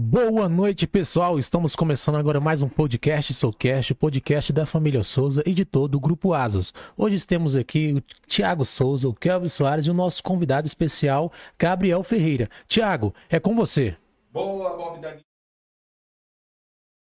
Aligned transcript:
Boa 0.00 0.48
noite, 0.48 0.86
pessoal. 0.86 1.40
Estamos 1.40 1.74
começando 1.74 2.18
agora 2.18 2.38
mais 2.38 2.62
um 2.62 2.68
podcast 2.68 3.34
Soulcast, 3.34 3.96
podcast 3.96 4.52
da 4.52 4.64
família 4.64 5.02
Souza 5.02 5.42
e 5.44 5.52
de 5.52 5.64
todo 5.64 5.96
o 5.96 6.00
Grupo 6.00 6.32
Asos. 6.32 6.72
Hoje 6.96 7.26
temos 7.26 7.56
aqui 7.56 7.94
o 7.94 8.00
Tiago 8.28 8.64
Souza, 8.64 9.08
o 9.08 9.12
Kelvin 9.12 9.48
Soares 9.48 9.86
e 9.86 9.90
o 9.90 9.94
nosso 9.94 10.22
convidado 10.22 10.68
especial, 10.68 11.32
Gabriel 11.58 12.04
Ferreira. 12.04 12.48
Tiago, 12.68 13.12
é 13.28 13.40
com 13.40 13.56
você. 13.56 13.98
Boa, 14.30 14.76
Bob 14.76 15.00
da 15.00 15.18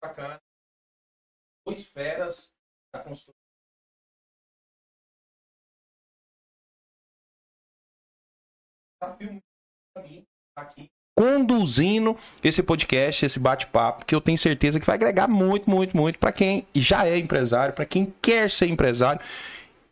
Bacana. 0.02 0.42
Dois 1.68 1.86
feras 1.88 2.50
da 2.94 3.04
construção. 3.04 3.36
Desafio 9.02 9.44
para 9.94 10.04
mim 10.04 10.26
aqui 10.56 10.95
conduzindo 11.16 12.16
esse 12.44 12.62
podcast, 12.62 13.26
esse 13.26 13.40
bate-papo, 13.40 14.06
que 14.06 14.14
eu 14.14 14.20
tenho 14.20 14.38
certeza 14.38 14.80
que 14.80 14.86
vai 14.86 14.96
agregar 14.96 15.28
muito, 15.28 15.70
muito, 15.70 15.96
muito 15.96 16.20
para 16.20 16.34
quem 16.34 16.68
já 16.76 17.08
é 17.08 17.18
empresário, 17.18 17.74
para 17.74 17.86
quem 17.86 18.14
quer 18.22 18.50
ser 18.52 18.68
empresário 18.68 19.22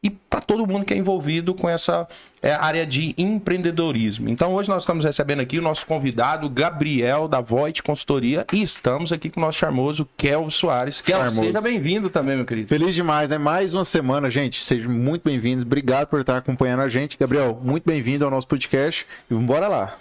e 0.03 0.09
para 0.09 0.41
todo 0.41 0.67
mundo 0.67 0.85
que 0.85 0.93
é 0.93 0.97
envolvido 0.97 1.53
com 1.53 1.69
essa 1.69 2.05
é, 2.41 2.51
área 2.53 2.85
de 2.85 3.15
empreendedorismo. 3.17 4.29
Então 4.29 4.53
hoje 4.53 4.67
nós 4.67 4.83
estamos 4.83 5.05
recebendo 5.05 5.39
aqui 5.39 5.57
o 5.57 5.61
nosso 5.61 5.85
convidado 5.87 6.49
Gabriel 6.49 7.27
da 7.27 7.39
Voit 7.39 7.81
Consultoria 7.81 8.45
e 8.51 8.61
estamos 8.61 9.13
aqui 9.13 9.29
com 9.29 9.39
o 9.39 9.43
nosso 9.43 9.57
charmoso 9.59 10.07
Kel 10.17 10.49
Soares. 10.49 10.99
Kel, 10.99 11.31
seja 11.31 11.61
bem-vindo 11.61 12.09
também, 12.09 12.35
meu 12.35 12.45
querido. 12.45 12.67
Feliz 12.67 12.93
demais, 12.93 13.29
né? 13.29 13.37
Mais 13.37 13.73
uma 13.73 13.85
semana, 13.85 14.29
gente. 14.29 14.61
Sejam 14.61 14.91
muito 14.91 15.23
bem-vindos. 15.23 15.63
Obrigado 15.63 16.07
por 16.07 16.19
estar 16.19 16.37
acompanhando 16.37 16.81
a 16.81 16.89
gente. 16.89 17.17
Gabriel, 17.17 17.59
muito 17.63 17.85
bem-vindo 17.85 18.25
ao 18.25 18.31
nosso 18.31 18.47
podcast 18.47 19.05
e 19.31 19.33
vamos 19.33 19.49
lá. 19.49 19.93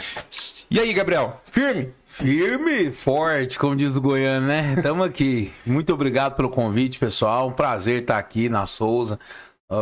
E 0.69 0.81
aí, 0.81 0.93
Gabriel? 0.93 1.41
Firme? 1.45 1.91
Firme, 2.07 2.91
forte, 2.91 3.59
como 3.59 3.75
diz 3.75 3.97
o 3.97 4.01
Goiano, 4.01 4.47
né? 4.47 4.75
Estamos 4.77 5.07
aqui. 5.07 5.51
Muito 5.65 5.95
obrigado 5.95 6.35
pelo 6.35 6.51
convite, 6.51 6.99
pessoal. 6.99 7.49
Um 7.49 7.53
prazer 7.53 8.03
estar 8.03 8.19
aqui 8.19 8.51
na 8.51 8.67
Souza. 8.67 9.19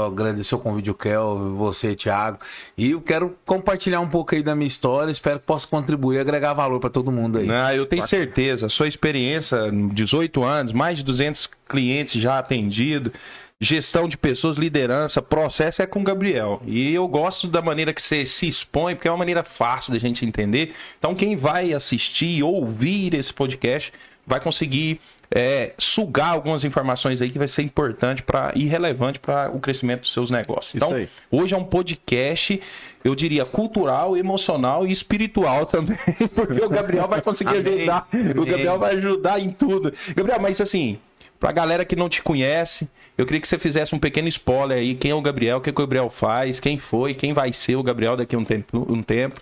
Agradecer 0.07 0.55
o 0.55 0.59
convite, 0.59 0.91
o 0.91 0.95
Kel, 0.95 1.55
você, 1.57 1.95
Thiago. 1.95 2.39
E 2.77 2.93
eu 2.93 3.01
quero 3.01 3.37
compartilhar 3.45 4.01
um 4.01 4.09
pouco 4.09 4.35
aí 4.35 4.43
da 4.43 4.55
minha 4.55 4.69
história. 4.69 5.11
Espero 5.11 5.41
que 5.41 5.47
possa 5.47 5.67
contribuir 5.67 6.17
e 6.17 6.21
agregar 6.21 6.55
valor 6.55 6.79
para 6.79 6.91
todo 6.91 7.11
mundo 7.11 7.39
aí. 7.39 7.51
Ah, 7.51 7.75
eu 7.75 7.87
tenho 7.87 8.07
certeza. 8.07 8.69
Sua 8.69 8.87
experiência, 8.87 9.59
18 9.93 10.43
anos, 10.45 10.73
mais 10.73 10.99
de 10.99 11.05
200 11.05 11.49
clientes 11.69 12.21
já 12.21 12.39
atendidos 12.39 13.13
gestão 13.61 14.09
de 14.09 14.17
pessoas, 14.17 14.57
liderança, 14.57 15.21
processo 15.21 15.83
é 15.83 15.87
com 15.87 16.01
o 16.01 16.03
Gabriel. 16.03 16.63
E 16.67 16.95
eu 16.95 17.07
gosto 17.07 17.47
da 17.47 17.61
maneira 17.61 17.93
que 17.93 18.01
você 18.01 18.25
se 18.25 18.49
expõe, 18.49 18.95
porque 18.95 19.07
é 19.07 19.11
uma 19.11 19.19
maneira 19.19 19.45
fácil 19.45 19.93
da 19.93 19.99
gente 19.99 20.25
entender. 20.25 20.75
Então, 20.99 21.15
quem 21.15 21.37
vai 21.37 21.75
assistir, 21.75 22.43
ouvir 22.43 23.15
esse 23.15 23.33
podcast, 23.33 23.93
vai 24.27 24.41
conseguir 24.41 24.99
é, 25.33 25.73
sugar 25.79 26.31
algumas 26.31 26.65
informações 26.65 27.23
aí 27.23 27.31
que 27.31 27.39
vai 27.39 27.49
ser 27.49 27.63
importante 27.63 28.23
para 28.23 28.53
e 28.55 28.67
relevante 28.67 29.19
para 29.19 29.51
o 29.51 29.61
crescimento 29.61 30.01
dos 30.01 30.13
seus 30.13 30.31
negócios. 30.31 30.75
Então, 30.75 31.07
hoje 31.31 31.55
é 31.55 31.59
um 31.59 31.65
podcast, 31.65 32.61
eu 33.05 33.15
diria, 33.15 33.45
cultural, 33.45 34.17
emocional 34.17 34.87
e 34.87 34.93
espiritual 34.93 35.65
também, 35.67 35.97
porque 36.35 36.65
o 36.65 36.69
Gabriel 36.69 37.07
vai 37.07 37.21
conseguir 37.21 37.57
ajudar. 37.57 38.09
O 38.37 38.45
Gabriel 38.45 38.79
vai 38.79 38.97
ajudar 38.97 39.41
em 39.41 39.51
tudo. 39.51 39.93
Gabriel, 40.15 40.41
mas 40.41 40.61
assim, 40.61 40.99
Pra 41.41 41.53
galera 41.53 41.87
que 41.87 41.97
não 41.97 42.07
te 42.07 42.23
conhece, 42.23 42.87
eu 43.17 43.25
queria 43.25 43.41
que 43.41 43.49
você 43.49 43.59
fizesse 43.59 43.95
um 43.95 43.99
pequeno 43.99 44.29
spoiler 44.29 44.77
aí. 44.77 44.95
Quem 44.95 45.11
é 45.11 45.15
o 45.15 45.23
Gabriel, 45.23 45.57
o 45.57 45.61
que, 45.63 45.73
que 45.73 45.81
o 45.81 45.85
Gabriel 45.87 46.11
faz, 46.11 46.61
quem 46.61 46.77
foi, 46.77 47.15
quem 47.15 47.33
vai 47.33 47.51
ser 47.51 47.77
o 47.77 47.83
Gabriel 47.83 48.15
daqui 48.15 48.37
a 48.37 48.39
um 48.39 48.45
tempo. 48.45 48.87
Um 48.87 49.03
tempo. 49.03 49.41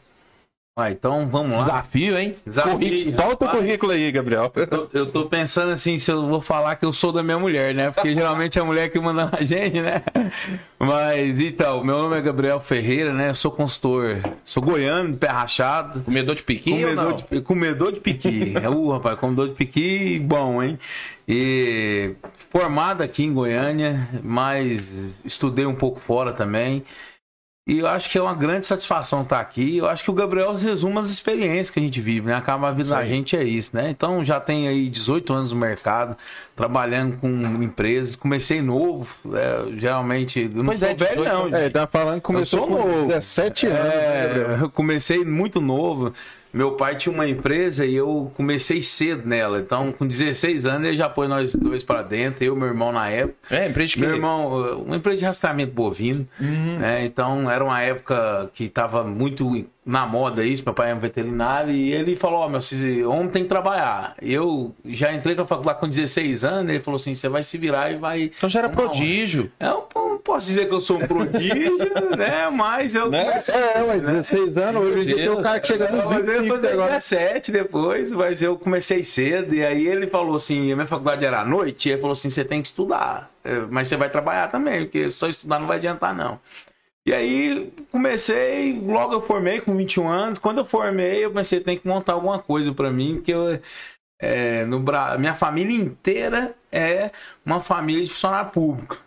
Ah, 0.81 0.93
então 0.93 1.29
vamos 1.29 1.59
lá. 1.59 1.65
Desafio, 1.65 2.17
hein? 2.17 2.37
Desafio. 2.47 3.13
Volta 3.13 3.47
o 3.47 3.49
currículo 3.49 3.91
aí, 3.91 4.13
Gabriel. 4.13 4.53
Eu 4.55 4.67
tô, 4.69 4.89
eu 4.93 5.07
tô, 5.07 5.27
pensando 5.27 5.73
assim, 5.73 5.99
se 5.99 6.09
eu 6.09 6.25
vou 6.29 6.41
falar 6.41 6.77
que 6.77 6.85
eu 6.85 6.93
sou 6.93 7.11
da 7.11 7.21
minha 7.21 7.37
mulher, 7.37 7.75
né? 7.75 7.91
Porque 7.91 8.15
geralmente 8.15 8.61
é 8.61 8.63
a 8.63 8.65
mulher 8.65 8.89
que 8.89 8.97
manda 9.01 9.29
a 9.37 9.43
gente, 9.45 9.81
né? 9.81 10.05
Mas 10.79 11.41
então, 11.41 11.83
meu 11.83 11.99
nome 11.99 12.17
é 12.17 12.21
Gabriel 12.21 12.61
Ferreira, 12.61 13.13
né? 13.13 13.31
Eu 13.31 13.35
sou 13.35 13.51
consultor, 13.51 14.19
sou 14.45 14.63
goiano, 14.63 15.17
pé 15.17 15.27
rachado. 15.27 16.01
Comedor 16.03 16.37
de 16.37 16.45
piqui 16.45 16.71
comedor 16.71 17.17
de, 17.17 17.41
comedor 17.41 17.93
de 17.95 17.99
piqui. 17.99 18.55
é, 18.63 18.69
uh, 18.69 18.91
rapaz, 18.91 19.19
comedor 19.19 19.49
de 19.49 19.55
piqui, 19.55 20.21
bom, 20.21 20.63
hein? 20.63 20.79
E 21.27 22.15
formado 22.53 23.03
aqui 23.03 23.25
em 23.25 23.35
Goiânia, 23.35 24.09
mas 24.23 24.93
estudei 25.25 25.67
um 25.67 25.75
pouco 25.75 25.99
fora 25.99 26.33
também. 26.33 26.85
E 27.69 27.81
eu 27.81 27.87
acho 27.87 28.09
que 28.09 28.17
é 28.17 28.23
uma 28.23 28.35
grande 28.35 28.65
satisfação 28.65 29.21
estar 29.21 29.39
aqui. 29.39 29.77
Eu 29.77 29.87
acho 29.87 30.03
que 30.03 30.11
o 30.11 30.15
Gabriel 30.15 30.55
resume 30.55 30.99
as 30.99 31.11
experiências 31.11 31.69
que 31.69 31.79
a 31.79 31.83
gente 31.83 32.01
vive, 32.01 32.27
né? 32.27 32.35
Acaba 32.35 32.71
a 32.71 32.73
vida 32.73 32.89
da 32.89 33.05
gente 33.05 33.37
é 33.37 33.45
isso, 33.45 33.77
né? 33.77 33.91
Então 33.91 34.25
já 34.25 34.41
tem 34.41 34.67
aí 34.67 34.89
18 34.89 35.31
anos 35.35 35.53
no 35.53 35.59
mercado, 35.59 36.17
trabalhando 36.57 37.19
com 37.19 37.29
empresas. 37.63 38.17
Comecei 38.17 38.63
novo, 38.63 39.15
é, 39.35 39.67
geralmente. 39.77 40.41
Eu 40.41 40.63
não 40.63 40.65
pois 40.65 40.81
sou 40.81 40.89
é, 40.89 40.95
velho, 40.95 41.25
não. 41.25 41.55
É, 41.55 41.69
tá 41.69 41.87
falando 41.87 42.15
que 42.15 42.23
começou 42.23 42.71
novo. 42.71 43.09
17 43.09 43.67
anos, 43.67 43.79
né, 43.85 43.95
é, 43.95 44.49
né, 44.49 44.59
Eu 44.63 44.71
comecei 44.71 45.23
muito 45.23 45.61
novo. 45.61 46.15
Meu 46.53 46.73
pai 46.73 46.97
tinha 46.97 47.13
uma 47.13 47.29
empresa 47.29 47.85
e 47.85 47.95
eu 47.95 48.33
comecei 48.37 48.83
cedo 48.83 49.27
nela. 49.27 49.61
Então, 49.61 49.93
com 49.93 50.07
16 50.07 50.67
anos, 50.67 50.87
ele 50.87 50.97
já 50.97 51.09
pôs 51.09 51.29
nós 51.29 51.55
dois 51.55 51.83
para 51.83 52.03
dentro, 52.03 52.45
eu 52.45 52.55
e 52.55 52.59
meu 52.59 52.69
irmão 52.69 52.93
na 52.93 53.09
época. 53.09 53.55
É, 53.55 53.69
empresa 53.69 53.95
de 53.95 54.01
Meu 54.01 54.11
irmão, 54.11 54.83
uma 54.83 54.97
empresa 54.97 55.19
de 55.19 55.25
rastreamento 55.25 55.73
bovino. 55.73 56.27
Uhum. 56.41 56.79
Né? 56.79 57.05
Então, 57.05 57.51
era 57.51 57.63
uma 57.63 57.81
época 57.81 58.51
que 58.55 58.65
estava 58.65 59.05
muito 59.05 59.67
na 59.89 60.07
moda 60.07 60.45
isso, 60.45 60.63
meu 60.63 60.75
pai 60.75 60.91
é 60.91 60.95
um 60.95 60.99
veterinário, 60.99 61.73
e 61.73 61.95
ele 61.95 62.15
falou, 62.15 62.41
ó, 62.41 62.47
oh, 62.47 62.49
meu 62.51 62.61
filho, 62.61 63.11
homem 63.11 63.31
tem 63.31 63.45
que 63.45 63.49
trabalhar. 63.49 64.15
Eu 64.21 64.75
já 64.85 65.15
entrei 65.15 65.35
com 65.35 65.41
a 65.41 65.47
faculdade 65.47 65.81
com 65.81 65.89
16 65.89 66.45
anos, 66.45 66.71
ele 66.71 66.81
falou 66.81 66.97
assim, 66.97 67.15
você 67.15 67.27
vai 67.27 67.43
se 67.43 67.57
virar 67.57 67.91
e 67.91 67.97
vai... 67.97 68.31
Então 68.37 68.51
já 68.51 68.59
era 68.59 68.69
prodígio. 68.69 69.51
Eu 69.59 69.89
não 69.95 70.19
posso 70.19 70.47
dizer 70.47 70.69
que 70.69 70.75
eu 70.75 70.81
sou 70.83 70.99
um 70.99 71.07
prodígio, 71.07 71.79
né, 72.19 72.51
mas 72.51 72.95
eu... 72.95 73.09
Né? 73.09 73.25
Comecei, 73.25 73.55
é, 73.55 73.83
ué, 73.83 73.99
16 73.99 74.55
né? 74.55 74.65
anos, 74.65 74.83
hoje 74.85 75.01
em 75.01 75.07
dia 75.07 75.17
tem 75.17 75.31
um 75.31 75.43
cara 75.43 75.59
que 75.59 75.67
chega 75.67 75.91
nos 75.91 76.27
20 76.27 76.29
eu 76.29 76.47
fazer 76.49 76.77
17 76.77 77.53
depois, 77.53 78.13
mas 78.13 78.43
eu 78.43 78.59
comecei 78.59 79.03
cedo, 79.03 79.55
e 79.55 79.65
aí 79.65 79.87
ele 79.87 80.07
falou 80.07 80.37
assim, 80.37 80.71
a 80.71 80.77
minha 80.77 80.87
faculdade 80.87 81.25
era 81.25 81.41
à 81.41 81.45
noite, 81.47 81.89
e 81.89 81.93
ele 81.93 82.01
falou 82.03 82.13
assim, 82.13 82.29
você 82.29 82.45
tem 82.45 82.61
que 82.61 82.69
estudar, 82.69 83.31
é, 83.43 83.61
mas 83.71 83.89
você 83.89 83.97
vai 83.97 84.11
trabalhar 84.11 84.49
também, 84.49 84.85
porque 84.85 85.09
só 85.09 85.27
estudar 85.29 85.59
não 85.59 85.67
vai 85.67 85.79
adiantar 85.79 86.15
não. 86.15 86.39
E 87.09 87.15
aí 87.15 87.73
comecei, 87.91 88.79
logo 88.79 89.15
eu 89.15 89.23
formei 89.23 89.63
com 89.63 89.75
21 89.75 90.07
anos. 90.07 90.39
Quando 90.39 90.59
eu 90.59 90.65
formei, 90.67 91.25
eu 91.25 91.33
pensei, 91.33 91.59
tem 91.59 91.79
que 91.79 91.89
montar 91.89 92.13
alguma 92.13 92.39
coisa 92.39 92.71
para 92.75 92.91
mim, 92.91 93.15
porque 93.15 93.33
eu, 93.33 93.59
é, 94.21 94.67
no 94.67 94.85
minha 95.19 95.33
família 95.33 95.75
inteira 95.75 96.55
é 96.71 97.11
uma 97.47 97.63
família 97.63 98.05
de 98.05 98.11
funcionário 98.11 98.51
público. 98.51 98.99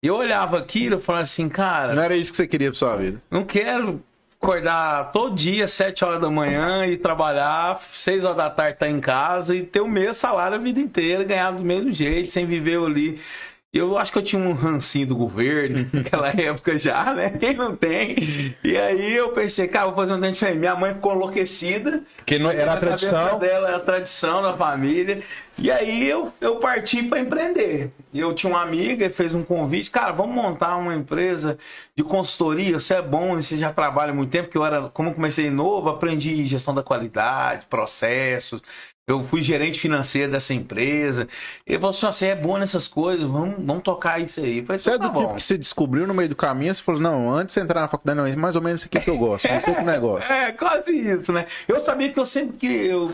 Eu 0.00 0.14
olhava 0.14 0.58
aquilo 0.58 0.98
e 0.98 1.00
falava 1.00 1.24
assim, 1.24 1.48
cara. 1.48 1.92
Não 1.92 2.04
era 2.04 2.16
isso 2.16 2.30
que 2.30 2.36
você 2.36 2.46
queria 2.46 2.70
pra 2.70 2.78
sua 2.78 2.94
vida? 2.94 3.20
Não 3.28 3.44
quero 3.44 4.00
acordar 4.40 5.10
todo 5.10 5.34
dia, 5.34 5.66
7 5.66 6.04
horas 6.04 6.20
da 6.20 6.30
manhã 6.30 6.86
e 6.86 6.96
trabalhar, 6.96 7.82
6 7.82 8.24
horas 8.24 8.36
da 8.36 8.48
tarde 8.48 8.74
estar 8.74 8.86
tá 8.86 8.92
em 8.92 9.00
casa 9.00 9.56
e 9.56 9.64
ter 9.64 9.80
o 9.80 9.88
mesmo 9.88 10.14
salário 10.14 10.56
a 10.56 10.60
vida 10.60 10.78
inteira, 10.78 11.24
ganhar 11.24 11.50
do 11.50 11.64
mesmo 11.64 11.90
jeito, 11.90 12.32
sem 12.32 12.46
viver 12.46 12.78
ali 12.78 13.20
eu 13.72 13.98
acho 13.98 14.10
que 14.10 14.18
eu 14.18 14.22
tinha 14.22 14.40
um 14.40 14.52
rancinho 14.52 15.08
do 15.08 15.16
governo 15.16 15.86
naquela 15.92 16.28
época 16.28 16.78
já, 16.78 17.12
né? 17.12 17.30
Quem 17.38 17.54
não 17.54 17.76
tem? 17.76 18.54
E 18.64 18.76
aí 18.76 19.14
eu 19.14 19.30
pensei, 19.30 19.68
cara, 19.68 19.86
vou 19.86 19.94
fazer 19.94 20.14
um 20.14 20.20
dente 20.20 20.34
diferente. 20.34 20.58
Minha 20.58 20.74
mãe 20.74 20.94
ficou 20.94 21.14
enlouquecida. 21.14 22.02
Que 22.24 22.38
não 22.38 22.50
era 22.50 22.72
a 22.72 22.76
tradição. 22.78 23.38
dela 23.38 23.68
era 23.68 23.76
a 23.76 23.80
tradição 23.80 24.42
da 24.42 24.56
família. 24.56 25.22
E 25.58 25.70
aí 25.70 26.08
eu, 26.08 26.32
eu 26.40 26.56
parti 26.56 27.02
para 27.02 27.18
empreender. 27.18 27.90
Eu 28.14 28.32
tinha 28.32 28.52
uma 28.52 28.62
amiga 28.62 29.04
e 29.06 29.10
fez 29.10 29.34
um 29.34 29.42
convite, 29.42 29.90
cara, 29.90 30.12
vamos 30.12 30.34
montar 30.34 30.76
uma 30.76 30.94
empresa 30.94 31.58
de 31.96 32.04
consultoria. 32.04 32.78
Você 32.78 32.94
é 32.94 33.02
bom, 33.02 33.34
você 33.34 33.58
já 33.58 33.72
trabalha 33.72 34.14
muito 34.14 34.30
tempo, 34.30 34.44
porque 34.44 34.58
eu 34.58 34.64
era, 34.64 34.88
como 34.88 35.08
eu 35.10 35.14
comecei 35.14 35.50
novo, 35.50 35.88
aprendi 35.88 36.44
gestão 36.44 36.74
da 36.74 36.82
qualidade, 36.82 37.66
processos, 37.66 38.62
eu 39.08 39.20
fui 39.20 39.42
gerente 39.42 39.80
financeiro 39.80 40.30
dessa 40.30 40.52
empresa. 40.52 41.26
Ele 41.66 41.78
falou 41.78 41.90
assim: 41.90 42.06
você 42.06 42.26
é 42.26 42.36
bom 42.36 42.58
nessas 42.58 42.86
coisas, 42.86 43.26
vamos, 43.28 43.56
vamos 43.64 43.82
tocar 43.82 44.20
isso 44.20 44.40
aí. 44.40 44.62
Falei, 44.62 44.78
você 44.78 44.90
é 44.90 44.98
tá 44.98 45.08
do 45.08 45.18
tipo 45.18 45.34
que 45.34 45.42
você 45.42 45.56
descobriu 45.56 46.06
no 46.06 46.12
meio 46.12 46.28
do 46.28 46.36
caminho, 46.36 46.74
você 46.74 46.82
falou: 46.82 47.00
não, 47.00 47.30
antes 47.30 47.54
de 47.54 47.60
entrar 47.62 47.80
na 47.80 47.88
faculdade, 47.88 48.18
não, 48.18 48.26
é 48.26 48.36
mais 48.36 48.54
ou 48.54 48.60
menos 48.60 48.80
isso 48.82 48.88
aqui 48.88 49.02
que 49.02 49.10
eu 49.10 49.16
gosto, 49.16 49.48
não 49.48 49.60
sei 49.60 49.74
com 49.74 49.82
negócio. 49.84 50.30
É, 50.30 50.52
quase 50.52 50.94
isso, 50.94 51.32
né? 51.32 51.46
Eu 51.66 51.82
sabia 51.82 52.12
que 52.12 52.20
eu 52.20 52.26
sempre 52.26 52.58
que. 52.58 52.66
Eu 52.66 53.10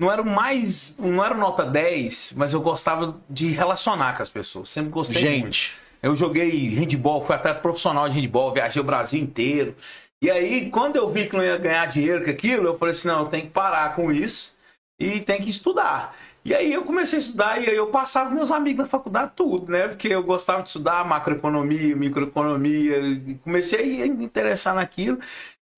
não 0.00 0.10
era 0.10 0.22
o 0.22 0.26
mais. 0.26 0.96
Não 0.98 1.22
era 1.22 1.34
nota 1.34 1.64
10, 1.64 2.32
mas 2.34 2.54
eu 2.54 2.60
gostava 2.60 3.20
de 3.28 3.48
relacionar 3.48 4.16
com 4.16 4.22
as 4.22 4.30
pessoas. 4.30 4.70
Sempre 4.70 4.90
gostei 4.90 5.20
Gente. 5.20 5.40
muito. 5.42 5.90
Eu 6.02 6.16
joguei 6.16 6.70
handball, 6.70 7.24
fui 7.26 7.34
até 7.34 7.52
profissional 7.52 8.08
de 8.08 8.18
handball, 8.18 8.54
viajei 8.54 8.80
o 8.80 8.84
Brasil 8.84 9.20
inteiro. 9.20 9.76
E 10.22 10.30
aí, 10.30 10.70
quando 10.70 10.96
eu 10.96 11.10
vi 11.10 11.26
que 11.26 11.36
não 11.36 11.44
ia 11.44 11.58
ganhar 11.58 11.86
dinheiro 11.86 12.24
com 12.24 12.30
aquilo, 12.30 12.66
eu 12.66 12.78
falei 12.78 12.92
assim: 12.92 13.08
não, 13.08 13.20
eu 13.20 13.26
tenho 13.26 13.44
que 13.44 13.50
parar 13.50 13.94
com 13.94 14.10
isso 14.10 14.54
e 14.98 15.20
tem 15.20 15.42
que 15.42 15.50
estudar. 15.50 16.16
E 16.42 16.54
aí 16.54 16.72
eu 16.72 16.84
comecei 16.84 17.18
a 17.18 17.22
estudar 17.22 17.62
e 17.62 17.68
aí 17.68 17.76
eu 17.76 17.88
passava 17.88 18.30
meus 18.30 18.50
amigos 18.50 18.84
na 18.84 18.88
faculdade 18.88 19.32
tudo, 19.36 19.70
né? 19.70 19.88
Porque 19.88 20.08
eu 20.08 20.22
gostava 20.22 20.62
de 20.62 20.68
estudar 20.68 21.04
macroeconomia, 21.04 21.94
microeconomia, 21.94 22.98
comecei 23.44 24.02
a 24.02 24.06
me 24.06 24.24
interessar 24.24 24.74
naquilo. 24.74 25.18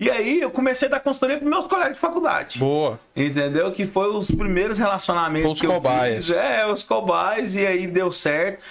E 0.03 0.11
aí 0.11 0.41
eu 0.41 0.51
comecei 0.51 0.89
a 0.89 0.91
dar 0.91 1.01
consultoria 1.01 1.39
para 1.39 1.49
meus 1.49 1.69
colegas 1.69 1.93
de 1.93 2.01
faculdade. 2.01 2.59
Boa. 2.59 2.99
Entendeu? 3.15 3.71
Que 3.71 3.87
foi 3.87 4.13
os 4.13 4.29
primeiros 4.33 4.77
relacionamentos. 4.77 5.53
Os 5.53 5.61
que 5.61 5.67
eu 5.69 5.75
cobaias. 5.75 6.27
fiz. 6.27 6.37
É, 6.37 6.67
os 6.67 6.83
cobaias, 6.83 7.55
e 7.55 7.65
aí 7.65 7.87
deu 7.87 8.11
certo. 8.11 8.65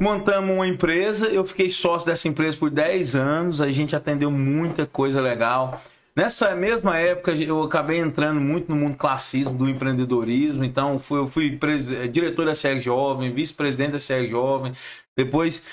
Montamos 0.00 0.50
uma 0.50 0.66
empresa, 0.66 1.28
eu 1.28 1.44
fiquei 1.44 1.70
sócio 1.70 2.08
dessa 2.08 2.26
empresa 2.26 2.56
por 2.56 2.68
10 2.68 3.14
anos, 3.14 3.60
a 3.60 3.70
gente 3.70 3.94
atendeu 3.94 4.28
muita 4.28 4.84
coisa 4.84 5.20
legal. 5.20 5.80
Nessa 6.16 6.52
mesma 6.56 6.98
época, 6.98 7.32
eu 7.32 7.62
acabei 7.62 7.98
entrando 7.98 8.40
muito 8.40 8.68
no 8.68 8.76
mundo 8.76 8.96
classismo 8.96 9.56
do 9.56 9.68
empreendedorismo, 9.68 10.64
então 10.64 10.98
fui, 10.98 11.20
eu 11.20 11.26
fui 11.28 11.58
eh, 11.92 12.08
diretor 12.08 12.44
da 12.44 12.54
SEG 12.54 12.80
Jovem, 12.80 13.32
vice-presidente 13.32 13.92
da 13.92 13.98
SEG 14.00 14.30
Jovem, 14.30 14.72
depois 15.16 15.64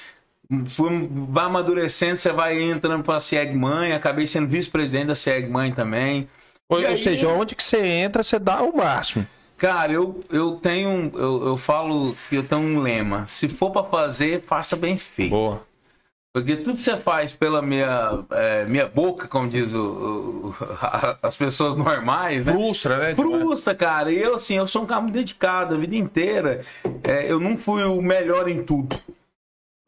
fui, 0.68 1.10
vai 1.30 1.46
amadurecendo, 1.46 2.18
você 2.18 2.32
vai 2.32 2.62
entrando 2.62 3.04
para 3.04 3.18
a 3.18 3.22
SEG 3.22 3.54
Mãe, 3.56 3.94
acabei 3.94 4.26
sendo 4.28 4.48
vice-presidente 4.48 5.08
da 5.08 5.16
SEG 5.16 5.48
Mãe 5.50 5.72
também. 5.72 6.28
Ou, 6.68 6.78
aí- 6.78 6.98
seja, 6.98 7.28
onde 7.28 7.56
que 7.56 7.64
você 7.64 7.80
entra, 7.86 8.24
você 8.24 8.38
dá 8.40 8.62
o 8.62 8.76
máximo. 8.76 9.26
Cara, 9.58 9.92
eu, 9.92 10.22
eu 10.30 10.52
tenho. 10.56 11.12
Eu, 11.16 11.48
eu 11.48 11.58
falo 11.58 12.16
que 12.30 12.36
eu 12.38 12.44
tenho 12.44 12.62
um 12.62 12.80
lema. 12.80 13.26
Se 13.28 13.50
for 13.50 13.72
pra 13.72 13.84
fazer, 13.84 14.42
faça 14.44 14.78
bem 14.78 14.98
feito. 14.98 15.32
Boa. 15.32 15.68
Porque 16.34 16.56
tudo 16.56 16.76
que 16.76 16.80
você 16.82 16.96
faz 16.96 17.34
pela 17.34 17.60
minha, 17.62 18.24
é, 18.30 18.64
minha 18.66 18.88
boca, 18.88 19.28
como 19.28 19.50
diz 19.50 19.74
o, 19.74 19.82
o- 19.82 20.56
as 21.22 21.36
pessoas 21.36 21.76
normais, 21.76 22.46
né? 22.46 22.54
Frustra, 22.54 22.98
né? 23.00 23.16
Frustra, 23.16 23.76
cara. 23.76 24.12
E 24.12 24.22
eu, 24.22 24.36
assim, 24.36 24.56
eu 24.56 24.68
sou 24.68 24.84
um 24.84 24.86
cara 24.86 25.02
muito 25.02 25.16
dedicado 25.16 25.76
a 25.76 25.78
vida 25.78 25.96
inteira. 25.96 26.62
É, 27.04 27.30
eu 27.30 27.40
não 27.40 27.58
fui 27.58 27.84
o 27.84 28.02
melhor 28.02 28.48
em 28.48 28.64
tudo. 28.64 28.98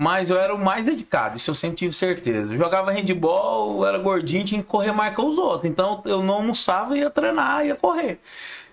Mas 0.02 0.32
eu 0.32 0.40
era 0.40 0.52
o 0.52 0.58
mais 0.58 0.88
dedicado, 0.88 1.38
isso 1.38 1.52
eu 1.52 1.54
sempre 1.54 1.78
tive 1.78 1.94
certeza. 1.94 2.52
Eu 2.52 2.58
jogava 2.58 2.92
handball, 2.92 3.86
era 3.86 4.00
gordinho, 4.00 4.44
tinha 4.44 4.60
que 4.60 4.68
correr 4.68 4.92
mais 4.92 5.14
que 5.14 5.22
os 5.22 5.38
outros. 5.38 5.70
Então 5.70 6.02
eu 6.06 6.24
não 6.24 6.34
almoçava, 6.38 6.98
ia 6.98 7.08
treinar, 7.08 7.64
ia 7.68 7.76
correr. 7.76 8.20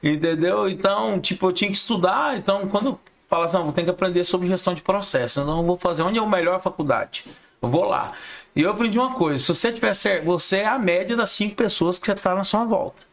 Entendeu? 0.02 0.66
Então, 0.70 1.20
tipo, 1.20 1.46
eu 1.46 1.52
tinha 1.52 1.70
que 1.70 1.76
estudar. 1.76 2.38
Então, 2.38 2.66
quando 2.68 2.86
eu 2.86 3.00
falava 3.28 3.44
assim, 3.44 3.62
vou 3.62 3.74
ter 3.74 3.84
que 3.84 3.90
aprender 3.90 4.24
sobre 4.24 4.48
gestão 4.48 4.72
de 4.72 4.80
processo. 4.80 5.42
Então, 5.42 5.58
eu 5.58 5.64
vou 5.64 5.76
fazer 5.76 6.02
onde 6.02 6.18
é 6.18 6.22
o 6.22 6.26
melhor 6.26 6.62
faculdade. 6.62 7.26
Eu 7.60 7.68
vou 7.68 7.84
lá. 7.84 8.12
E 8.56 8.62
eu 8.62 8.70
aprendi 8.70 8.98
uma 8.98 9.12
coisa: 9.12 9.38
se 9.38 9.54
você 9.54 9.70
tiver 9.70 9.92
certo, 9.92 10.24
você 10.24 10.60
é 10.60 10.66
a 10.66 10.78
média 10.78 11.14
das 11.14 11.28
cinco 11.28 11.56
pessoas 11.56 11.98
que 11.98 12.06
você 12.06 12.14
tá 12.14 12.34
na 12.34 12.42
sua 12.42 12.64
volta. 12.64 13.07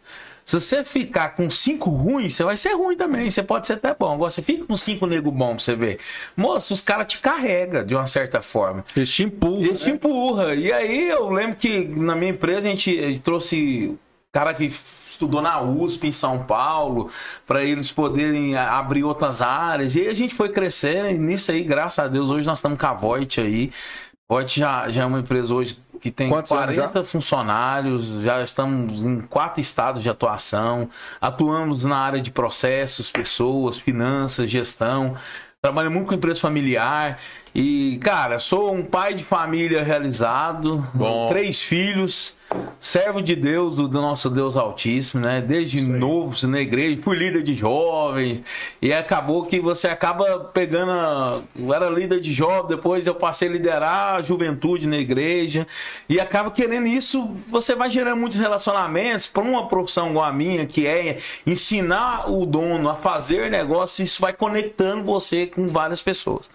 Se 0.46 0.60
você 0.62 0.84
ficar 0.84 1.30
com 1.36 1.50
cinco 1.50 1.90
ruins, 1.90 2.36
você 2.36 2.44
vai 2.44 2.56
ser 2.56 2.74
ruim 2.74 2.96
também. 2.96 3.32
Você 3.32 3.42
pode 3.42 3.66
ser 3.66 3.74
até 3.74 3.96
bom. 3.98 4.14
Agora, 4.14 4.30
você 4.30 4.44
fica 4.44 4.64
com 4.64 4.78
cinco 4.78 5.08
nego 5.08 5.32
bom 5.32 5.56
pra 5.56 5.60
você 5.64 5.76
ver. 5.76 5.98
Moço, 6.38 6.72
os 6.74 6.82
caras 6.82 7.08
te 7.08 7.18
carregam 7.18 7.84
de 7.84 7.96
uma 7.96 8.06
certa 8.06 8.44
forma. 8.44 8.86
Eles 8.96 9.10
te 9.10 9.24
empurram. 9.24 9.72
Isso 9.72 9.90
empurra. 9.90 10.54
E 10.54 10.72
aí 10.72 11.10
eu 11.10 11.30
lembro 11.32 11.56
que 11.56 11.86
na 11.86 12.16
minha 12.16 12.32
empresa 12.32 12.68
a 12.68 12.70
gente 12.70 12.96
eh, 12.98 13.20
trouxe 13.24 13.96
cara 14.32 14.54
que 14.54 14.66
estudou 14.66 15.42
na 15.42 15.62
USP 15.62 16.08
em 16.08 16.12
São 16.12 16.44
Paulo 16.44 17.10
para 17.48 17.64
eles 17.64 17.90
poderem 17.92 18.56
a- 18.56 18.78
abrir 18.78 19.04
outras 19.04 19.42
áreas. 19.42 19.96
E 19.96 20.02
aí 20.02 20.10
a 20.10 20.14
gente 20.14 20.36
foi 20.36 20.50
crescendo 20.50 21.08
e 21.10 21.18
nisso 21.18 21.52
aí, 21.52 21.64
graças 21.64 22.00
a 22.00 22.08
Deus, 22.10 22.30
hoje 22.30 22.46
nós 22.46 22.60
estamos 22.60 22.78
com 22.78 22.86
a 22.86 22.94
Voit 22.94 23.40
aí. 23.40 23.72
Voit 24.28 24.60
já, 24.60 24.90
já 24.90 25.04
é 25.04 25.06
uma 25.06 25.20
empresa 25.20 25.54
hoje 25.54 25.78
que 26.02 26.12
tem 26.12 26.30
Quantos 26.30 26.52
anos 26.52 26.76
40 26.76 27.04
funcionários, 27.04 28.08
já 28.24 28.42
estamos 28.42 29.04
em 29.04 29.22
quatro 29.22 29.62
estados 29.62 30.04
de 30.04 30.10
atuação, 30.10 30.90
atuamos 31.22 31.84
na 31.84 31.98
área 31.98 32.22
de 32.22 32.32
processos, 32.32 33.10
pessoas, 33.10 33.78
finanças, 33.78 34.50
gestão. 34.50 35.16
Trabalho 35.62 35.90
muito 35.90 36.10
com 36.10 36.14
empresa 36.14 36.40
familiar 36.40 37.20
e, 37.54 37.98
cara, 38.04 38.38
sou 38.38 38.72
um 38.74 38.84
pai 38.84 39.16
de 39.16 39.24
família 39.24 39.84
realizado, 39.84 40.88
Bom. 40.94 41.28
três 41.28 41.60
filhos, 41.60 42.38
servo 42.80 43.22
de 43.22 43.36
Deus, 43.36 43.76
do, 43.76 43.88
do 43.88 44.02
nosso 44.02 44.30
Deus 44.30 44.58
Altíssimo, 44.58 45.24
né? 45.24 45.42
Desde 45.42 45.82
novo 45.82 46.36
na 46.48 46.62
igreja, 46.62 47.02
fui 47.02 47.18
líder 47.18 47.44
de 47.44 47.56
jovens 47.56 48.44
e 48.82 48.94
acabou 48.94 49.46
que 49.46 49.60
você 49.60 49.88
acaba 49.88 50.40
pegando. 50.54 50.92
A, 50.92 51.42
eu 51.56 51.74
era 51.74 51.90
líder 51.90 52.20
de 52.20 52.34
jovens, 52.34 52.68
depois 52.68 53.08
eu 53.08 53.16
passei 53.16 53.48
a 53.48 53.52
liderar 53.52 54.16
a 54.16 54.22
juventude 54.22 54.88
na 54.88 54.98
igreja 54.98 55.66
e 56.08 56.20
acaba 56.20 56.52
querendo 56.52 56.88
isso. 56.88 57.36
Você 57.48 57.76
vai 57.76 57.90
gerando 57.90 58.20
muitos 58.20 58.38
relacionamentos 58.38 59.28
para 59.28 59.44
uma 59.44 59.68
profissão 59.68 60.10
igual 60.10 60.26
a 60.26 60.34
minha, 60.34 60.66
que 60.66 60.86
é 60.86 61.20
ensinar 61.46 62.30
o 62.30 62.46
dono 62.46 62.90
a 62.90 62.96
fazer 62.96 63.50
negócio, 63.50 64.04
isso 64.04 64.22
vai 64.22 64.34
conectando 64.34 65.04
você 65.04 65.48
com 65.48 65.68
várias 65.68 66.02
pessoas. 66.02 66.50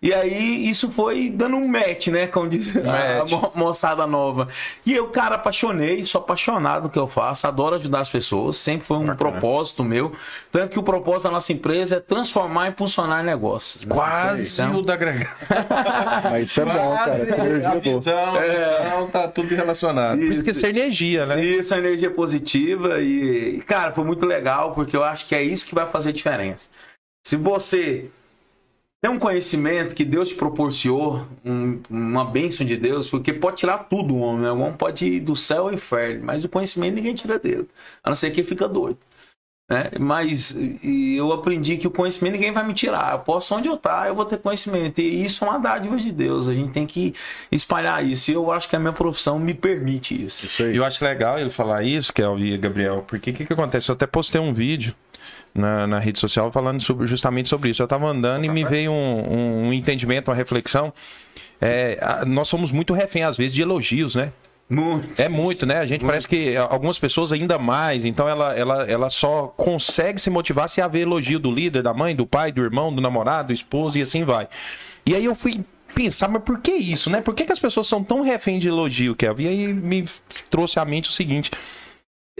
E 0.00 0.14
aí 0.14 0.68
isso 0.68 0.90
foi 0.90 1.28
dando 1.28 1.56
um 1.56 1.66
match, 1.66 2.06
né? 2.08 2.26
Como 2.28 2.48
diz 2.48 2.74
a 2.76 2.80
Match. 2.80 3.30
mo- 3.32 3.52
moçada 3.54 4.06
nova. 4.06 4.46
E 4.86 4.94
eu, 4.94 5.08
cara, 5.08 5.34
apaixonei, 5.34 6.04
sou 6.04 6.20
apaixonado 6.20 6.84
no 6.84 6.88
que 6.90 6.98
eu 6.98 7.08
faço, 7.08 7.46
adoro 7.48 7.74
ajudar 7.74 8.00
as 8.00 8.08
pessoas, 8.08 8.56
sempre 8.58 8.86
foi 8.86 8.96
um 8.96 9.14
propósito 9.16 9.82
meu. 9.82 10.12
Tanto 10.52 10.70
que 10.70 10.78
o 10.78 10.82
propósito 10.84 11.24
da 11.24 11.30
nossa 11.32 11.52
empresa 11.52 11.96
é 11.96 12.00
transformar 12.00 12.66
e 12.66 12.68
impulsionar 12.70 13.24
negócios. 13.24 13.84
né? 13.84 13.92
Quase 13.94 14.62
Então, 14.62 14.76
o 14.76 14.82
da 14.82 14.94
Gregário. 14.96 15.28
Mas 16.30 16.50
isso 16.50 16.60
é 16.60 16.64
bom, 16.64 16.96
cara. 16.96 17.70
A 17.70 17.74
visão, 17.74 18.34
a 18.36 18.40
visão, 18.40 19.06
tá 19.10 19.26
tudo 19.28 19.54
relacionado. 19.54 20.18
Por 20.18 20.32
isso 20.32 20.42
que 20.44 20.50
isso 20.50 20.64
é 20.66 20.68
energia, 20.70 21.26
né? 21.26 21.44
Isso, 21.44 21.74
a 21.74 21.78
energia 21.78 22.10
positiva 22.10 23.00
e, 23.00 23.56
e, 23.56 23.62
cara, 23.62 23.92
foi 23.92 24.04
muito 24.04 24.24
legal 24.24 24.72
porque 24.72 24.96
eu 24.96 25.02
acho 25.02 25.26
que 25.26 25.34
é 25.34 25.42
isso 25.42 25.66
que 25.66 25.74
vai 25.74 25.86
fazer 25.90 26.12
diferença. 26.12 26.70
Se 27.26 27.36
você 27.36 28.10
tem 29.00 29.10
um 29.10 29.18
conhecimento 29.18 29.94
que 29.94 30.04
Deus 30.04 30.30
te 30.30 30.34
proporcionou, 30.34 31.26
um- 31.44 31.80
uma 31.88 32.24
bênção 32.24 32.66
de 32.66 32.76
Deus, 32.76 33.08
porque 33.08 33.32
pode 33.32 33.58
tirar 33.58 33.78
tudo 33.78 34.14
o 34.14 34.18
homem, 34.18 34.42
né? 34.42 34.50
O 34.50 34.58
homem 34.58 34.72
pode 34.76 35.06
ir 35.06 35.20
do 35.20 35.36
céu 35.36 35.64
ao 35.64 35.72
inferno, 35.72 36.24
mas 36.24 36.44
o 36.44 36.48
conhecimento 36.48 36.94
ninguém 36.94 37.14
tira 37.14 37.38
dele, 37.38 37.68
a 38.02 38.08
não 38.10 38.16
ser 38.16 38.30
que 38.30 38.40
ele 38.40 38.48
fica 38.48 38.68
doido. 38.68 38.98
Né? 39.70 39.90
Mas 40.00 40.56
eu 41.14 41.30
aprendi 41.30 41.76
que 41.76 41.86
o 41.86 41.90
conhecimento 41.90 42.32
ninguém 42.32 42.52
vai 42.52 42.66
me 42.66 42.72
tirar. 42.72 43.12
Eu 43.12 43.18
posso 43.18 43.54
onde 43.54 43.68
eu 43.68 43.74
estar, 43.74 44.08
eu 44.08 44.14
vou 44.14 44.24
ter 44.24 44.38
conhecimento. 44.38 44.98
E 44.98 45.26
isso 45.26 45.44
é 45.44 45.48
uma 45.48 45.58
dádiva 45.58 45.94
de 45.98 46.10
Deus. 46.10 46.48
A 46.48 46.54
gente 46.54 46.72
tem 46.72 46.86
que 46.86 47.14
espalhar 47.52 48.02
isso. 48.02 48.30
E 48.30 48.34
eu 48.34 48.50
acho 48.50 48.66
que 48.66 48.74
a 48.76 48.78
minha 48.78 48.94
profissão 48.94 49.38
me 49.38 49.52
permite 49.52 50.24
isso. 50.24 50.46
Isso. 50.46 50.62
E 50.62 50.76
eu 50.76 50.84
acho 50.86 51.04
legal 51.04 51.38
ele 51.38 51.50
falar 51.50 51.82
isso, 51.82 52.10
Kel 52.14 52.38
e 52.38 52.56
Gabriel, 52.56 53.04
porque 53.06 53.30
o 53.30 53.34
que, 53.34 53.44
que 53.44 53.52
acontece? 53.52 53.90
Eu 53.90 53.94
até 53.94 54.06
postei 54.06 54.40
um 54.40 54.54
vídeo 54.54 54.94
na, 55.58 55.86
na 55.86 55.98
rede 55.98 56.18
social 56.18 56.50
falando 56.52 56.80
sobre, 56.80 57.06
justamente 57.06 57.48
sobre 57.48 57.70
isso. 57.70 57.82
Eu 57.82 57.88
tava 57.88 58.06
andando 58.06 58.44
e 58.44 58.48
me 58.48 58.64
veio 58.64 58.90
um, 58.92 59.32
um- 59.32 59.68
um 59.68 59.72
entendimento, 59.72 60.28
uma 60.28 60.34
reflexão. 60.36 60.92
É, 61.60 61.98
a- 62.00 62.24
nós 62.24 62.48
somos 62.48 62.70
muito 62.72 62.92
refém, 62.94 63.24
às 63.24 63.36
vezes, 63.36 63.52
de 63.54 63.62
elogios, 63.62 64.14
né? 64.14 64.32
Muito. 64.70 65.18
É 65.20 65.28
muito, 65.30 65.64
né? 65.64 65.78
A 65.78 65.86
gente 65.86 66.04
parece 66.04 66.28
que 66.28 66.54
algumas 66.56 66.98
pessoas 66.98 67.32
ainda 67.32 67.58
mais, 67.58 68.04
então 68.04 68.28
ela, 68.28 68.54
ela, 68.54 68.84
ela 68.84 69.08
só 69.10 69.46
consegue 69.56 70.20
se 70.20 70.28
motivar 70.28 70.68
se 70.68 70.80
haver 70.82 71.00
elogio 71.02 71.38
do 71.38 71.50
líder, 71.50 71.82
da 71.82 71.94
mãe, 71.94 72.14
do 72.14 72.26
pai, 72.26 72.52
do 72.52 72.62
irmão, 72.62 72.94
do 72.94 73.00
namorado, 73.00 73.48
do 73.48 73.54
esposo 73.54 73.98
e 73.98 74.02
assim 74.02 74.24
vai. 74.24 74.46
E 75.06 75.14
aí 75.14 75.24
eu 75.24 75.34
fui 75.34 75.60
pensar, 75.94 76.28
mas 76.28 76.42
por 76.42 76.60
que 76.60 76.72
isso, 76.72 77.08
né? 77.08 77.22
Por 77.22 77.34
que, 77.34 77.46
que 77.46 77.52
as 77.52 77.58
pessoas 77.58 77.86
são 77.86 78.04
tão 78.04 78.20
refém 78.20 78.58
de 78.58 78.68
elogio, 78.68 79.16
Kevin? 79.16 79.44
E 79.44 79.48
aí 79.48 79.72
me 79.72 80.04
trouxe 80.50 80.78
à 80.78 80.84
mente 80.84 81.08
o 81.08 81.12
seguinte. 81.12 81.50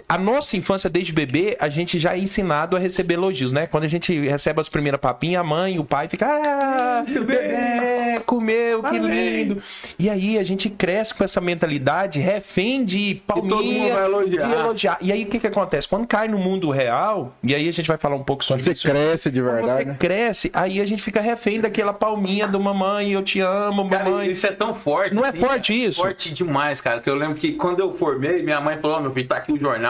A 0.08 0.18
nossa 0.18 0.56
infância, 0.56 0.88
desde 0.90 1.12
bebê, 1.12 1.56
a 1.60 1.68
gente 1.68 1.98
já 1.98 2.14
é 2.14 2.18
ensinado 2.18 2.76
a 2.76 2.78
receber 2.78 3.14
elogios, 3.14 3.52
né? 3.52 3.66
Quando 3.66 3.84
a 3.84 3.88
gente 3.88 4.18
recebe 4.28 4.60
as 4.60 4.68
primeiras 4.68 5.00
papinhas, 5.00 5.40
a 5.40 5.44
mãe, 5.44 5.78
o 5.78 5.84
pai 5.84 6.08
fica, 6.08 6.26
ah, 6.26 7.04
bebê, 7.08 8.20
comeu, 8.26 8.82
que 8.82 8.90
Parabéns." 8.90 9.08
lindo. 9.48 9.62
E 9.98 10.08
aí 10.10 10.38
a 10.38 10.44
gente 10.44 10.68
cresce 10.68 11.14
com 11.14 11.24
essa 11.24 11.40
mentalidade 11.40 12.18
refém 12.18 12.84
de 12.84 13.22
todo 13.26 13.42
mundo 13.42 13.54
palminha, 13.54 13.94
vai 13.94 14.04
elogiar. 14.04 14.46
de 14.46 14.52
elogiar. 14.54 14.98
E 15.00 15.12
aí 15.12 15.22
o 15.24 15.26
que 15.26 15.38
que 15.38 15.46
acontece? 15.46 15.88
Quando 15.88 16.06
cai 16.06 16.28
no 16.28 16.38
mundo 16.38 16.70
real, 16.70 17.32
e 17.42 17.54
aí 17.54 17.68
a 17.68 17.72
gente 17.72 17.86
vai 17.86 17.98
falar 17.98 18.16
um 18.16 18.22
pouco 18.24 18.44
sobre 18.44 18.62
Quando 18.62 18.64
você 18.66 18.72
isso. 18.72 18.86
cresce 18.88 19.30
de 19.30 19.40
Quando 19.40 19.54
verdade, 19.54 19.78
você 19.80 19.84
né? 19.86 19.96
cresce, 19.98 20.50
aí 20.54 20.80
a 20.80 20.86
gente 20.86 21.02
fica 21.02 21.20
refém 21.20 21.60
daquela 21.60 21.92
palminha 21.92 22.46
do 22.46 22.60
mamãe, 22.60 23.10
eu 23.12 23.22
te 23.22 23.40
amo, 23.40 23.88
Cara, 23.88 24.04
mamãe. 24.04 24.30
isso 24.30 24.46
é 24.46 24.52
tão 24.52 24.74
forte. 24.74 25.14
Não 25.14 25.24
é 25.24 25.28
assim, 25.30 25.38
forte 25.38 25.72
cara. 25.72 25.88
isso? 25.88 26.00
Forte 26.00 26.34
demais, 26.34 26.80
cara. 26.80 27.00
Que 27.00 27.08
eu 27.10 27.14
lembro 27.14 27.34
que 27.36 27.52
quando 27.52 27.80
eu 27.80 27.94
formei, 27.96 28.42
minha 28.42 28.60
mãe 28.60 28.78
falou: 28.78 28.98
Ó, 28.98 29.00
meu 29.00 29.12
filho, 29.12 29.28
tá 29.28 29.36
aqui 29.36 29.52
o 29.52 29.58
jornal. 29.58 29.87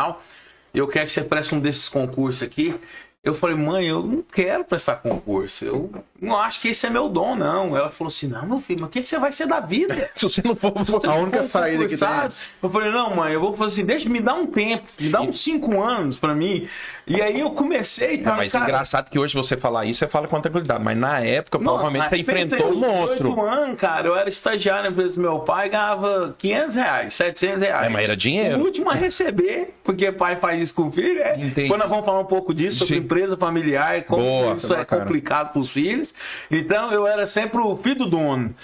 Eu 0.74 0.86
quero 0.86 1.06
que 1.06 1.12
você 1.12 1.22
preste 1.22 1.54
um 1.54 1.60
desses 1.60 1.88
concursos 1.88 2.42
aqui. 2.42 2.74
Eu 3.22 3.34
falei, 3.34 3.56
mãe, 3.56 3.86
eu 3.86 4.02
não 4.02 4.22
quero 4.22 4.64
prestar 4.64 4.96
concurso. 4.96 5.64
Eu 5.64 5.90
não 6.20 6.36
acho 6.36 6.60
que 6.60 6.68
esse 6.68 6.86
é 6.86 6.90
meu 6.90 7.08
dom, 7.08 7.34
não. 7.34 7.76
Ela 7.76 7.90
falou 7.90 8.08
assim: 8.08 8.28
não, 8.28 8.46
meu 8.46 8.58
filho, 8.60 8.80
mas 8.80 8.88
o 8.88 8.92
que, 8.92 9.02
que 9.02 9.08
você 9.08 9.18
vai 9.18 9.32
ser 9.32 9.46
da 9.46 9.60
vida? 9.60 10.08
Se 10.14 10.24
você 10.24 10.40
não 10.42 10.54
for. 10.54 10.72
A 11.04 11.14
única 11.16 11.42
saída 11.42 11.84
que 11.84 11.96
tem. 11.96 12.08
Concursado. 12.08 12.34
Eu 12.62 12.70
falei, 12.70 12.90
não, 12.90 13.16
mãe, 13.16 13.32
eu 13.32 13.40
vou 13.40 13.56
fazer 13.56 13.72
assim, 13.72 13.84
deixa 13.84 14.08
me 14.08 14.20
dar 14.20 14.34
um 14.34 14.46
tempo, 14.46 14.86
me 14.98 15.08
dá 15.08 15.20
uns 15.20 15.40
cinco 15.40 15.82
anos 15.82 16.16
pra 16.16 16.34
mim. 16.34 16.68
E 17.08 17.22
aí 17.22 17.40
eu 17.40 17.50
comecei, 17.50 18.14
É, 18.14 18.18
cara. 18.18 18.36
mas 18.36 18.52
cara, 18.52 18.64
engraçado 18.64 19.08
que 19.10 19.18
hoje 19.18 19.34
você 19.34 19.56
falar 19.56 19.84
isso, 19.86 19.98
você 20.00 20.08
fala 20.08 20.28
com 20.28 20.40
tranquilidade. 20.40 20.82
Mas 20.84 20.96
na 20.96 21.20
época, 21.20 21.58
provavelmente 21.58 22.02
Não, 22.02 22.08
você 22.10 22.10
fez 22.10 22.20
enfrentou 22.22 22.72
um 22.72 22.74
monstro. 22.76 23.28
18 23.30 23.40
anos, 23.40 23.76
cara, 23.80 24.06
eu 24.08 24.16
era 24.16 24.28
estagiário 24.28 24.84
na 24.84 24.90
empresa 24.90 25.14
do 25.16 25.20
meu 25.22 25.38
pai, 25.40 25.68
ganhava 25.70 26.34
500 26.38 26.76
reais, 26.76 27.14
700 27.14 27.60
reais. 27.62 27.86
É, 27.86 27.88
mas 27.88 28.04
era 28.04 28.12
O 28.12 28.16
dinheiro. 28.16 28.58
último 28.60 28.90
a 28.90 28.94
receber, 28.94 29.74
porque 29.82 30.12
pai 30.12 30.36
faz 30.36 30.60
isso 30.60 30.74
com 30.74 30.88
o 30.88 30.92
filho, 30.92 31.18
né? 31.18 31.34
Entendi. 31.38 31.68
Quando 31.68 31.80
nós 31.80 31.88
vamos 31.88 32.04
falar 32.04 32.20
um 32.20 32.24
pouco 32.26 32.52
disso, 32.52 32.78
sobre 32.80 32.94
Sim. 32.96 33.00
empresa 33.00 33.36
familiar, 33.36 34.02
como 34.04 34.22
Boa, 34.22 34.54
isso 34.54 34.72
é 34.72 34.76
bacana. 34.78 35.02
complicado 35.02 35.52
pros 35.52 35.70
filhos. 35.70 36.14
Então 36.50 36.92
eu 36.92 37.06
era 37.06 37.26
sempre 37.26 37.60
o 37.60 37.76
filho 37.76 37.96
do 38.00 38.06
dono. 38.06 38.54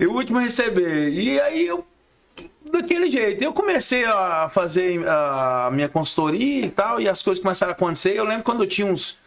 E 0.00 0.06
o 0.06 0.12
último 0.14 0.38
a 0.38 0.42
receber. 0.42 1.10
E 1.10 1.40
aí 1.40 1.66
eu 1.66 1.84
daquele 2.72 3.10
jeito. 3.10 3.42
Eu 3.42 3.52
comecei 3.52 4.04
a 4.04 4.48
fazer 4.50 5.06
a 5.06 5.70
minha 5.72 5.88
consultoria 5.88 6.66
e 6.66 6.70
tal, 6.70 7.00
e 7.00 7.08
as 7.08 7.22
coisas 7.22 7.42
começaram 7.42 7.72
a 7.72 7.74
acontecer. 7.74 8.16
Eu 8.16 8.24
lembro 8.24 8.42
quando 8.42 8.62
eu 8.62 8.68
tinha 8.68 8.86
uns, 8.86 9.18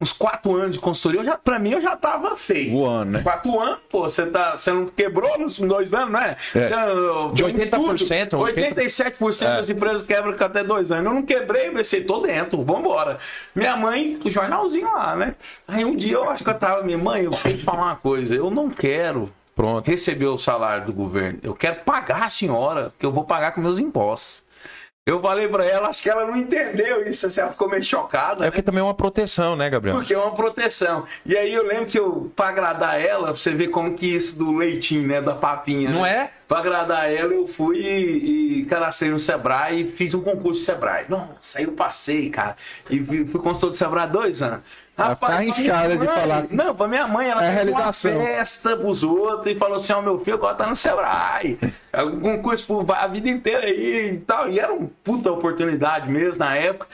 uns 0.00 0.12
quatro 0.12 0.54
anos 0.54 0.72
de 0.72 0.78
consultoria, 0.78 1.20
eu 1.20 1.24
já, 1.24 1.36
pra 1.36 1.58
mim 1.58 1.72
eu 1.72 1.80
já 1.80 1.96
tava 1.96 2.36
feio. 2.36 2.72
Voando, 2.72 3.12
né? 3.12 3.22
Quatro 3.22 3.60
anos, 3.60 3.80
pô, 3.90 4.02
você, 4.02 4.26
tá, 4.26 4.56
você 4.56 4.72
não 4.72 4.86
quebrou 4.86 5.38
nos 5.38 5.58
dois 5.58 5.92
anos, 5.92 6.12
né? 6.12 6.36
É. 6.54 6.66
Então, 6.66 7.32
De 7.34 7.42
tem 7.42 7.70
80%, 7.70 8.28
tudo. 8.28 8.44
87% 8.44 9.40
das 9.44 9.70
empresas 9.70 10.06
quebram 10.06 10.36
com 10.36 10.44
até 10.44 10.62
dois 10.62 10.90
anos. 10.92 11.06
Eu 11.06 11.14
não 11.14 11.22
quebrei, 11.22 11.70
pensei, 11.70 12.04
tô 12.04 12.20
dentro, 12.20 12.62
vambora. 12.62 13.18
Minha 13.54 13.76
mãe, 13.76 14.18
o 14.24 14.30
jornalzinho 14.30 14.92
lá, 14.92 15.16
né? 15.16 15.34
Aí 15.66 15.84
um 15.84 15.96
dia 15.96 16.14
eu 16.14 16.30
acho 16.30 16.44
que 16.44 16.50
eu 16.50 16.54
tava, 16.54 16.82
minha 16.82 16.98
mãe, 16.98 17.24
eu 17.24 17.32
tenho 17.32 17.58
que 17.58 17.64
falar 17.64 17.82
uma 17.82 17.96
coisa, 17.96 18.34
eu 18.34 18.50
não 18.50 18.70
quero 18.70 19.30
Pronto. 19.54 19.88
receber 19.88 20.26
o 20.26 20.38
salário 20.38 20.86
do 20.86 20.92
governo. 20.92 21.38
Eu 21.42 21.54
quero 21.54 21.76
pagar 21.80 22.24
a 22.24 22.28
senhora, 22.28 22.92
que 22.98 23.06
eu 23.06 23.12
vou 23.12 23.24
pagar 23.24 23.52
com 23.52 23.60
meus 23.60 23.78
impostos. 23.78 24.44
Eu 25.06 25.20
falei 25.20 25.46
pra 25.48 25.66
ela, 25.66 25.88
acho 25.88 26.02
que 26.02 26.08
ela 26.08 26.24
não 26.24 26.34
entendeu 26.34 27.06
isso, 27.06 27.26
assim, 27.26 27.42
ela 27.42 27.50
ficou 27.50 27.68
meio 27.68 27.84
chocada. 27.84 28.40
É 28.40 28.44
né? 28.44 28.50
porque 28.50 28.62
também 28.62 28.80
é 28.80 28.84
uma 28.84 28.94
proteção, 28.94 29.54
né, 29.54 29.68
Gabriel? 29.68 29.96
Porque 29.96 30.14
é 30.14 30.18
uma 30.18 30.32
proteção. 30.34 31.04
E 31.26 31.36
aí 31.36 31.52
eu 31.52 31.62
lembro 31.62 31.84
que 31.84 31.98
eu, 31.98 32.32
pra 32.34 32.48
agradar 32.48 32.98
ela, 32.98 33.26
pra 33.26 33.34
você 33.34 33.52
ver 33.52 33.68
como 33.68 33.94
que 33.94 34.06
isso 34.06 34.38
do 34.38 34.56
leitinho, 34.56 35.06
né, 35.06 35.20
da 35.20 35.34
papinha. 35.34 35.90
Não 35.90 36.04
né? 36.04 36.10
é? 36.10 36.30
Pra 36.48 36.60
agradar 36.60 37.12
ela, 37.12 37.34
eu 37.34 37.46
fui 37.46 37.80
e, 37.80 38.60
e 38.60 38.64
cadastrei 38.64 39.10
no 39.10 39.20
Sebrae 39.20 39.82
e 39.82 39.90
fiz 39.90 40.14
um 40.14 40.22
concurso 40.22 40.60
de 40.60 40.66
Sebrae. 40.66 41.04
Nossa, 41.06 41.58
aí 41.58 41.64
eu 41.64 41.72
passei, 41.72 42.30
cara. 42.30 42.56
E 42.88 43.04
fui 43.04 43.26
fui 43.26 43.40
consultor 43.42 43.70
do 43.70 43.76
Sebrae 43.76 44.04
há 44.04 44.06
dois 44.06 44.40
anos. 44.40 44.62
Vai 44.96 45.08
Rapaz, 45.08 45.34
ficar 45.34 45.42
minha 45.42 45.66
inchada 45.66 45.96
de 45.96 46.06
falar. 46.06 46.46
Não, 46.50 46.74
pra 46.74 46.86
minha 46.86 47.08
mãe, 47.08 47.28
ela 47.28 47.44
É 47.44 47.56
fez 47.56 47.68
uma 47.70 47.92
festa 47.92 48.76
pros 48.76 49.02
outros 49.02 49.52
e 49.52 49.58
falou 49.58 49.76
assim: 49.76 49.92
ó, 49.92 50.00
meu 50.00 50.20
filho 50.20 50.36
agora 50.36 50.54
tá 50.54 50.66
no 50.68 50.76
Sebrae. 50.76 51.58
É 51.92 52.02
um 52.02 52.20
concurso 52.20 52.64
por 52.66 52.94
a 52.94 53.06
vida 53.08 53.28
inteira 53.28 53.66
aí 53.66 54.14
e 54.14 54.18
tal. 54.18 54.48
E 54.48 54.60
era 54.60 54.72
uma 54.72 54.88
puta 55.02 55.32
oportunidade 55.32 56.08
mesmo 56.08 56.38
na 56.38 56.54
época. 56.54 56.86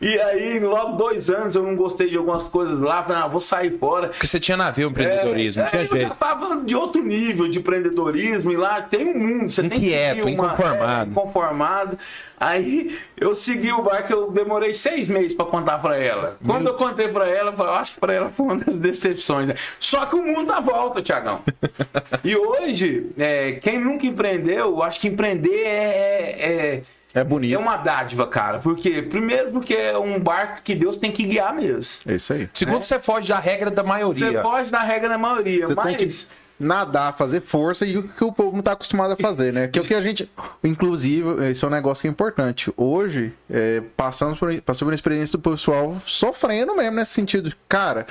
E 0.00 0.16
aí, 0.20 0.60
logo 0.60 0.96
dois 0.96 1.28
anos, 1.28 1.56
eu 1.56 1.62
não 1.64 1.74
gostei 1.74 2.08
de 2.08 2.16
algumas 2.16 2.44
coisas 2.44 2.80
lá. 2.80 3.02
Falei, 3.02 3.22
ah, 3.22 3.26
vou 3.26 3.40
sair 3.40 3.76
fora. 3.78 4.08
Porque 4.08 4.26
você 4.28 4.38
tinha 4.38 4.56
navio 4.56 4.88
empreendedorismo, 4.90 5.62
É, 5.62 5.66
tinha 5.66 5.82
é, 5.82 5.84
Eu 5.84 5.88
já 5.88 5.96
jeito. 5.96 6.14
tava 6.14 6.60
de 6.64 6.76
outro 6.76 7.02
nível 7.02 7.48
de 7.48 7.58
empreendedorismo 7.58 8.52
e 8.52 8.56
lá 8.56 8.80
tem 8.80 9.08
um 9.08 9.18
mundo. 9.18 9.50
Você 9.50 9.62
tem 9.62 9.70
que 9.70 9.86
Inquieto, 9.86 10.20
uma- 10.22 10.30
inconformado. 10.30 11.00
é, 11.08 11.10
inconformado. 11.10 11.98
Aí 12.40 12.96
eu 13.16 13.34
segui 13.34 13.72
o 13.72 13.82
barco, 13.82 14.12
eu 14.12 14.30
demorei 14.30 14.72
seis 14.72 15.08
meses 15.08 15.34
pra 15.34 15.44
contar 15.46 15.78
pra 15.78 15.98
ela. 15.98 16.38
Quando 16.46 16.68
eu 16.68 16.74
contei 16.74 17.08
pra 17.08 17.28
ela, 17.28 17.50
eu 17.50 17.56
falei, 17.56 17.72
eu 17.72 17.76
acho 17.76 17.94
que 17.94 18.00
pra 18.00 18.12
ela 18.14 18.30
foi 18.36 18.46
uma 18.46 18.56
das 18.56 18.78
decepções. 18.78 19.48
Né? 19.48 19.54
Só 19.80 20.06
que 20.06 20.14
o 20.14 20.24
mundo 20.24 20.46
dá 20.46 20.60
volta, 20.60 21.02
Tiagão. 21.02 21.40
e 22.22 22.36
hoje, 22.36 23.06
é, 23.18 23.58
quem 23.60 23.80
nunca 23.80 24.06
empreendeu, 24.06 24.66
eu 24.66 24.82
acho 24.84 25.00
que 25.00 25.08
empreender 25.08 25.64
é- 25.66 26.82
é- 27.14 27.18
É 27.18 27.22
é 27.22 27.24
bonito. 27.24 27.54
é 27.54 27.58
uma 27.58 27.76
dádiva, 27.76 28.26
cara. 28.26 28.58
Por 28.58 28.76
quê? 28.76 29.02
Primeiro 29.02 29.50
porque 29.50 29.74
é 29.74 29.96
um 29.98 30.18
barco 30.20 30.62
que 30.62 30.74
Deus 30.74 30.96
tem 30.96 31.10
que 31.10 31.24
guiar 31.24 31.54
mesmo. 31.54 32.00
É 32.10 32.14
isso 32.16 32.32
aí. 32.32 32.48
Segundo, 32.54 32.82
você 32.82 32.98
foge 33.00 33.28
da 33.28 33.38
regra 33.38 33.70
da 33.70 33.82
Você 33.82 33.88
maioria. 33.88 34.40
pode 34.42 34.70
dar 34.70 34.82
regra 34.82 35.08
na 35.08 35.18
maioria, 35.18 35.66
Você 35.66 35.74
mas... 35.74 35.86
tem 35.86 35.96
que 35.96 36.38
nadar, 36.60 37.16
fazer 37.16 37.40
força 37.40 37.86
e 37.86 37.96
o 37.96 38.02
que 38.02 38.24
o 38.24 38.32
povo 38.32 38.56
não 38.56 38.62
tá 38.62 38.72
acostumado 38.72 39.12
a 39.12 39.16
fazer, 39.16 39.52
né? 39.52 39.68
Que 39.68 39.78
é 39.78 39.82
o 39.82 39.84
que 39.84 39.94
a 39.94 40.02
gente. 40.02 40.28
Inclusive, 40.62 41.50
esse 41.50 41.64
é 41.64 41.68
um 41.68 41.70
negócio 41.70 42.02
que 42.02 42.08
é 42.08 42.10
importante. 42.10 42.72
Hoje, 42.76 43.32
é, 43.48 43.80
passamos 43.96 44.38
por, 44.38 44.48
passamos 44.62 44.80
por 44.80 44.88
uma 44.88 44.94
experiência 44.94 45.38
do 45.38 45.50
pessoal 45.50 45.96
sofrendo 46.04 46.74
mesmo 46.76 46.96
nesse 46.96 47.12
sentido. 47.12 47.52
Cara, 47.68 48.06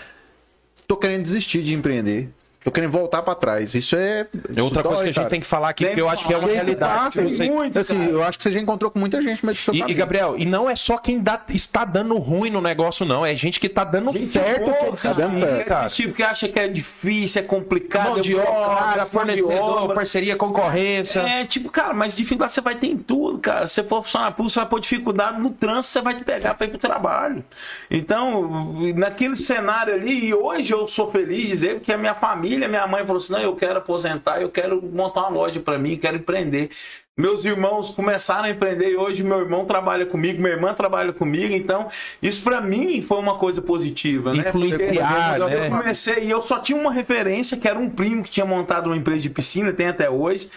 tô 0.87 0.95
querendo 0.97 1.21
desistir 1.23 1.61
de 1.61 1.73
empreender. 1.73 2.29
Tô 2.63 2.71
querendo 2.71 2.91
voltar 2.91 3.21
pra 3.21 3.33
trás. 3.33 3.73
Isso 3.75 3.95
é. 3.95 4.27
É 4.55 4.61
outra 4.61 4.81
isso 4.81 4.89
coisa 4.89 4.89
que 4.89 4.93
a 4.93 4.95
dói, 4.97 5.05
gente 5.05 5.15
cara. 5.15 5.29
tem 5.29 5.39
que 5.39 5.47
falar 5.47 5.69
aqui, 5.69 5.83
Tem 5.85 5.91
porque 5.93 6.01
eu 6.01 6.09
acho 6.09 6.25
que 6.25 6.33
é 6.33 6.37
uma 6.37 6.47
realidade. 6.49 7.17
Que 7.17 7.23
Você- 7.23 7.49
muito, 7.49 7.79
Assim, 7.79 8.09
eu 8.09 8.21
acho 8.23 8.37
que 8.37 8.43
você 8.43 8.51
já 8.51 8.59
encontrou 8.59 8.91
com 8.91 8.99
muita 8.99 9.21
gente, 9.21 9.45
mas 9.45 9.55
do 9.55 9.61
seu 9.61 9.73
E, 9.73 9.83
e. 9.87 9.93
Gabriel, 9.93 10.35
e 10.37 10.45
não 10.45 10.69
é 10.69 10.75
só 10.75 10.97
quem 10.97 11.19
dá- 11.19 11.41
está 11.49 11.85
dando 11.85 12.17
ruim 12.17 12.49
no 12.49 12.59
negócio, 12.59 13.05
não. 13.05 13.25
É 13.25 13.33
gente 13.35 13.57
que 13.59 13.69
tá 13.69 13.83
dando 13.85 14.11
certo. 14.31 14.59
Boa, 14.65 14.73
que 14.73 15.07
é 15.07 15.13
dando 15.13 15.31
desafio, 15.35 15.39
certo. 15.39 15.67
cara. 15.67 15.87
Tipo, 15.89 16.13
que 16.13 16.23
acha 16.23 16.47
que 16.49 16.59
é 16.59 16.67
difícil, 16.67 17.41
é 17.41 17.45
complicado. 17.45 18.09
Mão 18.09 18.17
é 18.17 18.21
de 18.21 18.35
obra, 18.35 19.05
fornecedor, 19.05 19.83
obra. 19.83 19.95
parceria, 19.95 20.35
concorrência. 20.35 21.19
É, 21.21 21.45
tipo, 21.45 21.69
cara, 21.69 21.93
mas 21.93 22.17
dificuldade 22.17 22.51
você 22.51 22.61
vai 22.61 22.75
ter 22.75 22.87
em 22.87 22.97
tudo, 22.97 23.39
cara. 23.39 23.65
Se 23.67 23.75
você 23.75 23.83
for 23.83 24.03
funcionar 24.03 24.31
público, 24.31 24.49
você 24.49 24.59
vai 24.59 24.67
pôr 24.69 24.79
dificuldade 24.81 25.39
no 25.39 25.51
trânsito, 25.51 25.93
você 25.93 26.01
vai 26.01 26.15
te 26.15 26.23
pegar 26.25 26.53
pra 26.55 26.65
ir 26.65 26.69
pro 26.69 26.77
trabalho. 26.79 27.43
Então, 27.89 28.73
naquele 28.95 29.35
cenário 29.35 29.93
ali, 29.93 30.27
e 30.27 30.33
hoje 30.33 30.73
eu 30.73 30.87
sou 30.87 31.09
feliz 31.11 31.43
de 31.43 31.47
dizer 31.47 31.79
que 31.79 31.93
a 31.93 31.97
minha 31.97 32.13
família, 32.13 32.56
minha 32.65 32.87
mãe 32.87 33.05
falou 33.05 33.17
assim: 33.17 33.33
não, 33.33 33.41
eu 33.41 33.55
quero 33.55 33.79
aposentar, 33.79 34.41
eu 34.41 34.49
quero 34.49 34.81
montar 34.81 35.21
uma 35.21 35.29
loja 35.29 35.59
pra 35.59 35.77
mim, 35.77 35.97
quero 35.97 36.15
empreender. 36.15 36.69
Meus 37.17 37.45
irmãos 37.45 37.89
começaram 37.89 38.43
a 38.43 38.51
empreender 38.51 38.91
e 38.91 38.95
hoje 38.95 39.23
meu 39.23 39.39
irmão 39.39 39.65
trabalha 39.65 40.05
comigo, 40.05 40.39
minha 40.39 40.53
irmã 40.53 40.71
trabalha 40.75 41.11
comigo, 41.11 41.51
então 41.51 41.87
isso 42.21 42.43
pra 42.43 42.61
mim 42.61 43.01
foi 43.01 43.17
uma 43.17 43.39
coisa 43.39 43.59
positiva, 43.59 44.35
né? 44.35 44.49
Influenciar, 44.49 45.39
eu 45.39 45.49
né? 45.49 45.67
comecei 45.67 46.25
e 46.25 46.29
eu 46.29 46.43
só 46.43 46.59
tinha 46.59 46.79
uma 46.79 46.93
referência 46.93 47.57
que 47.57 47.67
era 47.67 47.79
um 47.79 47.89
primo 47.89 48.21
que 48.21 48.29
tinha 48.29 48.45
montado 48.45 48.85
uma 48.85 48.95
empresa 48.95 49.21
de 49.21 49.31
piscina, 49.31 49.73
tem 49.73 49.87
até 49.87 50.07
hoje. 50.07 50.47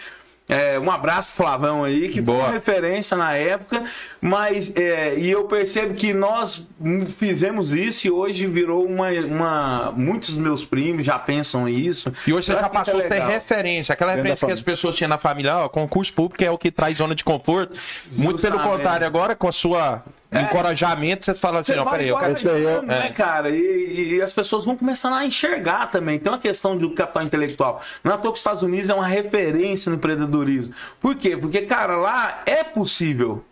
É, 0.51 0.77
um 0.77 0.91
abraço 0.91 1.29
pro 1.29 1.37
Flavão 1.37 1.85
aí, 1.85 2.09
que 2.09 2.15
foi 2.15 2.23
Boa. 2.23 2.39
uma 2.39 2.51
referência 2.51 3.15
na 3.15 3.33
época, 3.33 3.85
mas 4.19 4.75
é, 4.75 5.17
e 5.17 5.31
eu 5.31 5.45
percebo 5.45 5.93
que 5.93 6.13
nós 6.13 6.67
fizemos 7.07 7.73
isso 7.73 8.07
e 8.07 8.11
hoje 8.11 8.45
virou 8.47 8.85
uma. 8.85 9.09
uma 9.11 9.93
muitos 9.95 10.31
dos 10.35 10.37
meus 10.37 10.65
primos 10.65 11.05
já 11.05 11.17
pensam 11.17 11.69
isso. 11.69 12.11
E 12.27 12.33
hoje 12.33 12.47
você 12.47 12.53
já 12.53 12.67
passou 12.67 12.95
é 12.95 13.05
a 13.05 13.07
ter 13.07 13.13
legal. 13.13 13.29
referência. 13.29 13.93
Aquela 13.93 14.11
da 14.11 14.17
referência 14.17 14.45
que 14.45 14.51
as 14.51 14.61
pessoas 14.61 14.97
tinham 14.97 15.07
na 15.07 15.17
família, 15.17 15.55
ó, 15.55 15.69
concurso 15.69 16.11
público 16.11 16.43
é 16.43 16.51
o 16.51 16.57
que 16.57 16.69
traz 16.69 16.97
zona 16.97 17.15
de 17.15 17.23
conforto. 17.23 17.79
Muito 18.11 18.41
pelo 18.41 18.55
Justamente. 18.57 18.77
contrário, 18.77 19.07
agora 19.07 19.37
com 19.37 19.47
a 19.47 19.53
sua 19.53 20.03
encorajamento, 20.39 21.25
você 21.25 21.35
fala 21.35 21.59
assim, 21.59 21.73
Você 21.73 21.77
não, 21.77 21.85
peraí, 21.89 22.07
eu 22.07 22.17
quero... 22.17 22.33
Esse 22.33 22.47
aí 22.49 22.65
é- 22.65 22.81
né, 22.81 23.09
cara? 23.11 23.49
E, 23.49 24.15
e 24.15 24.21
as 24.21 24.31
pessoas 24.31 24.63
vão 24.63 24.77
começando 24.77 25.13
a 25.13 25.25
enxergar 25.25 25.91
também. 25.91 26.17
Tem 26.19 26.31
uma 26.31 26.39
questão 26.39 26.77
do 26.77 26.91
capital 26.91 27.23
intelectual. 27.23 27.81
Não 28.03 28.11
é 28.11 28.15
à 28.15 28.17
toa 28.17 28.31
que 28.31 28.35
os 28.35 28.39
Estados 28.39 28.63
Unidos 28.63 28.89
é 28.89 28.93
uma 28.93 29.07
referência 29.07 29.89
no 29.89 29.97
empreendedorismo. 29.97 30.73
Por 31.01 31.15
quê? 31.15 31.35
Porque, 31.35 31.61
cara, 31.63 31.97
lá 31.97 32.43
é 32.45 32.63
possível. 32.63 33.43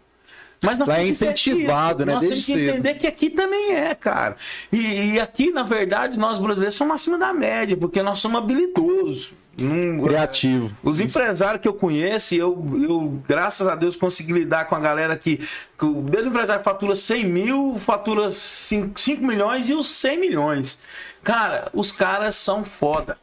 Mas 0.61 0.77
nós 0.77 0.89
Lá 0.89 0.95
é 0.95 1.03
temos 1.03 1.21
entender 1.21 1.31
incentivado, 1.33 2.05
né, 2.05 2.13
Nós 2.13 2.21
desde 2.25 2.45
temos 2.45 2.59
que 2.59 2.65
cedo. 2.65 2.77
entender 2.79 2.99
que 2.99 3.07
aqui 3.07 3.29
também 3.29 3.71
é, 3.73 3.95
cara. 3.95 4.35
E, 4.71 5.13
e 5.13 5.19
aqui, 5.19 5.51
na 5.51 5.63
verdade, 5.63 6.19
nós 6.19 6.37
brasileiros 6.37 6.75
somos 6.75 6.95
acima 6.95 7.17
da 7.17 7.33
média, 7.33 7.77
porque 7.77 8.01
nós 8.03 8.19
somos 8.19 8.37
habilidosos. 8.41 9.31
Não- 9.63 10.03
Criativo. 10.03 10.71
os 10.83 10.99
empresários 10.99 11.61
que 11.61 11.67
eu 11.67 11.73
conheço, 11.73 12.35
eu, 12.35 12.57
eu, 12.81 13.21
graças 13.27 13.67
a 13.67 13.75
Deus, 13.75 13.95
consegui 13.95 14.33
lidar 14.33 14.65
com 14.65 14.75
a 14.75 14.79
galera 14.79 15.17
que. 15.17 15.37
que 15.77 15.85
o 15.85 16.01
dele 16.01 16.29
empresário 16.29 16.63
fatura 16.63 16.95
100 16.95 17.25
mil, 17.25 17.75
fatura 17.77 18.29
5, 18.31 18.99
5 18.99 19.23
milhões 19.25 19.69
e 19.69 19.73
os 19.73 19.87
100 19.87 20.19
milhões. 20.19 20.79
Cara, 21.23 21.69
os 21.73 21.91
caras 21.91 22.35
são 22.35 22.63
foda. 22.63 23.17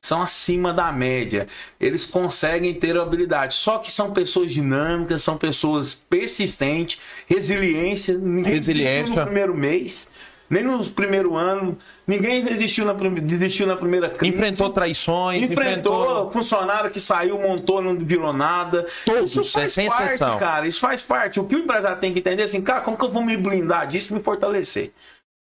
São 0.00 0.22
acima 0.22 0.72
da 0.72 0.92
média. 0.92 1.48
Eles 1.80 2.06
conseguem 2.06 2.72
ter 2.72 2.96
habilidade. 2.96 3.54
Só 3.54 3.78
que 3.78 3.90
são 3.90 4.12
pessoas 4.12 4.52
dinâmicas, 4.52 5.22
são 5.24 5.36
pessoas 5.36 5.92
persistentes, 5.92 7.00
resiliência. 7.26 8.16
Ninguém 8.16 8.54
Resiliência. 8.54 9.12
no 9.14 9.22
primeiro 9.24 9.54
mês, 9.56 10.08
nem 10.48 10.62
no 10.62 10.82
primeiro 10.90 11.36
ano. 11.36 11.76
Ninguém 12.06 12.42
resistiu 12.42 12.84
na, 12.84 12.92
desistiu 12.92 13.66
na 13.66 13.76
primeira 13.76 14.08
crise. 14.08 14.34
Enfrentou 14.34 14.70
traições, 14.70 15.42
Enfrentou, 15.42 16.02
enfrentou... 16.02 16.30
funcionário 16.30 16.90
que 16.90 17.00
saiu, 17.00 17.38
montou, 17.38 17.82
não 17.82 17.96
virou 17.96 18.32
nada. 18.32 18.86
Todos, 19.04 19.30
isso 19.30 19.44
faz 19.44 19.72
sem 19.72 19.88
parte, 19.88 20.04
exceção. 20.04 20.38
cara. 20.38 20.66
Isso 20.66 20.80
faz 20.80 21.02
parte. 21.02 21.38
O 21.40 21.44
que 21.44 21.54
o 21.54 21.58
empresário 21.58 21.98
tem 21.98 22.12
que 22.12 22.20
entender 22.20 22.42
é 22.42 22.44
assim, 22.44 22.62
cara, 22.62 22.80
como 22.80 22.96
que 22.96 23.04
eu 23.04 23.10
vou 23.10 23.22
me 23.22 23.36
blindar 23.36 23.86
disso 23.86 24.12
e 24.12 24.16
me 24.16 24.22
fortalecer? 24.22 24.92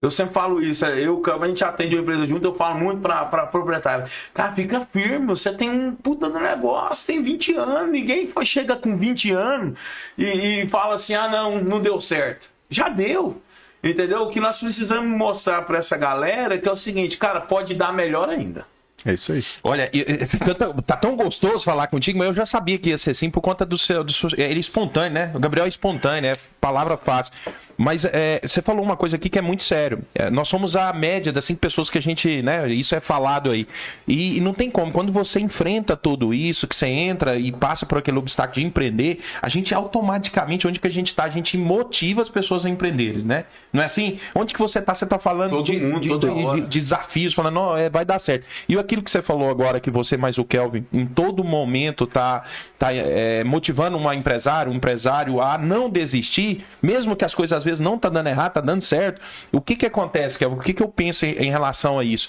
Eu 0.03 0.11
sempre 0.11 0.35
falo 0.35 0.61
isso, 0.61 0.85
é, 0.85 0.99
eu, 0.99 1.23
a 1.25 1.47
gente 1.47 1.63
atende 1.63 1.95
uma 1.95 2.03
empresa 2.03 2.27
junto, 2.27 2.45
eu 2.45 2.55
falo 2.57 2.77
muito 2.77 3.01
pra, 3.01 3.25
pra 3.25 3.47
proprietário. 3.47 4.05
Cara, 4.35 4.53
fica 4.53 4.85
firme, 4.93 5.27
você 5.27 5.53
tem 5.53 5.71
um 5.71 5.95
puta 5.95 6.29
do 6.29 6.41
negócio, 6.41 7.07
tem 7.07 7.23
20 7.23 7.55
anos, 7.55 7.93
ninguém 7.93 8.29
chega 8.43 8.75
com 8.75 8.97
20 8.97 9.31
anos 9.31 9.79
e, 10.19 10.25
e 10.63 10.67
fala 10.67 10.97
assim, 10.97 11.15
ah 11.15 11.29
não, 11.29 11.63
não 11.63 11.81
deu 11.81 12.01
certo. 12.01 12.51
Já 12.69 12.89
deu. 12.89 13.41
Entendeu? 13.83 14.23
O 14.23 14.31
que 14.31 14.39
nós 14.41 14.59
precisamos 14.59 15.11
mostrar 15.17 15.63
pra 15.63 15.79
essa 15.79 15.97
galera 15.97 16.55
é 16.55 16.59
que 16.59 16.69
é 16.69 16.73
o 16.73 16.77
seguinte, 16.77 17.17
cara, 17.17 17.41
pode 17.41 17.75
dar 17.75 17.93
melhor 17.93 18.29
ainda. 18.29 18.65
É 19.05 19.15
isso 19.15 19.33
aí. 19.33 19.45
Olha, 19.65 19.91
tá- 20.87 20.97
tão 20.97 21.17
gostoso 21.17 21.65
falar 21.65 21.89
contigo, 21.89 22.19
mas 22.19 22.29
eu 22.29 22.35
já 22.35 22.47
sabia 22.47 22.79
que 22.79 22.91
ia 22.91 22.99
ser 22.99 23.11
assim 23.11 23.29
por 23.29 23.41
conta 23.41 23.67
do 23.67 23.77
seu. 23.77 24.05
Do 24.05 24.13
seu 24.13 24.31
ele 24.35 24.43
é 24.45 24.59
espontâneo, 24.59 25.13
né? 25.13 25.33
O 25.35 25.41
Gabriel 25.41 25.67
é 25.67 25.69
espontâneo, 25.69 26.31
né? 26.31 26.37
Palavra 26.61 26.97
fácil. 26.97 27.33
Mas 27.77 28.05
é, 28.05 28.41
você 28.43 28.63
falou 28.63 28.85
uma 28.85 28.97
coisa 28.97 29.17
aqui 29.17 29.29
que 29.29 29.39
é 29.39 29.43
muito 29.43 29.65
sério. 29.65 29.99
É, 30.15 30.31
nós 30.31 30.49
somos 30.49 30.77
a 30.77 30.93
média 30.93 31.33
das 31.33 31.45
cinco 31.45 31.61
pessoas 31.61 31.91
que 31.91 31.99
a 31.99 32.01
gente. 32.03 32.41
né? 32.43 32.71
Isso 32.73 32.95
é 32.95 33.01
falado 33.01 33.51
aí. 33.51 33.67
E, 34.07 34.37
e 34.37 34.41
não 34.41 34.55
tem 34.55 34.71
como. 34.71 34.93
Quando 34.93 35.13
você 35.13 35.41
enfrenta 35.41 35.97
tudo 35.97 36.33
isso, 36.33 36.69
que 36.69 36.77
você 36.77 36.87
entra 36.87 37.37
e 37.37 37.51
passa 37.51 37.85
por 37.85 37.99
aquele 37.99 38.19
obstáculo 38.19 38.55
de 38.55 38.63
empreender, 38.63 39.19
a 39.41 39.49
gente 39.49 39.75
automaticamente, 39.75 40.69
onde 40.69 40.79
que 40.79 40.87
a 40.87 40.91
gente 40.91 41.15
tá, 41.15 41.25
a 41.25 41.29
gente 41.29 41.59
motiva 41.59 42.23
as 42.23 42.29
pessoas 42.29 42.65
a 42.65 42.71
empreenderem, 42.71 43.23
né? 43.25 43.45
Não 43.73 43.83
é 43.83 43.87
assim? 43.87 44.19
Onde 44.35 44.55
que 44.55 44.61
você 44.61 44.81
tá? 44.81 44.95
Você 44.95 45.07
tá 45.07 45.19
falando 45.19 45.51
Todo 45.51 45.65
de, 45.65 45.79
mundo, 45.81 46.01
de- 46.01 46.19
de- 46.19 46.61
de 46.63 46.67
desafios, 46.81 47.35
falando, 47.35 47.55
não, 47.55 47.77
é, 47.77 47.91
vai 47.91 48.05
dar 48.05 48.19
certo. 48.21 48.47
E 48.69 48.75
aqui 48.79 48.93
aquilo 48.93 49.03
que 49.03 49.11
você 49.11 49.23
falou 49.23 49.49
agora, 49.49 49.81
que 49.81 49.91
você 49.91 50.19
mais 50.19 50.37
o 50.37 50.45
Kelvin, 50.45 50.85
em 50.93 51.07
todo 51.07 51.43
momento 51.43 52.07
tá, 52.07 52.43
tá 52.79 52.93
é, 52.95 53.43
motivando 53.43 53.97
um 53.97 54.13
empresário, 54.13 54.71
um 54.71 54.75
empresário 54.75 55.41
a 55.41 55.57
não 55.57 55.89
desistir, 55.89 56.63
mesmo 56.83 57.17
que 57.17 57.25
as 57.25 57.35
coisas 57.35 57.62
às 57.63 57.65
vezes 57.65 57.81
não 57.81 57.97
tá 57.99 58.09
dando 58.09 58.29
errado, 58.29 58.53
tá 58.53 58.61
dando 58.61 58.83
certo. 58.83 59.23
O 59.51 59.61
que 59.61 59.77
que 59.77 59.87
acontece, 59.87 60.39
Kelvin? 60.39 60.57
O 60.57 60.61
que 60.61 60.75
que 60.75 60.83
eu 60.83 60.89
penso 60.89 61.25
em 61.25 61.51
relação 61.51 61.99
a 61.99 62.05
isso? 62.05 62.29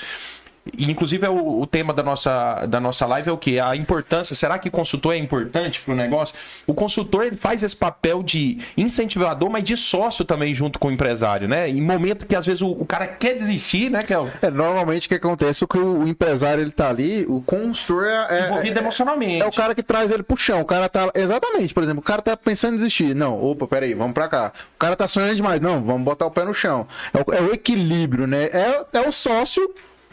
E, 0.77 0.89
inclusive, 0.89 1.25
é 1.25 1.29
o, 1.29 1.62
o, 1.62 1.67
tema 1.67 1.93
da 1.93 2.01
nossa, 2.01 2.65
da 2.65 2.79
nossa 2.79 3.05
live 3.05 3.29
é 3.29 3.32
o 3.32 3.38
que? 3.38 3.60
A 3.60 3.75
importância. 3.75 4.34
Será 4.34 4.58
que 4.58 4.70
consultor 4.70 5.13
é 5.13 5.17
importante 5.17 5.82
para 5.82 5.93
o 5.93 5.98
negócio? 5.98 6.36
O 6.65 6.74
consultor 6.74 7.25
ele 7.25 7.36
faz 7.36 7.63
esse 7.63 7.75
papel 7.75 8.24
de 8.24 8.60
incentivador, 8.77 9.50
mas 9.50 9.63
de 9.63 9.75
sócio 9.75 10.24
também 10.24 10.55
junto 10.55 10.79
com 10.79 10.88
o 10.88 10.91
empresário, 10.91 11.50
né? 11.50 11.70
Em 11.70 11.82
momento 11.82 12.25
que 12.25 12.36
às 12.36 12.46
vezes 12.46 12.62
o, 12.62 12.72
o 12.72 12.86
cara 12.86 13.08
quer 13.08 13.36
desistir, 13.36 13.91
né, 13.91 14.03
Kel? 14.03 14.29
É, 14.41 14.50
normalmente 14.50 15.08
o 15.08 15.10
que 15.10 15.15
acontece 15.15 15.63
é 15.63 15.67
que 15.67 15.77
o, 15.77 16.00
o 16.00 16.08
empresário 16.08 16.62
ele 16.62 16.72
tá 16.72 16.89
ali, 16.89 17.25
o 17.27 17.41
consultor 17.41 18.05
é, 18.05 18.27
é 18.29 18.46
envolvido 18.46 18.79
é, 18.79 18.82
emocionalmente. 18.82 19.41
É 19.41 19.46
o 19.46 19.51
cara 19.51 19.75
que 19.75 19.84
traz 19.84 20.12
ele 20.12 20.24
pro 20.24 20.38
chão. 20.38 20.62
O 20.62 20.65
cara 20.65 20.88
tá. 20.88 21.12
Exatamente, 21.13 21.74
por 21.74 21.84
exemplo, 21.84 22.00
o 22.00 22.03
cara 22.03 22.22
tá 22.22 22.38
pensando 22.38 22.74
em 22.74 22.77
desistir. 22.77 23.13
Não, 23.13 23.41
opa, 23.41 23.67
peraí, 23.67 23.93
vamos 23.93 24.13
pra 24.13 24.29
cá. 24.29 24.53
O 24.75 24.79
cara 24.79 24.96
tá 24.96 25.08
sonhando 25.10 25.36
demais. 25.36 25.60
Não, 25.60 25.84
vamos 25.84 26.03
botar 26.03 26.25
o 26.25 26.32
pé 26.32 26.46
no 26.46 26.53
chão. 26.53 26.88
É 27.13 27.17
o, 27.17 27.34
é 27.34 27.41
o 27.41 27.53
equilíbrio, 27.53 28.25
né? 28.25 28.46
É, 28.46 28.86
é 28.93 29.01
o 29.01 29.12
sócio 29.12 29.62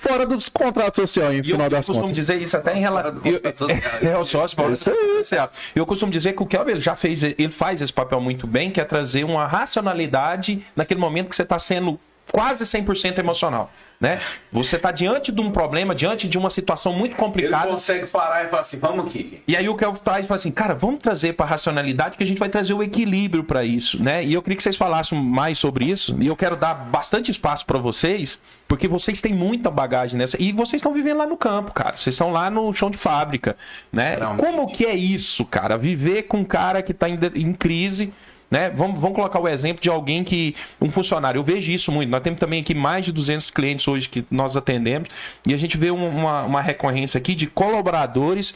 fora 0.01 0.25
dos 0.25 0.49
contratos 0.49 0.99
sociais, 0.99 1.39
em 1.39 1.43
final 1.43 1.67
eu, 1.67 1.71
das 1.71 1.87
eu 1.87 1.95
costumo 1.95 2.13
dizer 2.13 2.41
isso 2.41 2.57
até 2.57 2.75
em 2.75 2.81
relação. 2.81 3.21
É 4.03 4.17
o 4.17 4.25
sócio 4.25 4.57
isso. 4.73 4.91
Eu 5.75 5.85
costumo 5.85 6.11
dizer 6.11 6.33
que 6.33 6.43
o 6.43 6.47
Kelvin 6.47 6.81
já 6.81 6.97
fez, 6.97 7.23
ele 7.23 7.51
faz 7.51 7.83
esse 7.83 7.93
papel 7.93 8.21
muito 8.21 8.47
bem, 8.47 8.71
que 8.71 8.81
é 8.81 8.85
trazer 8.85 9.25
uma 9.25 9.47
racionalidade 9.47 10.65
naquele 10.75 10.99
momento 10.99 11.29
que 11.29 11.37
você 11.37 11.43
está 11.43 11.59
sendo 11.59 12.01
quase 12.31 12.65
100% 12.65 13.19
emocional 13.19 13.71
né? 14.01 14.19
Você 14.51 14.77
está 14.77 14.91
diante 14.91 15.31
de 15.31 15.41
um 15.43 15.51
problema, 15.51 15.95
diante 15.95 16.27
de 16.27 16.39
uma 16.39 16.49
situação 16.49 16.91
muito 16.91 17.15
complicada. 17.17 17.65
Ele 17.67 17.75
consegue 17.75 18.07
parar 18.07 18.47
e 18.47 18.49
falar 18.49 18.63
assim, 18.63 18.79
vamos 18.79 19.07
aqui. 19.07 19.43
E 19.47 19.55
aí 19.55 19.69
o 19.69 19.77
Kelvin 19.77 20.01
traz 20.03 20.27
fala 20.27 20.37
assim, 20.37 20.51
cara, 20.51 20.75
vamos 20.75 21.01
trazer 21.01 21.35
para 21.35 21.45
a 21.45 21.49
racionalidade 21.51 22.17
que 22.17 22.25
a 22.25 22.27
gente 22.27 22.39
vai 22.39 22.49
trazer 22.49 22.73
o 22.73 22.83
equilíbrio 22.83 23.45
para 23.45 23.63
isso, 23.63 24.03
né? 24.03 24.25
E 24.25 24.33
eu 24.33 24.41
queria 24.41 24.57
que 24.57 24.63
vocês 24.63 24.77
falassem 24.77 25.23
mais 25.23 25.59
sobre 25.59 25.85
isso. 25.85 26.17
E 26.19 26.27
eu 26.27 26.35
quero 26.35 26.57
dar 26.57 26.73
bastante 26.73 27.31
espaço 27.31 27.67
para 27.67 27.79
vocês, 27.79 28.41
porque 28.67 28.89
vocês 28.89 29.21
têm 29.21 29.35
muita 29.35 29.71
bagagem 29.71 30.17
nessa. 30.17 30.43
E 30.43 30.51
vocês 30.51 30.81
estão 30.81 30.95
vivendo 30.95 31.19
lá 31.19 31.27
no 31.27 31.37
campo, 31.37 31.73
cara. 31.73 31.95
Vocês 31.97 32.15
estão 32.15 32.33
lá 32.33 32.51
no 32.51 32.73
chão 32.73 32.91
de 32.91 32.97
fábrica, 32.97 33.55
né? 33.93 34.17
Realmente. 34.17 34.47
Como 34.47 34.67
que 34.73 34.87
é 34.87 34.95
isso, 34.95 35.45
cara? 35.45 35.77
Viver 35.77 36.23
com 36.23 36.39
um 36.39 36.45
cara 36.45 36.81
que 36.81 36.93
está 36.93 37.07
em, 37.07 37.19
em 37.35 37.53
crise 37.53 38.11
né? 38.51 38.71
Vamos, 38.71 39.01
vamos 39.01 39.15
colocar 39.15 39.39
o 39.39 39.49
exemplo 39.49 39.83
de 39.83 39.89
alguém 39.89 40.25
que. 40.25 40.57
Um 40.81 40.91
funcionário. 40.91 41.39
Eu 41.39 41.45
vejo 41.45 41.71
isso 41.71 41.93
muito. 41.93 42.11
Nós 42.11 42.23
temos 42.23 42.41
também 42.41 42.61
aqui 42.61 42.75
mais 42.75 43.05
de 43.05 43.13
200 43.13 43.51
clientes 43.51 43.87
hoje 43.87 44.09
que 44.09 44.25
nós 44.31 44.57
atendemos. 44.57 45.09
E 45.47 45.55
a 45.55 45.57
gente 45.57 45.77
vê 45.77 45.91
uma, 45.91 46.43
uma 46.43 46.61
recorrência 46.61 47.19
aqui 47.19 47.35
de 47.35 47.47
colaboradores 47.47 48.55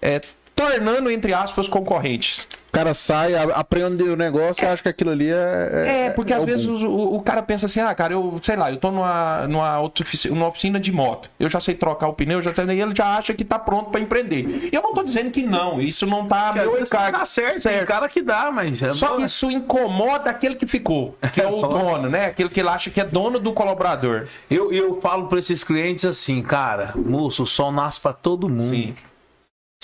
é, 0.00 0.20
tornando, 0.56 1.10
entre 1.10 1.32
aspas, 1.32 1.68
concorrentes 1.68 2.48
cara 2.76 2.92
sai, 2.92 3.34
aprende 3.34 4.02
o 4.02 4.16
negócio 4.16 4.62
e 4.62 4.66
acha 4.66 4.82
que 4.82 4.88
aquilo 4.90 5.10
ali 5.10 5.32
é. 5.32 5.70
É, 5.86 6.06
é 6.06 6.10
porque 6.10 6.32
é 6.32 6.36
às 6.36 6.44
vezes 6.44 6.66
o, 6.66 7.14
o, 7.14 7.22
cara 7.22 7.42
pensa 7.42 7.64
assim, 7.64 7.80
ah, 7.80 7.94
cara, 7.94 8.12
eu 8.12 8.38
sei 8.42 8.54
lá, 8.54 8.70
eu 8.70 8.76
tô 8.76 8.90
numa, 8.90 9.46
numa, 9.48 9.80
oficina, 9.80 10.34
numa 10.34 10.48
oficina 10.48 10.78
de 10.78 10.92
moto, 10.92 11.30
eu 11.40 11.48
já 11.48 11.58
sei 11.58 11.74
trocar 11.74 12.08
o 12.08 12.12
pneu, 12.12 12.42
já 12.42 12.50
e 12.50 12.80
ele 12.80 12.94
já 12.94 13.16
acha 13.16 13.32
que 13.32 13.44
tá 13.44 13.58
pronto 13.58 13.90
para 13.90 14.00
empreender. 14.00 14.68
E 14.70 14.76
eu 14.76 14.82
não 14.82 14.92
tô 14.92 15.02
dizendo 15.02 15.30
que 15.30 15.42
não, 15.42 15.80
isso 15.80 16.06
não 16.06 16.26
tá. 16.26 16.52
Que 16.52 16.58
meu 16.58 16.86
cara, 16.86 17.10
dá 17.10 17.24
certo, 17.24 17.62
certo. 17.62 17.76
Tem 17.78 17.86
cara 17.86 18.08
que 18.08 18.20
dá, 18.20 18.50
mas. 18.50 18.82
É 18.82 18.92
Só 18.92 19.16
que 19.16 19.22
isso 19.22 19.50
incomoda 19.50 20.28
aquele 20.28 20.54
que 20.54 20.66
ficou, 20.66 21.16
que 21.32 21.40
é 21.40 21.46
o 21.46 21.62
dono, 21.66 22.10
né? 22.10 22.26
Aquele 22.26 22.50
que 22.50 22.60
ele 22.60 22.68
acha 22.68 22.90
que 22.90 23.00
é 23.00 23.04
dono 23.04 23.38
do 23.38 23.52
colaborador. 23.52 24.26
Eu, 24.50 24.70
eu 24.70 25.00
falo 25.00 25.28
para 25.28 25.38
esses 25.38 25.64
clientes 25.64 26.04
assim, 26.04 26.42
cara, 26.42 26.92
moço, 26.94 27.44
o 27.44 27.46
sol 27.46 27.72
nasce 27.72 28.00
para 28.00 28.12
todo 28.12 28.48
mundo. 28.48 28.68
Sim. 28.68 28.94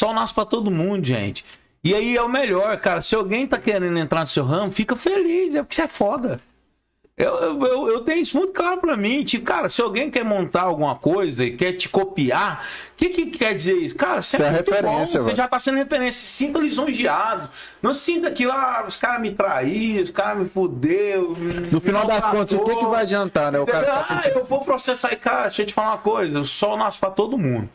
Sol 0.02 0.12
nasce 0.12 0.34
para 0.34 0.44
todo 0.44 0.68
mundo, 0.68 1.06
gente. 1.06 1.44
E 1.84 1.94
aí 1.94 2.16
é 2.16 2.22
o 2.22 2.28
melhor, 2.28 2.76
cara. 2.80 3.00
Se 3.00 3.14
alguém 3.14 3.46
tá 3.46 3.56
querendo 3.56 3.96
entrar 3.96 4.22
no 4.22 4.26
seu 4.26 4.42
ramo, 4.44 4.72
fica 4.72 4.96
feliz, 4.96 5.54
é 5.54 5.62
porque 5.62 5.76
você 5.76 5.82
é 5.82 5.86
foda. 5.86 6.40
Eu, 7.16 7.64
eu, 7.64 7.88
eu 7.88 8.00
tenho 8.00 8.20
isso 8.20 8.36
muito 8.36 8.52
claro 8.52 8.80
para 8.80 8.96
mim. 8.96 9.22
Tipo, 9.22 9.44
cara, 9.44 9.68
se 9.68 9.80
alguém 9.80 10.10
quer 10.10 10.24
montar 10.24 10.62
alguma 10.62 10.96
coisa 10.96 11.44
e 11.44 11.56
quer 11.56 11.74
te 11.74 11.88
copiar, 11.88 12.66
o 12.94 12.96
que, 12.96 13.10
que 13.10 13.26
quer 13.26 13.54
dizer 13.54 13.76
isso? 13.76 13.94
Cara, 13.94 14.20
você, 14.20 14.38
você 14.38 14.42
é, 14.42 14.46
é 14.46 14.50
referência, 14.50 15.20
bom, 15.20 15.28
você 15.28 15.36
já 15.36 15.46
tá 15.46 15.60
sendo 15.60 15.76
referência. 15.76 16.20
Se 16.20 16.26
sinta 16.26 16.58
lisonjeado. 16.58 17.48
Não 17.80 17.94
sinta 17.94 18.28
que 18.28 18.44
lá 18.44 18.80
ah, 18.80 18.84
os 18.84 18.96
caras 18.96 19.20
me 19.20 19.30
traíram, 19.30 20.02
os 20.02 20.10
caras 20.10 20.42
me 20.42 20.48
fudeu. 20.48 21.36
No 21.70 21.80
final 21.80 22.08
das 22.08 22.24
contas, 22.24 22.58
o 22.58 22.64
que, 22.64 22.74
que 22.74 22.86
vai 22.86 23.02
adiantar, 23.02 23.52
né? 23.52 23.60
O 23.60 23.66
cara 23.66 23.86
tá 23.86 24.04
sentindo... 24.04 24.36
ah, 24.36 24.40
eu 24.40 24.46
vou 24.46 24.64
processar 24.64 25.12
e, 25.12 25.16
cara, 25.16 25.42
deixa 25.42 25.62
eu 25.62 25.66
te 25.66 25.72
falar 25.72 25.90
uma 25.90 25.98
coisa: 25.98 26.40
o 26.40 26.44
sol 26.44 26.76
nasce 26.76 26.98
pra 26.98 27.10
todo 27.10 27.38
mundo. 27.38 27.68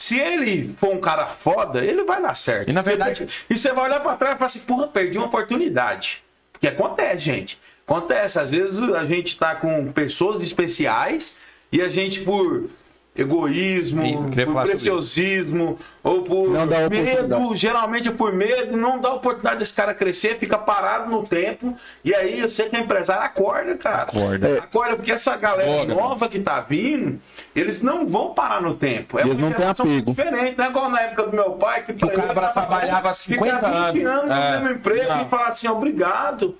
Se 0.00 0.16
ele 0.16 0.74
for 0.78 0.94
um 0.94 1.00
cara 1.00 1.26
foda, 1.26 1.84
ele 1.84 2.04
vai 2.04 2.22
dar 2.22 2.36
certo. 2.36 2.70
E 2.70 2.72
na 2.72 2.82
verdade. 2.82 3.28
E 3.50 3.56
você 3.56 3.72
vai 3.72 3.86
olhar 3.86 4.00
pra 4.00 4.16
trás 4.16 4.36
e 4.36 4.38
falar 4.38 4.46
assim, 4.46 4.60
porra, 4.60 4.86
perdi 4.86 5.18
uma 5.18 5.26
oportunidade. 5.26 6.22
Porque 6.52 6.68
acontece, 6.68 7.18
gente. 7.18 7.58
Acontece. 7.84 8.38
Às 8.38 8.52
vezes 8.52 8.80
a 8.80 9.04
gente 9.04 9.36
tá 9.36 9.56
com 9.56 9.90
pessoas 9.90 10.40
especiais 10.40 11.38
e 11.72 11.82
a 11.82 11.88
gente, 11.88 12.20
por 12.20 12.70
egoísmo, 13.18 14.30
por 14.46 14.62
preciosismo, 14.62 15.76
ou 16.04 16.22
por 16.22 16.50
medo, 16.88 17.56
geralmente 17.56 18.08
é 18.08 18.12
por 18.12 18.32
medo, 18.32 18.76
não 18.76 19.00
dá 19.00 19.12
oportunidade 19.12 19.58
desse 19.58 19.74
cara 19.74 19.92
crescer, 19.92 20.38
fica 20.38 20.56
parado 20.56 21.10
no 21.10 21.26
tempo, 21.26 21.76
e 22.04 22.14
aí 22.14 22.40
você 22.40 22.68
que 22.68 22.76
é 22.76 22.78
empresário, 22.78 23.24
acorda, 23.24 23.74
cara. 23.74 24.02
Acorda. 24.02 24.48
É. 24.48 24.58
Acorda, 24.58 24.96
porque 24.96 25.10
essa 25.10 25.36
galera 25.36 25.82
acorda. 25.82 25.94
nova 25.96 26.28
que 26.28 26.38
tá 26.38 26.60
vindo, 26.60 27.20
eles 27.56 27.82
não 27.82 28.06
vão 28.06 28.32
parar 28.32 28.62
no 28.62 28.74
tempo. 28.74 29.18
É 29.18 29.22
eles 29.22 29.36
não 29.36 29.52
têm 29.52 29.66
apego. 29.66 30.12
diferente, 30.12 30.56
não 30.56 30.64
é 30.64 30.68
igual 30.68 30.88
na 30.88 31.00
época 31.00 31.24
do 31.24 31.32
meu 31.34 31.50
pai, 31.52 31.82
que, 31.82 31.92
o 31.92 32.08
cara 32.08 32.48
trabalhava 32.50 33.12
50 33.12 33.66
anos. 33.66 34.04
anos 34.04 34.30
é. 34.30 34.56
no 34.56 34.62
mesmo 34.62 34.78
emprego 34.78 35.08
não. 35.08 35.22
e 35.22 35.28
fala 35.28 35.48
assim, 35.48 35.66
obrigado. 35.66 36.56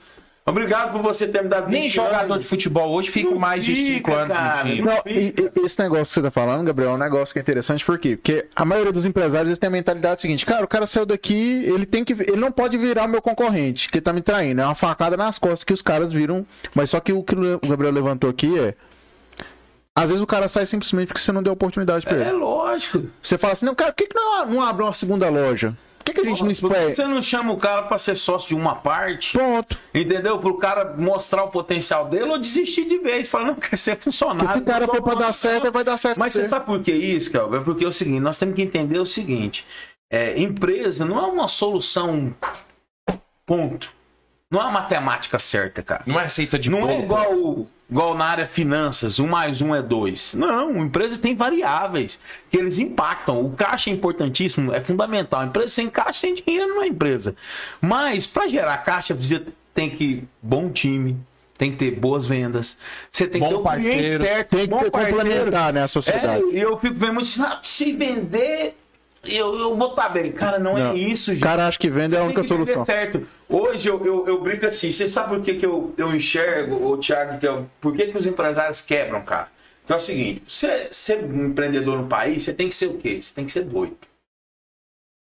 Obrigado 0.49 0.93
por 0.93 1.03
você 1.03 1.27
ter 1.27 1.43
me 1.43 1.49
dado 1.49 1.71
Nem 1.71 1.89
jogador 1.89 2.33
anos. 2.33 2.41
de 2.41 2.47
futebol 2.47 2.91
hoje 2.91 3.11
fica 3.11 3.31
não 3.31 3.39
mais 3.39 3.65
de 3.65 3.75
5 3.75 4.13
anos. 4.13 4.37
Cara, 4.37 4.65
não, 4.65 5.03
e, 5.07 5.35
esse 5.65 5.81
negócio 5.81 6.07
que 6.07 6.15
você 6.15 6.23
tá 6.23 6.31
falando, 6.31 6.67
Gabriel, 6.67 6.91
é 6.91 6.95
um 6.95 6.99
negócio 6.99 7.33
que 7.33 7.39
é 7.39 7.43
interessante, 7.43 7.85
por 7.85 7.99
quê? 7.99 8.17
Porque 8.17 8.47
a 8.55 8.65
maioria 8.65 8.93
dos 8.93 9.05
empresários 9.05 9.49
eles 9.49 9.59
têm 9.59 9.69
a 9.69 9.71
mentalidade 9.71 10.21
seguinte, 10.21 10.47
cara, 10.47 10.65
o 10.65 10.69
cara 10.69 10.87
saiu 10.87 11.05
daqui, 11.07 11.65
ele 11.67 11.87
tem 11.87 12.05
que. 12.05 12.13
Ele 12.13 12.37
não 12.37 12.51
pode 12.51 12.77
virar 12.79 13.07
meu 13.07 13.21
concorrente, 13.21 13.91
que 13.91 14.01
tá 14.01 14.13
me 14.13 14.21
traindo. 14.21 14.61
É 14.61 14.65
uma 14.65 14.75
facada 14.75 15.17
nas 15.17 15.39
costas 15.39 15.65
que 15.65 15.73
os 15.73 15.83
caras 15.83 16.13
viram. 16.13 16.47
Mas 16.75 16.91
só 16.91 17.01
que 17.01 17.13
o 17.13 17.23
que 17.23 17.35
o 17.35 17.69
Gabriel 17.69 17.93
levantou 17.93 18.31
aqui 18.31 18.59
é. 18.59 18.75
Às 19.95 20.11
vezes 20.11 20.23
o 20.23 20.27
cara 20.27 20.47
sai 20.47 20.65
simplesmente 20.65 21.09
porque 21.09 21.21
você 21.21 21.33
não 21.33 21.43
deu 21.43 21.53
oportunidade 21.53 22.07
pra 22.07 22.17
é, 22.17 22.21
ele. 22.21 22.31
É 22.31 22.33
lógico. 22.33 23.07
Você 23.21 23.37
fala 23.37 23.55
assim, 23.55 23.67
não, 23.67 23.75
cara, 23.75 23.91
por 23.93 23.97
que, 23.97 24.07
que 24.07 24.15
não, 24.15 24.47
não 24.47 24.63
abre 24.63 24.85
uma 24.85 24.95
segunda 24.95 25.29
loja? 25.29 25.77
Que, 26.15 26.21
que 26.21 26.27
a 26.27 26.31
gente 26.31 26.43
não 26.43 26.51
espera? 26.51 26.91
Você 26.91 27.07
não 27.07 27.23
chama 27.23 27.53
o 27.53 27.57
cara 27.57 27.83
para 27.83 27.99
ser 27.99 28.17
sócio 28.17 28.49
de 28.49 28.55
uma 28.55 28.75
parte? 28.75 29.37
Ponto. 29.37 29.79
Entendeu? 29.95 30.39
Para 30.39 30.51
o 30.51 30.55
cara 30.55 30.95
mostrar 30.97 31.45
o 31.45 31.49
potencial 31.49 32.09
dele 32.09 32.25
ou 32.25 32.39
desistir 32.39 32.85
de 32.87 32.99
vez. 32.99 33.29
Falar, 33.29 33.47
não, 33.47 33.55
quer 33.55 33.77
ser 33.77 33.97
funcionário. 33.99 34.53
Se 34.53 34.59
o 34.59 34.65
cara 34.65 34.87
for 34.87 35.03
para 35.03 35.15
dar 35.15 35.33
certo, 35.33 35.73
vai 35.73 35.85
dar 35.85 35.99
certo. 35.99 36.19
Mas 36.19 36.33
você 36.33 36.49
sabe 36.49 36.67
por 36.67 36.83
que 36.83 36.93
isso, 36.93 37.31
Calvin? 37.31 37.57
É 37.57 37.61
porque 37.61 37.85
é 37.85 37.89
o 37.89 37.93
seguinte: 37.93 38.21
nós 38.21 38.39
temos 38.39 38.55
que 38.55 38.63
entender 38.63 38.99
o 38.99 39.07
seguinte: 39.07 39.67
é, 40.11 40.39
empresa 40.39 41.05
não 41.05 41.19
é 41.19 41.27
uma 41.27 41.49
solução. 41.49 42.35
Ponto. 43.45 43.91
Não 44.51 44.61
é 44.61 44.65
uma 44.65 44.73
matemática 44.73 45.39
certa, 45.39 45.83
cara. 45.83 46.03
Não 46.07 46.19
é 46.19 46.25
receita 46.25 46.59
de 46.59 46.71
Não 46.71 46.81
bolo, 46.81 46.91
é 46.91 46.99
igual, 47.01 47.67
igual 47.91 48.15
na 48.15 48.27
área 48.27 48.47
finanças, 48.47 49.19
um 49.19 49.27
mais 49.27 49.63
um 49.63 49.75
é 49.75 49.83
dois. 49.83 50.35
Não, 50.35 50.85
empresa 50.85 51.19
tem 51.19 51.35
variáveis 51.35 52.21
que 52.51 52.57
eles 52.57 52.79
impactam. 52.79 53.45
O 53.45 53.51
caixa 53.51 53.91
é 53.91 53.93
importantíssimo, 53.93 54.73
é 54.73 54.81
fundamental. 54.81 55.41
A 55.41 55.47
empresa 55.47 55.69
sem 55.69 55.89
caixa, 55.89 56.21
sem 56.21 56.35
dinheiro 56.35 56.69
não 56.69 56.83
é 56.83 56.87
empresa. 56.87 57.35
Mas, 57.81 58.27
para 58.27 58.49
gerar 58.49 58.77
caixa, 58.79 59.15
você 59.15 59.43
tem 59.75 59.89
que 59.89 60.25
bom 60.43 60.71
time, 60.71 61.17
tem 61.57 61.71
que 61.71 61.79
ter 61.79 61.93
boas 61.93 62.27
vendas. 62.27 62.77
Você 63.11 63.27
tem 63.27 63.41
bom 63.41 63.49
que 63.49 63.55
ter 63.55 63.61
um 63.61 63.63
parceiro, 63.63 64.25
certo, 64.25 64.57
tem 64.57 64.69
que 64.69 64.79
ter 64.79 64.91
complementar 64.91 65.73
né, 65.73 65.83
a 65.83 65.89
sociedade. 65.89 66.45
É, 66.53 66.65
eu 66.65 66.79
fico 66.79 66.95
vendo 66.95 67.15
muito 67.15 67.27
assim, 67.27 67.59
se 67.63 67.93
vender 67.93 68.77
eu, 69.37 69.55
eu 69.59 69.77
vou 69.77 69.91
estar 69.91 70.09
bem. 70.09 70.33
Cara, 70.33 70.59
não, 70.59 70.77
é 70.77 70.83
não, 70.83 70.93
é 70.93 70.97
isso, 70.97 71.33
gente. 71.33 71.43
Cara, 71.43 71.67
acho 71.67 71.79
que 71.79 71.91
vende 71.91 72.15
é 72.15 72.19
a 72.19 72.25
única 72.25 72.43
solução. 72.43 72.85
certo. 72.85 73.27
Hoje 73.49 73.89
eu, 73.89 74.05
eu, 74.05 74.27
eu, 74.27 74.41
brinco 74.41 74.67
assim, 74.67 74.91
você 74.91 75.09
sabe 75.09 75.31
por 75.31 75.41
que, 75.41 75.55
que 75.55 75.67
eu, 75.67 75.95
eu 75.97 76.15
enxergo, 76.15 76.91
o 76.91 76.97
Thiago, 76.97 77.39
que 77.39 77.47
eu, 77.47 77.69
por 77.81 77.95
que, 77.95 78.07
que 78.07 78.17
os 78.17 78.27
empresários 78.27 78.81
quebram, 78.81 79.23
cara? 79.23 79.49
Que 79.87 79.93
é 79.93 79.97
o 79.97 80.01
seguinte, 80.01 80.43
você 80.47 80.89
ser 80.91 81.25
um 81.25 81.47
empreendedor 81.47 81.97
no 81.97 82.07
país, 82.07 82.43
você 82.43 82.53
tem 82.53 82.69
que 82.69 82.75
ser 82.75 82.87
o 82.87 82.95
quê? 82.95 83.21
Você 83.21 83.35
tem 83.35 83.45
que 83.45 83.53
ser 83.53 83.63
doido. 83.63 83.97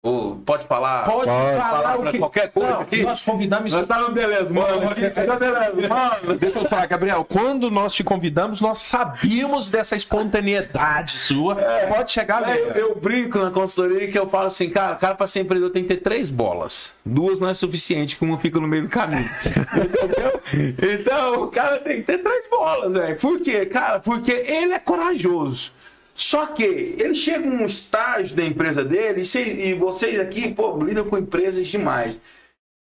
Ou 0.03 0.35
pode 0.37 0.65
falar? 0.65 1.05
Pode, 1.05 1.27
pode 1.27 1.57
falar 1.57 1.99
o 1.99 2.11
que... 2.11 2.17
qualquer 2.17 2.51
coisa 2.51 2.71
não, 2.71 2.81
aqui. 2.81 3.03
Nós 3.03 3.21
convidamos. 3.21 3.71
Nós 3.71 3.85
tá 3.85 3.99
no 3.99 4.11
beleza, 4.11 4.49
mano. 4.49 4.81
Tá 5.13 5.35
beleza, 5.35 5.87
mano. 5.87 6.39
Deixa 6.39 6.57
eu 6.57 6.65
falar, 6.65 6.87
Gabriel. 6.87 7.23
Quando 7.23 7.69
nós 7.69 7.93
te 7.93 8.03
convidamos, 8.03 8.59
nós 8.59 8.79
sabíamos 8.79 9.69
dessa 9.69 9.95
espontaneidade 9.95 11.11
sua. 11.11 11.61
É, 11.61 11.85
pode 11.85 12.11
chegar 12.11 12.49
é, 12.49 12.59
eu, 12.59 12.67
eu, 12.71 12.95
brinco 12.95 13.37
na 13.37 13.51
consultoria 13.51 14.07
que 14.07 14.17
eu 14.17 14.27
falo 14.27 14.47
assim, 14.47 14.71
cara, 14.71 14.95
cara 14.95 15.13
para 15.13 15.27
ser 15.27 15.41
empreendedor 15.41 15.71
tem 15.71 15.83
que 15.83 15.89
ter 15.89 15.97
três 15.97 16.31
bolas. 16.31 16.95
Duas 17.05 17.39
não 17.39 17.49
é 17.49 17.53
suficiente, 17.53 18.15
que 18.15 18.23
uma 18.23 18.39
fica 18.39 18.59
no 18.59 18.67
meio 18.67 18.83
do 18.83 18.89
caminho. 18.89 19.29
Entendeu? 20.51 20.95
Então, 20.99 21.43
o 21.43 21.47
cara 21.49 21.77
tem 21.77 21.97
que 21.97 22.03
ter 22.07 22.17
três 22.17 22.49
bolas, 22.49 22.91
velho. 22.91 23.17
Por 23.17 23.39
quê? 23.39 23.67
Cara, 23.67 23.99
porque 23.99 24.31
ele 24.31 24.73
é 24.73 24.79
corajoso. 24.79 25.73
Só 26.13 26.47
que 26.47 26.63
ele 26.63 27.15
chega 27.15 27.39
num 27.39 27.65
estágio 27.65 28.35
da 28.35 28.43
empresa 28.43 28.83
dele, 28.83 29.23
e, 29.23 29.67
e 29.69 29.73
vocês 29.73 30.19
aqui, 30.19 30.53
pô, 30.53 30.77
lidam 30.83 31.05
com 31.05 31.17
empresas 31.17 31.67
demais. 31.67 32.19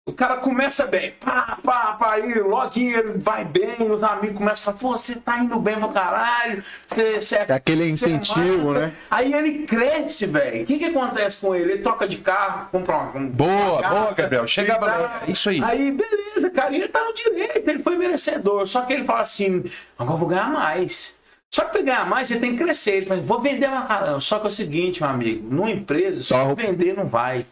O 0.06 0.12
cara 0.12 0.36
começa 0.36 0.86
bem, 0.86 1.12
pá, 1.12 1.58
pá, 1.62 1.94
pá, 1.98 2.12
aí 2.12 2.34
logo 2.34 2.78
ele 2.78 3.14
vai 3.16 3.42
bem, 3.42 3.90
os 3.90 4.04
amigos 4.04 4.36
começam 4.36 4.60
a 4.60 4.76
falar, 4.76 4.76
pô, 4.76 4.98
você 4.98 5.14
tá 5.14 5.38
indo 5.38 5.58
bem 5.58 5.78
pra 5.78 5.88
caralho, 5.88 6.62
você, 6.86 7.22
você 7.22 7.36
É 7.36 7.52
aquele 7.54 7.84
você 7.84 8.10
incentivo, 8.10 8.74
né? 8.74 8.92
Aí 9.10 9.32
ele 9.32 9.64
cresce, 9.66 10.26
velho. 10.26 10.62
O 10.62 10.66
que 10.66 10.78
que 10.78 10.84
acontece 10.84 11.40
com 11.40 11.54
ele? 11.54 11.72
Ele 11.72 11.82
troca 11.82 12.06
de 12.06 12.18
carro, 12.18 12.68
compra 12.70 12.96
uma. 12.96 13.12
uma 13.12 13.30
Boa, 13.30 13.80
casa, 13.80 13.94
boa, 13.94 14.12
Gabriel. 14.12 14.46
Chega 14.46 14.76
lá. 14.76 15.22
Isso 15.26 15.48
aí. 15.48 15.64
Aí, 15.64 15.90
beleza, 15.90 16.50
cara, 16.50 16.74
ele 16.74 16.88
tá 16.88 17.02
no 17.02 17.14
direito, 17.14 17.66
ele 17.66 17.82
foi 17.82 17.96
merecedor. 17.96 18.66
Só 18.66 18.82
que 18.82 18.92
ele 18.92 19.04
fala 19.04 19.22
assim: 19.22 19.64
agora 19.98 20.16
eu 20.16 20.18
vou 20.18 20.28
ganhar 20.28 20.50
mais. 20.50 21.13
Só 21.54 21.66
que 21.66 21.70
pra 21.70 21.82
ganhar 21.82 22.08
mais, 22.08 22.26
você 22.26 22.36
tem 22.40 22.56
que 22.56 22.64
crescer. 22.64 22.96
Ele 22.96 23.06
fala, 23.06 23.20
vou 23.20 23.40
vender 23.40 23.68
uma 23.68 23.82
caramba. 23.86 24.18
Só 24.18 24.40
que 24.40 24.46
é 24.46 24.48
o 24.48 24.50
seguinte, 24.50 25.00
meu 25.00 25.08
amigo, 25.08 25.46
numa 25.48 25.70
empresa, 25.70 26.20
só 26.24 26.48
Só- 26.48 26.54
vender 26.56 26.94
não 26.96 27.06
vai. 27.06 27.46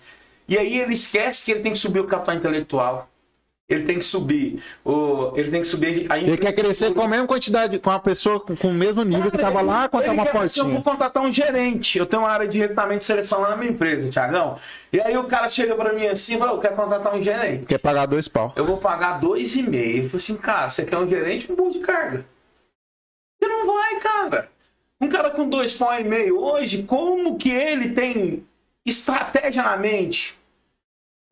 E 0.48 0.58
aí 0.58 0.80
ele 0.80 0.92
esquece 0.92 1.44
que 1.44 1.52
ele 1.52 1.60
tem 1.60 1.70
que 1.70 1.78
subir 1.78 2.00
o 2.00 2.06
capital 2.08 2.34
intelectual. 2.34 3.08
Ele 3.68 3.84
tem 3.84 3.98
que 4.00 4.04
subir. 4.04 4.60
O, 4.84 5.32
ele 5.36 5.52
tem 5.52 5.60
que 5.60 5.68
subir 5.68 6.06
a 6.10 6.18
Ele 6.18 6.36
quer 6.36 6.52
crescer 6.52 6.92
com 6.92 7.00
a 7.00 7.06
mesma 7.06 7.28
quantidade, 7.28 7.78
com 7.78 7.90
a 7.92 7.98
pessoa 8.00 8.40
com, 8.40 8.56
com 8.56 8.68
o 8.68 8.74
mesmo 8.74 9.04
nível 9.04 9.30
que 9.30 9.38
tava 9.38 9.60
lá, 9.62 9.88
quanto 9.88 10.10
uma 10.10 10.24
dizer, 10.24 10.60
Eu 10.60 10.64
vou 10.64 10.72
portinha. 10.72 10.82
contratar 10.82 11.22
um 11.22 11.30
gerente. 11.32 11.96
Eu 11.96 12.04
tenho 12.04 12.22
uma 12.22 12.28
área 12.28 12.48
de 12.48 12.58
recrutamento 12.58 13.02
e 13.02 13.04
seleção 13.04 13.40
lá 13.40 13.50
na 13.50 13.56
minha 13.56 13.70
empresa, 13.70 14.10
Tiagão. 14.10 14.56
E 14.92 15.00
aí 15.00 15.16
o 15.16 15.24
cara 15.24 15.48
chega 15.48 15.76
pra 15.76 15.92
mim 15.92 16.08
assim 16.08 16.34
eu 16.40 16.58
quero 16.58 16.74
contratar 16.74 17.14
um 17.14 17.22
gerente. 17.22 17.66
Quer 17.66 17.78
pagar 17.78 18.06
dois 18.06 18.26
pau. 18.26 18.52
Eu 18.56 18.66
vou 18.66 18.78
pagar 18.78 19.20
dois 19.20 19.54
e 19.54 19.62
meio. 19.62 19.98
Eu 19.98 20.10
falei 20.10 20.16
assim, 20.16 20.36
cara, 20.36 20.68
você 20.68 20.84
quer 20.84 20.98
um 20.98 21.08
gerente 21.08 21.50
um 21.50 21.54
burro 21.54 21.70
de 21.70 21.78
carga? 21.78 22.26
Não 23.62 23.66
vai, 23.66 24.00
cara. 24.00 24.50
Um 25.00 25.08
cara 25.08 25.30
com 25.30 25.48
dois 25.48 25.72
pau 25.72 25.98
e 25.98 26.04
meio 26.04 26.38
hoje, 26.38 26.82
como 26.82 27.36
que 27.36 27.50
ele 27.50 27.90
tem 27.90 28.44
estratégia 28.84 29.62
na 29.62 29.76
mente? 29.76 30.36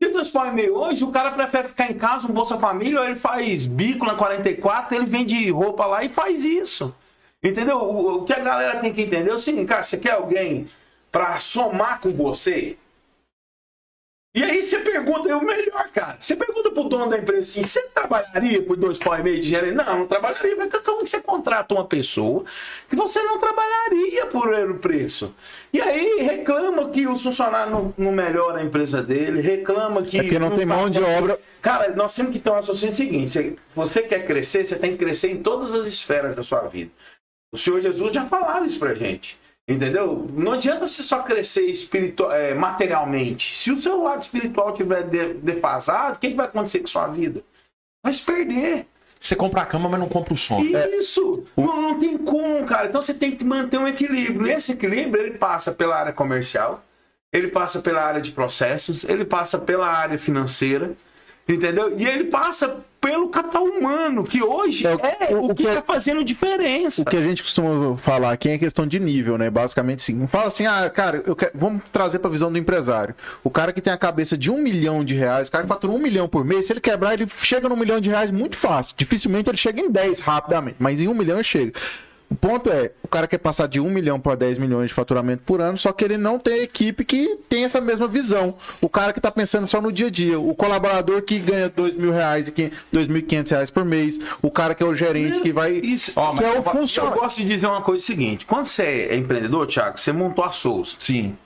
E 0.00 0.08
dois 0.08 0.30
pau 0.30 0.46
e 0.46 0.52
meio 0.52 0.76
hoje, 0.76 1.04
o 1.04 1.10
cara 1.10 1.32
prefere 1.32 1.68
ficar 1.68 1.90
em 1.90 1.94
casa, 1.94 2.26
um 2.26 2.32
Bolsa 2.32 2.58
Família, 2.58 3.00
ou 3.00 3.04
ele 3.04 3.16
faz 3.16 3.66
bico 3.66 4.06
na 4.06 4.14
44, 4.14 4.94
ele 4.94 5.06
vende 5.06 5.50
roupa 5.50 5.86
lá 5.86 6.04
e 6.04 6.08
faz 6.08 6.44
isso. 6.44 6.94
Entendeu? 7.42 7.78
O, 7.78 8.18
o 8.18 8.24
que 8.24 8.32
a 8.32 8.40
galera 8.40 8.78
tem 8.78 8.92
que 8.92 9.02
entender 9.02 9.30
é 9.30 9.34
o 9.34 9.38
seguinte, 9.38 9.66
cara, 9.66 9.82
você 9.82 9.98
quer 9.98 10.12
alguém 10.12 10.68
pra 11.10 11.38
somar 11.40 12.00
com 12.00 12.10
você? 12.10 12.76
E 14.32 14.44
aí 14.44 14.62
você 14.62 14.78
pergunta, 14.78 15.28
é 15.28 15.34
o 15.34 15.44
melhor, 15.44 15.88
cara. 15.92 16.16
Você 16.20 16.36
pergunta 16.36 16.70
pro 16.70 16.84
dono 16.84 17.08
da 17.10 17.18
empresa 17.18 17.40
assim, 17.40 17.64
você 17.66 17.82
trabalharia 17.88 18.62
por 18.62 18.76
dois 18.76 18.96
pau 18.96 19.18
e 19.18 19.22
meio 19.24 19.40
de 19.40 19.48
gerente? 19.48 19.74
Não, 19.74 19.98
não 20.00 20.06
trabalharia. 20.06 20.54
Mas 20.56 20.72
como 20.84 21.02
que 21.02 21.08
você 21.10 21.20
contrata 21.20 21.74
uma 21.74 21.84
pessoa 21.84 22.44
que 22.88 22.94
você 22.94 23.20
não 23.22 23.40
trabalharia 23.40 24.26
por 24.26 24.48
o 24.54 24.78
preço? 24.78 25.34
E 25.72 25.80
aí 25.80 26.18
reclama 26.22 26.90
que 26.90 27.08
o 27.08 27.16
funcionário 27.16 27.72
não, 27.72 27.94
não 27.98 28.12
melhora 28.12 28.60
a 28.60 28.64
empresa 28.64 29.02
dele, 29.02 29.40
reclama 29.40 30.00
que... 30.00 30.18
É 30.18 30.22
porque 30.22 30.38
não 30.38 30.56
tem 30.56 30.64
mão 30.64 30.88
de 30.88 31.02
obra. 31.02 31.36
Cara, 31.60 31.90
nós 31.96 32.14
temos 32.14 32.32
que 32.32 32.38
ter 32.38 32.50
um 32.50 32.54
raciocínio 32.54 32.94
seguinte, 32.94 33.30
você- 33.32 33.56
você 33.74 34.02
quer 34.02 34.24
crescer, 34.26 34.64
você 34.64 34.78
tem 34.78 34.92
que 34.92 34.98
crescer 34.98 35.30
em 35.32 35.42
todas 35.42 35.74
as 35.74 35.88
esferas 35.88 36.36
da 36.36 36.42
sua 36.44 36.60
vida. 36.68 36.92
O 37.52 37.58
Senhor 37.58 37.80
Jesus 37.80 38.12
já 38.12 38.24
falava 38.26 38.64
isso 38.64 38.78
pra 38.78 38.94
gente. 38.94 39.39
Entendeu? 39.70 40.28
Não 40.34 40.52
adianta 40.52 40.86
você 40.86 41.02
só 41.02 41.22
crescer 41.22 41.66
espiritu- 41.66 42.30
eh, 42.30 42.54
materialmente. 42.54 43.56
Se 43.56 43.70
o 43.70 43.78
seu 43.78 44.02
lado 44.02 44.20
espiritual 44.22 44.70
estiver 44.70 45.04
de- 45.04 45.34
defasado, 45.34 46.16
o 46.16 46.18
que, 46.18 46.30
que 46.30 46.36
vai 46.36 46.46
acontecer 46.46 46.80
com 46.80 46.86
a 46.86 46.88
sua 46.88 47.06
vida? 47.06 47.42
Vai 48.04 48.12
se 48.12 48.22
perder. 48.22 48.86
Você 49.20 49.36
compra 49.36 49.62
a 49.62 49.66
cama, 49.66 49.88
mas 49.88 50.00
não 50.00 50.08
compra 50.08 50.32
o 50.32 50.36
som. 50.36 50.60
Isso! 50.62 51.44
Não, 51.56 51.82
não 51.82 51.98
tem 51.98 52.16
como, 52.18 52.64
cara. 52.66 52.88
Então 52.88 53.00
você 53.02 53.12
tem 53.14 53.30
que 53.36 53.44
manter 53.44 53.78
um 53.78 53.86
equilíbrio. 53.86 54.46
E 54.48 54.52
esse 54.52 54.72
equilíbrio 54.72 55.22
ele 55.24 55.36
passa 55.38 55.72
pela 55.72 55.96
área 55.96 56.12
comercial, 56.12 56.82
ele 57.32 57.48
passa 57.48 57.80
pela 57.80 58.02
área 58.02 58.20
de 58.20 58.32
processos, 58.32 59.04
ele 59.04 59.24
passa 59.24 59.58
pela 59.58 59.86
área 59.86 60.18
financeira, 60.18 60.92
entendeu? 61.48 61.94
E 61.98 62.04
ele 62.06 62.24
passa 62.24 62.78
pelo 63.00 63.30
capital 63.30 63.64
humano, 63.64 64.22
que 64.24 64.42
hoje 64.42 64.86
É, 64.86 64.90
é, 65.30 65.34
o- 65.34 65.46
o, 65.50 65.54
que 65.54 65.66
é- 65.66 65.70
está 65.70 65.82
fazendo 65.82 66.22
diferença. 66.22 67.00
O 67.00 67.04
que 67.04 67.16
a 67.16 67.22
gente 67.22 67.42
costuma 67.42 67.96
falar 67.96 68.30
aqui 68.30 68.50
é 68.50 68.58
questão 68.58 68.86
de 68.86 69.00
nível, 69.00 69.38
né? 69.38 69.48
Basicamente, 69.48 70.02
sim. 70.02 70.26
Fala 70.26 70.48
assim, 70.48 70.66
ah, 70.66 70.88
cara, 70.90 71.22
eu 71.26 71.34
quero- 71.34 71.52
vamos 71.54 71.82
trazer 71.90 72.18
pra 72.18 72.28
visão 72.30 72.52
do 72.52 72.58
empresário. 72.58 73.14
O 73.42 73.48
cara 73.48 73.72
que 73.72 73.80
tem 73.80 73.90
a 73.92 73.96
cabeça 73.96 74.36
de 74.36 74.50
um 74.50 74.58
milhão 74.58 75.02
de 75.02 75.14
reais, 75.14 75.48
o 75.48 75.50
cara 75.50 75.64
que 75.64 75.68
fatura 75.68 75.92
um 75.94 75.98
milhão 75.98 76.28
por 76.28 76.44
mês, 76.44 76.66
se 76.66 76.74
ele 76.74 76.80
quebrar, 76.80 77.14
ele 77.14 77.26
chega 77.26 77.70
no 77.70 77.76
milhão 77.76 78.00
de 78.00 78.10
reais 78.10 78.30
muito 78.30 78.56
fácil. 78.56 78.94
Dificilmente 78.98 79.48
ele 79.48 79.56
chega 79.56 79.80
em 79.80 79.90
10 79.90 80.20
rapidamente, 80.20 80.76
mas 80.78 81.00
em 81.00 81.08
um 81.08 81.14
milhão 81.14 81.36
ele 81.38 81.44
chega. 81.44 81.72
O 82.30 82.34
ponto 82.36 82.70
é, 82.70 82.92
o 83.02 83.08
cara 83.08 83.26
quer 83.26 83.38
passar 83.38 83.66
de 83.66 83.80
1 83.80 83.90
milhão 83.90 84.20
para 84.20 84.36
10 84.36 84.56
milhões 84.58 84.88
de 84.88 84.94
faturamento 84.94 85.42
por 85.44 85.60
ano, 85.60 85.76
só 85.76 85.92
que 85.92 86.04
ele 86.04 86.16
não 86.16 86.38
tem 86.38 86.60
equipe 86.62 87.04
que 87.04 87.36
tem 87.48 87.64
essa 87.64 87.80
mesma 87.80 88.06
visão. 88.06 88.54
O 88.80 88.88
cara 88.88 89.12
que 89.12 89.20
tá 89.20 89.32
pensando 89.32 89.66
só 89.66 89.80
no 89.80 89.90
dia 89.90 90.06
a 90.06 90.10
dia, 90.10 90.38
o 90.38 90.54
colaborador 90.54 91.22
que 91.22 91.40
ganha 91.40 91.68
2 91.68 91.96
mil 91.96 92.12
reais 92.12 92.46
e 92.46 92.52
que- 92.52 92.70
2.500 92.92 93.50
reais 93.50 93.70
por 93.70 93.84
mês, 93.84 94.20
o 94.40 94.48
cara 94.50 94.76
que 94.76 94.82
é 94.82 94.86
o 94.86 94.94
gerente 94.94 95.40
que 95.40 95.52
vai... 95.52 95.72
Isso. 95.72 96.12
Ó, 96.14 96.36
que 96.36 96.44
é 96.44 96.52
o 96.52 96.54
Eu 96.56 96.62
funcionário. 96.62 97.20
gosto 97.20 97.38
de 97.38 97.48
dizer 97.48 97.66
uma 97.66 97.82
coisa 97.82 98.02
seguinte: 98.04 98.46
quando 98.46 98.64
você 98.66 99.08
é 99.10 99.16
empreendedor, 99.16 99.66
Thiago, 99.66 99.98
você 99.98 100.12
montou 100.12 100.44
a 100.44 100.50
Souza. 100.50 100.94
Sim. 101.00 101.36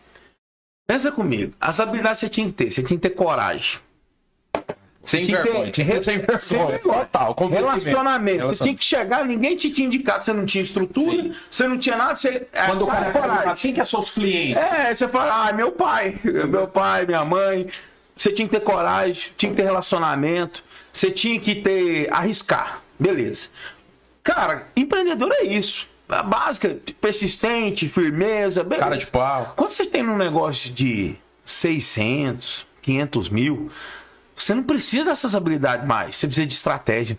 Pensa 0.87 1.11
comigo, 1.11 1.55
as 1.59 1.81
habilidades 1.81 2.19
você 2.19 2.29
tinha 2.29 2.47
que 2.47 2.53
ter, 2.53 2.71
você 2.71 2.83
tinha 2.83 2.99
que 2.99 3.09
ter 3.09 3.15
coragem. 3.15 3.79
Sem 5.05 5.23
tinha 5.23 5.43
vergonha. 5.43 5.71
Que 5.71 5.85
sem 6.01 6.19
vergonha. 6.19 6.39
Sem 6.41 6.67
vergonha. 6.67 6.99
Total. 7.05 7.35
comprometimento. 7.35 7.85
Relacionamento. 7.85 8.47
Você 8.47 8.65
tinha 8.65 8.75
que 8.75 8.85
chegar, 8.85 9.25
ninguém 9.27 9.55
te 9.55 9.71
tinha 9.71 9.87
indicado, 9.87 10.25
você 10.25 10.33
não 10.33 10.47
tinha 10.47 10.63
estrutura, 10.63 11.23
Sim. 11.23 11.33
você 11.51 11.69
não 11.69 11.79
tinha 11.79 11.97
nada, 11.97 12.17
você. 12.17 12.49
Quando 12.67 12.83
o 12.83 12.87
cara 12.87 13.07
é, 13.07 13.13
pergunta, 13.13 13.55
quem 13.57 13.75
que 13.75 13.81
é 13.81 13.85
seus 13.85 14.11
clientes? 14.11 14.57
É, 14.57 14.95
você 14.95 15.07
fala, 15.07 15.49
ah, 15.49 15.53
meu 15.53 15.71
pai, 15.71 16.17
meu 16.25 16.67
pai, 16.67 17.05
minha 17.07 17.25
mãe. 17.25 17.69
Você 18.17 18.31
tinha 18.33 18.47
que 18.49 18.55
ter 18.55 18.63
coragem, 18.63 19.33
tinha 19.37 19.51
que 19.51 19.57
ter 19.57 19.65
relacionamento, 19.65 20.63
você 20.93 21.11
tinha 21.11 21.39
que 21.39 21.57
ter. 21.57 22.09
arriscar. 22.13 22.81
Beleza. 22.99 23.49
Cara, 24.23 24.69
empreendedor 24.77 25.31
é 25.33 25.45
isso. 25.45 25.89
A 26.09 26.23
básica, 26.23 26.77
persistente, 27.01 27.89
firmeza, 27.89 28.63
beleza. 28.63 28.85
Cara 28.85 28.97
de 28.97 29.07
pau. 29.07 29.53
Quando 29.57 29.71
você 29.71 29.85
tem 29.85 30.07
um 30.07 30.17
negócio 30.17 30.73
de 30.73 31.17
600, 31.45 32.67
500 32.83 33.29
mil, 33.29 33.71
você 34.37 34.55
não 34.55 34.63
precisa 34.63 35.07
dessas 35.07 35.35
habilidades 35.35 35.87
mais. 35.87 36.17
Você 36.17 36.27
precisa 36.27 36.47
de 36.47 36.55
estratégia. 36.55 37.19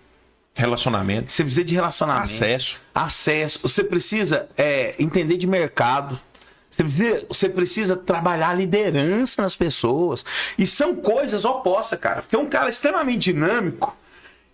Relacionamento. 0.53 1.31
Você 1.31 1.43
precisa 1.43 1.65
de 1.65 1.75
relacionamento. 1.75 2.23
Acesso. 2.23 2.79
Acesso. 2.93 3.59
Você 3.61 3.83
precisa 3.83 4.47
é, 4.57 4.95
entender 4.97 5.37
de 5.37 5.45
mercado. 5.45 6.19
Você 6.69 6.83
precisa, 6.83 7.25
você 7.27 7.49
precisa 7.49 7.95
trabalhar 7.95 8.49
a 8.49 8.53
liderança 8.53 9.41
nas 9.41 9.55
pessoas. 9.55 10.25
E 10.57 10.65
são 10.65 10.95
coisas 10.95 11.45
opostas, 11.45 11.99
cara. 11.99 12.21
Porque 12.21 12.37
um 12.37 12.47
cara 12.47 12.69
extremamente 12.69 13.31
dinâmico, 13.31 13.95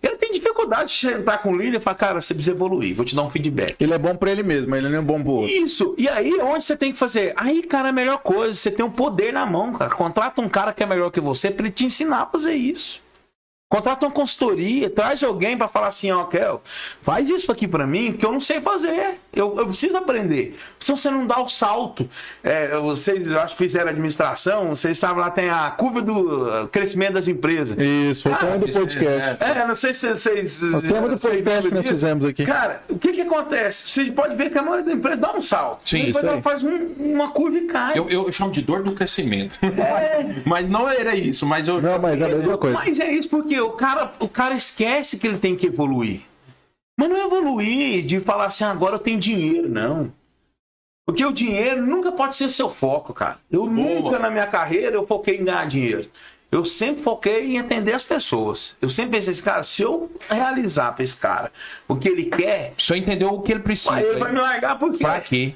ele 0.02 0.16
tem 0.16 0.32
dificuldade 0.32 0.90
de 0.90 0.98
sentar 0.98 1.40
com 1.40 1.52
o 1.52 1.56
líder 1.56 1.76
e 1.76 1.80
falar, 1.80 1.96
cara, 1.96 2.20
você 2.20 2.34
precisa 2.34 2.54
evoluir, 2.54 2.94
vou 2.94 3.04
te 3.04 3.14
dar 3.14 3.22
um 3.22 3.30
feedback. 3.30 3.76
Ele 3.78 3.94
é 3.94 3.98
bom 3.98 4.16
pra 4.16 4.30
ele 4.30 4.42
mesmo, 4.42 4.74
ele 4.74 4.88
não 4.88 4.98
é 4.98 5.02
bom 5.02 5.22
pro 5.22 5.32
outro. 5.32 5.54
Isso. 5.54 5.94
E 5.98 6.08
aí, 6.08 6.40
onde 6.40 6.64
você 6.64 6.76
tem 6.76 6.92
que 6.92 6.98
fazer? 6.98 7.32
Aí, 7.36 7.62
cara, 7.62 7.88
é 7.88 7.90
a 7.90 7.92
melhor 7.92 8.18
coisa. 8.18 8.52
Você 8.56 8.70
tem 8.70 8.84
um 8.84 8.90
poder 8.90 9.32
na 9.32 9.44
mão, 9.44 9.72
cara. 9.72 9.90
Contrata 9.90 10.40
um 10.40 10.48
cara 10.48 10.72
que 10.72 10.82
é 10.82 10.86
melhor 10.86 11.10
que 11.10 11.20
você 11.20 11.50
pra 11.50 11.66
ele 11.66 11.74
te 11.74 11.84
ensinar 11.84 12.22
a 12.22 12.26
fazer 12.26 12.54
isso. 12.54 13.01
Contrata 13.72 14.04
uma 14.04 14.12
consultoria, 14.12 14.90
traz 14.90 15.22
alguém 15.22 15.56
pra 15.56 15.66
falar 15.66 15.86
assim, 15.86 16.10
ó, 16.12 16.24
Kel, 16.24 16.60
faz 17.00 17.30
isso 17.30 17.50
aqui 17.50 17.66
pra 17.66 17.86
mim, 17.86 18.12
que 18.12 18.26
eu 18.26 18.30
não 18.30 18.38
sei 18.38 18.60
fazer. 18.60 19.14
Eu, 19.32 19.56
eu 19.56 19.66
preciso 19.68 19.96
aprender. 19.96 20.58
Senão 20.78 20.94
você 20.94 21.10
não 21.10 21.26
dá 21.26 21.40
o 21.40 21.48
salto. 21.48 22.06
É, 22.44 22.76
vocês, 22.76 23.26
eu 23.26 23.40
acho 23.40 23.54
que 23.54 23.58
fizeram 23.58 23.88
administração, 23.88 24.68
vocês 24.68 24.98
sabem 24.98 25.22
lá, 25.22 25.30
tem 25.30 25.48
a 25.48 25.70
curva 25.70 26.02
do 26.02 26.48
uh, 26.64 26.68
crescimento 26.68 27.14
das 27.14 27.28
empresas. 27.28 27.74
Isso, 27.78 28.24
foi 28.24 28.32
o 28.32 28.34
Ah, 28.34 28.38
tema 28.38 28.58
do 28.58 28.68
é- 28.68 28.72
podcast. 28.72 29.42
É, 29.42 29.66
não 29.66 29.74
sei 29.74 29.94
se 29.94 30.06
vocês. 30.14 30.62
O 30.62 30.82
tema 30.82 31.08
do 31.08 31.16
vocês 31.16 31.22
podcast 31.22 31.68
que 31.70 31.74
nós 31.74 31.86
fizemos 31.86 32.24
aqui. 32.26 32.44
Cara, 32.44 32.82
o 32.90 32.98
que 32.98 33.10
que 33.10 33.22
acontece? 33.22 33.88
Você 33.88 34.04
pode 34.12 34.36
ver 34.36 34.50
que 34.50 34.58
a 34.58 34.62
maioria 34.62 34.84
da 34.84 34.92
empresa 34.92 35.16
dá 35.16 35.32
um 35.32 35.40
salto. 35.40 35.88
Sim, 35.88 36.04
Depois 36.04 36.16
isso 36.16 36.26
aí. 36.26 36.32
ela 36.34 36.42
faz 36.42 36.62
um- 36.62 36.88
uma 36.98 37.30
curva 37.30 37.56
e 37.56 37.62
cai. 37.62 37.98
Eu, 37.98 38.10
eu 38.10 38.30
chamo 38.30 38.50
de 38.50 38.60
dor 38.60 38.82
do 38.82 38.92
crescimento. 38.92 39.58
É. 39.62 40.26
mas 40.44 40.68
não 40.68 40.86
era 40.86 41.16
isso, 41.16 41.46
mas 41.46 41.66
eu. 41.66 41.80
Não, 41.80 41.98
mas 41.98 42.20
é 42.20 42.24
a 42.26 42.28
mesma 42.28 42.58
coisa. 42.58 42.76
Mas 42.76 43.00
é 43.00 43.10
isso 43.10 43.30
porque 43.30 43.61
o 43.62 43.70
cara, 43.72 44.12
o 44.20 44.28
cara 44.28 44.54
esquece 44.54 45.18
que 45.18 45.26
ele 45.26 45.38
tem 45.38 45.56
que 45.56 45.66
evoluir. 45.66 46.22
Mas 46.98 47.08
não 47.08 47.16
evoluir 47.16 48.04
de 48.04 48.20
falar 48.20 48.46
assim, 48.46 48.64
agora 48.64 48.96
eu 48.96 48.98
tenho 48.98 49.18
dinheiro, 49.18 49.68
não. 49.68 50.12
Porque 51.06 51.24
o 51.24 51.32
dinheiro 51.32 51.84
nunca 51.84 52.12
pode 52.12 52.36
ser 52.36 52.48
seu 52.50 52.70
foco, 52.70 53.12
cara. 53.12 53.38
Eu 53.50 53.66
nunca 53.66 54.18
na 54.18 54.30
minha 54.30 54.46
carreira 54.46 54.94
eu 54.96 55.06
foquei 55.06 55.38
em 55.38 55.44
ganhar 55.44 55.66
dinheiro. 55.66 56.08
Eu 56.50 56.64
sempre 56.66 57.02
foquei 57.02 57.46
em 57.46 57.58
atender 57.58 57.94
as 57.94 58.02
pessoas. 58.02 58.76
Eu 58.80 58.90
sempre 58.90 59.12
pensei 59.12 59.32
assim, 59.32 59.42
cara, 59.42 59.62
se 59.62 59.82
eu 59.82 60.10
realizar 60.28 60.92
pra 60.92 61.02
esse 61.02 61.16
cara 61.16 61.50
o 61.88 61.96
que 61.96 62.08
ele 62.08 62.26
quer, 62.26 62.74
Só 62.76 62.94
entendeu 62.94 63.30
o 63.30 63.40
que 63.40 63.52
ele 63.52 63.60
precisa. 63.60 63.94
aí 63.94 64.04
ele 64.04 64.18
vai 64.18 64.32
me 64.32 64.38
largar 64.38 64.78
por 64.78 64.92
quê? 64.92 64.98
Pra 64.98 65.20
quê? 65.20 65.54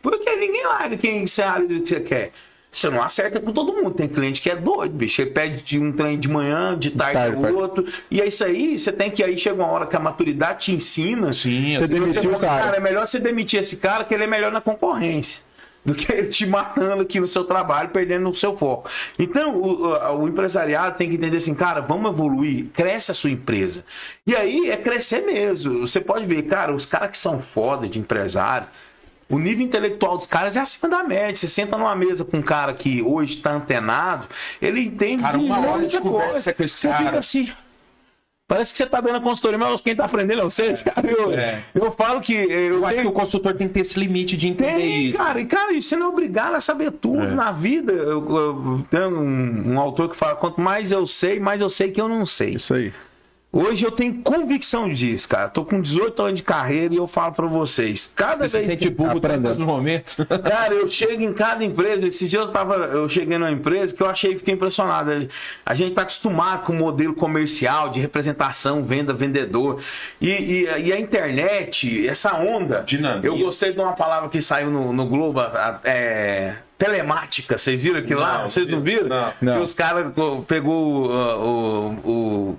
Porque 0.00 0.36
ninguém 0.36 0.64
larga 0.64 0.96
quem 0.96 1.26
você 1.26 1.42
realiza 1.42 1.74
o 1.74 1.82
que 1.82 1.88
você 1.88 2.00
quer. 2.00 2.32
Você 2.76 2.90
não 2.90 3.02
acerta 3.02 3.40
com 3.40 3.52
todo 3.52 3.72
mundo. 3.72 3.94
Tem 3.94 4.06
cliente 4.06 4.40
que 4.42 4.50
é 4.50 4.54
doido, 4.56 4.92
bicho. 4.92 5.22
Ele 5.22 5.30
pede 5.30 5.62
de 5.62 5.78
um 5.78 5.90
trem 5.90 6.18
de 6.18 6.28
manhã, 6.28 6.78
de 6.78 6.90
tarde, 6.90 7.14
tarde, 7.14 7.36
o 7.36 7.40
tarde. 7.40 7.56
outro. 7.56 7.86
E 8.10 8.20
é 8.20 8.26
isso 8.26 8.44
aí, 8.44 8.76
você 8.78 8.92
tem 8.92 9.10
que 9.10 9.24
aí 9.24 9.38
chega 9.38 9.56
uma 9.62 9.70
hora 9.72 9.86
que 9.86 9.96
a 9.96 9.98
maturidade 9.98 10.66
te 10.66 10.72
ensina. 10.74 11.32
Sim, 11.32 11.78
Você 11.78 11.88
demitiu 11.88 12.30
o 12.30 12.38
cara. 12.38 12.64
cara, 12.64 12.76
é 12.76 12.80
melhor 12.80 13.06
você 13.06 13.18
demitir 13.18 13.58
esse 13.60 13.78
cara 13.78 14.04
que 14.04 14.12
ele 14.12 14.24
é 14.24 14.26
melhor 14.26 14.52
na 14.52 14.60
concorrência. 14.60 15.42
Do 15.86 15.94
que 15.94 16.12
ele 16.12 16.26
te 16.26 16.44
matando 16.44 17.00
aqui 17.02 17.18
no 17.20 17.28
seu 17.28 17.44
trabalho, 17.44 17.90
perdendo 17.90 18.28
o 18.28 18.34
seu 18.34 18.56
foco. 18.58 18.90
Então, 19.20 19.54
o, 19.56 19.84
o- 19.86 20.22
o 20.24 20.28
empresariado 20.28 20.96
tem 20.98 21.08
que 21.08 21.14
entender 21.14 21.36
assim, 21.36 21.54
cara, 21.54 21.80
vamos 21.80 22.10
evoluir, 22.12 22.66
cresce 22.74 23.12
a 23.12 23.14
sua 23.14 23.30
empresa. 23.30 23.84
E 24.26 24.34
aí 24.34 24.68
é 24.68 24.76
crescer 24.76 25.20
mesmo. 25.24 25.86
Você 25.86 26.00
pode 26.00 26.26
ver, 26.26 26.42
cara, 26.42 26.74
os 26.74 26.84
caras 26.84 27.12
que 27.12 27.16
são 27.16 27.38
foda 27.38 27.88
de 27.88 28.00
empresário, 28.00 28.66
o 29.28 29.38
nível 29.38 29.64
intelectual 29.64 30.16
dos 30.16 30.26
caras 30.26 30.56
é 30.56 30.60
acima 30.60 30.88
da 30.88 31.02
média. 31.02 31.34
Você 31.34 31.48
senta 31.48 31.76
numa 31.76 31.94
mesa 31.96 32.24
com 32.24 32.36
um 32.38 32.42
cara 32.42 32.72
que 32.74 33.02
hoje 33.02 33.34
está 33.36 33.52
antenado, 33.52 34.26
ele 34.62 34.80
entende 34.82 35.22
Cara, 35.22 35.38
uma 35.38 35.58
um 35.58 35.68
hora 35.68 35.86
de 35.86 35.98
conversa 35.98 36.52
com 36.52 36.62
esse 36.62 36.76
Você 36.78 36.88
cara. 36.88 37.04
fica 37.04 37.18
assim. 37.18 37.48
Parece 38.48 38.70
que 38.70 38.76
você 38.78 38.86
tá 38.86 39.00
dando 39.00 39.16
a 39.16 39.20
consultoria, 39.20 39.58
mas 39.58 39.80
quem 39.80 39.96
tá 39.96 40.04
aprendendo 40.04 40.40
é 40.42 40.44
vocês, 40.44 40.80
cara. 40.80 41.04
Eu, 41.10 41.32
É. 41.32 41.60
eu 41.74 41.90
falo 41.90 42.20
que 42.20 42.32
eu 42.32 42.48
Eu 42.48 42.76
acho 42.86 42.94
que 42.94 43.00
tenho 43.00 43.08
o 43.10 43.12
consultor 43.12 43.54
tem 43.54 43.66
que 43.66 43.74
ter 43.74 43.80
esse 43.80 43.98
limite 43.98 44.36
de 44.36 44.46
entender 44.46 44.72
tem, 44.78 45.06
isso. 45.08 45.18
cara, 45.18 45.40
e 45.40 45.46
cara, 45.46 45.72
e 45.72 45.82
você 45.82 45.96
não 45.96 46.06
é 46.06 46.08
obrigado 46.10 46.54
a 46.54 46.60
saber 46.60 46.92
tudo 46.92 47.24
É. 47.24 47.34
na 47.34 47.50
vida. 47.50 47.92
Eu, 47.92 48.24
eu- 48.36 48.86
tem 48.88 49.00
um, 49.00 49.72
um 49.72 49.80
autor 49.80 50.08
que 50.08 50.16
fala: 50.16 50.36
quanto 50.36 50.60
mais 50.60 50.92
eu 50.92 51.04
sei, 51.08 51.40
mais 51.40 51.60
eu 51.60 51.68
sei 51.68 51.90
que 51.90 52.00
eu 52.00 52.06
não 52.08 52.24
sei. 52.24 52.50
Isso 52.50 52.72
aí. 52.72 52.92
Hoje 53.52 53.86
eu 53.86 53.90
tenho 53.90 54.16
convicção 54.22 54.92
disso, 54.92 55.26
cara. 55.28 55.48
Tô 55.48 55.64
com 55.64 55.80
18 55.80 56.20
anos 56.22 56.34
de 56.34 56.42
carreira 56.42 56.92
e 56.92 56.98
eu 56.98 57.06
falo 57.06 57.32
pra 57.32 57.46
vocês: 57.46 58.12
cada 58.14 58.46
Você 58.46 58.58
vez 58.60 58.70
sente 58.78 58.90
burro 58.90 59.16
aprendendo. 59.16 59.52
os 59.60 59.66
momentos. 59.66 60.16
Cara, 60.44 60.74
eu 60.74 60.86
chego 60.90 61.22
em 61.22 61.32
cada 61.32 61.64
empresa. 61.64 62.06
Esses 62.06 62.28
dias 62.28 62.46
eu, 62.46 62.52
tava, 62.52 62.74
eu 62.74 63.08
cheguei 63.08 63.38
numa 63.38 63.50
empresa 63.50 63.94
que 63.96 64.02
eu 64.02 64.10
achei 64.10 64.36
fiquei 64.36 64.52
impressionado. 64.52 65.26
A 65.64 65.74
gente 65.74 65.94
tá 65.94 66.02
acostumado 66.02 66.64
com 66.66 66.72
o 66.74 66.76
modelo 66.76 67.14
comercial 67.14 67.88
de 67.88 67.98
representação, 67.98 68.82
venda, 68.82 69.14
vendedor. 69.14 69.80
E, 70.20 70.28
e- 70.28 70.64
e 70.88 70.92
a 70.92 71.00
internet, 71.00 72.06
essa 72.06 72.34
onda. 72.36 72.82
Dinâmica. 72.86 73.26
Eu 73.26 73.38
gostei 73.38 73.72
de 73.72 73.80
uma 73.80 73.92
palavra 73.92 74.28
que 74.28 74.42
saiu 74.42 74.70
no, 74.70 74.92
no 74.92 75.06
Globo. 75.06 75.40
É, 75.82 76.56
telemática, 76.76 77.56
vocês 77.56 77.82
viram 77.84 78.00
aquilo 78.00 78.20
lá? 78.20 78.42
Vocês 78.42 78.68
não 78.68 78.82
viram? 78.82 79.08
não. 79.08 79.32
Não. 79.40 79.56
Que 79.56 79.60
os 79.64 79.72
caras 79.72 80.12
pegou 80.46 81.06
uh, 81.06 81.40
o, 82.04 82.10
o, 82.10 82.58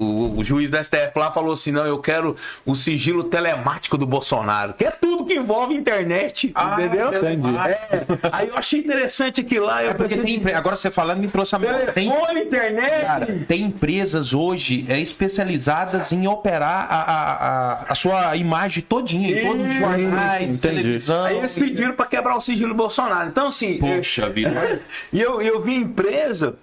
o, 0.00 0.38
o 0.38 0.44
juiz 0.44 0.70
da 0.70 0.82
STF 0.82 1.10
lá 1.16 1.32
falou 1.32 1.52
assim: 1.52 1.72
não, 1.72 1.84
eu 1.84 1.98
quero 1.98 2.36
o 2.64 2.74
sigilo 2.76 3.24
telemático 3.24 3.98
do 3.98 4.06
Bolsonaro, 4.06 4.72
que 4.74 4.84
é 4.84 4.90
tudo 4.92 5.24
que 5.24 5.34
envolve 5.34 5.74
internet, 5.74 6.54
entendeu? 6.72 7.08
entendi. 7.12 7.48
É, 7.56 8.06
aí 8.30 8.48
eu 8.48 8.56
achei 8.56 8.78
interessante 8.78 9.40
aquilo 9.40 9.66
lá. 9.66 9.82
Eu 9.82 9.90
É 9.90 9.94
pensei, 9.94 10.22
tem, 10.22 10.54
agora 10.54 10.76
você 10.76 10.90
falando 10.90 11.18
me 11.18 11.26
trouxe 11.26 11.56
a 11.56 11.58
memória. 11.58 11.92
Tem, 11.92 12.12
internet. 12.38 13.00
cara, 13.04 13.26
tem 13.48 13.62
empresas 13.62 14.32
hoje 14.32 14.86
é, 14.88 15.00
especializadas 15.00 16.12
em 16.12 16.28
operar 16.28 16.86
a, 16.88 17.02
a, 17.02 17.32
a, 17.32 17.84
a 17.88 17.94
sua 17.96 18.36
imagem 18.36 18.84
todinha, 18.84 19.30
em 19.30 19.44
todos 19.44 19.66
os 19.66 19.74
jornais, 19.74 20.60
televisão. 20.60 21.24
Aí 21.24 21.38
eles 21.38 21.52
pediram 21.52 21.94
para 21.94 22.06
quebrar 22.06 22.36
o 22.36 22.40
sigilo 22.40 22.68
do 22.68 22.76
Bolsonaro. 22.76 23.28
Então, 23.28 23.48
assim, 23.48 23.78
Poxa 23.78 24.28
vida. 24.28 24.80
E 25.12 25.20
eu, 25.20 25.40
eu 25.40 25.60
vi 25.60 25.74
empresa, 25.74 26.56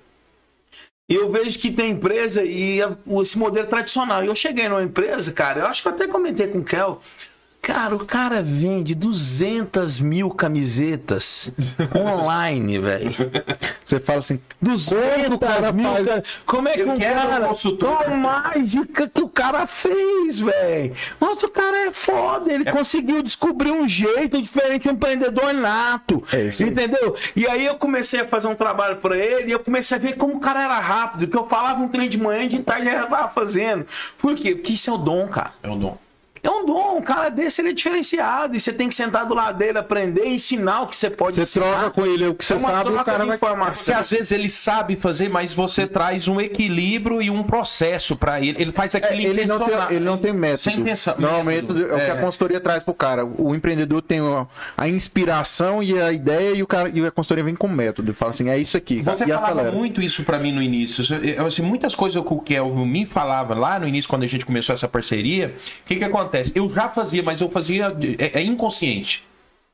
eu 1.08 1.32
vejo 1.32 1.60
que 1.60 1.72
tem 1.72 1.91
empresa 1.91 2.44
e 2.44 2.80
esse 3.22 3.38
modelo 3.38 3.68
tradicional. 3.68 4.24
E 4.24 4.28
eu 4.28 4.36
cheguei 4.36 4.68
numa 4.68 4.84
empresa, 4.84 5.32
cara, 5.32 5.62
eu 5.62 5.68
acho 5.68 5.82
que 5.82 5.88
eu 5.88 5.94
até 5.94 6.08
comentei 6.08 6.48
com 6.48 6.60
o 6.60 6.63
Kel. 6.63 7.00
Cara, 7.65 7.95
o 7.95 8.06
cara 8.06 8.43
vende 8.43 8.93
200 8.93 9.99
mil 9.99 10.30
camisetas 10.30 11.51
online, 11.97 12.78
velho. 12.78 13.15
Você 13.84 13.99
fala 13.99 14.19
assim, 14.19 14.39
200 14.62 15.39
cara 15.39 15.71
mil 15.71 15.91
faz? 15.91 16.23
Como 16.45 16.67
é 16.67 16.73
que 16.73 16.82
Eu 16.82 16.91
um 16.91 16.99
cara... 16.99 17.56
Qual 17.80 18.10
mágica 18.12 19.10
que 19.12 19.19
o 19.19 19.28
cara 19.28 19.65
fez, 19.65 20.39
velho? 20.39 20.95
Mas 21.19 21.41
o 21.41 21.49
cara 21.49 21.88
é 21.88 21.91
foda, 21.91 22.54
ele 22.54 22.65
conseguiu 22.65 23.23
descobrir 23.23 23.71
um 23.71 23.88
jeito 23.88 24.39
diferente, 24.39 24.88
um 24.88 24.91
empreendedor 24.91 25.51
nato. 25.51 26.23
É 26.32 26.49
entendeu? 26.63 27.15
E 27.36 27.47
aí 27.47 27.65
eu 27.65 27.80
comecei 27.80 28.19
a 28.19 28.28
fazer 28.28 28.45
um 28.45 28.54
trabalho 28.54 28.97
pra 28.97 29.17
ele 29.17 29.49
e 29.49 29.51
eu 29.54 29.60
comecei 29.60 29.97
a 29.97 29.99
ver 29.99 30.17
como 30.17 30.36
o 30.36 30.39
cara 30.39 30.65
era 30.65 30.78
rápido, 30.78 31.28
que 31.28 31.36
eu 31.36 31.47
falava 31.47 31.82
um 31.82 31.88
trem 31.88 32.08
de 32.08 32.19
manhã 32.19 32.43
e 32.43 32.47
de 32.47 32.60
tarde 32.60 32.86
já 32.86 33.08
tava 33.08 33.30
fazendo. 33.30 33.88
Por 34.19 34.36
quê? 34.36 34.54
Porque 34.54 34.73
isso 34.73 34.91
é 34.91 34.93
o 34.93 34.97
dom, 34.99 35.28
cara. 35.28 35.51
É 35.63 35.67
um 35.67 35.80
dom. 35.80 36.05
É 36.46 36.50
um 36.50 36.66
dom, 36.66 36.98
um 36.98 37.02
cara 37.02 37.30
desse 37.30 37.62
ele 37.62 37.70
é 37.70 37.74
diferenciado 37.74 38.56
e 38.56 38.60
você 38.60 38.72
tem 38.72 38.88
que 38.88 38.94
sentar 38.96 39.26
do 39.26 39.34
lado 39.34 39.58
dele, 39.58 39.80
aprender, 39.80 40.28
ensinar 40.28 40.82
o 40.82 40.88
que 40.88 40.96
você 40.96 41.10
pode 41.10 41.36
você 41.36 41.42
ensinar. 41.42 41.66
troca 41.66 41.92
com 41.92 42.06
ele 42.06 42.28
o 42.28 42.36
que 42.36 42.46
você 42.46 42.54
É 42.54 42.60
sabe, 42.60 42.90
o 42.92 43.04
cara 43.04 43.26
vai. 43.26 43.38
Porque 43.38 43.92
às 43.92 44.10
vezes 44.10 44.32
ele 44.32 44.48
sabe 44.50 44.96
fazer, 44.96 45.28
mas 45.28 45.52
você 45.54 45.88
traz 45.88 46.28
um 46.28 46.40
equilíbrio 46.40 47.22
e 47.22 47.30
um 47.32 47.42
processo 47.42 48.16
pra 48.16 48.40
ele. 48.40 48.62
Ele 48.62 48.72
faz 48.72 48.94
É, 48.94 49.00
aquilo 49.00 49.22
ele, 49.22 49.46
não 49.46 49.60
tem, 49.60 49.76
ele 49.90 50.06
não 50.06 50.18
tem 50.18 50.34
método. 50.34 50.62
Sem 50.62 50.84
pensar. 50.84 51.20
Normalmente 51.20 51.64
método, 51.72 51.92
é 51.92 51.96
o 51.96 52.06
que 52.06 52.12
a 52.12 52.18
consultoria 52.18 52.60
traz 52.60 52.84
pro 52.84 52.94
cara. 52.94 53.26
O 53.26 53.56
empreendedor 53.56 54.02
tem 54.02 54.20
a, 54.78 54.88
inspiração 54.88 55.82
e 55.82 56.00
a 56.00 56.12
ideia 56.12 56.56
e, 56.56 56.62
o 56.62 56.68
cara, 56.68 56.92
e 56.94 57.06
a 57.06 57.12
consultoria 57.12 57.44
vem 57.44 57.56
com 57.56 57.68
método. 57.68 58.14
Fala 58.14 58.32
assim, 58.32 58.50
é 58.50 58.58
isso 58.58 58.78
aqui. 58.78 59.02
Você 59.02 59.24
e 59.24 59.28
falava 59.28 59.46
acelera. 59.54 59.72
muito 59.72 60.02
isso 60.02 60.24
pra 60.24 60.38
mim 60.38 60.52
no 60.52 60.62
início. 60.62 61.04
Eu, 61.24 61.46
Assim, 61.46 61.62
muitas 61.62 61.94
coisas 61.96 62.22
que 62.22 62.34
o 62.34 62.40
Kelvin 62.40 62.86
me 62.86 63.06
falava 63.06 63.54
lá 63.54 63.80
no 63.80 63.88
início, 63.88 64.10
quando 64.10 64.24
a 64.24 64.28
gente 64.28 64.46
começou 64.46 64.74
essa 64.74 64.88
parceria. 64.88 65.54
O 65.84 65.88
que 65.88 65.96
que 65.96 66.04
acontece? 66.04 66.35
Eu 66.56 66.69
já 66.74 66.89
fazia, 66.89 67.21
mas 67.24 67.41
eu 67.41 67.50
fazia... 67.50 67.95
É, 68.17 68.39
é 68.39 68.43
inconsciente. 68.43 69.24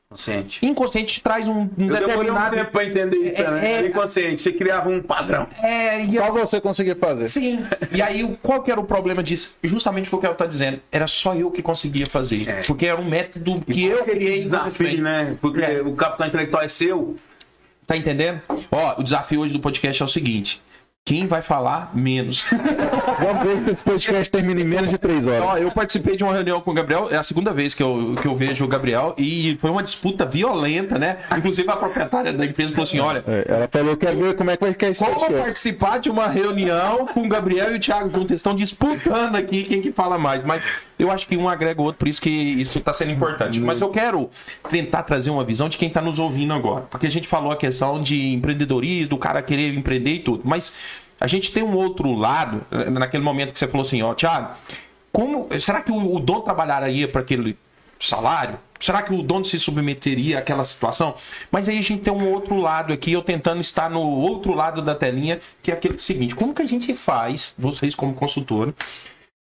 Consciente. 0.08 0.64
Inconsciente 0.66 1.22
traz 1.22 1.48
um, 1.48 1.60
um 1.60 1.62
Eu 1.62 1.68
demorei 1.76 1.96
um 1.96 2.18
determinado... 2.18 2.56
tempo 2.56 2.70
pra 2.70 2.84
entender 2.84 3.16
isso, 3.16 3.40
É, 3.42 3.50
né? 3.50 3.72
é- 3.82 3.86
inconsciente, 3.86 4.42
você 4.42 4.52
criava 4.52 4.90
um 4.90 5.00
padrão. 5.00 5.46
É, 5.62 6.02
e 6.04 6.12
Só 6.18 6.30
você 6.30 6.60
conseguir 6.60 6.96
fazer. 6.96 7.30
Sim. 7.30 7.64
E 7.94 8.02
aí, 8.02 8.22
o- 8.22 8.36
qual 8.42 8.62
que 8.62 8.70
era 8.70 8.78
o 8.78 8.84
problema 8.84 9.22
disso? 9.22 9.56
Justamente 9.62 10.08
o 10.08 10.10
que 10.10 10.16
o 10.16 10.18
Kelvin 10.18 10.36
tá 10.36 10.44
dizendo. 10.44 10.80
Era 10.92 11.06
só 11.06 11.34
eu 11.34 11.50
que 11.50 11.62
conseguia 11.62 12.04
fazer. 12.06 12.46
É. 12.46 12.62
Porque 12.64 12.84
era 12.86 13.00
um 13.00 13.04
método 13.06 13.62
que 13.62 13.86
eu 13.86 14.04
criei. 14.04 14.42
desafio, 14.42 15.00
né? 15.02 15.34
Porque 15.40 15.62
É. 15.62 15.80
o 15.80 15.94
capital 15.94 16.26
intelectual 16.28 16.62
é 16.62 16.68
seu. 16.68 17.16
Tá 17.86 17.96
entendendo? 17.96 18.40
Ó, 18.70 19.00
o 19.00 19.02
desafio 19.02 19.40
hoje 19.40 19.54
do 19.54 19.60
podcast 19.60 20.02
é 20.02 20.04
o 20.04 20.08
seguinte. 20.08 20.60
Quem 21.04 21.26
vai 21.26 21.42
falar 21.42 21.90
menos? 21.92 22.44
Vamos 23.18 23.42
ver 23.42 23.60
se 23.60 23.70
esse 23.72 23.82
podcast 23.82 24.30
termina 24.30 24.60
em 24.60 24.64
menos 24.64 24.88
de 24.88 24.96
três 24.96 25.26
horas. 25.26 25.42
Ó, 25.42 25.58
eu 25.58 25.68
participei 25.72 26.16
de 26.16 26.22
uma 26.22 26.32
reunião 26.32 26.60
com 26.60 26.70
o 26.70 26.74
Gabriel, 26.74 27.08
é 27.10 27.16
a 27.16 27.24
segunda 27.24 27.52
vez 27.52 27.74
que 27.74 27.82
eu, 27.82 28.14
que 28.22 28.28
eu 28.28 28.36
vejo 28.36 28.64
o 28.64 28.68
Gabriel, 28.68 29.12
e 29.18 29.56
foi 29.60 29.70
uma 29.70 29.82
disputa 29.82 30.24
violenta, 30.24 31.00
né? 31.00 31.16
Inclusive 31.36 31.68
a 31.68 31.74
proprietária 31.74 32.32
da 32.32 32.46
empresa 32.46 32.70
falou 32.70 32.84
assim: 32.84 33.00
olha. 33.00 33.24
É, 33.26 33.44
ela 33.48 33.68
falou 33.68 33.96
que 33.96 34.06
quer 34.06 34.14
ver 34.14 34.36
como 34.36 34.52
é 34.52 34.56
que 34.56 34.62
vai 34.62 34.72
ficar 34.72 34.88
esse 34.90 35.04
Como 35.04 35.18
podcast. 35.18 35.42
participar 35.42 35.98
de 35.98 36.08
uma 36.08 36.28
reunião 36.28 37.04
com 37.06 37.24
o 37.24 37.28
Gabriel 37.28 37.72
e 37.72 37.78
o 37.78 37.80
Thiago 37.80 38.08
juntos? 38.08 38.30
Estão 38.36 38.54
disputando 38.54 39.34
aqui 39.34 39.64
quem 39.64 39.82
que 39.82 39.90
fala 39.90 40.16
mais. 40.18 40.44
Mas 40.44 40.62
eu 41.00 41.10
acho 41.10 41.26
que 41.26 41.36
um 41.36 41.48
agrega 41.48 41.80
o 41.80 41.84
outro, 41.84 41.98
por 41.98 42.06
isso 42.06 42.22
que 42.22 42.30
isso 42.30 42.78
está 42.78 42.92
sendo 42.92 43.10
importante. 43.10 43.58
Mas 43.60 43.80
eu 43.80 43.88
quero 43.88 44.30
tentar 44.70 45.02
trazer 45.02 45.30
uma 45.30 45.42
visão 45.42 45.68
de 45.68 45.76
quem 45.76 45.88
está 45.88 46.00
nos 46.00 46.20
ouvindo 46.20 46.52
agora. 46.52 46.84
Porque 46.88 47.08
a 47.08 47.10
gente 47.10 47.26
falou 47.26 47.50
a 47.50 47.56
questão 47.56 48.00
de 48.00 48.32
empreendedorismo, 48.34 49.08
do 49.08 49.18
cara 49.18 49.42
querer 49.42 49.74
empreender 49.74 50.14
e 50.14 50.18
tudo. 50.20 50.42
Mas 50.44 50.72
a 51.22 51.28
gente 51.28 51.52
tem 51.52 51.62
um 51.62 51.76
outro 51.76 52.12
lado, 52.12 52.66
naquele 52.90 53.22
momento 53.22 53.52
que 53.52 53.58
você 53.60 53.68
falou 53.68 53.86
assim, 53.86 54.02
ó, 54.02 54.12
Thiago, 54.12 54.56
como, 55.12 55.48
será 55.60 55.80
que 55.80 55.92
o, 55.92 56.16
o 56.16 56.18
dono 56.18 56.40
trabalharia 56.40 57.06
para 57.06 57.20
aquele 57.20 57.56
salário? 58.00 58.58
Será 58.80 59.02
que 59.02 59.14
o 59.14 59.22
dono 59.22 59.44
se 59.44 59.56
submeteria 59.56 60.40
àquela 60.40 60.64
situação? 60.64 61.14
Mas 61.48 61.68
aí 61.68 61.78
a 61.78 61.82
gente 61.82 62.02
tem 62.02 62.12
um 62.12 62.28
outro 62.32 62.56
lado 62.56 62.92
aqui, 62.92 63.12
eu 63.12 63.22
tentando 63.22 63.60
estar 63.60 63.88
no 63.88 64.00
outro 64.00 64.52
lado 64.52 64.82
da 64.82 64.96
telinha, 64.96 65.38
que 65.62 65.70
é 65.70 65.74
aquele 65.74 65.96
seguinte: 65.96 66.34
como 66.34 66.52
que 66.52 66.62
a 66.62 66.66
gente 66.66 66.92
faz, 66.92 67.54
vocês 67.56 67.94
como 67.94 68.14
consultor, 68.14 68.74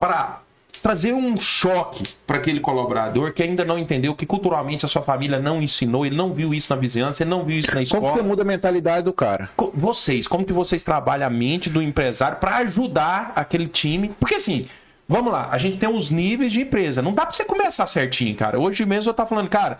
para 0.01 0.42
trazer 0.82 1.12
um 1.12 1.38
choque 1.38 2.02
para 2.26 2.38
aquele 2.38 2.58
colaborador 2.58 3.32
que 3.32 3.42
ainda 3.42 3.64
não 3.64 3.78
entendeu, 3.78 4.14
que 4.14 4.26
culturalmente 4.26 4.84
a 4.84 4.88
sua 4.88 5.02
família 5.02 5.38
não 5.38 5.62
ensinou, 5.62 6.04
ele 6.04 6.16
não 6.16 6.32
viu 6.32 6.52
isso 6.52 6.74
na 6.74 6.80
vizinhança, 6.80 7.22
ele 7.22 7.30
não 7.30 7.44
viu 7.44 7.58
isso 7.58 7.68
na 7.68 7.74
Como 7.74 7.86
que 7.86 7.94
escola. 7.94 8.12
você 8.12 8.22
muda 8.22 8.42
a 8.42 8.44
mentalidade 8.44 9.04
do 9.04 9.12
cara? 9.12 9.48
Vocês, 9.74 10.26
como 10.26 10.44
que 10.44 10.52
vocês 10.52 10.82
trabalham 10.82 11.26
a 11.26 11.30
mente 11.30 11.70
do 11.70 11.80
empresário 11.80 12.38
para 12.38 12.56
ajudar 12.56 13.32
aquele 13.36 13.66
time? 13.68 14.10
Porque 14.18 14.34
assim, 14.34 14.66
vamos 15.08 15.32
lá, 15.32 15.48
a 15.52 15.58
gente 15.58 15.76
tem 15.76 15.88
os 15.88 16.10
níveis 16.10 16.50
de 16.52 16.62
empresa. 16.62 17.00
Não 17.00 17.12
dá 17.12 17.22
para 17.26 17.32
você 17.32 17.44
começar 17.44 17.86
certinho, 17.86 18.34
cara. 18.34 18.58
Hoje 18.58 18.84
mesmo 18.84 19.08
eu 19.10 19.14
tava 19.14 19.28
falando, 19.28 19.48
cara, 19.48 19.78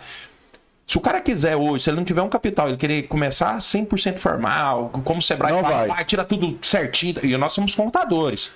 se 0.87 0.99
o 0.99 1.01
cara 1.01 1.21
quiser 1.21 1.57
hoje, 1.57 1.85
se 1.85 1.91
ele 1.91 1.97
não 1.97 2.05
tiver 2.05 2.21
um 2.23 2.29
capital, 2.29 2.69
ele 2.69 2.77
querer 2.77 3.05
começar 3.05 3.57
100% 3.59 4.19
formal, 4.19 4.91
como 5.05 5.21
o 5.21 5.23
Sebrae 5.23 5.53
Não 5.53 5.63
fala, 5.63 5.77
vai. 5.79 5.89
"Pai, 5.89 6.05
tira 6.05 6.25
tudo 6.25 6.59
certinho. 6.63 7.15
E 7.23 7.37
nós 7.37 7.53
somos 7.53 7.75
contadores. 7.75 8.51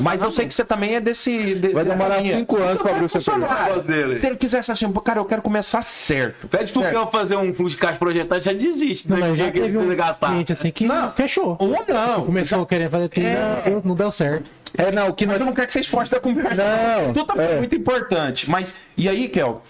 Mas 0.00 0.20
eu 0.20 0.30
sei 0.30 0.46
que 0.46 0.52
você 0.54 0.64
também 0.64 0.94
é 0.96 1.00
desse. 1.00 1.54
de- 1.54 1.68
Vai 1.68 1.84
demorar 1.84 2.16
da 2.16 2.20
linha. 2.20 2.36
cinco 2.38 2.56
anos 2.56 2.82
pra 2.82 2.90
abrir 2.92 3.04
o 3.04 3.08
seu. 3.08 3.34
A 3.34 3.78
dele. 3.78 4.16
Se 4.16 4.26
ele 4.26 4.36
quisesse 4.36 4.70
assim, 4.70 4.90
"Pô, 4.90 5.00
cara, 5.00 5.20
eu 5.20 5.24
quero 5.24 5.40
começar 5.42 5.80
certo. 5.82 6.48
Pede 6.48 6.72
pro 6.72 6.82
Kel 6.82 7.06
fazer 7.10 7.36
um 7.36 7.52
fluxo 7.54 7.76
de 7.76 7.80
caixa 7.80 7.98
projetado, 7.98 8.42
já 8.42 8.52
desiste. 8.52 9.08
né? 9.10 9.16
Mas 9.20 9.38
já 9.38 9.50
Que 9.50 9.58
ele 9.58 9.72
teve 9.72 9.78
um 9.78 9.96
gastar. 9.96 10.28
cliente 10.28 10.52
assim 10.52 10.70
que 10.70 10.88
fechou. 11.16 11.56
Ou 11.58 11.84
não. 11.88 12.26
Começou 12.26 12.66
querendo 12.66 12.90
fazer 12.90 13.08
tudo, 13.08 13.24
É. 13.26 13.62
não, 13.70 13.82
não 13.84 13.94
deu 13.94 14.10
certo. 14.12 14.50
É, 14.76 14.90
não, 14.92 15.08
o 15.08 15.14
que 15.14 15.24
Mas 15.26 15.32
nós 15.34 15.40
eu 15.40 15.46
não 15.46 15.52
quero 15.54 15.66
que 15.66 15.72
vocês 15.72 15.86
fogem 15.86 16.10
da 16.12 16.20
conversa. 16.20 16.64
Não, 16.64 17.12
Tudo 17.12 17.26
tá 17.34 17.42
é. 17.42 17.58
muito 17.58 17.74
importante. 17.74 18.48
Mas, 18.50 18.76
e 18.96 19.08
aí, 19.08 19.28
Kel? 19.28 19.62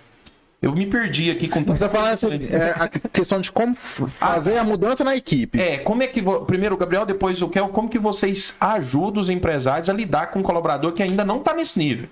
Eu 0.62 0.72
me 0.72 0.84
perdi 0.86 1.30
aqui 1.30 1.48
com 1.48 1.64
Você 1.64 1.80
tá 1.80 1.88
falando 1.88 2.12
assim, 2.12 2.28
é, 2.50 2.74
a 2.78 2.86
questão 2.88 3.40
de 3.40 3.50
como 3.50 3.74
fazer 3.74 4.58
a 4.58 4.64
mudança 4.64 5.02
na 5.02 5.16
equipe. 5.16 5.58
É, 5.60 5.78
como 5.78 6.02
é 6.02 6.06
que. 6.06 6.20
vo- 6.20 6.44
Primeiro 6.44 6.74
o 6.74 6.78
Gabriel, 6.78 7.06
depois 7.06 7.40
o 7.40 7.48
Kel, 7.48 7.68
como 7.68 7.88
que 7.88 7.98
vocês 7.98 8.54
ajudam 8.60 9.22
os 9.22 9.30
empresários 9.30 9.88
a 9.88 9.92
lidar 9.92 10.26
com 10.30 10.40
um 10.40 10.42
colaborador 10.42 10.92
que 10.92 11.02
ainda 11.02 11.24
não 11.24 11.40
tá 11.40 11.54
nesse 11.54 11.78
nível? 11.78 12.08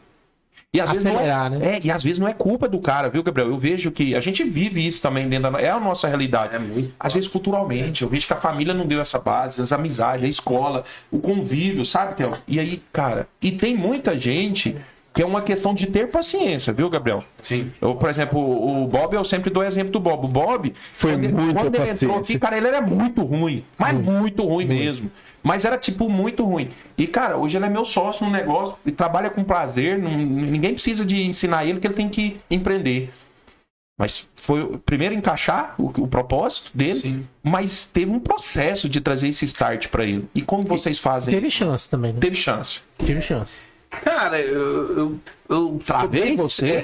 E 0.72 0.80
às, 0.80 0.90
vezes 0.90 1.04
não 1.04 1.12
Acelerar, 1.14 1.46
é, 1.46 1.58
né? 1.58 1.76
é, 1.76 1.80
e 1.82 1.90
às 1.90 2.02
vezes 2.02 2.18
não 2.18 2.28
é 2.28 2.32
culpa 2.34 2.68
do 2.68 2.78
cara, 2.78 3.08
viu, 3.08 3.22
Gabriel? 3.22 3.48
Eu 3.48 3.56
vejo 3.56 3.90
que 3.90 4.14
a 4.14 4.20
gente 4.20 4.44
vive 4.44 4.86
isso 4.86 5.00
também 5.00 5.26
dentro 5.28 5.50
da. 5.50 5.60
É 5.60 5.70
a 5.70 5.80
nossa 5.80 6.06
realidade. 6.08 6.54
É 6.54 6.58
muito 6.58 6.92
Às 7.00 7.14
vezes 7.14 7.28
culturalmente. 7.28 8.02
Eu 8.02 8.08
vejo 8.08 8.26
que 8.26 8.32
a 8.32 8.36
família 8.36 8.72
não 8.74 8.86
deu 8.86 9.00
essa 9.00 9.18
base, 9.18 9.60
as 9.62 9.72
amizades, 9.72 10.24
a 10.24 10.28
escola, 10.28 10.84
o 11.10 11.18
convívio, 11.20 11.84
sabe, 11.86 12.14
Kel? 12.16 12.32
E 12.46 12.58
aí, 12.60 12.82
cara, 12.92 13.28
e 13.42 13.50
tem 13.52 13.76
muita 13.76 14.18
gente 14.18 14.76
que 15.18 15.22
é 15.22 15.26
uma 15.26 15.42
questão 15.42 15.74
de 15.74 15.84
ter 15.88 16.08
paciência, 16.12 16.72
viu, 16.72 16.88
Gabriel? 16.88 17.24
Sim. 17.42 17.72
Eu, 17.80 17.96
por 17.96 18.08
exemplo, 18.08 18.38
o 18.38 18.86
Bob, 18.86 19.14
eu 19.16 19.24
sempre 19.24 19.50
dou 19.50 19.64
exemplo 19.64 19.90
do 19.90 19.98
Bob. 19.98 20.26
O 20.26 20.28
Bob, 20.28 20.72
Foi 20.92 21.10
quando, 21.10 21.24
ele- 21.24 21.32
muita 21.32 21.54
quando 21.60 21.74
ele 21.74 21.90
entrou 21.90 22.12
paciência. 22.12 22.18
aqui, 22.36 22.38
cara, 22.38 22.56
ele 22.56 22.68
era 22.68 22.80
muito 22.80 23.24
ruim. 23.24 23.64
Mas 23.76 24.00
muito 24.00 24.44
ruim 24.44 24.64
mesmo. 24.64 25.10
Mas 25.42 25.64
era, 25.64 25.76
tipo, 25.76 26.08
muito 26.08 26.44
ruim. 26.44 26.68
E, 26.96 27.04
cara, 27.08 27.36
hoje 27.36 27.56
ele 27.56 27.66
é 27.66 27.68
meu 27.68 27.84
sócio 27.84 28.24
no 28.24 28.30
negócio 28.30 28.76
e 28.86 28.92
trabalha 28.92 29.28
com 29.28 29.42
prazer. 29.42 29.98
não- 29.98 30.08
ninguém 30.16 30.72
precisa 30.72 31.04
de 31.04 31.20
ensinar 31.26 31.64
ele 31.66 31.80
que 31.80 31.88
ele 31.88 31.94
tem 31.94 32.08
que 32.08 32.36
empreender. 32.48 33.10
Mas 33.98 34.24
foi 34.36 34.62
o 34.62 34.78
primeiro 34.78 35.16
encaixar 35.16 35.74
o, 35.76 35.86
o 35.86 36.06
propósito 36.06 36.70
dele, 36.72 37.00
Sim. 37.00 37.26
mas 37.42 37.86
teve 37.86 38.12
um 38.12 38.20
processo 38.20 38.88
de 38.88 39.00
trazer 39.00 39.26
esse 39.26 39.44
start 39.46 39.88
pra 39.88 40.04
ele. 40.04 40.28
E 40.32 40.40
como 40.42 40.62
vocês 40.62 40.96
fazem? 41.00 41.34
Teve 41.34 41.50
chance 41.50 41.90
também, 41.90 42.12
né? 42.12 42.20
Teve 42.20 42.36
chance. 42.36 42.78
Teve 42.96 43.20
chance. 43.20 43.50
Cara, 43.90 44.40
eu. 44.40 44.96
eu, 44.96 45.20
eu 45.48 45.78
Travei 45.84 46.36
você? 46.36 46.82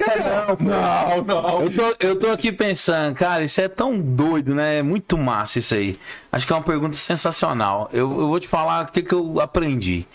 Não, 0.61 1.23
não. 1.23 1.63
Eu 1.63 1.73
tô, 1.73 1.97
eu 2.01 2.19
tô 2.19 2.27
aqui 2.29 2.51
pensando, 2.51 3.15
cara, 3.15 3.45
isso 3.45 3.61
é 3.61 3.69
tão 3.69 4.01
doido, 4.01 4.55
né? 4.55 4.79
É 4.79 4.83
muito 4.83 5.19
massa 5.19 5.59
isso 5.59 5.75
aí. 5.75 5.99
Acho 6.33 6.47
que 6.47 6.53
é 6.53 6.57
uma 6.57 6.63
pergunta 6.63 6.97
sensacional. 6.97 7.91
Eu, 7.93 8.11
eu 8.21 8.29
vou 8.29 8.41
te 8.41 8.49
falar 8.49 8.87
o 8.87 8.93
que, 8.93 9.03
que 9.03 9.15
eu 9.15 9.41
aprendi. 9.41 10.07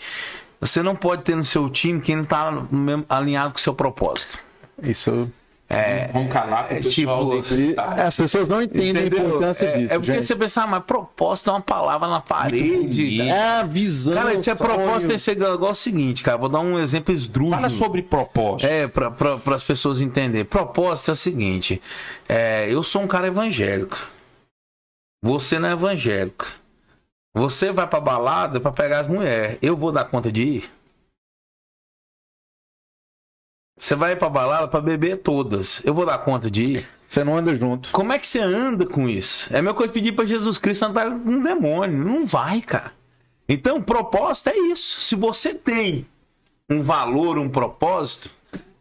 Você 0.60 0.82
não 0.82 0.94
pode 0.94 1.22
ter 1.22 1.34
no 1.34 1.44
seu 1.44 1.70
time 1.70 2.00
quem 2.00 2.16
não 2.16 2.24
tá 2.24 2.52
alinhado 3.08 3.52
com 3.52 3.58
o 3.58 3.62
seu 3.62 3.74
propósito. 3.74 4.38
Isso. 4.82 5.30
Vamos 6.12 6.32
calar 6.32 6.66
pro 6.66 6.76
é 6.76 6.80
pessoal 6.80 7.42
tipo, 7.42 7.54
E 7.54 7.74
tá? 7.74 7.84
as 8.06 8.16
pessoas 8.16 8.48
não 8.48 8.60
entendem 8.60 8.90
Entendeu? 9.06 9.20
a 9.20 9.22
importância 9.28 9.66
é, 9.66 9.78
disso. 9.78 9.94
é 9.94 9.98
porque 9.98 10.12
gente. 10.14 10.24
você 10.26 10.34
pensar, 10.36 10.66
mas 10.66 10.82
propósito 10.82 11.50
é 11.50 11.52
uma 11.52 11.60
palavra 11.60 12.08
na 12.08 12.20
parede. 12.20 13.20
É 13.20 13.60
a 13.60 13.62
visão. 13.62 14.14
Cara, 14.14 14.34
é 14.34 14.42
sonho. 14.42 14.56
propósito, 14.56 15.12
esse 15.12 15.30
é 15.30 15.34
igual 15.34 15.70
o 15.70 15.74
seguinte, 15.74 16.24
cara. 16.24 16.36
Vou 16.36 16.48
dar 16.48 16.58
um 16.58 16.76
exemplo 16.76 17.14
esdrúxulo. 17.14 17.54
Fala 17.56 17.70
sobre 17.70 18.02
propósito. 18.02 18.66
É, 18.68 18.88
para 18.88 19.54
as 19.54 19.62
pessoas 19.62 20.00
entenderem. 20.00 20.44
Propósito 20.44 21.10
é 21.10 21.12
o 21.12 21.16
seguinte: 21.16 21.80
é, 22.28 22.66
eu 22.68 22.82
sou 22.82 23.02
um 23.02 23.06
cara 23.06 23.28
evangélico. 23.28 23.96
Você 25.22 25.58
não 25.58 25.68
é 25.68 25.72
evangélico. 25.72 26.46
Você 27.32 27.70
vai 27.70 27.86
pra 27.86 28.00
balada 28.00 28.58
pra 28.58 28.72
pegar 28.72 29.00
as 29.00 29.06
mulheres. 29.06 29.56
Eu 29.62 29.76
vou 29.76 29.92
dar 29.92 30.04
conta 30.04 30.32
de 30.32 30.42
ir? 30.42 30.70
Você 33.80 33.94
vai 33.94 34.14
pra 34.14 34.28
balada 34.28 34.68
pra 34.68 34.78
beber 34.80 35.16
todas. 35.16 35.80
Eu 35.84 35.94
vou 35.94 36.04
dar 36.04 36.18
conta 36.18 36.50
de 36.50 36.62
ir? 36.62 36.88
Você 37.08 37.24
não 37.24 37.36
anda 37.38 37.56
junto. 37.56 37.90
Como 37.90 38.12
é 38.12 38.18
que 38.18 38.26
você 38.26 38.38
anda 38.38 38.84
com 38.84 39.08
isso? 39.08 39.48
É 39.52 39.58
a 39.58 39.62
mesma 39.62 39.74
coisa 39.74 39.90
pedir 39.90 40.12
pra 40.12 40.26
Jesus 40.26 40.58
Cristo 40.58 40.84
andar 40.84 41.06
com 41.10 41.30
um 41.30 41.42
demônio. 41.42 41.96
Não 41.98 42.26
vai, 42.26 42.60
cara. 42.60 42.92
Então, 43.48 43.80
propósito 43.82 44.50
é 44.50 44.58
isso. 44.70 45.00
Se 45.00 45.16
você 45.16 45.54
tem 45.54 46.06
um 46.68 46.82
valor, 46.82 47.38
um 47.38 47.48
propósito, 47.48 48.30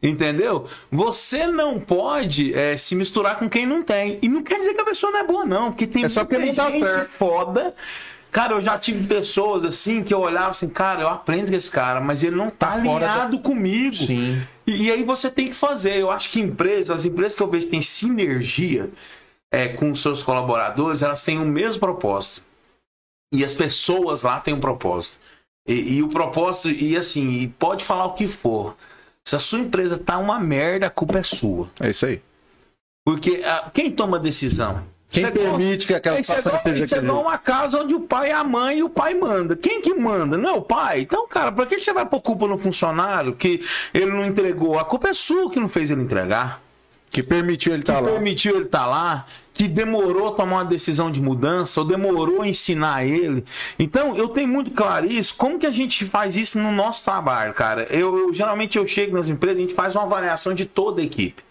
entendeu? 0.04 0.66
Você 0.92 1.48
não 1.48 1.80
pode 1.80 2.54
é, 2.54 2.76
se 2.78 2.94
misturar 2.94 3.40
com 3.40 3.50
quem 3.50 3.66
não 3.66 3.82
tem. 3.82 4.20
E 4.22 4.28
não 4.28 4.44
quer 4.44 4.60
dizer 4.60 4.74
que 4.74 4.82
a 4.82 4.86
pessoa 4.86 5.12
não 5.14 5.20
é 5.22 5.24
boa, 5.24 5.46
não. 5.46 5.72
Porque 5.72 5.88
tem 5.88 6.04
É 6.04 6.10
só 6.10 6.26
porque 6.26 6.38
não 6.46 6.54
dá 6.54 6.70
gente 6.70 6.84
certo. 6.84 7.10
foda. 7.18 7.74
Cara, 8.32 8.54
eu 8.54 8.62
já 8.62 8.78
tive 8.78 9.08
pessoas 9.08 9.66
assim 9.66 10.04
que 10.04 10.14
eu 10.14 10.20
olhava 10.20 10.52
assim, 10.52 10.70
cara, 10.70 11.02
eu 11.02 11.08
aprendo 11.08 11.50
com 11.50 11.56
esse 11.56 11.70
cara, 11.72 12.00
mas 12.00 12.24
ele 12.24 12.36
não 12.36 12.50
tá, 12.50 12.70
da- 12.70 12.74
alinhado 12.76 13.40
comigo. 13.40 13.96
Sim. 13.96 14.42
E, 14.68 14.84
e 14.84 14.92
aí 14.92 15.04
você 15.04 15.32
tem 15.32 15.48
que 15.48 15.56
fazer. 15.56 15.96
Eu 15.98 16.12
acho 16.12 16.30
que 16.30 16.40
empresas, 16.40 16.92
as 16.92 17.06
empresas 17.06 17.36
que 17.36 17.42
eu 17.42 17.50
vejo 17.50 17.66
que 17.66 17.72
têm 17.72 17.82
sinergia 17.82 18.90
é, 19.52 19.70
com 19.70 19.92
os 19.92 20.02
seus 20.02 20.22
colaboradores, 20.22 21.02
elas 21.02 21.24
têm 21.24 21.40
o 21.40 21.46
mesmo 21.46 21.80
propósito. 21.80 22.44
E 23.34 23.44
as 23.44 23.54
pessoas 23.54 24.22
lá 24.24 24.40
têm 24.40 24.54
um 24.54 24.60
propósito. 24.60 25.20
E, 25.68 25.96
e 25.98 26.04
o 26.04 26.10
propósito, 26.10 26.70
e 26.70 26.96
assim, 26.96 27.32
e 27.32 27.48
pode 27.48 27.84
falar 27.84 28.06
o 28.06 28.14
que 28.14 28.28
for. 28.28 28.76
Se 29.24 29.36
a 29.36 29.40
sua 29.40 29.60
empresa 29.60 29.98
tá 29.98 30.18
uma 30.18 30.40
merda, 30.40 30.88
a 30.88 30.90
culpa 30.90 31.20
é 31.20 31.24
sua. 31.24 31.70
É 31.80 31.90
isso 31.90 32.06
aí. 32.06 32.22
Porque 33.06 33.42
ah, 33.46 33.70
quem 33.74 33.92
toma 33.92 34.18
a 34.18 34.20
decisão? 34.20 34.84
Quem 35.12 35.26
é 35.26 35.32
permite 35.32 35.88
que 35.88 35.94
aquela 35.94 36.18
é 36.20 36.24
situação 36.24 36.56
esteja 36.58 36.78
é 36.78 36.82
daquele 36.82 37.08
igual 37.08 37.22
uma 37.24 37.38
casa 37.38 37.80
onde 37.82 37.96
o 37.96 38.02
pai 38.02 38.30
é 38.30 38.34
a 38.34 38.44
mãe 38.44 38.78
e 38.80 38.84
o 38.84 38.90
pai 38.90 39.14
manda. 39.16 39.56
Quem 39.56 39.82
que 39.82 39.94
manda? 39.94 40.38
Não 40.38 40.50
é 40.50 40.54
o 40.54 40.62
pai? 40.62 41.02
Então, 41.02 41.28
cara, 41.28 41.52
pra 41.52 41.66
que 41.66 41.82
você 41.82 41.92
vai 41.92 42.06
pôr 42.06 42.22
culpa 42.22 42.48
no 42.48 42.58
funcionário 42.60 43.34
que 43.34 43.62
ele 43.94 44.12
não 44.12 44.24
entregou? 44.26 44.78
A 44.78 44.86
culpa 44.86 45.10
é 45.10 45.14
sua 45.14 45.50
que 45.50 45.60
não 45.60 45.68
fez 45.70 45.90
ele 45.90 46.04
entregar. 46.04 46.62
Que 47.12 47.24
permitiu 47.24 47.74
ele 47.74 47.82
estar 47.82 47.96
que 47.96 48.02
lá. 48.04 48.12
permitiu 48.12 48.56
ele 48.56 48.66
estar 48.66 48.86
lá, 48.86 49.26
que 49.52 49.68
demorou 49.68 50.28
a 50.28 50.32
tomar 50.34 50.58
uma 50.58 50.66
decisão 50.66 51.12
de 51.12 51.20
mudança, 51.20 51.80
ou 51.82 51.88
demorou 51.88 52.46
ensinar 52.46 53.04
ele. 53.04 53.44
Então, 53.80 54.16
eu 54.16 54.28
tenho 54.28 54.48
muito 54.48 54.70
claro 54.70 55.08
isso. 55.08 55.34
Como 55.36 55.58
que 55.58 55.66
a 55.66 55.72
gente 55.72 56.06
faz 56.06 56.36
isso 56.36 56.60
no 56.60 56.72
nosso 56.72 57.04
trabalho, 57.04 57.52
cara? 57.56 57.88
Eu, 57.90 58.16
eu- 58.16 58.32
geralmente 58.32 58.78
eu 58.78 58.86
chego 58.88 59.18
nas 59.18 59.28
empresas, 59.28 59.58
a 59.58 59.62
gente 59.62 59.74
faz 59.74 59.96
uma 59.96 60.04
avaliação 60.04 60.54
de 60.54 60.66
toda 60.66 61.02
a 61.02 61.04
equipe. 61.04 61.44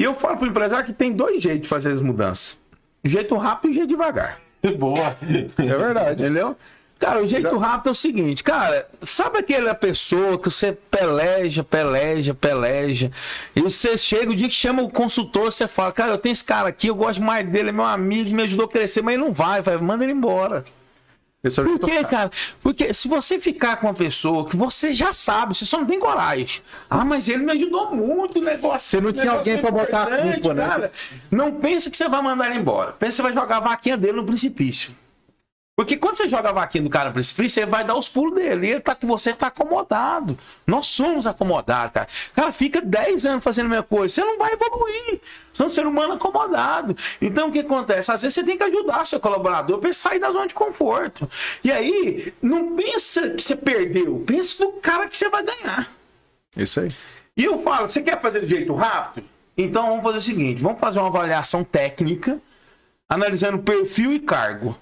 E 0.00 0.02
eu 0.02 0.16
falo 0.16 0.38
pro 0.38 0.48
empresário 0.48 0.84
que 0.84 0.92
tem 0.92 1.12
dois 1.12 1.40
jeitos 1.40 1.62
de 1.62 1.68
fazer 1.68 1.92
as 1.92 2.02
mudanças. 2.02 2.58
Jeito 3.04 3.36
rápido 3.36 3.70
e 3.70 3.74
jeito 3.74 3.88
devagar. 3.88 4.38
Boa. 4.78 5.16
É 5.58 5.76
verdade. 5.76 6.22
Entendeu? 6.22 6.56
Cara, 7.02 7.20
o 7.20 7.26
jeito 7.26 7.58
rápido 7.58 7.88
é 7.88 7.90
o 7.90 7.96
seguinte, 7.96 8.44
cara, 8.44 8.86
sabe 9.00 9.38
aquela 9.38 9.74
pessoa 9.74 10.38
que 10.38 10.48
você 10.48 10.70
peleja, 10.70 11.64
peleja, 11.64 12.32
peleja, 12.32 13.10
e 13.56 13.60
você 13.60 13.98
chega, 13.98 14.30
o 14.30 14.36
dia 14.36 14.48
que 14.48 14.54
chama 14.54 14.82
o 14.82 14.88
consultor, 14.88 15.50
você 15.50 15.66
fala, 15.66 15.90
cara, 15.90 16.12
eu 16.12 16.18
tenho 16.18 16.32
esse 16.32 16.44
cara 16.44 16.68
aqui, 16.68 16.86
eu 16.86 16.94
gosto 16.94 17.20
mais 17.20 17.44
dele, 17.48 17.70
é 17.70 17.72
meu 17.72 17.84
amigo, 17.84 18.30
me 18.30 18.44
ajudou 18.44 18.66
a 18.66 18.68
crescer, 18.68 19.02
mas 19.02 19.14
ele 19.14 19.24
não 19.24 19.32
vai, 19.32 19.60
vai 19.60 19.76
manda 19.78 20.04
ele 20.04 20.12
embora. 20.12 20.62
Por 21.42 21.80
quê, 21.80 22.04
cara? 22.04 22.30
Porque 22.62 22.94
se 22.94 23.08
você 23.08 23.40
ficar 23.40 23.76
com 23.76 23.88
uma 23.88 23.94
pessoa 23.94 24.48
que 24.48 24.56
você 24.56 24.92
já 24.92 25.12
sabe, 25.12 25.56
você 25.56 25.64
só 25.64 25.78
não 25.78 25.86
tem 25.86 25.98
coragem. 25.98 26.62
Ah, 26.88 27.04
mas 27.04 27.28
ele 27.28 27.42
me 27.42 27.50
ajudou 27.50 27.92
muito 27.92 28.38
o 28.38 28.42
negócio. 28.42 28.88
Você 28.88 29.00
não 29.00 29.12
tinha 29.12 29.32
alguém 29.32 29.54
é 29.54 29.58
pra 29.58 29.72
botar 29.72 30.04
a 30.04 30.06
culpa, 30.18 30.54
né? 30.54 30.68
cara. 30.68 30.92
Não 31.28 31.52
pensa 31.54 31.90
que 31.90 31.96
você 31.96 32.08
vai 32.08 32.22
mandar 32.22 32.48
ele 32.48 32.60
embora. 32.60 32.92
Pensa 32.92 33.10
que 33.10 33.16
você 33.16 33.22
vai 33.22 33.32
jogar 33.32 33.56
a 33.56 33.60
vaquinha 33.60 33.96
dele 33.96 34.18
no 34.18 34.24
precipício. 34.24 34.94
Porque 35.74 35.96
quando 35.96 36.16
você 36.16 36.28
joga 36.28 36.50
a 36.50 36.52
vaquinha 36.52 36.84
do 36.84 36.90
cara 36.90 37.08
no 37.08 37.14
precipício, 37.14 37.62
você 37.62 37.66
vai 37.66 37.82
dar 37.82 37.96
os 37.96 38.06
pulos 38.06 38.34
dele. 38.34 38.66
E 38.66 38.70
ele 38.72 38.80
tá 38.80 38.94
com 38.94 39.06
você, 39.06 39.32
tá 39.32 39.46
acomodado. 39.46 40.38
Nós 40.66 40.86
somos 40.86 41.26
acomodados, 41.26 41.94
cara. 41.94 42.08
Cara, 42.34 42.52
fica 42.52 42.80
10 42.82 43.24
anos 43.24 43.44
fazendo 43.44 43.66
a 43.66 43.68
mesma 43.70 43.82
coisa. 43.82 44.14
Você 44.14 44.22
não 44.22 44.36
vai 44.36 44.52
evoluir. 44.52 45.20
Você 45.52 45.62
é 45.62 45.66
um 45.66 45.70
ser 45.70 45.86
humano 45.86 46.12
acomodado. 46.12 46.94
Então 47.22 47.48
o 47.48 47.52
que 47.52 47.60
acontece? 47.60 48.12
Às 48.12 48.20
vezes 48.20 48.34
você 48.34 48.44
tem 48.44 48.58
que 48.58 48.64
ajudar 48.64 49.06
seu 49.06 49.18
colaborador 49.18 49.78
para 49.78 49.92
sair 49.94 50.18
da 50.18 50.30
zona 50.30 50.46
de 50.46 50.52
conforto. 50.52 51.28
E 51.64 51.72
aí, 51.72 52.34
não 52.42 52.76
pensa 52.76 53.30
que 53.30 53.42
você 53.42 53.56
perdeu. 53.56 54.22
Pensa 54.26 54.62
no 54.62 54.72
cara 54.72 55.08
que 55.08 55.16
você 55.16 55.30
vai 55.30 55.42
ganhar. 55.42 55.90
Isso 56.54 56.80
aí. 56.80 56.90
E 57.34 57.44
eu 57.44 57.62
falo, 57.62 57.88
você 57.88 58.02
quer 58.02 58.20
fazer 58.20 58.42
de 58.42 58.48
jeito 58.48 58.74
rápido? 58.74 59.26
Então 59.56 59.88
vamos 59.88 60.02
fazer 60.02 60.18
o 60.18 60.20
seguinte: 60.20 60.62
vamos 60.62 60.80
fazer 60.80 60.98
uma 60.98 61.08
avaliação 61.08 61.64
técnica, 61.64 62.38
analisando 63.08 63.58
perfil 63.58 64.12
e 64.12 64.20
cargo. 64.20 64.76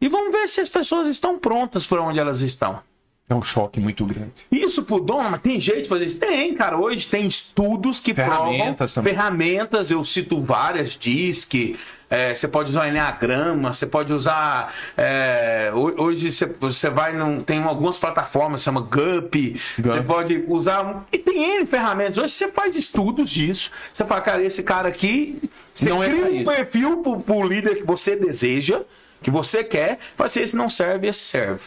E 0.00 0.08
vamos 0.08 0.32
ver 0.32 0.48
se 0.48 0.60
as 0.60 0.68
pessoas 0.68 1.06
estão 1.08 1.38
prontas 1.38 1.86
para 1.86 2.02
onde 2.02 2.18
elas 2.18 2.40
estão. 2.40 2.80
É 3.28 3.34
um 3.34 3.42
choque 3.42 3.78
muito 3.78 4.04
grande. 4.04 4.32
Isso 4.50 4.82
pro 4.82 4.98
dono, 4.98 5.30
mas 5.30 5.40
tem 5.40 5.60
jeito 5.60 5.84
de 5.84 5.88
fazer 5.88 6.06
isso? 6.06 6.18
Tem, 6.18 6.52
cara. 6.52 6.76
Hoje 6.76 7.06
tem 7.06 7.28
estudos 7.28 8.00
que 8.00 8.12
Ferramentas 8.12 8.92
provam. 8.92 8.94
também. 8.94 9.14
Ferramentas, 9.14 9.90
eu 9.92 10.04
cito 10.04 10.40
várias, 10.40 10.96
DISC, 10.98 11.76
é, 12.08 12.34
você 12.34 12.48
pode 12.48 12.70
usar 12.70 12.88
Enneagrama, 12.88 13.72
você 13.72 13.86
pode 13.86 14.12
usar. 14.12 14.74
é, 14.96 15.70
ho- 15.72 15.94
hoje 16.02 16.32
você, 16.32 16.46
você 16.58 16.90
vai 16.90 17.12
num. 17.16 17.40
Tem 17.40 17.62
algumas 17.62 17.98
plataformas, 17.98 18.64
chama 18.64 18.80
Gup, 18.80 19.32
você 19.76 20.02
pode 20.02 20.44
usar. 20.48 21.04
E 21.12 21.18
tem 21.18 21.58
N 21.58 21.66
ferramentas. 21.66 22.18
Hoje 22.18 22.34
você 22.34 22.48
faz 22.48 22.74
estudos 22.74 23.30
disso. 23.30 23.70
Você 23.92 24.04
fala, 24.04 24.22
cara, 24.22 24.42
esse 24.42 24.64
cara 24.64 24.88
aqui. 24.88 25.38
Você 25.72 25.88
Não 25.88 26.02
é 26.02 26.08
cria 26.08 26.20
pra 26.22 26.30
um 26.32 26.44
perfil 26.44 26.96
pro, 26.96 27.20
pro 27.20 27.46
líder 27.46 27.76
que 27.76 27.84
você 27.84 28.16
deseja, 28.16 28.80
que 29.22 29.30
você 29.30 29.62
quer, 29.62 29.98
fala 30.16 30.26
assim, 30.26 30.40
esse 30.40 30.56
não 30.56 30.68
serve, 30.68 31.08
esse 31.08 31.20
serve. 31.20 31.62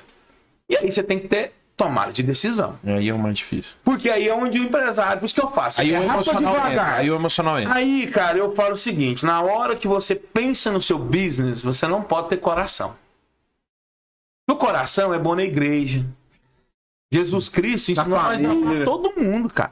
E 0.70 0.78
aí 0.78 0.92
você 0.92 1.04
tem 1.04 1.20
que 1.20 1.28
ter 1.28 1.54
tomada 1.76 2.12
de 2.12 2.24
decisão. 2.24 2.80
Aí 2.86 3.10
é 3.10 3.14
o 3.14 3.20
mais 3.20 3.38
difícil. 3.38 3.76
Porque 3.84 4.10
aí 4.10 4.28
é 4.28 4.34
onde 4.34 4.60
o 4.60 4.64
empresário, 4.64 5.20
por 5.20 5.26
isso 5.26 5.36
que 5.36 5.42
eu 5.42 5.52
faço. 5.52 5.82
Aí 5.82 5.94
é 5.94 6.00
o 6.00 6.04
emocional 6.04 6.56
entra. 6.56 6.96
Aí 6.96 7.12
o 7.12 7.16
emocional 7.16 7.60
entra. 7.60 7.74
Aí, 7.74 8.08
cara, 8.08 8.38
eu 8.38 8.54
falo 8.56 8.74
o 8.74 8.78
seguinte: 8.78 9.26
na 9.26 9.42
hora 9.42 9.76
que 9.76 9.88
você 9.88 10.16
pensa 10.16 10.72
no 10.72 10.82
seu 10.82 10.98
business, 10.98 11.62
você 11.62 11.88
não 11.88 12.02
pode 12.02 12.30
ter 12.30 12.38
coração. 12.38 12.96
O 14.50 14.56
coração 14.56 15.14
é 15.14 15.20
bom 15.20 15.36
na 15.36 15.44
igreja. 15.44 16.06
Jesus 17.12 17.48
Cristo 17.48 17.92
ensinou 17.92 18.18
a 18.18 18.36
todo 18.86 19.14
mundo, 19.20 19.54
cara. 19.54 19.72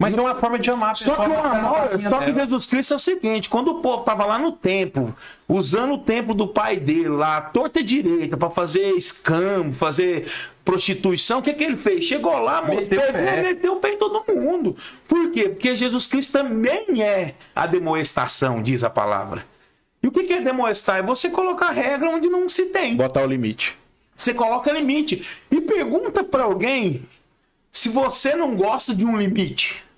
Mas 0.00 0.14
é 0.16 0.20
uma 0.20 0.34
forma 0.34 0.58
de 0.58 0.70
amar 0.70 0.96
Só 0.96 1.14
que, 1.14 1.20
o 1.20 1.38
amor, 1.38 2.00
só 2.00 2.18
que. 2.20 2.32
Jesus 2.32 2.64
Cristo 2.64 2.94
é 2.94 2.96
o 2.96 2.98
seguinte: 2.98 3.50
quando 3.50 3.68
o 3.68 3.74
povo 3.82 4.02
tava 4.02 4.24
lá 4.24 4.38
no 4.38 4.50
templo, 4.50 5.14
usando 5.46 5.92
o 5.92 5.98
templo 5.98 6.34
do 6.34 6.48
pai 6.48 6.78
dele 6.78 7.10
lá, 7.10 7.42
torta 7.42 7.80
e 7.80 7.82
direita, 7.82 8.34
pra 8.34 8.48
fazer 8.48 8.92
escambo, 8.94 9.74
fazer 9.74 10.26
prostituição, 10.64 11.40
o 11.40 11.42
que, 11.42 11.52
que 11.52 11.62
ele 11.62 11.76
fez? 11.76 12.06
Chegou 12.06 12.34
lá, 12.38 12.62
moço, 12.62 12.80
Meteu 12.80 12.98
o 12.98 13.02
pegou, 13.02 13.22
pé. 13.22 13.42
meteu 13.42 13.72
o 13.74 13.76
pé 13.76 13.92
em 13.92 13.98
todo 13.98 14.24
mundo. 14.34 14.74
Por 15.06 15.30
quê? 15.32 15.50
Porque 15.50 15.76
Jesus 15.76 16.06
Cristo 16.06 16.32
também 16.32 17.02
é 17.02 17.34
a 17.54 17.66
demoestação, 17.66 18.62
diz 18.62 18.82
a 18.82 18.88
palavra. 18.88 19.44
E 20.02 20.08
o 20.08 20.10
que, 20.10 20.22
que 20.22 20.32
é 20.32 20.40
demoestar? 20.40 20.96
É 21.00 21.02
você 21.02 21.28
colocar 21.28 21.72
regra 21.72 22.08
onde 22.08 22.26
não 22.30 22.48
se 22.48 22.66
tem. 22.66 22.96
Botar 22.96 23.22
o 23.22 23.26
limite. 23.26 23.76
Você 24.16 24.32
coloca 24.32 24.72
limite. 24.72 25.26
E 25.50 25.60
pergunta 25.60 26.24
pra 26.24 26.44
alguém 26.44 27.02
se 27.70 27.90
você 27.90 28.34
não 28.34 28.56
gosta 28.56 28.94
de 28.94 29.04
um 29.04 29.14
limite. 29.18 29.89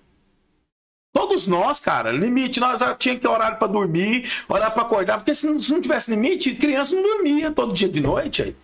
Todos 1.12 1.46
nós, 1.46 1.78
cara, 1.78 2.10
limite, 2.10 2.58
nós 2.58 2.80
tinha 2.98 3.18
que 3.18 3.28
horário 3.28 3.58
pra 3.58 3.68
dormir, 3.68 4.30
horário 4.48 4.72
pra 4.72 4.82
acordar, 4.82 5.18
porque 5.18 5.34
se 5.34 5.46
não, 5.46 5.60
se 5.60 5.70
não 5.70 5.80
tivesse 5.80 6.10
limite, 6.10 6.54
criança 6.54 6.94
não 6.94 7.02
dormia 7.02 7.50
todo 7.50 7.74
dia 7.74 7.88
de 7.88 8.00
noite. 8.00 8.42
aí. 8.42 8.56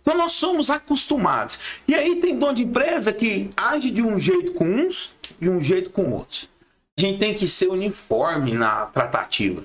Então 0.00 0.16
nós 0.16 0.34
somos 0.34 0.70
acostumados. 0.70 1.58
E 1.88 1.94
aí 1.94 2.16
tem 2.16 2.38
dono 2.38 2.54
de 2.54 2.62
empresa 2.62 3.12
que 3.12 3.50
age 3.56 3.90
de 3.90 4.02
um 4.02 4.20
jeito 4.20 4.52
com 4.52 4.64
uns, 4.64 5.16
de 5.40 5.50
um 5.50 5.60
jeito 5.60 5.90
com 5.90 6.12
outros. 6.12 6.48
A 6.96 7.00
gente 7.00 7.18
tem 7.18 7.34
que 7.34 7.48
ser 7.48 7.68
uniforme 7.68 8.52
na 8.52 8.86
tratativa. 8.86 9.64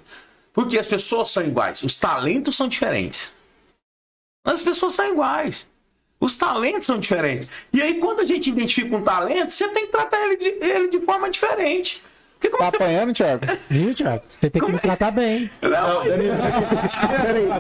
Porque 0.52 0.80
as 0.80 0.88
pessoas 0.88 1.30
são 1.30 1.44
iguais, 1.44 1.84
os 1.84 1.96
talentos 1.96 2.56
são 2.56 2.68
diferentes. 2.68 3.36
As 4.44 4.64
pessoas 4.64 4.94
são 4.94 5.12
iguais. 5.12 5.70
Os 6.20 6.36
talentos 6.38 6.86
são 6.86 7.00
diferentes. 7.00 7.48
E 7.72 7.82
aí, 7.82 7.96
quando 7.96 8.20
a 8.20 8.24
gente 8.24 8.50
identifica 8.50 8.96
um 8.96 9.04
talento, 9.04 9.52
você 9.52 9.68
tem 9.70 9.86
que 9.86 9.92
tratar 9.92 10.24
ele 10.24 10.38
de, 10.38 10.50
ele 10.50 10.88
de 10.90 11.00
forma 11.00 11.30
diferente. 11.30 12.02
Como 12.50 12.58
Tá 12.58 12.70
você... 12.70 12.76
apanhando, 12.78 13.14
Thiago? 13.14 13.46
Viu, 13.70 13.94
Thiago? 13.96 14.24
Você 14.30 14.50
tem 14.50 14.62
que 14.62 14.72
me 14.72 14.80
tratar 14.80 15.12
bem. 15.12 15.50
Não, 15.62 16.02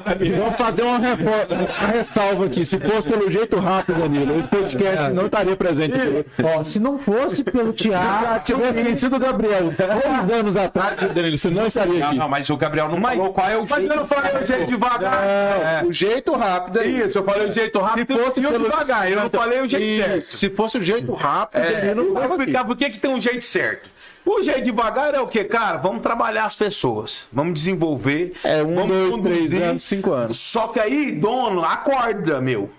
Peraí, 0.02 0.30
vamos 0.32 0.56
fazer 0.56 0.82
uma, 0.84 0.98
uma 0.98 1.88
ressalva 1.92 2.46
aqui. 2.46 2.66
Se 2.66 2.80
fosse 2.80 3.08
pelo 3.08 3.30
jeito 3.32 3.60
rápido, 3.60 4.00
Danilo, 4.00 4.40
esse 4.40 4.48
podcast 4.48 5.14
não 5.14 5.26
estaria 5.26 5.56
presente 5.56 5.96
aqui. 5.98 6.26
Ó, 6.44 6.64
se 6.64 6.80
não 6.80 6.98
fosse 6.98 7.44
pelo 7.44 7.72
Se 7.72 7.84
Thiago. 7.90 8.44
tivesse 8.44 8.82
vencido 8.84 9.16
o 9.16 9.20
Gabriel 9.20 9.72
seis 9.76 10.32
anos 10.40 10.58
atrás, 10.58 10.96
Danilo, 11.14 11.38
você 11.38 11.50
não 11.50 11.66
estaria 11.68 12.00
Não, 12.00 12.08
aqui. 12.08 12.18
não, 12.18 12.30
mas 12.30 12.50
o 12.50 12.58
Gabriel 12.58 12.90
não 12.90 13.02
falou 13.02 13.34
qual 13.34 13.50
é 13.50 13.58
o 13.58 13.62
mas 13.62 13.70
jeito. 13.80 13.92
eu 13.94 13.96
não 13.98 14.08
falei 14.08 14.32
o 14.44 14.46
jeito 14.48 14.66
devagar. 14.68 15.86
O 15.86 15.92
jeito 15.94 16.32
rápido 16.34 16.80
aí. 16.80 17.02
Isso, 17.02 17.18
eu 17.20 17.24
falei 17.24 17.48
o 17.48 17.54
jeito 17.54 17.80
rápido 17.80 18.14
Se 18.14 18.20
fosse 18.24 18.44
eu 18.44 18.52
pelo- 18.52 18.64
devagar. 18.70 19.12
Eu 19.12 19.18
não 19.22 19.30
falei 19.30 19.62
o 19.62 19.68
jeito 19.68 20.04
certo. 20.06 20.22
Se 20.22 20.50
fosse 20.50 20.78
o 20.78 20.84
jeito 20.84 21.12
rápido, 21.14 21.62
É, 21.64 21.86
ele 21.86 21.96
não 21.96 22.04
eu 22.06 22.14
vou 22.14 22.24
explicar 22.38 22.66
por 22.66 22.76
que, 22.76 22.90
que 22.90 23.00
tem 23.00 23.12
um 23.14 23.20
jeito 23.20 23.44
certo. 23.44 23.90
O 24.26 24.42
jeito 24.42 24.64
devagar 24.64 25.14
é 25.16 25.20
o 25.20 25.28
que, 25.28 25.44
cara? 25.44 25.78
Vamos 25.78 26.02
trabalhar 26.02 26.46
as 26.46 26.56
pessoas. 26.56 27.28
Vamos 27.32 27.54
desenvolver. 27.54 28.34
É 28.44 28.64
um, 28.64 28.76
vamos 28.76 28.90
dois, 28.90 29.12
conduzir. 29.12 29.50
três 29.50 29.64
anos, 29.64 29.82
cinco 29.84 30.12
anos. 30.12 30.38
Só 30.38 30.68
que 30.68 30.80
aí, 30.80 31.12
dono, 31.12 31.64
acorda, 31.64 32.40
meu. 32.40 32.70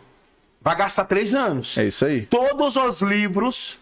Vai 0.60 0.76
gastar 0.76 1.04
três 1.04 1.34
anos. 1.34 1.76
É 1.76 1.86
isso 1.86 2.04
aí. 2.04 2.26
Todos 2.26 2.76
os 2.76 3.02
livros, 3.02 3.78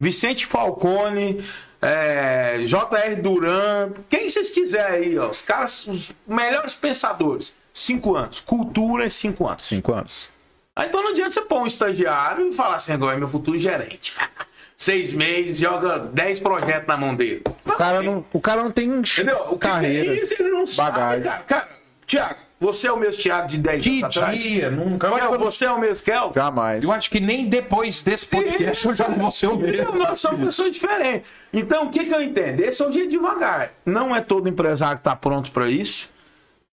Vicente 0.00 0.46
Falcone, 0.46 1.44
é, 1.82 2.62
J.R. 2.66 3.16
Duran, 3.16 3.92
quem 4.08 4.28
vocês 4.28 4.50
quiserem 4.50 4.94
aí, 4.94 5.18
ó, 5.18 5.28
os 5.28 5.42
caras, 5.42 5.86
os 5.86 6.12
melhores 6.26 6.74
pensadores. 6.74 7.54
Cinco 7.74 8.14
anos. 8.16 8.40
Cultura, 8.40 9.10
cinco 9.10 9.46
anos. 9.46 9.64
Cinco 9.64 9.92
anos. 9.92 10.28
Aí 10.74 10.88
então 10.88 11.02
não 11.02 11.10
adianta 11.10 11.30
você 11.30 11.42
pôr 11.42 11.60
um 11.60 11.66
estagiário 11.66 12.48
e 12.48 12.52
falar 12.52 12.76
assim, 12.76 12.92
agora 12.92 13.16
é 13.16 13.18
meu 13.18 13.28
futuro 13.28 13.58
gerente. 13.58 14.14
Seis 14.76 15.12
meses, 15.12 15.58
joga 15.58 15.98
dez 15.98 16.40
projetos 16.40 16.86
na 16.88 16.96
mão 16.96 17.14
dele. 17.14 17.42
O 17.64 17.72
cara 17.72 18.02
não, 18.02 18.24
o 18.32 18.40
cara 18.40 18.62
não 18.62 18.70
tem 18.70 18.86
Entendeu? 18.90 19.36
O 19.46 19.50
que 19.50 19.50
que 19.52 19.58
carreira. 19.58 20.12
é 20.12 20.16
isso? 20.16 20.34
Ele 20.38 20.50
não 20.50 20.64
bagagem. 20.64 20.74
sabe, 20.74 21.22
cara. 21.24 21.42
Cara, 21.46 21.68
Tiago, 22.06 22.36
você 22.60 22.88
é 22.88 22.92
o 22.92 22.96
mesmo 22.98 23.20
Tiago 23.20 23.46
de 23.48 23.58
10 23.58 23.84
Que 23.84 24.02
anos 24.02 24.16
atrás? 24.16 24.42
dia, 24.42 24.70
nunca. 24.70 25.10
Kel, 25.10 25.38
você 25.38 25.64
é 25.64 25.70
o 25.70 25.78
mesmo 25.78 26.04
Kel? 26.04 26.32
Jamais. 26.34 26.82
Eu 26.84 26.92
acho 26.92 27.08
que 27.08 27.20
nem 27.20 27.48
depois 27.48 28.02
desse 28.02 28.26
podcast 28.26 28.86
eu 28.86 28.94
já 28.94 29.08
não 29.08 29.16
vou 29.18 29.30
ser 29.30 29.46
o 29.46 29.56
mesmo. 29.56 29.96
Nós 29.96 30.18
somos 30.18 30.44
pessoas 30.44 30.72
diferentes. 30.72 31.28
Então, 31.52 31.84
o 31.86 31.90
que, 31.90 32.04
que 32.04 32.12
eu 32.12 32.20
entendo? 32.20 32.60
Esse 32.60 32.82
é 32.82 32.86
o 32.88 32.92
jeito 32.92 33.10
devagar. 33.10 33.70
Não 33.86 34.14
é 34.14 34.20
todo 34.20 34.48
empresário 34.48 34.96
que 34.96 35.00
está 35.00 35.14
pronto 35.14 35.50
para 35.52 35.70
isso. 35.70 36.10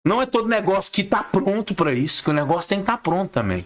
Não 0.06 0.22
é 0.22 0.26
todo 0.26 0.48
negócio 0.48 0.92
que 0.92 1.02
está 1.02 1.24
pronto 1.24 1.74
para 1.74 1.92
isso, 1.94 2.24
que 2.24 2.30
o 2.30 2.34
negócio 2.34 2.70
tem 2.70 2.80
que 2.80 2.84
estar 2.84 2.98
pronto 2.98 3.32
também. 3.32 3.66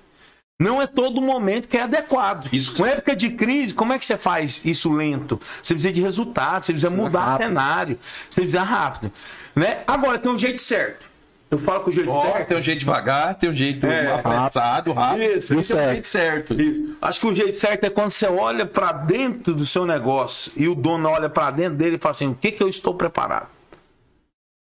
Não 0.62 0.82
é 0.82 0.86
todo 0.88 1.22
momento 1.22 1.70
que 1.70 1.78
é 1.78 1.84
adequado. 1.84 2.50
Isso 2.52 2.74
que 2.74 2.82
Com 2.82 2.86
época 2.86 3.16
de 3.16 3.30
crise, 3.30 3.74
como 3.74 3.94
é 3.94 4.00
que 4.00 4.06
você 4.06 4.18
faz 4.18 4.62
isso 4.66 4.92
lento? 4.92 5.40
Você 5.64 5.74
precisa 5.74 5.94
de 5.94 6.02
resultado, 6.02 6.66
você 6.66 6.74
precisa 6.74 6.94
mudar 6.94 7.24
rápido. 7.24 7.48
cenário, 7.48 8.00
você 8.30 8.42
precisa 8.42 8.64
rápido. 8.64 9.12
Né? 9.56 9.80
Agora, 9.88 10.20
tem 10.20 10.30
um 10.30 10.38
jeito 10.38 10.60
certo. 10.60 11.08
Eu 11.50 11.58
falo 11.58 11.84
que 11.84 11.90
o 11.90 11.94
jeito 11.94 12.12
Ó, 12.12 12.22
certo. 12.32 12.48
tem 12.50 12.58
um 12.58 12.62
jeito 12.62 12.80
devagar, 12.80 13.36
tem 13.36 13.50
um 13.50 13.54
jeito 13.56 13.88
É. 13.88 14.12
apressado, 14.14 14.92
rápido. 14.92 15.24
Isso, 15.38 15.60
isso 15.60 15.78
é 15.78 15.88
o 15.88 15.92
jeito 15.94 16.08
certo. 16.08 16.62
Isso. 16.62 16.96
Acho 17.02 17.20
que 17.22 17.28
o 17.28 17.36
jeito 17.36 17.56
certo 17.56 17.86
é 17.86 17.90
quando 17.90 18.12
você 18.12 18.28
olha 18.28 18.66
para 18.66 18.92
dentro 18.92 19.56
do 19.56 19.66
seu 19.66 19.86
negócio 19.86 20.52
e 20.58 20.68
o 20.68 20.76
dono 20.76 21.10
olha 21.10 21.30
para 21.30 21.50
dentro 21.52 21.76
dele 21.76 21.96
e 21.96 21.98
fala 22.00 22.12
assim: 22.12 22.28
o 22.28 22.36
que, 22.36 22.52
que 22.52 22.62
eu 22.62 22.68
estou 22.70 22.94
preparado? 22.94 23.48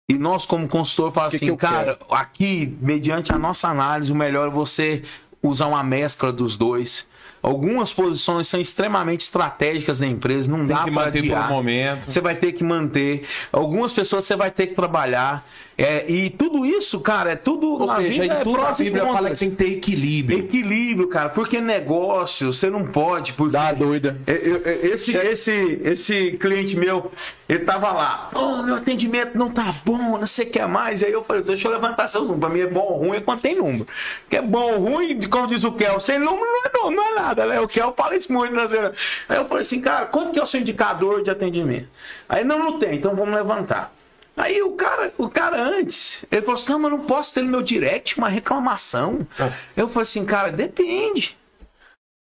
E 0.10 0.14
nós, 0.18 0.46
como 0.46 0.66
consultor, 0.70 1.12
fala 1.12 1.30
que 1.32 1.36
assim: 1.36 1.48
que 1.52 1.58
cara, 1.58 2.00
aqui, 2.10 2.78
mediante 2.80 3.34
a 3.34 3.38
nossa 3.38 3.68
análise, 3.68 4.10
o 4.12 4.16
melhor 4.16 4.48
é 4.48 4.52
você 4.52 5.04
usar 5.48 5.68
uma 5.68 5.84
mescla 5.84 6.32
dos 6.32 6.58
dois. 6.58 7.08
Algumas 7.42 7.94
posições 7.94 8.48
são 8.48 8.60
extremamente 8.60 9.22
estratégicas 9.22 10.00
da 10.00 10.08
empresa, 10.08 10.52
não 10.52 10.66
dá 10.66 10.84
que 10.84 10.92
para 10.92 11.08
adiar. 11.08 11.50
momento. 11.50 12.10
Você 12.10 12.20
vai 12.20 12.36
ter 12.36 12.52
que 12.52 12.64
manter. 12.64 13.24
Algumas 13.52 13.94
pessoas 13.94 14.26
você 14.26 14.36
vai 14.36 14.52
ter 14.52 14.68
que 14.68 14.76
trabalhar. 14.76 15.48
É, 15.78 16.10
e 16.10 16.32
tudo 16.32 16.66
isso, 16.66 17.00
cara, 17.00 17.34
é 17.34 17.36
tudo. 17.36 17.74
Ou 17.74 17.86
na 17.86 17.98
seja, 17.98 18.22
vida 18.24 18.34
é 18.34 18.44
tudo 18.44 18.62
a 18.62 18.72
Bíblia 18.72 19.06
fala 19.06 19.30
que 19.30 19.38
tem 19.38 19.50
que 19.52 19.56
ter 19.58 19.72
equilíbrio. 19.74 20.40
Equilíbrio, 20.40 21.08
cara, 21.08 21.30
porque 21.30 21.62
negócio, 21.62 22.52
você 22.52 22.68
não 22.68 22.84
pode. 22.84 23.34
Porque 23.34 23.52
Dá 23.54 23.72
doida. 23.74 24.18
Eu- 24.26 24.36
eu- 24.36 24.92
Esse, 24.92 25.16
esse, 25.16 25.80
esse 25.84 26.32
cliente 26.34 26.76
meu, 26.76 27.12
ele 27.48 27.60
tava 27.60 27.92
lá, 27.92 28.30
pô, 28.34 28.64
meu 28.64 28.76
atendimento 28.76 29.38
não 29.38 29.52
tá 29.52 29.74
bom, 29.86 30.18
não 30.18 30.26
sei 30.26 30.48
o 30.48 30.50
que 30.50 30.66
mais. 30.66 31.04
Aí 31.04 31.12
eu 31.12 31.24
falei, 31.24 31.44
deixa 31.44 31.68
eu 31.68 31.72
levantar 31.72 32.08
seus 32.08 32.24
números. 32.24 32.40
Pra 32.42 32.50
mim 32.50 32.62
é 32.62 32.68
bom 32.68 32.80
ou 32.82 32.98
ruim 32.98 33.18
é 33.18 33.22
quando 33.22 33.42
tem 33.42 33.56
número. 33.56 33.86
Que 34.28 34.38
é 34.38 34.42
bom 34.42 34.74
ou 34.74 34.80
ruim, 34.80 35.20
como 35.30 35.46
diz 35.46 35.64
o 35.64 35.72
Kel, 35.74 36.00
sem 36.00 36.18
número 36.18 36.44
não 36.44 36.66
é, 36.66 36.72
não, 36.74 36.92
não 36.92 37.12
é 37.12 37.22
nada, 37.22 37.46
né? 37.46 37.60
O 37.62 37.68
Kel 37.68 37.94
fala 37.96 38.16
isso 38.16 38.34
muito 38.34 38.54
na 38.56 38.68
cena. 38.68 38.92
Aí 39.30 39.38
eu 39.38 39.46
falei 39.46 39.62
assim, 39.62 39.80
cara, 39.80 40.08
quanto 40.08 40.32
que 40.32 40.40
é 40.40 40.44
o 40.44 40.48
seu 40.48 40.60
indicador 40.60 41.22
de 41.22 41.30
atendimento? 41.30 41.88
Aí 42.28 42.44
não, 42.44 42.58
não 42.58 42.80
tem, 42.80 42.96
então 42.96 43.16
vamos 43.16 43.36
levantar. 43.36 43.94
Aí 44.38 44.62
o 44.62 44.72
cara, 44.74 45.12
o 45.18 45.28
cara 45.28 45.60
antes, 45.60 46.24
ele 46.32 46.42
falou 46.44 46.54
assim: 46.56 46.72
não, 46.72 46.80
mas 46.80 46.92
eu 46.92 46.98
não 47.00 47.06
posso 47.06 47.34
ter 47.34 47.42
no 47.42 47.50
meu 47.50 47.62
direct 47.64 48.18
uma 48.20 48.30
reclamação. 48.30 49.28
Eu 49.76 49.88
falei 49.90 50.04
assim, 50.04 50.24
cara, 50.26 50.52
depende. 50.52 51.36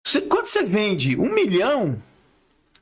Você- 0.05 0.21
quando 0.21 0.45
você 0.47 0.63
vende 0.63 1.17
um 1.17 1.33
milhão, 1.33 1.97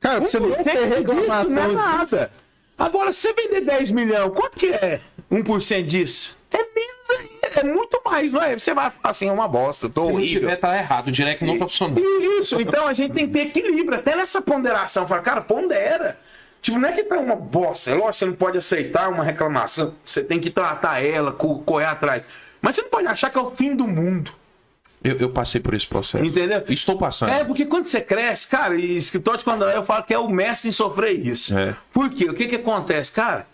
Cara, 0.01 0.19
você 0.21 0.39
não 0.39 0.51
tem 0.63 0.85
reclamação. 0.87 1.49
não 1.51 1.61
é 1.63 1.67
nada. 1.73 2.31
Agora, 2.77 3.11
se 3.11 3.19
você 3.21 3.33
vender 3.33 3.61
10 3.61 3.91
milhões, 3.91 4.31
quanto 4.33 4.57
que 4.57 4.67
é 4.67 5.01
1% 5.29 5.83
disso? 5.85 6.37
É 6.49 6.57
menos 6.57 7.09
ainda, 7.19 7.59
é 7.59 7.63
muito 7.65 8.01
mais, 8.05 8.31
não 8.31 8.41
é? 8.41 8.57
Você 8.57 8.73
vai 8.73 8.89
falar 8.89 9.09
assim, 9.11 9.27
é 9.27 9.31
uma 9.31 9.47
bosta, 9.49 9.89
tô 9.89 10.07
Se 10.07 10.13
horrível. 10.13 10.39
tiver, 10.41 10.55
tá 10.55 10.75
errado. 10.77 11.09
O 11.09 11.11
direct 11.11 11.43
não 11.45 11.59
tá 11.59 11.65
funcionando. 11.65 11.99
Isso, 11.99 12.59
então 12.61 12.87
a 12.87 12.93
gente 12.93 13.13
tem 13.13 13.27
que 13.27 13.33
ter 13.33 13.47
equilíbrio, 13.59 13.99
até 13.99 14.15
nessa 14.15 14.41
ponderação. 14.41 15.05
Fala, 15.05 15.21
cara, 15.21 15.41
pondera. 15.41 16.17
Tipo, 16.61 16.77
não 16.77 16.89
é 16.89 16.91
que 16.91 17.03
tá 17.03 17.17
uma 17.17 17.35
bosta. 17.35 17.91
É 17.91 17.93
lógico, 17.93 18.13
você 18.13 18.25
não 18.25 18.33
pode 18.33 18.57
aceitar 18.57 19.09
uma 19.09 19.23
reclamação. 19.23 19.93
Você 20.03 20.21
tem 20.23 20.39
que 20.39 20.49
tratar 20.49 21.03
ela, 21.03 21.31
co- 21.31 21.59
correr 21.59 21.85
atrás. 21.85 22.23
Mas 22.61 22.75
você 22.75 22.81
não 22.81 22.89
pode 22.89 23.07
achar 23.07 23.29
que 23.29 23.37
é 23.37 23.41
o 23.41 23.51
fim 23.51 23.75
do 23.75 23.87
mundo. 23.87 24.31
Eu, 25.01 25.15
eu 25.17 25.29
passei 25.29 25.61
por 25.61 25.73
esse 25.73 25.87
processo. 25.87 26.23
Entendeu? 26.25 26.61
Estou 26.67 26.97
passando. 26.97 27.29
É, 27.31 27.43
porque 27.45 27.65
quando 27.65 27.85
você 27.85 28.01
cresce, 28.01 28.47
cara, 28.49 28.75
e 28.75 28.97
escritório 28.97 29.37
de 29.37 29.45
quando 29.45 29.63
eu 29.63 29.81
falo 29.83 30.03
que 30.03 30.13
é 30.13 30.19
o 30.19 30.27
mestre 30.27 30.67
em 30.67 30.71
sofrer 30.73 31.13
isso. 31.25 31.57
É. 31.57 31.73
Por 31.93 32.09
quê? 32.09 32.25
O 32.25 32.33
que 32.33 32.49
que 32.49 32.55
acontece? 32.57 33.13
Cara, 33.13 33.47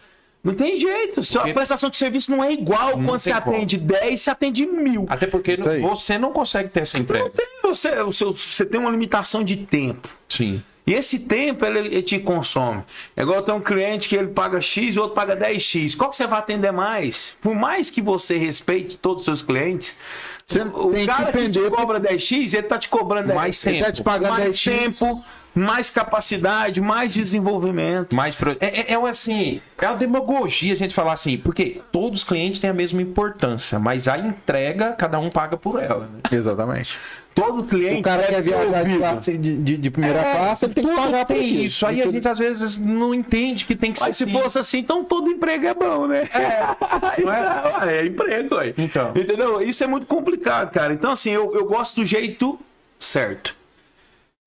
não 0.44 0.56
tem 0.56 0.76
jeito. 0.80 1.24
Só 1.24 1.40
Porque- 1.42 1.52
A 1.52 1.54
prestação 1.54 1.92
de 1.92 1.98
serviço 1.98 2.32
não 2.32 2.44
é 2.44 2.52
igual 2.52 2.94
quando 2.94 3.06
você 3.06 3.32
como. 3.40 3.56
atende 3.56 3.78
10, 3.78 4.22
você 4.22 4.32
atende 4.32 4.66
mil. 4.66 5.06
Até 5.08 5.28
porque 5.28 5.52
aí. 5.52 5.82
você 5.82 6.18
não 6.18 6.34
consegue 6.34 6.70
ter 6.70 6.80
essa 6.80 6.98
entrega. 6.98 7.30
Tem- 7.30 7.46
Você, 7.62 7.92
você 8.04 8.66
tem 8.66 8.80
uma 8.80 8.90
limitação 8.90 9.44
de 9.44 9.56
tempo. 9.58 10.10
Sim. 10.28 10.64
E 10.88 10.94
esse 10.94 11.20
tempo 11.20 11.66
ele, 11.66 11.80
ele 11.80 12.02
te 12.04 12.20
consome. 12.20 12.84
É 13.18 13.24
igual 13.24 13.42
tem 13.42 13.56
um 13.56 13.60
cliente 13.60 14.08
que 14.08 14.16
ele 14.16 14.28
paga 14.28 14.62
X 14.62 14.96
e 14.96 15.00
o 15.00 15.04
outro 15.04 15.16
paga 15.16 15.36
10X. 15.36 15.98
Qual 15.98 16.10
que 16.10 16.16
você 16.16 16.28
vai 16.28 16.40
atender 16.40 16.72
mais? 16.72 17.36
Por 17.42 17.56
mais 17.56 17.90
que 17.90 18.02
você 18.02 18.38
respeite 18.38 18.98
todos 18.98 19.22
os 19.22 19.26
seus 19.26 19.42
clientes, 19.42 19.98
Você 20.46 20.62
o 20.62 20.92
tem 20.92 21.02
que 21.02 21.08
cara 21.08 21.32
que, 21.32 21.50
te 21.50 21.60
cobra 21.72 22.00
10X, 22.00 22.54
ele 22.54 22.64
tá 22.64 22.78
te 22.78 22.88
cobrando 22.88 23.28
10. 23.28 23.36
Mais 23.36 23.66
Ele 23.66 23.84
tá 23.84 23.92
te 23.92 24.04
pagando 24.04 24.34
mais 24.34 24.52
10x. 24.52 25.00
tempo, 25.00 25.24
mais 25.56 25.90
capacidade, 25.90 26.80
mais 26.82 27.14
desenvolvimento. 27.14 28.16
Mais 28.16 28.36
pro... 28.36 28.52
é, 28.52 28.58
é, 28.60 28.86
é 28.94 29.00
um, 29.00 29.08
assim, 29.08 29.62
é 29.80 29.88
uma 29.88 29.96
demagogia 29.96 30.74
a 30.74 30.76
gente 30.76 30.94
falar 30.94 31.14
assim, 31.14 31.38
porque 31.38 31.82
todos 31.92 32.22
os 32.22 32.28
clientes 32.28 32.60
têm 32.60 32.70
a 32.70 32.74
mesma 32.74 33.02
importância, 33.02 33.80
mas 33.80 34.08
a 34.08 34.20
entrega, 34.20 34.92
cada 34.92 35.18
um 35.18 35.32
paga 35.32 35.58
por 35.58 35.82
ela. 35.82 36.08
Né? 36.14 36.20
Exatamente. 36.32 36.96
Todo 37.36 37.64
cliente. 37.66 38.00
O 38.00 38.04
cara 38.04 38.24
quer 38.24 38.42
viajar 38.42 38.84
de, 38.86 38.98
classe- 38.98 39.38
de, 39.38 39.56
de- 39.58 39.78
de 39.78 39.90
primeira 39.92 40.20
É, 40.22 40.32
classe, 40.36 40.66
ele 40.66 40.74
tem 40.74 40.88
que 40.88 40.96
pagar 40.96 41.26
por 41.26 41.34
tem 41.36 41.44
aquilo. 41.46 41.64
isso. 41.66 41.86
Aí 41.86 42.02
a 42.02 42.08
gente 42.10 42.28
às 42.28 42.40
vezes 42.40 42.80
não 42.80 43.14
entende 43.14 43.66
que 43.66 43.76
tem 43.76 43.92
que 43.92 44.00
Mas 44.00 44.16
ser 44.16 44.24
se 44.26 44.30
assim. 44.32 44.42
fosse 44.42 44.58
assim, 44.60 44.78
então 44.80 45.04
todo 45.04 45.30
emprego 45.30 45.68
é 45.68 45.74
bom, 45.74 46.08
né? 46.08 46.28
É, 46.34 47.22
não 47.22 47.32
é? 47.34 47.98
É 48.00 48.06
emprego, 48.06 48.56
ué. 48.56 48.74
Então. 48.78 49.12
Entendeu? 49.16 49.62
Isso 49.62 49.84
é 49.84 49.88
muito 49.88 50.08
complicado, 50.08 50.72
cara. 50.72 50.94
Então, 50.94 51.12
assim, 51.12 51.30
eu, 51.32 51.54
eu 51.54 51.66
gosto 51.66 51.98
do 51.98 52.06
jeito 52.06 52.58
certo. 52.98 53.54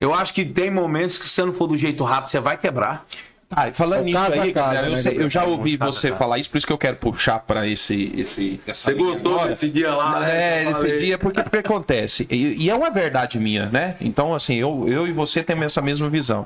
Eu 0.01 0.13
acho 0.13 0.33
que 0.33 0.43
tem 0.43 0.71
momentos 0.71 1.17
que 1.17 1.25
se 1.25 1.31
você 1.35 1.45
não 1.45 1.53
for 1.53 1.67
do 1.67 1.77
jeito 1.77 2.03
rápido, 2.03 2.29
você 2.31 2.39
vai 2.39 2.57
quebrar. 2.57 3.05
Ah, 3.51 3.67
e 3.67 3.73
falando 3.73 4.01
É 4.01 4.03
nisso 4.03 4.17
aí, 4.19 4.53
casa, 4.53 4.75
cara, 4.75 4.87
eu, 4.87 4.95
né, 4.95 5.01
sei- 5.01 5.17
eu 5.17 5.29
já 5.29 5.39
Gabriel? 5.39 5.57
ouvi 5.59 5.77
você 5.77 6.09
casa. 6.09 6.19
falar 6.19 6.37
isso, 6.37 6.49
por 6.51 6.57
isso 6.59 6.67
que 6.67 6.73
eu 6.73 6.77
quero 6.77 6.97
puxar 6.97 7.39
pra 7.39 7.65
esse, 7.67 8.13
esse 8.15 8.61
essa 8.67 8.91
Você 8.91 8.97
gostou 8.97 9.47
desse 9.47 9.69
dia 9.69 9.91
lá, 9.95 10.19
né? 10.19 10.63
É, 10.63 10.65
eu 10.67 10.75
falei? 10.75 10.99
dia, 10.99 11.17
porque 11.17 11.39
o 11.41 11.49
que 11.49 11.57
acontece? 11.57 12.27
E, 12.29 12.63
e 12.65 12.69
é 12.69 12.75
uma 12.75 12.91
verdade 12.91 13.39
minha, 13.39 13.65
né? 13.67 13.95
Então, 14.01 14.35
assim, 14.35 14.55
eu, 14.55 14.85
eu 14.87 15.07
e 15.07 15.11
você 15.11 15.43
temos 15.43 15.65
essa 15.65 15.81
mesma 15.81 16.07
visão. 16.09 16.45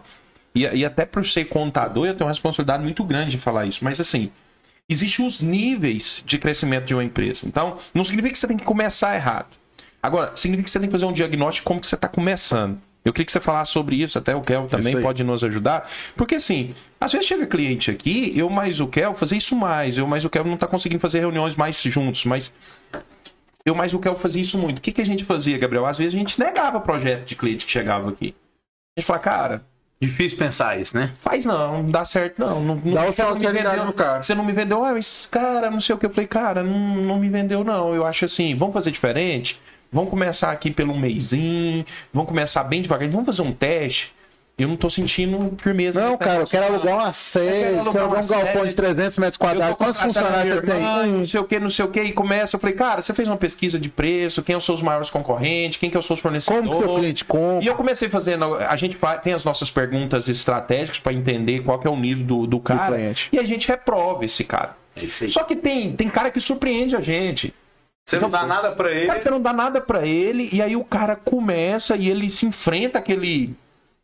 E, 0.56 0.62
e 0.62 0.86
até 0.86 1.06
por 1.06 1.26
ser 1.26 1.46
contador, 1.46 2.06
eu 2.08 2.14
tenho 2.14 2.26
uma 2.26 2.32
responsabilidade 2.32 2.82
muito 2.84 3.04
grande 3.04 3.32
de 3.32 3.38
falar 3.38 3.66
isso. 3.66 3.84
Mas, 3.84 4.00
assim, 4.00 4.32
existem 4.88 5.26
os 5.28 5.42
níveis 5.42 6.24
de 6.26 6.38
crescimento 6.38 6.86
de 6.86 6.94
uma 6.94 7.04
empresa. 7.04 7.46
Então, 7.46 7.78
não 7.94 8.06
significa 8.06 8.32
que 8.32 8.40
você 8.40 8.48
tem 8.48 8.56
que 8.56 8.64
começar 8.64 9.14
errado. 9.14 9.48
Agora, 10.02 10.32
significa 10.36 10.66
que 10.66 10.72
você 10.72 10.80
tem 10.80 10.88
que 10.88 10.92
fazer 10.94 11.06
um 11.06 11.12
diagnóstico 11.14 11.64
de 11.64 11.68
como 11.68 11.82
que 11.82 11.88
você 11.88 11.96
está 11.96 12.08
começando. 12.08 12.78
Eu 13.06 13.12
queria 13.12 13.26
que 13.26 13.32
você 13.32 13.40
falasse 13.40 13.72
sobre 13.72 13.98
isso, 14.02 14.18
até 14.18 14.36
o 14.36 14.42
Kel 14.42 14.66
também 14.66 15.02
pode 15.02 15.24
nos 15.24 15.44
ajudar. 15.44 15.90
Porque 16.16 16.36
assim, 16.36 16.70
às 17.00 17.12
vezes 17.12 17.28
chega 17.28 17.46
cliente 17.46 17.92
aqui, 17.92 18.32
eu 18.36 18.50
mais 18.50 18.80
o 18.80 18.88
Kel 18.88 19.14
fazer 19.14 19.38
isso 19.38 19.56
mais, 19.56 19.98
eu 19.98 20.08
mais 20.08 20.24
o 20.24 20.30
Kel 20.30 20.46
não 20.46 20.58
tá 20.58 20.68
conseguindo 20.68 21.02
fazer 21.02 21.20
reuniões 21.20 21.56
mais 21.56 21.82
juntos, 21.82 22.26
mas 22.26 22.54
eu 23.66 23.76
mais 23.76 23.94
o 23.94 24.00
Kel 24.00 24.16
fazia 24.16 24.42
isso 24.42 24.58
muito. 24.58 24.78
O 24.80 24.82
que, 24.82 24.92
que 24.92 25.02
a 25.02 25.06
gente 25.06 25.26
fazia, 25.26 25.58
Gabriel? 25.58 25.86
Às 25.86 25.98
vezes 25.98 26.14
a 26.14 26.18
gente 26.18 26.40
negava 26.40 26.80
projeto 26.80 27.26
de 27.26 27.36
cliente 27.36 27.66
que 27.66 27.72
chegava 27.72 28.10
aqui. 28.10 28.36
A 28.96 29.00
gente 29.00 29.08
falava, 29.08 29.24
cara, 29.24 29.66
Difícil 30.04 30.38
pensar 30.38 30.78
isso, 30.78 30.98
né? 30.98 31.12
faz 31.16 31.46
não, 31.46 31.84
não 31.84 31.90
dá 31.90 32.04
certo 32.04 32.38
não. 32.38 32.60
não, 32.60 32.76
não 32.76 32.94
Dá 32.94 33.04
me 33.04 33.08
oportunidade 33.08 33.86
no 33.86 33.94
cara. 33.94 34.22
Você 34.22 34.36
não 34.36 34.44
me 34.44 34.52
vendeu, 34.52 34.84
ah, 34.84 34.92
mas 34.92 35.30
cara, 35.32 35.72
não 35.72 35.80
sei 35.80 35.96
o 35.96 35.98
que. 35.98 36.06
Eu 36.06 36.10
falei, 36.10 36.28
cara, 36.28 36.62
não, 36.62 36.78
não 36.78 37.18
me 37.18 37.30
vendeu 37.30 37.64
não. 37.64 37.96
Eu 37.96 38.06
acho 38.06 38.26
assim, 38.26 38.54
vamos 38.54 38.74
fazer 38.74 38.92
diferente? 38.92 39.62
Vamos 39.94 40.10
começar 40.10 40.52
aqui 40.52 40.72
pelo 40.72 40.98
mêsinho, 40.98 41.86
vamos 42.12 42.28
começar 42.28 42.64
bem 42.64 42.82
devagar, 42.82 43.08
vamos 43.10 43.26
fazer 43.28 43.44
um 43.44 43.52
teste. 43.52 44.12
Eu 44.56 44.68
não 44.68 44.76
tô 44.76 44.88
sentindo 44.88 45.54
firmeza. 45.58 46.00
Não, 46.00 46.16
cara, 46.16 46.42
eu 46.42 46.48
quero 46.48 46.66
alugar 46.66 46.96
uma 46.96 47.08
Eu 47.08 47.14
série, 47.14 47.76
quero 47.76 47.80
alugar 47.80 48.06
um 48.06 48.28
galpão 48.28 48.66
de 48.68 48.76
300 48.76 49.18
metros 49.18 49.38
quadrados. 49.38 49.76
Quantos 49.78 50.00
funcionários 50.00 50.56
você 50.56 50.62
tem? 50.62 50.82
Não 51.12 51.26
sei 51.26 51.40
o 51.40 51.44
que, 51.44 51.60
não 51.60 51.70
sei 51.72 51.86
o 51.86 51.88
que, 51.88 52.02
e 52.02 52.12
começa. 52.14 52.56
Eu 52.56 52.60
falei, 52.60 52.76
cara, 52.76 53.02
você 53.02 53.16
fez 53.16 53.28
uma 53.28 53.38
pesquisa 53.38 53.80
de 53.80 53.90
preço, 53.90 54.44
quem 54.44 54.60
são 54.62 54.76
os 54.76 54.82
maiores 54.84 55.10
concorrentes, 55.10 55.80
quem 55.80 55.90
que 55.90 56.00
são 56.04 56.14
os 56.14 56.22
fornecedores. 56.22 56.68
Como 56.68 56.80
que 56.80 56.86
seu 56.86 56.96
cliente 56.96 57.26
compra? 57.26 57.64
E 57.64 57.68
eu 57.68 57.74
comecei 57.74 58.10
fazendo, 58.10 58.54
a 58.54 58.76
gente 58.76 58.96
tem 59.24 59.34
as 59.34 59.44
nossas 59.44 59.72
perguntas 59.72 60.28
estratégicas 60.28 61.00
para 61.00 61.14
entender 61.14 61.62
qual 61.64 61.80
que 61.80 61.88
é 61.88 61.90
o 61.90 61.98
nível 61.98 62.24
do, 62.24 62.48
do 62.48 62.60
cara. 62.60 62.96
cliente. 62.96 63.30
e 63.34 63.40
a 63.40 63.44
gente 63.44 63.68
reprova 63.68 64.24
esse 64.24 64.44
cara. 64.44 64.78
É. 64.96 65.30
Só 65.30 65.44
que 65.44 65.56
tem, 65.56 65.94
tem 65.94 66.08
cara 66.10 66.30
que 66.30 66.40
surpreende 66.40 66.96
a 66.96 67.02
gente. 67.02 67.52
Você 68.06 68.20
não 68.20 68.30
dá 68.30 68.46
nada 68.46 68.72
pra 68.72 68.92
ele. 68.92 69.08
Cara, 69.08 69.22
você 69.22 69.30
não 69.30 69.42
dá 69.42 69.54
nada 69.54 69.80
pra 69.82 70.06
ele, 70.06 70.50
e 70.52 70.62
aí 70.62 70.76
o 70.76 70.84
cara 70.84 71.16
começa 71.16 71.96
e 71.96 72.10
ele 72.10 72.30
se 72.30 72.46
enfrenta 72.46 73.00
aquele, 73.00 73.56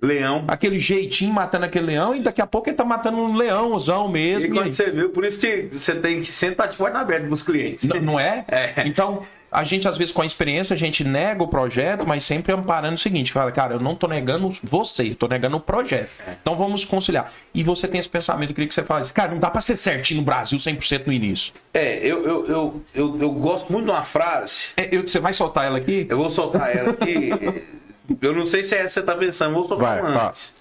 Leão. 0.01 0.45
aquele 0.47 0.79
jeitinho 0.79 1.33
matando 1.33 1.65
aquele 1.65 1.87
leão, 1.87 2.15
e 2.15 2.21
daqui 2.21 2.41
a 2.41 2.47
pouco 2.47 2.69
ele 2.69 2.77
tá 2.77 2.85
matando 2.85 3.17
um 3.17 3.35
leãozão 3.35 4.07
mesmo. 4.07 4.45
E 4.45 4.49
e 4.49 4.51
quando 4.53 4.65
aí- 4.67 4.71
você 4.71 4.89
viu, 4.89 5.09
por 5.09 5.25
isso 5.25 5.39
que 5.41 5.67
você 5.71 5.95
tem 5.95 6.21
que 6.21 6.31
sempre 6.31 6.53
estar 6.53 6.67
de 6.67 6.77
porta 6.77 6.97
aberta 6.97 7.27
pros 7.27 7.41
clientes. 7.41 7.83
N- 7.83 7.99
Não 7.99 8.17
é? 8.19 8.45
É. 8.49 8.87
Então, 8.87 9.23
a 9.51 9.63
gente, 9.63 9.87
às 9.87 9.97
vezes, 9.97 10.13
com 10.13 10.21
a 10.21 10.25
experiência, 10.25 10.73
a 10.73 10.77
gente 10.77 11.03
nega 11.03 11.43
o 11.43 11.47
projeto, 11.47 12.05
mas 12.05 12.23
sempre 12.23 12.53
amparando 12.53 12.95
o 12.95 12.99
seguinte: 12.99 13.31
fala, 13.31 13.51
cara, 13.51 13.75
eu 13.75 13.79
não 13.79 13.95
tô 13.95 14.07
negando 14.07 14.55
você, 14.63 15.09
eu 15.09 15.15
tô 15.15 15.27
negando 15.27 15.57
o 15.57 15.59
projeto. 15.59 16.09
Então 16.41 16.55
vamos 16.55 16.85
conciliar. 16.85 17.31
E 17.53 17.63
você 17.63 17.87
tem 17.87 17.99
esse 17.99 18.09
pensamento, 18.09 18.51
eu 18.51 18.55
queria 18.55 18.67
que 18.67 18.73
você 18.73 18.83
falasse, 18.83 19.11
cara, 19.11 19.31
não 19.31 19.39
dá 19.39 19.49
pra 19.49 19.61
ser 19.61 19.75
certinho 19.75 20.19
no 20.19 20.25
Brasil 20.25 20.57
100% 20.57 21.07
no 21.07 21.13
início. 21.13 21.53
É, 21.73 21.97
eu, 21.99 22.25
eu, 22.25 22.83
eu, 22.93 23.17
eu, 23.19 23.31
gosto 23.31 23.71
muito 23.71 23.85
de 23.85 23.91
uma 23.91 24.03
frase. 24.03 24.69
É, 24.77 24.95
eu- 24.95 25.07
você 25.07 25.19
vai 25.19 25.33
soltar 25.33 25.65
ela 25.65 25.77
aqui? 25.77 26.05
Eu 26.09 26.17
vou 26.17 26.29
soltar 26.29 26.75
ela 26.75 26.91
aqui. 26.91 27.29
eu 28.21 28.33
não 28.33 28.45
sei 28.45 28.63
se 28.63 28.75
é 28.75 28.79
essa 28.79 29.01
que 29.01 29.05
você 29.07 29.13
tá 29.13 29.17
pensando, 29.17 29.53
vou 29.53 29.67
soltar 29.67 30.01
Vai, 30.01 30.25
antes. 30.27 30.55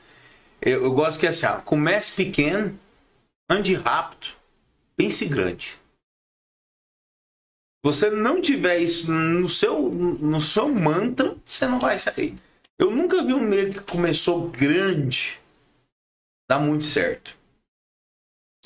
Eu, 0.61 0.91
gosto 0.93 1.20
que 1.20 1.26
é 1.26 1.28
assim, 1.28 1.47
ó, 1.47 1.57
comece 1.64 2.12
pequeno, 2.12 2.78
ande 3.49 3.74
rápido, 3.74 4.28
pense 4.97 5.24
grande. 5.26 5.76
Você 7.83 8.11
não 8.11 8.41
tiver 8.41 8.79
isso 8.79 9.11
no 9.12 9.49
seu, 9.49 9.89
no 9.89 10.41
seu 10.41 10.68
mantra, 10.68 11.37
você 11.45 11.66
não 11.66 11.79
vai 11.79 11.99
sair. 11.99 12.35
Eu 12.79 12.91
nunca 12.91 13.22
vi 13.22 13.35
um 13.35 13.45
negro 13.47 13.83
que 13.83 13.91
começou 13.93 14.49
grande 14.49 15.39
dar 16.49 16.59
muito 16.59 16.85
certo. 16.85 17.37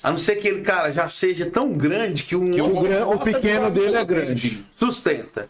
A 0.03 0.11
não 0.11 0.17
ser 0.17 0.37
que 0.37 0.49
ele, 0.49 0.63
cara, 0.63 0.93
já 0.93 1.09
seja 1.09 1.51
tão 1.51 1.73
grande 1.73 2.23
que 2.25 2.35
um 2.35 2.45
o 2.45 2.83
gran- 2.83 3.07
o 3.07 3.19
pequeno 3.19 3.67
que 3.67 3.79
dele 3.81 3.97
é 3.97 4.05
grande. 4.05 4.65
Sustenta. 4.75 5.49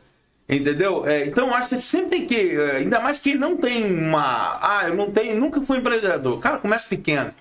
Entendeu? 0.48 1.06
É, 1.06 1.26
então 1.26 1.54
acho 1.54 1.70
que 1.70 1.74
você 1.76 1.80
sempre 1.80 2.10
tem 2.10 2.26
que. 2.26 2.56
é, 2.56 2.76
Ainda 2.78 3.00
mais 3.00 3.18
que 3.20 3.30
ele 3.30 3.38
não 3.38 3.56
tem 3.56 3.84
uma. 3.86 4.58
Ah, 4.60 4.88
eu 4.88 4.94
não 4.96 5.10
tenho. 5.10 5.38
Nunca 5.40 5.60
fui 5.62 5.78
empreendedor. 5.78 6.38
Cara, 6.40 6.58
começa 6.58 6.86
pequeno. 6.88 7.32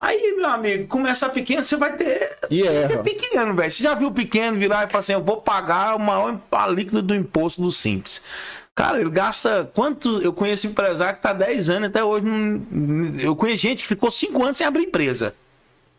Aí, 0.00 0.34
meu 0.34 0.46
amigo, 0.46 0.88
começar 0.88 1.28
pequeno, 1.28 1.62
você 1.62 1.76
vai 1.76 1.94
ter. 1.94 2.38
E 2.48 2.66
É 2.66 2.96
pequeno, 2.96 3.54
velho. 3.54 3.70
Você 3.70 3.82
já 3.82 3.94
viu 3.94 4.08
o 4.08 4.12
pequeno 4.12 4.58
virar 4.58 4.86
e 4.86 4.90
falar 4.90 5.00
assim: 5.00 5.12
eu 5.12 5.22
vou 5.22 5.42
pagar 5.42 5.94
o 5.94 5.98
maior 5.98 6.40
alíquota 6.50 7.02
do 7.02 7.14
imposto 7.14 7.60
do 7.60 7.70
Simples. 7.70 8.22
Cara, 8.74 8.98
ele 8.98 9.10
gasta. 9.10 9.70
Quanto. 9.74 10.22
Eu 10.22 10.32
conheço 10.32 10.66
empresário 10.66 11.16
que 11.16 11.22
tá 11.22 11.34
10 11.34 11.68
anos 11.68 11.88
até 11.90 12.02
hoje. 12.02 12.24
Eu 13.22 13.36
conheço 13.36 13.62
gente 13.62 13.82
que 13.82 13.88
ficou 13.88 14.10
5 14.10 14.42
anos 14.42 14.56
sem 14.56 14.66
abrir 14.66 14.84
empresa. 14.84 15.34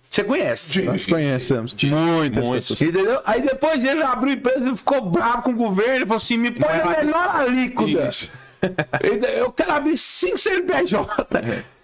Você 0.09 0.23
conhece? 0.23 0.81
Nós 0.81 1.05
conhecemos. 1.05 1.75
Muitas 1.83 2.47
pessoas. 2.47 2.81
Entendeu? 2.81 3.21
Aí 3.23 3.41
depois 3.41 3.85
ele 3.85 4.01
abriu 4.01 4.33
empresa, 4.33 4.59
ele 4.59 4.75
ficou 4.75 5.09
bravo 5.09 5.43
com 5.43 5.51
o 5.51 5.55
governo, 5.55 5.93
ele 5.93 6.05
falou 6.05 6.17
assim: 6.17 6.37
me 6.37 6.49
põe 6.49 6.73
a 6.73 6.85
melhor 6.87 7.35
alíquota. 7.35 8.09
Eu 9.37 9.51
quero 9.51 9.71
abrir 9.73 9.95
5 9.95 10.37
CNPJ. 10.39 11.27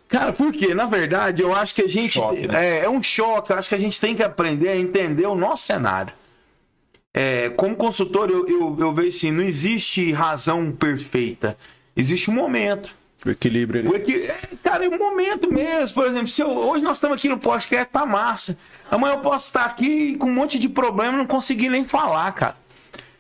Cara, 0.07 0.31
por 0.31 0.51
quê? 0.53 0.73
Na 0.73 0.85
verdade, 0.85 1.41
eu 1.41 1.53
acho 1.53 1.75
que 1.75 1.81
a 1.81 1.87
gente. 1.87 2.13
Choque, 2.13 2.47
né? 2.47 2.79
é, 2.79 2.85
é 2.85 2.89
um 2.89 3.03
choque. 3.03 3.51
Eu 3.51 3.57
acho 3.57 3.67
que 3.69 3.75
a 3.75 3.79
gente 3.79 3.99
tem 3.99 4.15
que 4.15 4.23
aprender 4.23 4.69
a 4.69 4.75
entender 4.77 5.25
o 5.25 5.35
nosso 5.35 5.63
cenário. 5.63 6.13
É, 7.13 7.49
como 7.49 7.75
consultor, 7.75 8.29
eu, 8.29 8.47
eu, 8.47 8.75
eu 8.79 8.93
vejo 8.93 9.09
assim: 9.09 9.31
não 9.31 9.43
existe 9.43 10.11
razão 10.11 10.71
perfeita. 10.71 11.57
Existe 11.95 12.29
um 12.29 12.33
momento. 12.33 12.95
O 13.25 13.29
equilíbrio 13.31 13.81
ali. 13.81 13.89
O 13.89 13.95
equi- 13.95 14.27
é, 14.27 14.37
Cara, 14.63 14.85
é 14.85 14.89
um 14.89 14.97
momento 14.97 15.51
mesmo. 15.51 15.95
Por 15.95 16.05
exemplo, 16.05 16.27
se 16.27 16.41
eu- 16.41 16.49
hoje 16.51 16.83
nós 16.83 16.97
estamos 16.97 17.17
aqui 17.17 17.27
no 17.27 17.37
podcast, 17.39 17.91
tá 17.91 18.05
massa. 18.05 18.57
Amanhã 18.91 19.15
eu 19.15 19.19
posso 19.19 19.47
estar 19.47 19.65
aqui 19.65 20.15
com 20.17 20.27
um 20.27 20.33
monte 20.33 20.59
de 20.59 20.69
problema 20.69 21.13
e 21.13 21.17
não 21.17 21.25
conseguir 21.25 21.69
nem 21.69 21.83
falar, 21.83 22.31
cara. 22.33 22.55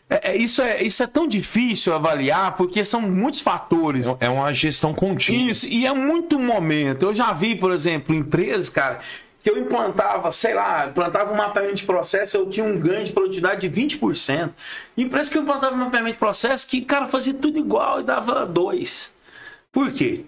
É, 0.09 0.31
é, 0.31 0.37
isso, 0.37 0.61
é, 0.61 0.81
isso 0.81 1.03
é 1.03 1.07
tão 1.07 1.27
difícil 1.27 1.93
avaliar 1.93 2.55
porque 2.55 2.83
são 2.85 3.01
muitos 3.01 3.41
fatores. 3.41 4.07
É 4.19 4.29
uma 4.29 4.53
gestão 4.53 4.93
contínua. 4.93 5.51
Isso, 5.51 5.67
e 5.67 5.85
é 5.85 5.93
muito 5.93 6.39
momento. 6.39 7.03
Eu 7.03 7.13
já 7.13 7.33
vi, 7.33 7.55
por 7.55 7.71
exemplo, 7.71 8.15
empresas, 8.15 8.69
cara, 8.69 8.99
que 9.43 9.49
eu 9.49 9.57
implantava, 9.57 10.31
sei 10.31 10.53
lá, 10.53 10.87
implantava 10.87 11.31
um 11.31 11.35
mapeamento 11.35 11.75
de 11.75 11.83
processo, 11.83 12.37
eu 12.37 12.49
tinha 12.49 12.65
um 12.65 12.79
ganho 12.79 13.05
de 13.05 13.11
produtividade 13.11 13.67
de 13.67 13.81
20%. 13.81 14.49
Empresa 14.97 15.29
que 15.29 15.37
eu 15.37 15.41
implantava 15.41 15.75
um 15.75 15.79
mapeamento 15.79 16.13
de 16.13 16.19
processo 16.19 16.67
que, 16.67 16.81
cara, 16.81 17.05
fazia 17.05 17.33
tudo 17.33 17.59
igual 17.59 17.99
e 17.99 18.03
dava 18.03 18.45
dois. 18.45 19.13
Por 19.71 19.91
quê? 19.91 20.25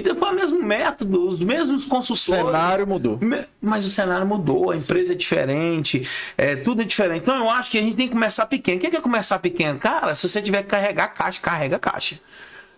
Então 0.00 0.14
foi 0.16 0.28
o 0.30 0.34
mesmo 0.34 0.62
método, 0.62 1.28
os 1.28 1.40
mesmos 1.40 1.84
O 1.86 1.88
consultores. 1.88 2.44
cenário 2.44 2.86
mudou. 2.86 3.18
Mas 3.60 3.84
o 3.84 3.90
cenário 3.90 4.26
mudou, 4.26 4.70
a 4.70 4.76
empresa 4.76 5.12
é 5.12 5.16
diferente, 5.16 6.08
é, 6.36 6.56
tudo 6.56 6.82
é 6.82 6.84
diferente. 6.84 7.22
Então 7.22 7.36
eu 7.36 7.50
acho 7.50 7.70
que 7.70 7.78
a 7.78 7.82
gente 7.82 7.96
tem 7.96 8.06
que 8.08 8.12
começar 8.14 8.46
pequeno. 8.46 8.76
O 8.78 8.80
que 8.80 8.86
é, 8.86 8.90
que 8.90 8.96
é 8.96 9.00
começar 9.00 9.38
pequeno? 9.38 9.78
Cara, 9.78 10.14
se 10.14 10.28
você 10.28 10.40
tiver 10.42 10.62
que 10.62 10.68
carregar 10.68 11.08
caixa, 11.08 11.40
carrega 11.40 11.78
caixa. 11.78 12.18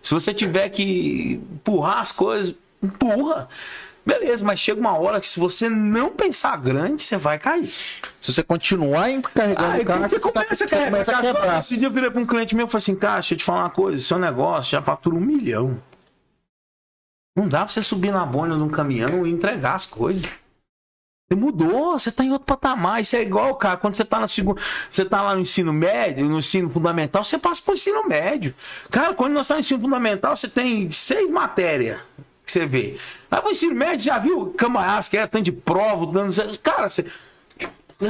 Se 0.01 0.13
você 0.13 0.33
tiver 0.33 0.69
que 0.69 1.39
empurrar 1.53 1.99
as 1.99 2.11
coisas, 2.11 2.53
empurra. 2.81 3.47
Beleza, 4.05 4.43
mas 4.43 4.59
chega 4.59 4.77
uma 4.81 4.97
hora 4.97 5.17
que 5.21 5.27
se 5.29 5.39
você 5.39 5.69
não 5.69 6.09
pensar 6.09 6.57
grande, 6.57 7.01
você 7.01 7.15
vai 7.15 7.39
cair. 7.39 7.71
Se 8.19 8.33
você 8.33 8.43
continuar 8.43 9.05
carregando 9.33 9.71
Aí 9.71 9.81
o 9.81 9.85
caixa, 9.85 10.09
você 10.09 10.19
tá- 10.19 10.43
começa, 10.43 10.65
a 10.65 10.85
começa 10.85 11.11
a 11.11 11.15
caixa. 11.15 11.33
quebrar. 11.33 11.59
Esse 11.59 11.77
dia 11.77 11.87
eu 11.87 11.91
virei 11.91 12.11
para 12.11 12.19
um 12.19 12.25
cliente 12.25 12.53
meu 12.53 12.65
e 12.65 12.69
falei 12.69 12.79
assim, 12.79 12.95
cara, 12.95 13.13
deixa 13.15 13.33
eu 13.33 13.37
te 13.37 13.45
falar 13.45 13.61
uma 13.61 13.69
coisa, 13.69 14.03
seu 14.03 14.19
negócio 14.19 14.71
já 14.73 14.81
fatura 14.81 15.15
um 15.15 15.21
milhão. 15.21 15.79
Não 17.35 17.47
dá 17.47 17.59
pra 17.63 17.73
você 17.73 17.81
subir 17.81 18.11
na 18.11 18.25
boina 18.25 18.55
de 18.55 18.61
um 18.61 18.69
caminhão 18.69 19.25
e 19.25 19.31
entregar 19.31 19.75
as 19.75 19.85
coisas. 19.85 20.25
Você 21.27 21.35
mudou, 21.35 21.97
você 21.97 22.11
tá 22.11 22.23
em 22.23 22.31
outro 22.31 22.45
patamar. 22.45 23.01
Isso 23.01 23.15
é 23.15 23.21
igual, 23.21 23.55
cara, 23.55 23.77
quando 23.77 23.95
você 23.95 24.05
tá 24.05 24.19
no 24.19 24.27
segundo. 24.27 24.61
Você 24.89 25.03
tá 25.03 25.21
lá 25.21 25.33
no 25.33 25.41
ensino 25.41 25.73
médio, 25.73 26.25
no 26.25 26.37
ensino 26.37 26.69
fundamental, 26.69 27.23
você 27.23 27.39
passa 27.39 27.61
pro 27.61 27.73
ensino 27.73 28.07
médio. 28.07 28.53
Cara, 28.91 29.13
quando 29.15 29.33
nós 29.33 29.45
estamos 29.45 29.61
no 29.61 29.65
ensino 29.65 29.81
fundamental, 29.81 30.35
você 30.35 30.47
tem 30.47 30.91
seis 30.91 31.29
matérias 31.29 31.99
que 32.45 32.51
você 32.51 32.65
vê. 32.65 32.97
Aí 33.31 33.41
pro 33.41 33.49
ensino 33.49 33.73
médio, 33.73 34.05
já 34.05 34.19
viu 34.19 34.53
Camaiás, 34.57 35.07
que 35.07 35.17
é 35.17 35.25
tanto 35.25 35.45
de 35.45 35.51
prova, 35.51 36.05
dando. 36.05 36.33
Cara, 36.59 36.87
você. 36.87 37.05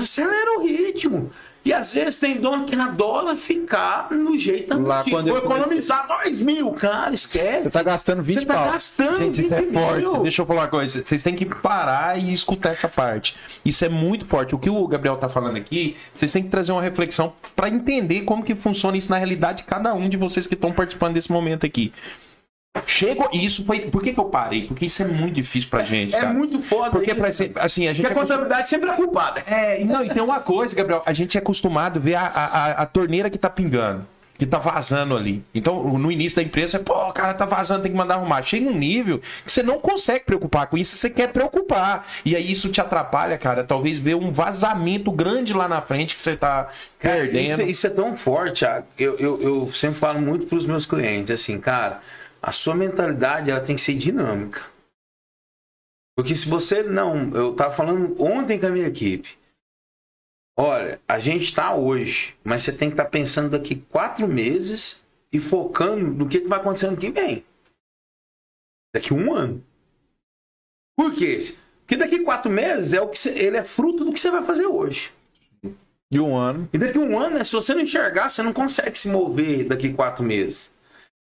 acelera 0.02 0.60
o 0.60 0.64
ritmo. 0.64 1.32
E 1.66 1.72
às 1.72 1.93
vezes 1.93 2.20
tem 2.20 2.41
dono 2.41 2.66
que 2.66 2.76
adora 2.76 3.36
ficar 3.38 4.11
no 4.11 4.38
jeito 4.38 4.78
Lá 4.82 4.99
antigo. 4.99 5.16
quando 5.16 5.30
Vou 5.30 5.38
economizar 5.38 6.05
dois 6.07 6.41
mil, 6.41 6.72
cara, 6.74 7.14
esquece. 7.14 7.64
Você 7.64 7.70
tá 7.72 7.84
gastando 7.84 8.22
20 8.22 8.39
Você 8.39 8.45
tá 8.45 8.53
pau. 8.53 8.66
gastando 8.72 9.18
Gente, 9.20 9.41
isso 9.45 9.53
é 9.53 9.61
20 9.61 9.74
forte. 9.74 9.99
mil. 10.01 10.18
Deixa 10.24 10.41
eu 10.41 10.45
falar 10.45 10.61
uma 10.64 10.68
coisa. 10.68 11.03
Vocês 11.03 11.24
têm 11.24 11.36
que 11.36 11.45
parar 11.45 12.18
e 12.22 12.34
escutar 12.34 12.72
essa 12.72 12.89
parte. 12.89 13.36
Isso 13.64 13.86
é 13.86 13.89
muito 13.89 14.26
forte. 14.26 14.53
O 14.53 14.59
que 14.59 14.70
o 14.70 14.86
Gabriel 14.88 15.16
tá 15.16 15.30
falando 15.30 15.55
aqui, 15.55 15.95
vocês 16.14 16.32
têm 16.34 16.43
que 16.43 16.49
trazer 16.49 16.74
uma 16.74 16.82
reflexão 16.82 17.32
para 17.55 17.70
entender 17.70 18.22
como 18.24 18.43
que 18.43 18.55
funciona 18.55 18.97
isso 18.97 19.09
na 19.09 19.18
realidade 19.18 19.59
de 19.59 19.64
cada 19.64 19.93
um 19.93 20.09
de 20.09 20.18
vocês 20.18 20.45
que 20.45 20.55
estão 20.55 20.74
participando 20.74 21.14
desse 21.14 21.32
momento 21.32 21.66
aqui. 21.66 21.93
Chego, 22.88 23.30
e 23.32 23.46
isso 23.46 23.64
foi. 23.66 23.82
Por 23.82 24.02
que, 24.02 24.14
que 24.14 24.20
eu 24.20 24.26
parei? 24.26 24.66
Porque 24.66 24.88
isso 24.88 25.04
é 25.04 25.06
muito 25.06 25.36
difícil 25.36 25.70
pra 25.70 25.84
gente. 25.84 26.16
É 26.16 26.20
cara. 26.22 26.34
muito 26.34 26.60
foda. 26.62 26.90
Porque, 26.90 27.12
isso. 27.12 27.50
pra, 27.50 27.64
assim, 27.64 27.88
a 27.88 27.94
gente. 27.94 28.02
Porque 28.02 28.08
a 28.08 28.10
é 28.10 28.12
acostum- 28.14 28.34
contabilidade 28.36 28.68
sempre 28.68 28.90
é 28.90 28.94
culpada. 28.94 29.42
É, 29.46 29.84
não, 29.84 30.04
e 30.04 30.10
tem 30.10 30.24
uma 30.24 30.40
coisa, 30.40 30.76
Gabriel. 30.76 31.04
A 31.06 31.14
gente 31.14 31.38
é 31.38 31.40
acostumado 31.40 31.98
a 31.98 32.02
ver 32.02 32.16
a, 32.16 32.22
a, 32.26 32.46
a- 32.46 32.72
a 32.82 32.86
torneira 32.88 33.30
que 33.30 33.38
tá 33.38 33.48
pingando. 33.50 34.08
Que 34.40 34.48
tá 34.48 34.58
vazando 34.58 35.16
ali. 35.16 35.44
Então, 35.54 35.84
no 36.00 36.12
início 36.12 36.38
da 36.38 36.42
empresa, 36.42 36.80
pô, 36.80 37.10
o 37.10 37.14
cara 37.14 37.36
tá 37.36 37.46
vazando, 37.46 37.84
tem 37.84 37.92
que 37.92 37.98
mandar 37.98 38.16
arrumar. 38.16 38.42
Chega 38.42 38.68
um 38.68 38.74
nível 38.76 39.20
que 39.46 39.52
você 39.52 39.62
não 39.62 39.78
consegue 39.80 40.26
preocupar 40.26 40.66
com 40.66 40.76
isso, 40.76 40.96
você 40.98 41.12
quer 41.12 41.28
preocupar. 41.32 42.08
E 42.26 42.36
aí 42.36 42.52
isso 42.52 42.68
te 42.70 42.82
atrapalha, 42.82 43.38
cara. 43.38 43.64
Talvez 43.64 44.00
ver 44.00 44.16
um 44.16 44.32
vazamento 44.32 45.12
grande 45.12 45.54
lá 45.54 45.68
na 45.68 45.82
frente 45.84 46.16
que 46.16 46.22
você 46.22 46.36
tá 46.36 46.68
Cara, 46.98 47.18
perdendo. 47.18 47.62
Isso, 47.62 47.70
isso 47.70 47.88
é 47.88 47.90
tão 47.92 48.18
forte. 48.18 48.66
Eu, 48.98 49.16
eu, 49.20 49.42
eu 49.44 49.72
sempre 49.72 50.00
falo 50.00 50.20
muito 50.20 50.48
para 50.48 50.58
os 50.58 50.66
meus 50.66 50.88
clientes, 50.88 51.30
assim, 51.30 51.60
cara, 51.60 52.02
a 52.44 52.52
sua 52.52 52.76
mentalidade 52.76 53.50
ela 53.50 53.62
tem 53.62 53.78
que 53.78 53.82
ser 53.82 53.94
dinâmica. 53.94 54.70
Porque 56.14 56.36
se 56.36 56.48
você 56.48 56.84
não. 56.84 57.34
Eu 57.34 57.56
tava 57.56 57.74
falando 57.74 58.22
ontem 58.22 58.60
com 58.60 58.68
a 58.68 58.70
minha 58.70 58.88
equipe. 58.88 59.38
Olha, 60.60 61.02
a 61.08 61.18
gente 61.20 61.46
está 61.46 61.74
hoje, 61.74 62.36
mas 62.44 62.62
você 62.62 62.74
tem 62.74 62.89
que 62.89 62.94
estar 62.94 63.06
pensando 63.06 63.52
daqui 63.52 63.78
quatro 63.78 64.28
meses 64.28 65.04
e 65.32 65.39
focando 65.39 66.12
no 66.12 66.28
que, 66.28 66.41
que 66.41 66.48
vai 66.48 66.60
acontecer 66.60 66.88
ano 66.88 66.98
que 66.98 67.10
vem. 67.10 67.44
Daqui 68.94 69.14
um 69.14 69.34
ano. 69.34 69.64
Por 70.96 71.16
quê? 71.16 71.39
Porque 71.80 71.98
daqui 71.98 72.20
quatro 72.20 72.52
meses 72.52 72.94
é 72.94 73.02
o 73.02 73.10
que 73.10 73.18
você- 73.18 73.32
ele 73.39 73.58
é 73.58 73.64
fruto 73.64 74.06
do 74.06 74.14
que 74.14 74.20
você 74.20 74.30
vai 74.30 74.46
fazer 74.46 74.68
hoje. 74.68 75.12
De 76.12 76.20
um 76.20 76.36
ano. 76.36 76.70
E 76.72 76.78
daqui 76.78 77.00
um 77.00 77.18
ano, 77.18 77.38
né, 77.38 77.44
se 77.44 77.54
você 77.54 77.74
não 77.74 77.82
enxergar, 77.82 78.30
você 78.30 78.44
não 78.44 78.54
consegue 78.54 78.96
se 78.96 79.08
mover 79.08 79.66
daqui 79.66 79.91
quatro 79.91 80.24
meses. 80.24 80.73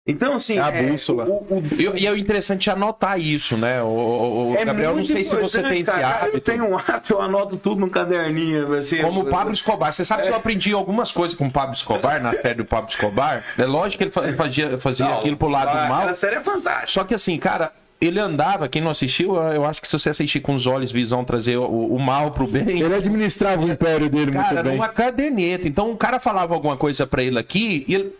Então, 0.06 0.34
assim. 0.34 0.58
É 0.58 0.60
a 0.60 0.70
bússola. 0.70 1.24
o- 1.24 1.46
o- 1.48 1.62
E, 1.78 2.02
e 2.02 2.06
é 2.06 2.18
interessante 2.18 2.68
anotar 2.68 3.18
isso, 3.18 3.56
né? 3.56 3.82
O, 3.82 3.86
o- 3.86 4.50
o- 4.52 4.56
é 4.56 4.62
Gabriel, 4.64 4.94
não 4.96 5.02
sei 5.04 5.24
se 5.24 5.34
você 5.34 5.62
tem 5.62 5.80
esse 5.80 5.90
cara. 5.90 6.08
hábito. 6.08 6.36
Eu 6.36 6.40
tenho 6.42 6.64
um 6.68 6.76
hábito, 6.76 7.14
eu 7.14 7.22
anoto 7.22 7.56
tudo 7.56 7.80
no 7.80 7.88
caderninho. 7.88 8.74
Assim, 8.74 9.00
Como 9.00 9.22
o 9.22 9.24
Pablo 9.24 9.54
Escobar. 9.54 9.92
Você 9.94 10.04
sabe 10.04 10.24
que 10.24 10.28
eu 10.28 10.36
aprendi 10.36 10.72
algumas 10.74 11.10
coisas 11.10 11.36
com 11.36 11.46
o 11.46 11.50
Pablo 11.50 11.72
Escobar, 11.74 12.22
na 12.22 12.32
série 12.32 12.54
do 12.56 12.64
Pablo 12.66 12.90
Escobar. 12.90 13.42
É 13.56 13.64
lógico 13.64 13.96
que 13.98 14.04
ele 14.04 14.10
fa- 14.10 14.24
ele 14.26 14.36
fazia, 14.36 14.78
fazia 14.78 15.06
Não, 15.06 15.18
aquilo 15.20 15.38
pro 15.38 15.48
lado 15.48 15.72
do 15.72 15.78
a- 15.78 15.88
mal. 15.88 16.08
A 16.08 16.12
série 16.14 16.36
é 16.36 16.40
fantástica. 16.44 16.86
Só 16.88 17.02
que 17.04 17.14
assim, 17.14 17.38
cara, 17.38 17.72
ele 17.98 18.20
andava, 18.20 18.68
quem 18.68 18.82
não 18.82 18.90
assistiu, 18.90 19.36
eu 19.36 19.64
acho 19.64 19.80
que 19.80 19.88
se 19.88 19.98
você 19.98 20.10
assistir 20.10 20.40
com 20.40 20.54
os 20.54 20.66
olhos, 20.66 20.92
visão, 20.92 21.24
trazer 21.24 21.56
o, 21.56 21.64
o 21.64 21.98
mal 21.98 22.30
pro 22.30 22.46
bem. 22.46 22.78
Ele 22.82 22.94
administrava 22.94 23.62
o 23.64 23.70
império 23.70 24.10
dele 24.10 24.32
Cara, 24.32 24.52
muito 24.52 24.64
bem. 24.64 24.72
numa 24.74 24.88
caderneta. 24.88 25.66
Então 25.66 25.90
o 25.90 25.96
cara 25.96 26.20
falava 26.20 26.52
alguma 26.52 26.76
coisa 26.76 27.06
pra 27.06 27.22
ele 27.22 27.38
aqui 27.38 27.86
e 27.88 27.94
ele. 27.94 28.14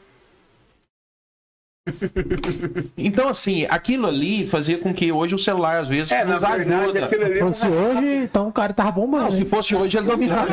Então, 2.97 3.29
assim, 3.29 3.67
aquilo 3.69 4.07
ali 4.07 4.47
fazia 4.47 4.79
com 4.79 4.93
que 4.95 5.13
hoje 5.13 5.35
o 5.35 5.39
celular, 5.39 5.81
às 5.83 5.89
vezes, 5.89 6.11
É, 6.13 6.25
na 6.25 6.39
nos 6.39 6.41
verdade, 6.49 6.73
ajuda. 6.73 7.05
aquilo 7.05 7.25
ali 7.25 7.39
é 7.41 7.53
Se 7.53 7.67
hoje, 7.69 8.07
então 8.25 8.49
o 8.49 8.53
cara 8.53 8.73
tava 8.73 8.93
bombando. 8.93 9.25
Não, 9.25 9.31
se 9.33 9.39
hein? 9.39 9.47
fosse 9.47 9.75
hoje, 9.75 9.99
ele 9.99 10.07
dominava. 10.07 10.49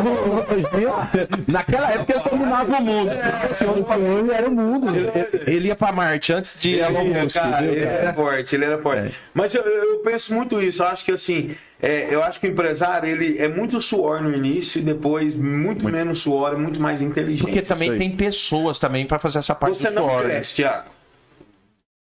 Naquela 1.47 1.91
época, 1.91 2.13
ele 2.13 2.29
dominava 2.29 2.77
o 2.77 2.81
mundo. 2.83 3.11
Se 3.57 3.63
hoje 3.65 4.31
era 4.31 4.49
o 4.49 4.51
mundo. 4.51 4.87
Ele 5.47 5.67
ia 5.67 5.75
pra 5.75 5.91
Marte 5.91 6.33
antes 6.33 6.59
de 6.59 6.79
Elon 6.79 7.05
Musk. 7.05 7.35
Cara, 7.41 7.65
ele 7.65 7.83
era 7.85 8.13
forte, 8.13 8.55
ele 8.55 8.65
era 8.65 8.77
forte. 8.79 9.15
Mas 9.33 9.55
eu, 9.55 9.63
eu 9.63 9.97
penso 9.99 10.33
muito 10.33 10.61
isso. 10.61 10.83
Eu 10.83 10.87
acho 10.87 11.05
que 11.05 11.11
assim, 11.11 11.55
é, 11.81 12.07
eu 12.13 12.21
acho 12.23 12.39
que 12.39 12.47
o 12.47 12.51
empresário 12.51 13.07
ele 13.09 13.37
é 13.37 13.47
muito 13.47 13.81
suor 13.81 14.21
no 14.21 14.33
início 14.35 14.79
e 14.79 14.81
depois 14.83 15.33
muito, 15.33 15.85
menos 15.89 16.19
suor 16.19 16.53
e 16.53 16.57
muito 16.57 16.79
mais 16.79 17.01
inteligente. 17.01 17.43
Porque 17.43 17.61
também 17.61 17.97
tem 17.97 18.11
pessoas 18.15 18.79
também 18.79 19.05
pra 19.05 19.17
fazer 19.19 19.39
essa 19.39 19.55
parte 19.55 19.77
Você 19.77 19.89
do 19.89 19.95
não 19.95 20.07
suor, 20.09 20.23
né? 20.23 20.29
cresce, 20.31 20.55
Thiago. 20.55 20.89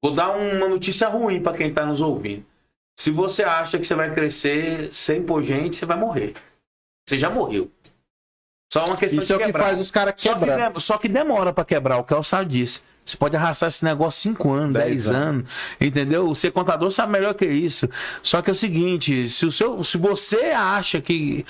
Vou 0.02 0.14
dar 0.14 0.30
uma 0.30 0.68
notícia 0.68 1.08
ruim 1.08 1.42
para 1.42 1.56
quem 1.56 1.72
tá 1.72 1.84
nos 1.84 2.00
ouvindo. 2.00 2.44
Se 2.98 3.10
você 3.10 3.42
acha 3.44 3.78
que 3.78 3.86
você 3.86 3.94
vai 3.94 4.12
crescer 4.14 4.92
sem 4.92 5.22
pôr 5.22 5.42
gente, 5.42 5.76
você 5.76 5.86
vai 5.86 5.96
morrer. 5.96 6.34
Você 7.08 7.18
já 7.18 7.30
morreu. 7.30 7.70
Só 8.72 8.86
uma 8.86 8.96
questão 8.96 9.18
Isso 9.20 9.32
é 9.32 9.36
de 9.36 9.42
o 9.42 9.46
que 9.46 9.52
quebrar. 9.52 9.64
faz 9.64 9.80
os 9.80 9.90
caras 9.90 10.14
Só 10.16 10.34
que, 10.34 10.40
quebrar. 10.40 10.80
só 10.80 10.98
que 10.98 11.08
demora 11.08 11.52
pra 11.52 11.64
quebrar, 11.64 11.98
o 11.98 12.04
Kel 12.04 12.22
sabe 12.22 12.50
disso. 12.50 12.84
Você 13.04 13.16
pode 13.16 13.34
arrastar 13.36 13.68
esse 13.68 13.84
negócio 13.84 14.20
5 14.30 14.52
anos, 14.52 14.72
10 14.74 14.86
Dez 14.86 15.10
anos, 15.10 15.50
entendeu? 15.80 16.28
O 16.28 16.34
ser 16.34 16.52
contador 16.52 16.90
sabe 16.92 17.10
melhor 17.12 17.34
que 17.34 17.46
isso. 17.46 17.88
Só 18.22 18.40
que 18.40 18.50
é 18.50 18.52
o 18.52 18.56
seguinte, 18.56 19.26
se, 19.26 19.44
o 19.44 19.50
seu, 19.50 19.82
se 19.82 19.98
você 19.98 20.52
acha 20.52 21.00
que 21.00 21.44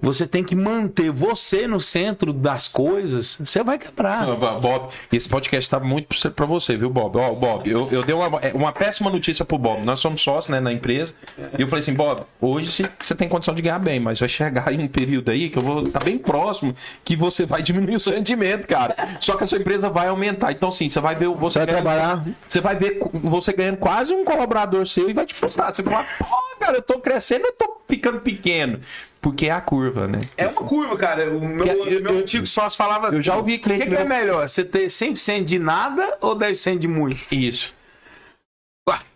você 0.00 0.26
tem 0.26 0.42
que 0.42 0.54
manter 0.56 1.10
você 1.10 1.66
no 1.66 1.80
centro 1.80 2.32
das 2.32 2.68
coisas, 2.68 3.36
você 3.38 3.62
vai 3.62 3.78
quebrar. 3.78 4.26
Bob, 4.60 4.88
esse 5.12 5.28
podcast 5.28 5.68
tá 5.68 5.78
muito 5.80 6.08
pra 6.32 6.46
você, 6.46 6.76
viu, 6.76 6.88
Bob? 6.90 7.16
Ó, 7.18 7.32
Bob, 7.34 7.68
eu, 7.70 7.88
eu 7.90 8.02
dei 8.02 8.14
uma, 8.14 8.38
é, 8.40 8.52
uma 8.54 8.72
péssima 8.72 9.10
notícia 9.10 9.44
pro 9.44 9.58
Bob. 9.58 9.82
Nós 9.82 10.00
somos 10.00 10.22
sócios, 10.22 10.50
né, 10.50 10.60
na 10.60 10.72
empresa. 10.72 11.14
E 11.58 11.62
eu 11.62 11.68
falei 11.68 11.82
assim, 11.82 11.94
Bob, 11.94 12.22
hoje 12.40 12.84
você- 12.98 13.14
tem 13.14 13.28
condição 13.28 13.54
de 13.54 13.62
ganhar 13.62 13.78
bem, 13.78 14.00
mas 14.00 14.18
vai 14.20 14.28
chegar 14.28 14.72
em 14.72 14.80
um 14.82 14.88
período 14.88 15.30
aí 15.30 15.50
que 15.50 15.58
eu 15.58 15.62
vou 15.62 15.82
estar 15.82 16.02
bem 16.02 16.16
próximo 16.16 16.74
que 17.04 17.14
você 17.14 17.44
vai 17.44 17.60
diminuir 17.62 17.96
o 17.96 18.00
seu 18.00 18.14
rendimento, 18.14 18.66
cara. 18.66 18.96
Só 19.20 19.36
que 19.36 19.44
a 19.44 19.46
sua 19.46 19.58
empresa 19.58 19.90
vai 19.90 20.08
aumentar. 20.08 20.52
Então, 20.52 20.70
sim, 20.70 20.88
você 20.88 21.00
vai 21.00 21.14
ver 21.14 21.28
você 21.28 21.58
Vai 21.58 21.66
ganhando- 21.66 21.82
trabalhar. 21.82 22.24
Você 22.48 22.60
vai 22.60 22.76
ver 22.76 23.00
você 23.12 23.52
ganhando 23.52 23.76
quase 23.76 24.12
um 24.14 24.24
colaborador 24.24 24.86
seu 24.86 25.10
e 25.10 25.12
vai 25.12 25.26
te 25.26 25.34
frustrar. 25.34 25.74
Você 25.74 25.82
vai 25.82 25.92
falar, 25.92 26.08
pô, 26.18 26.58
cara, 26.58 26.78
eu 26.78 26.82
tô 26.82 26.98
crescendo, 27.00 27.44
eu 27.46 27.52
tô 27.52 27.80
ficando 27.88 28.20
pequeno. 28.20 28.78
Porque 29.20 29.46
é 29.46 29.50
a 29.50 29.60
curva, 29.60 30.06
né? 30.08 30.18
É 30.36 30.46
uma 30.46 30.62
curva, 30.62 30.96
cara. 30.96 31.30
O 31.30 31.46
meu, 31.46 31.66
Eu- 31.66 31.86
eu- 31.86 32.02
meu 32.02 32.18
antigo 32.20 32.46
sócio 32.46 32.76
falava 32.78 33.08
eu 33.14 33.20
já 33.22 33.36
ouvi 33.36 33.52
O 33.54 33.56
que, 33.56 33.62
cliente 33.64 33.86
que 33.88 33.94
é 33.94 34.04
melhor? 34.04 34.48
Você 34.48 34.64
ter 34.64 34.88
100% 34.88 35.44
de 35.44 35.58
nada 35.58 36.16
ou 36.22 36.34
10% 36.34 36.78
de 36.78 36.88
muito? 36.88 37.34
Isso. 37.34 37.74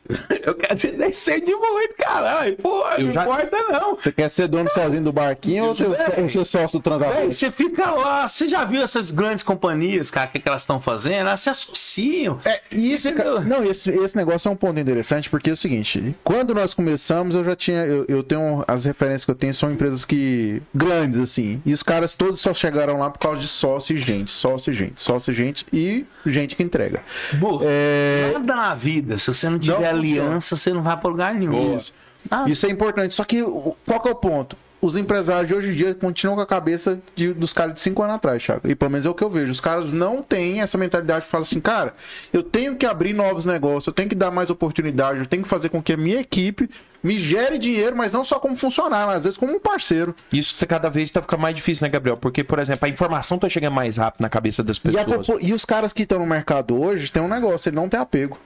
Eu 0.44 0.54
quero 0.54 0.76
ter 0.78 0.92
10% 0.96 1.44
de 1.44 1.54
muito, 1.54 1.94
caralho. 1.96 2.56
Pô, 2.56 2.84
Eu 2.98 3.06
não 3.06 3.12
já- 3.12 3.22
importa 3.22 3.56
não. 3.70 3.94
Você 3.96 4.12
quer 4.12 4.28
ser 4.28 4.48
dono 4.48 4.68
sozinho 4.70 5.02
do 5.02 5.12
barquinho 5.12 5.64
ou 5.66 5.74
ser, 5.76 5.86
ser 6.28 6.44
sócio 6.44 6.78
do 6.78 6.82
transatlântico? 6.82 7.32
você 7.32 7.50
fica 7.50 7.90
lá, 7.90 8.28
você 8.28 8.46
já 8.46 8.64
viu 8.64 8.82
essas 8.82 9.10
grandes 9.10 9.42
companhias, 9.42 10.10
cara, 10.10 10.28
o 10.28 10.32
que, 10.32 10.38
que 10.40 10.48
elas 10.48 10.62
estão 10.62 10.80
fazendo? 10.80 11.14
Elas 11.28 11.40
se 11.40 11.48
associam. 11.50 12.38
É, 12.44 12.60
isso, 12.70 13.08
não, 13.46 13.64
esse, 13.64 13.90
esse 13.90 14.16
negócio 14.16 14.48
é 14.48 14.52
um 14.52 14.56
ponto 14.56 14.78
interessante, 14.78 15.30
porque 15.30 15.50
é 15.50 15.52
o 15.52 15.56
seguinte, 15.56 16.14
quando 16.22 16.54
nós 16.54 16.74
começamos, 16.74 17.34
eu 17.34 17.44
já 17.44 17.56
tinha, 17.56 17.84
eu, 17.84 18.04
eu 18.08 18.22
tenho, 18.22 18.64
as 18.68 18.84
referências 18.84 19.24
que 19.24 19.30
eu 19.30 19.34
tenho 19.34 19.54
são 19.54 19.70
empresas 19.72 20.04
que, 20.04 20.60
grandes, 20.74 21.18
assim, 21.18 21.62
e 21.64 21.72
os 21.72 21.82
caras 21.82 22.12
todos 22.14 22.40
só 22.40 22.52
chegaram 22.52 22.98
lá 22.98 23.08
por 23.10 23.18
causa 23.18 23.40
de 23.40 23.48
sócio 23.48 23.94
e 23.96 23.98
gente, 23.98 24.30
sócio 24.30 24.70
e 24.72 24.74
gente, 24.76 25.00
sócio 25.00 25.30
e 25.32 25.34
gente 25.34 25.66
e 25.72 26.04
gente 26.26 26.54
que 26.56 26.62
entrega. 26.62 27.00
Pô, 27.40 27.60
É, 27.62 28.30
Nada 28.34 28.54
na 28.56 28.74
vida, 28.74 29.16
se 29.18 29.32
você 29.32 29.48
não 29.48 29.58
tiver 29.58 29.74
funciona. 29.76 29.93
Aliança, 29.94 30.56
você 30.56 30.72
não 30.72 30.82
vai 30.82 30.96
pra 30.96 31.08
lugar 31.10 31.34
nenhum. 31.34 31.76
Isso. 31.76 31.92
Ah, 32.30 32.44
Isso 32.48 32.66
é 32.66 32.70
importante. 32.70 33.12
Só 33.14 33.24
que 33.24 33.42
qual 33.86 34.00
que 34.00 34.08
é 34.08 34.12
o 34.12 34.14
ponto? 34.14 34.56
Os 34.80 34.98
empresários 34.98 35.48
de 35.48 35.54
hoje 35.54 35.70
em 35.70 35.74
dia 35.74 35.94
continuam 35.94 36.36
com 36.36 36.42
a 36.42 36.46
cabeça 36.46 36.98
de- 37.16 37.32
dos 37.32 37.54
caras 37.54 37.72
de 37.72 37.80
5 37.80 38.02
anos 38.02 38.16
atrás, 38.16 38.42
Thiago. 38.44 38.68
E 38.68 38.74
pelo 38.74 38.90
menos 38.90 39.06
é 39.06 39.08
o 39.08 39.14
que 39.14 39.24
eu 39.24 39.30
vejo. 39.30 39.50
Os 39.50 39.60
caras 39.60 39.94
não 39.94 40.22
têm 40.22 40.60
essa 40.60 40.76
mentalidade 40.76 41.24
de 41.24 41.30
falar 41.30 41.40
assim, 41.42 41.58
cara, 41.58 41.94
eu 42.30 42.42
tenho 42.42 42.76
que 42.76 42.84
abrir 42.84 43.14
novos 43.14 43.46
negócios, 43.46 43.86
eu 43.86 43.94
tenho 43.94 44.10
que 44.10 44.14
dar 44.14 44.30
mais 44.30 44.50
oportunidade, 44.50 45.20
eu 45.20 45.26
tenho 45.26 45.42
que 45.42 45.48
fazer 45.48 45.70
com 45.70 45.82
que 45.82 45.94
a 45.94 45.96
minha 45.96 46.20
equipe 46.20 46.68
me 47.02 47.18
gere 47.18 47.56
dinheiro, 47.56 47.96
mas 47.96 48.12
não 48.12 48.22
só 48.24 48.38
como 48.38 48.56
funcionário, 48.58 49.06
mas 49.06 49.16
às 49.18 49.22
vezes 49.24 49.38
como 49.38 49.54
um 49.54 49.58
parceiro. 49.60 50.14
Isso 50.30 50.54
tá- 50.58 50.66
cada 50.66 50.90
vez 50.90 51.10
tá 51.10 51.22
ficando 51.22 51.40
mais 51.40 51.54
difícil, 51.56 51.82
né, 51.84 51.88
Gabriel? 51.88 52.18
Porque, 52.18 52.44
por 52.44 52.58
exemplo, 52.58 52.84
a 52.84 52.88
informação 52.90 53.38
tá 53.38 53.48
chegando 53.48 53.72
mais 53.72 53.96
rápido 53.96 54.20
na 54.20 54.28
cabeça 54.28 54.62
das 54.62 54.76
E, 54.84 54.98
a 54.98 55.04
pessoas. 55.04 55.42
e 55.42 55.54
os 55.54 55.64
caras 55.64 55.94
que 55.94 56.02
estão 56.02 56.18
no 56.18 56.26
mercado 56.26 56.78
hoje 56.78 57.10
tem 57.10 57.22
um 57.22 57.28
negócio, 57.28 57.70
ele 57.70 57.76
não 57.76 57.88
tem 57.88 57.98
apego. 57.98 58.38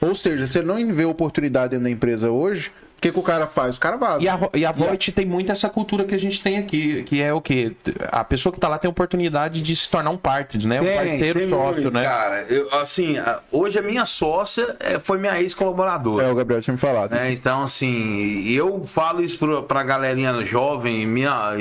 Ou 0.00 0.14
seja, 0.14 0.46
se 0.46 0.58
ele 0.58 0.66
não 0.66 0.94
vê 0.94 1.04
oportunidade 1.04 1.70
dentro 1.70 1.84
da 1.84 1.90
empresa 1.90 2.30
hoje, 2.30 2.70
o 2.96 3.00
que, 3.00 3.12
que 3.12 3.18
o 3.18 3.22
cara 3.22 3.46
faz? 3.46 3.76
O 3.76 3.80
cara 3.80 3.98
vaza. 3.98 4.22
E 4.24 4.28
a, 4.28 4.38
e 4.54 4.64
a 4.64 4.72
Voit 4.72 5.12
tem 5.12 5.26
muito 5.26 5.52
essa 5.52 5.68
cultura 5.68 6.04
que 6.04 6.14
a 6.14 6.18
gente 6.18 6.42
tem 6.42 6.56
aqui, 6.56 7.02
que 7.02 7.20
é 7.20 7.30
o 7.30 7.42
quê? 7.42 7.76
A 8.10 8.24
pessoa 8.24 8.50
que 8.50 8.58
tá 8.58 8.68
lá 8.68 8.78
tem 8.78 8.88
a 8.88 8.90
oportunidade 8.90 9.60
de 9.60 9.76
se 9.76 9.90
tornar 9.90 10.08
um 10.08 10.16
partner, 10.16 10.66
né? 10.66 10.80
um 10.80 10.96
parceiro 10.96 11.40
tem 11.40 11.50
sócio, 11.50 11.82
muito, 11.82 11.90
né? 11.94 12.04
Cara, 12.04 12.46
eu, 12.48 12.72
assim, 12.74 13.16
hoje 13.52 13.78
a 13.78 13.82
minha 13.82 14.06
sócia 14.06 14.74
é, 14.80 14.98
foi 14.98 15.18
minha 15.18 15.38
ex-colaboradora. 15.40 16.26
É, 16.26 16.32
o 16.32 16.34
Gabriel 16.34 16.62
tinha 16.62 16.72
me 16.72 16.80
falado. 16.80 17.10
né? 17.12 17.30
Então, 17.30 17.64
assim, 17.64 18.48
eu 18.48 18.86
falo 18.86 19.22
isso 19.22 19.38
pro, 19.38 19.62
pra 19.64 19.82
galerinha 19.82 20.32
jovem, 20.46 21.06
minha, 21.06 21.52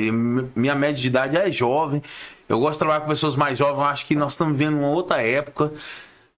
minha 0.55 0.73
média 0.73 1.01
de 1.01 1.07
idade 1.07 1.35
é 1.35 1.51
jovem. 1.51 2.01
Eu 2.47 2.59
gosto 2.59 2.73
de 2.73 2.79
trabalhar 2.79 3.01
com 3.01 3.07
pessoas 3.09 3.35
mais 3.35 3.57
jovens, 3.59 3.83
acho 3.87 4.05
que 4.05 4.15
nós 4.15 4.33
estamos 4.33 4.57
vivendo 4.57 4.77
uma 4.77 4.89
outra 4.89 5.21
época. 5.21 5.73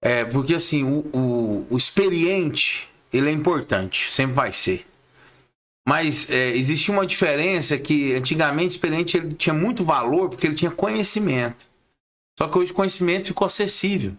É, 0.00 0.24
porque, 0.24 0.54
assim, 0.54 0.84
o, 0.84 0.98
o, 1.12 1.66
o 1.70 1.76
experiente, 1.76 2.88
ele 3.12 3.28
é 3.28 3.32
importante, 3.32 4.10
sempre 4.10 4.34
vai 4.34 4.52
ser. 4.52 4.86
Mas 5.88 6.30
é, 6.30 6.50
existia 6.50 6.92
uma 6.92 7.06
diferença 7.06 7.78
que 7.78 8.14
antigamente 8.14 8.74
o 8.74 8.76
experiente 8.76 9.16
ele 9.16 9.32
tinha 9.32 9.54
muito 9.54 9.82
valor 9.82 10.28
porque 10.28 10.46
ele 10.46 10.54
tinha 10.54 10.70
conhecimento. 10.70 11.66
Só 12.38 12.46
que 12.46 12.58
hoje 12.58 12.72
o 12.72 12.74
conhecimento 12.74 13.28
ficou 13.28 13.46
acessível. 13.46 14.14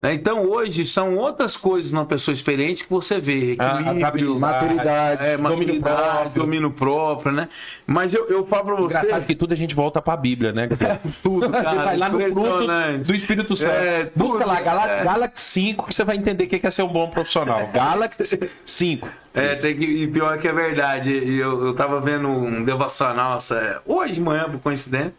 Né? 0.00 0.14
Então 0.14 0.48
hoje 0.48 0.84
são 0.84 1.16
outras 1.16 1.56
coisas 1.56 1.90
numa 1.90 2.06
pessoa 2.06 2.32
experiente 2.32 2.84
que 2.84 2.90
você 2.90 3.18
vê. 3.18 3.56
Ah, 3.58 3.80
Equilíbrio, 3.80 4.38
maturidade, 4.38 5.24
é, 5.26 5.36
domínio 5.36 5.80
próprio. 5.82 6.30
domínio 6.42 6.70
próprio, 6.70 7.32
né? 7.32 7.48
Mas 7.84 8.14
eu, 8.14 8.28
eu 8.28 8.46
falo 8.46 8.64
pra 8.66 8.74
você. 8.76 8.96
Engraçado 8.98 9.26
que 9.26 9.34
tudo 9.34 9.54
a 9.54 9.56
gente 9.56 9.74
volta 9.74 10.00
pra 10.00 10.16
Bíblia, 10.16 10.52
né? 10.52 10.68
tudo, 11.20 11.48
Você 11.48 11.50
vai 11.62 11.96
lá 11.96 12.08
no 12.08 12.20
fruto 12.32 12.66
do 13.04 13.14
Espírito 13.14 13.56
Santo. 13.56 13.72
É, 13.72 14.08
Busca 14.14 14.46
lá, 14.46 14.60
Gala- 14.60 14.88
é. 14.88 15.04
Galaxy 15.04 15.44
5, 15.62 15.86
que 15.88 15.94
você 15.94 16.04
vai 16.04 16.14
entender 16.16 16.44
o 16.44 16.46
que 16.46 16.64
é 16.64 16.70
ser 16.70 16.82
um 16.82 16.88
bom 16.88 17.10
profissional. 17.10 17.68
Galaxy 17.72 18.38
5. 18.64 19.08
É, 19.34 19.56
tem 19.56 19.76
que, 19.76 19.84
e 19.84 20.06
pior 20.06 20.38
que 20.38 20.46
é 20.46 20.52
verdade. 20.52 21.10
Eu, 21.12 21.66
eu 21.66 21.74
tava 21.74 22.00
vendo 22.00 22.28
um 22.28 22.62
devocional 22.62 23.38
essa- 23.38 23.82
hoje 23.84 24.14
de 24.14 24.20
manhã, 24.20 24.48
por 24.48 24.60
coincidência, 24.60 25.12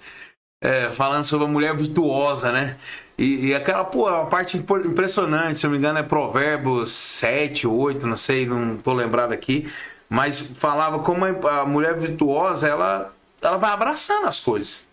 é, 0.63 0.89
falando 0.93 1.25
sobre 1.25 1.45
a 1.47 1.49
mulher 1.49 1.75
virtuosa, 1.75 2.49
né? 2.53 2.77
E, 3.19 3.47
e 3.47 3.53
aquela, 3.55 3.83
pô, 3.83 4.07
é 4.07 4.13
uma 4.13 4.27
parte 4.27 4.55
impressionante, 4.57 5.59
se 5.59 5.65
eu 5.65 5.69
não 5.69 5.73
me 5.73 5.77
engano, 5.77 5.99
é 5.99 6.03
Provérbios 6.03 6.91
7, 6.93 7.67
8, 7.67 8.07
não 8.07 8.15
sei, 8.15 8.45
não 8.45 8.77
tô 8.77 8.93
lembrado 8.93 9.33
aqui. 9.33 9.69
Mas 10.07 10.39
falava 10.39 10.99
como 10.99 11.25
a 11.25 11.65
mulher 11.65 11.97
virtuosa, 11.97 12.67
ela, 12.67 13.13
ela 13.41 13.57
vai 13.57 13.71
abraçando 13.71 14.25
as 14.27 14.39
coisas. 14.39 14.87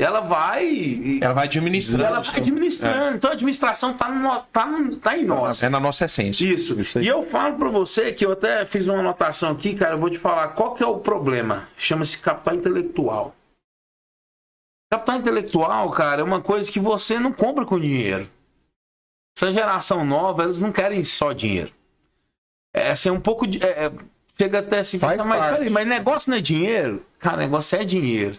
Ela 0.00 0.20
vai. 0.20 1.18
Ela 1.20 1.34
vai 1.34 1.44
administrando. 1.46 2.04
ela 2.04 2.20
vai 2.20 2.36
administrando. 2.36 3.16
Então 3.16 3.30
a 3.30 3.32
administração 3.32 3.92
tá, 3.94 4.08
no, 4.08 4.40
tá, 4.52 4.64
no- 4.64 4.96
tá 4.96 5.18
em 5.18 5.24
nós. 5.24 5.60
É 5.64 5.68
na 5.68 5.80
nossa 5.80 6.04
essência. 6.04 6.44
Isso. 6.44 6.76
E 7.00 7.06
eu 7.08 7.26
falo 7.26 7.56
pra 7.56 7.68
você 7.68 8.12
que 8.12 8.24
eu 8.24 8.30
até 8.30 8.64
fiz 8.64 8.86
uma 8.86 9.00
anotação 9.00 9.50
aqui, 9.50 9.74
cara. 9.74 9.94
Eu 9.94 9.98
vou 9.98 10.08
te 10.08 10.16
falar 10.16 10.48
qual 10.48 10.76
que 10.76 10.84
é 10.84 10.86
o 10.86 10.98
problema. 10.98 11.68
Chama-se 11.76 12.18
capital 12.18 12.54
intelectual. 12.54 13.34
Capital 14.90 15.16
intelectual, 15.16 15.90
cara, 15.90 16.22
é 16.22 16.24
uma 16.24 16.40
coisa 16.40 16.70
que 16.70 16.80
você 16.80 17.18
não 17.18 17.32
compra 17.32 17.66
com 17.66 17.78
dinheiro. 17.78 18.28
Essa 19.36 19.52
geração 19.52 20.04
nova, 20.04 20.44
eles 20.44 20.60
não 20.60 20.72
querem 20.72 21.04
só 21.04 21.32
dinheiro. 21.32 21.72
É 22.74 22.90
assim, 22.90 23.10
um 23.10 23.20
pouco 23.20 23.46
de. 23.46 23.62
é, 23.62 23.86
é, 23.86 23.92
chega 24.36 24.60
até 24.60 24.78
assim, 24.78 24.98
Faz 24.98 25.22
mas, 25.22 25.40
peraí, 25.40 25.70
mas 25.70 25.86
negócio 25.86 26.30
não 26.30 26.38
é 26.38 26.40
dinheiro? 26.40 27.04
Cara, 27.18 27.36
negócio 27.36 27.78
é 27.78 27.84
dinheiro. 27.84 28.36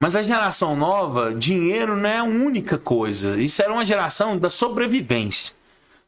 Mas 0.00 0.16
a 0.16 0.22
geração 0.22 0.74
nova, 0.74 1.34
dinheiro 1.34 1.94
não 1.94 2.08
é 2.08 2.18
a 2.18 2.24
única 2.24 2.78
coisa. 2.78 3.38
Isso 3.38 3.60
era 3.62 3.70
uma 3.72 3.84
geração 3.84 4.38
da 4.38 4.48
sobrevivência. 4.48 5.54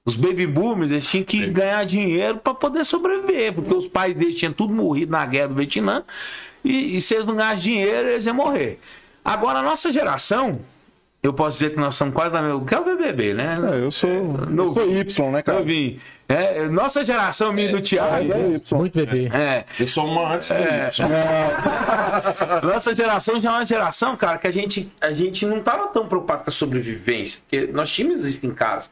Os 0.05 0.17
baby 0.17 0.47
boomers 0.47 0.91
eles 0.91 1.09
tinham 1.09 1.25
que 1.25 1.47
ganhar 1.47 1.85
dinheiro 1.85 2.39
para 2.39 2.55
poder 2.55 2.85
sobreviver, 2.85 3.53
porque 3.53 3.75
os 3.75 3.87
pais 3.87 4.17
deles 4.17 4.35
tinham 4.35 4.53
tudo 4.53 4.73
morrido 4.73 5.13
na 5.13 5.25
guerra 5.27 5.49
do 5.49 5.55
Vietnã, 5.55 6.03
e, 6.65 6.97
e 6.97 7.01
se 7.01 7.15
eles 7.15 7.27
não 7.27 7.37
ganhassem 7.37 7.75
dinheiro, 7.75 8.09
eles 8.09 8.27
iam 8.27 8.35
morrer. 8.35 8.81
Agora, 9.25 9.61
a 9.61 9.63
nossa 9.63 9.93
geração, 9.93 10.61
eu 11.23 11.33
posso 11.33 11.59
dizer 11.59 11.71
que 11.71 11.79
nós 11.79 11.95
somos 11.95 12.13
quase 12.15 12.33
da 12.33 12.43
mesma. 12.43 12.65
Que 12.65 12.75
é 12.75 12.79
o 12.81 12.85
BBB, 12.85 13.35
né? 13.35 13.59
É, 13.73 13.79
eu 13.85 13.93
sou, 13.93 14.11
eu 14.11 14.75
sou 14.75 14.91
Y, 14.91 15.31
né, 15.31 15.43
cara? 15.43 15.61
Eu 15.61 15.65
vim. 15.65 16.01
É, 16.29 16.67
nossa 16.69 17.05
geração, 17.05 17.53
minha 17.53 17.71
do 17.71 17.81
Thiago. 17.81 18.33
É 18.33 18.55
Y. 18.57 18.79
Muito 18.79 18.99
bebê. 18.99 19.31
É, 19.33 19.65
Eu 19.79 19.87
sou 19.87 20.07
uma 20.07 20.35
antes 20.35 20.49
do 20.49 20.55
É. 20.55 20.89
Y. 20.89 21.09
Nossa 22.67 22.95
geração 22.95 23.39
já 23.39 23.51
é 23.51 23.53
uma 23.53 23.67
geração, 23.67 24.17
cara, 24.17 24.39
que 24.39 24.47
a 24.47 24.51
gente, 24.51 24.91
a 25.01 25.13
gente 25.13 25.47
não 25.47 25.63
tava 25.63 25.89
tão 25.89 26.09
preocupado 26.09 26.43
com 26.43 26.51
a 26.51 26.53
sobrevivência, 26.53 27.43
porque 27.43 27.71
nós 27.73 27.91
tínhamos 27.91 28.25
isso 28.25 28.45
em 28.45 28.53
casa. 28.53 28.89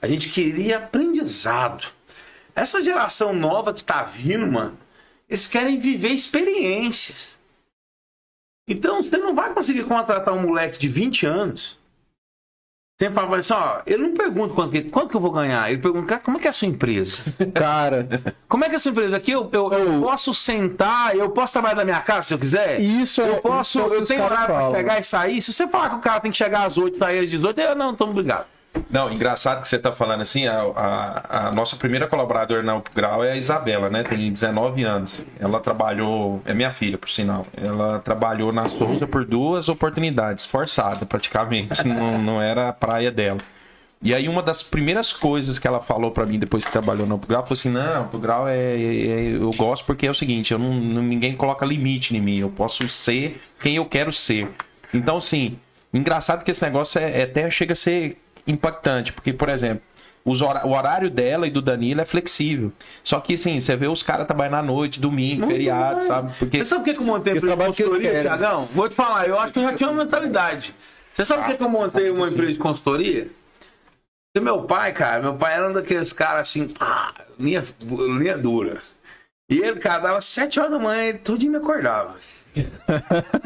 A 0.00 0.06
gente 0.06 0.28
queria 0.28 0.76
aprendizado. 0.78 1.86
Essa 2.54 2.82
geração 2.82 3.32
nova 3.32 3.72
que 3.72 3.82
tá 3.82 4.02
vindo, 4.02 4.46
mano, 4.46 4.76
eles 5.28 5.46
querem 5.46 5.78
viver 5.78 6.10
experiências. 6.10 7.40
Então, 8.72 9.02
você 9.02 9.16
não 9.16 9.34
vai 9.34 9.52
conseguir 9.52 9.84
contratar 9.84 10.34
um 10.34 10.40
moleque 10.40 10.78
de 10.78 10.88
20 10.88 11.26
anos. 11.26 11.78
Você 12.98 13.10
fala 13.10 13.38
assim, 13.38 13.52
ó, 13.52 13.80
ele 13.84 14.02
não 14.02 14.14
pergunta 14.14 14.54
quanto 14.54 14.70
que, 14.70 14.82
quanto 14.82 15.08
que 15.08 15.16
eu 15.16 15.20
vou 15.20 15.32
ganhar. 15.32 15.68
Ele 15.68 15.82
pergunta, 15.82 16.06
cara, 16.06 16.20
como 16.20 16.36
é 16.36 16.40
que 16.40 16.46
é 16.46 16.50
a 16.50 16.52
sua 16.52 16.68
empresa? 16.68 17.22
Cara, 17.52 18.06
Como 18.48 18.64
é 18.64 18.68
que 18.68 18.74
é 18.74 18.76
a 18.76 18.78
sua 18.78 18.92
empresa? 18.92 19.16
Aqui 19.16 19.32
eu, 19.32 19.48
eu, 19.52 19.72
eu 19.72 20.00
posso 20.00 20.32
sentar, 20.32 21.16
eu 21.16 21.28
posso 21.30 21.52
trabalhar 21.52 21.74
da 21.74 21.84
minha 21.84 22.00
casa 22.00 22.28
se 22.28 22.34
eu 22.34 22.38
quiser? 22.38 22.80
isso 22.80 23.20
é. 23.20 23.28
Eu 23.28 23.36
posso, 23.38 23.80
isso 23.80 23.92
é 23.92 23.96
eu 23.96 24.04
tenho 24.04 24.24
horário 24.24 24.54
pra 24.54 24.70
pegar 24.70 25.00
e 25.00 25.02
sair. 25.02 25.40
Se 25.40 25.52
você 25.52 25.66
falar 25.66 25.90
que 25.90 25.96
o 25.96 26.00
cara 26.00 26.20
tem 26.20 26.30
que 26.30 26.36
chegar 26.36 26.64
às 26.64 26.78
8 26.78 26.94
e 26.94 26.98
sair 26.98 27.18
às 27.18 27.30
18, 27.30 27.60
eu 27.60 27.74
não, 27.74 27.92
tamo 27.92 28.12
obrigado. 28.12 28.46
Não, 28.90 29.12
engraçado 29.12 29.60
que 29.60 29.68
você 29.68 29.78
tá 29.78 29.92
falando 29.92 30.20
assim, 30.22 30.46
a, 30.46 30.60
a, 30.62 31.48
a 31.48 31.52
nossa 31.52 31.76
primeira 31.76 32.06
colaboradora 32.06 32.62
na 32.62 32.76
Upgrau 32.76 33.24
é 33.24 33.32
a 33.32 33.36
Isabela, 33.36 33.90
né? 33.90 34.02
Tem 34.02 34.30
19 34.30 34.82
anos. 34.82 35.24
Ela 35.38 35.60
trabalhou, 35.60 36.42
é 36.44 36.54
minha 36.54 36.70
filha, 36.70 36.96
por 36.98 37.08
sinal. 37.10 37.46
Ela 37.56 38.00
trabalhou 38.00 38.52
na 38.52 38.68
Souza 38.68 39.06
por 39.06 39.24
duas 39.24 39.68
oportunidades, 39.68 40.44
forçada 40.46 41.04
praticamente. 41.06 41.84
não, 41.88 42.18
não 42.18 42.40
era 42.42 42.68
a 42.68 42.72
praia 42.72 43.10
dela. 43.10 43.38
E 44.02 44.12
aí 44.12 44.28
uma 44.28 44.42
das 44.42 44.62
primeiras 44.64 45.12
coisas 45.12 45.58
que 45.60 45.66
ela 45.66 45.80
falou 45.80 46.10
pra 46.10 46.26
mim 46.26 46.38
depois 46.38 46.64
que 46.64 46.72
trabalhou 46.72 47.06
na 47.06 47.14
Upgrau, 47.14 47.42
falou 47.42 47.54
assim, 47.54 47.70
não, 47.70 48.06
Upgrau 48.06 48.48
é, 48.48 48.56
é- 48.56 49.36
eu 49.36 49.50
gosto 49.52 49.84
porque 49.86 50.06
é 50.06 50.10
o 50.10 50.14
seguinte, 50.14 50.52
eu 50.52 50.58
não- 50.58 50.72
ninguém 50.74 51.36
coloca 51.36 51.64
limite 51.64 52.16
em 52.16 52.20
mim, 52.20 52.38
eu 52.38 52.50
posso 52.50 52.88
ser 52.88 53.40
quem 53.60 53.76
eu 53.76 53.84
quero 53.86 54.12
ser. 54.12 54.48
Então, 54.92 55.18
assim, 55.18 55.56
engraçado 55.94 56.42
que 56.44 56.50
esse 56.50 56.62
negócio 56.64 57.00
é, 57.00 57.20
é 57.20 57.22
até 57.22 57.48
chega 57.48 57.74
a 57.74 57.76
ser 57.76 58.18
impactante, 58.46 59.12
porque, 59.12 59.32
por 59.32 59.48
exemplo, 59.48 59.82
o 60.24 60.70
horário 60.70 61.10
dela 61.10 61.46
e 61.46 61.50
do 61.50 61.60
Danilo 61.60 62.00
é 62.00 62.04
flexível. 62.04 62.72
Só 63.02 63.18
que, 63.20 63.34
assim, 63.34 63.60
você 63.60 63.74
vê 63.76 63.88
os 63.88 64.02
caras 64.02 64.26
trabalhando 64.26 64.56
à 64.56 64.62
noite, 64.62 65.00
domingo, 65.00 65.46
feriado, 65.46 66.02
sabe? 66.02 66.32
Porque 66.38 66.58
Você 66.58 66.64
sabe 66.64 66.84
por 66.84 66.90
que 66.90 66.94
que 66.94 67.00
eu 67.02 67.06
montei 67.06 67.32
a 67.32 67.36
Esse 67.36 67.46
empresa 67.46 67.60
de 67.60 67.66
consultoria. 67.66 68.20
Tiagão? 68.20 68.68
Vou 68.72 68.88
te 68.88 68.94
falar, 68.94 69.28
eu 69.28 69.38
acho 69.38 69.52
que 69.52 69.58
eu 69.58 69.64
já 69.64 69.74
tinha 69.74 69.90
uma 69.90 70.04
mentalidade. 70.04 70.74
Você 71.12 71.24
sabe 71.24 71.42
por 71.42 71.50
que 71.50 71.56
que 71.56 71.64
eu 71.64 71.68
montei 71.68 72.10
uma 72.10 72.28
empresa 72.28 72.52
de 72.52 72.58
consultoria? 72.58 73.28
Porque 74.32 74.44
meu 74.44 74.62
pai, 74.62 74.92
cara, 74.92 75.22
meu 75.22 75.34
pai 75.34 75.54
era 75.54 75.68
um 75.68 75.72
daqueles 75.72 76.12
caras 76.12 76.48
assim, 76.48 76.68
pá, 76.68 77.12
linha, 77.38 77.62
linha 78.18 78.38
dura. 78.38 78.80
E 79.50 79.58
ele, 79.58 79.78
cara, 79.78 79.98
dava 79.98 80.20
sete 80.20 80.58
horas 80.58 80.72
da 80.72 80.78
manhã, 80.78 81.02
ele 81.02 81.18
todo 81.18 81.38
dia 81.38 81.50
me 81.50 81.56
acordava. 81.56 82.16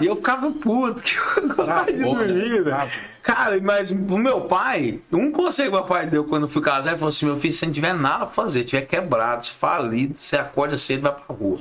E 0.00 0.06
eu 0.06 0.16
ficava 0.16 0.50
puto, 0.50 1.02
que 1.02 1.16
eu 1.16 1.48
gostava 1.54 1.92
de 1.92 1.98
Bravo, 1.98 2.16
né? 2.16 2.26
dormir. 2.26 2.64
Bravo. 2.64 2.98
Cara, 3.22 3.60
mas 3.60 3.90
o 3.90 4.18
meu 4.18 4.42
pai, 4.42 5.00
um 5.12 5.30
conselho 5.30 5.70
que 5.70 5.76
meu 5.76 5.84
pai 5.84 6.06
deu 6.06 6.24
quando 6.24 6.44
eu 6.44 6.48
fui 6.48 6.62
casar, 6.62 6.90
ele 6.90 6.98
falou 6.98 7.10
assim: 7.10 7.26
meu 7.26 7.40
filho, 7.40 7.54
se 7.54 7.66
não 7.66 7.72
tiver 7.72 7.94
nada 7.94 8.26
pra 8.26 8.34
fazer, 8.34 8.64
tiver 8.64 8.82
quebrado, 8.82 9.44
se 9.44 9.52
falido, 9.52 10.16
você 10.16 10.36
acorda 10.36 10.76
cedo 10.76 10.98
e 10.98 11.02
vai 11.02 11.14
pra 11.14 11.34
rua. 11.34 11.60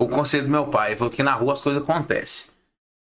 O 0.00 0.08
conselho 0.08 0.44
do 0.44 0.50
meu 0.50 0.66
pai, 0.66 0.90
ele 0.90 0.96
falou 0.96 1.12
que 1.12 1.22
na 1.22 1.32
rua 1.32 1.52
as 1.52 1.60
coisas 1.60 1.82
acontecem. 1.82 2.50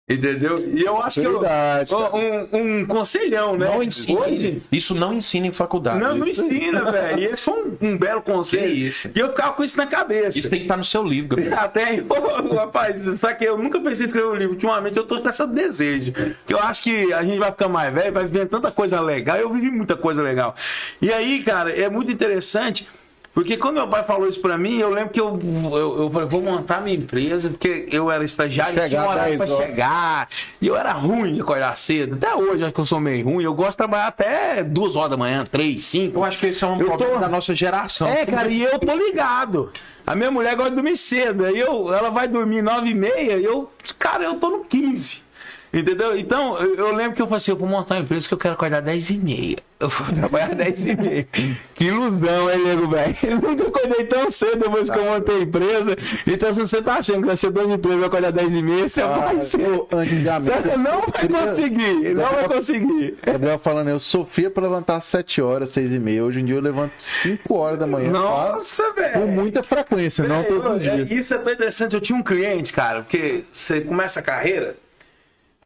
Entendeu? 0.09 0.59
E 0.59 0.83
eu 0.83 1.03
acho 1.03 1.21
que 1.21 1.27
eu, 1.27 1.41
um, 1.43 2.81
um 2.81 2.87
conselhão, 2.87 3.59
né? 3.59 3.67
não 3.67 3.83
ensina. 3.83 4.21
Hoje, 4.21 4.63
Isso 4.73 4.95
não 4.95 5.13
ensina 5.13 5.47
em 5.47 5.53
faculdade. 5.53 6.01
não, 6.01 6.17
não 6.17 6.27
ensina, 6.27 6.91
velho. 6.91 7.19
E 7.19 7.25
esse 7.27 7.43
foi 7.43 7.63
um, 7.63 7.77
um 7.89 7.99
belo 7.99 8.23
conselho. 8.23 8.73
Que 8.73 8.87
isso. 8.89 9.11
E 9.15 9.19
eu 9.19 9.29
ficava 9.29 9.53
com 9.53 9.63
isso 9.63 9.77
na 9.77 9.87
cabeça. 9.87 10.39
Isso 10.39 10.49
tem 10.49 10.61
que 10.61 10.65
estar 10.65 10.79
no 10.79 10.85
seu 10.85 11.03
livro, 11.05 11.37
Gabriel. 11.37 11.59
Até, 11.61 12.03
Ô, 12.09 12.55
rapaz, 12.55 13.21
sabe 13.21 13.37
que 13.37 13.45
eu 13.45 13.59
nunca 13.59 13.79
pensei 13.81 14.05
em 14.05 14.07
escrever 14.07 14.29
um 14.29 14.35
livro. 14.35 14.55
Ultimamente 14.55 14.97
eu 14.97 15.05
tô 15.05 15.21
com 15.21 15.29
esse 15.29 15.47
desejo. 15.47 16.13
Que 16.47 16.55
eu 16.55 16.59
acho 16.59 16.83
que 16.83 17.13
a 17.13 17.23
gente 17.23 17.39
vai 17.39 17.51
ficar 17.51 17.69
mais 17.69 17.93
velho, 17.93 18.13
vai 18.13 18.25
vivendo 18.27 18.49
tanta 18.49 18.71
coisa 18.71 19.01
legal. 19.03 19.37
Eu 19.37 19.53
vivi 19.53 19.71
muita 19.71 19.95
coisa 19.95 20.23
legal. 20.23 20.55
E 21.03 21.13
aí, 21.13 21.43
cara, 21.43 21.71
é 21.71 21.89
muito 21.91 22.11
interessante. 22.11 22.89
Porque 23.39 23.57
quando 23.57 23.77
meu 23.77 23.87
pai 23.87 24.03
falou 24.03 24.27
isso 24.27 24.41
pra 24.41 24.59
mim, 24.59 24.79
eu 24.79 24.91
lembro 24.91 25.11
que 25.11 25.21
eu, 25.21 25.39
eu, 25.73 26.03
eu 26.03 26.11
falei, 26.11 26.29
vou 26.29 26.43
montar 26.43 26.81
minha 26.81 26.97
empresa, 26.97 27.49
porque 27.51 27.89
eu 27.93 28.11
era 28.11 28.25
estagiário, 28.25 28.75
Chegar 28.75 28.89
tinha 28.89 29.01
horário 29.09 29.37
pra 29.37 29.47
10 29.47 29.51
horas. 29.57 29.67
chegar. 29.69 30.29
E 30.61 30.67
eu 30.67 30.77
era 30.77 30.91
ruim 30.93 31.35
de 31.35 31.41
acordar 31.41 31.77
cedo. 31.77 32.17
Até 32.17 32.35
hoje, 32.35 32.65
acho 32.65 32.73
que 32.75 32.81
eu 32.81 32.85
sou 32.85 32.99
meio 32.99 33.25
ruim. 33.25 33.45
Eu 33.45 33.55
gosto 33.55 33.71
de 33.71 33.77
trabalhar 33.77 34.09
até 34.09 34.65
duas 34.65 34.97
horas 34.97 35.11
da 35.13 35.17
manhã, 35.17 35.45
três, 35.49 35.85
cinco. 35.85 36.19
Eu 36.19 36.25
acho 36.25 36.37
que 36.37 36.47
esse 36.47 36.65
é 36.65 36.67
um 36.67 36.81
Eu 36.81 36.87
problema 36.87 37.15
tô- 37.15 37.21
da 37.21 37.29
nossa 37.29 37.55
geração. 37.55 38.09
É, 38.09 38.27
cara, 38.27 38.49
e 38.49 38.61
eu 38.61 38.77
tô 38.77 38.93
ligado. 38.97 39.71
A 40.05 40.17
minha 40.17 40.33
mulher 40.33 40.57
gosta 40.57 40.71
de 40.71 40.75
dormir 40.75 40.97
cedo. 40.97 41.45
Aí 41.45 41.61
eu, 41.61 41.95
ela 41.95 42.11
vai 42.11 42.27
dormir 42.27 42.61
nove 42.61 42.89
e 42.91 42.95
meia 42.95 43.37
e 43.39 43.45
eu, 43.45 43.71
cara, 44.01 44.25
eu 44.25 44.35
tô 44.35 44.51
no 44.51 44.65
15. 44.65 45.23
Entendeu? 45.73 46.17
Então, 46.19 46.57
eu, 46.59 46.95
lembro 46.95 47.15
que 47.15 47.21
eu 47.23 47.27
falei 47.27 47.37
assim, 47.39 47.51
eu 47.51 47.57
vou 47.57 47.69
montar 47.69 47.97
uma 47.97 48.01
empresa 48.03 48.27
que 48.27 48.35
eu 48.35 48.39
quero 48.39 48.55
acordar 48.55 48.81
10 48.81 49.11
e 49.11 49.17
meia. 49.19 49.57
Eu 49.79 49.89
vou 49.89 50.07
trabalhar 50.13 50.55
10 50.57 50.87
e 50.87 50.97
meia. 50.97 51.29
Que 51.75 51.85
ilusão, 51.85 52.51
hein, 52.51 52.65
nego, 52.65 52.89
velho? 52.89 53.15
Eu 53.23 53.37
nunca 53.37 53.69
acordei 53.69 54.05
tão 54.07 54.31
cedo 54.31 54.57
depois 54.65 54.91
que 54.91 54.99
eu 54.99 55.05
montei 55.05 55.37
a 55.37 55.41
empresa. 55.41 55.97
Então, 56.27 56.53
se 56.53 56.61
você 56.61 56.83
tá 56.83 56.95
achando 56.95 57.21
que 57.21 57.27
vai 57.27 57.37
ser 57.37 57.51
dono 57.51 57.69
de 57.69 57.75
empresa 57.75 57.95
e 57.97 57.99
vai 58.01 58.09
acordar 58.09 58.33
10 58.33 58.53
e 58.55 58.63
meia, 58.63 58.89
você 58.89 59.03
vai 59.05 59.41
ser. 59.41 59.61
eu, 59.61 59.87
antigamente. 59.93 60.51
Você 60.51 60.77
não 60.79 61.01
vai 61.03 61.47
conseguir, 61.55 62.15
não 62.15 62.25
vai 62.25 62.49
conseguir. 62.49 63.19
Gabriel 63.25 63.59
falando, 63.61 63.89
eu 63.91 64.01
sofria 64.01 64.51
pra 64.51 64.63
levantar 64.65 64.97
às 64.97 65.05
7 65.05 65.41
horas, 65.43 65.71
6 65.71 65.93
e 65.93 65.99
meia. 65.99 66.25
Hoje 66.25 66.41
em 66.41 66.45
dia 66.45 66.57
eu 66.57 66.61
levanto 66.63 66.93
5 66.99 67.55
horas 67.55 67.79
da 67.79 67.87
manhã. 67.87 68.11
Nossa, 68.11 68.91
velho. 68.95 69.13
Com 69.21 69.27
muita 69.27 69.63
frequência, 69.63 70.27
não 70.27 70.37
É, 70.41 70.43
todos 70.45 70.65
eu- 70.65 70.73
os 70.77 70.83
é, 70.85 70.97
dias. 71.05 71.11
isso 71.13 71.35
é 71.35 71.39
tão 71.39 71.53
interessante. 71.53 71.95
Eu 71.95 72.01
tinha 72.01 72.19
um 72.19 72.23
cliente, 72.23 72.73
cara, 72.73 73.03
porque 73.03 73.45
você 73.53 73.81
começa 73.83 74.19
a 74.21 74.23
carreira, 74.25 74.77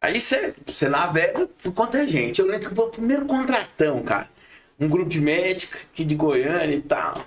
aí 0.03 0.19
você, 0.19 0.53
você 0.65 0.89
navega 0.89 1.47
por 1.47 1.95
é 1.95 2.05
gente. 2.05 2.39
Eu 2.39 2.47
lembro 2.47 2.69
que 2.69 2.79
o 2.79 2.87
primeiro 2.89 3.25
contratão, 3.25 4.03
cara, 4.03 4.29
um 4.79 4.89
grupo 4.89 5.09
de 5.09 5.21
médica 5.21 5.79
aqui 5.91 6.03
de 6.03 6.13
Goiânia 6.13 6.75
e 6.75 6.81
tal. 6.81 7.25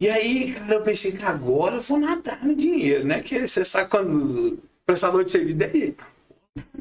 E 0.00 0.08
aí, 0.08 0.52
cara, 0.52 0.74
eu 0.74 0.82
pensei 0.82 1.12
que 1.12 1.24
agora 1.24 1.76
eu 1.76 1.82
vou 1.82 1.98
nadar 1.98 2.42
no 2.42 2.56
dinheiro, 2.56 3.06
né? 3.06 3.20
Que 3.20 3.46
você 3.46 3.64
sabe 3.64 3.90
quando 3.90 4.54
o 4.54 4.58
prestador 4.84 5.22
de 5.22 5.30
serviço 5.30 5.58
daí, 5.58 5.94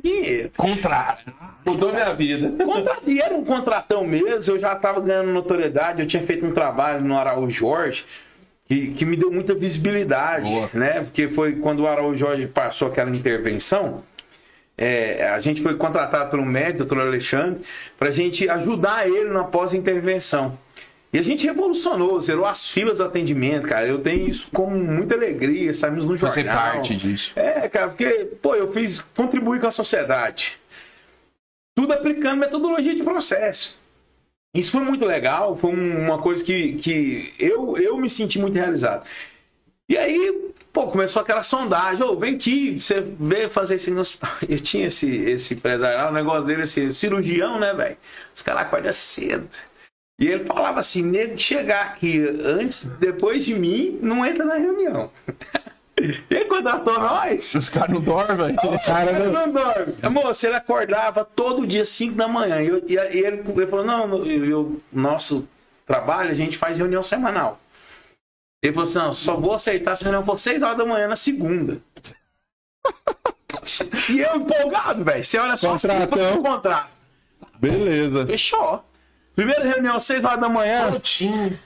dinheiro. 0.01 0.51
Contrato. 0.55 1.31
Mudou 1.65 1.91
minha 1.91 2.13
vida. 2.13 2.51
E 3.05 3.21
era 3.21 3.35
um 3.35 3.43
contratão 3.43 4.05
mesmo, 4.05 4.53
eu 4.53 4.59
já 4.59 4.75
tava 4.75 5.01
ganhando 5.01 5.31
notoriedade, 5.31 6.01
eu 6.01 6.07
tinha 6.07 6.23
feito 6.23 6.45
um 6.45 6.51
trabalho 6.51 7.03
no 7.03 7.17
Araújo 7.17 7.51
Jorge 7.51 8.05
que, 8.65 8.91
que 8.91 9.05
me 9.05 9.15
deu 9.15 9.31
muita 9.31 9.53
visibilidade, 9.53 10.49
Boa. 10.49 10.69
né? 10.73 11.01
Porque 11.01 11.27
foi 11.27 11.57
quando 11.57 11.81
o 11.81 11.87
Araújo 11.87 12.17
Jorge 12.17 12.47
passou 12.47 12.87
aquela 12.87 13.09
intervenção, 13.09 14.03
é, 14.83 15.29
a 15.29 15.39
gente 15.39 15.61
foi 15.61 15.75
contratado 15.75 16.29
pelo 16.29 16.45
médico, 16.45 16.79
doutor 16.79 16.99
Alexandre, 17.01 17.61
para 17.97 18.09
a 18.09 18.11
gente 18.11 18.49
ajudar 18.49 19.07
ele 19.07 19.29
na 19.29 19.43
pós-intervenção. 19.43 20.57
E 21.11 21.19
a 21.19 21.21
gente 21.21 21.45
revolucionou, 21.45 22.19
zerou 22.19 22.43
as 22.45 22.67
filas 22.69 22.97
do 22.97 23.03
atendimento, 23.03 23.67
cara. 23.67 23.85
Eu 23.87 23.99
tenho 23.99 24.27
isso 24.27 24.49
como 24.51 24.75
muita 24.75 25.13
alegria, 25.13 25.71
saímos 25.73 26.05
no 26.05 26.17
jornal. 26.17 26.33
Fazer 26.33 26.45
parte 26.45 26.95
disso. 26.95 27.31
É, 27.35 27.69
cara, 27.69 27.89
porque, 27.89 28.29
pô, 28.41 28.55
eu 28.55 28.73
fiz 28.73 28.99
contribuir 29.15 29.61
com 29.61 29.67
a 29.67 29.71
sociedade. 29.71 30.57
Tudo 31.77 31.93
aplicando 31.93 32.39
metodologia 32.39 32.95
de 32.95 33.03
processo. 33.03 33.77
Isso 34.55 34.71
foi 34.71 34.81
muito 34.81 35.05
legal, 35.05 35.55
foi 35.55 35.71
um- 35.71 36.05
uma 36.05 36.19
coisa 36.19 36.43
que, 36.43 36.73
que 36.73 37.33
eu, 37.39 37.75
eu 37.77 37.97
me 37.97 38.09
senti 38.09 38.37
muito 38.39 38.55
realizado. 38.55 39.03
E 39.89 39.97
aí, 39.97 40.42
pô, 40.73 40.87
começou 40.87 41.21
aquela 41.21 41.43
sondagem, 41.43 42.03
ô, 42.03 42.17
vem 42.17 42.35
aqui, 42.35 42.79
você 42.79 42.99
veio 42.99 43.49
fazer 43.49 43.75
esse. 43.75 43.91
Eu 44.49 44.59
tinha 44.59 44.87
esse, 44.87 45.07
esse 45.15 45.53
empresário 45.53 46.09
o 46.09 46.11
negócio 46.11 46.43
dele, 46.45 46.63
esse 46.63 46.93
cirurgião, 46.95 47.59
né, 47.59 47.73
velho? 47.73 47.97
Os 48.35 48.41
caras 48.41 48.63
acordam 48.63 48.91
cedo. 48.91 49.47
E 50.19 50.27
ele 50.27 50.43
falava 50.43 50.79
assim, 50.79 51.01
nego 51.03 51.37
chegar 51.37 51.81
aqui 51.87 52.19
antes, 52.43 52.85
depois 52.99 53.45
de 53.45 53.53
mim, 53.55 53.97
não 54.01 54.25
entra 54.25 54.43
na 54.45 54.55
reunião. 54.55 55.09
Ele 55.95 56.45
contratou 56.45 56.99
nós. 56.99 57.53
Os 57.55 57.69
caras 57.69 57.91
não 57.93 58.01
dormem. 58.01 58.55
Cara, 58.85 59.29
não 59.29 59.51
dorme. 59.51 59.93
Moço, 60.09 60.45
ele 60.45 60.55
acordava 60.55 61.23
todo 61.23 61.67
dia 61.67 61.85
5 61.85 62.15
da 62.15 62.27
manhã. 62.27 62.61
E, 62.61 62.67
eu- 62.67 62.83
e 62.87 62.95
ele, 62.97 63.43
ele 63.55 63.67
falou: 63.67 63.85
não, 63.85 64.25
eu- 64.25 64.81
nosso 64.91 65.47
trabalho, 65.85 66.31
a 66.31 66.33
gente 66.33 66.57
faz 66.57 66.77
reunião 66.77 67.03
semanal. 67.03 67.59
Ele 68.63 68.71
falou 68.71 68.89
assim: 68.89 68.97
não, 68.99 69.13
só 69.13 69.35
vou 69.35 69.53
aceitar 69.53 69.91
essa 69.91 70.05
reunião 70.05 70.23
por 70.23 70.39
6 70.39 70.61
horas 70.61 70.77
da 70.77 70.85
manhã 70.85 71.09
na 71.09 71.17
segunda. 71.17 71.81
e 74.09 74.21
eu 74.21 74.37
empolgado, 74.37 75.03
velho. 75.03 75.23
Você 75.23 75.37
olha 75.37 75.57
só 75.57 75.71
Contratão. 75.71 76.39
o 76.39 76.41
contrato. 76.41 76.89
Beleza. 77.59 78.25
Fechou. 78.25 78.83
Primeira 79.35 79.63
reunião, 79.63 79.99
6 79.99 80.23
horas 80.23 80.39
da 80.39 80.47
manhã. 80.47 80.91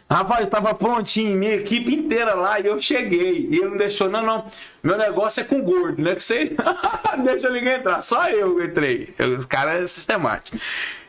Rapaz, 0.10 0.42
eu 0.42 0.48
tava 0.48 0.74
prontinho, 0.74 1.38
minha 1.38 1.56
equipe 1.56 1.94
inteira 1.94 2.34
lá, 2.34 2.60
e 2.60 2.66
eu 2.66 2.82
cheguei. 2.82 3.48
E 3.52 3.58
ele 3.58 3.70
não 3.70 3.78
deixou, 3.78 4.10
não, 4.10 4.26
não. 4.26 4.46
Meu 4.82 4.98
negócio 4.98 5.42
é 5.42 5.44
com 5.44 5.62
gordo, 5.62 6.02
né? 6.02 6.16
Que 6.16 6.24
você. 6.24 6.56
Deixa 7.24 7.50
ninguém 7.52 7.74
entrar. 7.74 8.02
Só 8.02 8.28
eu 8.30 8.64
entrei. 8.64 9.14
Os 9.38 9.46
caras 9.46 9.84
é 9.84 9.88
sistemático. 9.88 10.58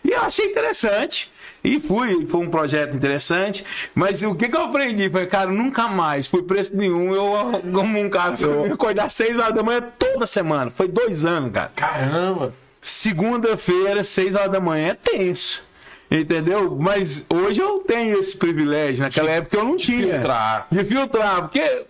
E 0.05 0.11
eu 0.11 0.20
achei 0.20 0.47
interessante. 0.47 1.30
E 1.62 1.80
fui, 1.80 2.26
foi 2.26 2.40
um 2.40 2.50
projeto 2.50 2.94
interessante. 2.96 3.64
Mas 3.94 4.22
o 4.22 4.34
que, 4.34 4.48
que 4.48 4.56
eu 4.56 4.62
aprendi? 4.62 5.11
Foi, 5.11 5.26
cara, 5.26 5.50
nunca 5.50 5.88
mais, 5.88 6.26
por 6.26 6.42
preço 6.44 6.76
nenhum, 6.76 7.14
eu, 7.14 7.61
como 7.72 7.98
um 7.98 8.09
cara, 8.09 8.36
eu 8.40 8.72
acordar 8.72 9.11
6 9.11 9.38
horas 9.38 9.54
da 9.54 9.62
manhã 9.62 9.82
toda 9.98 10.26
semana. 10.26 10.70
Foi 10.70 10.88
dois 10.88 11.24
anos, 11.24 11.52
cara. 11.52 11.72
Caramba. 11.74 12.54
Segunda-feira, 12.80 14.04
6 14.04 14.34
horas 14.34 14.52
da 14.52 14.61
manhã, 14.61 14.88
é 14.88 14.94
tenso. 14.94 15.66
Entendeu? 16.11 16.76
Mas 16.80 17.26
hoje 17.28 17.61
eu 17.61 17.80
tenho 17.80 18.18
esse 18.18 18.36
privilégio. 18.36 19.02
Naquela 19.02 19.30
época 19.30 19.56
eu 19.59 19.64
não 19.64 19.76
tinha. 19.76 20.14
filtrar. 20.14 20.66
De 20.70 20.84
filtrar. 20.84 21.42
Porque 21.42 21.84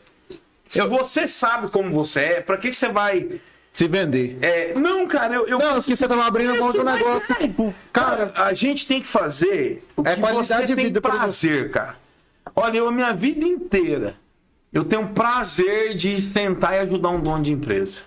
se 0.67 0.83
você 0.83 1.29
sabe 1.29 1.69
como 1.69 1.91
você 1.91 2.21
é, 2.21 2.41
pra 2.41 2.57
que, 2.57 2.71
que 2.71 2.77
você 2.77 2.89
vai. 2.89 3.41
Se 3.79 3.87
vender. 3.87 4.39
É, 4.43 4.75
não, 4.75 5.07
cara, 5.07 5.37
eu. 5.37 5.47
eu 5.47 5.57
Não, 5.57 5.75
porque 5.75 5.95
você 5.95 6.09
tava 6.09 6.25
abrindo 6.25 6.59
mão 6.59 6.73
de 6.73 6.81
um 6.81 6.83
negócio. 6.83 7.33
tipo, 7.37 7.73
cara, 7.93 8.33
a 8.35 8.53
gente 8.53 8.85
tem 8.85 9.01
que 9.01 9.07
fazer 9.07 9.87
o 9.95 10.03
que 10.03 10.09
É 10.09 10.17
qualidade 10.17 10.67
de 10.67 10.75
vida 10.75 11.01
pra 11.01 11.13
prazer, 11.13 11.71
cara. 11.71 11.97
Olha, 12.57 12.79
eu 12.79 12.89
a 12.89 12.91
minha 12.91 13.13
vida 13.13 13.47
inteira 13.47 14.17
eu 14.73 14.83
tenho 14.83 15.11
prazer 15.11 15.95
de 15.95 16.21
sentar 16.21 16.75
e 16.75 16.81
ajudar 16.81 17.11
um 17.11 17.21
dono 17.21 17.41
de 17.41 17.53
empresa. 17.53 18.03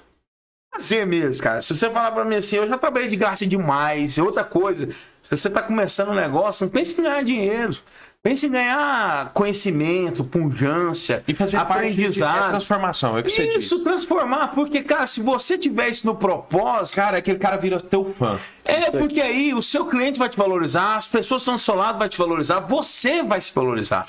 Prazer 0.70 1.08
mesmo, 1.08 1.42
cara. 1.42 1.62
Se 1.62 1.74
você 1.74 1.90
falar 1.90 2.12
pra 2.12 2.26
mim 2.26 2.36
assim, 2.36 2.58
eu 2.58 2.68
já 2.68 2.78
trabalhei 2.78 3.08
de 3.08 3.16
graça 3.16 3.48
demais. 3.48 4.18
E 4.18 4.22
outra 4.22 4.44
coisa, 4.44 4.90
se 5.24 5.38
você 5.38 5.50
tá 5.50 5.62
começando 5.64 6.10
um 6.10 6.16
negócio, 6.16 6.66
não 6.66 6.72
pense 6.72 7.00
em 7.00 7.04
ganhar 7.06 7.24
dinheiro. 7.24 7.78
Pense 8.24 8.46
em 8.46 8.52
ganhar 8.52 9.32
conhecimento, 9.34 10.24
punjância, 10.24 11.24
E 11.28 11.34
fazer 11.34 11.58
parte 11.58 11.72
de 11.92 12.02
aprendizado. 12.04 12.46
é 12.46 12.50
transformação, 12.50 13.18
é 13.18 13.22
o 13.22 13.24
que 13.24 13.32
você 13.32 13.48
disse. 13.48 13.58
Isso, 13.58 13.80
transformar, 13.84 14.50
porque, 14.50 14.84
cara, 14.84 15.08
se 15.08 15.22
você 15.22 15.58
tiver 15.58 15.90
isso 15.90 16.06
no 16.06 16.14
propósito, 16.16 16.98
Cara, 16.98 17.18
aquele 17.18 17.40
cara 17.40 17.58
vira 17.58 17.80
teu 17.82 18.14
fã. 18.14 18.40
é, 18.64 18.92
porque 18.92 19.20
aí 19.20 19.56
o 19.56 19.62
seu 19.62 19.86
cliente 19.88 20.20
vai 20.20 20.30
te 20.30 20.38
valorizar, 20.38 20.98
as 20.98 21.08
pessoas 21.08 21.40
que 21.42 21.50
estão 21.50 21.56
do 21.56 21.60
seu 21.60 21.74
lado 21.74 21.98
vai 21.98 22.08
te 22.08 22.16
valorizar, 22.20 22.60
você 22.60 23.24
vai 23.24 23.42
se 23.42 23.52
valorizar. 23.56 24.06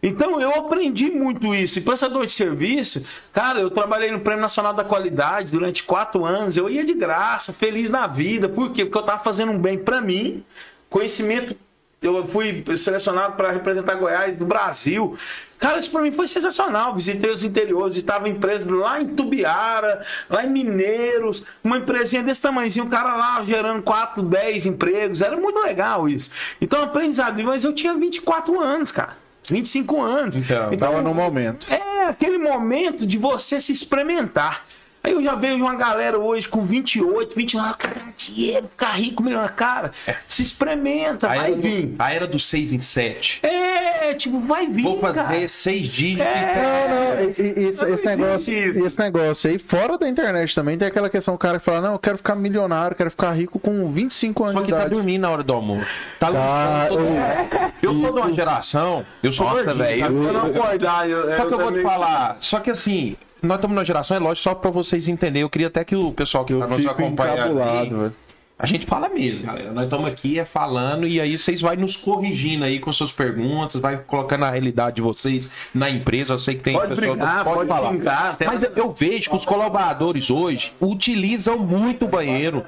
Então 0.00 0.40
eu 0.40 0.54
aprendi 0.54 1.10
muito 1.10 1.52
isso. 1.52 1.80
E 1.80 1.82
prestador 1.82 2.24
de 2.24 2.32
serviço, 2.34 3.04
cara, 3.32 3.58
eu 3.58 3.68
trabalhei 3.68 4.12
no 4.12 4.20
Prêmio 4.20 4.42
Nacional 4.42 4.74
da 4.74 4.84
Qualidade 4.84 5.50
durante 5.50 5.82
quatro 5.82 6.24
anos. 6.24 6.56
Eu 6.56 6.70
ia 6.70 6.84
de 6.84 6.94
graça, 6.94 7.52
feliz 7.52 7.90
na 7.90 8.06
vida. 8.06 8.48
Por 8.48 8.70
quê? 8.70 8.84
Porque 8.84 8.96
eu 8.98 9.02
tava 9.02 9.24
fazendo 9.24 9.50
um 9.50 9.58
bem 9.58 9.76
para 9.76 10.00
mim, 10.00 10.44
conhecimento. 10.88 11.56
Eu 12.02 12.26
fui 12.26 12.62
selecionado 12.76 13.36
para 13.36 13.50
representar 13.50 13.94
Goiás 13.94 14.38
no 14.38 14.46
Brasil. 14.46 15.16
Cara, 15.58 15.78
isso 15.78 15.90
para 15.90 16.02
mim 16.02 16.12
foi 16.12 16.28
sensacional. 16.28 16.94
Visitei 16.94 17.30
os 17.30 17.42
interiores, 17.42 17.96
estava 17.96 18.28
empresa 18.28 18.70
lá 18.74 19.00
em 19.00 19.06
Tubiara, 19.06 20.04
lá 20.28 20.44
em 20.44 20.50
Mineiros, 20.50 21.42
uma 21.64 21.78
empresinha 21.78 22.22
desse 22.22 22.42
tamanhozinho, 22.42 22.84
o 22.84 22.88
cara 22.90 23.16
lá 23.16 23.42
gerando 23.42 23.82
4, 23.82 24.22
10 24.22 24.66
empregos. 24.66 25.22
Era 25.22 25.36
muito 25.36 25.58
legal 25.58 26.06
isso. 26.08 26.30
Então, 26.60 26.82
aprendizado. 26.82 27.42
Mas 27.42 27.64
eu 27.64 27.72
tinha 27.72 27.94
24 27.94 28.60
anos, 28.60 28.92
cara. 28.92 29.16
25 29.48 30.02
anos. 30.02 30.36
Então, 30.36 30.76
Tava 30.76 31.00
no 31.00 31.14
momento. 31.14 31.66
É 31.72 32.06
aquele 32.06 32.38
momento 32.38 33.06
de 33.06 33.16
você 33.16 33.60
se 33.60 33.72
experimentar. 33.72 34.66
Aí 35.06 35.12
eu 35.12 35.22
já 35.22 35.36
vejo 35.36 35.56
uma 35.62 35.76
galera 35.76 36.18
hoje 36.18 36.48
com 36.48 36.60
28, 36.62 37.36
29, 37.36 37.74
cara, 37.78 37.94
dinheiro, 38.16 38.66
ficar 38.68 38.90
rico, 38.98 39.22
melhor. 39.22 39.48
Cara, 39.52 39.92
se 40.26 40.42
experimenta, 40.42 41.26
A 41.28 41.36
vai 41.36 41.52
era, 41.52 41.56
vir. 41.60 41.86
do, 41.86 42.02
a 42.02 42.12
era 42.12 42.26
do 42.26 42.38
6 42.40 42.72
em 42.72 42.78
7. 42.80 43.38
É, 43.46 44.14
tipo, 44.14 44.40
vai 44.40 44.66
vir, 44.66 44.82
Vou 44.82 44.98
fazer 44.98 45.20
cara. 45.22 45.48
seis 45.48 45.86
dígitos. 45.86 46.26
É. 46.26 46.86
Não, 46.88 47.24
e- 47.24 47.68
esse, 47.68 47.84
esse 47.84 48.04
negócio, 48.04 48.52
esse 48.52 48.98
negócio 48.98 49.48
aí, 49.50 49.58
fora 49.60 49.96
da 49.96 50.08
internet 50.08 50.52
também, 50.54 50.76
tem 50.76 50.88
aquela 50.88 51.08
questão, 51.08 51.34
o 51.34 51.38
cara 51.38 51.58
que 51.60 51.64
fala, 51.64 51.80
não, 51.82 51.92
eu 51.92 51.98
quero 52.00 52.16
ficar 52.18 52.34
milionário, 52.34 52.96
quero 52.96 53.10
ficar 53.10 53.30
rico 53.32 53.60
com 53.60 53.88
25 53.90 54.42
anos 54.42 54.54
Só 54.54 54.60
de 54.60 54.66
que 54.66 54.72
tá 54.72 54.78
idade. 54.78 54.94
dormindo 54.94 55.22
na 55.22 55.30
hora 55.30 55.42
do 55.44 55.52
almoço. 55.52 55.86
Tá 56.18 56.32
Tá, 56.32 56.88
lutando. 56.90 57.72
Eu 57.80 57.92
sou 57.94 58.12
de 58.12 58.20
uma 58.20 58.32
geração. 58.32 59.06
Eu 59.22 59.32
sou 59.32 59.46
Nossa, 59.48 59.72
velho, 59.74 60.00
tá? 60.00 60.06
eu 60.06 60.32
não 60.32 60.46
acordar. 60.46 61.08
Eu, 61.08 61.36
Só 61.36 61.46
que 61.46 61.54
eu 61.54 61.58
vou 61.58 61.72
te 61.72 61.82
falar. 61.82 62.36
Só 62.40 62.58
que 62.60 62.70
assim, 62.70 63.16
nós 63.42 63.56
estamos 63.56 63.74
numa 63.74 63.84
geração, 63.84 64.16
é 64.16 64.20
lógico, 64.20 64.42
só 64.42 64.54
pra 64.54 64.70
vocês 64.70 65.08
entenderem. 65.08 65.42
Eu 65.42 65.50
queria 65.50 65.68
até 65.68 65.84
que 65.84 65.94
o 65.94 66.12
pessoal 66.12 66.44
que 66.44 66.54
tá 66.54 66.66
nos 66.66 66.82
velho. 66.82 68.12
A 68.58 68.66
gente 68.66 68.86
fala 68.86 69.10
mesmo, 69.10 69.46
galera. 69.46 69.70
Nós 69.70 69.84
estamos 69.84 70.06
aqui 70.06 70.38
é 70.38 70.44
falando 70.46 71.06
e 71.06 71.20
aí 71.20 71.36
vocês 71.36 71.60
vai 71.60 71.76
nos 71.76 71.94
corrigindo 71.94 72.64
aí 72.64 72.78
com 72.78 72.90
suas 72.90 73.12
perguntas, 73.12 73.78
vai 73.82 73.98
colocando 73.98 74.44
a 74.46 74.50
realidade 74.50 74.96
de 74.96 75.02
vocês 75.02 75.50
na 75.74 75.90
empresa. 75.90 76.32
Eu 76.32 76.38
sei 76.38 76.54
que 76.54 76.62
tem 76.62 76.72
Pode 76.72 76.94
pessoas 76.94 77.18
brincar, 77.18 77.44
pode 77.44 77.68
falar. 77.68 77.90
brincar, 77.90 78.36
Mas 78.46 78.62
eu, 78.62 78.72
eu 78.74 78.90
vejo 78.92 79.28
que 79.28 79.36
os 79.36 79.44
colaboradores 79.44 80.30
hoje 80.30 80.72
utilizam 80.80 81.58
muito 81.58 82.06
o 82.06 82.08
banheiro. 82.08 82.64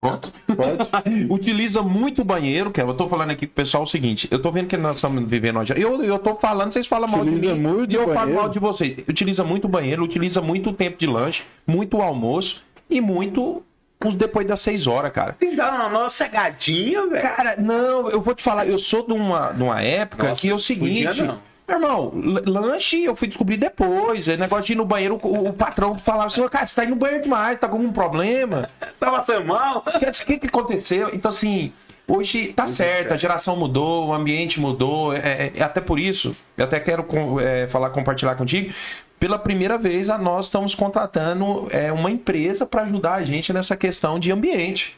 Pronto. 0.00 0.32
Utiliza 1.28 1.82
muito 1.82 2.22
o 2.22 2.24
banheiro, 2.24 2.70
que 2.70 2.80
eu 2.80 2.94
tô 2.94 3.08
falando 3.08 3.30
aqui 3.30 3.46
com 3.46 3.52
o 3.52 3.54
pessoal 3.54 3.82
o 3.82 3.86
seguinte, 3.86 4.28
eu 4.30 4.40
tô 4.40 4.52
vendo 4.52 4.68
que 4.68 4.76
nós 4.76 4.96
estamos 4.96 5.28
vivendo 5.28 5.58
hoje. 5.58 5.74
Eu, 5.76 6.02
eu 6.04 6.18
tô 6.18 6.36
falando, 6.36 6.72
vocês 6.72 6.86
falam 6.86 7.08
mal 7.08 7.24
de 7.24 7.30
mim 7.32 7.54
muito 7.54 7.92
e 7.92 7.96
eu 7.96 8.02
o 8.02 8.04
falo 8.06 8.18
banheiro? 8.18 8.40
mal 8.40 8.48
de 8.48 8.58
vocês. 8.60 8.96
Utiliza 9.08 9.42
muito 9.42 9.64
o 9.64 9.68
banheiro, 9.68 10.04
utiliza 10.04 10.40
muito 10.40 10.70
o 10.70 10.72
tempo 10.72 10.96
de 10.96 11.06
lanche, 11.06 11.42
muito 11.66 11.96
o 11.96 12.02
almoço 12.02 12.62
e 12.88 13.00
muito 13.00 13.62
os 14.04 14.14
depois 14.14 14.46
das 14.46 14.60
seis 14.60 14.86
horas, 14.86 15.10
cara. 15.10 15.32
Tem 15.32 15.50
que 15.50 15.56
dar 15.56 15.74
uma 15.74 15.88
nossa 15.88 16.24
cegadinha, 16.24 17.04
velho. 17.08 17.20
Cara, 17.20 17.56
não, 17.56 18.08
eu 18.08 18.20
vou 18.20 18.34
te 18.34 18.42
falar, 18.44 18.68
eu 18.68 18.78
sou 18.78 19.04
de 19.04 19.12
uma, 19.12 19.50
de 19.50 19.62
uma 19.64 19.82
época 19.82 20.28
Nossa, 20.28 20.40
que 20.42 20.48
é 20.48 20.54
o 20.54 20.60
seguinte. 20.60 21.06
podia 21.06 21.24
não. 21.24 21.47
Meu 21.68 21.76
irmão, 21.76 22.12
lanche 22.46 23.04
eu 23.04 23.14
fui 23.14 23.28
descobrir 23.28 23.58
depois. 23.58 24.26
É 24.26 24.38
negócio 24.38 24.64
de 24.64 24.72
ir 24.72 24.76
no 24.76 24.86
banheiro, 24.86 25.20
o, 25.22 25.48
o 25.48 25.52
patrão 25.52 25.98
falava 25.98 26.28
assim, 26.28 26.46
cara, 26.48 26.64
você 26.64 26.74
tá 26.74 26.84
indo 26.84 26.90
no 26.90 26.96
banheiro 26.96 27.22
demais, 27.24 27.60
tá 27.60 27.68
com 27.68 27.76
algum 27.76 27.92
problema. 27.92 28.70
Tá 28.98 29.12
passando 29.12 29.46
mal? 29.46 29.84
O 29.86 30.24
que, 30.26 30.38
que, 30.38 30.46
aconteceu? 30.48 31.10
Então, 31.12 31.30
assim, 31.30 31.72
hoje 32.08 32.48
tá 32.48 32.66
certo, 32.66 33.12
a 33.12 33.16
geração 33.16 33.54
mudou, 33.54 34.08
o 34.08 34.12
ambiente 34.12 34.58
mudou. 34.58 35.12
É, 35.14 35.52
é- 35.54 35.62
até 35.62 35.80
por 35.80 36.00
isso, 36.00 36.34
eu 36.56 36.64
até 36.64 36.80
quero 36.80 37.06
é, 37.40 37.68
falar, 37.68 37.90
compartilhar 37.90 38.34
contigo. 38.34 38.72
Pela 39.20 39.38
primeira 39.38 39.76
vez, 39.78 40.08
a 40.10 40.16
nós 40.18 40.46
estamos 40.46 40.74
contratando 40.74 41.68
é, 41.70 41.92
uma 41.92 42.10
empresa 42.10 42.66
para 42.66 42.82
ajudar 42.82 43.14
a 43.14 43.24
gente 43.24 43.52
nessa 43.52 43.76
questão 43.76 44.18
de 44.18 44.32
ambiente. 44.32 44.96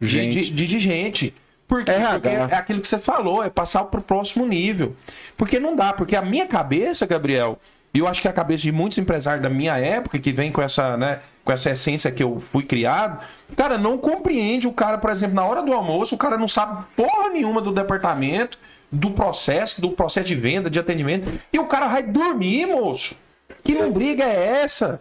Gente. 0.00 0.44
de, 0.44 0.50
de- 0.50 0.66
de 0.66 0.78
gente. 0.78 1.34
Por 1.66 1.84
quê? 1.84 1.92
RH. 1.92 2.12
Porque 2.12 2.54
é 2.54 2.56
aquilo 2.56 2.80
que 2.80 2.88
você 2.88 2.98
falou, 2.98 3.42
é 3.42 3.50
passar 3.50 3.84
pro 3.84 4.02
próximo 4.02 4.46
nível. 4.46 4.94
Porque 5.36 5.58
não 5.58 5.74
dá, 5.74 5.92
porque 5.92 6.14
a 6.14 6.22
minha 6.22 6.46
cabeça, 6.46 7.06
Gabriel, 7.06 7.58
e 7.94 8.00
eu 8.00 8.08
acho 8.08 8.20
que 8.20 8.26
a 8.28 8.32
cabeça 8.32 8.62
de 8.62 8.72
muitos 8.72 8.98
empresários 8.98 9.42
da 9.42 9.48
minha 9.48 9.78
época, 9.78 10.18
que 10.18 10.32
vem 10.32 10.50
com 10.50 10.60
essa, 10.60 10.96
né, 10.96 11.20
com 11.44 11.52
essa 11.52 11.70
essência 11.70 12.10
que 12.10 12.22
eu 12.22 12.40
fui 12.40 12.64
criado, 12.64 13.24
cara, 13.56 13.78
não 13.78 13.96
compreende 13.96 14.66
o 14.66 14.72
cara, 14.72 14.98
por 14.98 15.10
exemplo, 15.10 15.36
na 15.36 15.44
hora 15.44 15.62
do 15.62 15.72
almoço, 15.72 16.16
o 16.16 16.18
cara 16.18 16.36
não 16.36 16.48
sabe 16.48 16.84
porra 16.96 17.30
nenhuma 17.30 17.60
do 17.60 17.72
departamento, 17.72 18.58
do 18.90 19.12
processo, 19.12 19.80
do 19.80 19.90
processo 19.90 20.26
de 20.26 20.34
venda, 20.34 20.68
de 20.68 20.78
atendimento, 20.78 21.28
e 21.52 21.58
o 21.58 21.66
cara 21.66 21.86
vai 21.86 22.02
dormir, 22.02 22.66
moço. 22.66 23.16
Que 23.62 23.74
lombriga 23.74 24.24
é 24.24 24.62
essa? 24.62 25.00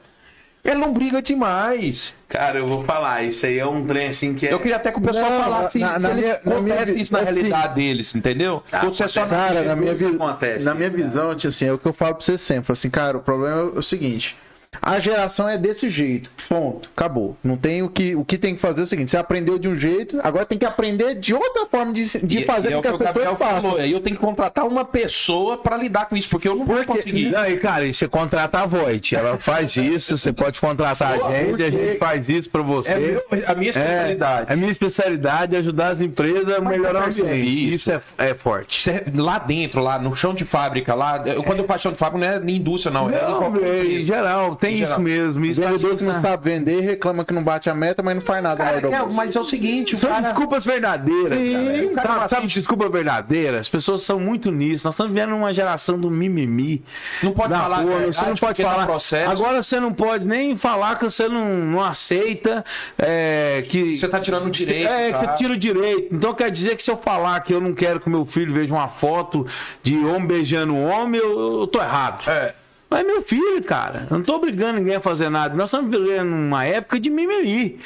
É 0.66 0.74
lombriga 0.74 1.22
demais. 1.22 2.16
Cara, 2.30 2.60
eu 2.60 2.66
vou 2.68 2.84
falar, 2.84 3.22
isso 3.24 3.46
aí 3.46 3.60
é 3.60 3.66
um 3.68 3.86
trem 3.86 4.08
assim 4.08 4.34
que 4.34 4.48
é. 4.48 4.54
Eu 4.54 4.60
queria 4.60 4.78
até 4.78 4.92
que 4.94 4.98
o 4.98 5.02
pessoal 5.02 5.30
Não, 5.30 5.44
falasse 5.44 5.78
na- 5.78 5.96
se 5.96 6.00
na 6.00 6.10
ele 6.12 6.22
minha- 6.22 6.40
na 6.46 6.62
minha 6.62 6.76
acontece 6.76 7.02
isso 7.02 7.12
na 7.14 7.20
assim- 7.20 7.32
realidade 7.34 7.76
deles, 7.76 8.16
entendeu? 8.16 8.64
Ah, 8.72 8.78
é 8.78 8.80
só 8.94 9.04
acontece. 9.04 9.30
Cara, 9.30 9.62
na 9.64 9.76
minha, 9.76 9.94
vi- 9.94 10.06
acontece, 10.06 10.66
na 10.66 10.74
minha 10.74 10.90
visão, 10.90 11.32
assim, 11.32 11.66
é 11.66 11.74
o 11.74 11.78
que 11.78 11.86
eu 11.86 11.92
falo 11.94 12.16
pra 12.16 12.26
você 12.26 12.38
sempre. 12.38 12.72
Assim, 12.72 12.90
cara, 12.90 13.18
o 13.18 13.22
problema 13.22 13.72
é 13.76 13.78
o 13.80 13.84
seguinte. 13.84 14.38
A 14.82 15.00
geração 15.00 15.48
é 15.48 15.58
desse 15.58 15.90
jeito. 15.90 16.30
Ponto. 16.50 16.90
Acabou. 16.96 17.38
Não 17.44 17.56
tem 17.58 17.82
o 17.84 17.90
que, 17.90 18.16
o 18.16 18.24
que 18.26 18.38
tem 18.38 18.56
que 18.56 18.62
fazer 18.62 18.82
é 18.82 18.84
o 18.84 18.88
seguinte: 18.88 19.12
você 19.12 19.18
aprendeu 19.18 19.58
de 19.60 19.68
um 19.68 19.76
jeito, 19.76 20.20
agora 20.24 20.46
tem 20.46 20.58
que 20.58 20.66
aprender 20.66 21.16
de 21.16 21.34
outra 21.34 21.66
forma 21.66 21.94
de, 21.94 22.04
de 22.26 22.40
E- 22.40 22.46
fazer 22.46 22.70
e 22.70 22.74
é 22.74 22.78
o 22.78 22.82
que 22.82 22.92
que 22.92 22.98
pessoas 22.98 23.38
façam. 23.38 23.62
falou. 23.62 23.78
Aí 23.80 23.92
eu 23.92 24.00
tenho 24.00 24.16
que 24.16 24.22
contratar 24.22 24.66
uma 24.68 24.86
pessoa 24.86 25.58
pra 25.58 25.78
lidar 25.78 26.08
com 26.08 26.16
isso, 26.18 26.30
porque 26.30 26.48
eu 26.48 26.56
não 26.56 26.66
vou 26.66 26.84
conseguir. 26.86 27.30
Não, 27.30 27.46
e 27.50 27.58
cara, 27.58 27.86
e 27.86 27.94
você 27.94 28.08
contrata 28.08 28.60
a 28.60 28.66
Voit, 28.66 29.16
ela 29.16 29.38
faz 29.40 29.76
isso, 29.78 30.18
você 30.18 30.32
pode 30.34 30.60
contratar 30.60 31.14
a 31.14 31.32
gente, 31.32 31.64
a 31.64 31.70
gente 31.70 31.98
faz 31.98 32.30
isso 32.30 32.50
pra 32.50 32.62
você. 32.62 32.92
É 32.94 33.00
meu- 33.00 33.24
a 33.48 33.56
minha 33.56 33.70
especialidade. 33.70 34.50
É, 34.50 34.54
a 34.54 34.56
minha 34.56 34.72
especialidade 34.72 35.56
é 35.56 35.60
ajudar 35.60 35.88
as 35.90 36.02
empresas 36.02 36.50
a 36.56 36.62
melhorar 36.62 37.02
o 37.02 37.04
percebe 37.06 37.30
ambiente. 37.30 37.74
Isso 37.76 37.92
é, 37.92 38.00
é 38.18 38.34
forte. 38.34 38.90
É 38.90 39.04
lá 39.16 39.40
dentro, 39.40 39.82
lá 39.82 39.98
no 40.00 40.16
chão 40.16 40.34
de 40.34 40.46
fábrica, 40.46 40.94
lá. 40.94 41.22
eu- 41.26 41.44
Quando 41.44 41.60
eu 41.60 41.66
faço 41.66 41.84
chão 41.84 41.92
de 41.92 41.98
fábrica, 41.98 42.26
não 42.26 42.34
é 42.48 42.52
em 42.52 42.56
indústria, 42.58 42.92
não. 42.94 43.10
É 43.10 43.18
em 43.18 43.32
Não, 43.32 43.38
qualquer 43.40 43.64
é, 43.66 43.86
em 43.86 44.06
geral, 44.06 44.56
tem 44.64 44.80
Em 44.80 44.84
isso 44.84 45.00
mesmo. 45.00 45.42
O 45.42 45.46
Isso 45.46 45.62
vendedor 45.62 45.98
que 45.98 46.04
não 46.06 46.22
sabe 46.22 46.50
vender 46.50 46.80
reclama 46.80 47.26
que 47.26 47.34
não 47.34 47.44
bate 47.44 47.70
a 47.70 47.76
meta, 47.76 48.02
mas 48.02 48.16
não 48.16 48.22
faz 48.22 48.42
nada 48.42 48.64
Cara, 48.64 48.80
é, 48.80 48.96
almoço. 48.96 49.18
mas 49.18 49.36
é 49.36 49.40
o 49.40 49.44
seguinte, 49.44 49.96
o 49.96 49.98
São 49.98 50.10
cara. 50.10 50.22
desculpas 50.22 50.64
verdadeiras. 50.64 51.38
Sim, 51.38 51.90
cara. 51.94 52.08
cara, 52.08 52.20
Sabe, 52.20 52.30
sabe 52.30 52.48
desculpa 52.48 52.88
verdadeira? 52.90 53.60
As 53.60 53.68
pessoas 53.68 54.04
são 54.04 54.20
muito 54.22 54.52
nisso. 54.52 54.88
Nós 54.88 54.94
estamos 54.96 55.14
vivendo 55.14 55.36
uma 55.36 55.54
geração 55.54 56.00
do 56.00 56.10
mimimi. 56.10 56.82
Não 57.22 57.34
pode 57.34 57.54
falar 57.54 57.82
porra, 57.82 57.88
verdade, 57.98 58.16
você 58.16 58.26
não 58.26 58.36
pode 58.36 58.64
falar. 58.64 58.86
processo. 58.86 59.32
Agora 59.32 59.62
você 59.62 59.80
não 59.82 59.94
pode 59.94 60.26
nem 60.26 60.56
falar 60.56 60.98
que 60.98 61.04
você 61.04 61.28
não, 61.28 61.46
não 61.66 61.82
aceita 61.82 62.64
é, 62.98 63.66
que 63.68 63.98
Você 63.98 64.08
tá 64.08 64.20
tirando 64.22 64.48
o 64.48 64.50
direito, 64.50 64.90
É, 64.90 65.12
que 65.12 65.18
você 65.20 65.28
tira 65.36 65.54
o 65.54 65.58
direito. 65.58 66.16
Então 66.16 66.34
quer 66.34 66.50
dizer 66.50 66.78
que 66.78 66.84
se 66.84 66.90
eu 66.90 66.98
falar 66.98 67.42
que 67.42 67.54
eu 67.54 67.60
não 67.60 67.74
quero 67.74 68.00
que 68.00 68.10
meu 68.10 68.26
filho 68.26 68.54
veja 68.54 68.74
uma 68.74 68.88
foto 68.88 69.46
de 69.82 69.98
homem 70.06 70.26
beijando 70.26 70.78
homem, 70.78 71.20
eu, 71.20 71.60
eu 71.62 71.68
tô 71.68 71.80
errado. 71.82 72.24
É. 72.30 72.54
Mas 72.94 73.02
é 73.02 73.04
meu 73.04 73.24
filho, 73.24 73.64
cara. 73.64 74.06
Eu 74.08 74.18
não 74.18 74.24
tô 74.24 74.36
obrigando 74.36 74.78
ninguém 74.80 74.96
a 74.96 75.00
fazer 75.02 75.28
nada. 75.30 75.56
Nós 75.56 75.70
estamos 75.72 75.90
vivendo 75.90 76.32
uma 76.32 76.64
época 76.64 77.00
de 77.00 77.10
mimimi. 77.10 77.80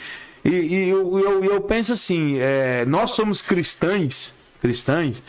E, 0.43 0.49
e 0.49 0.89
eu, 0.89 1.17
eu, 1.17 1.43
eu 1.45 1.61
penso 1.61 1.93
assim, 1.93 2.37
é, 2.39 2.83
nós 2.85 3.11
somos 3.11 3.41
cristãs, 3.41 4.35
cristãs, 4.61 5.23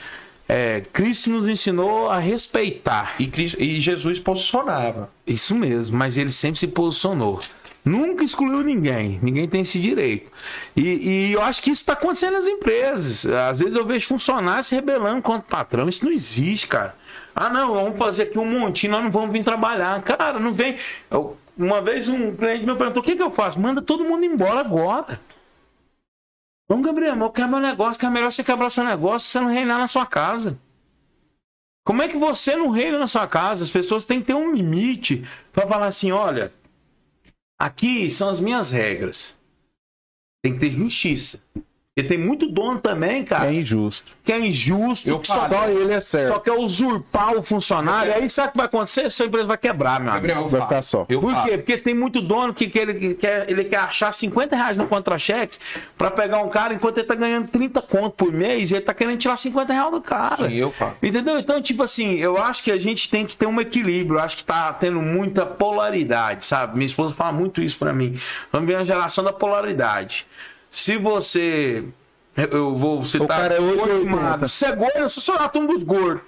é, 0.49 0.83
Cristo 0.93 1.31
nos 1.31 1.47
ensinou 1.47 2.11
a 2.11 2.19
respeitar. 2.19 3.15
E, 3.21 3.29
Cris- 3.29 3.55
e 3.57 3.81
Jesus 3.81 4.19
posicionava. 4.19 5.11
Isso 5.25 5.55
mesmo, 5.55 5.97
mas 5.97 6.17
ele 6.17 6.33
sempre 6.33 6.59
se 6.59 6.67
posicionou. 6.67 7.41
Nunca 7.85 8.25
excluiu 8.25 8.63
ninguém, 8.63 9.21
ninguém 9.23 9.49
tem 9.49 9.61
esse 9.61 9.79
direito. 9.79 10.31
E, 10.77 10.83
e 11.29 11.33
eu 11.33 11.41
acho 11.41 11.63
que 11.63 11.71
isso 11.71 11.83
está 11.83 11.93
acontecendo 11.93 12.33
nas 12.33 12.47
empresas. 12.47 13.25
Às 13.27 13.61
vezes 13.61 13.77
eu 13.77 13.87
vejo 13.87 14.09
funcionários 14.09 14.67
se 14.67 14.75
rebelando 14.75 15.23
contra 15.23 15.41
o 15.47 15.51
patrão. 15.51 15.89
Isso 15.89 16.05
não 16.05 16.13
existe, 16.13 16.67
cara. 16.67 16.95
Ah, 17.41 17.49
não, 17.51 17.73
vamos 17.75 17.97
fazer 17.97 18.25
aqui 18.25 18.37
um 18.37 18.45
montinho, 18.45 18.91
nós 18.91 19.05
não 19.05 19.11
vamos 19.13 19.31
vir 19.31 19.45
trabalhar. 19.45 20.03
Cara, 20.03 20.41
não 20.41 20.53
vem. 20.53 20.77
Eu- 21.09 21.37
uma 21.57 21.81
vez 21.81 22.09
um 22.09 22.35
cliente 22.35 22.67
me 22.67 22.75
perguntou: 22.75 23.01
o 23.01 23.05
que, 23.05 23.15
que 23.15 23.23
eu 23.23 23.31
faço? 23.31 23.61
Manda 23.61 23.81
todo 23.81 24.05
mundo 24.05 24.25
embora 24.25 24.59
agora. 24.59 25.21
Vamos, 26.69 26.85
Gabriel, 26.85 27.17
eu 27.17 27.31
quero 27.31 27.49
meu 27.49 27.61
negócio, 27.61 27.99
que 27.99 28.05
é 28.07 28.11
melhor 28.11 28.33
você 28.33 28.43
quebrar 28.43 28.71
seu 28.71 28.83
negócio 28.85 29.31
você 29.31 29.41
não 29.41 29.49
reinar 29.49 29.79
na 29.79 29.87
sua 29.87 30.05
casa. 30.05 30.59
Como 31.87 32.03
é 32.03 32.09
que 32.09 32.17
você 32.19 32.57
não 32.57 32.71
reina 32.71 32.99
na 32.99 33.07
sua 33.07 33.27
casa? 33.27 33.63
As 33.65 33.71
pessoas 33.71 34.05
têm 34.05 34.21
que 34.21 34.27
ter 34.27 34.35
um 34.35 34.53
limite 34.53 35.25
para 35.53 35.67
falar 35.67 35.87
assim: 35.87 36.11
olha, 36.11 36.53
aqui 37.59 38.11
são 38.11 38.29
as 38.29 38.41
minhas 38.41 38.71
regras. 38.71 39.39
Tem 40.43 40.55
que 40.55 40.61
ter 40.61 40.73
justiça. 40.73 41.41
E 41.99 42.03
tem 42.05 42.17
muito 42.17 42.47
dono 42.49 42.79
também, 42.79 43.25
cara, 43.25 43.49
É 43.51 43.55
injusto. 43.55 44.13
que 44.25 44.31
é 44.33 44.39
injusto, 44.39 45.09
Eu 45.09 45.19
que 45.19 45.27
só, 45.27 45.49
falo. 45.49 45.49
Só 45.49 45.69
ele 45.69 45.93
é 45.93 46.01
só 46.01 46.19
certo. 46.19 46.41
quer 46.41 46.53
usurpar 46.53 47.37
o 47.37 47.43
funcionário. 47.43 48.15
Aí 48.15 48.29
sabe 48.31 48.49
o 48.49 48.53
que 48.53 48.57
vai 48.59 48.67
acontecer? 48.67 49.11
Sua 49.11 49.27
empresa 49.27 49.47
vai 49.47 49.59
quebrar, 49.59 49.99
meu 49.99 50.13
amigo. 50.13 50.27
Gabriel, 50.29 50.43
eu 50.43 50.49
Vai 50.49 50.61
falo. 50.61 50.69
ficar 50.71 50.83
só. 50.83 51.07
Eu 51.09 51.21
Por 51.21 51.33
falo. 51.33 51.49
quê? 51.49 51.59
Porque 51.59 51.77
tem 51.77 51.95
muito 51.95 52.21
dono 52.21 52.55
que, 52.55 52.69
que 52.69 52.79
ele, 52.79 52.95
que 52.95 53.15
quer, 53.15 53.51
ele 53.51 53.65
quer 53.65 53.79
achar 53.79 54.13
50 54.13 54.55
reais 54.55 54.77
no 54.79 54.87
contra-cheque 54.87 55.59
pra 55.97 56.11
pegar 56.11 56.41
um 56.43 56.49
cara 56.49 56.73
enquanto 56.73 56.99
ele 56.99 57.07
tá 57.07 57.15
ganhando 57.17 57.49
30 57.49 57.83
conto 57.83 58.11
por 58.13 58.33
mês 58.33 58.71
e 58.71 58.75
ele 58.77 58.83
tá 58.85 58.95
querendo 58.95 59.19
tirar 59.19 59.37
50 59.37 59.73
reais 59.73 59.91
do 59.91 60.01
cara. 60.01 60.49
Sim, 60.49 60.55
eu 60.55 60.71
falo. 60.71 60.95
Entendeu? 61.03 61.39
Então, 61.39 61.61
tipo 61.61 61.83
assim, 61.83 62.15
eu 62.19 62.37
acho 62.41 62.63
que 62.63 62.71
a 62.71 62.79
gente 62.79 63.09
tem 63.11 63.27
que 63.27 63.37
ter 63.37 63.47
um 63.47 63.61
equilíbrio. 63.61 64.19
Eu 64.21 64.23
acho 64.25 64.37
que 64.37 64.45
tá 64.45 64.73
tendo 64.73 65.03
muita 65.03 65.45
polaridade, 65.45 66.45
sabe? 66.47 66.75
Minha 66.77 66.87
esposa 66.87 67.13
fala 67.13 67.33
muito 67.33 67.61
isso 67.61 67.77
pra 67.77 67.93
mim. 67.93 68.17
Vamos 68.53 68.69
ver 68.69 68.77
a 68.77 68.85
geração 68.85 69.25
da 69.25 69.33
polaridade. 69.33 70.27
Se 70.71 70.97
você. 70.97 71.85
Eu 72.37 72.75
vou 72.77 73.05
citar. 73.05 73.25
O 73.25 73.29
cara 73.29 73.55
é 73.55 73.59
gordo 73.59 73.83
880. 73.83 74.17
magro. 74.17 74.49
Se 74.49 74.65
é 74.65 74.73
gordo, 74.73 74.97
eu 74.97 75.09
sou 75.09 75.23
só 75.23 75.51
um 75.57 75.67
dos 75.67 75.83
gordos. 75.83 76.23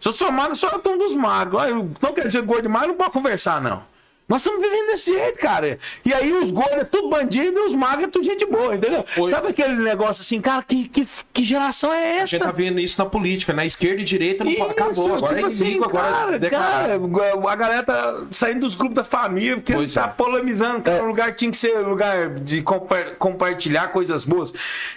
Se 0.00 0.08
eu 0.08 0.12
sou 0.12 0.30
magro, 0.32 0.52
eu 0.52 0.56
sou 0.56 0.70
um 0.86 0.98
dos 0.98 1.14
magros. 1.14 1.62
Não 2.00 2.12
quer 2.12 2.26
dizer 2.26 2.42
gordo 2.42 2.66
e 2.66 2.68
magro, 2.68 2.88
não 2.88 2.96
pode 2.96 3.10
conversar, 3.10 3.60
não. 3.60 3.82
Nós 4.28 4.42
estamos 4.44 4.60
vivendo 4.60 4.88
desse 4.88 5.12
jeito, 5.14 5.38
cara. 5.38 5.78
E 6.04 6.12
aí 6.12 6.32
os 6.32 6.50
gordos 6.50 6.72
é 6.78 6.84
tudo 6.84 7.08
bandido 7.08 7.60
e 7.60 7.66
os 7.68 7.72
magros 7.72 8.08
é 8.08 8.10
tudo 8.10 8.24
gente 8.24 8.44
boa, 8.44 8.74
entendeu? 8.74 9.04
Oi. 9.18 9.30
Sabe 9.30 9.48
aquele 9.50 9.76
negócio 9.76 10.20
assim, 10.22 10.40
cara, 10.40 10.64
que, 10.64 10.88
que, 10.88 11.06
que 11.32 11.44
geração 11.44 11.92
é 11.92 11.96
A 12.02 12.16
essa? 12.22 12.26
gente 12.26 12.42
tá 12.42 12.50
vendo 12.50 12.80
isso 12.80 12.98
na 13.00 13.08
política, 13.08 13.52
na 13.52 13.64
esquerda 13.64 14.00
e 14.00 14.04
direita 14.04 14.42
não 14.42 14.50
Isso, 14.50 14.62
acabou. 14.64 15.14
Agora 15.14 15.36
tipo 15.36 15.46
é 15.46 15.50
inimigo, 15.54 15.84
assim, 15.84 15.96
agora 15.96 16.12
cara, 16.12 16.34
é 16.34 16.38
declarado. 16.40 17.08
cara, 17.12 17.50
a 17.52 17.54
galera 17.56 17.82
tá 17.84 18.22
saindo 18.32 18.60
dos 18.60 18.74
grupos 18.74 18.96
da 18.96 19.04
família 19.04 19.56
porque 19.58 19.72
Pois 19.72 19.94
tá 19.94 20.06
é. 20.06 20.08
polemizando. 20.08 20.82
Cara, 20.82 21.04
o 21.04 21.06
lugar 21.06 21.32
tinha 21.36 21.50
que 21.52 21.56
ser 21.56 21.78
lugar 21.78 22.28
de 22.40 22.62
compa- 22.62 23.12
compartilhar 23.20 23.88
coisas 23.92 24.24
boas. 24.24 24.52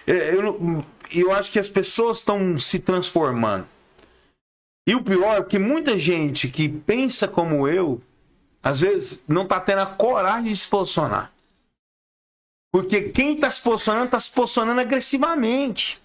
É, 0.08 0.34
Eu, 0.34 0.84
eu 1.14 1.32
acho 1.32 1.52
que 1.52 1.60
as 1.60 1.68
pessoas 1.70 2.18
estão 2.18 2.58
se 2.58 2.80
transformando. 2.80 3.68
E 4.88 4.96
o 4.96 5.04
pior 5.04 5.38
é 5.38 5.44
que 5.44 5.60
muita 5.60 6.00
gente 6.00 6.48
que 6.48 6.68
pensa 6.68 7.28
como 7.28 7.68
eu, 7.68 8.02
às 8.62 8.80
vezes 8.80 9.24
não 9.28 9.48
tá 9.48 9.60
tendo 9.60 9.82
a 9.82 9.86
coragem 9.86 10.52
de 10.52 10.58
se 10.58 10.68
posicionar. 10.68 11.32
Porque 12.72 13.10
quem 13.10 13.36
tá 13.38 13.50
se 13.50 13.62
posicionando, 13.62 14.12
tá 14.12 14.20
se 14.20 14.32
posicionando 14.32 14.80
agressivamente 14.80 16.00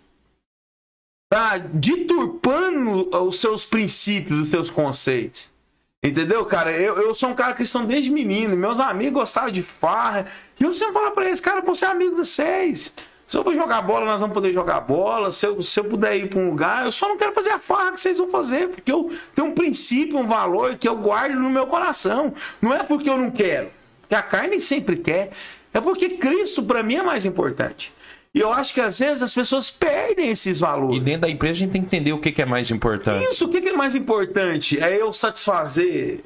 tá 1.34 1.58
deturpando 1.58 3.10
os 3.26 3.40
seus 3.40 3.64
princípios, 3.64 4.38
os 4.38 4.50
seus 4.50 4.70
conceitos. 4.70 5.52
Entendeu, 6.00 6.46
cara? 6.46 6.70
Eu, 6.70 6.96
eu 6.96 7.12
sou 7.12 7.30
um 7.30 7.34
cara 7.34 7.54
cristão 7.54 7.84
desde 7.84 8.08
menino. 8.08 8.56
Meus 8.56 8.78
amigos 8.78 9.14
gostavam 9.14 9.50
de 9.50 9.60
farra. 9.60 10.26
E 10.60 10.62
eu 10.62 10.72
sempre 10.72 10.92
falo 10.94 11.10
pra 11.10 11.26
eles, 11.26 11.40
cara, 11.40 11.58
eu 11.58 11.64
vou 11.64 11.74
ser 11.74 11.86
amigo 11.86 12.12
de 12.12 12.18
vocês. 12.18 12.94
Se 13.26 13.36
eu 13.36 13.44
for 13.44 13.54
jogar 13.54 13.80
bola, 13.82 14.04
nós 14.04 14.20
vamos 14.20 14.34
poder 14.34 14.52
jogar 14.52 14.80
bola. 14.80 15.30
Se 15.30 15.46
eu, 15.46 15.62
se 15.62 15.80
eu 15.80 15.84
puder 15.84 16.16
ir 16.16 16.28
pra 16.28 16.38
um 16.38 16.50
lugar, 16.50 16.84
eu 16.84 16.92
só 16.92 17.08
não 17.08 17.16
quero 17.16 17.32
fazer 17.32 17.50
a 17.50 17.58
farra 17.58 17.92
que 17.92 18.00
vocês 18.00 18.18
vão 18.18 18.28
fazer. 18.28 18.68
Porque 18.68 18.92
eu 18.92 19.10
tenho 19.34 19.48
um 19.48 19.54
princípio, 19.54 20.18
um 20.18 20.26
valor 20.26 20.76
que 20.76 20.88
eu 20.88 20.96
guardo 20.96 21.34
no 21.34 21.48
meu 21.48 21.66
coração. 21.66 22.34
Não 22.60 22.72
é 22.72 22.82
porque 22.82 23.08
eu 23.08 23.16
não 23.16 23.30
quero. 23.30 23.70
Porque 24.02 24.14
a 24.14 24.22
carne 24.22 24.60
sempre 24.60 24.96
quer. 24.96 25.30
É 25.72 25.80
porque 25.80 26.10
Cristo, 26.10 26.62
pra 26.62 26.82
mim, 26.82 26.96
é 26.96 27.02
mais 27.02 27.24
importante. 27.24 27.92
E 28.34 28.40
eu 28.40 28.52
acho 28.52 28.74
que 28.74 28.80
às 28.80 28.98
vezes 28.98 29.22
as 29.22 29.32
pessoas 29.32 29.70
perdem 29.70 30.30
esses 30.30 30.60
valores. 30.60 30.96
E 30.96 31.00
dentro 31.00 31.22
da 31.22 31.30
empresa 31.30 31.52
a 31.52 31.58
gente 31.58 31.72
tem 31.72 31.82
que 31.82 31.86
entender 31.86 32.12
o 32.12 32.18
que, 32.18 32.32
que 32.32 32.42
é 32.42 32.46
mais 32.46 32.70
importante. 32.70 33.26
Isso, 33.30 33.46
o 33.46 33.48
que 33.48 33.60
que 33.60 33.68
é 33.68 33.76
mais 33.76 33.94
importante? 33.94 34.78
É 34.80 35.00
eu 35.00 35.12
satisfazer 35.12 36.24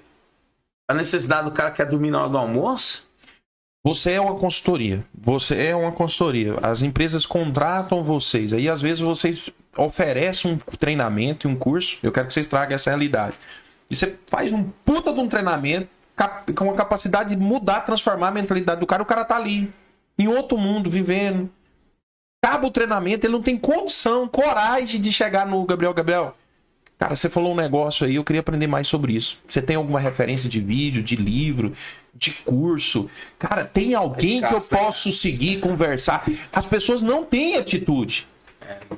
a 0.89 0.95
necessidade 0.95 1.45
do 1.45 1.51
cara 1.51 1.71
que 1.71 1.77
quer 1.77 1.87
dormir 1.87 2.11
na 2.11 2.23
hora 2.23 2.31
do 2.31 2.39
almoço? 2.39 3.08
Você 3.89 4.13
é 4.13 4.21
uma 4.21 4.35
consultoria. 4.35 5.03
Você 5.19 5.57
é 5.57 5.75
uma 5.75 5.91
consultoria. 5.91 6.57
As 6.63 6.83
empresas 6.83 7.25
contratam 7.25 8.05
vocês. 8.05 8.53
Aí, 8.53 8.69
às 8.69 8.83
vezes, 8.83 9.01
vocês 9.01 9.49
oferecem 9.75 10.53
um 10.53 10.59
treinamento 10.77 11.49
e 11.49 11.51
um 11.51 11.57
curso. 11.57 11.97
Eu 12.03 12.13
quero 12.13 12.27
que 12.27 12.35
vocês 12.35 12.47
tragam 12.47 12.75
essa 12.75 12.91
realidade. 12.91 13.35
E 13.91 13.97
você 13.97 14.15
faz 14.27 14.53
um 14.53 14.65
puta 14.85 15.11
de 15.11 15.21
um 15.21 15.27
treinamento 15.27 15.89
com 16.55 16.71
a 16.71 16.75
capacidade 16.75 17.35
de 17.35 17.41
mudar, 17.41 17.81
transformar 17.81 18.29
a 18.29 18.33
mentalidade 18.33 18.79
do 18.79 18.87
cara. 18.87 19.03
O 19.03 19.07
cara 19.07 19.25
tá 19.25 19.37
ali, 19.37 19.73
em 20.19 20.29
outro 20.29 20.59
mundo, 20.59 20.91
vivendo. 20.91 21.49
Acaba 22.45 22.67
o 22.67 22.71
treinamento, 22.71 23.27
ele 23.27 23.33
não 23.33 23.43
tem 23.43 23.57
condição, 23.57 24.29
coragem 24.29 25.01
de 25.01 25.11
chegar 25.11 25.47
no 25.47 25.65
Gabriel. 25.65 25.95
Gabriel, 25.95 26.37
Cara, 26.99 27.15
você 27.15 27.29
falou 27.29 27.53
um 27.53 27.57
negócio 27.57 28.05
aí, 28.05 28.17
eu 28.17 28.25
queria 28.25 28.41
aprender 28.41 28.67
mais 28.67 28.89
sobre 28.89 29.13
isso. 29.13 29.39
Você 29.49 29.63
tem 29.63 29.77
alguma 29.77 30.01
referência 30.01 30.49
de 30.51 30.59
vídeo, 30.59 31.01
de 31.01 31.15
livro, 31.15 31.73
de 32.13 32.33
curso? 32.33 33.09
Cara, 33.39 33.65
tem 33.65 33.95
alguém 33.95 34.43
que 34.43 34.53
eu 34.53 34.61
posso 34.61 35.13
seguir, 35.13 35.61
conversar? 35.61 36.29
As 36.53 36.67
pessoas 36.67 37.01
não 37.01 37.25
têm 37.25 37.57
atitude. 37.57 38.27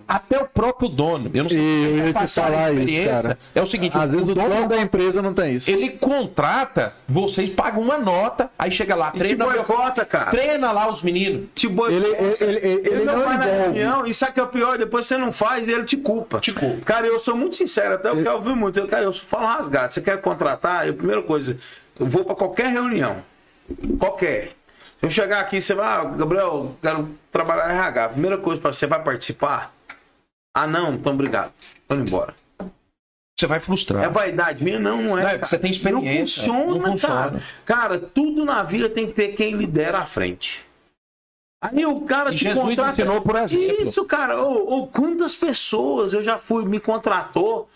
Até 0.08 0.38
o 0.40 0.46
próprio 0.46 0.88
dono. 0.88 1.30
Eu 1.32 1.42
não 1.44 1.50
sei 1.50 1.58
E 1.60 1.62
eu 1.62 2.12
se 2.12 2.18
ia 2.18 2.26
te 2.26 2.34
falar 2.34 2.72
isso, 2.72 3.04
cara. 3.08 3.38
É 3.54 3.62
o 3.62 3.66
seguinte, 3.66 3.96
Às 3.96 4.10
vezes 4.10 4.28
o 4.28 4.34
dono 4.34 4.68
da 4.68 4.80
empresa 4.80 5.22
não 5.22 5.32
tem 5.34 5.54
isso. 5.56 5.70
ele 5.70 5.90
contrata, 5.90 6.94
vocês 7.08 7.50
pagam 7.50 7.82
uma 7.82 7.98
nota, 7.98 8.50
aí 8.58 8.70
chega 8.70 8.94
lá, 8.94 9.10
te 9.10 9.18
treina, 9.18 9.44
boicota, 9.44 10.04
cara. 10.04 10.30
treina 10.30 10.72
lá 10.72 10.90
os 10.90 11.02
meninos. 11.02 11.48
Te 11.54 11.68
boi- 11.68 11.92
Ele, 11.94 12.06
ele, 12.06 12.36
ele, 12.40 12.58
ele, 12.58 12.88
Ele 12.88 13.04
não 13.04 13.18
não 13.18 13.24
vai 13.24 13.38
na 13.38 13.44
reunião, 13.44 14.06
e 14.06 14.12
sabe 14.14 14.32
o 14.32 14.34
que 14.34 14.40
é 14.40 14.42
o 14.44 14.48
pior? 14.48 14.78
Depois 14.78 15.06
você 15.06 15.16
não 15.16 15.32
faz 15.32 15.68
e 15.68 15.72
ele 15.72 15.84
te 15.84 15.96
culpa. 15.96 16.40
Te 16.40 16.52
culpa. 16.52 16.80
Cara, 16.84 17.06
eu 17.06 17.18
sou 17.20 17.36
muito 17.36 17.56
sincero, 17.56 17.94
até 17.94 18.08
eu 18.08 18.16
quero 18.22 18.34
ouvir 18.36 18.54
muito. 18.56 18.78
Eu, 18.80 18.88
cara, 18.88 19.04
eu 19.04 19.12
falo 19.12 19.46
rasgado. 19.46 19.92
Você 19.92 20.00
quer 20.00 20.20
contratar? 20.20 20.86
Eu, 20.86 20.94
primeira 20.94 21.22
coisa, 21.22 21.58
eu 21.98 22.06
vou 22.06 22.24
pra 22.24 22.34
qualquer 22.34 22.66
reunião. 22.72 23.18
Qualquer. 23.98 24.52
Se 25.00 25.06
eu 25.06 25.10
chegar 25.10 25.40
aqui, 25.40 25.60
você 25.60 25.74
vai, 25.74 25.86
ah, 25.86 26.04
Gabriel, 26.04 26.76
quero 26.82 27.08
trabalhar 27.32 27.72
em 27.72 27.76
RH. 27.78 28.08
Primeira 28.10 28.36
coisa, 28.38 28.60
pra 28.60 28.72
você 28.72 28.86
vai 28.86 29.02
participar? 29.02 29.72
Ah, 30.54 30.66
não, 30.66 30.92
então 30.94 31.14
obrigado. 31.14 31.52
Tô 31.88 31.94
indo 31.94 32.06
embora. 32.08 32.34
Você 33.38 33.46
vai 33.46 33.58
frustrar. 33.60 34.04
É 34.04 34.08
vaidade 34.10 34.62
minha? 34.62 34.78
Não, 34.78 35.00
não 35.00 35.18
é. 35.18 35.22
Não, 35.22 35.28
é 35.30 35.38
você 35.38 35.58
tem 35.58 35.70
experiência. 35.70 36.46
Não 36.46 36.54
funciona, 36.54 36.78
Não 36.82 36.92
funciona. 36.92 37.14
cara. 37.14 37.42
Cara, 37.64 37.98
tudo 37.98 38.44
na 38.44 38.62
vida 38.62 38.90
tem 38.90 39.06
que 39.06 39.14
ter 39.14 39.28
quem 39.28 39.54
lidera 39.54 40.00
à 40.00 40.06
frente. 40.06 40.62
Aí 41.62 41.84
o 41.86 42.02
cara 42.02 42.32
E 42.32 42.36
te 42.36 42.44
Jesus 42.44 42.62
contrata. 42.62 42.92
ensinou 42.92 43.22
por 43.22 43.36
exemplo. 43.36 43.82
Isso, 43.88 44.04
cara. 44.04 44.38
Ou, 44.42 44.68
ou 44.70 44.86
quantas 44.88 45.34
pessoas 45.34 46.12
eu 46.12 46.22
já 46.22 46.36
fui, 46.38 46.66
me 46.66 46.78
contratou 46.80 47.70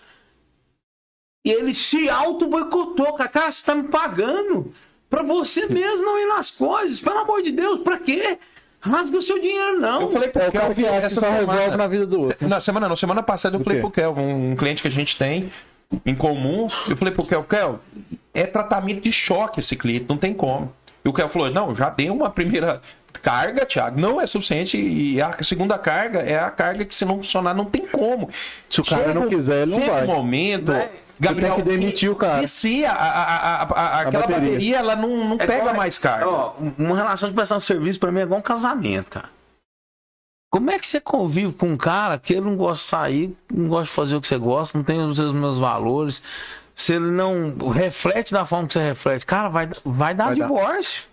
e 1.46 1.50
ele 1.50 1.72
se 1.72 2.10
auto-boicotou. 2.10 3.14
Cara, 3.14 3.50
você 3.50 3.64
tá 3.64 3.74
me 3.74 3.84
pagando 3.88 4.70
pra 5.14 5.22
você 5.22 5.66
mesmo 5.66 6.04
não 6.04 6.18
ir 6.18 6.26
nas 6.26 6.50
coisas. 6.50 6.98
Pelo 6.98 7.18
amor 7.18 7.40
de 7.40 7.52
Deus, 7.52 7.80
pra 7.80 7.98
quê? 7.98 8.36
Rasga 8.80 9.16
o 9.16 9.22
seu 9.22 9.40
dinheiro, 9.40 9.80
não. 9.80 10.02
Eu 10.02 10.10
falei 10.10 10.28
pro 10.28 10.42
É 10.42 10.48
o 10.48 10.52
cara 10.52 10.74
que 10.74 10.82
Kelvin 10.82 10.88
acha 10.88 11.00
que 11.00 11.06
essa 11.06 11.20
só 11.20 11.30
resolve 11.30 11.76
na 11.76 11.86
vida 11.86 12.06
do 12.06 12.20
outro. 12.20 12.48
Na 12.48 12.60
semana 12.60 12.88
não, 12.88 12.96
semana 12.96 13.22
passada 13.22 13.56
eu 13.56 13.60
falei 13.60 13.80
pro 13.80 13.90
Kelvin, 13.90 14.22
um 14.22 14.56
cliente 14.56 14.82
que 14.82 14.88
a 14.88 14.90
gente 14.90 15.16
tem 15.16 15.50
em 16.04 16.14
comum, 16.14 16.66
eu 16.88 16.96
falei 16.96 17.14
pro 17.14 17.24
Kelvin, 17.24 17.46
Kelvin, 17.48 17.78
é 18.34 18.44
tratamento 18.44 19.02
de 19.02 19.12
choque 19.12 19.60
esse 19.60 19.76
cliente, 19.76 20.06
não 20.08 20.18
tem 20.18 20.34
como. 20.34 20.72
E 21.04 21.08
o 21.08 21.12
Kelvin 21.12 21.32
falou, 21.32 21.50
não, 21.50 21.74
já 21.74 21.88
dei 21.88 22.10
uma 22.10 22.28
primeira 22.28 22.82
carga, 23.22 23.64
Thiago, 23.64 23.98
não 23.98 24.20
é 24.20 24.26
suficiente 24.26 24.76
e 24.76 25.22
a 25.22 25.34
segunda 25.42 25.78
carga 25.78 26.18
é 26.18 26.38
a 26.38 26.50
carga 26.50 26.84
que 26.84 26.94
se 26.94 27.04
não 27.04 27.18
funcionar 27.18 27.54
não 27.54 27.64
tem 27.64 27.86
como. 27.86 28.28
Se 28.68 28.80
o 28.80 28.84
cara 28.84 29.14
não 29.14 29.28
quiser, 29.28 29.62
ele 29.62 29.70
não 29.70 29.80
chega 29.80 29.92
vai. 29.92 30.04
um 30.04 30.08
momento... 30.08 30.72
Né? 30.72 30.90
Gabriel, 31.18 31.54
tem 31.56 31.64
que 31.64 31.70
demitir 31.70 32.10
o 32.10 32.16
cara. 32.16 32.40
vicia, 32.40 32.90
a, 32.90 32.94
a, 32.94 33.22
a, 33.22 33.62
a- 33.62 33.62
a- 33.62 34.00
aquela 34.00 34.26
bateria. 34.26 34.48
bateria. 34.50 34.76
ela 34.78 34.96
não, 34.96 35.28
não 35.28 35.34
É 35.36 35.46
pega 35.46 35.58
igual- 35.58 35.74
mais 35.76 35.98
carga. 35.98 36.28
Ó, 36.28 36.54
uma 36.78 36.96
relação 36.96 37.28
de 37.28 37.34
prestação 37.34 37.58
de 37.58 37.64
serviço 37.64 37.98
pra 38.00 38.10
mim 38.12 38.20
é 38.20 38.22
igual 38.24 38.40
um 38.40 38.42
casamento, 38.42 39.10
cara. 39.10 39.30
Como 40.50 40.70
é 40.70 40.78
que 40.78 40.86
você 40.86 41.00
convive 41.00 41.52
com 41.52 41.70
um 41.70 41.76
cara 41.76 42.18
que 42.18 42.32
ele 42.34 42.42
não 42.42 42.56
gosta 42.56 42.82
de 42.84 42.88
sair, 42.90 43.36
não 43.52 43.68
gosta 43.68 43.84
de 43.86 43.90
fazer 43.90 44.16
o 44.16 44.20
que 44.20 44.28
você 44.28 44.38
gosta, 44.38 44.78
não 44.78 44.84
tem 44.84 45.00
os 45.04 45.16
seus- 45.16 45.34
meus 45.34 45.58
valores, 45.58 46.22
se 46.74 46.92
ele 46.94 47.10
não 47.10 47.56
reflete 47.70 48.32
da 48.32 48.44
forma 48.46 48.66
que 48.68 48.74
você 48.74 48.82
reflete, 48.82 49.26
cara, 49.26 49.48
vai, 49.48 49.68
vai 49.84 50.14
dar 50.14 50.26
Vai 50.26 50.36
dar. 50.36 50.46
divórcio. 50.46 51.04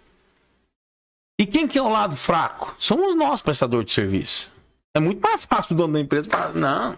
E 1.40 1.46
quem 1.46 1.68
que 1.68 1.78
é 1.78 1.82
o 1.82 1.90
lado 1.90 2.16
fraco? 2.16 2.76
Somos 2.78 3.16
nós, 3.16 3.42
prestador 3.42 3.84
de 3.84 3.92
serviço. 3.92 4.54
É 4.96 5.00
muito 5.00 5.20
mais 5.22 5.44
fácil 5.46 5.74
o 5.74 5.78
dono 5.78 5.94
da 5.94 6.00
empresa 6.00 6.30
falar, 6.30 6.54
não, 6.54 6.96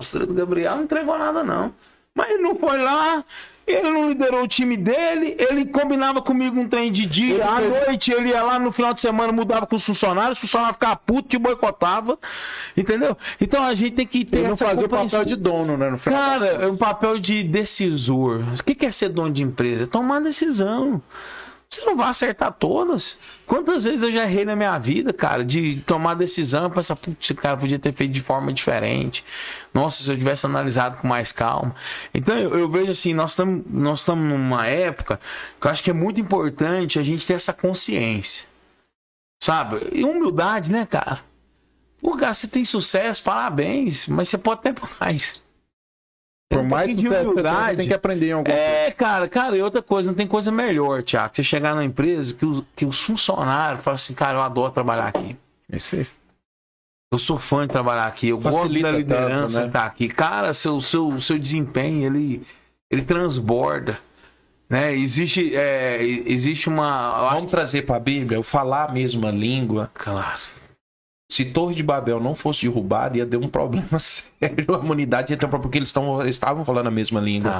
o 0.00 0.18
do 0.26 0.32
Gabriel 0.34 0.76
não 0.76 0.84
entregou 0.84 1.18
nada, 1.18 1.42
não. 1.42 1.72
Mas 2.14 2.30
ele 2.30 2.42
não 2.42 2.54
foi 2.54 2.78
lá, 2.80 3.24
ele 3.66 3.90
não 3.90 4.08
liderou 4.08 4.44
o 4.44 4.48
time 4.48 4.76
dele, 4.76 5.34
ele 5.38 5.64
combinava 5.64 6.22
comigo 6.22 6.60
um 6.60 6.68
trem 6.68 6.92
de 6.92 7.06
dia, 7.06 7.44
à 7.44 7.60
noite 7.60 8.12
ele 8.12 8.28
ia 8.28 8.42
lá 8.42 8.58
no 8.58 8.70
final 8.70 8.94
de 8.94 9.00
semana, 9.00 9.32
mudava 9.32 9.66
com 9.66 9.74
os 9.74 9.84
funcionários, 9.84 10.38
os 10.38 10.42
funcionários 10.42 10.76
ficavam 10.76 10.98
putos, 11.04 11.30
te 11.30 11.38
boicotava, 11.38 12.16
entendeu? 12.76 13.16
Então 13.40 13.64
a 13.64 13.74
gente 13.74 13.92
tem 13.92 14.06
que 14.06 14.24
ter 14.24 14.38
Ele 14.38 14.48
não 14.48 14.56
fazia 14.56 14.84
o 14.84 14.88
papel 14.88 15.24
de 15.24 15.34
dono, 15.34 15.76
né? 15.76 15.90
No 15.90 15.98
final 15.98 16.20
Cara, 16.20 16.46
é 16.46 16.66
um 16.68 16.76
papel 16.76 17.18
de 17.18 17.42
decisor. 17.42 18.44
O 18.60 18.62
que 18.62 18.86
é 18.86 18.92
ser 18.92 19.08
dono 19.08 19.32
de 19.32 19.42
empresa? 19.42 19.82
É 19.82 19.86
tomar 19.86 20.20
decisão. 20.20 21.02
Você 21.74 21.84
não 21.84 21.96
vai 21.96 22.08
acertar 22.08 22.52
todas. 22.52 23.18
Quantas 23.46 23.82
vezes 23.82 24.02
eu 24.02 24.12
já 24.12 24.22
errei 24.22 24.44
na 24.44 24.54
minha 24.54 24.78
vida, 24.78 25.12
cara, 25.12 25.44
de 25.44 25.82
tomar 25.84 26.14
decisão 26.14 26.68
e 26.68 26.70
pensar, 26.70 26.94
putz, 26.94 27.32
cara 27.32 27.56
podia 27.56 27.80
ter 27.80 27.92
feito 27.92 28.12
de 28.12 28.20
forma 28.20 28.52
diferente. 28.52 29.24
Nossa, 29.72 30.00
se 30.00 30.08
eu 30.08 30.16
tivesse 30.16 30.46
analisado 30.46 30.98
com 30.98 31.08
mais 31.08 31.32
calma. 31.32 31.74
Então 32.14 32.38
eu, 32.38 32.56
eu 32.56 32.70
vejo 32.70 32.92
assim, 32.92 33.12
nós 33.12 33.32
estamos 33.32 33.64
nós 33.68 34.00
estamos 34.00 34.24
numa 34.24 34.66
época 34.66 35.18
que 35.60 35.66
eu 35.66 35.70
acho 35.70 35.82
que 35.82 35.90
é 35.90 35.92
muito 35.92 36.20
importante 36.20 37.00
a 37.00 37.02
gente 37.02 37.26
ter 37.26 37.34
essa 37.34 37.52
consciência. 37.52 38.46
Sabe? 39.42 39.88
E 39.92 40.04
humildade, 40.04 40.70
né, 40.70 40.86
cara? 40.86 41.22
Pô, 42.00 42.16
cara, 42.16 42.32
você 42.32 42.46
tem 42.46 42.64
sucesso, 42.64 43.20
parabéns, 43.24 44.06
mas 44.06 44.28
você 44.28 44.38
pode 44.38 44.62
ter 44.62 44.74
mais. 45.00 45.42
Por 46.50 46.60
um 46.60 46.68
mais 46.68 46.86
que 46.88 47.08
você 47.08 47.76
tem 47.76 47.88
que 47.88 47.94
aprender 47.94 48.28
em 48.28 48.32
algum 48.32 48.50
É, 48.50 48.90
cara, 48.92 49.28
cara, 49.28 49.56
e 49.56 49.62
outra 49.62 49.82
coisa, 49.82 50.10
não 50.10 50.16
tem 50.16 50.26
coisa 50.26 50.52
melhor, 50.52 51.02
Tiago. 51.02 51.34
Você 51.34 51.42
chegar 51.42 51.74
numa 51.74 51.84
empresa 51.84 52.34
que, 52.34 52.44
o- 52.46 52.64
que 52.76 52.84
os 52.84 53.00
funcionários 53.00 53.82
falam 53.82 53.96
assim, 53.96 54.14
cara, 54.14 54.38
eu 54.38 54.42
adoro 54.42 54.72
trabalhar 54.72 55.08
aqui. 55.08 55.36
Isso 55.72 55.96
aí. 55.96 56.06
Eu 57.12 57.18
sou 57.18 57.38
fã 57.38 57.66
de 57.66 57.72
trabalhar 57.72 58.06
aqui, 58.06 58.28
eu 58.28 58.38
gosto 58.38 58.58
Facilita 58.58 58.90
da 58.92 58.98
liderança 58.98 59.40
tanto, 59.40 59.60
né? 59.60 59.66
que 59.66 59.72
tá 59.72 59.84
aqui. 59.84 60.08
Cara, 60.08 60.52
seu, 60.54 60.80
seu, 60.80 61.20
seu 61.20 61.38
desempenho, 61.38 62.06
ele, 62.06 62.42
ele 62.90 63.02
transborda. 63.02 63.98
Né? 64.68 64.94
Existe, 64.94 65.54
é, 65.54 66.02
existe 66.02 66.68
uma. 66.68 66.84
eu 67.18 67.26
acho 67.26 67.34
Vamos 67.36 67.50
trazer 67.50 67.82
para 67.82 67.96
a 67.96 68.00
Bíblia, 68.00 68.40
o 68.40 68.42
falar 68.42 68.84
a 68.88 68.92
mesma 68.92 69.30
língua. 69.30 69.90
Claro. 69.94 70.40
Se 71.34 71.44
Torre 71.46 71.74
de 71.74 71.82
Babel 71.82 72.20
não 72.20 72.32
fosse 72.32 72.62
derrubada, 72.62 73.18
ia 73.18 73.26
ter 73.26 73.36
um 73.36 73.48
problema 73.48 73.98
sério. 73.98 74.64
A 74.68 74.76
humanidade 74.78 75.32
ia 75.32 75.36
ter 75.36 75.46
um 75.46 75.48
problema, 75.48 75.64
porque 75.64 75.78
eles, 75.78 75.92
tão, 75.92 76.22
eles 76.22 76.36
estavam 76.36 76.64
falando 76.64 76.86
a 76.86 76.92
mesma 76.92 77.18
língua. 77.18 77.50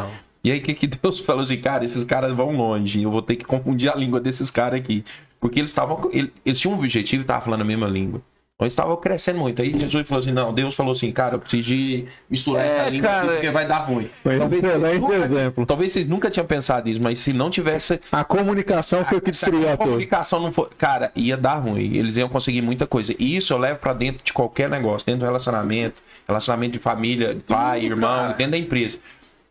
E 0.44 0.52
aí, 0.52 0.60
o 0.60 0.62
que, 0.62 0.74
que 0.74 0.86
Deus 0.86 1.18
falou 1.18 1.42
assim, 1.42 1.56
cara, 1.56 1.84
esses 1.84 2.04
caras 2.04 2.32
vão 2.32 2.56
longe, 2.56 3.02
eu 3.02 3.10
vou 3.10 3.20
ter 3.20 3.34
que 3.34 3.44
confundir 3.44 3.90
a 3.90 3.96
língua 3.96 4.20
desses 4.20 4.48
caras 4.48 4.78
aqui. 4.78 5.04
Porque 5.40 5.58
eles 5.58 5.72
estavam. 5.72 6.08
Eles, 6.12 6.30
eles 6.46 6.60
tinham 6.60 6.76
um 6.76 6.78
objetivo 6.78 7.22
e 7.22 7.24
estavam 7.24 7.42
falando 7.42 7.62
a 7.62 7.64
mesma 7.64 7.88
língua. 7.88 8.22
Então 8.56 8.66
eles 8.66 8.72
estavam 8.72 8.96
crescendo 8.96 9.40
muito. 9.40 9.60
Aí 9.60 9.72
Jesus 9.76 10.06
falou 10.08 10.22
assim: 10.22 10.30
não, 10.30 10.54
Deus 10.54 10.76
falou 10.76 10.92
assim, 10.92 11.10
cara, 11.10 11.34
eu 11.34 11.38
preciso 11.40 11.64
de 11.64 12.04
misturar 12.30 12.64
É, 12.64 12.68
essa 12.68 12.88
língua 12.88 13.10
aqui, 13.10 13.18
cara, 13.20 13.32
porque 13.32 13.50
vai 13.50 13.66
dar 13.66 13.78
ruim. 13.78 14.08
Foi 14.22 14.38
Talvez 14.38 14.62
nunca- 14.62 15.14
exemplo. 15.16 15.66
Talvez 15.66 15.92
vocês 15.92 16.06
nunca 16.06 16.30
tinham 16.30 16.46
pensado 16.46 16.88
nisso, 16.88 17.00
mas 17.02 17.18
se 17.18 17.32
não 17.32 17.50
tivesse 17.50 18.00
A 18.12 18.22
comunicação 18.22 19.04
foi 19.04 19.18
o 19.18 19.20
que 19.20 19.32
destruiu 19.32 19.68
a 19.68 19.72
a 19.72 19.76
comunicação 19.76 20.38
não 20.38 20.52
for. 20.52 20.70
Cara, 20.78 21.10
ia 21.16 21.36
dar 21.36 21.56
ruim. 21.56 21.96
Eles 21.96 22.16
iam 22.16 22.28
conseguir 22.28 22.62
muita 22.62 22.86
coisa. 22.86 23.12
E 23.18 23.36
isso 23.36 23.52
eu 23.52 23.58
levo 23.58 23.80
pra 23.80 23.92
dentro 23.92 24.22
de 24.22 24.32
qualquer 24.32 24.70
negócio, 24.70 25.04
dentro 25.04 25.20
do 25.22 25.26
relacionamento, 25.26 26.00
relacionamento 26.28 26.74
de 26.74 26.78
família, 26.78 27.36
pai, 27.48 27.84
irmão, 27.84 28.28
dentro 28.38 28.52
da 28.52 28.58
empresa. 28.58 28.98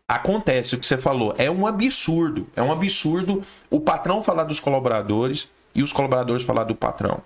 Acontece 0.08 0.76
o 0.76 0.80
que 0.80 0.86
você 0.86 0.98
falou. 0.98 1.36
É 1.38 1.52
um 1.52 1.68
absurdo. 1.68 2.48
É 2.56 2.62
um 2.62 2.72
absurdo 2.72 3.42
o 3.70 3.82
patrão 3.82 4.24
falar 4.24 4.46
dos 4.46 4.62
colaboradores 4.62 5.50
e 5.76 5.84
os 5.84 5.92
colaboradores 5.92 6.44
falar 6.46 6.64
do 6.64 6.76
patrão. 6.76 7.20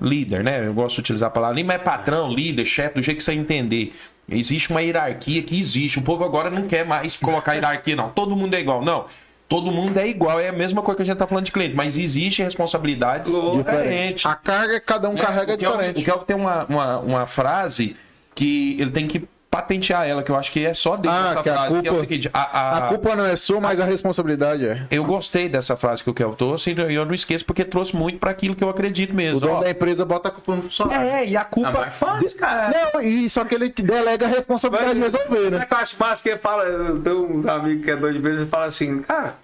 Líder, 0.00 0.44
né? 0.44 0.66
Eu 0.66 0.72
gosto 0.74 0.96
de 0.96 1.00
utilizar 1.00 1.28
a 1.28 1.30
palavra, 1.30 1.62
mas 1.64 1.76
é 1.76 1.78
patrão, 1.78 2.32
líder, 2.32 2.64
chefe, 2.66 2.94
do 2.96 3.02
jeito 3.02 3.18
que 3.18 3.24
você 3.24 3.32
entender. 3.32 3.94
Existe 4.28 4.70
uma 4.70 4.80
hierarquia 4.82 5.42
que 5.42 5.58
existe. 5.58 5.98
O 5.98 6.02
povo 6.02 6.24
agora 6.24 6.48
não 6.50 6.66
quer 6.66 6.84
mais 6.84 7.16
colocar 7.16 7.54
hierarquia, 7.54 7.96
não. 7.96 8.10
Todo 8.10 8.36
mundo 8.36 8.54
é 8.54 8.60
igual. 8.60 8.84
Não. 8.84 9.06
Todo 9.48 9.72
mundo 9.72 9.98
é 9.98 10.06
igual. 10.06 10.38
É 10.38 10.48
a 10.48 10.52
mesma 10.52 10.80
coisa 10.82 10.96
que 10.96 11.02
a 11.02 11.04
gente 11.06 11.16
tá 11.16 11.26
falando 11.26 11.46
de 11.46 11.50
cliente. 11.52 11.74
Mas 11.74 11.98
existe 11.98 12.40
responsabilidades 12.42 13.32
diferentes. 13.56 14.24
A 14.24 14.36
carga 14.36 14.78
que 14.78 14.86
cada 14.86 15.10
um 15.10 15.14
né? 15.14 15.20
carrega 15.22 15.52
é 15.52 15.54
o 15.56 15.58
Kelvin- 15.58 15.76
diferente. 15.78 16.00
O 16.00 16.04
Kelvin 16.04 16.24
tem 16.24 16.36
uma, 16.36 16.64
uma, 16.66 16.98
uma 17.00 17.26
frase 17.26 17.96
que 18.34 18.76
ele 18.78 18.92
tem 18.92 19.08
que 19.08 19.24
patentear 19.50 20.06
ela, 20.06 20.22
que 20.22 20.30
eu 20.30 20.36
acho 20.36 20.52
que 20.52 20.64
é 20.64 20.72
só 20.72 20.96
dele 20.96 21.12
Ah, 21.12 21.30
essa 21.32 21.42
que 21.42 21.48
a 21.48 21.54
frase. 21.54 21.82
que 21.82 21.88
é 21.88 21.90
o 21.90 21.94
culpa- 21.94 22.00
seguinte, 22.08 22.30
a- 22.32 22.38
a- 22.60 22.78
A 22.78 22.82
culpa 22.88 23.16
não 23.16 23.26
é 23.26 23.34
sua, 23.34 23.60
mas 23.60 23.80
a 23.80 23.84
responsabilidade 23.84 24.64
é. 24.64 24.86
Eu 24.90 25.04
gostei 25.04 25.48
dessa 25.48 25.76
frase 25.76 26.04
que 26.04 26.08
o 26.10 26.14
Kelvin 26.14 26.36
trouxe 26.36 26.70
e 26.72 26.94
eu 26.94 27.04
não 27.04 27.12
esqueço 27.14 27.44
porque 27.44 27.64
trouxe 27.64 27.96
muito 27.96 28.18
para 28.20 28.30
aquilo 28.30 28.54
que 28.54 28.62
eu 28.62 28.70
acredito 28.70 29.12
mesmo. 29.12 29.38
O 29.38 29.40
dono 29.40 29.54
Ó, 29.54 29.60
da 29.60 29.70
empresa 29.70 30.04
bota 30.04 30.28
a 30.28 30.30
culpa 30.30 30.54
no 30.54 30.62
funcionário. 30.62 31.08
é, 31.08 31.26
e 31.26 31.36
a 31.36 31.42
culpa. 31.44 31.72
Mas 31.72 31.94
faz, 31.96 32.34
cara. 32.34 32.90
Não, 32.94 33.02
e 33.02 33.28
só 33.28 33.44
que 33.44 33.54
ele 33.56 33.68
te 33.70 33.82
delega 33.82 34.26
a 34.26 34.28
responsabilidade 34.28 34.94
de 34.94 35.00
resolver, 35.00 35.50
né? 35.50 35.64
o 35.64 35.66
que 35.66 35.74
eu 35.74 35.78
acho 35.78 35.96
massa 35.98 36.22
que 36.22 36.28
ele 36.28 36.38
fala? 36.38 36.62
Eu 36.64 37.02
tenho 37.02 37.30
uns 37.38 37.44
amigos 37.46 37.84
que 37.84 37.90
é 37.90 37.96
dono 37.96 38.12
de 38.12 38.18
empresa 38.20 38.44
e 38.44 38.46
fala 38.46 38.66
assim, 38.66 39.02
cara, 39.02 39.34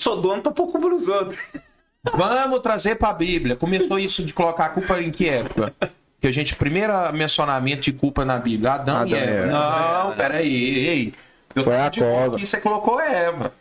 sou 0.00 0.20
dono 0.20 0.42
pra 0.42 0.50
pôr 0.50 0.66
culpa 0.72 0.88
nos 0.88 1.06
outros. 1.06 1.38
Vamos 2.12 2.58
trazer 2.58 2.96
para 2.96 3.10
a 3.10 3.14
Bíblia. 3.14 3.54
Começou 3.54 3.96
isso 4.00 4.24
de 4.24 4.32
colocar 4.32 4.64
a 4.66 4.68
culpa 4.70 5.00
em 5.00 5.12
que 5.12 5.28
época? 5.28 5.72
Que 6.22 6.28
a 6.28 6.32
gente, 6.32 6.54
primeiro 6.54 6.92
mencionamento 7.12 7.82
de 7.82 7.92
culpa 7.92 8.24
na 8.24 8.38
Bíblia, 8.38 8.74
Adão, 8.74 8.94
Adão 8.96 9.08
e 9.08 9.14
Eva. 9.14 9.46
Eva. 9.46 9.46
Não, 10.04 10.12
peraí. 10.12 10.78
Ei, 10.88 11.12
eu 11.54 11.64
Foi 11.64 11.72
tô 11.74 11.78
a 11.80 11.90
cobra. 11.90 12.36
aqui, 12.36 12.46
você 12.46 12.60
colocou 12.60 13.00
Eva. 13.00 13.52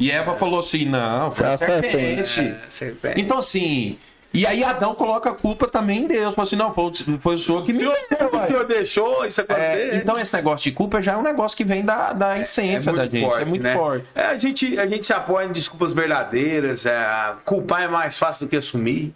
E 0.00 0.10
Eva 0.10 0.34
falou 0.36 0.58
assim: 0.58 0.84
não, 0.84 1.30
foi 1.30 1.46
a 1.46 1.56
Foi 1.56 1.66
a 1.68 1.80
serpente. 1.80 2.54
serpente. 2.68 3.20
Então, 3.20 3.38
assim. 3.38 3.96
E 4.34 4.46
aí 4.46 4.64
Adão 4.64 4.94
coloca 4.94 5.28
a 5.30 5.34
culpa 5.34 5.68
também 5.68 6.00
em 6.00 6.06
Deus. 6.08 6.34
Falou 6.34 6.46
assim: 6.46 6.56
não, 6.56 6.74
foi, 6.74 6.84
o- 6.86 7.18
foi 7.20 7.34
o 7.36 7.38
senhor 7.38 7.64
que 7.64 7.72
me. 7.72 7.78
deu, 7.80 7.92
O 7.92 8.46
senhor 8.48 8.66
deixou 8.66 9.24
isso 9.24 9.40
acontecer. 9.40 9.92
É, 9.92 9.96
então, 9.96 10.18
esse 10.18 10.34
negócio 10.34 10.64
de 10.64 10.72
culpa 10.72 11.00
já 11.00 11.12
é 11.12 11.16
um 11.16 11.22
negócio 11.22 11.56
que 11.56 11.62
vem 11.64 11.84
da, 11.84 12.12
da 12.12 12.36
essência 12.36 12.92
da 12.92 13.04
gente. 13.06 13.24
é 13.24 13.44
muito 13.44 13.62
né? 13.62 13.74
forte. 13.74 14.04
É, 14.12 14.22
a, 14.24 14.36
gente, 14.36 14.76
a 14.76 14.86
gente 14.86 15.06
se 15.06 15.12
apoia 15.12 15.46
em 15.46 15.52
desculpas 15.52 15.92
verdadeiras. 15.92 16.84
É, 16.84 17.34
culpar 17.44 17.82
é 17.82 17.86
mais 17.88 18.18
fácil 18.18 18.46
do 18.46 18.50
que 18.50 18.56
assumir. 18.56 19.14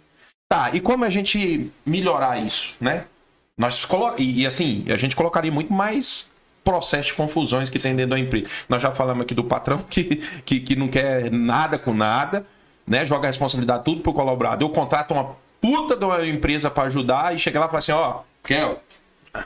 Tá, 0.49 0.71
e 0.73 0.79
como 0.79 1.03
a 1.03 1.09
gente 1.09 1.71
melhorar 1.85 2.39
isso, 2.39 2.75
né? 2.79 3.05
Nós 3.57 3.83
colo... 3.83 4.13
e, 4.17 4.41
e 4.41 4.47
assim, 4.47 4.85
a 4.87 4.95
gente 4.95 5.15
colocaria 5.15 5.51
muito 5.51 5.73
mais 5.73 6.29
processo 6.63 7.07
de 7.09 7.13
confusões 7.13 7.69
que 7.69 7.79
tem 7.79 7.95
dentro 7.95 8.11
da 8.11 8.19
empresa. 8.19 8.47
Nós 8.69 8.81
já 8.81 8.91
falamos 8.91 9.23
aqui 9.23 9.33
do 9.33 9.43
patrão 9.43 9.79
que, 9.89 10.17
que, 10.45 10.59
que 10.59 10.75
não 10.75 10.87
quer 10.87 11.31
nada 11.31 11.77
com 11.77 11.93
nada, 11.93 12.45
né? 12.85 13.05
Joga 13.05 13.27
a 13.27 13.29
responsabilidade 13.31 13.83
tudo 13.83 14.01
pro 14.01 14.13
colaborador. 14.13 14.69
Eu 14.69 14.73
contrato 14.73 15.13
uma 15.13 15.35
puta 15.59 15.95
de 15.95 16.05
uma 16.05 16.25
empresa 16.25 16.69
para 16.69 16.83
ajudar 16.83 17.35
e 17.35 17.39
chega 17.39 17.59
lá 17.59 17.65
e 17.65 17.69
fala 17.69 17.79
assim, 17.79 17.91
ó, 17.91 18.19
Kel, 18.43 18.81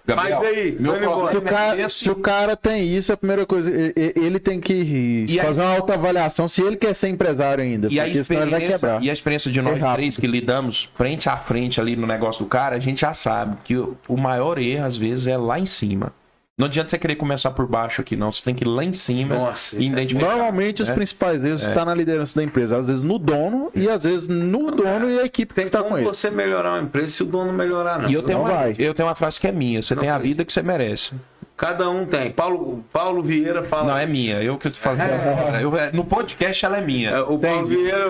Gabriel, 0.06 0.40
Mas 0.40 0.48
aí. 0.48 0.78
Se 0.78 1.38
o, 1.38 1.38
é 1.38 1.42
cara, 1.42 1.90
se 1.90 2.10
o 2.10 2.16
cara 2.16 2.56
tem 2.56 2.88
isso, 2.88 3.12
a 3.14 3.18
primeira 3.18 3.46
coisa, 3.46 3.70
ele 3.96 4.40
tem 4.40 4.60
que 4.60 5.26
E 5.28 5.40
fazer 5.40 5.62
uma 5.62 5.74
autoavaliação 5.74 6.48
se 6.48 6.62
ele 6.62 6.76
quer 6.76 6.94
ser 6.94 7.10
empresário 7.10 7.64
ainda. 7.64 7.88
E 7.92 8.00
a, 8.00 8.08
experiência, 8.08 8.60
quebrar. 8.60 9.04
e 9.04 9.10
a 9.10 9.14
experiência 9.14 9.52
de 9.52 9.62
nós 9.62 9.82
É 9.82 9.94
três 9.94 10.18
que 10.18 10.28
lidamos 10.28 10.90
frente 10.96 11.30
a 11.30 11.38
frente 11.38 11.80
ali 11.80 11.96
no 11.96 12.08
negócio 12.08 12.44
do 12.44 12.50
cara, 12.50 12.76
a 12.76 12.80
gente 12.80 13.02
já 13.02 13.14
sabe 13.14 13.58
que 13.64 13.76
o, 13.76 13.98
o 14.08 14.18
maior 14.18 14.58
erro, 14.58 14.86
às 14.86 14.98
vezes, 14.98 15.28
é 15.28 15.38
lá 15.38 15.60
em 15.60 15.66
cima. 15.66 16.14
Não 16.62 16.68
adianta 16.68 16.90
você 16.92 16.98
querer 17.00 17.16
começar 17.16 17.50
por 17.52 17.66
baixo 17.66 18.02
aqui, 18.02 18.16
não. 18.16 18.32
Você 18.32 18.44
tem 18.44 18.54
que 18.54 18.64
ir 18.64 18.68
lá 18.68 18.84
em 18.84 18.94
cima 18.94 19.34
Nossa, 19.36 19.76
e 19.76 19.80
isso 19.80 19.90
é- 19.90 19.94
identificar. 19.94 20.30
Normalmente 20.36 20.84
os 20.84 20.90
né? 20.90 20.94
principais 20.96 21.44
erros 21.44 21.64
estão 21.68 21.84
na 21.86 21.96
liderança 21.96 22.40
da 22.40 22.44
empresa, 22.44 22.78
às 22.78 22.86
vezes 22.86 23.02
no 23.02 23.18
dono 23.18 23.72
e 23.74 23.90
às 23.90 24.04
vezes 24.04 24.28
no 24.28 24.70
dono 24.70 25.10
e 25.10 25.20
a 25.20 25.26
equipe 25.26 25.54
Tem 25.56 25.66
que 25.66 25.72
tá 25.72 25.80
como 25.80 25.92
com 25.92 25.98
ele. 25.98 26.06
você 26.06 26.30
melhorar 26.30 26.74
uma 26.74 26.84
empresa 26.84 27.08
se 27.14 27.24
o 27.24 27.26
dono 27.26 27.52
melhorar, 27.52 27.98
não. 28.00 28.10
E 28.10 28.14
eu 28.14 28.22
tenho, 28.22 28.38
Não 28.38 28.46
uma, 28.46 28.54
vai. 28.54 28.76
eu 28.78 28.94
tenho 28.94 29.08
uma 29.10 29.16
frase 29.16 29.40
que 29.40 29.48
é 29.48 29.52
minha: 29.52 29.82
você 29.82 29.96
tem 29.96 30.08
a 30.10 30.18
vida 30.20 30.46
que 30.46 30.54
você 30.54 30.62
merece. 30.62 31.14
Cada 31.58 31.90
um 31.90 32.06
tem. 32.06 32.32
Paulo, 32.32 32.84
Paulo 32.92 33.22
Vieira 33.22 33.62
fala. 33.64 33.90
Não, 33.92 33.98
é 33.98 34.06
minha. 34.06 34.42
Eu 34.42 34.58
que 34.58 34.70
tô 34.70 34.76
falando. 34.78 35.02
Eu- 35.62 35.78
é, 35.78 35.92
no 35.92 36.04
podcast 36.06 36.66
ela 36.66 36.78
é 36.78 36.82
É, 36.82 36.84
minha. 36.84 37.24
O 37.26 37.38
Paulo 37.40 37.68
Vieira, 37.68 38.10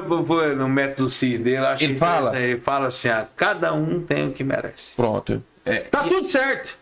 no 0.56 0.68
método 0.70 1.10
CIS 1.10 1.40
dele, 1.40 1.58
acho 1.58 1.84
Ele 1.84 1.94
que 1.94 2.00
fala? 2.00 2.38
Ele 2.40 2.60
fala 2.60 2.88
assim: 2.88 3.10
ah, 3.10 3.26
cada 3.36 3.74
um 3.74 4.02
tem 4.02 4.28
o 4.28 4.32
que 4.32 4.44
merece. 4.44 4.96
Pronto. 4.96 5.42
É, 5.66 5.80
Tá 5.80 6.04
tudo 6.04 6.28
certo. 6.28 6.81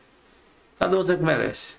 Cada 0.80 0.98
um 0.98 1.04
tem 1.04 1.16
o 1.16 1.18
que 1.20 1.26
merece. 1.26 1.76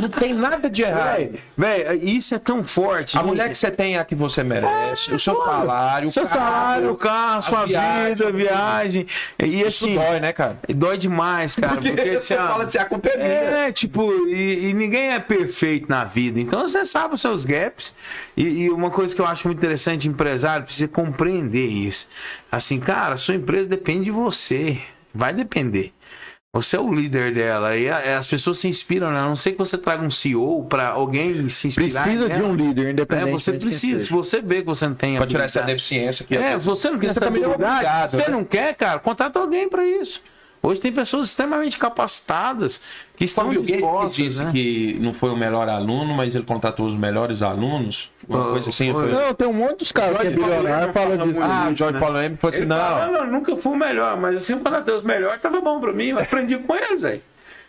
não 0.00 0.08
tem 0.08 0.32
nada 0.32 0.70
de 0.70 0.82
errado. 0.82 1.38
Véi, 1.58 1.98
isso 2.00 2.34
é 2.34 2.38
tão 2.38 2.64
forte. 2.64 3.18
A 3.18 3.20
gente. 3.20 3.28
mulher 3.28 3.48
que 3.50 3.56
você 3.56 3.70
tem 3.70 3.96
é 3.96 3.98
a 3.98 4.04
que 4.04 4.14
você 4.14 4.42
merece. 4.42 5.12
o 5.12 5.18
seu 5.18 5.36
salário. 5.36 6.08
o 6.08 6.10
Seu 6.10 6.26
carro, 6.26 6.40
salário, 6.40 6.90
o 6.92 6.96
carro, 6.96 7.38
a 7.38 7.42
sua 7.42 7.66
viagem, 7.66 8.14
vida, 8.14 8.28
a 8.28 8.30
viagem. 8.30 9.06
E 9.38 9.60
Isso 9.60 9.84
assim, 9.84 9.94
dói, 9.96 10.20
né, 10.20 10.32
cara? 10.32 10.58
dói 10.74 10.96
demais, 10.96 11.56
cara. 11.56 11.74
Porque, 11.76 11.92
você 12.18 12.34
assim, 12.34 12.48
fala 12.48 12.64
assim, 12.64 12.78
a 12.78 12.84
culpa 12.86 13.08
é 13.08 13.16
minha. 13.16 13.28
É, 13.28 13.72
tipo, 13.72 14.10
e, 14.28 14.70
e 14.70 14.74
ninguém 14.74 15.10
é 15.10 15.18
perfeito 15.18 15.88
na 15.90 16.04
vida. 16.04 16.40
Então 16.40 16.62
você 16.66 16.84
sabe 16.84 17.14
os 17.14 17.20
seus 17.20 17.44
gaps. 17.44 17.94
E, 18.36 18.44
e 18.64 18.70
uma 18.70 18.90
coisa 18.90 19.14
que 19.14 19.20
eu 19.20 19.26
acho 19.26 19.46
muito 19.48 19.58
interessante, 19.58 20.08
empresário, 20.08 20.64
precisa 20.64 20.88
compreender 20.88 21.66
isso. 21.66 22.08
Assim, 22.50 22.80
cara, 22.80 23.16
sua 23.16 23.34
empresa 23.34 23.68
depende 23.68 24.04
de 24.04 24.10
você. 24.12 24.80
Vai 25.12 25.32
depender. 25.32 25.92
Você 26.52 26.76
é 26.76 26.80
o 26.80 26.92
líder 26.92 27.32
dela. 27.32 27.76
E 27.76 27.88
a- 27.88 28.18
as 28.18 28.26
pessoas 28.26 28.58
se 28.58 28.66
inspiram, 28.66 29.12
né? 29.12 29.20
A 29.20 29.24
não 29.24 29.36
sei 29.36 29.52
que 29.52 29.58
você 29.58 29.78
traga 29.78 30.02
um 30.04 30.10
CEO 30.10 30.64
para 30.68 30.88
alguém 30.88 31.48
se 31.48 31.68
inspirar. 31.68 32.02
Precisa 32.02 32.28
de 32.28 32.42
um 32.42 32.56
líder, 32.56 32.88
É, 32.88 32.90
independente. 32.90 33.30
você 33.30 33.52
precisa. 33.52 34.00
Se 34.04 34.10
você 34.10 34.40
vê 34.42 34.60
que 34.60 34.66
você 34.66 34.88
não 34.88 34.94
tem 34.96 35.16
Pra 35.16 35.28
tirar 35.28 35.44
essa 35.44 35.62
deficiência 35.62 36.24
aqui. 36.24 36.36
é, 36.36 36.58
se 36.58 36.66
você 36.66 36.90
não 36.90 36.98
quer 36.98 37.06
Você 37.06 37.10
essa 37.12 37.20
também 37.20 37.42
é 37.42 37.46
habilidade, 37.46 38.10
você 38.16 38.22
né? 38.24 38.28
não 38.30 38.44
quer, 38.44 38.74
cara, 38.74 38.98
contrata 38.98 39.38
alguém 39.38 39.68
para 39.68 39.86
isso. 39.86 40.22
Hoje 40.60 40.80
tem 40.80 40.90
pessoas 40.92 41.28
extremamente 41.28 41.78
capacitadas 41.78 42.82
que 43.20 43.24
estão 43.26 43.48
Foi 43.48 43.58
o 43.58 43.62
Bill 43.62 43.80
Gates 43.82 44.16
que 44.16 44.22
disse 44.22 44.42
né? 44.42 44.50
que 44.50 44.96
não 44.98 45.12
foi 45.12 45.28
o 45.28 45.36
melhor 45.36 45.68
aluno, 45.68 46.14
mas 46.14 46.34
ele 46.34 46.42
contratou 46.42 46.86
os 46.86 46.94
melhores 46.94 47.42
alunos. 47.42 48.10
Uma 48.26 48.48
Ah, 48.48 48.50
coisa 48.52 48.70
assim. 48.70 48.90
foi. 48.90 49.12
foi- 49.12 49.12
Não, 49.26 49.34
tem 49.34 49.46
um 49.46 49.52
monte 49.52 49.80
dos 49.80 49.92
caras 49.92 50.18
que 50.22 50.26
é 50.28 50.30
bilionário 50.30 50.90
fala 50.90 51.18
disso. 51.18 51.38
Ah, 51.42 51.68
o 51.70 51.76
Jorge 51.76 51.92
né? 51.94 52.00
Paulo 52.00 52.14
Leme 52.16 52.36
falou 52.38 52.48
assim: 52.54 52.62
Ele 52.62 52.70
fala, 52.70 53.06
não. 53.06 53.12
não, 53.12 53.24
não, 53.26 53.32
nunca 53.32 53.54
fui 53.58 53.72
o 53.72 53.76
melhor, 53.76 54.16
mas 54.18 54.34
eu 54.36 54.40
sempre 54.40 54.64
contratei 54.64 54.94
os 54.94 55.02
melhores, 55.02 55.38
tava 55.42 55.60
bom 55.60 55.78
pra 55.78 55.92
mim, 55.92 56.06
eu 56.06 56.18
aprendi 56.18 56.56
com 56.56 56.74
eles, 56.74 57.04
aí. 57.04 57.20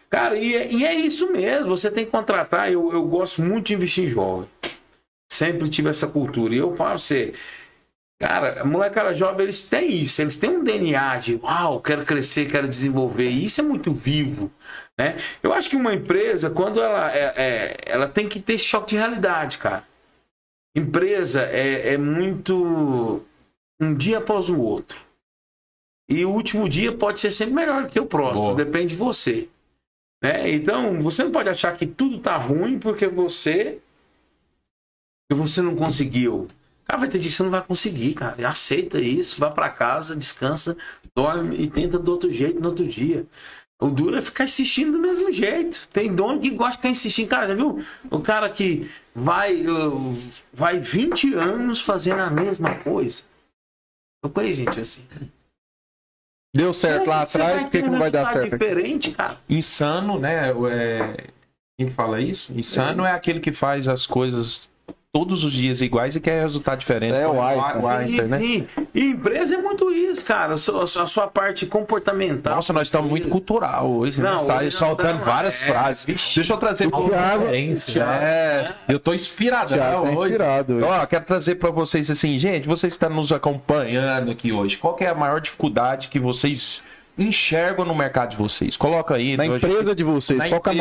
Cara, 0.09 0.37
e 0.37 0.55
é, 0.55 0.71
e 0.71 0.85
é 0.85 0.95
isso 0.95 1.29
mesmo, 1.33 1.75
você 1.75 1.91
tem 1.91 2.05
que 2.05 2.11
contratar, 2.11 2.71
eu, 2.71 2.89
eu 2.93 3.03
gosto 3.03 3.41
muito 3.41 3.67
de 3.67 3.73
investir 3.73 4.05
em 4.05 4.07
jovem. 4.07 4.47
Sempre 5.29 5.67
tive 5.67 5.89
essa 5.89 6.07
cultura. 6.07 6.53
E 6.55 6.59
eu 6.59 6.73
falo 6.77 6.91
pra 6.91 6.97
você, 6.97 7.33
cara, 8.19 8.63
molecada 8.63 9.13
jovem, 9.13 9.43
eles 9.43 9.67
têm 9.69 9.91
isso, 9.91 10.21
eles 10.21 10.37
têm 10.37 10.49
um 10.49 10.63
DNA 10.63 11.17
de, 11.17 11.35
uau, 11.43 11.81
quero 11.81 12.05
crescer, 12.05 12.45
quero 12.49 12.69
desenvolver, 12.69 13.29
e 13.29 13.43
isso 13.45 13.59
é 13.59 13.63
muito 13.63 13.91
vivo, 13.91 14.49
né? 15.01 15.17
Eu 15.41 15.51
acho 15.51 15.67
que 15.69 15.75
uma 15.75 15.93
empresa, 15.93 16.49
quando 16.51 16.79
ela, 16.79 17.11
é, 17.11 17.33
é- 17.35 17.77
ela 17.85 18.07
tem 18.07 18.29
que 18.29 18.39
ter 18.39 18.59
choque 18.59 18.91
de 18.91 18.97
realidade, 18.97 19.57
cara. 19.57 19.83
Empresa 20.75 21.41
é, 21.41 21.93
é 21.93 21.97
muito 21.97 23.21
um 23.81 23.95
dia 23.95 24.19
após 24.19 24.47
o 24.47 24.59
outro. 24.59 24.99
E 26.07 26.23
o 26.23 26.29
último 26.29 26.69
dia 26.69 26.95
pode 26.95 27.19
ser 27.19 27.31
sempre 27.31 27.55
melhor 27.55 27.83
do 27.83 27.89
que 27.89 27.99
o 27.99 28.05
próximo, 28.05 28.53
Boa. 28.53 28.63
depende 28.63 28.87
de 28.89 28.95
você. 28.95 29.49
Né? 30.21 30.51
Então, 30.51 31.01
você 31.01 31.23
não 31.23 31.31
pode 31.31 31.49
achar 31.49 31.75
que 31.75 31.87
tudo 31.87 32.19
tá 32.19 32.37
ruim 32.37 32.77
porque 32.77 33.07
você 33.07 33.79
que 35.29 35.35
você 35.35 35.61
não 35.61 35.75
conseguiu. 35.75 36.47
Cara, 36.85 36.99
vai 36.99 37.09
ter 37.09 37.19
dia 37.19 37.31
que 37.31 37.37
você 37.37 37.43
não 37.43 37.49
vai 37.49 37.63
conseguir, 37.63 38.13
cara. 38.13 38.47
Aceita 38.47 38.99
isso, 38.99 39.39
vai 39.39 39.51
pra 39.51 39.69
casa, 39.69 40.15
descansa, 40.15 40.75
dorme 41.15 41.55
e 41.55 41.67
tenta 41.69 41.97
do 41.97 42.11
outro 42.11 42.29
jeito 42.29 42.59
no 42.59 42.67
outro 42.67 42.85
dia. 42.85 43.25
O 43.81 43.89
duro 43.89 44.15
é 44.15 44.21
ficar 44.21 44.43
insistindo 44.43 44.91
do 44.91 44.99
mesmo 44.99 45.31
jeito. 45.31 45.87
Tem 45.91 46.13
dono 46.13 46.39
que 46.39 46.51
gosta 46.51 46.73
de 46.73 46.77
ficar 46.77 46.89
insistindo. 46.89 47.27
Cara, 47.27 47.47
já 47.47 47.55
viu? 47.55 47.83
O 48.11 48.19
cara 48.19 48.47
que 48.47 48.89
vai, 49.13 49.65
vai 50.53 50.79
20 50.79 51.33
anos 51.33 51.81
fazendo 51.81 52.19
a 52.19 52.29
mesma 52.29 52.75
coisa. 52.75 53.23
Eu 54.23 54.29
conheço 54.29 54.57
gente 54.57 54.79
assim. 54.79 55.03
Deu 56.55 56.73
certo 56.73 57.07
lá 57.07 57.25
Você 57.25 57.41
atrás, 57.41 57.63
por 57.63 57.71
que, 57.71 57.81
que 57.81 57.89
não 57.89 57.97
vai 57.97 58.11
dar 58.11 58.31
certo? 58.31 58.51
diferente, 58.51 59.11
cara. 59.11 59.37
Insano, 59.49 60.19
né? 60.19 60.51
É... 60.69 61.27
Quem 61.75 61.87
que 61.87 61.93
fala 61.93 62.21
isso? 62.21 62.53
Insano 62.53 63.03
é. 63.03 63.11
aquele 63.13 63.39
que 63.39 63.51
faz 63.51 63.87
as 63.87 64.05
coisas 64.05 64.70
todos 65.13 65.43
os 65.43 65.51
dias 65.51 65.81
iguais 65.81 66.15
e 66.15 66.21
quer 66.21 66.41
resultado 66.41 66.79
diferente. 66.79 67.13
É, 67.13 67.27
o 67.27 67.31
Como 67.31 67.41
Einstein. 67.43 67.81
o 67.83 67.87
Einstein, 67.87 68.27
né? 68.27 68.39
Sim, 68.39 68.67
E 68.95 69.01
empresa 69.07 69.55
é 69.55 69.57
muito 69.57 69.91
isso, 69.91 70.23
cara. 70.23 70.53
A 70.53 70.57
sua, 70.57 70.83
a 70.83 70.87
sua 70.87 71.27
parte 71.27 71.65
comportamental. 71.65 72.55
Nossa, 72.55 72.71
nós 72.71 72.83
estamos 72.87 73.09
muito 73.09 73.27
cultural 73.27 73.89
hoje. 73.89 74.21
Não, 74.21 74.37
Não, 74.37 74.47
tá 74.47 74.57
hoje 74.59 74.71
soltando 74.71 75.17
não, 75.19 75.25
várias 75.25 75.61
é. 75.61 75.65
frases. 75.65 76.05
Deixa 76.05 76.53
eu 76.53 76.57
trazer 76.57 76.89
pro 76.89 77.09
Thiago- 77.09 77.45
É, 77.47 78.73
eu 78.87 78.99
tô 78.99 79.13
inspirado 79.13 79.73
Thiago 79.73 80.03
tá 80.05 80.11
hoje. 80.11 80.21
inspirado 80.21 80.73
hoje. 80.75 80.85
Ó, 80.85 81.05
quero 81.05 81.25
trazer 81.25 81.55
pra 81.55 81.71
vocês 81.71 82.09
assim, 82.09 82.39
gente, 82.39 82.65
vocês 82.65 82.93
estão 82.93 83.09
nos 83.09 83.33
acompanhando 83.33 84.31
aqui 84.31 84.53
hoje, 84.53 84.77
qual 84.77 84.95
que 84.95 85.03
é 85.03 85.09
a 85.09 85.15
maior 85.15 85.41
dificuldade 85.41 86.07
que 86.07 86.19
vocês 86.19 86.81
enxergam 87.17 87.85
no 87.85 87.93
mercado 87.95 88.31
de 88.31 88.37
vocês? 88.37 88.75
Coloca 88.77 89.15
aí. 89.15 89.37
Na 89.37 89.43
hoje- 89.45 89.65
empresa 89.65 89.95
de 89.95 90.03
vocês, 90.03 90.39
na 90.39 90.49
qual 90.49 90.61
que 90.61 90.69
é 90.69 90.73
que 90.73 90.79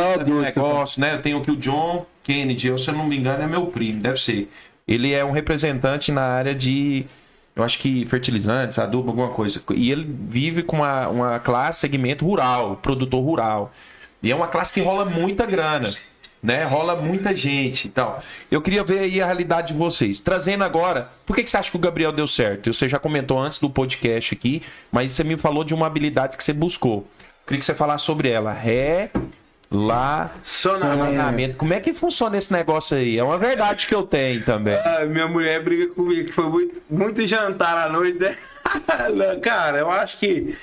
você 0.61 0.61
negócio, 0.61 1.01
né? 1.01 1.15
Eu 1.15 1.23
tenho 1.23 1.39
aqui 1.39 1.51
o 1.51 1.57
John 1.57 2.07
Kennedy, 2.23 2.69
eu, 2.69 2.78
se 2.78 2.89
eu 2.89 2.94
não 2.94 3.07
me 3.07 3.16
engano, 3.16 3.43
é 3.43 3.47
meu 3.47 3.66
primo, 3.66 4.01
deve 4.01 4.20
ser. 4.20 4.51
Ele 4.86 5.12
é 5.12 5.24
um 5.24 5.31
representante 5.31 6.11
na 6.11 6.23
área 6.23 6.55
de, 6.55 7.05
eu 7.55 7.62
acho 7.62 7.78
que 7.78 8.05
fertilizantes, 8.07 8.78
adubo, 8.78 9.09
alguma 9.11 9.28
coisa. 9.28 9.62
E 9.74 9.90
ele 9.90 10.05
vive 10.09 10.62
com 10.62 10.77
uma, 10.77 11.09
uma 11.09 11.39
classe, 11.39 11.81
segmento 11.81 12.24
rural, 12.24 12.77
produtor 12.82 13.23
rural. 13.23 13.73
E 14.23 14.31
é 14.31 14.35
uma 14.36 14.48
classe 14.48 14.73
que 14.73 14.81
rola 14.81 15.05
muita 15.05 15.47
grana, 15.47 15.90
né? 16.43 16.65
Rola 16.65 16.97
muita 16.97 17.35
gente 17.35 17.87
e 17.87 17.91
tal. 17.91 18.23
Eu 18.51 18.62
queria 18.62 18.83
ver 18.83 19.01
aí 19.01 19.21
a 19.21 19.27
realidade 19.27 19.69
de 19.69 19.79
vocês. 19.79 20.21
Trazendo 20.21 20.65
agora, 20.65 21.11
por 21.27 21.37
que, 21.37 21.43
que 21.43 21.51
você 21.51 21.57
acha 21.57 21.71
que 21.71 21.77
o 21.77 21.81
Gabriel 21.81 22.12
deu 22.12 22.27
certo? 22.27 22.73
Você 22.73 22.89
já 22.89 22.99
comentou 22.99 23.39
antes 23.39 23.59
do 23.59 23.69
podcast 23.69 24.35
aqui, 24.35 24.62
mas 24.91 25.12
você 25.12 25.23
me 25.23 25.37
falou 25.37 25.65
de 25.65 25.75
uma 25.75 25.87
habilidade 25.87 26.37
que 26.37 26.45
você 26.45 26.53
buscou. 26.53 27.07
Queria 27.47 27.59
que 27.59 27.67
você 27.67 27.75
falasse 27.75 28.05
sobre 28.05 28.31
ela. 28.31 28.53
Relacionamento. 30.89 31.57
Como 31.57 31.73
é 31.73 31.81
que 31.81 31.93
funciona 31.93 32.37
esse 32.37 32.53
negócio 32.53 32.97
aí? 32.97 33.19
É 33.19 33.23
uma 33.23 33.39
verdade 33.39 33.87
que 33.87 33.95
eu 33.95 34.03
tenho 34.03 34.45
também. 34.45 34.79
Ah, 34.85 35.05
minha 35.05 35.29
mulher 35.29 35.62
briga 35.62 35.93
comigo, 35.95 36.27
que 36.27 36.33
foi 36.33 36.47
muito, 36.49 36.83
muito 36.91 37.27
jantar 37.27 37.77
à 37.77 37.89
noite, 37.89 38.19
né? 38.19 38.37
Cara, 39.43 39.79
eu 39.79 39.91
acho 39.91 40.19
que 40.19 40.57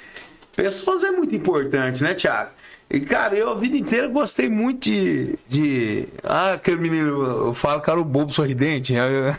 pessoas 0.56 1.04
é 1.04 1.12
muito 1.12 1.34
importante, 1.34 2.04
né, 2.04 2.14
Thiago? 2.14 2.52
E, 2.90 3.02
cara, 3.02 3.36
eu 3.36 3.50
a 3.50 3.56
vida 3.56 3.76
inteira 3.76 4.08
gostei 4.08 4.50
muito 4.50 4.84
de. 4.84 5.36
de... 5.50 6.08
Ah, 6.24 6.54
aquele 6.54 6.78
menino, 6.78 7.48
eu 7.48 7.54
falo, 7.54 7.82
cara, 7.82 8.00
o 8.00 8.06
bobo 8.06 8.32
sorridente. 8.32 8.94
né? 8.94 9.02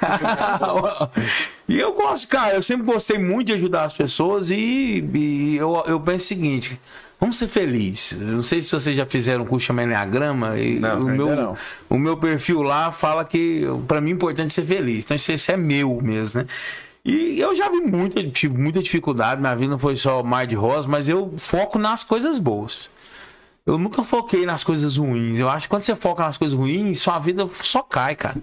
e 1.66 1.78
eu 1.78 1.94
gosto, 1.94 2.28
cara, 2.28 2.56
eu 2.56 2.62
sempre 2.62 2.84
gostei 2.84 3.16
muito 3.16 3.46
de 3.46 3.54
ajudar 3.54 3.84
as 3.84 3.94
pessoas 3.94 4.50
e, 4.50 5.02
e 5.14 5.56
eu, 5.56 5.82
eu 5.86 5.98
penso 5.98 6.26
o 6.26 6.28
seguinte. 6.28 6.78
Vamos 7.18 7.38
ser 7.38 7.48
felizes. 7.48 8.16
Não 8.18 8.42
sei 8.42 8.60
se 8.62 8.70
vocês 8.70 8.94
já 8.94 9.06
fizeram 9.06 9.42
um 9.42 9.46
curso 9.46 9.66
chamado 9.66 9.86
Enneagrama. 9.86 10.56
e 10.58 10.78
Não, 10.78 11.00
o 11.00 11.04
meu, 11.04 11.34
não. 11.34 11.56
o 11.88 11.98
meu 11.98 12.16
perfil 12.16 12.62
lá 12.62 12.92
fala 12.92 13.24
que 13.24 13.64
para 13.88 14.00
mim 14.00 14.10
é 14.10 14.14
importante 14.14 14.54
ser 14.54 14.64
feliz. 14.64 15.04
Então 15.04 15.16
isso, 15.16 15.32
isso 15.32 15.50
é 15.50 15.56
meu 15.56 15.98
mesmo, 16.02 16.42
né? 16.42 16.46
E 17.04 17.40
eu 17.40 17.56
já 17.56 17.68
vi 17.70 17.80
muita, 17.80 18.22
tive 18.28 18.56
muita 18.56 18.80
dificuldade, 18.82 19.40
minha 19.40 19.56
vida 19.56 19.70
não 19.70 19.78
foi 19.78 19.96
só 19.96 20.22
mar 20.22 20.46
de 20.46 20.54
rosa, 20.54 20.86
mas 20.86 21.08
eu 21.08 21.34
foco 21.38 21.78
nas 21.78 22.04
coisas 22.04 22.38
boas. 22.38 22.88
Eu 23.68 23.76
nunca 23.76 24.02
foquei 24.02 24.46
nas 24.46 24.64
coisas 24.64 24.96
ruins. 24.96 25.38
Eu 25.38 25.46
acho 25.46 25.66
que 25.66 25.68
quando 25.68 25.82
você 25.82 25.94
foca 25.94 26.22
nas 26.22 26.38
coisas 26.38 26.56
ruins, 26.56 27.00
sua 27.00 27.18
vida 27.18 27.46
só 27.62 27.82
cai, 27.82 28.16
cara. 28.16 28.38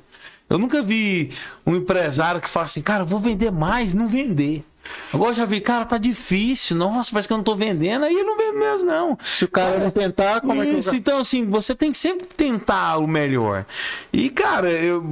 Eu 0.47 0.59
nunca 0.59 0.83
vi 0.83 1.31
um 1.65 1.75
empresário 1.75 2.39
que 2.39 2.47
fala 2.47 2.67
assim, 2.67 2.83
cara, 2.83 3.01
eu 3.01 3.07
vou 3.07 3.19
vender 3.19 3.51
mais, 3.51 3.95
não 3.95 4.05
vender. 4.05 4.63
Agora 5.11 5.31
eu 5.31 5.35
já 5.35 5.45
vi, 5.45 5.59
cara, 5.61 5.83
tá 5.83 5.97
difícil. 5.97 6.77
Nossa, 6.77 7.09
parece 7.09 7.27
que 7.27 7.33
eu 7.33 7.37
não 7.37 7.43
tô 7.43 7.55
vendendo. 7.55 8.05
Aí 8.05 8.13
eu 8.13 8.23
não 8.23 8.37
vendo 8.37 8.59
mesmo, 8.59 8.87
não. 8.87 9.17
Se 9.19 9.45
o 9.45 9.47
cara 9.47 9.79
não 9.79 9.89
tentar, 9.89 10.41
como 10.41 10.61
é 10.61 10.67
que 10.67 10.77
Isso, 10.77 10.93
então 10.93 11.17
assim, 11.17 11.49
você 11.49 11.73
tem 11.73 11.91
que 11.91 11.97
sempre 11.97 12.27
tentar 12.27 12.97
o 12.97 13.07
melhor. 13.07 13.65
E, 14.13 14.29
cara, 14.29 14.69
eu, 14.69 15.03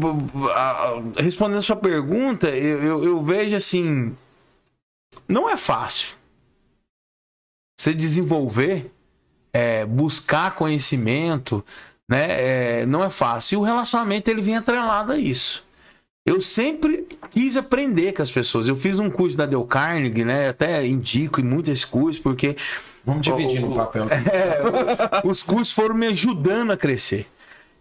respondendo 1.18 1.58
a 1.58 1.62
sua 1.64 1.76
pergunta, 1.76 2.50
eu, 2.50 2.84
eu, 2.84 3.04
eu 3.04 3.24
vejo 3.24 3.56
assim, 3.56 4.16
não 5.28 5.50
é 5.50 5.58
fácil. 5.58 6.10
Você 7.76 7.96
desenvolver, 7.96 8.92
é, 9.54 9.86
buscar 9.86 10.56
conhecimento, 10.56 11.64
né, 12.10 12.82
é, 12.82 12.86
não 12.86 13.04
é 13.04 13.10
fácil. 13.10 13.56
E 13.56 13.58
o 13.58 13.64
relacionamento, 13.64 14.30
ele 14.30 14.42
vem 14.42 14.58
atrelado 14.58 15.12
a 15.12 15.18
isso. 15.18 15.64
Eu 16.26 16.42
sempre 16.42 17.06
quis 17.32 17.58
aprender 17.58 18.14
com 18.14 18.22
as 18.22 18.32
pessoas. 18.32 18.68
Eu 18.68 18.78
fiz 18.78 18.98
um 18.98 19.10
curso 19.10 19.38
da 19.38 19.46
Del 19.46 19.66
Carnegie, 19.66 20.24
né? 20.24 20.50
Até 20.50 20.86
indico 20.88 21.44
muito 21.44 21.70
esse 21.70 21.86
curso, 21.86 22.22
porque 22.22 22.56
Vamos 23.06 23.24
dividir 23.24 23.60
no 23.60 23.76
papel. 23.76 24.08
é, 24.10 25.22
os 25.26 25.44
cursos 25.44 25.74
foram 25.74 25.96
me 25.96 26.08
ajudando 26.08 26.72
a 26.72 26.78
crescer. 26.78 27.28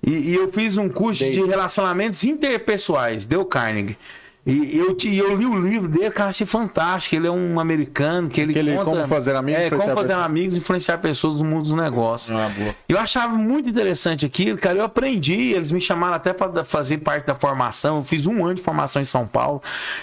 E, 0.05 0.31
e 0.31 0.35
eu 0.35 0.53
fiz 0.53 0.77
um 0.77 0.89
curso 0.89 1.24
de 1.24 1.40
relacionamentos 1.44 2.24
interpessoais, 2.24 3.27
Dale 3.27 3.44
Carnegie. 3.44 3.97
E 4.44 4.77
eu, 4.77 4.93
ti- 4.97 5.09
e 5.10 5.19
eu 5.19 5.36
li 5.36 5.47
o 5.47 5.56
livro 5.56 5.86
dele, 5.86 6.10
cara, 6.10 6.31
achei 6.31 6.44
fantástico. 6.44 7.14
Ele 7.14 7.28
é 7.28 7.31
um 7.31 7.60
americano 7.60 8.28
que 8.28 8.40
ele, 8.40 8.52
Que 8.52 8.59
ele- 8.59 8.73
conta... 8.74 8.85
como 8.86 9.06
fazer 9.06 9.36
amigos, 9.36 9.62
É, 9.62 9.70
como 9.70 9.82
fazer 9.82 9.94
pessoas. 10.09 10.24
amigos, 10.27 10.56
influenciar 10.56 10.98
pessoas 10.98 11.35
no 11.36 11.44
mundo 11.44 11.62
dos 11.62 11.74
negócios. 11.74 12.36
Ah. 12.36 12.51
Eu 12.89 12.98
achava 12.98 13.32
muito 13.35 13.69
interessante 13.69 14.27
aquilo, 14.27 14.59
cara. 14.59 14.78
Eu 14.78 14.85
aprendi, 14.85 15.52
eles 15.52 15.70
me 15.70 15.81
chamaram 15.81 16.14
até 16.14 16.32
para 16.32 16.64
fazer 16.64 16.98
parte 16.98 17.24
da 17.24 17.36
formação. 17.36 17.98
Eu 17.98 18.02
fiz 18.02 18.27
um 18.27 18.44
ano 18.44 18.56
de 18.56 18.62
formação 18.62 19.01
em 19.01 19.05
São 19.05 19.28
Paulo. 19.28 19.62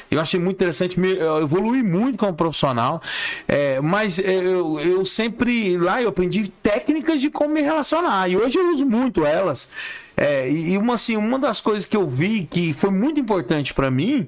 Eu 0.09 0.21
achei 0.21 0.39
muito 0.39 0.55
interessante, 0.55 0.97
eu 0.97 1.41
evolui 1.41 1.83
muito 1.83 2.17
como 2.17 2.33
profissional. 2.33 3.01
É, 3.45 3.81
mas 3.81 4.19
eu, 4.19 4.79
eu 4.79 5.03
sempre 5.03 5.77
lá 5.77 6.01
eu 6.01 6.07
aprendi 6.07 6.47
técnicas 6.63 7.19
de 7.19 7.29
como 7.29 7.53
me 7.55 7.61
relacionar. 7.61 8.29
E 8.29 8.37
hoje 8.37 8.57
eu 8.57 8.71
uso 8.71 8.85
muito 8.85 9.25
elas. 9.25 9.69
É, 10.18 10.49
e 10.52 10.77
uma, 10.77 10.95
assim, 10.95 11.15
uma 11.15 11.40
das 11.40 11.61
coisas 11.61 11.86
que 11.86 11.95
eu 11.95 12.07
vi 12.07 12.45
que 12.45 12.73
foi 12.73 12.90
muito 12.90 13.19
importante 13.19 13.73
para 13.73 13.90
mim 13.90 14.27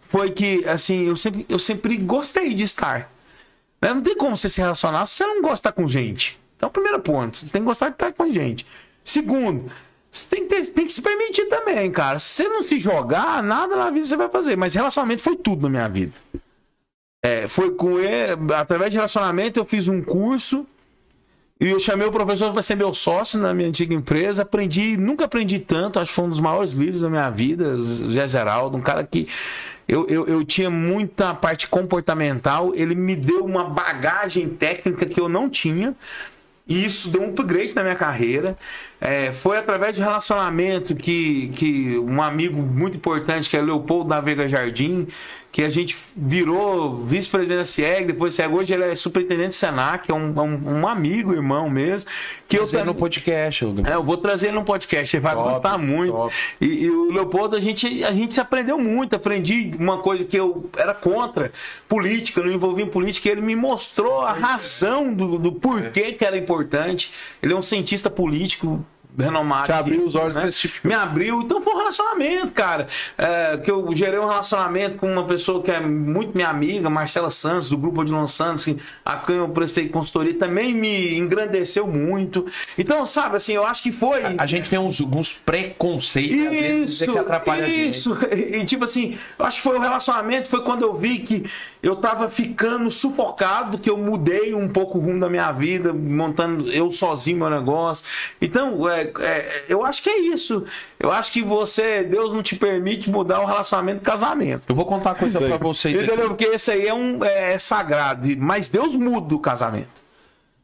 foi 0.00 0.30
que 0.30 0.64
assim 0.66 1.06
eu 1.08 1.16
sempre, 1.16 1.44
eu 1.48 1.58
sempre 1.58 1.96
gostei 1.96 2.54
de 2.54 2.64
estar. 2.64 3.12
Né? 3.82 3.92
Não 3.92 4.02
tem 4.02 4.16
como 4.16 4.36
você 4.36 4.48
se 4.48 4.60
relacionar 4.60 5.04
se 5.06 5.14
você 5.14 5.26
não 5.26 5.42
gosta 5.42 5.70
com 5.72 5.86
gente. 5.86 6.38
Então, 6.56 6.70
primeiro 6.70 7.00
ponto, 7.00 7.38
você 7.38 7.52
tem 7.52 7.60
que 7.60 7.66
gostar 7.66 7.88
de 7.88 7.94
estar 7.96 8.12
com 8.12 8.30
gente. 8.32 8.66
Segundo, 9.04 9.70
você 10.10 10.26
tem 10.34 10.46
que, 10.46 10.54
ter- 10.54 10.72
tem 10.72 10.86
que 10.86 10.92
se 10.92 11.02
permitir 11.02 11.46
também, 11.46 11.90
cara. 11.90 12.18
Se 12.18 12.42
você 12.44 12.48
não 12.48 12.62
se 12.62 12.78
jogar, 12.78 13.42
nada 13.42 13.76
na 13.76 13.90
vida 13.90 14.06
você 14.06 14.16
vai 14.16 14.28
fazer. 14.30 14.56
Mas 14.56 14.74
relacionamento 14.74 15.20
foi 15.22 15.36
tudo 15.36 15.64
na 15.64 15.68
minha 15.68 15.88
vida. 15.88 16.14
É, 17.22 17.46
foi 17.46 17.72
com 17.72 18.00
ele, 18.00 18.54
através 18.54 18.90
de 18.90 18.96
relacionamento, 18.96 19.60
eu 19.60 19.64
fiz 19.66 19.86
um 19.88 20.00
curso 20.02 20.66
e 21.58 21.70
eu 21.70 21.80
chamei 21.80 22.06
o 22.06 22.12
professor 22.12 22.52
para 22.52 22.62
ser 22.62 22.74
meu 22.74 22.92
sócio 22.92 23.38
na 23.40 23.54
minha 23.54 23.68
antiga 23.68 23.94
empresa. 23.94 24.42
Aprendi, 24.42 24.96
nunca 24.96 25.24
aprendi 25.24 25.58
tanto, 25.58 25.98
acho 25.98 26.10
que 26.10 26.14
foi 26.14 26.24
um 26.26 26.30
dos 26.30 26.40
maiores 26.40 26.72
líderes 26.72 27.00
da 27.00 27.08
minha 27.08 27.30
vida, 27.30 27.76
Zé 27.80 28.28
Geraldo, 28.28 28.76
um 28.76 28.82
cara 28.82 29.02
que 29.04 29.26
eu, 29.88 30.06
eu, 30.08 30.26
eu 30.26 30.44
tinha 30.44 30.68
muita 30.68 31.32
parte 31.32 31.68
comportamental, 31.68 32.72
ele 32.74 32.94
me 32.94 33.16
deu 33.16 33.44
uma 33.44 33.64
bagagem 33.64 34.48
técnica 34.48 35.06
que 35.06 35.18
eu 35.18 35.28
não 35.28 35.48
tinha. 35.48 35.94
E 36.68 36.84
isso 36.84 37.10
deu 37.10 37.22
um 37.22 37.28
upgrade 37.28 37.72
na 37.76 37.84
minha 37.84 37.94
carreira. 37.94 38.58
É, 39.00 39.30
foi 39.30 39.58
através 39.58 39.94
de 39.94 40.02
relacionamento 40.02 40.94
que, 40.94 41.48
que 41.54 41.98
um 41.98 42.22
amigo 42.22 42.60
muito 42.62 42.96
importante, 42.96 43.48
que 43.48 43.56
é 43.56 43.60
Leopoldo 43.60 44.08
da 44.08 44.20
Veiga 44.20 44.48
Jardim, 44.48 45.06
que 45.56 45.62
a 45.62 45.70
gente 45.70 45.96
virou 46.14 46.98
vice-presidente 47.04 47.58
da 47.60 47.64
CIEG, 47.64 48.08
depois 48.08 48.34
CIEG, 48.34 48.52
hoje 48.52 48.74
ele 48.74 48.84
é 48.84 48.94
superintendente 48.94 49.48
do 49.48 49.54
Senac, 49.54 50.10
é 50.10 50.14
um, 50.14 50.34
é 50.36 50.42
um, 50.42 50.80
um 50.80 50.86
amigo, 50.86 51.32
irmão 51.32 51.70
mesmo. 51.70 52.10
Que 52.46 52.58
eu 52.58 52.66
Você 52.66 52.76
no 52.76 52.84
também- 52.84 53.00
podcast, 53.00 53.62
eu... 53.62 53.74
é, 53.86 53.94
eu 53.94 54.04
vou 54.04 54.18
trazer 54.18 54.48
ele 54.48 54.56
num 54.56 54.64
podcast, 54.64 55.16
ele 55.16 55.22
vai 55.22 55.34
Top, 55.34 55.48
gostar 55.48 55.78
muito. 55.78 56.30
E, 56.60 56.84
e 56.84 56.90
o 56.90 57.10
Leopoldo, 57.10 57.56
a 57.56 57.60
gente, 57.60 58.04
a 58.04 58.12
gente 58.12 58.34
se 58.34 58.40
aprendeu 58.40 58.78
muito. 58.78 59.16
Aprendi 59.16 59.70
uma 59.78 59.98
coisa 59.98 60.26
que 60.26 60.36
eu 60.36 60.68
era 60.76 60.92
contra, 60.92 61.50
política, 61.88 62.42
não 62.42 62.52
envolvia 62.52 62.84
em 62.84 62.88
política. 62.90 63.30
Ele 63.30 63.40
me 63.40 63.56
mostrou 63.56 64.20
a 64.20 64.32
razão 64.32 65.14
do, 65.14 65.38
do 65.38 65.52
porquê 65.52 66.12
que 66.12 66.22
era 66.24 66.36
importante. 66.36 67.10
Ele 67.42 67.54
é 67.54 67.56
um 67.56 67.62
cientista 67.62 68.10
político 68.10 68.84
renomado. 69.18 69.66
Te 69.66 69.72
abriu 69.72 70.06
os 70.06 70.14
olhos 70.14 70.34
né? 70.34 70.42
pra 70.42 70.48
esse 70.50 70.60
tipo 70.60 70.80
de 70.82 70.88
Me 70.88 70.94
abriu. 70.94 71.40
Então 71.42 71.60
foi 71.60 71.72
um 71.74 71.78
relacionamento, 71.78 72.52
cara. 72.52 72.86
É, 73.16 73.56
que 73.56 73.70
eu 73.70 73.88
gerei 73.94 74.18
um 74.18 74.26
relacionamento 74.26 74.96
com 74.98 75.10
uma 75.10 75.24
pessoa 75.24 75.62
que 75.62 75.70
é 75.70 75.80
muito 75.80 76.34
minha 76.34 76.48
amiga, 76.48 76.88
Marcela 76.90 77.30
Santos, 77.30 77.70
do 77.70 77.76
grupo 77.78 78.00
Odilon 78.00 78.26
Santos, 78.26 78.64
que- 78.64 78.76
a 79.04 79.16
quem 79.16 79.36
eu 79.36 79.48
prestei 79.48 79.88
consultoria, 79.88 80.34
também 80.34 80.74
me 80.74 81.16
engrandeceu 81.18 81.86
muito. 81.86 82.46
Então, 82.78 83.04
sabe, 83.06 83.36
assim, 83.36 83.52
eu 83.54 83.64
acho 83.66 83.82
que 83.82 83.92
foi. 83.92 84.20
A 84.38 84.46
gente 84.46 84.68
tem 84.70 84.78
uns, 84.78 85.00
uns 85.00 85.32
preconceitos 85.32 86.38
às 86.46 86.50
vezes, 86.50 86.90
Isso, 87.02 87.12
que 87.12 87.18
atrapalha 87.18 87.64
a 87.64 87.68
gente. 87.68 87.88
isso. 87.88 88.16
E, 88.32 88.64
tipo 88.64 88.84
assim, 88.84 89.18
eu 89.38 89.44
acho 89.44 89.58
que 89.58 89.62
foi 89.62 89.76
o 89.76 89.80
relacionamento, 89.80 90.48
foi 90.48 90.62
quando 90.62 90.82
eu 90.82 90.94
vi 90.96 91.18
que 91.20 91.44
eu 91.88 91.96
tava 91.96 92.28
ficando 92.28 92.90
sufocado, 92.90 93.78
que 93.78 93.88
eu 93.88 93.96
mudei 93.96 94.54
um 94.54 94.68
pouco 94.68 94.98
o 94.98 95.00
rumo 95.00 95.20
da 95.20 95.28
minha 95.28 95.52
vida, 95.52 95.92
montando 95.92 96.70
eu 96.72 96.90
sozinho 96.90 97.38
meu 97.38 97.50
negócio. 97.50 98.04
Então, 98.40 98.88
é, 98.88 99.12
é, 99.20 99.64
eu 99.68 99.84
acho 99.84 100.02
que 100.02 100.10
é 100.10 100.18
isso. 100.18 100.64
Eu 100.98 101.12
acho 101.12 101.30
que 101.30 101.42
você, 101.42 102.02
Deus 102.02 102.32
não 102.32 102.42
te 102.42 102.56
permite 102.56 103.10
mudar 103.10 103.40
o 103.40 103.46
relacionamento 103.46 104.00
do 104.00 104.04
casamento. 104.04 104.62
Eu 104.68 104.74
vou 104.74 104.84
contar 104.84 105.10
uma 105.10 105.16
coisa 105.16 105.38
pra 105.40 105.56
vocês. 105.58 105.96
Entendeu? 105.96 106.28
Porque 106.28 106.44
esse 106.44 106.70
aí 106.70 106.86
é 106.86 106.94
um 106.94 107.24
é, 107.24 107.58
sagrado. 107.58 108.28
Mas 108.38 108.68
Deus 108.68 108.94
muda 108.94 109.34
o 109.34 109.38
casamento. 109.38 110.05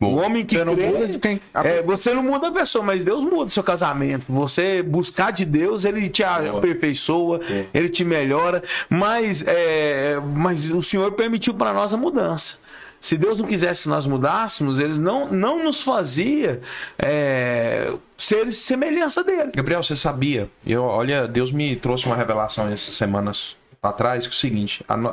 O 0.06 0.16
homem 0.16 0.44
que 0.44 0.56
Você 0.56 0.64
não 0.64 0.74
crê, 0.74 0.86
muda 0.86 1.08
de 1.08 1.18
quem- 1.18 1.40
é, 1.54 1.82
você 1.82 2.12
não 2.14 2.22
muda 2.22 2.48
a 2.48 2.52
pessoa, 2.52 2.84
mas 2.84 3.04
Deus 3.04 3.22
muda 3.22 3.44
o 3.46 3.50
seu 3.50 3.62
casamento. 3.62 4.24
Você 4.28 4.82
buscar 4.82 5.30
de 5.32 5.44
Deus, 5.44 5.84
ele 5.84 6.08
te 6.08 6.22
aperfeiçoa, 6.24 7.40
ele 7.72 7.88
te 7.88 8.04
melhora. 8.04 8.62
Mas, 8.88 9.44
é, 9.46 10.18
mas 10.34 10.68
o 10.68 10.82
Senhor 10.82 11.12
permitiu 11.12 11.54
para 11.54 11.72
nós 11.72 11.92
a 11.92 11.96
mudança. 11.96 12.56
Se 13.00 13.16
Deus 13.18 13.40
não 13.40 13.46
quisesse 13.48 13.82
que 13.82 13.88
nós 13.88 14.06
mudássemos, 14.06 14.78
ele 14.78 14.96
não, 15.00 15.28
não 15.28 15.64
nos 15.64 15.82
fazia 15.82 16.60
é, 16.96 17.92
ser 18.16 18.52
semelhança 18.52 19.24
dele. 19.24 19.50
Gabriel, 19.54 19.82
você 19.82 19.96
sabia? 19.96 20.48
Eu, 20.64 20.84
olha, 20.84 21.26
Deus 21.26 21.50
me 21.50 21.74
trouxe 21.74 22.06
uma 22.06 22.14
revelação 22.14 22.68
essas 22.68 22.94
semanas 22.94 23.56
atrás, 23.82 24.26
que 24.26 24.32
é 24.32 24.36
o 24.36 24.38
seguinte, 24.38 24.84
no- 24.96 25.12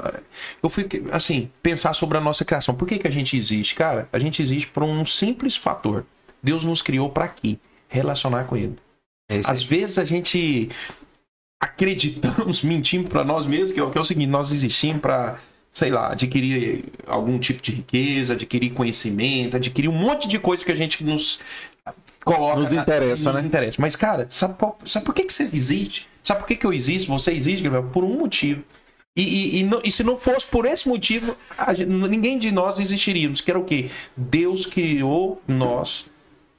eu 0.62 0.70
fui, 0.70 0.88
assim, 1.12 1.50
pensar 1.62 1.94
sobre 1.94 2.18
a 2.18 2.22
nossa 2.22 2.46
criação. 2.46 2.76
Por 2.76 2.88
que, 2.88 3.00
que 3.00 3.08
a 3.08 3.12
gente 3.12 3.36
existe? 3.36 3.74
Cara, 3.74 4.08
a 4.14 4.20
gente 4.20 4.42
existe 4.42 4.68
por 4.68 4.84
um 4.84 5.06
simples 5.06 5.56
fator. 5.56 6.06
Deus 6.42 6.64
nos 6.64 6.82
criou 6.82 7.10
para 7.10 7.28
quê? 7.28 7.58
Relacionar 7.88 8.44
com 8.46 8.56
Ele. 8.56 8.78
Às 9.48 9.64
vezes 9.64 9.98
a 9.98 10.06
gente 10.06 10.70
acreditamos, 11.62 12.62
mentimos 12.64 13.10
para 13.10 13.24
nós 13.24 13.46
mesmos, 13.46 13.72
que 13.72 13.80
é, 13.80 13.84
o- 13.84 13.90
que 13.90 13.98
é 13.98 14.02
o 14.02 14.06
seguinte, 14.06 14.30
nós 14.30 14.52
existimos 14.52 15.02
para, 15.02 15.40
sei 15.74 15.90
lá, 15.90 16.12
adquirir 16.12 16.86
algum 17.08 17.38
tipo 17.40 17.62
de 17.62 17.72
riqueza, 17.72 18.34
adquirir 18.34 18.72
conhecimento, 18.72 19.58
adquirir 19.58 19.88
um 19.88 19.94
monte 19.98 20.28
de 20.28 20.38
coisa 20.40 20.64
que 20.64 20.72
a 20.72 20.76
gente 20.76 21.04
nos 21.04 21.40
coloca. 22.24 22.60
Nos 22.62 22.72
interessa, 22.74 23.32
nos 23.32 23.42
né? 23.42 23.48
interessa. 23.48 23.78
Mas, 23.80 23.96
cara, 23.96 24.28
sabe, 24.30 24.56
qual- 24.58 24.78
sabe 24.86 25.06
por 25.06 25.14
que, 25.16 25.24
que 25.24 25.34
você 25.34 25.44
existe? 25.44 26.08
Sabe 26.24 26.42
por 26.42 26.48
que, 26.48 26.56
que 26.56 26.66
eu 26.66 26.74
existo? 26.74 27.08
Você 27.12 27.32
existe, 27.32 27.64
Gabriel? 27.64 27.90
Por 27.92 28.04
um 28.04 28.18
motivo. 28.18 28.64
E, 29.16 29.24
e, 29.24 29.60
e, 29.60 29.64
não- 29.64 29.82
e 29.84 29.92
se 29.92 30.04
não 30.04 30.18
fosse 30.18 30.46
por 30.48 30.66
esse 30.66 30.88
motivo, 30.88 31.36
gente- 31.76 31.86
ninguém 31.86 32.38
de 32.38 32.52
nós 32.52 32.80
existiríamos. 32.80 33.42
Que 33.42 33.52
era 33.52 33.60
o 33.60 33.64
quê? 33.64 33.90
Deus 34.16 34.66
criou 34.66 35.42
nós 35.48 36.06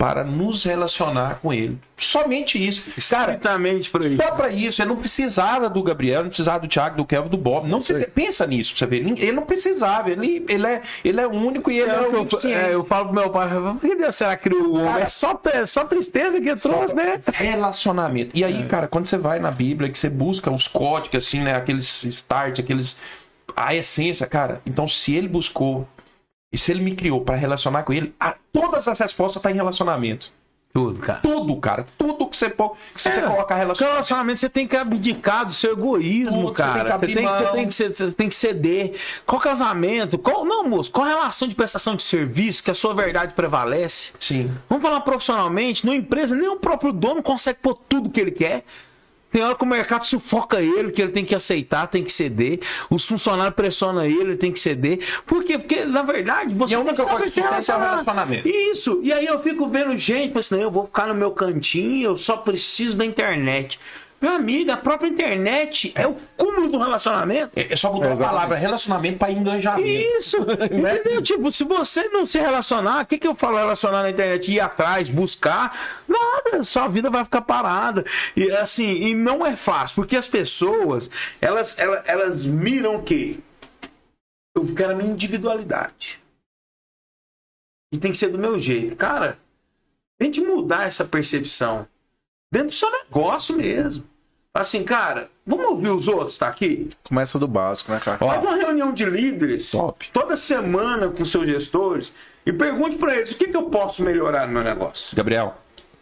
para 0.01 0.24
nos 0.24 0.64
relacionar 0.64 1.40
com 1.43 1.52
Ele. 1.52 1.78
Somente 1.94 2.56
isso. 2.56 2.82
Cara, 3.10 3.32
Exatamente 3.32 3.90
por 3.90 4.01
aí. 4.02 4.16
só 4.16 4.31
pra 4.31 4.48
isso, 4.48 4.81
ele 4.81 4.89
não 4.89 4.97
precisava 4.97 5.68
do 5.68 5.82
Gabriel, 5.82 6.22
não 6.22 6.28
precisava 6.31 6.60
do 6.60 6.66
Thiago, 6.68 6.97
do 6.97 7.05
Kevin, 7.05 7.28
do 7.28 7.36
Bob. 7.36 7.68
Não 7.68 7.81
precisa- 7.81 8.09
pensa 8.14 8.47
nisso 8.47 8.74
você 8.74 8.86
ver. 8.86 9.01
Ele 9.01 9.10
ele 9.20 9.32
não 9.32 9.43
precisava, 9.43 10.10
ele, 10.10 10.43
ele, 10.48 10.66
é, 10.66 10.81
ele 11.05 11.20
é 11.20 11.27
único 11.27 11.70
e 11.70 11.78
ele 11.81 11.90
é, 11.90 11.94
É, 11.94 12.01
o 12.01 12.12
eu, 12.14 12.31
suficiente. 12.31 12.56
é, 12.56 12.72
eu 12.72 12.82
falo 12.86 13.10
pro 13.10 13.14
meu 13.14 13.28
pai, 13.28 13.51
por 13.51 13.78
que 13.78 13.94
Deus 13.94 14.14
será 14.14 14.35
que 14.39 14.44
criou 14.48 14.68
o 14.68 14.74
homem? 14.81 15.02
É 15.02 15.06
só, 15.06 15.39
é 15.52 15.66
só 15.66 15.85
tristeza 15.85 16.40
que 16.40 16.56
trouxe, 16.56 16.94
né? 16.94 17.20
Relacionamento. 17.35 18.31
E 18.35 18.43
aí, 18.43 18.64
cara, 18.66 18.89
quando 18.89 19.05
você 19.05 19.18
vai 19.18 19.39
na 19.39 19.51
Bíblia, 19.51 19.90
que 19.90 19.98
você 19.98 20.09
busca 20.09 20.51
os 20.51 20.66
códigos, 20.66 21.27
assim, 21.27 21.40
né? 21.40 21.55
Aqueles 21.55 22.05
start, 22.05 22.59
aqueles. 22.59 22.97
A 23.55 23.74
essência, 23.74 24.27
cara. 24.27 24.62
Então, 24.64 24.89
se 24.89 25.14
ele 25.14 25.28
buscou 25.28 25.86
e 26.52 26.59
se 26.59 26.72
ele 26.72 26.82
me 26.82 26.94
criou 26.94 27.20
pra 27.22 27.36
relacionar 27.36 27.82
com 27.85 27.93
ele, 27.93 28.14
a- 28.18 28.35
todas 28.52 28.86
as 28.89 28.98
respostas 28.98 29.43
tá 29.43 29.51
em 29.51 29.55
relacionamento. 29.55 30.32
Tudo, 30.72 31.01
cara. 31.01 31.18
Tudo, 31.18 31.56
cara. 31.56 31.85
Tudo 31.98 32.28
que 32.28 32.36
você, 32.36 32.48
que 32.48 32.56
você 32.94 33.09
É. 33.09 33.12
quer 33.12 33.27
colocar 33.27 33.56
relacionamento. 33.56 33.93
relacionamento 33.97 34.39
você 34.39 34.48
tem 34.48 34.68
que 34.68 34.77
abdicar 34.77 35.44
do 35.44 35.52
seu 35.52 35.72
egoísmo, 35.72 36.43
Tudo 36.43 36.55
que 36.55 36.62
você 36.62 36.68
tem 36.68 36.72
que 36.72 36.78
cara. 36.78 36.98
Você 36.98 37.06
tem, 37.06 37.16
que, 37.66 37.74
você, 37.74 37.85
tem 37.85 37.89
que, 37.90 37.94
você 37.97 38.12
tem 38.12 38.28
que 38.28 38.35
ceder. 38.36 38.94
Qual 39.27 39.40
casamento? 39.40 40.16
Qual, 40.16 40.44
não, 40.44 40.62
moço, 40.68 40.93
qual 40.93 41.05
relação 41.09 41.48
de 41.48 41.56
prestação 41.56 41.97
de 41.97 42.05
serviço 42.05 42.62
que 42.62 42.70
a 42.70 42.74
sua 42.74 42.94
verdade 42.94 43.35
prevalece? 43.35 44.12
Sim. 44.20 44.48
Vamos 44.68 44.81
falar 44.81 45.01
profissionalmente, 45.01 45.85
numa 45.85 45.97
empresa, 45.97 46.36
nem 46.36 46.48
o 46.48 46.56
próprio 46.56 46.93
dono 46.93 47.20
consegue 47.20 47.59
pôr 47.60 47.74
tudo 47.89 48.09
que 48.09 48.20
ele 48.20 48.31
quer. 48.31 48.64
Tem 49.31 49.43
hora 49.43 49.55
que 49.55 49.62
o 49.62 49.66
mercado 49.66 50.05
sufoca 50.05 50.61
ele, 50.61 50.90
que 50.90 51.01
ele 51.01 51.12
tem 51.12 51.24
que 51.24 51.35
aceitar, 51.35 51.86
tem 51.86 52.02
que 52.02 52.12
ceder. 52.12 52.61
Os 52.90 53.05
funcionários 53.05 53.55
pressionam 53.55 54.02
ele, 54.05 54.20
ele 54.20 54.36
tem 54.36 54.51
que 54.51 54.59
ceder. 54.59 54.98
Por 55.27 55.44
quê? 55.44 55.57
Porque, 55.59 55.85
na 55.85 56.02
verdade, 56.02 56.55
você 56.55 56.74
E 56.74 56.77
a 56.77 56.81
tem 56.81 56.89
única 56.89 57.05
coisa 57.05 57.28
se 57.28 57.40
que 57.40 57.40
acontece 57.47 57.70
é 57.70 57.77
o 57.77 57.78
relacionamento. 57.78 58.48
Isso. 58.48 59.01
E 59.02 59.12
aí 59.12 59.27
eu 59.27 59.40
fico 59.40 59.69
vendo 59.69 59.97
gente, 59.97 60.32
pensando, 60.32 60.59
"Não, 60.59 60.65
eu 60.66 60.70
vou 60.70 60.86
ficar 60.86 61.07
no 61.07 61.15
meu 61.15 61.31
cantinho, 61.31 62.11
eu 62.11 62.16
só 62.16 62.36
preciso 62.36 62.97
da 62.97 63.05
internet. 63.05 63.78
Meu 64.20 64.32
amigo, 64.32 64.70
a 64.70 64.76
própria 64.76 65.09
internet 65.09 65.92
é 65.94 66.06
o 66.06 66.14
cúmulo 66.36 66.68
do 66.68 66.78
relacionamento. 66.78 67.52
É 67.56 67.72
é 67.72 67.76
só 67.76 67.90
mudar 67.90 68.12
a 68.12 68.16
palavra 68.16 68.56
relacionamento 68.56 69.18
pra 69.18 69.30
enganjamento. 69.30 69.88
Isso, 69.88 70.36
entendeu? 70.70 71.22
Tipo, 71.22 71.51
se 71.51 71.64
você 71.64 72.06
não 72.09 72.26
se 72.26 72.38
relacionar, 72.38 73.02
o 73.02 73.06
que, 73.06 73.18
que 73.18 73.26
eu 73.26 73.34
falo 73.34 73.56
relacionar 73.56 74.02
na 74.02 74.10
internet? 74.10 74.52
Ir 74.52 74.60
atrás, 74.60 75.09
buscar, 75.09 76.02
nada, 76.06 76.62
sua 76.62 76.86
vida 76.88 77.09
vai 77.09 77.24
ficar 77.24 77.40
parada. 77.40 78.05
E 78.36 78.51
assim, 78.51 78.92
e 78.92 79.14
não 79.14 79.47
é 79.47 79.56
fácil, 79.56 79.94
porque 79.97 80.16
as 80.16 80.26
pessoas, 80.26 81.10
elas, 81.40 81.78
elas, 81.78 82.02
elas 82.06 82.47
miram 82.47 82.97
o 82.97 83.02
quê? 83.02 83.38
Eu 84.55 84.66
quero 84.74 84.92
a 84.92 84.97
minha 84.97 85.12
individualidade. 85.12 86.20
E 87.90 87.97
tem 87.97 88.12
que 88.12 88.18
ser 88.18 88.28
do 88.28 88.38
meu 88.38 88.59
jeito. 88.59 88.94
Cara, 88.97 89.38
tente 90.18 90.42
mudar 90.42 90.86
essa 90.86 91.06
percepção. 91.06 91.88
Dentro 92.52 92.68
do 92.68 92.74
seu 92.74 92.90
negócio 92.90 93.56
mesmo. 93.56 94.10
Assim, 94.52 94.82
cara, 94.82 95.31
vamos 95.47 95.66
ouvir 95.66 95.90
os 95.90 96.09
outros, 96.09 96.36
tá 96.36 96.48
aqui? 96.48 96.90
Começa 97.05 97.39
do 97.39 97.47
básico, 97.47 97.93
né, 97.93 98.01
cara? 98.05 98.18
Faz 98.18 98.43
uma 98.43 98.56
reunião 98.56 98.93
de 98.93 99.05
líderes 99.05 99.70
Top. 99.70 100.10
toda 100.12 100.36
semana 100.36 101.09
com 101.09 101.24
seus 101.24 101.47
gestores 101.47 102.12
e 102.44 102.52
pergunte 102.52 102.97
para 102.97 103.14
eles 103.14 103.31
o 103.31 103.36
que, 103.36 103.47
que 103.47 103.56
eu 103.56 103.64
posso 103.64 104.02
melhorar 104.02 104.48
no 104.48 104.52
meu 104.52 104.64
negócio. 104.64 105.16
Gabriel, 105.16 105.56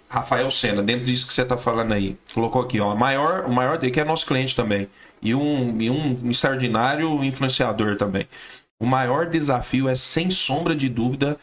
Rafael 0.08 0.50
Sena, 0.50 0.82
dentro 0.82 1.04
disso 1.04 1.26
que 1.26 1.34
você 1.34 1.44
tá 1.44 1.58
falando 1.58 1.92
aí, 1.92 2.16
colocou 2.32 2.62
aqui, 2.62 2.80
ó, 2.80 2.94
maior, 2.94 3.44
o 3.44 3.52
maior 3.52 3.78
que 3.78 4.00
é 4.00 4.04
nosso 4.04 4.24
cliente 4.24 4.56
também, 4.56 4.88
e 5.20 5.34
um, 5.34 5.78
e 5.80 5.90
um 5.90 6.30
extraordinário 6.30 7.22
influenciador 7.22 7.96
também. 7.96 8.26
O 8.80 8.86
maior 8.86 9.26
desafio 9.26 9.88
é, 9.88 9.94
sem 9.94 10.30
sombra 10.30 10.74
de 10.74 10.88
dúvida, 10.88 11.36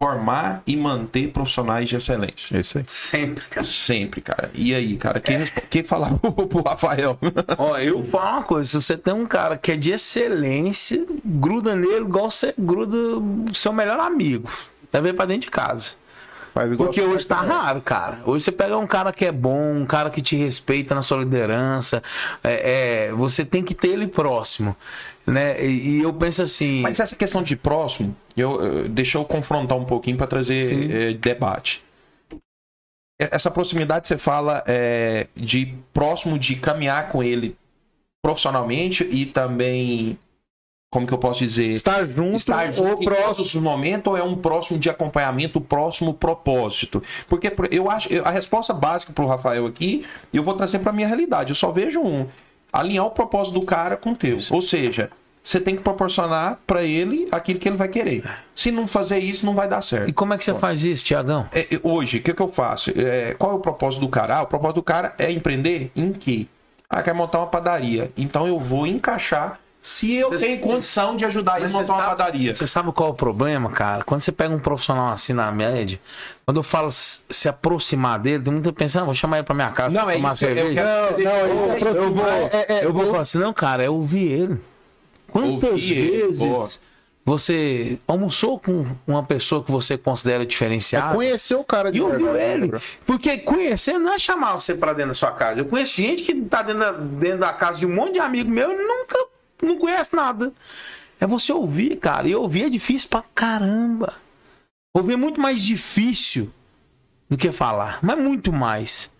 formar 0.00 0.62
e 0.64 0.76
manter 0.76 1.28
profissionais 1.32 1.88
de 1.88 1.96
excelência. 1.96 2.56
É 2.56 2.60
isso 2.60 2.78
aí. 2.78 2.84
Sempre, 2.86 3.44
cara. 3.46 3.66
Sempre, 3.66 4.20
cara. 4.20 4.50
E 4.54 4.72
aí, 4.74 4.96
cara, 4.96 5.18
quem, 5.18 5.38
respo- 5.38 5.60
quem 5.68 5.82
falar 5.82 6.12
pro 6.48 6.62
Rafael? 6.62 7.18
Ó, 7.58 7.76
eu 7.78 8.04
falo 8.04 8.36
uma 8.38 8.42
coisa: 8.44 8.70
se 8.70 8.80
você 8.80 8.96
tem 8.96 9.12
um 9.12 9.26
cara 9.26 9.58
que 9.58 9.72
é 9.72 9.76
de 9.76 9.90
excelência, 9.90 11.04
gruda 11.24 11.74
nele 11.74 12.04
igual 12.04 12.30
você 12.30 12.54
gruda 12.56 12.96
o 12.96 13.52
seu 13.52 13.72
melhor 13.72 13.98
amigo. 13.98 14.48
Leva 14.92 15.08
ele 15.08 15.16
pra 15.16 15.26
dentro 15.26 15.42
de 15.42 15.50
casa. 15.50 15.92
Porque 16.76 17.00
hoje 17.02 17.24
tá 17.24 17.40
raro, 17.40 17.80
cara. 17.80 18.18
Hoje 18.24 18.44
você 18.44 18.50
pega 18.50 18.76
um 18.76 18.86
cara 18.86 19.12
que 19.12 19.24
é 19.24 19.30
bom, 19.30 19.74
um 19.76 19.86
cara 19.86 20.10
que 20.10 20.20
te 20.20 20.34
respeita 20.34 20.92
na 20.92 21.02
sua 21.02 21.18
liderança. 21.18 22.02
é, 22.42 23.06
é, 23.08 23.12
você 23.12 23.44
tem 23.44 23.62
que 23.62 23.74
ter 23.74 23.88
ele 23.88 24.08
próximo. 24.08 24.74
Né? 25.32 25.64
E, 25.64 25.98
e 25.98 26.02
eu 26.02 26.12
penso 26.12 26.42
assim. 26.42 26.80
Mas 26.82 26.98
essa 27.00 27.14
questão 27.16 27.42
de 27.42 27.54
próximo, 27.56 28.14
eu, 28.36 28.60
eu- 28.62 28.88
deixa 28.88 29.18
eu 29.18 29.24
confrontar 29.24 29.76
um 29.76 29.84
pouquinho 29.84 30.16
para 30.16 30.26
trazer 30.26 30.90
eh, 30.90 31.12
debate. 31.14 31.82
Essa 33.20 33.50
proximidade 33.50 34.06
você 34.06 34.16
fala 34.16 34.62
é, 34.66 35.26
de 35.36 35.74
próximo 35.92 36.38
de 36.38 36.54
caminhar 36.54 37.08
com 37.08 37.20
ele 37.22 37.56
profissionalmente 38.22 39.02
e 39.10 39.26
também, 39.26 40.16
como 40.92 41.04
que 41.04 41.12
eu 41.12 41.18
posso 41.18 41.40
dizer, 41.40 41.66
Estar 41.72 42.06
junto, 42.06 42.36
estar 42.36 42.70
junto 42.72 42.88
ou 42.96 43.02
em 43.02 43.04
próximo. 43.04 43.24
todos 43.34 43.54
os 43.54 43.60
momentos 43.60 44.12
ou 44.12 44.16
é 44.16 44.22
um 44.22 44.36
próximo 44.36 44.78
de 44.78 44.88
acompanhamento, 44.88 45.60
próximo 45.60 46.14
propósito? 46.14 47.02
Porque 47.28 47.50
por- 47.50 47.72
eu 47.72 47.90
acho 47.90 48.08
a 48.24 48.30
resposta 48.30 48.72
básica 48.72 49.12
pro 49.12 49.26
Rafael 49.26 49.66
aqui, 49.66 50.06
eu 50.32 50.44
vou 50.44 50.54
trazer 50.54 50.78
para 50.78 50.92
minha 50.92 51.08
realidade. 51.08 51.50
Eu 51.50 51.56
só 51.56 51.72
vejo 51.72 52.00
um 52.00 52.26
alinhar 52.72 53.06
o 53.06 53.10
propósito 53.10 53.58
do 53.58 53.66
cara 53.66 53.96
com 53.96 54.10
o 54.12 54.16
teu. 54.16 54.36
Ou 54.50 54.62
seja, 54.62 55.10
você 55.48 55.58
tem 55.58 55.74
que 55.76 55.82
proporcionar 55.82 56.58
para 56.66 56.82
ele 56.84 57.26
aquilo 57.32 57.58
que 57.58 57.66
ele 57.68 57.76
vai 57.78 57.88
querer. 57.88 58.22
Se 58.54 58.70
não 58.70 58.86
fazer 58.86 59.18
isso, 59.18 59.46
não 59.46 59.54
vai 59.54 59.66
dar 59.66 59.78
E 59.80 59.82
certo. 59.82 60.12
como 60.12 60.34
é 60.34 60.36
que 60.36 60.44
você 60.44 60.52
faz 60.52 60.84
isso, 60.84 61.02
Tiagão? 61.02 61.48
É, 61.52 61.60
é, 61.60 61.80
hoje, 61.82 62.18
o 62.18 62.22
que, 62.22 62.34
que 62.34 62.42
eu 62.42 62.52
faço? 62.52 62.92
É, 62.94 63.34
qual 63.38 63.52
é 63.52 63.54
o 63.54 63.58
propósito 63.58 64.00
do 64.00 64.08
cara? 64.10 64.36
Ah, 64.36 64.42
o 64.42 64.46
propósito 64.46 64.74
do 64.76 64.82
cara 64.82 65.14
é 65.18 65.30
empreender 65.32 65.90
em 65.96 66.12
quê? 66.12 66.46
Ah, 66.90 67.02
quer 67.02 67.14
montar 67.14 67.38
uma 67.38 67.46
padaria. 67.46 68.12
Então 68.14 68.46
eu 68.46 68.58
vou 68.60 68.86
encaixar 68.86 69.58
se 69.80 70.16
eu 70.16 70.36
tenho 70.36 70.58
condição 70.60 71.16
de 71.16 71.24
ajudar 71.24 71.56
ele 71.56 71.66
a 71.66 71.68
montar 71.70 71.92
uma 71.94 72.02
sabe- 72.04 72.16
padaria. 72.16 72.54
Você 72.54 72.66
sabe 72.66 72.92
qual 72.92 73.08
é 73.08 73.12
o 73.12 73.14
problema, 73.14 73.70
cara? 73.70 74.04
Quando 74.04 74.20
você 74.20 74.30
pega 74.32 74.54
um 74.54 74.58
profissional 74.58 75.08
assim 75.08 75.32
na 75.32 75.50
média, 75.50 75.98
quando 76.44 76.58
eu 76.58 76.62
falo 76.62 76.90
se 76.90 77.48
aproximar 77.48 78.18
dele, 78.18 78.42
tem 78.42 78.52
muita 78.52 78.68
gente 78.68 78.76
pensando, 78.76 79.02
ah, 79.02 79.06
vou 79.06 79.14
chamar 79.14 79.38
ele 79.38 79.46
pra 79.46 79.54
minha 79.54 79.70
casa, 79.70 79.94
Não, 79.94 80.02
pra 80.04 80.12
é 80.12 80.16
tomar 80.16 80.34
isso, 80.34 80.44
eu 80.44 80.54
cerveja. 80.54 80.82
quero- 80.82 81.24
Não, 81.24 81.32
eu, 81.32 81.94
eu 81.94 82.12
vou. 82.14 82.26
é, 82.28 82.66
é, 82.68 82.84
Eu 82.84 82.92
vou 82.92 83.06
falar 83.06 83.20
assim, 83.22 83.38
não, 83.38 83.52
cara, 83.54 83.82
é 83.82 83.88
ouvir 83.88 84.26
ele. 84.30 84.60
Quantas 85.30 85.70
Ouvir 85.72 86.10
vezes 86.10 86.38
boa. 86.38 86.68
você 87.24 87.98
almoçou 88.06 88.58
com 88.58 88.86
uma 89.06 89.22
pessoa 89.22 89.62
que 89.62 89.70
você 89.70 89.96
considera 89.98 90.44
diferenciada? 90.46 91.14
Conhecer 91.14 91.54
o 91.54 91.64
cara 91.64 91.92
de 91.92 91.98
E 91.98 92.02
ouviu 92.02 92.36
ele. 92.36 92.72
Porque 93.06 93.38
conhecer 93.38 93.98
não 93.98 94.12
é 94.12 94.18
chamar 94.18 94.54
você 94.54 94.74
pra 94.74 94.92
dentro 94.92 95.08
da 95.08 95.14
sua 95.14 95.32
casa. 95.32 95.60
Eu 95.60 95.64
conheço 95.66 95.96
gente 95.96 96.22
que 96.22 96.34
tá 96.42 96.62
dentro 96.62 96.80
da, 96.80 96.92
dentro 96.92 97.38
da 97.38 97.52
casa 97.52 97.78
de 97.78 97.86
um 97.86 97.94
monte 97.94 98.14
de 98.14 98.20
amigo 98.20 98.50
meu 98.50 98.72
e 98.72 98.76
nunca 98.86 99.18
não 99.62 99.76
conhece 99.78 100.14
nada. 100.16 100.52
É 101.20 101.26
você 101.26 101.52
ouvir, 101.52 101.96
cara. 101.96 102.28
E 102.28 102.34
ouvir 102.34 102.64
é 102.64 102.68
difícil 102.68 103.08
pra 103.08 103.24
caramba. 103.34 104.14
Ouvir 104.94 105.14
é 105.14 105.16
muito 105.16 105.40
mais 105.40 105.62
difícil 105.62 106.50
do 107.28 107.36
que 107.36 107.52
falar. 107.52 107.98
Mas 108.00 108.18
muito 108.18 108.52
mais. 108.52 109.10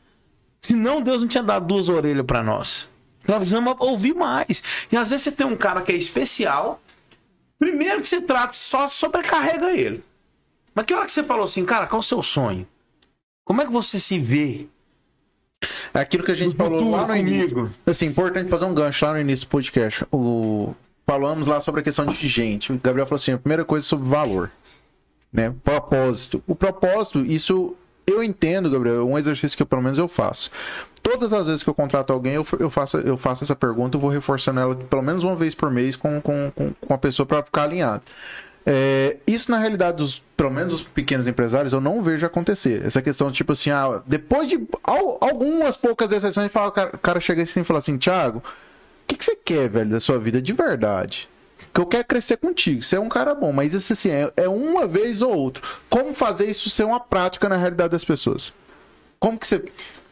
Senão 0.60 1.00
Deus 1.02 1.20
não 1.20 1.28
tinha 1.28 1.42
dado 1.42 1.66
duas 1.66 1.88
orelhas 1.88 2.24
pra 2.24 2.42
nós. 2.42 2.88
Nós 3.28 3.38
precisamos 3.38 3.76
ouvir 3.78 4.14
mais. 4.14 4.62
E 4.90 4.96
às 4.96 5.10
vezes 5.10 5.24
você 5.24 5.32
tem 5.32 5.46
um 5.46 5.56
cara 5.56 5.82
que 5.82 5.92
é 5.92 5.94
especial. 5.94 6.80
Primeiro 7.58 8.00
que 8.00 8.06
você 8.06 8.22
trata, 8.22 8.54
só 8.54 8.88
sobrecarrega 8.88 9.72
ele. 9.72 10.02
Mas 10.74 10.86
que 10.86 10.94
hora 10.94 11.04
que 11.04 11.12
você 11.12 11.22
falou 11.22 11.44
assim, 11.44 11.64
cara, 11.64 11.86
qual 11.86 11.98
é 11.98 12.00
o 12.00 12.02
seu 12.02 12.22
sonho? 12.22 12.66
Como 13.44 13.60
é 13.60 13.66
que 13.66 13.72
você 13.72 14.00
se 14.00 14.18
vê? 14.18 14.66
É 15.92 16.00
aquilo 16.00 16.24
que 16.24 16.32
a 16.32 16.36
gente 16.36 16.56
falou 16.56 16.90
lá 16.90 17.06
no 17.06 17.16
início. 17.16 17.70
Assim, 17.84 18.06
importante 18.06 18.48
fazer 18.48 18.64
um 18.64 18.74
gancho 18.74 19.04
lá 19.04 19.12
no 19.12 19.20
início 19.20 19.46
do 19.46 19.50
podcast. 19.50 20.06
O... 20.10 20.74
Falamos 21.06 21.48
lá 21.48 21.60
sobre 21.60 21.80
a 21.80 21.84
questão 21.84 22.06
de 22.06 22.28
gente. 22.28 22.72
O 22.72 22.78
Gabriel 22.78 23.06
falou 23.06 23.16
assim: 23.16 23.32
a 23.32 23.38
primeira 23.38 23.64
coisa 23.64 23.84
é 23.84 23.88
sobre 23.88 24.08
valor. 24.08 24.50
Né? 25.32 25.52
Propósito. 25.64 26.42
O 26.46 26.54
propósito, 26.54 27.24
isso 27.24 27.74
eu 28.06 28.22
entendo, 28.22 28.70
Gabriel, 28.70 28.96
é 28.96 29.02
um 29.02 29.18
exercício 29.18 29.56
que 29.56 29.62
eu, 29.62 29.66
pelo 29.66 29.82
menos 29.82 29.98
eu 29.98 30.08
faço. 30.08 30.50
Todas 31.10 31.32
as 31.32 31.46
vezes 31.46 31.62
que 31.62 31.70
eu 31.70 31.74
contrato 31.74 32.12
alguém, 32.12 32.34
eu, 32.34 32.46
eu, 32.58 32.68
faço, 32.68 32.98
eu 32.98 33.16
faço 33.16 33.42
essa 33.42 33.56
pergunta, 33.56 33.96
eu 33.96 34.00
vou 34.00 34.10
reforçando 34.10 34.60
ela 34.60 34.74
pelo 34.74 35.02
menos 35.02 35.24
uma 35.24 35.34
vez 35.34 35.54
por 35.54 35.70
mês 35.70 35.96
com, 35.96 36.20
com, 36.20 36.52
com, 36.54 36.72
com 36.74 36.94
a 36.94 36.98
pessoa 36.98 37.24
para 37.24 37.42
ficar 37.42 37.62
alinhado. 37.62 38.02
É, 38.66 39.16
isso, 39.26 39.50
na 39.50 39.58
realidade, 39.58 39.96
dos, 39.96 40.22
pelo 40.36 40.50
menos 40.50 40.72
dos 40.72 40.82
pequenos 40.82 41.26
empresários, 41.26 41.72
eu 41.72 41.80
não 41.80 42.02
vejo 42.02 42.26
acontecer. 42.26 42.84
Essa 42.84 43.00
questão, 43.00 43.32
tipo 43.32 43.52
assim, 43.52 43.70
ah, 43.70 44.02
depois 44.06 44.46
de 44.50 44.60
al- 44.84 45.16
algumas 45.22 45.74
poucas 45.76 46.12
exceções, 46.12 46.52
fala, 46.52 46.68
o 46.68 46.72
cara, 46.72 46.90
o 46.92 46.98
cara 46.98 47.20
chega 47.20 47.42
assim 47.42 47.60
e 47.60 47.64
fala 47.64 47.78
assim, 47.78 47.96
Thiago, 47.96 48.40
o 48.40 48.42
que, 49.06 49.16
que 49.16 49.24
você 49.24 49.34
quer, 49.34 49.70
velho, 49.70 49.88
da 49.88 50.00
sua 50.00 50.18
vida 50.18 50.42
de 50.42 50.52
verdade? 50.52 51.26
Que 51.72 51.80
eu 51.80 51.86
quero 51.86 52.04
crescer 52.04 52.36
contigo. 52.36 52.82
Você 52.82 52.96
é 52.96 53.00
um 53.00 53.08
cara 53.08 53.34
bom, 53.34 53.52
mas 53.52 53.72
isso 53.72 53.94
assim, 53.94 54.10
é, 54.10 54.30
é 54.36 54.48
uma 54.48 54.86
vez 54.86 55.22
ou 55.22 55.34
outra. 55.34 55.62
Como 55.88 56.12
fazer 56.12 56.44
isso 56.44 56.68
ser 56.68 56.84
uma 56.84 57.00
prática 57.00 57.48
na 57.48 57.56
realidade 57.56 57.92
das 57.92 58.04
pessoas? 58.04 58.52
Como 59.18 59.38
que 59.38 59.46
você 59.46 59.64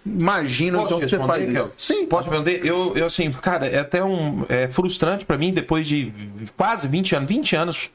imagina 0.06 0.78
Posso 0.78 0.86
então 0.94 1.00
que 1.00 1.08
você 1.08 1.18
faz 1.18 1.48
isso? 1.48 1.72
Sim. 1.76 2.06
Posso 2.06 2.30
responder? 2.30 2.60
Eu, 2.64 2.96
eu, 2.96 3.06
assim, 3.06 3.30
cara, 3.32 3.66
é 3.66 3.78
até 3.80 4.02
um. 4.04 4.44
É 4.48 4.68
frustrante 4.68 5.26
pra 5.26 5.36
mim, 5.36 5.52
depois 5.52 5.86
de 5.88 6.12
quase 6.56 6.86
20 6.88 7.16
anos. 7.16 7.28
20 7.28 7.56
anos. 7.56 7.90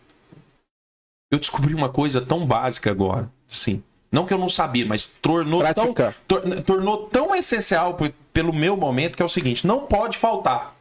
Eu 1.32 1.40
descobri 1.40 1.74
uma 1.74 1.90
coisa 1.90 2.20
tão 2.22 2.46
básica 2.46 2.92
agora. 2.92 3.32
Assim. 3.50 3.82
Não 4.12 4.26
que 4.26 4.34
eu 4.34 4.38
não 4.38 4.50
sabia, 4.50 4.86
mas 4.86 5.08
tornou 5.08 5.62
tão, 5.74 5.94
tor- 6.28 6.42
tornou 6.66 6.98
tão 7.08 7.34
essencial 7.34 7.98
pelo 8.34 8.52
meu 8.52 8.76
momento 8.76 9.16
que 9.16 9.24
é 9.24 9.26
o 9.26 9.30
seguinte: 9.30 9.66
não 9.66 9.80
pode 9.88 10.18
faltar. 10.18 10.76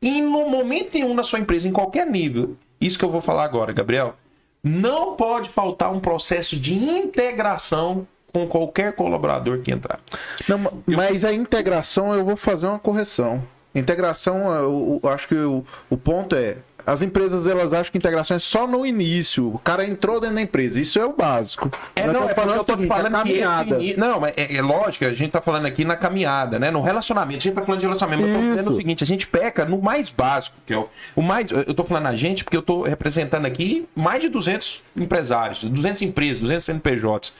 E 0.00 0.22
no 0.22 0.48
momento 0.48 0.94
nenhum 0.94 1.12
na 1.12 1.22
sua 1.22 1.38
empresa, 1.38 1.68
em 1.68 1.72
qualquer 1.72 2.06
nível, 2.06 2.56
isso 2.80 2.98
que 2.98 3.04
eu 3.04 3.10
vou 3.10 3.20
falar 3.20 3.44
agora, 3.44 3.70
Gabriel, 3.74 4.16
não 4.64 5.14
pode 5.14 5.50
faltar 5.50 5.92
um 5.92 6.00
processo 6.00 6.56
de 6.56 6.72
integração 6.72 8.06
com 8.32 8.46
qualquer 8.46 8.92
colaborador 8.94 9.58
que 9.60 9.70
entrar. 9.72 10.00
Não, 10.48 10.58
mas 10.86 11.24
a 11.24 11.32
integração 11.32 12.14
eu 12.14 12.24
vou 12.24 12.36
fazer 12.36 12.66
uma 12.66 12.78
correção. 12.78 13.42
Integração, 13.74 14.52
eu, 14.52 15.00
eu 15.02 15.08
acho 15.10 15.28
que 15.28 15.34
o, 15.34 15.64
o 15.88 15.96
ponto 15.96 16.34
é. 16.34 16.56
As 16.86 17.02
empresas 17.02 17.46
elas 17.46 17.72
acham 17.74 17.92
que 17.92 17.98
integração 17.98 18.36
é 18.36 18.40
só 18.40 18.66
no 18.66 18.84
início. 18.84 19.46
O 19.54 19.58
cara 19.58 19.84
entrou 19.84 20.18
dentro 20.18 20.36
da 20.36 20.42
empresa. 20.42 20.80
Isso 20.80 20.98
é 20.98 21.04
o 21.04 21.12
básico. 21.12 21.70
É, 21.94 22.06
não, 22.06 22.28
é 22.28 22.32
porque 22.34 22.48
eu 22.50 22.64
tô 22.64 22.76
falando 22.78 23.22
que 23.22 23.32
esse 23.32 23.40
caminhada. 23.42 23.78
ini- 23.82 23.96
Não, 23.96 24.18
mas 24.18 24.32
é, 24.36 24.56
é 24.56 24.62
lógico, 24.62 25.04
a 25.04 25.12
gente 25.12 25.30
tá 25.30 25.42
falando 25.42 25.66
aqui 25.66 25.84
na 25.84 25.94
caminhada, 25.94 26.58
né? 26.58 26.70
No 26.70 26.80
relacionamento. 26.80 27.36
A 27.38 27.40
gente 27.42 27.54
tá 27.54 27.62
falando 27.62 27.80
de 27.80 27.86
relacionamento. 27.86 28.22
mas 28.22 28.30
Eu 28.32 28.38
tô 28.38 28.42
Isso. 28.44 28.50
dizendo 28.56 28.72
o 28.72 28.76
seguinte, 28.76 29.04
a 29.04 29.06
gente 29.06 29.26
peca 29.28 29.64
no 29.66 29.80
mais 29.80 30.08
básico, 30.10 30.56
que 30.66 30.72
é 30.72 30.78
o, 30.78 30.88
o 31.14 31.22
mais... 31.22 31.48
Eu 31.50 31.74
tô 31.74 31.84
falando 31.84 32.06
a 32.06 32.16
gente 32.16 32.42
porque 32.44 32.56
eu 32.56 32.62
tô 32.62 32.82
representando 32.82 33.44
aqui 33.44 33.86
mais 33.94 34.20
de 34.22 34.28
200 34.30 34.80
empresários, 34.96 35.62
200 35.62 36.00
empresas, 36.02 36.38
200 36.40 36.64
CNPJs. 36.64 37.34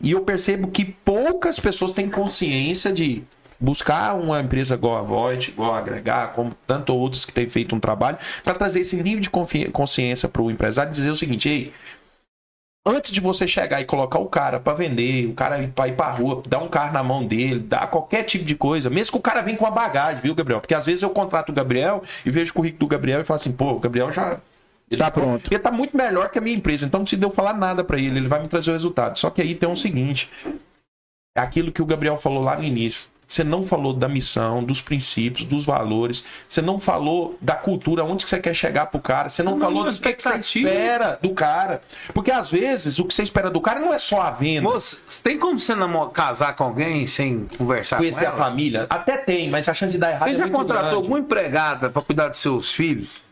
E 0.00 0.10
eu 0.10 0.20
percebo 0.20 0.68
que 0.68 0.84
poucas 0.84 1.58
pessoas 1.58 1.92
têm 1.92 2.10
consciência 2.10 2.92
de 2.92 3.22
buscar 3.58 4.14
uma 4.14 4.40
empresa 4.40 4.74
igual 4.74 4.96
a 4.96 5.02
Void, 5.02 5.50
igual 5.50 5.74
a 5.74 5.78
Agregar, 5.78 6.32
como 6.34 6.52
tanto 6.66 6.94
outros 6.94 7.24
que 7.24 7.32
têm 7.32 7.48
feito 7.48 7.74
um 7.74 7.80
trabalho, 7.80 8.18
para 8.42 8.54
trazer 8.54 8.80
esse 8.80 8.96
nível 8.96 9.20
de 9.20 9.30
consciência 9.70 10.28
para 10.28 10.42
o 10.42 10.50
empresário 10.50 10.90
e 10.90 10.92
dizer 10.92 11.10
o 11.10 11.16
seguinte: 11.16 11.48
ei, 11.48 11.72
antes 12.86 13.10
de 13.10 13.20
você 13.20 13.46
chegar 13.46 13.80
e 13.80 13.84
colocar 13.84 14.18
o 14.18 14.26
cara 14.26 14.60
para 14.60 14.74
vender, 14.74 15.26
o 15.26 15.32
cara 15.32 15.62
ir 15.62 15.68
pra 15.68 15.88
ir 15.88 15.96
rua, 16.18 16.42
dar 16.46 16.58
um 16.58 16.68
carro 16.68 16.92
na 16.92 17.02
mão 17.02 17.24
dele, 17.26 17.60
dar 17.60 17.86
qualquer 17.88 18.24
tipo 18.24 18.44
de 18.44 18.54
coisa, 18.54 18.90
mesmo 18.90 19.12
que 19.12 19.18
o 19.18 19.22
cara 19.22 19.40
venha 19.40 19.56
com 19.56 19.64
uma 19.64 19.70
bagagem, 19.70 20.20
viu, 20.20 20.34
Gabriel? 20.34 20.60
Porque 20.60 20.74
às 20.74 20.84
vezes 20.84 21.02
eu 21.02 21.10
contrato 21.10 21.48
o 21.48 21.52
Gabriel 21.52 22.02
e 22.26 22.30
vejo 22.30 22.50
o 22.50 22.54
currículo 22.54 22.80
do 22.80 22.86
Gabriel 22.86 23.20
e 23.22 23.24
falo 23.24 23.40
assim, 23.40 23.52
pô, 23.52 23.72
o 23.72 23.80
Gabriel 23.80 24.12
já. 24.12 24.38
Ele 24.90 24.98
Tá 25.00 25.10
pronto. 25.10 25.46
Ele 25.50 25.58
tá 25.58 25.70
muito 25.70 25.96
melhor 25.96 26.30
que 26.30 26.38
a 26.38 26.40
minha 26.42 26.56
empresa, 26.56 26.84
então 26.86 27.00
não 27.00 27.04
precisa 27.04 27.24
eu 27.24 27.30
falar 27.30 27.54
nada 27.54 27.82
para 27.82 27.98
ele, 27.98 28.18
ele 28.18 28.28
vai 28.28 28.40
me 28.42 28.48
trazer 28.48 28.70
o 28.70 28.74
resultado. 28.74 29.18
Só 29.18 29.30
que 29.30 29.40
aí 29.42 29.54
tem 29.54 29.68
o 29.68 29.76
seguinte: 29.76 30.30
é 31.36 31.40
aquilo 31.40 31.72
que 31.72 31.82
o 31.82 31.86
Gabriel 31.86 32.18
falou 32.18 32.42
lá 32.42 32.56
no 32.56 32.64
início. 32.64 33.12
Você 33.26 33.42
não 33.42 33.62
falou 33.64 33.94
da 33.94 34.06
missão, 34.06 34.62
dos 34.62 34.82
princípios, 34.82 35.46
dos 35.48 35.64
valores. 35.64 36.22
Você 36.46 36.60
não 36.60 36.78
falou 36.78 37.38
da 37.40 37.54
cultura, 37.54 38.04
onde 38.04 38.22
que 38.22 38.28
você 38.28 38.38
quer 38.38 38.52
chegar 38.52 38.86
pro 38.88 39.00
cara. 39.00 39.30
Você 39.30 39.42
não, 39.42 39.52
Não, 39.56 39.60
falou 39.66 39.90
do 39.90 39.98
que, 39.98 40.12
que 40.12 40.22
você 40.22 40.34
espera 40.36 41.18
do 41.22 41.30
cara. 41.30 41.80
Porque 42.12 42.30
às 42.30 42.50
vezes 42.50 42.98
o 42.98 43.04
que 43.06 43.14
você 43.14 43.22
espera 43.22 43.50
do 43.50 43.62
cara 43.62 43.80
não 43.80 43.94
é 43.94 43.98
só 43.98 44.20
a 44.20 44.30
venda. 44.30 44.68
Moço, 44.68 45.02
tem 45.22 45.38
como 45.38 45.58
você 45.58 45.74
namo- 45.74 46.10
casar 46.10 46.54
com 46.54 46.64
alguém 46.64 47.06
sem 47.06 47.46
conversar 47.56 47.96
conhecer 47.96 48.20
com 48.20 48.26
a 48.26 48.28
ela? 48.34 48.44
família. 48.44 48.86
Até 48.90 49.16
tem, 49.16 49.48
mas 49.48 49.66
a 49.70 49.72
chance 49.74 49.92
de 49.92 49.98
dar 49.98 50.10
errado 50.10 50.28
Você 50.28 50.34
é 50.34 50.38
já 50.38 50.44
muito 50.46 50.56
contratou 50.58 50.82
grande. 50.82 50.96
alguma 50.96 51.18
empregada 51.18 51.88
pra 51.88 52.02
cuidar 52.02 52.28
dos 52.28 52.38
seus 52.40 52.74
filhos? 52.74 53.23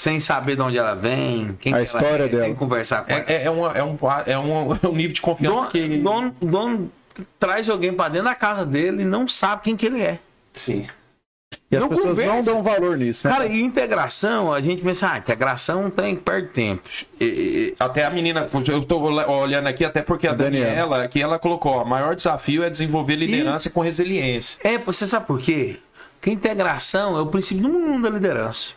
Sem 0.00 0.20
saber 0.20 0.54
de 0.54 0.62
onde 0.62 0.78
ela 0.78 0.94
vem, 0.94 1.56
quem 1.60 1.72
A 1.72 1.76
que 1.76 1.80
ela 1.80 1.82
história 1.82 2.24
é, 2.24 2.28
dela. 2.28 2.44
sem 2.44 2.54
conversar 2.54 3.04
com 3.04 3.12
ela. 3.12 3.24
É, 3.26 3.32
é, 3.32 3.44
é, 3.46 3.50
uma- 3.50 3.72
é 3.72 3.82
um, 3.82 3.98
é, 4.26 4.38
um, 4.38 4.74
é 4.80 4.86
um 4.86 4.94
nível 4.94 5.12
de 5.12 5.20
confiança 5.20 5.56
Dono, 5.56 5.70
que... 5.70 5.96
dono, 5.98 6.36
dono 6.40 6.92
traz 7.40 7.68
alguém 7.68 7.92
pra 7.92 8.08
dentro 8.08 8.28
da 8.28 8.34
casa 8.36 8.64
dele 8.64 9.02
e 9.02 9.04
não 9.04 9.26
sabe 9.26 9.62
quem 9.64 9.76
que 9.76 9.86
ele 9.86 10.00
é. 10.00 10.20
Sim. 10.52 10.86
E 11.68 11.74
as 11.76 11.82
Não 11.82 11.88
pessoas 11.88 12.10
conversa. 12.10 12.32
não 12.32 12.42
dão 12.42 12.62
valor 12.62 12.96
nisso, 12.96 13.26
né? 13.26 13.34
Cara, 13.34 13.46
e 13.46 13.60
integração, 13.60 14.52
a 14.52 14.60
gente 14.60 14.82
pensa, 14.84 15.10
ah, 15.10 15.18
integração 15.18 15.90
tem 15.90 16.14
perde 16.14 16.48
tempo. 16.50 16.88
E- 17.20 17.24
e- 17.24 17.74
até 17.80 18.04
a 18.04 18.10
menina, 18.10 18.48
eu 18.68 18.84
tô 18.84 19.00
olhando 19.00 19.66
aqui, 19.66 19.84
até 19.84 20.00
porque 20.00 20.28
a 20.28 20.32
Daniela. 20.32 20.66
Daniela, 20.66 21.08
que 21.08 21.20
ela 21.20 21.40
colocou, 21.40 21.72
ó, 21.72 21.82
o 21.82 21.88
maior 21.88 22.14
desafio 22.14 22.62
é 22.62 22.70
desenvolver 22.70 23.16
liderança 23.16 23.68
com 23.68 23.80
resiliência. 23.80 24.60
É, 24.62 24.78
você 24.78 25.06
sabe 25.08 25.26
por 25.26 25.40
quê? 25.40 25.78
Porque 26.20 26.30
integração 26.30 27.16
é 27.18 27.20
o 27.20 27.26
princípio 27.26 27.64
número 27.68 27.92
um 27.94 28.00
da 28.00 28.10
liderança. 28.10 28.74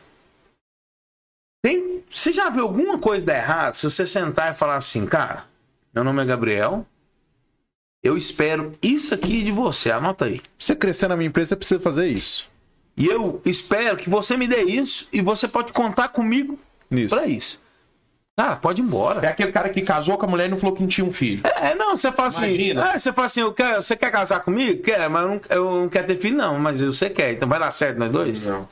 Tem, 1.62 2.04
você 2.12 2.32
já 2.32 2.50
viu 2.50 2.64
alguma 2.64 2.98
coisa 2.98 3.26
dar 3.26 3.36
errado 3.38 3.76
se 3.76 3.84
você 3.90 4.06
sentar 4.08 4.52
e 4.52 4.56
falar 4.56 4.76
assim, 4.78 5.06
cara, 5.06 5.46
meu 5.94 6.04
nome 6.04 6.22
é 6.22 6.26
Gabriel, 6.26 6.86
eu 8.04 8.18
espero 8.18 8.72
isso 8.82 9.14
aqui 9.14 9.44
de 9.44 9.52
você, 9.52 9.92
anota 9.92 10.26
aí. 10.26 10.40
Pra 10.40 10.50
você 10.58 10.76
crescer 10.76 11.08
na 11.08 11.16
minha 11.16 11.28
empresa, 11.28 11.50
você 11.50 11.56
precisa 11.56 11.80
fazer 11.80 12.08
isso. 12.08 12.50
E 12.98 13.06
eu 13.06 13.40
espero 13.46 13.96
que 13.96 14.10
você 14.10 14.36
me 14.36 14.48
dê 14.48 14.64
isso 14.64 15.08
e 15.14 15.22
você 15.22 15.48
pode 15.48 15.72
contar 15.72 16.10
comigo 16.10 16.60
Nisso. 16.90 17.16
pra 17.16 17.28
isso. 17.28 17.60
Cara, 18.36 18.56
pode 18.56 18.82
ir 18.82 18.84
É 18.84 18.88
embora. 18.88 19.30
aquele 19.30 19.52
cara 19.52 19.70
que 19.70 19.82
casou 19.82 20.18
com 20.18 20.26
a 20.26 20.30
mulher 20.30 20.48
e 20.48 20.50
não 20.50 20.58
falou 20.58 20.76
que 20.76 20.82
não 20.82 20.90
tinha 20.90 21.06
um 21.06 21.12
filho. 21.12 21.42
É, 21.46 21.76
não, 21.76 21.96
você 21.96 22.12
fala 22.12 22.30
assim, 22.30 22.44
Imagina. 22.46 22.92
ah, 22.92 22.98
você 22.98 23.14
fala 23.14 23.26
assim, 23.28 23.42
eu 23.42 23.54
quero, 23.54 23.82
você 23.84 23.96
quer 23.96 24.12
casar 24.12 24.40
comigo? 24.40 24.82
Quer, 24.82 25.08
mas 25.10 25.22
eu 25.22 25.28
não, 25.30 25.42
eu 25.50 25.80
não 25.82 25.90
quero 25.90 26.08
ter 26.08 26.18
filho 26.18 26.38
não, 26.38 26.58
mas 26.58 26.82
você 26.82 27.10
quer, 27.10 27.34
então 27.34 27.48
vai 27.48 27.60
dar 27.60 27.70
certo 27.72 28.00
nós 28.00 28.10
dois? 28.12 28.46
Não. 28.48 28.68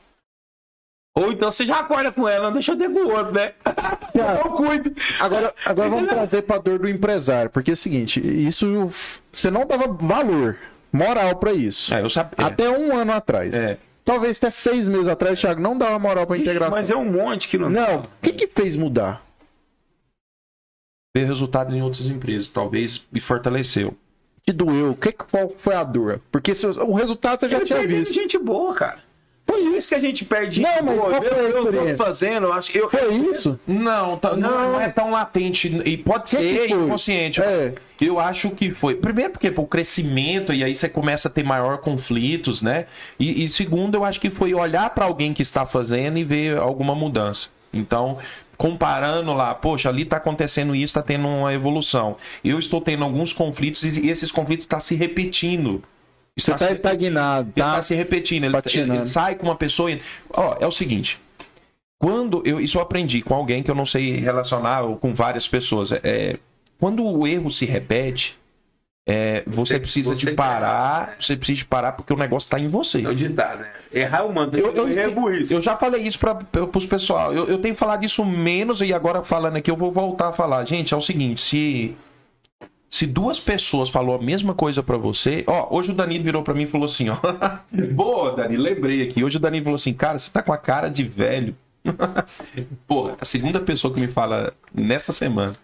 Ou 1.20 1.32
então 1.32 1.52
você 1.52 1.66
já 1.66 1.80
acorda 1.80 2.12
com 2.12 2.28
ela, 2.28 2.46
não 2.48 2.54
deixa 2.54 2.72
eu 2.72 2.78
ter 2.78 2.90
com 2.90 3.00
o 3.00 3.12
outro, 3.12 3.34
né? 3.34 3.54
Eu 4.14 4.52
cuido. 4.52 4.92
Agora, 5.20 5.54
agora 5.66 5.90
vamos 5.90 6.08
trazer 6.10 6.42
pra 6.42 6.58
dor 6.58 6.80
do 6.80 6.90
empresário, 6.90 7.50
porque 7.50 7.72
é 7.72 7.74
o 7.74 7.78
seguinte, 7.78 8.20
isso 8.20 8.90
você 9.32 9.50
não 9.50 9.66
dava 9.66 9.88
valor 9.88 10.58
moral 10.92 11.36
pra 11.36 11.54
isso. 11.54 11.94
É, 11.94 12.02
eu 12.02 12.10
sabia. 12.10 12.46
Até 12.46 12.70
um 12.70 12.96
ano 12.96 13.14
atrás. 13.14 13.54
É. 13.54 13.78
Talvez 14.04 14.38
até 14.38 14.50
seis 14.50 14.88
meses 14.88 15.08
atrás, 15.08 15.38
o 15.38 15.42
Thiago 15.42 15.62
não 15.62 15.78
dava 15.78 16.00
moral 16.00 16.26
pra 16.26 16.38
integração. 16.38 16.76
Mas 16.76 16.90
é 16.90 16.96
um 16.96 17.06
monte 17.06 17.48
que 17.48 17.58
não. 17.58 17.70
Não, 17.70 18.00
o 18.00 18.08
que 18.22 18.34
que 18.34 18.48
fez 18.48 18.76
mudar? 18.76 19.24
Ver 21.16 21.26
resultado 21.26 21.76
em 21.76 21.82
outras 21.82 22.08
empresas, 22.08 22.48
talvez 22.48 23.06
me 23.12 23.20
fortaleceu. 23.20 23.96
Te 24.44 24.52
doeu? 24.52 24.92
O 24.92 24.96
que 24.96 25.12
qual 25.12 25.50
foi 25.58 25.76
a 25.76 25.84
dor? 25.84 26.22
Porque 26.32 26.56
se, 26.56 26.66
o 26.66 26.94
resultado 26.94 27.40
você 27.40 27.50
já 27.50 27.58
Ele 27.58 27.66
tinha 27.66 27.88
visto. 27.88 28.14
gente 28.14 28.38
boa, 28.38 28.74
cara. 28.74 29.00
Foi 29.50 29.62
isso 29.76 29.90
que 29.90 29.96
a 29.96 30.00
gente 30.00 30.24
perde. 30.26 30.62
Não, 30.62 30.84
mas 30.84 30.98
foi 31.00 31.14
a 31.16 31.18
eu, 31.18 31.74
eu 31.74 31.96
tô 31.98 32.04
fazendo, 32.04 32.46
eu 32.48 32.54
acho 32.54 32.72
que 32.72 32.78
eu. 32.78 32.88
Foi 32.88 33.16
isso? 33.16 33.60
Não, 33.68 34.16
tá- 34.16 34.36
não, 34.36 34.74
não 34.74 34.80
é 34.82 34.90
tão 34.90 35.10
latente. 35.10 35.68
E 35.86 35.98
pode 35.98 36.24
Que 36.26 36.30
ser 36.30 36.68
que 36.68 36.74
inconsciente. 36.74 37.42
É. 37.42 37.74
Eu 38.00 38.20
acho 38.20 38.52
que 38.52 38.70
foi. 38.70 38.94
Primeiro, 38.96 39.32
porque 39.32 39.52
o 39.56 39.66
crescimento, 39.66 40.54
e 40.54 40.64
aí 40.64 40.76
você 40.76 40.88
começa 40.88 41.28
a 41.28 41.32
ter 41.32 41.44
maior 41.44 41.80
conflitos, 41.80 42.62
né? 42.62 42.86
E, 43.20 43.44
e 43.44 43.50
segundo, 43.50 43.96
eu 43.96 44.06
acho 44.06 44.22
que 44.22 44.30
foi 44.30 44.54
olhar 44.54 44.92
para 44.92 45.06
alguém 45.06 45.34
que 45.34 45.42
está 45.42 45.66
fazendo 45.66 46.20
e 46.20 46.24
ver 46.24 46.58
alguma 46.58 46.94
mudança. 46.94 47.50
Então, 47.74 48.20
comparando 48.56 49.34
lá, 49.34 49.56
poxa, 49.56 49.90
ali 49.90 50.06
tá 50.06 50.18
acontecendo 50.18 50.76
isso, 50.76 50.94
tá 50.94 51.02
tendo 51.02 51.28
uma 51.28 51.54
evolução. 51.54 52.18
Eu 52.44 52.60
estou 52.60 52.80
tendo 52.82 53.04
alguns 53.04 53.34
conflitos 53.34 53.84
e 53.98 54.10
esses 54.10 54.32
conflitos 54.32 54.66
estão 54.66 54.80
se 54.80 54.96
repetindo. 54.96 55.84
Você 56.40 56.52
tá 56.52 56.68
se 56.68 56.74
estagnado, 56.74 57.50
ele 57.56 57.66
tá 57.66 57.76
tá? 57.76 57.82
se 57.82 57.94
repetindo. 57.96 58.44
Ele, 58.46 58.54
patinando. 58.54 58.96
ele 58.96 59.06
sai 59.06 59.36
com 59.36 59.46
uma 59.48 59.56
pessoa. 59.56 59.92
e- 59.92 60.02
Ó, 60.36 60.56
é 60.60 60.66
o 60.68 60.72
seguinte. 60.72 61.20
Quando 62.00 62.42
eu 62.46 62.62
isso 62.62 62.78
eu 62.78 62.82
aprendi 62.82 63.22
com 63.22 63.34
alguém 63.34 63.62
que 63.62 63.70
eu 63.70 63.76
não 63.76 63.86
sei 63.86 64.18
relacionar 64.18 64.82
ou 64.84 64.96
com 64.96 65.14
várias 65.14 65.48
pessoas. 65.48 65.92
É, 65.92 66.00
é, 66.04 66.38
quando 66.80 67.06
o 67.06 67.28
erro 67.28 67.50
se 67.52 67.66
repete, 67.66 68.38
é, 69.08 69.44
você, 69.46 69.74
Você- 69.74 69.80
precisa 69.80 70.16
você 70.16 70.28
de 70.28 70.34
parar. 70.34 71.16
Você 71.20 71.36
precisa 71.36 71.58
de 71.58 71.66
parar 71.66 71.94
porque 71.94 72.14
o 72.14 72.18
negócio 72.18 72.50
tá 72.50 72.60
em 72.60 72.68
você. 72.68 73.02
É 73.02 73.10
o 73.10 73.16
ditado, 73.16 73.60
né? 73.60 73.72
Errar 73.92 74.24
o 74.26 74.34
mando. 74.34 74.56
Eu, 74.58 74.74
eu, 74.74 74.88
é 74.88 75.10
burrice. 75.10 75.54
eu 75.54 75.62
já 75.62 75.76
falei 75.76 76.04
isso 76.04 76.20
para 76.20 76.38
os 76.76 76.86
pessoal. 76.86 77.34
Eu, 77.34 77.48
eu 77.48 77.58
tenho 77.58 77.76
falado 77.76 78.06
isso 78.06 78.24
menos 78.24 78.82
e 78.82 78.94
agora 78.94 79.24
falando 79.24 79.58
aqui 79.58 79.70
eu 79.70 79.76
vou 79.76 79.92
voltar 79.92 80.28
a 80.30 80.32
falar. 80.32 80.64
Gente, 80.66 80.94
é 80.94 80.98
o 80.98 81.02
seguinte, 81.02 81.42
se 81.42 81.96
se 82.90 83.06
duas 83.06 83.40
pessoas 83.40 83.90
falou 83.90 84.16
a 84.16 84.22
mesma 84.22 84.54
coisa 84.54 84.82
pra 84.82 84.98
você, 84.98 85.44
ó, 85.46 85.68
hoje 85.76 85.92
o 85.92 85.96
Danilo 85.96 86.24
virou 86.24 86.42
pra 86.42 86.54
mim 86.54 86.64
e 86.64 86.68
falou 86.68 86.86
assim, 86.86 87.08
ó. 87.10 87.18
Boa, 87.94 88.36
Danilo, 88.36 88.64
lembrei 88.64 89.04
aqui. 89.04 89.24
Hoje 89.24 89.38
o 89.38 89.40
Danilo 89.40 89.66
falou 89.66 89.76
assim, 89.76 89.94
cara, 89.94 90.18
você 90.18 90.32
tá 90.32 90.42
com 90.42 90.52
a 90.52 90.58
cara 90.58 90.90
de 90.90 91.04
velho. 91.04 91.56
Porra, 92.88 93.16
a 93.22 93.26
segunda 93.26 93.60
pessoa 93.60 93.94
que 93.94 94.00
me 94.00 94.08
fala 94.08 94.54
nessa 94.74 95.14
semana. 95.14 95.56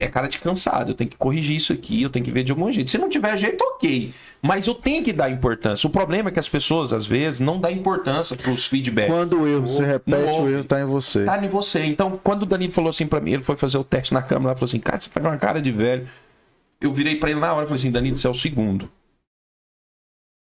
É 0.00 0.08
cara 0.08 0.26
de 0.26 0.38
cansado, 0.38 0.90
eu 0.90 0.94
tenho 0.94 1.10
que 1.10 1.16
corrigir 1.16 1.56
isso 1.56 1.72
aqui, 1.72 2.02
eu 2.02 2.10
tenho 2.10 2.24
que 2.24 2.30
ver 2.32 2.42
de 2.42 2.50
algum 2.50 2.72
jeito. 2.72 2.90
Se 2.90 2.98
não 2.98 3.08
tiver 3.08 3.36
jeito, 3.36 3.62
ok. 3.62 4.12
Mas 4.42 4.66
eu 4.66 4.74
tenho 4.74 5.04
que 5.04 5.12
dar 5.12 5.30
importância. 5.30 5.86
O 5.86 5.90
problema 5.90 6.30
é 6.30 6.32
que 6.32 6.40
as 6.40 6.48
pessoas, 6.48 6.92
às 6.92 7.06
vezes, 7.06 7.38
não 7.38 7.60
dão 7.60 7.70
importância 7.70 8.34
pros 8.34 8.66
feedbacks. 8.66 9.14
Quando 9.14 9.42
o 9.42 9.46
erro 9.46 9.66
se 9.66 9.84
repete, 9.84 10.16
o 10.16 10.48
erro 10.48 10.64
tá 10.64 10.80
em 10.80 10.86
você. 10.86 11.24
Tá 11.24 11.44
em 11.44 11.48
você. 11.48 11.84
Então, 11.84 12.18
quando 12.24 12.42
o 12.42 12.46
Danilo 12.46 12.72
falou 12.72 12.90
assim 12.90 13.06
pra 13.06 13.20
mim, 13.20 13.32
ele 13.32 13.42
foi 13.42 13.56
fazer 13.56 13.78
o 13.78 13.84
teste 13.84 14.14
na 14.14 14.22
câmera, 14.22 14.52
ele 14.52 14.58
falou 14.58 14.68
assim, 14.70 14.80
cara, 14.80 15.00
você 15.00 15.10
tá 15.10 15.20
com 15.20 15.28
uma 15.28 15.36
cara 15.36 15.60
de 15.60 15.70
velho. 15.70 16.08
Eu 16.80 16.92
virei 16.92 17.16
pra 17.16 17.30
ele 17.30 17.38
na 17.38 17.52
hora 17.52 17.64
e 17.64 17.66
falei 17.66 17.78
assim, 17.78 17.90
Danilo, 17.90 18.16
você 18.16 18.26
é 18.26 18.30
o 18.30 18.34
segundo. 18.34 18.90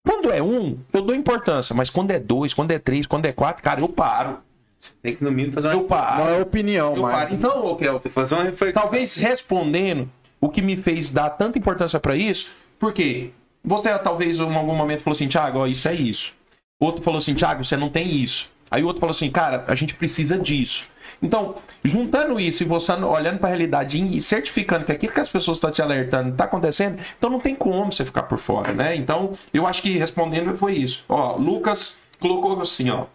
Quando 0.05 0.31
é 0.31 0.41
um, 0.41 0.77
eu 0.93 1.01
dou 1.01 1.15
importância, 1.15 1.75
mas 1.75 1.89
quando 1.89 2.11
é 2.11 2.19
dois, 2.19 2.53
quando 2.53 2.71
é 2.71 2.79
três, 2.79 3.05
quando 3.05 3.25
é 3.25 3.33
quatro, 3.33 3.63
cara, 3.63 3.81
eu 3.81 3.89
paro. 3.89 4.39
Você 4.79 4.93
tem 5.01 5.15
que 5.15 5.23
no 5.23 5.31
mínimo 5.31 5.53
fazer 5.53 5.73
Eu 5.73 5.79
uma, 5.79 5.87
paro. 5.87 6.23
Não 6.23 6.29
é 6.29 6.41
opinião, 6.41 6.95
Eu 6.95 7.01
mas. 7.01 7.15
paro. 7.15 7.33
Então, 7.33 7.65
ô, 7.65 7.75
Kel, 7.75 7.99
fazer 8.09 8.35
uma 8.35 8.45
reflexão. 8.45 8.81
talvez 8.81 9.15
respondendo 9.17 10.09
o 10.39 10.47
que 10.47 10.61
me 10.61 10.77
fez 10.77 11.11
dar 11.11 11.29
tanta 11.31 11.59
importância 11.59 11.99
pra 11.99 12.15
isso, 12.15 12.51
porque 12.79 13.31
você 13.63 13.89
talvez 13.99 14.39
em 14.39 14.55
algum 14.55 14.73
momento 14.73 15.03
falou 15.03 15.15
assim, 15.15 15.27
Thiago, 15.27 15.59
ó, 15.59 15.67
isso 15.67 15.87
é 15.87 15.93
isso. 15.93 16.33
Outro 16.79 17.03
falou 17.03 17.17
assim, 17.17 17.35
Thiago, 17.35 17.65
você 17.65 17.75
não 17.75 17.89
tem 17.89 18.07
isso. 18.07 18.49
Aí 18.71 18.81
o 18.81 18.87
outro 18.87 19.01
falou 19.01 19.11
assim, 19.11 19.29
cara, 19.29 19.65
a 19.67 19.75
gente 19.75 19.95
precisa 19.95 20.37
disso. 20.37 20.87
Então, 21.21 21.55
juntando 21.83 22.39
isso 22.39 22.63
e 22.63 22.65
você 22.65 22.93
olhando 22.93 23.39
pra 23.39 23.49
realidade 23.49 24.01
e 24.01 24.21
certificando 24.21 24.85
que 24.85 24.91
aquilo 24.93 25.11
que 25.11 25.19
as 25.19 25.29
pessoas 25.29 25.57
estão 25.57 25.69
te 25.69 25.81
alertando 25.81 26.33
tá 26.35 26.45
acontecendo, 26.45 26.97
então 27.17 27.29
não 27.29 27.41
tem 27.41 27.53
como 27.53 27.91
você 27.91 28.05
ficar 28.05 28.23
por 28.23 28.37
fora, 28.37 28.71
né? 28.71 28.95
Então, 28.95 29.33
eu 29.53 29.67
acho 29.67 29.81
que 29.81 29.97
respondendo 29.97 30.55
foi 30.55 30.75
isso. 30.75 31.03
Ó, 31.09 31.35
Lucas 31.35 31.97
colocou 32.19 32.61
assim, 32.61 32.89
ó. 32.89 33.05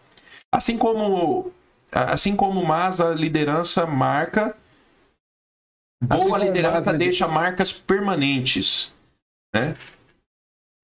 Assim 0.52 0.76
como 0.76 1.50
assim 1.94 2.34
como 2.36 2.64
mas 2.64 3.00
a 3.00 3.14
liderança 3.14 3.86
marca 3.86 4.56
Assim 6.10 6.24
boa 6.24 6.38
como 6.38 6.44
liderança 6.44 6.82
mas- 6.90 6.98
deixa 6.98 7.26
marcas 7.28 7.72
permanentes, 7.72 8.92
né? 9.54 9.74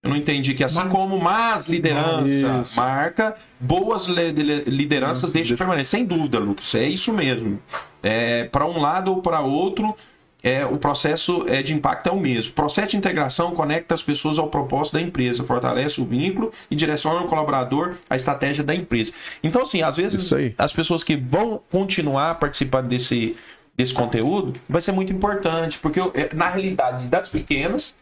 Eu 0.03 0.09
não 0.09 0.17
entendi 0.17 0.55
que 0.55 0.65
assim 0.65 0.89
como 0.89 1.19
más 1.21 1.69
liderança 1.69 2.27
Isso. 2.63 2.77
marca, 2.77 3.37
boas 3.61 4.07
li- 4.07 4.33
li- 4.33 4.65
lideranças 4.65 5.29
deixam 5.31 5.59
permanentes. 5.59 5.91
Sem 5.91 6.07
dúvida, 6.07 6.39
Lucas, 6.39 6.75
é 6.75 6.85
isso 6.89 7.13
mesmo. 7.13 7.61
É, 8.03 8.45
para 8.45 8.65
um 8.65 8.81
lado 8.81 9.11
ou 9.13 9.21
para 9.21 9.41
outro, 9.41 9.95
é, 10.43 10.65
o 10.65 10.79
processo 10.79 11.45
é, 11.49 11.63
de 11.63 11.75
impacto 11.75 12.09
é 12.09 12.13
o 12.13 12.19
mesmo. 12.19 12.53
O 12.53 12.55
processo 12.55 12.91
de 12.91 12.97
integração 12.97 13.53
conecta 13.53 13.95
as 13.95 14.03
pessoas 14.03 14.39
ao 14.39 14.49
propósito 14.49 14.95
da 14.95 15.01
empresa, 15.01 15.45
fortalece 15.45 16.01
o 16.01 16.05
vínculo 16.05 16.53
e 16.71 16.77
direciona 16.77 17.21
o 17.21 17.29
colaborador 17.29 17.97
à 18.09 18.17
estratégia 18.17 18.65
da 18.65 18.75
empresa. 18.75 19.13
Então, 19.43 19.63
assim, 19.63 19.83
às 19.83 19.97
vezes 19.97 20.33
as 20.57 20.73
pessoas 20.73 21.05
que 21.05 21.17
vão 21.17 21.61
continuar 21.71 22.37
participando 22.37 22.89
desse, 22.89 23.37
desse 23.77 23.93
conteúdo 23.93 24.59
vai 24.69 24.83
ser 24.83 24.93
muito 24.93 25.13
importante, 25.13 25.79
porque 25.79 26.01
é, 26.01 26.31
na 26.35 26.49
realidade 26.49 27.07
das 27.07 27.29
pequenas 27.29 27.97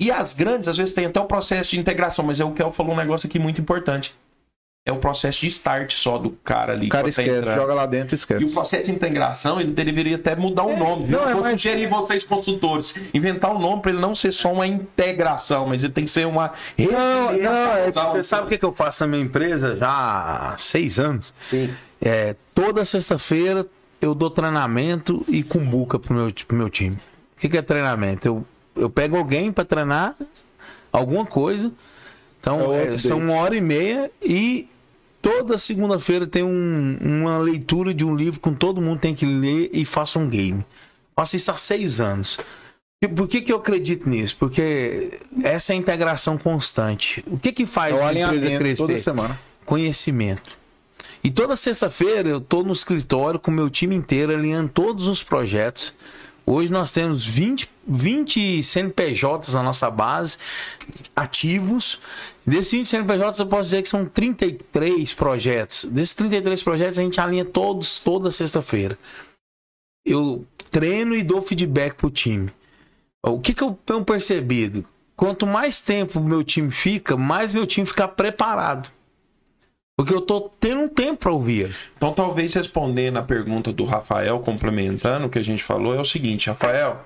e 0.00 0.08
E 0.08 0.12
as 0.12 0.32
grandes, 0.32 0.68
às 0.68 0.76
vezes, 0.76 0.94
tem 0.94 1.06
até 1.06 1.20
o 1.20 1.26
processo 1.26 1.70
de 1.70 1.78
integração, 1.78 2.24
mas 2.24 2.40
é 2.40 2.44
o 2.44 2.52
que 2.52 2.62
eu 2.62 2.72
falou 2.72 2.94
um 2.94 2.96
negócio 2.96 3.26
aqui 3.26 3.38
muito 3.38 3.60
importante. 3.60 4.14
É 4.88 4.92
o 4.92 4.96
processo 4.96 5.40
de 5.42 5.48
start 5.48 5.92
só 5.92 6.16
do 6.16 6.30
cara 6.30 6.72
ali. 6.72 6.86
O 6.86 6.88
cara 6.88 7.10
esquece, 7.10 7.28
entrando. 7.30 7.56
joga 7.56 7.74
lá 7.74 7.84
dentro 7.84 8.14
e 8.14 8.14
E 8.14 8.16
o 8.16 8.16
esquece. 8.16 8.54
processo 8.54 8.84
de 8.86 8.90
integração, 8.92 9.60
ele 9.60 9.70
deveria 9.72 10.16
até 10.16 10.34
mudar 10.34 10.62
o 10.64 10.74
nome. 10.78 11.04
Viu? 11.04 11.18
não, 11.18 11.28
é 11.28 11.34
mais- 11.34 11.60
sugeri 11.60 11.86
vocês, 11.86 12.24
consultores, 12.24 12.94
inventar 13.12 13.54
um 13.54 13.58
nome 13.58 13.82
para 13.82 13.90
ele 13.90 14.00
não 14.00 14.14
ser 14.14 14.32
só 14.32 14.50
uma 14.50 14.66
integração, 14.66 15.66
mas 15.66 15.84
ele 15.84 15.92
tem 15.92 16.04
que 16.04 16.10
ser 16.10 16.26
uma. 16.26 16.52
Não, 16.78 16.88
não, 17.36 17.52
é, 17.76 17.88
Usar 17.90 18.04
você 18.12 18.18
o- 18.20 18.24
sabe 18.24 18.46
o 18.46 18.48
que, 18.48 18.56
que 18.56 18.64
eu 18.64 18.72
faço 18.72 19.02
na 19.04 19.08
minha 19.08 19.22
empresa 19.22 19.76
já 19.76 19.88
há 19.90 20.54
seis 20.56 20.98
anos? 20.98 21.34
Sim. 21.40 21.70
É, 22.00 22.34
toda 22.54 22.82
sexta-feira 22.84 23.66
eu 24.00 24.14
dou 24.14 24.30
treinamento 24.30 25.22
e 25.28 25.42
cumbuca 25.42 25.98
pro 25.98 26.14
meu, 26.14 26.32
pro 26.46 26.56
meu 26.56 26.70
time. 26.70 26.96
O 27.36 27.40
que, 27.40 27.48
que 27.50 27.58
é 27.58 27.62
treinamento? 27.62 28.26
Eu, 28.26 28.44
eu 28.74 28.88
pego 28.88 29.18
alguém 29.18 29.52
para 29.52 29.64
treinar 29.64 30.14
alguma 30.90 31.26
coisa. 31.26 31.68
É 31.68 31.70
Então, 32.40 32.72
é, 32.72 32.82
update. 32.82 33.02
são 33.02 33.18
uma 33.18 33.34
hora 33.34 33.54
e 33.56 33.60
meia 33.60 34.10
e 34.22 34.68
toda 35.30 35.58
segunda-feira 35.58 36.26
tem 36.26 36.42
um- 36.42 36.98
uma 37.00 37.38
leitura 37.38 37.92
de 37.92 38.04
um 38.04 38.14
livro 38.16 38.40
com 38.40 38.54
todo 38.54 38.80
mundo 38.80 39.00
tem 39.00 39.14
que 39.14 39.26
ler 39.26 39.70
e 39.72 39.84
faço 39.84 40.18
um 40.18 40.28
game. 40.28 40.64
Faço 41.16 41.36
isso 41.36 41.50
há 41.50 41.56
seis 41.56 42.00
anos. 42.00 42.38
E 43.02 43.06
Por 43.08 43.28
que, 43.28 43.40
que 43.40 43.52
eu 43.52 43.56
acredito 43.58 44.08
nisso? 44.08 44.36
Porque 44.38 45.18
essa 45.42 45.72
é 45.72 45.76
a 45.76 45.78
integração 45.78 46.36
constante. 46.36 47.22
O 47.28 47.38
que, 47.38 47.52
que 47.52 47.64
faz 47.66 47.94
É 47.94 48.02
a 48.02 48.12
empresa 48.12 48.58
crescer? 48.58 48.82
toda 48.86 48.98
semana. 48.98 49.40
conhecimento. 49.64 50.56
E 51.22 51.30
toda 51.30 51.54
sexta-feira 51.56 52.28
eu 52.28 52.38
estou 52.38 52.64
no 52.64 52.72
escritório 52.72 53.38
com 53.38 53.50
o 53.50 53.54
meu 53.54 53.68
time 53.70 53.94
inteiro 53.94 54.32
alinhando 54.32 54.68
todos 54.70 55.06
os 55.06 55.22
projetos. 55.22 55.94
Hoje 56.46 56.72
nós 56.72 56.90
temos 56.90 57.26
20, 57.26 57.68
20 57.88 58.62
CNPJs 58.62 59.54
na 59.54 59.62
nossa 59.62 59.90
base, 59.90 60.36
ativos. 61.16 62.00
Desses 62.46 62.72
20 62.72 62.88
CNPJs 62.88 63.38
eu 63.38 63.46
posso 63.46 63.64
dizer 63.64 63.82
que 63.82 63.88
são 63.88 64.04
33 64.04 65.14
projetos. 65.14 65.84
Desses 65.86 66.14
33 66.14 66.62
projetos 66.62 66.98
a 66.98 67.02
gente 67.02 67.20
alinha 67.20 67.44
todos 67.44 67.98
toda 67.98 68.30
sexta-feira. 68.30 68.98
Eu 70.04 70.44
treino 70.70 71.16
e 71.16 71.22
dou 71.22 71.40
feedback 71.40 71.94
pro 71.94 72.10
time. 72.10 72.50
O 73.22 73.40
que, 73.40 73.54
que 73.54 73.62
eu 73.62 73.78
tenho 73.84 74.04
percebido? 74.04 74.84
Quanto 75.16 75.46
mais 75.46 75.80
tempo 75.80 76.20
meu 76.20 76.44
time 76.44 76.70
fica, 76.70 77.16
mais 77.16 77.52
meu 77.52 77.66
time 77.66 77.86
fica 77.86 78.06
preparado. 78.06 78.90
Porque 79.96 80.14
eu 80.14 80.20
tô 80.20 80.42
tendo 80.60 80.82
um 80.82 80.88
tempo 80.88 81.16
para 81.16 81.32
ouvir. 81.32 81.74
Então, 81.96 82.12
talvez 82.12 82.54
respondendo 82.54 83.16
a 83.16 83.22
pergunta 83.22 83.72
do 83.72 83.82
Rafael, 83.82 84.38
complementando 84.38 85.26
o 85.26 85.28
que 85.28 85.40
a 85.40 85.42
gente 85.42 85.64
falou, 85.64 85.92
é 85.92 86.00
o 86.00 86.04
seguinte, 86.04 86.48
Rafael, 86.48 87.04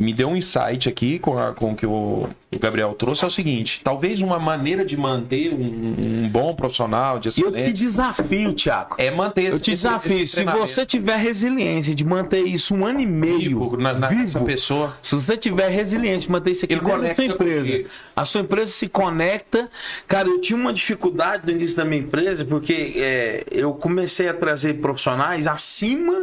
me 0.00 0.14
deu 0.14 0.28
um 0.28 0.36
insight 0.36 0.88
aqui 0.88 1.18
com, 1.18 1.38
a- 1.38 1.52
com 1.52 1.72
o 1.72 1.76
que 1.76 1.84
o, 1.84 2.26
o 2.50 2.58
Gabriel 2.58 2.94
trouxe, 2.94 3.22
é 3.22 3.26
o 3.28 3.30
seguinte, 3.30 3.82
talvez 3.84 4.22
uma 4.22 4.38
maneira 4.38 4.82
de 4.82 4.96
manter 4.96 5.52
um, 5.52 6.22
um 6.24 6.28
bom 6.28 6.54
profissional 6.54 7.18
de 7.18 7.28
E 7.28 7.30
eu 7.42 7.52
te 7.52 7.58
excelência 7.58 7.72
desafio, 7.74 8.52
Thiago. 8.54 8.94
é 8.96 9.10
manter 9.10 9.52
Eu 9.52 9.60
te 9.60 9.72
esse- 9.72 9.82
desafio, 9.84 10.18
esse 10.20 10.36
se 10.36 10.44
você 10.44 10.86
tiver 10.86 11.16
resiliência 11.18 11.94
de 11.94 12.02
manter 12.02 12.42
isso 12.44 12.74
um 12.74 12.86
ano 12.86 12.98
e 13.00 13.06
meio 13.06 13.38
vivo 13.38 13.76
na, 13.76 13.92
na, 13.92 14.10
nessa 14.10 14.38
vivo, 14.38 14.46
pessoa, 14.46 14.96
se 15.02 15.14
você 15.14 15.36
tiver 15.36 15.68
resiliente 15.68 16.22
de 16.26 16.30
manter 16.32 16.52
isso 16.52 16.64
aqui 16.64 16.74
dentro 16.76 17.02
da 17.02 17.14
sua 17.14 17.24
empresa, 17.26 17.84
a 18.16 18.24
sua 18.24 18.40
empresa 18.40 18.70
se 18.72 18.88
conecta. 18.88 19.68
Cara, 20.08 20.26
eu 20.28 20.40
tinha 20.40 20.58
uma 20.58 20.72
dificuldade 20.72 21.44
no 21.46 21.52
início 21.52 21.76
da 21.76 21.84
minha 21.84 22.00
empresa 22.00 22.44
porque 22.46 22.94
é, 22.96 23.44
eu 23.52 23.74
comecei 23.74 24.28
a 24.28 24.34
trazer 24.34 24.74
profissionais 24.80 25.46
acima 25.46 26.14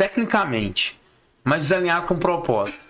tecnicamente, 0.00 0.97
mas 1.48 1.62
desalinhado 1.62 2.06
com 2.06 2.16
propósito. 2.16 2.84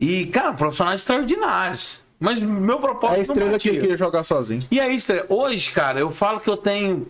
E, 0.00 0.26
cara, 0.26 0.52
profissionais 0.52 1.00
extraordinários. 1.00 2.02
Mas 2.18 2.40
meu 2.40 2.78
propósito 2.80 3.16
É 3.16 3.18
a 3.18 3.22
estrela 3.22 3.58
que 3.58 3.70
queria 3.70 3.96
jogar 3.96 4.24
sozinho. 4.24 4.66
E 4.70 4.80
aí, 4.80 4.96
Esther, 4.96 5.26
hoje, 5.28 5.70
cara, 5.70 6.00
eu 6.00 6.10
falo 6.10 6.40
que 6.40 6.48
eu 6.50 6.56
tenho 6.56 7.06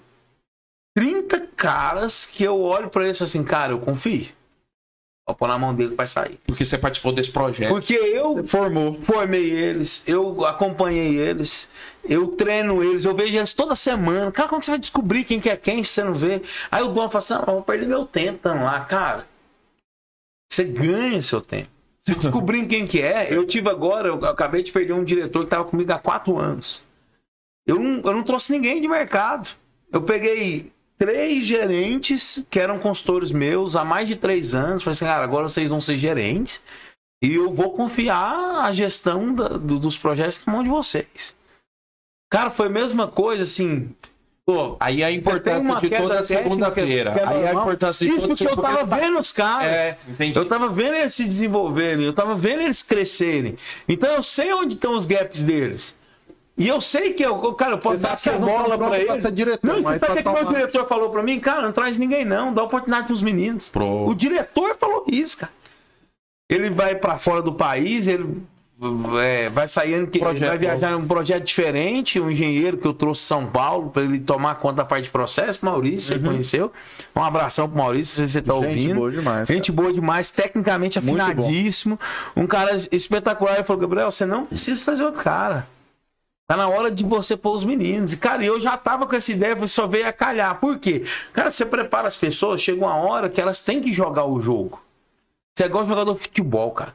30 0.97 1.49
caras 1.57 2.27
que 2.27 2.45
eu 2.45 2.61
olho 2.61 2.89
pra 2.89 3.05
eles 3.05 3.17
e 3.17 3.19
falo 3.21 3.29
assim, 3.29 3.45
cara, 3.45 3.73
eu 3.73 3.81
confio. 3.81 4.27
Vou 5.27 5.35
pôr 5.35 5.49
na 5.49 5.57
mão 5.57 5.75
dele 5.75 5.91
que 5.91 5.97
vai 5.97 6.07
sair. 6.07 6.39
porque 6.47 6.67
você 6.67 6.77
participou 6.77 7.11
desse 7.11 7.31
projeto. 7.31 7.71
Porque 7.71 7.95
eu 7.95 8.47
Formou. 8.47 9.01
formei 9.03 9.51
eles, 9.51 10.07
eu 10.07 10.45
acompanhei 10.45 11.17
eles, 11.17 11.71
eu 12.05 12.29
treino 12.29 12.85
eles, 12.85 13.07
eu 13.07 13.15
vejo 13.15 13.35
eles 13.35 13.55
toda 13.55 13.75
semana. 13.75 14.31
Cara, 14.31 14.49
como 14.51 14.61
que 14.61 14.67
você 14.67 14.73
vai 14.73 14.81
descobrir 14.81 15.25
quem 15.25 15.41
que 15.41 15.49
é 15.49 15.57
quem 15.57 15.83
se 15.83 15.93
você 15.93 16.05
não 16.05 16.13
vê? 16.15 16.43
Aí 16.71 16.83
o 16.83 16.89
dono 16.89 17.09
fala 17.09 17.19
assim, 17.21 17.35
ah, 17.35 17.45
eu 17.47 17.55
vou 17.55 17.63
perder 17.63 17.87
meu 17.87 18.05
tempo 18.05 18.37
estando 18.37 18.65
lá. 18.65 18.81
Cara, 18.81 19.27
você 20.55 20.65
ganha 20.65 21.21
seu 21.23 21.41
tempo. 21.41 21.69
Se 22.01 22.15
descobrir 22.17 22.67
quem 22.67 22.87
que 22.87 23.01
é, 23.01 23.33
eu 23.33 23.47
tive 23.47 23.69
agora, 23.71 24.09
eu 24.09 24.25
acabei 24.27 24.63
de 24.63 24.73
perder 24.73 24.93
um 24.93 25.05
diretor 25.05 25.41
que 25.41 25.47
estava 25.47 25.65
comigo 25.65 25.93
há 25.93 25.99
quatro 25.99 26.39
anos. 26.39 26.85
Eu 27.67 27.79
não, 27.79 27.97
eu 28.03 28.13
não 28.15 28.23
trouxe 28.23 28.53
ninguém 28.53 28.81
de 28.81 28.89
mercado. 28.89 29.51
Eu 29.93 30.03
peguei 30.03 30.71
três 30.99 31.47
gerentes 31.47 32.45
que 32.51 32.61
eram 32.61 32.79
consultores 32.79 33.31
meus 33.31 33.75
há 33.75 33.85
mais 33.85 34.07
de 34.09 34.17
três 34.17 34.55
anos. 34.55 34.83
Falei 34.83 34.93
assim, 34.93 35.05
cara, 35.07 35.25
agora 35.25 35.49
vocês 35.49 35.71
vão 35.71 35.81
ser 35.81 35.97
gerentes 35.97 36.63
e 37.23 37.35
eu 37.35 37.51
vou 37.55 37.73
confiar 37.73 38.65
a 38.67 38.71
gestão 38.73 39.35
da- 39.35 39.49
do- 39.49 39.79
dos 39.79 39.97
projetos 39.97 40.45
na 40.45 40.53
mão 40.53 40.63
de 40.63 40.69
vocês. 40.69 41.35
Cara, 42.31 42.51
foi 42.51 42.67
a 42.67 42.71
mesma 42.71 43.09
coisa 43.09 43.45
assim. 43.45 43.95
Pô, 44.47 44.77
Aí 44.79 45.03
a 45.03 45.11
importância 45.11 45.81
de 45.81 45.89
toda 45.97 46.23
segunda-feira. 46.23 47.13
Aí 47.29 47.47
a 47.49 47.53
importância 47.53 48.07
de 48.07 48.15
Isso 48.15 48.29
porque 48.29 48.47
eu 48.47 48.57
tava 48.57 48.85
vendo 48.85 49.19
os 49.19 49.33
caras. 49.33 49.69
É, 49.69 49.97
entendi. 50.07 50.39
Eu 50.39 50.47
tava 50.47 50.69
vendo 50.69 50.95
eles 50.97 51.15
se 51.15 51.25
desenvolverem, 51.25 52.05
eu 52.05 52.13
tava 52.13 52.35
vendo 52.35 52.61
eles 52.61 52.83
crescerem. 52.83 53.57
Então 53.89 54.11
eu 54.15 54.23
sei 54.23 54.53
onde 54.53 54.75
estão 54.75 54.95
os 54.95 55.07
gaps 55.07 55.43
deles. 55.45 55.97
E 56.59 56.69
eu 56.69 56.79
sei 56.81 57.15
que 57.15 57.23
eu, 57.25 57.37
cara, 57.55 57.73
eu 57.73 57.79
posso 57.79 57.97
Você 57.97 58.07
dar 58.07 58.13
essa 58.13 58.33
bola 58.33 58.77
pra 58.79 58.89
pra 58.89 58.99
eles. 59.01 59.23
ser 59.23 59.33
diretor, 59.33 59.67
não, 59.67 59.83
mas 59.83 59.99
você 59.99 60.07
sabe 60.07 60.13
o 60.13 60.17
que, 60.17 60.23
pra 60.23 60.33
meu 60.35 60.53
diretor 60.53 60.87
falou 60.87 61.09
pra 61.11 61.23
mim? 61.23 61.41
Cara, 61.41 61.63
não 61.63 61.73
traz 61.73 61.97
ninguém 61.99 62.25
não, 62.25 62.53
dá 62.53 62.63
oportunidade 62.63 63.07
pros 63.07 63.23
meninos. 63.23 63.71
Pro- 63.71 64.07
O 64.07 64.15
diretor 64.15 64.77
falou 64.79 65.05
isso, 65.09 65.39
cara. 65.39 65.53
Ele 66.51 66.69
vai 66.71 66.95
pra 66.95 67.17
fora 67.17 67.41
do 67.43 67.55
país, 67.55 68.07
ele 68.07 68.43
é, 69.21 69.49
vai 69.51 69.69
sair 69.69 70.07
que 70.09 70.19
Projeto 70.19 70.49
vai 70.49 70.59
viajar 70.59 70.91
num 70.91 71.07
projeto 71.07 71.45
diferente, 71.45 72.21
um 72.21 72.31
engenheiro 72.31 72.77
que 72.77 72.87
eu 72.87 72.93
trouxe 72.93 73.23
de 73.23 73.29
São 73.29 73.47
Paulo 73.47 73.91
para 73.91 74.03
ele 74.03 74.19
tomar 74.19 74.57
conta 74.57 74.77
da 74.77 74.85
parte 74.85 75.05
de 75.05 75.11
processo, 75.11 75.65
Maurício, 75.65 76.15
você 76.15 76.19
conheceu? 76.19 76.73
Um 77.15 77.23
abração 77.23 77.69
pro 77.69 77.79
Maurício, 77.79 78.17
se 78.17 78.29
você 78.33 78.43
tá 78.43 78.55
Uhum. 78.55 78.63
Gente 78.63 78.71
ouvindo. 78.73 78.95
boa 78.97 79.11
demais, 79.13 79.49
Gente 79.49 79.73
boa 79.73 79.93
demais, 79.93 80.31
tecnicamente 80.31 80.99
afinadíssimo, 80.99 81.99
um 82.37 82.47
cara 82.47 82.77
espetacular. 82.91 83.55
Ele 83.55 83.65
falou, 83.65 83.81
Gabriel, 83.81 84.11
você 84.11 84.27
não 84.27 84.45
precisa 84.47 84.85
trazer 84.85 85.05
outro 85.05 85.23
cara. 85.23 85.67
Tá 86.47 86.57
na 86.57 86.69
hora 86.69 86.91
de 86.91 87.03
você 87.05 87.37
pôr 87.39 87.53
os 87.53 87.65
meninos. 87.65 88.13
E, 88.13 88.19
cara, 88.19 88.45
eu 88.45 88.61
já 88.61 88.77
tava 88.77 89.07
com 89.07 89.17
essa 89.17 89.33
ideia, 89.33 89.67
só 89.67 89.87
veio 89.87 90.07
a 90.07 90.13
calhar. 90.13 90.61
Por 90.61 90.79
quê? 90.79 91.05
Cara, 91.33 91.51
você 91.51 91.65
prepara 91.65 92.07
as 92.07 92.17
pessoas, 92.17 92.61
chega 92.61 92.85
uma 92.85 92.97
hora 92.97 93.31
que 93.31 93.41
elas 93.41 93.63
têm 93.63 93.81
que 93.81 93.95
jogar 93.95 94.27
o 94.27 94.39
jogo. 94.41 94.79
Você 95.55 95.63
é 95.63 95.67
igual 95.67 95.87
jogador 95.87 96.13
de 96.13 96.21
futebol, 96.21 96.71
cara. 96.73 96.95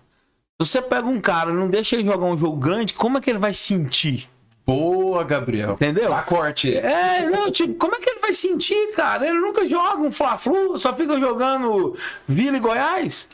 Se 0.61 0.71
você 0.71 0.81
pega 0.81 1.07
um 1.07 1.21
cara 1.21 1.51
e 1.51 1.53
não 1.53 1.69
deixa 1.69 1.95
ele 1.95 2.03
jogar 2.03 2.25
um 2.25 2.37
jogo 2.37 2.57
grande, 2.57 2.93
como 2.93 3.17
é 3.17 3.21
que 3.21 3.29
ele 3.29 3.39
vai 3.39 3.53
sentir? 3.53 4.29
Boa, 4.65 5.23
Gabriel. 5.23 5.71
Entendeu? 5.71 6.09
Dá 6.09 6.21
corte. 6.21 6.75
É, 6.75 7.29
não, 7.29 7.49
tipo, 7.49 7.75
como 7.75 7.95
é 7.95 7.99
que 8.01 8.09
ele 8.09 8.19
vai 8.19 8.33
sentir, 8.33 8.91
cara? 8.93 9.25
Ele 9.25 9.39
nunca 9.39 9.65
joga 9.65 10.03
um 10.03 10.11
Fla-Flu, 10.11 10.77
só 10.77 10.93
fica 10.93 11.17
jogando 11.17 11.97
Vila 12.27 12.57
e 12.57 12.59
Goiás. 12.59 13.29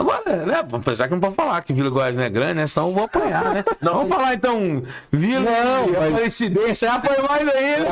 Agora, 0.00 0.46
né? 0.46 0.64
Apesar 0.72 1.08
que 1.08 1.12
não 1.12 1.20
pode 1.20 1.34
falar 1.34 1.60
que 1.60 1.74
Vila 1.74 1.90
Goiás 1.90 2.16
não 2.16 2.22
é 2.22 2.30
grande, 2.30 2.54
né? 2.54 2.66
Só 2.66 2.88
eu 2.88 2.94
vou 2.94 3.04
apanhar, 3.04 3.52
né? 3.52 3.64
Não, 3.82 4.00
Vamos 4.00 4.08
falar 4.08 4.34
então 4.34 4.82
Vila 5.12 5.50
e 5.50 5.96
Aparecidense, 6.08 6.86
aí 6.86 6.92
apanha 6.92 7.22
mais 7.28 7.48
ainda. 7.48 7.88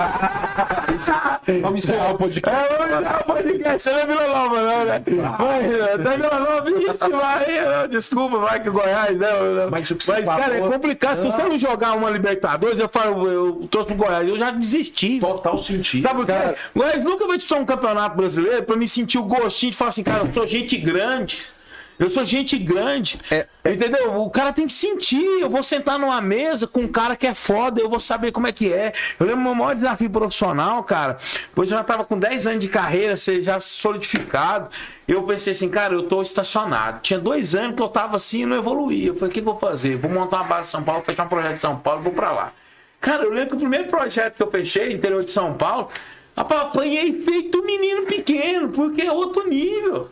Vamos 1.60 1.85
encerrar 1.85 2.12
o 2.12 2.16
podcast. 2.16 2.59
É, 2.59 2.76
vamos 2.76 3.05
dar 3.05 3.20
um 3.20 3.32
podcast, 3.32 3.82
você 3.82 3.90
não 3.90 3.98
é 3.98 4.06
Vila 4.06 4.28
Nova, 4.28 4.62
não, 4.62 4.85
né? 4.85 5.02
Vai, 5.39 5.80
até 5.82 6.16
Vila 6.16 6.39
Nova, 6.40 6.70
isso, 6.70 7.10
vai, 7.10 7.89
desculpa, 7.89 8.39
vai 8.39 8.60
que 8.60 8.68
o 8.68 8.72
Goiás, 8.72 9.18
né? 9.18 9.28
Mas 9.70 9.90
o 9.90 9.97
que 9.97 10.05
você 10.05 10.12
Mas, 10.12 10.28
cara, 10.28 10.56
é 10.56 10.60
complicado. 10.60 11.16
Se 11.16 11.22
você 11.22 11.43
não 11.43 11.59
jogar 11.59 11.94
uma 11.94 12.10
Libertadores, 12.10 12.78
eu 12.78 12.89
falo, 12.89 13.26
eu 13.28 13.68
trouxe 13.70 13.89
pro 13.89 13.97
Goiás, 13.97 14.28
eu 14.28 14.39
já 14.39 14.51
desisti. 14.51 15.20
Total 15.20 15.56
sentido. 15.59 16.02
Sabe? 16.02 16.22
O 16.22 16.78
Goiás 16.78 17.02
nunca 17.02 17.26
vai 17.26 17.36
disputar 17.36 17.62
um 17.62 17.66
campeonato 17.66 18.16
brasileiro 18.16 18.62
pra 18.62 18.76
me 18.76 18.86
sentir 18.86 19.18
o 19.18 19.24
gostinho 19.24 19.72
de 19.72 19.78
falar 19.78 19.89
assim, 19.90 20.02
cara, 20.02 20.24
eu 20.24 20.32
sou 20.32 20.47
gente 20.47 20.76
grande. 20.76 21.57
Eu 21.98 22.08
sou 22.08 22.24
gente 22.24 22.56
grande. 22.56 23.18
É, 23.30 23.46
Entendeu? 23.64 24.20
O 24.20 24.30
cara 24.30 24.52
tem 24.52 24.66
que 24.66 24.72
sentir. 24.72 25.24
Eu 25.40 25.50
vou 25.50 25.62
sentar 25.62 25.98
numa 25.98 26.20
mesa 26.20 26.66
com 26.66 26.82
um 26.82 26.88
cara 26.88 27.16
que 27.16 27.26
é 27.26 27.34
foda, 27.34 27.80
eu 27.80 27.88
vou 27.88 27.98
saber 27.98 28.32
como 28.32 28.46
é 28.46 28.52
que 28.52 28.72
é. 28.72 28.92
Eu 29.18 29.26
lembro 29.26 29.42
meu 29.42 29.54
maior 29.54 29.74
desafio 29.74 30.08
profissional, 30.08 30.82
cara. 30.84 31.18
Pois 31.54 31.70
eu 31.70 31.76
já 31.76 31.84
tava 31.84 32.04
com 32.04 32.18
10 32.18 32.46
anos 32.46 32.60
de 32.60 32.68
carreira, 32.68 33.16
você 33.16 33.42
já 33.42 33.58
solidificado. 33.58 34.70
Eu 35.06 35.22
pensei 35.24 35.52
assim, 35.52 35.68
cara, 35.68 35.94
eu 35.94 36.04
tô 36.04 36.22
estacionado. 36.22 37.00
Tinha 37.02 37.18
dois 37.18 37.54
anos 37.54 37.74
que 37.74 37.82
eu 37.82 37.88
tava 37.88 38.16
assim 38.16 38.42
e 38.42 38.46
não 38.46 38.56
evoluía. 38.56 39.08
Eu 39.08 39.14
falei, 39.14 39.30
o 39.30 39.32
que, 39.32 39.42
que 39.42 39.48
eu 39.48 39.52
vou 39.52 39.60
fazer? 39.60 39.96
Vou 39.96 40.10
montar 40.10 40.38
uma 40.38 40.44
base 40.44 40.68
em 40.68 40.70
São 40.70 40.82
Paulo, 40.82 41.02
fechar 41.02 41.24
um 41.24 41.28
projeto 41.28 41.54
de 41.54 41.60
São 41.60 41.76
Paulo, 41.78 42.02
vou 42.02 42.12
pra 42.12 42.32
lá. 42.32 42.52
Cara, 43.00 43.24
eu 43.24 43.30
lembro 43.30 43.50
que 43.50 43.56
o 43.56 43.58
primeiro 43.58 43.88
projeto 43.88 44.36
que 44.36 44.42
eu 44.42 44.50
fechei, 44.50 44.92
interior 44.92 45.22
de 45.22 45.30
São 45.30 45.54
Paulo, 45.54 45.88
apanhei 46.36 47.12
feito 47.22 47.60
um 47.60 47.64
menino 47.64 48.06
pequeno, 48.06 48.70
porque 48.70 49.02
é 49.02 49.12
outro 49.12 49.48
nível. 49.48 50.10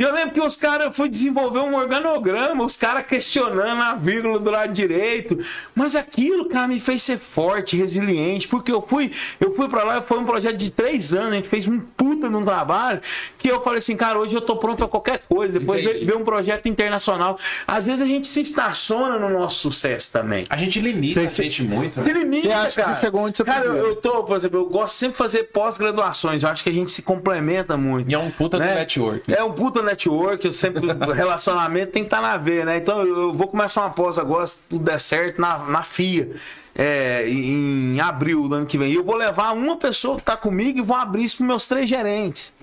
E 0.00 0.02
eu 0.02 0.14
lembro 0.14 0.30
que 0.32 0.40
os 0.40 0.56
caras, 0.56 0.86
eu 0.86 0.92
fui 0.94 1.10
desenvolver 1.10 1.58
um 1.58 1.74
organograma, 1.76 2.64
os 2.64 2.74
caras 2.74 3.04
questionando 3.06 3.82
a 3.82 3.92
vírgula 3.94 4.38
do 4.38 4.50
lado 4.50 4.72
direito. 4.72 5.38
Mas 5.74 5.94
aquilo, 5.94 6.46
cara, 6.48 6.66
me 6.66 6.80
fez 6.80 7.02
ser 7.02 7.18
forte, 7.18 7.76
resiliente, 7.76 8.48
porque 8.48 8.72
eu 8.72 8.80
fui, 8.80 9.12
eu 9.38 9.54
fui 9.54 9.68
para 9.68 9.84
lá, 9.84 10.00
foi 10.00 10.18
um 10.18 10.24
projeto 10.24 10.56
de 10.56 10.70
três 10.70 11.12
anos, 11.12 11.32
a 11.32 11.34
gente 11.34 11.50
fez 11.50 11.68
um 11.68 11.78
puta 11.78 12.30
num 12.30 12.42
trabalho, 12.42 13.02
que 13.36 13.48
eu 13.48 13.62
falei 13.62 13.76
assim, 13.76 13.94
cara, 13.94 14.18
hoje 14.18 14.34
eu 14.34 14.40
tô 14.40 14.56
pronto 14.56 14.78
pra 14.78 14.88
qualquer 14.88 15.18
coisa. 15.28 15.58
Depois 15.60 15.84
Entendi. 15.84 16.06
ver 16.06 16.16
um 16.16 16.24
projeto 16.24 16.66
internacional. 16.66 17.38
Às 17.66 17.84
vezes 17.84 18.00
a 18.00 18.06
gente 18.06 18.26
se 18.26 18.40
estaciona 18.40 19.18
no 19.18 19.28
nosso 19.28 19.58
sucesso 19.60 20.10
também. 20.10 20.46
A 20.48 20.56
gente 20.56 20.80
limita 20.80 21.28
Cê- 21.28 21.42
a 21.42 21.44
gente 21.44 21.62
muito. 21.62 22.02
Se 22.02 22.10
né? 22.10 22.20
limita, 22.20 22.48
Você 22.48 22.52
acha 22.54 22.68
que 22.80 22.88
cara. 22.88 23.00
chegou 23.00 23.20
onde 23.20 23.36
você 23.36 23.44
Cara, 23.44 23.66
eu, 23.66 23.76
eu 23.76 23.96
tô, 23.96 24.24
por 24.24 24.34
exemplo, 24.34 24.60
eu 24.60 24.66
gosto 24.66 24.94
sempre 24.94 25.12
de 25.12 25.18
fazer 25.18 25.42
pós-graduações. 25.52 26.42
Eu 26.42 26.48
acho 26.48 26.62
que 26.62 26.70
a 26.70 26.72
gente 26.72 26.90
se 26.90 27.02
complementa 27.02 27.76
muito. 27.76 28.10
E 28.10 28.14
é 28.14 28.18
um 28.18 28.30
puta 28.30 28.56
do 28.56 28.64
né? 28.64 28.76
network. 28.76 29.30
É 29.34 29.44
um 29.44 29.52
puta 29.52 29.89
network, 29.90 30.46
eu 30.46 30.52
sempre, 30.52 30.86
relacionamento 31.14 31.92
tem 31.92 32.02
que 32.02 32.06
estar 32.06 32.20
na 32.22 32.36
veia, 32.36 32.64
né? 32.64 32.76
Então 32.78 33.04
eu, 33.04 33.32
vou 33.32 33.48
começar 33.48 33.82
uma 33.82 33.90
pós 33.90 34.18
agora, 34.18 34.46
se 34.46 34.62
tudo 34.64 34.84
der 34.84 35.00
certo, 35.00 35.40
na, 35.40 35.58
na 35.58 35.82
FIA. 35.82 36.30
é, 36.74 37.28
em 37.28 38.00
abril 38.00 38.48
do 38.48 38.54
ano 38.54 38.66
que 38.66 38.78
vem. 38.78 38.90
E 38.92 38.94
eu 38.94 39.04
vou 39.04 39.16
levar 39.16 39.52
uma 39.52 39.76
pessoa 39.76 40.16
que 40.16 40.22
tá 40.22 40.36
comigo 40.36 40.78
e 40.78 40.82
vou 40.82 40.96
abrir 40.96 41.24
isso 41.24 41.36
pros 41.38 41.46
meus 41.48 41.66
três 41.68 41.88
gerentes. 41.88 42.54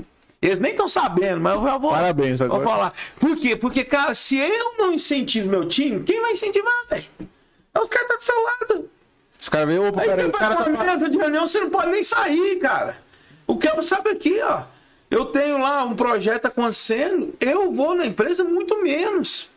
Eles 0.42 0.60
nem 0.60 0.72
estão 0.72 0.88
sabendo, 0.88 1.42
mas 1.42 1.56
eu 1.56 1.64
já 1.64 1.78
vou, 1.78 1.92
Parabéns 1.92 2.40
vou 2.40 2.46
agora. 2.48 2.64
falar. 2.64 2.94
Por 3.20 3.36
quê? 3.36 3.56
Porque, 3.56 3.84
cara, 3.84 4.14
se 4.14 4.38
eu 4.38 4.78
não 4.78 4.94
incentivo 4.94 5.50
meu 5.50 5.68
time, 5.68 6.04
quem 6.04 6.22
vai 6.22 6.32
incentivar, 6.32 6.74
velho? 6.90 7.06
É 7.74 7.80
os 7.80 7.90
caras 7.90 8.08
que 8.08 8.14
tá 8.14 8.16
do 8.16 8.22
seu 8.22 8.44
lado. 8.44 8.90
Os 9.40 9.50
caras 9.50 9.68
veem, 9.68 9.80
opa, 9.80 10.02
Aí 10.02 10.08
peraí, 10.10 10.26
você 10.26 10.30
o 10.30 10.34
cara 10.34 10.56
tá. 10.56 10.70
mesa 10.70 11.10
de 11.10 11.18
reunião, 11.18 11.48
você 11.48 11.60
não 11.60 11.70
pode 11.70 11.92
nem 11.92 12.04
sair, 12.04 12.56
cara. 12.60 12.98
O 13.46 13.58
que 13.58 13.68
eu 13.68 13.82
sabe 13.82 14.10
aqui, 14.10 14.40
ó. 14.42 14.62
Eu 15.10 15.26
tenho 15.26 15.60
lá 15.60 15.84
um 15.86 15.96
projeto 15.96 16.48
acontecendo, 16.48 17.34
eu 17.40 17.72
vou 17.72 17.96
na 17.96 18.06
empresa 18.06 18.44
muito 18.44 18.82
menos. 18.84 19.50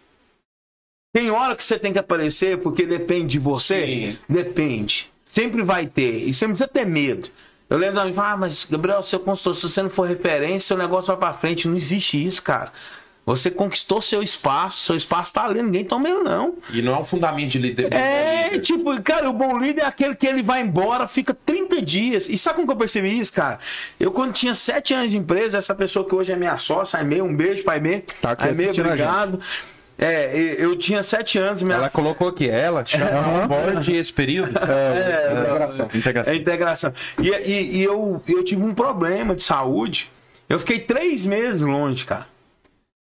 Tem 1.12 1.31
hora 1.31 1.56
que 1.56 1.64
você 1.64 1.78
tem 1.78 1.93
que 1.93 1.98
aparecer 1.98 2.59
porque 2.59 2.86
depende 2.86 3.32
de 3.32 3.39
você? 3.39 3.85
Sim. 3.85 4.18
Depende. 4.28 5.10
Sempre 5.24 5.62
vai 5.62 5.86
ter. 5.86 6.28
E 6.28 6.32
você 6.32 6.47
não 6.47 6.55
precisa 6.55 6.68
ter 6.68 6.86
medo. 6.86 7.28
Eu 7.68 7.78
lembro 7.78 7.97
da 7.97 8.22
ah, 8.24 8.36
mas 8.36 8.64
Gabriel, 8.64 9.02
seu 9.02 9.20
consultor, 9.20 9.55
se 9.55 9.68
você 9.68 9.82
não 9.82 9.90
for 9.90 10.09
referência, 10.09 10.68
seu 10.68 10.77
negócio 10.77 11.09
vai 11.09 11.16
pra 11.16 11.32
frente. 11.32 11.68
Não 11.68 11.77
existe 11.77 12.24
isso, 12.24 12.43
cara. 12.43 12.72
Você 13.26 13.51
conquistou 13.51 14.01
seu 14.02 14.22
espaço, 14.22 14.84
seu 14.86 14.97
espaço 14.97 15.32
tá 15.34 15.44
ali, 15.44 15.62
ninguém 15.62 15.84
toma 15.84 16.09
ele, 16.09 16.20
não. 16.22 16.55
E 16.72 16.82
não 16.82 16.94
é 16.94 16.98
um 16.98 17.05
fundamento 17.05 17.51
de 17.51 17.59
liderança. 17.59 17.94
É, 18.02 18.59
tipo, 18.59 19.01
cara, 19.02 19.28
o 19.30 19.32
bom 19.32 19.56
líder 19.59 19.82
é 19.82 19.84
aquele 19.84 20.14
que 20.16 20.26
ele 20.26 20.42
vai 20.42 20.62
embora, 20.62 21.06
fica 21.06 21.32
30 21.47 21.80
dias. 21.82 22.28
E 22.28 22.36
sabe 22.36 22.56
como 22.56 22.66
que 22.66 22.72
eu 22.72 22.76
percebi 22.78 23.16
isso, 23.18 23.32
cara? 23.32 23.59
Eu, 24.01 24.10
quando 24.10 24.32
tinha 24.32 24.55
7 24.55 24.94
anos 24.94 25.10
de 25.12 25.16
empresa, 25.18 25.59
essa 25.59 25.74
pessoa 25.74 26.05
que 26.09 26.14
hoje 26.14 26.32
é 26.32 26.36
minha 26.36 26.56
sócia, 26.59 26.98
Aimee, 26.98 27.22
um 27.22 27.36
beijo 27.36 27.62
pra 27.62 27.74
Aimee. 27.74 28.02
Tá 28.20 28.32
aqui 28.32 28.48
Aimee, 28.48 28.70
obrigado. 28.70 29.38
É, 29.97 30.56
eu 30.59 30.76
tinha 30.78 31.02
7 31.02 31.38
anos, 31.38 31.62
minha 31.62 31.76
Ela 31.76 31.90
colocou 31.90 32.26
aqui, 32.28 32.48
ela 32.48 32.84
chama 32.86 33.47
board 33.47 33.94
esse 33.94 34.12
período. 34.12 34.59
é, 34.59 35.38
integração. 35.40 35.88
Integração. 35.94 36.32
É 36.32 36.36
integração. 36.36 36.92
E, 37.22 37.28
e- 37.28 37.76
e 37.76 37.82
eu, 37.84 38.20
eu 38.26 38.42
tive 38.42 38.62
um 38.62 38.72
problema 38.74 39.34
de 39.36 39.42
saúde. 39.42 40.10
Eu 40.48 40.59
fiquei 40.59 40.80
três 40.80 41.26
meses 41.26 41.60
longe, 41.60 42.06
cara. 42.06 42.26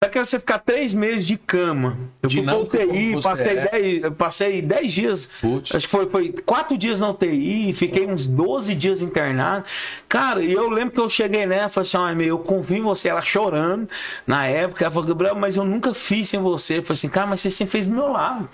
Pra 0.01 0.09
que 0.09 0.19
você 0.19 0.41
ficar 0.41 0.61
três 0.61 0.95
meses 0.95 1.27
de 1.27 1.37
cama? 1.37 1.99
Eu 2.23 2.31
fui 2.31 2.43
pra 2.43 2.55
como 2.55 2.65
UTI, 2.65 3.23
passei, 3.23 3.59
é. 3.59 3.69
dez, 3.69 4.15
passei 4.17 4.63
dez 4.63 4.93
dias. 4.95 5.27
Putz. 5.43 5.75
Acho 5.75 5.87
que 5.87 5.91
foi, 5.91 6.09
foi 6.09 6.33
quatro 6.33 6.79
dias 6.79 7.01
na 7.01 7.11
UTI, 7.11 7.75
fiquei 7.75 8.07
uns 8.07 8.27
12 8.27 8.75
dias 8.75 9.03
internado. 9.03 9.67
Cara, 10.09 10.43
e 10.43 10.51
eu 10.51 10.71
lembro 10.71 10.95
que 10.95 11.01
eu 11.01 11.11
cheguei 11.11 11.45
nela 11.45 11.67
e 11.67 11.71
falei 11.71 11.87
assim: 11.87 11.97
ó, 11.99 12.15
meu, 12.15 12.29
eu 12.29 12.39
confio 12.39 12.79
em 12.79 12.83
você. 12.83 13.11
Ela 13.11 13.21
chorando 13.21 13.91
na 14.27 14.47
época. 14.47 14.87
Ela 14.87 14.91
falou, 14.91 15.07
Gabriel, 15.07 15.35
mas 15.35 15.57
eu 15.57 15.65
nunca 15.65 15.93
fiz 15.93 16.31
sem 16.31 16.41
você. 16.41 16.79
Eu 16.79 16.83
falei 16.83 16.95
assim, 16.95 17.09
cara, 17.11 17.27
mas 17.27 17.41
você 17.41 17.51
sempre 17.51 17.73
fez 17.73 17.87
do 17.87 17.95
meu 17.95 18.09
lado. 18.11 18.49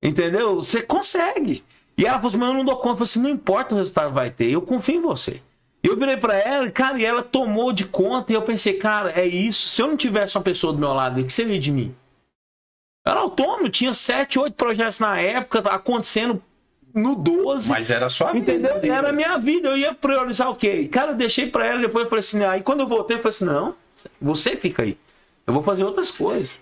Entendeu? 0.00 0.54
Você 0.62 0.80
consegue. 0.80 1.64
E 1.96 2.06
ela 2.06 2.18
falou 2.18 2.28
assim, 2.28 2.36
mas 2.36 2.48
eu 2.50 2.54
não 2.54 2.64
dou 2.64 2.76
conta. 2.76 2.90
Eu 2.90 2.96
falei 2.98 3.04
assim, 3.10 3.22
não 3.22 3.30
importa 3.30 3.74
o 3.74 3.78
resultado 3.78 4.10
que 4.10 4.14
vai 4.14 4.30
ter, 4.30 4.48
eu 4.48 4.62
confio 4.62 4.94
em 4.94 5.02
você. 5.02 5.42
Eu 5.82 5.96
virei 5.96 6.16
pra 6.16 6.36
ela, 6.36 6.70
cara, 6.70 6.98
e 6.98 7.04
ela 7.04 7.22
tomou 7.22 7.72
de 7.72 7.84
conta, 7.84 8.32
e 8.32 8.34
eu 8.34 8.42
pensei, 8.42 8.74
cara, 8.74 9.12
é 9.12 9.26
isso. 9.26 9.68
Se 9.68 9.80
eu 9.80 9.86
não 9.86 9.96
tivesse 9.96 10.36
uma 10.36 10.42
pessoa 10.42 10.72
do 10.72 10.78
meu 10.78 10.92
lado, 10.92 11.20
o 11.20 11.24
que 11.24 11.32
seria 11.32 11.58
de 11.58 11.70
mim? 11.70 11.94
Eu 13.06 13.12
era 13.12 13.20
autônomo, 13.20 13.68
tinha 13.68 13.94
sete, 13.94 14.38
oito 14.38 14.54
projetos 14.54 14.98
na 14.98 15.18
época, 15.20 15.60
acontecendo 15.60 16.42
no 16.92 17.14
12. 17.14 17.70
Mas 17.70 17.90
era 17.90 18.08
só 18.10 18.28
a 18.28 18.32
vida 18.32 18.52
Entendeu? 18.52 18.80
dele. 18.80 18.92
Era 18.92 19.10
a 19.10 19.12
minha 19.12 19.38
vida, 19.38 19.68
eu 19.68 19.76
ia 19.76 19.94
priorizar 19.94 20.50
o 20.50 20.56
quê? 20.56 20.88
Cara, 20.88 21.12
eu 21.12 21.16
deixei 21.16 21.46
pra 21.48 21.64
ela, 21.64 21.80
depois 21.80 22.04
eu 22.04 22.10
falei 22.10 22.20
assim, 22.20 22.44
aí 22.44 22.62
quando 22.62 22.80
eu 22.80 22.86
voltei, 22.86 23.16
eu 23.16 23.20
falei 23.20 23.30
assim, 23.30 23.44
não, 23.44 23.74
você 24.20 24.56
fica 24.56 24.82
aí. 24.82 24.98
Eu 25.46 25.54
vou 25.54 25.62
fazer 25.62 25.84
outras 25.84 26.10
coisas. 26.10 26.60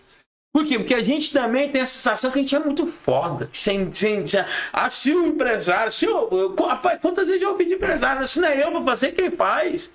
Por 0.56 0.64
quê? 0.64 0.78
Porque 0.78 0.94
a 0.94 1.02
gente 1.02 1.30
também 1.34 1.68
tem 1.68 1.82
a 1.82 1.86
sensação 1.86 2.30
que 2.30 2.38
a 2.38 2.40
gente 2.40 2.56
é 2.56 2.58
muito 2.58 2.86
foda. 2.86 3.46
Sem, 3.52 3.92
sem, 3.92 4.24
ah, 4.72 4.88
se 4.88 5.12
o 5.12 5.26
empresário. 5.26 5.92
Se 5.92 6.06
eu- 6.06 6.54
rapaz, 6.66 6.98
quantas 6.98 7.28
vezes 7.28 7.42
eu 7.42 7.50
ouvi 7.50 7.66
de 7.66 7.74
empresário? 7.74 8.26
Se 8.26 8.40
não 8.40 8.48
é 8.48 8.62
eu 8.64 8.70
pra 8.72 8.80
fazer, 8.80 9.12
quem 9.12 9.30
faz? 9.30 9.92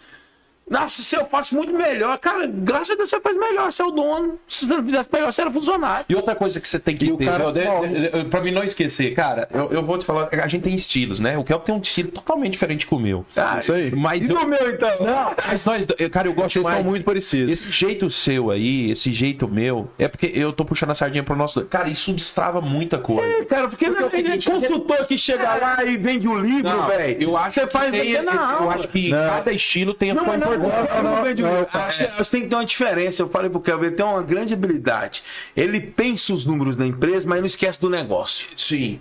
Nossa, 0.72 1.02
se 1.02 1.16
eu 1.16 1.26
faço 1.26 1.54
muito 1.56 1.74
melhor. 1.74 2.18
Cara, 2.18 2.48
graças 2.52 2.92
a 2.92 2.96
Deus 2.96 3.10
você 3.10 3.20
faz 3.20 3.36
melhor, 3.38 3.72
você 3.72 3.82
é 3.82 3.86
o 3.86 3.92
dono. 3.92 4.40
Se 4.48 4.66
você 4.66 4.74
não 4.74 4.84
fizesse 4.84 5.10
melhor, 5.12 5.32
você 5.32 5.42
era 5.42 5.52
funcionário. 5.52 6.06
E 6.08 6.16
outra 6.16 6.34
coisa 6.34 6.60
que 6.62 6.68
você 6.68 6.80
tem 6.80 6.96
que 6.96 7.06
E 7.06 7.18
ter, 7.18 7.26
cara 7.26 7.44
eu- 7.44 7.52
de- 7.52 8.10
de- 8.24 8.26
pra 8.30 8.42
mim 8.42 8.52
não 8.52 8.64
esquecer, 8.64 9.14
cara, 9.14 9.48
eu, 9.54 9.70
eu 9.72 9.84
vou 9.84 9.98
te 9.98 10.06
falar, 10.06 10.30
a 10.32 10.48
gente 10.48 10.64
tem 10.64 10.74
estilos, 10.74 11.20
né? 11.20 11.38
O 11.38 11.44
Kelp 11.44 11.66
tem 11.66 11.76
um 11.76 11.80
estilo 11.82 12.10
totalmente 12.12 12.54
diferente 12.54 12.88
com 12.88 12.96
o 12.96 13.00
meu. 13.00 13.26
Ah, 13.36 13.58
Isso 13.60 13.74
aí. 13.74 13.92
Mas, 13.94 14.26
E 14.26 14.32
eu, 14.32 14.38
o 14.38 14.48
meu, 14.48 14.72
então? 14.74 14.90
não, 15.02 15.36
mas 15.48 15.66
nós, 15.66 15.86
cara, 16.12 16.28
eu 16.30 16.34
gosto 16.34 16.54
Vocês 16.54 16.64
mais. 16.64 16.86
muito 16.86 17.04
parecidos. 17.04 17.52
Esse 17.52 17.70
jeito 17.70 18.10
seu 18.10 18.50
aí, 18.50 18.92
esse 18.92 19.12
jeito 19.12 19.48
meu, 19.50 19.90
é 20.00 20.08
porque 20.08 20.32
eu 20.34 20.54
tô 20.54 20.64
puxando 20.64 20.92
a 20.92 20.96
sardinha 20.96 21.24
pro 21.24 21.36
nosso. 21.36 21.66
Cara, 21.66 21.90
isso 21.90 22.14
destrava 22.14 22.62
muita 22.62 22.98
coisa. 22.98 23.44
Cara, 23.46 23.68
porque, 23.68 23.90
não 23.90 23.98
é 24.02 24.06
o 24.06 24.10
tem 24.10 24.24
seguinte, 24.26 24.50
consultor 24.50 25.06
que 25.06 25.18
chega 25.18 25.54
lá 25.56 25.84
e 25.84 25.98
vende 25.98 26.28
o 26.28 26.38
livro, 26.40 26.70
Não, 26.70 26.88
velho. 26.88 27.22
eu 27.22 27.36
acho 27.38 27.56
você 27.56 27.68
que 27.68 27.74
faz 27.74 27.92
tem- 27.92 28.12
eu, 28.12 28.30
aula. 28.30 28.64
eu 28.64 28.72
acho 28.72 28.88
que 28.88 29.10
Não. 29.10 29.18
cada 29.30 29.52
estilo 29.52 29.94
tem 29.94 30.12
a 30.12 30.16
sua 30.16 30.24
importância. 30.36 30.61
Livro. 30.68 31.68
Acho 31.74 32.08
que 32.08 32.18
você 32.18 32.32
tem 32.32 32.42
que 32.44 32.50
ter 32.50 32.56
uma 32.56 32.66
diferença. 32.66 33.22
Eu 33.22 33.30
falei 33.30 33.50
pro 33.50 33.60
Kelvin, 33.60 33.88
ele 33.88 33.96
tem 33.96 34.06
uma 34.06 34.22
grande 34.22 34.54
habilidade. 34.54 35.24
Ele 35.56 35.80
pensa 35.80 36.34
os 36.34 36.46
números 36.46 36.76
da 36.76 36.86
empresa, 36.86 37.28
mas 37.28 37.40
não 37.40 37.48
esquece 37.48 37.80
do 37.80 37.90
negócio. 37.90 38.50
Sim. 38.56 39.00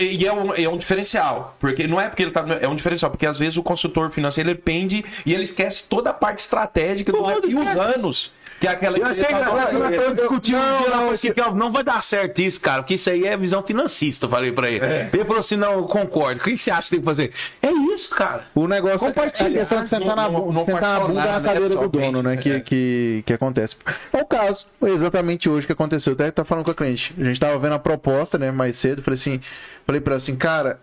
E 0.00 0.26
é 0.26 0.32
um, 0.32 0.52
é 0.54 0.68
um 0.68 0.76
diferencial. 0.76 1.56
Porque 1.60 1.86
não 1.86 2.00
é 2.00 2.08
porque 2.08 2.22
ele 2.22 2.32
tá. 2.32 2.44
É 2.60 2.66
um 2.66 2.74
diferencial, 2.74 3.10
porque 3.10 3.26
às 3.26 3.38
vezes 3.38 3.56
o 3.56 3.62
consultor 3.62 4.10
financeiro 4.10 4.50
ele 4.50 4.58
pende 4.58 5.04
e 5.24 5.32
ele 5.32 5.44
esquece 5.44 5.84
toda 5.88 6.10
a 6.10 6.12
parte 6.12 6.40
estratégica 6.40 7.12
do 7.12 7.18
Foda-se, 7.18 7.54
e 7.54 7.58
os 7.58 7.64
cara. 7.64 7.82
anos. 7.94 8.32
Que 8.60 8.66
é 8.66 8.70
aquela 8.70 8.98
Eu 8.98 9.06
achei 9.06 9.24
ele 9.24 9.32
fala, 9.32 9.50
engraçado, 9.50 9.80
"Olha, 9.82 9.94
eu, 9.94 10.02
eu 10.02 10.14
discuti 10.14 10.54
um 10.54 10.58
não, 10.58 10.90
não, 10.90 11.10
assim, 11.10 11.32
não 11.54 11.72
vai 11.72 11.82
dar 11.82 12.02
certo 12.02 12.40
isso, 12.40 12.60
cara, 12.60 12.82
porque 12.82 12.94
isso 12.94 13.08
aí 13.08 13.26
é 13.26 13.34
visão 13.34 13.62
financista, 13.62 14.26
eu 14.26 14.30
falei 14.30 14.52
pra 14.52 14.68
ele. 14.70 14.84
Ele 14.84 15.24
falou 15.24 15.40
assim, 15.40 15.56
não, 15.56 15.72
eu 15.72 15.84
concordo. 15.84 16.40
O 16.42 16.44
que 16.44 16.52
que 16.52 16.62
você 16.62 16.70
acha 16.70 16.82
que 16.82 16.90
tem 16.90 16.98
que 17.00 17.04
fazer? 17.06 17.32
É 17.62 17.70
isso, 17.70 18.14
cara. 18.14 18.44
O 18.54 18.68
negócio 18.68 19.06
é 19.06 19.08
Compartilhar. 19.08 19.48
a 19.48 19.52
questão 19.60 19.82
de 19.82 19.88
sentar 19.88 20.14
na, 20.14 20.28
Não- 20.28 20.52
não 20.52 20.66
sentar 20.66 20.82
na 20.82 21.00
bunda 21.00 21.24
na 21.24 21.40
né, 21.40 21.48
cadeira 21.48 21.74
do 21.74 21.88
dono, 21.88 22.22
né? 22.22 22.36
Que, 22.36 22.50
é. 22.50 22.60
que, 22.60 23.22
que 23.24 23.32
acontece. 23.32 23.76
É 24.12 24.20
o 24.20 24.26
caso, 24.26 24.66
exatamente 24.82 25.48
hoje 25.48 25.66
que 25.66 25.72
aconteceu. 25.72 26.12
Até 26.12 26.30
tá 26.30 26.44
falando 26.44 26.66
com 26.66 26.70
a 26.70 26.74
cliente. 26.74 27.14
A 27.18 27.24
gente 27.24 27.40
tava 27.40 27.58
vendo 27.58 27.74
a 27.74 27.78
proposta, 27.78 28.38
né, 28.38 28.50
mais 28.50 28.76
cedo. 28.76 29.00
Falei 29.00 29.18
assim, 29.18 29.40
falei 29.86 30.02
pra 30.02 30.12
ela 30.12 30.18
assim, 30.18 30.36
cara, 30.36 30.78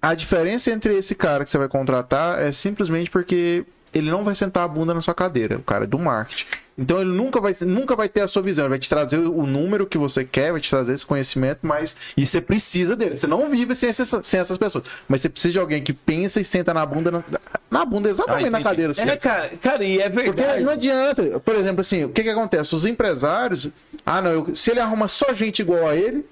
a 0.00 0.14
diferença 0.14 0.70
entre 0.70 0.96
esse 0.96 1.14
cara 1.16 1.44
que 1.44 1.50
você 1.50 1.58
vai 1.58 1.68
contratar 1.68 2.40
é 2.40 2.52
simplesmente 2.52 3.10
porque 3.10 3.64
ele 3.92 4.10
não 4.10 4.24
vai 4.24 4.34
sentar 4.34 4.64
a 4.64 4.68
bunda 4.68 4.94
na 4.94 5.00
sua 5.00 5.14
cadeira, 5.14 5.56
o 5.58 5.62
cara 5.62 5.84
é 5.84 5.86
do 5.86 5.98
marketing. 5.98 6.46
Então 6.78 6.98
ele 6.98 7.10
nunca 7.10 7.40
vai, 7.42 7.52
nunca 7.66 7.94
vai 7.94 8.08
ter 8.08 8.22
a 8.22 8.26
sua 8.26 8.40
visão, 8.40 8.64
ele 8.64 8.70
vai 8.70 8.78
te 8.78 8.88
trazer 8.88 9.18
o 9.18 9.44
número 9.46 9.86
que 9.86 9.98
você 9.98 10.24
quer, 10.24 10.50
vai 10.52 10.60
te 10.62 10.70
trazer 10.70 10.94
esse 10.94 11.04
conhecimento, 11.04 11.58
mas 11.62 11.94
e 12.16 12.24
você 12.24 12.40
precisa 12.40 12.96
dele. 12.96 13.16
Você 13.16 13.26
não 13.26 13.50
vive 13.50 13.74
sem 13.74 13.90
essas, 13.90 14.08
sem 14.26 14.40
essas 14.40 14.56
pessoas, 14.56 14.84
mas 15.06 15.20
você 15.20 15.28
precisa 15.28 15.52
de 15.52 15.58
alguém 15.58 15.82
que 15.82 15.92
pensa 15.92 16.40
e 16.40 16.44
senta 16.44 16.72
na 16.72 16.86
bunda 16.86 17.10
na, 17.10 17.22
na 17.70 17.84
bunda 17.84 18.08
exatamente 18.08 18.46
Ah, 18.48 18.50
na 18.50 18.62
cadeira. 18.62 18.94
É, 18.96 19.16
cara, 19.16 19.50
cara, 19.60 19.84
e 19.84 20.00
é 20.00 20.08
Porque 20.08 20.30
verdade. 20.32 20.62
não 20.64 20.72
adianta. 20.72 21.38
Por 21.40 21.54
exemplo, 21.54 21.82
assim, 21.82 22.04
o 22.04 22.08
que 22.08 22.22
que 22.22 22.30
acontece? 22.30 22.74
Os 22.74 22.86
empresários, 22.86 23.68
ah, 24.06 24.22
não, 24.22 24.30
eu- 24.30 24.56
se 24.56 24.70
ele 24.70 24.80
arruma 24.80 25.06
só 25.06 25.34
gente 25.34 25.60
igual 25.60 25.86
a 25.86 25.94
ele, 25.94 26.24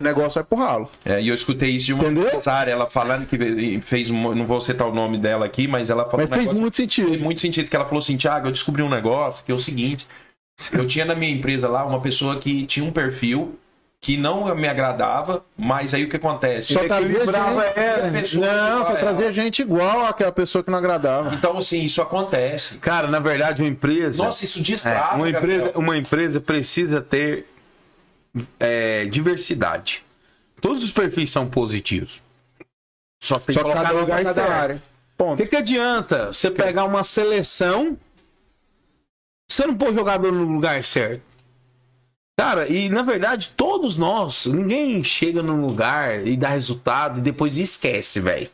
o 0.00 0.04
negócio 0.04 0.34
vai 0.34 0.44
pro 0.44 0.58
ralo. 0.58 0.90
É, 1.04 1.20
e 1.22 1.28
eu 1.28 1.34
escutei 1.34 1.70
isso 1.70 1.86
de 1.86 1.94
uma 1.94 2.04
Entendeu? 2.04 2.26
empresária, 2.26 2.70
ela 2.72 2.86
falando 2.86 3.26
que 3.26 3.80
fez, 3.82 4.10
não 4.10 4.46
vou 4.46 4.60
citar 4.60 4.88
o 4.88 4.94
nome 4.94 5.18
dela 5.18 5.46
aqui, 5.46 5.68
mas 5.68 5.90
ela 5.90 6.04
falou 6.08 6.18
Mas 6.20 6.26
um 6.26 6.30
fez 6.30 6.40
negócio- 6.40 6.60
muito 6.60 6.76
sentido. 6.76 7.08
Fez 7.08 7.20
muito 7.22 7.40
sentido, 7.40 7.68
que 7.68 7.76
ela 7.76 7.84
falou 7.84 8.00
assim, 8.00 8.16
Thiago, 8.16 8.48
eu 8.48 8.52
descobri 8.52 8.82
um 8.82 8.88
negócio, 8.90 9.44
que 9.44 9.52
é 9.52 9.54
o 9.54 9.58
seguinte, 9.58 10.06
eu 10.72 10.86
tinha 10.86 11.04
na 11.04 11.14
minha 11.14 11.32
empresa 11.32 11.68
lá 11.68 11.84
uma 11.84 12.00
pessoa 12.00 12.36
que 12.38 12.64
tinha 12.66 12.84
um 12.84 12.90
perfil 12.92 13.58
que 14.04 14.16
não 14.16 14.52
me 14.56 14.66
agradava, 14.66 15.44
mas 15.56 15.94
aí 15.94 16.02
o 16.02 16.08
que 16.08 16.16
acontece? 16.16 16.72
Só 16.74 16.80
trazia 16.82 17.06
equilibrava 17.08 17.62
gente- 17.68 17.78
ela. 17.78 18.10
pessoa 18.10 18.46
Não, 18.46 18.66
igual 18.68 18.84
só 18.84 18.92
a 18.92 18.96
trazia 18.96 19.24
ela. 19.26 19.32
gente 19.32 19.62
igual 19.62 20.06
àquela 20.06 20.32
pessoa 20.32 20.64
que 20.64 20.70
não 20.72 20.78
agradava. 20.78 21.32
Então, 21.32 21.56
assim, 21.56 21.84
isso 21.84 22.02
acontece. 22.02 22.78
Cara, 22.78 23.06
na 23.06 23.20
verdade, 23.20 23.62
uma 23.62 23.68
empresa. 23.68 24.24
Nossa, 24.24 24.44
isso 24.44 24.58
É, 24.58 24.62
destrava. 24.62 25.14
uma, 25.14 25.28
empresa, 25.30 25.56
Gabriel. 25.66 25.72
uma 25.80 25.96
empresa 25.96 26.40
precisa 26.40 27.00
ter 27.00 27.46
é, 28.58 29.06
diversidade. 29.06 30.04
Todos 30.60 30.84
os 30.84 30.92
perfis 30.92 31.30
são 31.30 31.46
positivos. 31.46 32.22
Só 33.22 33.38
tem 33.38 33.54
Só 33.54 33.60
que 33.60 33.64
colocar 33.64 33.82
cada 33.82 34.00
lugar 34.00 34.22
pra 34.22 34.34
cada 34.34 34.54
área. 34.54 34.82
O 35.18 35.36
que, 35.36 35.46
que 35.46 35.56
adianta 35.56 36.32
você 36.32 36.50
pegar 36.50 36.84
uma 36.84 37.04
seleção 37.04 37.96
Você 39.48 39.66
não 39.66 39.76
pôs 39.76 39.92
o 39.92 39.98
jogador 39.98 40.32
no 40.32 40.44
lugar 40.44 40.82
certo. 40.82 41.22
Cara, 42.36 42.66
e 42.66 42.88
na 42.88 43.02
verdade, 43.02 43.52
todos 43.56 43.96
nós, 43.96 44.46
ninguém 44.46 45.04
chega 45.04 45.42
num 45.42 45.64
lugar 45.64 46.26
e 46.26 46.36
dá 46.36 46.48
resultado 46.48 47.18
e 47.18 47.22
depois 47.22 47.58
esquece, 47.58 48.20
velho. 48.20 48.50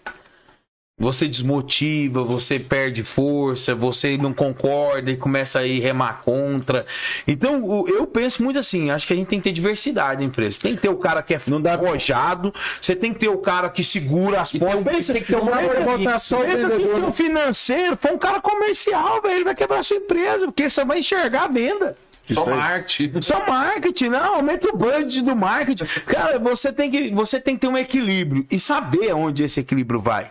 Você 0.99 1.29
desmotiva, 1.29 2.25
você 2.25 2.59
perde 2.59 3.05
força, 3.05 3.73
você 3.75 4.17
não 4.17 4.33
concorda 4.33 5.11
e 5.13 5.17
começa 5.17 5.61
a 5.61 5.67
ir 5.67 5.79
remar 5.79 6.23
contra. 6.25 6.85
Então, 7.27 7.87
eu 7.87 8.05
penso 8.07 8.43
muito 8.43 8.59
assim, 8.59 8.91
acho 8.91 9.07
que 9.07 9.13
a 9.13 9.17
gente 9.17 9.29
tem 9.29 9.39
que 9.39 9.45
ter 9.45 9.53
diversidade 9.53 10.21
na 10.21 10.27
empresa. 10.27 10.59
Tem 10.61 10.75
que 10.75 10.83
ter 10.83 10.89
o 10.89 10.97
cara 10.97 11.23
que 11.23 11.35
é 11.35 11.41
não 11.47 11.61
dá 11.61 11.75
arrojado, 11.75 12.53
você 12.81 12.97
tem 12.97 13.13
que 13.13 13.21
ter 13.21 13.29
o 13.29 13.39
cara 13.39 13.71
que 13.71 13.85
segura 13.85 14.41
as 14.41 14.53
pontas. 14.53 14.93
Pensa, 14.93 15.13
tem 15.13 15.23
que 15.23 15.33
ter 15.33 15.41
um 15.41 15.47
cara 15.47 15.69
que 15.69 15.85
botar 15.85 16.19
só 16.19 16.41
o 16.41 16.45
vendedor. 16.45 17.05
O 17.09 17.13
financeiro, 17.13 17.97
foi 17.97 18.13
um 18.13 18.19
cara 18.19 18.41
comercial, 18.41 19.23
velho, 19.23 19.35
ele 19.35 19.45
vai 19.45 19.55
quebrar 19.55 19.79
a 19.79 19.83
sua 19.85 19.99
empresa, 19.99 20.47
porque 20.47 20.69
você 20.69 20.85
vai 20.85 20.99
enxergar 20.99 21.45
a 21.45 21.49
venda. 21.49 21.97
Só 22.27 22.45
marketing. 22.45 23.23
Só 23.23 23.47
marketing, 23.47 24.09
não, 24.09 24.35
aumenta 24.35 24.69
o 24.69 24.77
budget 24.77 25.23
do 25.23 25.35
marketing. 25.35 25.85
Cara, 26.07 26.39
você 26.39 26.73
tem 26.73 26.91
que, 26.91 27.11
você 27.11 27.41
tem 27.41 27.55
que 27.55 27.63
ter 27.63 27.69
um 27.69 27.77
equilíbrio 27.77 28.47
e 28.51 28.61
saber 28.61 29.11
aonde 29.11 29.45
esse 29.45 29.61
equilíbrio 29.61 30.01
vai. 30.01 30.31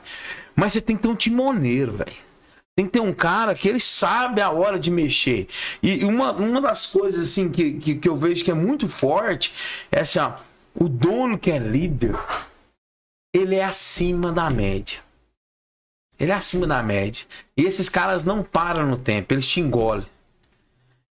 Mas 0.57 0.73
você 0.73 0.81
tem 0.81 0.95
que 0.95 1.03
ter 1.03 1.07
um 1.07 1.15
timoneiro, 1.15 1.93
velho. 1.93 2.27
Tem 2.75 2.85
que 2.85 2.91
ter 2.93 2.99
um 2.99 3.13
cara 3.13 3.53
que 3.55 3.67
ele 3.67 3.79
sabe 3.79 4.41
a 4.41 4.49
hora 4.49 4.79
de 4.79 4.89
mexer. 4.89 5.47
E 5.81 6.03
uma, 6.03 6.31
uma 6.31 6.61
das 6.61 6.85
coisas 6.85 7.29
assim 7.29 7.49
que, 7.49 7.73
que, 7.73 7.95
que 7.95 8.09
eu 8.09 8.17
vejo 8.17 8.43
que 8.43 8.51
é 8.51 8.55
muito 8.55 8.87
forte 8.87 9.53
é 9.91 10.01
assim, 10.01 10.19
ó, 10.19 10.33
o 10.75 10.87
dono 10.87 11.37
que 11.39 11.51
é 11.51 11.57
líder, 11.57 12.15
ele 13.33 13.55
é 13.55 13.63
acima 13.63 14.31
da 14.31 14.49
média. 14.49 14.99
Ele 16.19 16.31
é 16.31 16.35
acima 16.35 16.65
da 16.65 16.81
média. 16.81 17.25
E 17.55 17.63
esses 17.63 17.89
caras 17.89 18.23
não 18.23 18.43
param 18.43 18.87
no 18.87 18.97
tempo, 18.97 19.33
eles 19.33 19.47
te 19.47 19.59
engolem. 19.59 20.05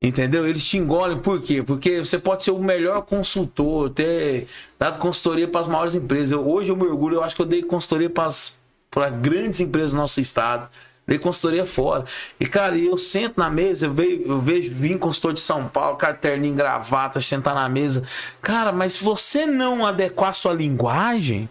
Entendeu? 0.02 0.48
Eles 0.48 0.66
te 0.66 0.78
engolem 0.78 1.20
por 1.20 1.42
quê? 1.42 1.64
Porque 1.64 1.98
você 2.04 2.20
pode 2.20 2.44
ser 2.44 2.52
o 2.52 2.60
melhor 2.60 3.02
consultor, 3.04 3.90
ter 3.90 4.48
dado 4.78 5.00
consultoria 5.00 5.48
para 5.48 5.62
as 5.62 5.68
maiores 5.68 5.96
empresas. 5.96 6.32
Eu- 6.32 6.48
hoje 6.48 6.70
eu 6.70 6.76
me 6.76 6.84
orgulho, 6.84 7.16
eu 7.16 7.24
acho 7.24 7.36
que 7.36 7.42
eu 7.42 7.46
dei 7.46 7.64
consultoria 7.64 8.10
para 8.10 8.26
as 8.26 8.60
para 8.96 9.10
grandes 9.10 9.60
empresas 9.60 9.92
do 9.92 9.98
nosso 9.98 10.22
estado. 10.22 10.70
Dei 11.06 11.20
consultoria 11.20 11.66
fora. 11.66 12.06
E, 12.40 12.48
cara, 12.48 12.76
eu 12.78 12.98
sento 12.98 13.38
na 13.38 13.50
mesa, 13.50 13.86
eu 13.86 13.94
vejo, 13.94 14.24
eu 14.26 14.42
vejo 14.42 14.74
vim 14.74 14.98
consultor 14.98 15.34
de 15.34 15.40
São 15.42 15.68
Paulo, 15.68 15.98
cara, 15.98 16.16
terninho, 16.16 16.56
gravata, 16.56 17.22
sentar 17.22 17.54
na 17.54 17.68
mesa. 17.70 18.04
Cara, 18.42 18.72
mas 18.72 18.94
se 18.94 19.04
você 19.04 19.46
não 19.46 19.86
adequar 19.86 20.34
sua 20.34 20.54
linguagem, 20.54 21.48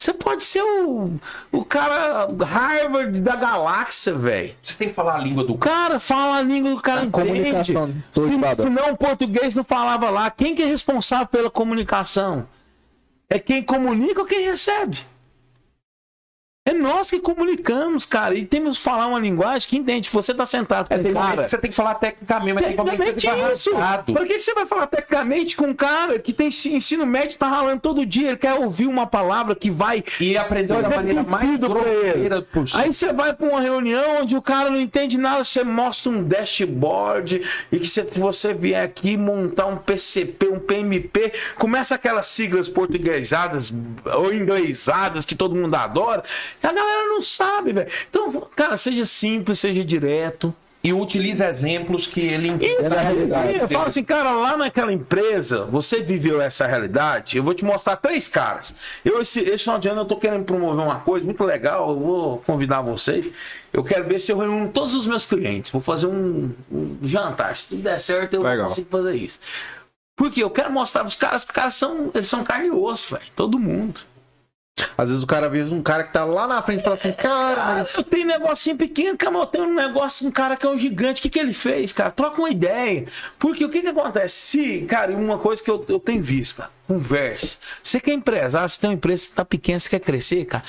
você 0.00 0.14
pode 0.14 0.44
ser 0.44 0.62
o, 0.62 1.10
o 1.50 1.64
cara 1.64 2.28
Harvard 2.42 3.20
da 3.20 3.34
galáxia, 3.34 4.14
velho. 4.14 4.54
Você 4.62 4.74
tem 4.76 4.88
que 4.88 4.94
falar 4.94 5.16
a 5.16 5.18
língua 5.18 5.44
do 5.44 5.58
cara 5.58 5.98
fala 5.98 6.36
a 6.36 6.42
língua 6.42 6.70
do 6.70 6.80
cara 6.80 7.04
entende. 7.04 7.12
comunicação, 7.12 7.92
Se, 8.14 8.70
não, 8.70 8.92
o 8.92 8.96
português 8.96 9.56
não 9.56 9.64
falava 9.64 10.08
lá. 10.08 10.30
Quem 10.30 10.54
que 10.54 10.62
é 10.62 10.66
responsável 10.66 11.26
pela 11.26 11.50
comunicação? 11.50 12.46
É 13.28 13.38
quem 13.40 13.60
comunica 13.62 14.20
ou 14.20 14.26
quem 14.26 14.46
recebe? 14.46 14.98
É 16.68 16.72
nós 16.74 17.08
que 17.08 17.18
comunicamos, 17.18 18.04
cara. 18.04 18.34
E 18.34 18.44
temos 18.44 18.76
que 18.76 18.82
falar 18.82 19.06
uma 19.06 19.18
linguagem 19.18 19.66
que 19.66 19.76
entende. 19.78 20.10
Você 20.12 20.34
tá 20.34 20.44
sentado 20.44 20.88
com 20.88 20.94
É, 20.94 20.98
tem 20.98 21.12
um 21.12 21.14
cara... 21.14 21.44
que 21.44 21.48
você 21.48 21.56
tem 21.56 21.70
que 21.70 21.76
falar 21.76 21.94
tecnicamente, 21.94 22.54
mas 22.54 22.64
tem 22.64 22.76
que 22.76 22.84
Tecnicamente 22.84 23.20
você 23.20 23.30
tá 23.30 23.52
isso. 23.52 23.70
Por 24.12 24.26
que, 24.26 24.34
que 24.34 24.40
você 24.42 24.54
vai 24.54 24.66
falar 24.66 24.86
tecnicamente 24.86 25.56
com 25.56 25.68
um 25.68 25.74
cara 25.74 26.18
que 26.18 26.30
tem 26.30 26.48
ensino 26.48 27.06
médio, 27.06 27.38
tá 27.38 27.48
ralando 27.48 27.80
todo 27.80 28.04
dia, 28.04 28.28
ele 28.28 28.36
quer 28.36 28.52
ouvir 28.52 28.86
uma 28.86 29.06
palavra 29.06 29.54
que 29.54 29.70
vai 29.70 30.04
E 30.20 30.36
aprender 30.36 30.82
da 30.82 30.90
maneira 30.90 31.22
mais 31.22 31.58
grosseira 31.58 32.42
possível. 32.42 32.84
Aí 32.84 32.92
você 32.92 33.14
vai 33.14 33.32
pra 33.32 33.48
uma 33.48 33.62
reunião 33.62 34.20
onde 34.20 34.36
o 34.36 34.42
cara 34.42 34.68
não 34.68 34.78
entende 34.78 35.16
nada, 35.16 35.44
você 35.44 35.64
mostra 35.64 36.12
um 36.12 36.22
dashboard 36.22 37.40
e 37.72 37.78
que 37.78 37.88
se 37.88 38.02
você 38.02 38.52
vier 38.52 38.84
aqui 38.84 39.16
montar 39.16 39.66
um 39.66 39.78
PCP, 39.78 40.48
um 40.48 40.58
PMP, 40.58 41.32
começa 41.56 41.94
aquelas 41.94 42.26
siglas 42.26 42.68
portuguesadas 42.68 43.72
ou 44.04 44.34
inglesadas 44.34 45.24
que 45.24 45.34
todo 45.34 45.54
mundo 45.54 45.74
adora, 45.74 46.22
a 46.62 46.72
galera 46.72 47.06
não 47.06 47.20
sabe, 47.20 47.72
velho. 47.72 47.90
Então, 48.08 48.48
cara, 48.54 48.76
seja 48.76 49.04
simples, 49.04 49.58
seja 49.58 49.84
direto. 49.84 50.54
E 50.82 50.92
utiliza 50.92 51.48
exemplos 51.48 52.06
que 52.06 52.20
ele 52.20 52.48
entende. 52.48 52.84
E, 52.84 52.88
da 52.88 53.00
realidade. 53.00 53.58
eu 53.58 53.68
falo 53.68 53.86
assim, 53.86 54.04
cara, 54.04 54.30
lá 54.30 54.56
naquela 54.56 54.92
empresa, 54.92 55.64
você 55.64 56.02
viveu 56.02 56.40
essa 56.40 56.66
realidade. 56.66 57.36
Eu 57.36 57.42
vou 57.42 57.52
te 57.52 57.64
mostrar 57.64 57.96
três 57.96 58.28
caras. 58.28 58.74
Eu, 59.04 59.20
esse, 59.20 59.40
esse 59.40 59.64
final 59.64 59.78
de 59.80 59.88
ano, 59.88 60.02
eu 60.02 60.04
tô 60.04 60.16
querendo 60.16 60.44
promover 60.44 60.84
uma 60.84 61.00
coisa 61.00 61.26
muito 61.26 61.42
legal. 61.42 61.90
Eu 61.90 61.98
vou 61.98 62.38
convidar 62.38 62.80
vocês. 62.80 63.28
Eu 63.72 63.82
quero 63.82 64.06
ver 64.06 64.20
se 64.20 64.30
eu 64.30 64.38
reúno 64.38 64.68
todos 64.68 64.94
os 64.94 65.06
meus 65.06 65.26
clientes. 65.26 65.70
Vou 65.70 65.80
fazer 65.80 66.06
um, 66.06 66.54
um 66.70 66.96
jantar. 67.02 67.56
Se 67.56 67.68
tudo 67.68 67.82
der 67.82 68.00
certo, 68.00 68.34
eu 68.34 68.42
Legal. 68.42 68.68
consigo 68.68 68.88
fazer 68.88 69.16
isso. 69.16 69.40
Porque 70.16 70.42
eu 70.42 70.50
quero 70.50 70.70
mostrar 70.72 71.02
pros 71.02 71.16
caras 71.16 71.44
que 71.44 71.50
os 71.50 71.54
caras 71.54 71.74
são, 71.74 72.10
eles 72.14 72.28
são 72.28 72.44
carne 72.44 72.68
e 72.68 72.70
osso, 72.70 73.14
velho. 73.14 73.26
Todo 73.34 73.58
mundo. 73.58 74.00
Às 74.96 75.08
vezes 75.08 75.22
o 75.22 75.26
cara 75.26 75.48
vê 75.48 75.62
um 75.62 75.82
cara 75.82 76.04
que 76.04 76.12
tá 76.12 76.24
lá 76.24 76.46
na 76.46 76.62
frente 76.62 76.80
e 76.80 76.82
fala 76.82 76.94
assim, 76.94 77.12
cara, 77.12 77.74
mas 77.74 77.94
eu 77.94 78.04
tenho 78.04 78.24
um 78.24 78.28
negocinho 78.28 78.76
pequeno, 78.76 79.16
cara, 79.16 79.36
eu 79.36 79.46
tenho 79.46 79.64
um 79.64 79.74
negócio, 79.74 80.26
um 80.26 80.30
cara 80.30 80.56
que 80.56 80.66
é 80.66 80.68
um 80.68 80.78
gigante. 80.78 81.20
O 81.20 81.22
que, 81.22 81.30
que 81.30 81.38
ele 81.38 81.52
fez, 81.52 81.92
cara? 81.92 82.10
Troca 82.10 82.40
uma 82.40 82.50
ideia. 82.50 83.06
Porque 83.38 83.64
o 83.64 83.68
que, 83.68 83.80
que 83.80 83.88
acontece? 83.88 84.34
Se, 84.34 84.80
cara, 84.82 85.12
uma 85.12 85.38
coisa 85.38 85.62
que 85.62 85.70
eu, 85.70 85.84
eu 85.88 85.98
tenho 85.98 86.22
visto, 86.22 86.56
cara, 86.56 86.70
converse. 86.86 87.58
Você 87.82 88.00
que 88.00 88.10
é 88.10 88.14
empresário, 88.14 88.68
você 88.68 88.80
tem 88.80 88.90
uma 88.90 88.96
empresa 88.96 89.28
que 89.28 89.32
tá 89.34 89.44
pequena, 89.44 89.78
você 89.78 89.88
quer 89.88 90.00
crescer, 90.00 90.44
cara. 90.44 90.64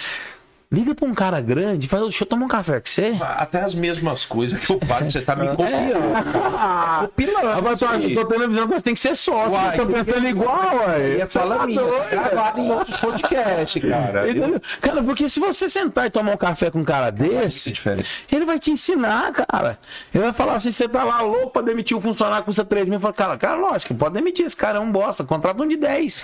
Liga 0.72 0.94
pra 0.94 1.08
um 1.08 1.16
cara 1.16 1.42
grande, 1.42 1.88
fala, 1.88 2.04
deixa 2.04 2.24
eu 2.24 2.28
tomar 2.28 2.46
um 2.46 2.48
café 2.48 2.80
com 2.80 2.86
você. 2.86 3.18
Até 3.20 3.64
as 3.64 3.74
mesmas 3.74 4.24
coisas 4.24 4.60
que 4.64 4.72
eu 4.72 4.80
falo, 4.82 5.10
você 5.10 5.20
tá 5.20 5.36
me 5.36 5.48
copiando. 5.48 6.16
Ah, 6.16 7.08
Rapaz, 7.56 7.82
eu 8.04 8.14
tô 8.14 8.26
tendo 8.26 8.44
a 8.44 8.48
visão 8.48 8.68
que 8.68 8.74
você 8.76 8.84
tem 8.84 8.94
que 8.94 9.00
ser 9.00 9.16
sócio. 9.16 9.54
Uai, 9.54 9.80
eu 9.80 9.88
tô 9.88 9.92
pensando 9.92 10.28
igual, 10.28 10.76
ué. 10.88 11.18
Ia 11.18 11.28
falar 11.28 11.58
Tá 11.58 11.66
minha, 11.66 11.82
doido, 11.82 12.04
tá 12.04 12.16
gravado 12.30 12.62
em 12.62 12.72
outros 12.72 12.98
podcasts, 12.98 13.82
cara. 13.82 14.28
Eu- 14.28 14.38
Entendeu? 14.38 14.62
Cara, 14.80 15.02
porque 15.02 15.28
se 15.28 15.40
você 15.40 15.68
sentar 15.68 16.06
e 16.06 16.12
tomar 16.12 16.34
um 16.34 16.38
café 16.38 16.70
com 16.70 16.82
um 16.82 16.86
cara 16.86 17.10
desse, 17.10 17.72
diferente. 17.72 18.08
ele 18.32 18.46
vai 18.46 18.60
te 18.60 18.70
ensinar, 18.70 19.32
cara. 19.32 19.80
Ele 20.14 20.24
vai 20.24 20.34
falar 20.34 20.54
assim: 20.54 20.70
você 20.70 20.88
tá 20.88 21.04
lá 21.04 21.20
louco 21.22 21.50
pra 21.50 21.64
demitir 21.64 21.98
um 21.98 22.02
funcionário 22.02 22.44
que 22.44 22.46
custa 22.46 22.64
3 22.64 22.88
mil. 22.88 23.00
Fala, 23.00 23.14
cara, 23.14 23.38
cara, 23.40 23.56
lógico, 23.56 23.96
pode 23.96 24.14
demitir. 24.14 24.46
Esse 24.46 24.56
cara 24.56 24.78
é 24.78 24.82
um 24.82 24.92
bosta. 24.92 25.24
Contrata 25.24 25.64
um 25.64 25.68
de 25.68 25.78
10. 25.78 26.24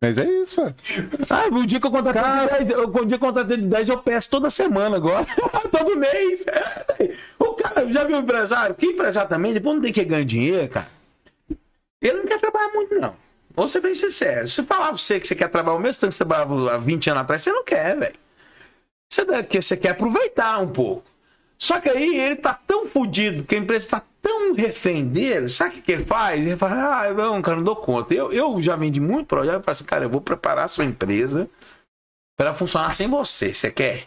Mas 0.00 0.16
é 0.16 0.24
isso, 0.24 0.62
velho. 0.62 0.74
Ah, 1.28 1.46
o 1.52 1.66
dia 1.66 1.78
que 1.78 1.86
eu 1.86 1.90
contratei 1.90 2.22
de 2.22 2.64
10, 2.64 2.70
eu, 2.70 2.88
o 2.88 3.04
dia 3.04 3.18
que 3.18 3.24
eu 3.24 3.28
contratei 3.28 3.56
de 3.58 3.66
10, 3.66 3.88
eu 3.90 3.98
peço 3.98 4.30
toda 4.30 4.48
semana 4.48 4.96
agora. 4.96 5.26
Todo 5.70 5.96
mês. 5.96 6.46
O 7.38 7.52
cara, 7.52 7.92
já 7.92 8.04
viu 8.04 8.16
o 8.16 8.20
empresário? 8.20 8.74
Que 8.74 8.86
empresário 8.86 9.28
também, 9.28 9.52
depois 9.52 9.74
não 9.74 9.82
tem 9.82 9.92
que 9.92 10.04
ganhar 10.04 10.24
dinheiro, 10.24 10.68
cara. 10.70 10.88
Ele 12.00 12.18
não 12.18 12.24
quer 12.24 12.40
trabalhar 12.40 12.72
muito, 12.72 12.94
não. 12.98 13.14
Vou 13.54 13.66
ser 13.66 13.80
bem 13.82 13.94
sincero. 13.94 14.48
Se 14.48 14.62
falar 14.62 14.88
pra 14.88 14.96
você 14.96 15.20
que 15.20 15.28
você 15.28 15.34
quer 15.34 15.48
trabalhar 15.48 15.76
o 15.76 15.80
mesmo 15.80 16.00
tanto 16.00 16.12
que 16.12 16.16
você 16.16 16.24
trabalhava 16.24 16.74
há 16.74 16.78
20 16.78 17.10
anos 17.10 17.22
atrás, 17.22 17.42
você 17.42 17.52
não 17.52 17.62
quer, 17.62 17.98
velho. 17.98 18.18
Você, 19.06 19.24
você 19.60 19.76
quer 19.76 19.90
aproveitar 19.90 20.58
um 20.60 20.68
pouco. 20.68 21.04
Só 21.58 21.78
que 21.78 21.90
aí 21.90 22.18
ele 22.18 22.36
tá 22.36 22.58
tão 22.66 22.86
fudido, 22.86 23.44
que 23.44 23.54
a 23.54 23.58
empresa 23.58 23.88
tá 23.90 24.02
tão 24.22 24.54
refém 24.54 25.06
dele, 25.06 25.48
sabe 25.48 25.78
o 25.78 25.82
que, 25.82 25.92
ele 25.92 26.04
faz? 26.04 26.40
Ele 26.40 26.56
fala, 26.56 27.06
ah, 27.06 27.14
não, 27.14 27.40
cara, 27.42 27.56
não 27.56 27.64
dou 27.64 27.76
conta. 27.76 28.14
Eu, 28.14 28.32
eu 28.32 28.60
já 28.62 28.76
vendi 28.76 29.00
muito 29.00 29.26
projeto, 29.26 29.56
eu 29.56 29.62
falo 29.62 29.72
assim, 29.72 29.84
cara, 29.84 30.04
eu 30.04 30.10
vou 30.10 30.20
preparar 30.20 30.64
a 30.64 30.68
sua 30.68 30.84
empresa 30.84 31.48
para 32.36 32.54
funcionar 32.54 32.94
sem 32.94 33.08
você, 33.08 33.52
você 33.52 33.70
quer? 33.70 34.06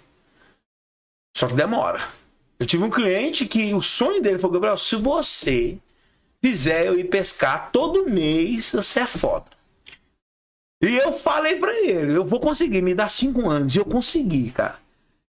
Só 1.35 1.47
que 1.47 1.53
demora. 1.53 2.03
Eu 2.59 2.65
tive 2.65 2.83
um 2.83 2.89
cliente 2.89 3.45
que 3.45 3.73
o 3.73 3.81
sonho 3.81 4.21
dele 4.21 4.39
foi, 4.39 4.51
Gabriel, 4.51 4.77
se 4.77 4.95
você 4.95 5.77
fizer 6.41 6.87
eu 6.87 6.97
ir 6.99 7.05
pescar 7.05 7.71
todo 7.71 8.09
mês, 8.09 8.71
você 8.71 9.01
é 9.01 9.07
foda. 9.07 9.45
E 10.81 10.97
eu 10.97 11.13
falei 11.13 11.55
pra 11.55 11.73
ele, 11.73 12.17
eu 12.17 12.25
vou 12.25 12.39
conseguir, 12.39 12.81
me 12.81 12.93
dá 12.93 13.07
cinco 13.07 13.49
anos. 13.49 13.73
E 13.73 13.79
eu 13.79 13.85
consegui, 13.85 14.51
cara. 14.51 14.82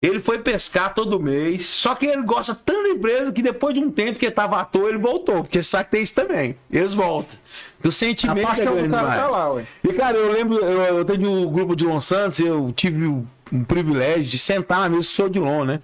Ele 0.05 0.21
foi 0.21 0.39
pescar 0.39 0.93
todo 0.93 1.19
mês, 1.19 1.65
só 1.65 1.95
que 1.95 2.05
ele 2.05 2.23
gosta 2.23 2.55
tanto 2.55 2.83
da 2.83 2.89
empresa 2.91 3.33
que 3.33 3.41
depois 3.41 3.75
de 3.75 3.81
um 3.81 3.91
tempo 3.91 4.19
que 4.19 4.27
ele 4.27 4.35
tava 4.35 4.61
à 4.61 4.65
toa, 4.65 4.91
ele 4.91 4.99
voltou, 4.99 5.43
porque 5.43 5.63
sabe 5.63 5.85
que 5.87 5.91
tem 5.93 6.03
isso 6.03 6.15
também. 6.15 6.57
Eles 6.71 6.93
voltam. 6.93 7.39
O 7.83 7.89
A 7.89 7.93
sentimento 7.93 8.41
é 8.41 8.43
paixão 8.43 8.75
grande 8.75 8.89
do 8.89 8.95
cara 8.95 9.17
tá 9.17 9.29
lá, 9.29 9.53
ué. 9.55 9.65
E, 9.83 9.93
cara, 9.95 10.17
eu 10.19 10.31
lembro, 10.31 10.59
eu, 10.59 10.99
eu 10.99 11.05
tenho 11.07 11.31
um 11.31 11.51
grupo 11.51 11.75
de 11.75 11.87
Lon 11.87 12.03
Santos, 12.03 12.39
eu 12.39 12.71
tive 12.77 13.07
o, 13.07 13.27
um 13.51 13.65
privilégio 13.65 14.25
de 14.25 14.37
sentar 14.37 14.81
na 14.81 14.91
mesa 14.91 15.07
com 15.07 15.13
o 15.13 15.15
seu 15.15 15.29
Dilon, 15.31 15.79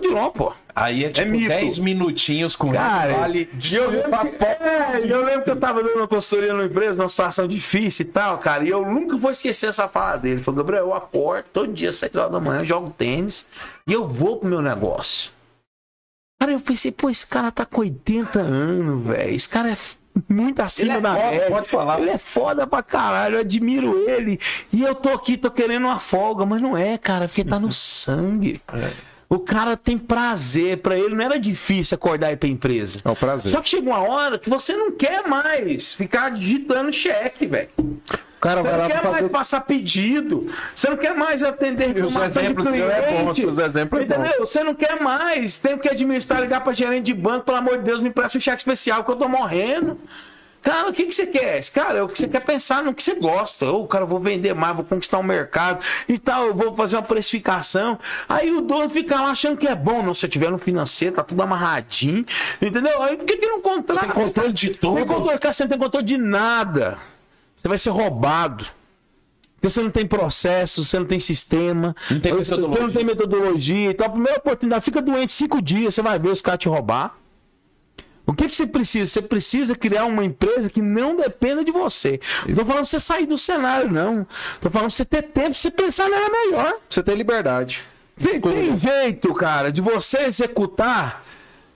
Dilon, 0.00 0.30
pô. 0.30 0.52
Aí 0.74 1.04
é 1.04 1.10
tipo 1.10 1.30
mito. 1.30 1.48
10 1.48 1.78
minutinhos 1.78 2.56
com 2.56 2.72
Cara, 2.72 3.10
ele, 3.28 3.44
vale 3.44 3.48
eu 3.72 3.90
lembro, 3.90 4.10
que, 4.10 4.44
é, 4.44 5.02
eu 5.06 5.24
lembro 5.24 5.44
que 5.44 5.50
eu 5.50 5.56
tava 5.56 5.82
dando 5.82 5.96
uma 5.96 6.08
consultoria 6.08 6.52
numa 6.52 6.64
empresa, 6.64 6.96
numa 6.96 7.08
situação 7.08 7.46
difícil 7.46 8.06
e 8.06 8.08
tal, 8.08 8.38
cara, 8.38 8.64
e 8.64 8.70
eu 8.70 8.84
nunca 8.84 9.16
vou 9.16 9.30
esquecer 9.30 9.66
essa 9.66 9.86
fala 9.86 10.16
dele. 10.16 10.36
Ele 10.36 10.42
falou, 10.42 10.58
Gabriel, 10.58 10.84
eu 10.86 10.94
acordo 10.94 11.44
todo 11.52 11.72
dia, 11.72 11.90
às 11.90 11.96
7 11.96 12.16
horas 12.16 12.32
da 12.32 12.40
manhã, 12.40 12.64
jogo 12.64 12.90
tênis 12.96 13.46
e 13.86 13.92
eu 13.92 14.08
vou 14.08 14.38
pro 14.38 14.48
meu 14.48 14.62
negócio. 14.62 15.30
Cara, 16.40 16.52
eu 16.52 16.60
pensei, 16.60 16.90
pô, 16.90 17.08
esse 17.10 17.26
cara 17.26 17.52
tá 17.52 17.64
com 17.64 17.82
80 17.82 18.40
anos, 18.40 19.06
velho. 19.06 19.34
Esse 19.34 19.48
cara 19.48 19.70
é 19.70 19.76
muito 20.28 20.60
acima 20.60 20.94
Ele 20.94 20.98
é 20.98 21.00
da 21.00 21.14
foda, 21.14 21.30
média. 21.30 21.46
pode 21.48 21.68
falar. 21.68 22.00
Ele 22.00 22.10
é 22.10 22.18
foda 22.18 22.66
pra 22.66 22.82
caralho, 22.82 23.36
eu 23.36 23.40
admiro 23.40 24.08
ele. 24.10 24.40
E 24.72 24.82
eu 24.82 24.94
tô 24.94 25.10
aqui, 25.10 25.36
tô 25.36 25.50
querendo 25.50 25.84
uma 25.84 26.00
folga, 26.00 26.44
mas 26.44 26.60
não 26.60 26.76
é, 26.76 26.98
cara, 26.98 27.28
porque 27.28 27.44
tá 27.44 27.60
no 27.60 27.70
sangue. 27.72 28.60
O 29.32 29.38
cara 29.38 29.78
tem 29.78 29.96
prazer, 29.96 30.76
pra 30.78 30.94
ele 30.94 31.14
não 31.14 31.24
era 31.24 31.38
difícil 31.40 31.94
acordar 31.94 32.28
e 32.30 32.34
ir 32.34 32.36
pra 32.36 32.48
empresa. 32.50 33.00
É 33.02 33.08
o 33.08 33.16
prazer. 33.16 33.50
Só 33.50 33.62
que 33.62 33.70
chega 33.70 33.88
uma 33.88 34.00
hora 34.06 34.38
que 34.38 34.50
você 34.50 34.76
não 34.76 34.92
quer 34.92 35.26
mais 35.26 35.94
ficar 35.94 36.28
digitando 36.32 36.92
cheque, 36.92 37.46
velho. 37.46 37.70
O 37.78 38.38
cara 38.38 38.62
Você 38.62 38.76
não 38.76 38.88
quer 38.88 39.00
pra 39.00 39.10
mais 39.10 39.16
fazer. 39.22 39.28
passar 39.30 39.60
pedido. 39.62 40.52
Você 40.74 40.90
não 40.90 40.98
quer 40.98 41.14
mais 41.14 41.42
atender 41.42 41.86
os 42.04 42.14
reclamação 42.14 42.20
de 42.20 42.38
exemplos 42.40 42.64
dele 42.66 42.82
é 42.82 43.00
bom, 43.00 43.32
cliente. 43.32 43.46
os 43.46 43.58
exemplos 43.58 44.02
é 44.02 44.04
bom. 44.04 44.14
Entendeu? 44.14 44.40
Você 44.40 44.62
não 44.64 44.74
quer 44.74 45.00
mais. 45.00 45.58
Tem 45.58 45.78
que 45.78 45.88
administrar, 45.88 46.42
ligar 46.42 46.60
pra 46.60 46.74
gerente 46.74 47.06
de 47.06 47.14
banco. 47.14 47.46
Pelo 47.46 47.56
amor 47.56 47.78
de 47.78 47.84
Deus, 47.84 48.00
me 48.00 48.10
empresta 48.10 48.36
um 48.36 48.40
cheque 48.40 48.58
especial 48.58 49.02
que 49.02 49.10
eu 49.12 49.16
tô 49.16 49.28
morrendo. 49.28 49.98
Cara, 50.62 50.88
o 50.88 50.92
que, 50.92 51.06
que 51.06 51.14
você 51.14 51.26
quer? 51.26 51.60
Cara, 51.70 51.98
é 51.98 52.02
o 52.02 52.08
que 52.08 52.16
você 52.16 52.28
quer 52.28 52.40
pensar 52.40 52.84
no 52.84 52.94
que 52.94 53.02
você 53.02 53.16
gosta. 53.16 53.70
Ô, 53.70 53.84
cara, 53.86 54.04
eu 54.04 54.08
vou 54.08 54.20
vender 54.20 54.54
mais, 54.54 54.76
vou 54.76 54.84
conquistar 54.84 55.18
o 55.18 55.22
mercado 55.22 55.82
e 56.08 56.16
tal, 56.18 56.46
eu 56.46 56.54
vou 56.54 56.72
fazer 56.74 56.96
uma 56.96 57.02
precificação. 57.02 57.98
Aí 58.28 58.52
o 58.52 58.60
dono 58.60 58.88
fica 58.88 59.20
lá 59.20 59.30
achando 59.30 59.56
que 59.56 59.66
é 59.66 59.74
bom. 59.74 60.02
Não, 60.02 60.14
se 60.14 60.24
eu 60.24 60.30
tiver 60.30 60.50
no 60.50 60.58
financeiro, 60.58 61.16
tá 61.16 61.24
tudo 61.24 61.42
amarradinho. 61.42 62.24
Entendeu? 62.60 63.02
Aí 63.02 63.16
por 63.16 63.26
que, 63.26 63.38
que 63.38 63.46
não 63.46 63.60
contrata? 63.60 64.06
Tem 64.06 64.14
controle 64.14 64.52
de 64.52 64.70
tudo. 64.70 64.96
Tem 64.96 65.06
controle, 65.06 65.38
cara, 65.38 65.52
você 65.52 65.64
não 65.64 65.70
tem 65.70 65.78
controle 65.78 66.06
de 66.06 66.16
nada. 66.16 66.98
Você 67.56 67.66
vai 67.66 67.78
ser 67.78 67.90
roubado. 67.90 68.64
Porque 69.56 69.68
você 69.68 69.82
não 69.82 69.90
tem 69.90 70.06
processo, 70.06 70.84
você 70.84 70.98
não 70.98 71.06
tem 71.06 71.20
sistema, 71.20 71.94
Não 72.10 72.18
tem 72.18 72.32
você 72.34 72.56
não 72.56 72.90
tem 72.90 73.04
metodologia. 73.04 73.90
Então, 73.90 74.06
a 74.06 74.10
primeira 74.10 74.38
oportunidade, 74.38 74.84
fica 74.84 75.00
doente 75.00 75.32
cinco 75.32 75.62
dias, 75.62 75.94
você 75.94 76.02
vai 76.02 76.18
ver 76.18 76.30
os 76.30 76.42
caras 76.42 76.58
te 76.58 76.68
roubar. 76.68 77.16
O 78.26 78.32
que, 78.32 78.48
que 78.48 78.54
você 78.54 78.66
precisa? 78.66 79.10
Você 79.10 79.22
precisa 79.22 79.74
criar 79.74 80.04
uma 80.04 80.24
empresa 80.24 80.70
que 80.70 80.80
não 80.80 81.16
dependa 81.16 81.64
de 81.64 81.72
você. 81.72 82.20
Não 82.46 82.54
tô 82.54 82.64
falando 82.64 82.82
pra 82.82 82.84
você 82.84 83.00
sair 83.00 83.26
do 83.26 83.36
cenário, 83.36 83.90
não. 83.90 84.26
Tô 84.60 84.70
falando 84.70 84.88
pra 84.88 84.96
você 84.96 85.04
ter 85.04 85.22
tempo, 85.22 85.50
pra 85.50 85.54
você 85.54 85.70
pensar 85.70 86.08
nela 86.08 86.30
melhor. 86.30 86.74
Você 86.88 87.02
tem 87.02 87.14
liberdade. 87.16 87.82
Tem, 88.16 88.40
tem 88.40 88.78
jeito, 88.78 89.34
cara, 89.34 89.72
de 89.72 89.80
você 89.80 90.18
executar 90.24 91.24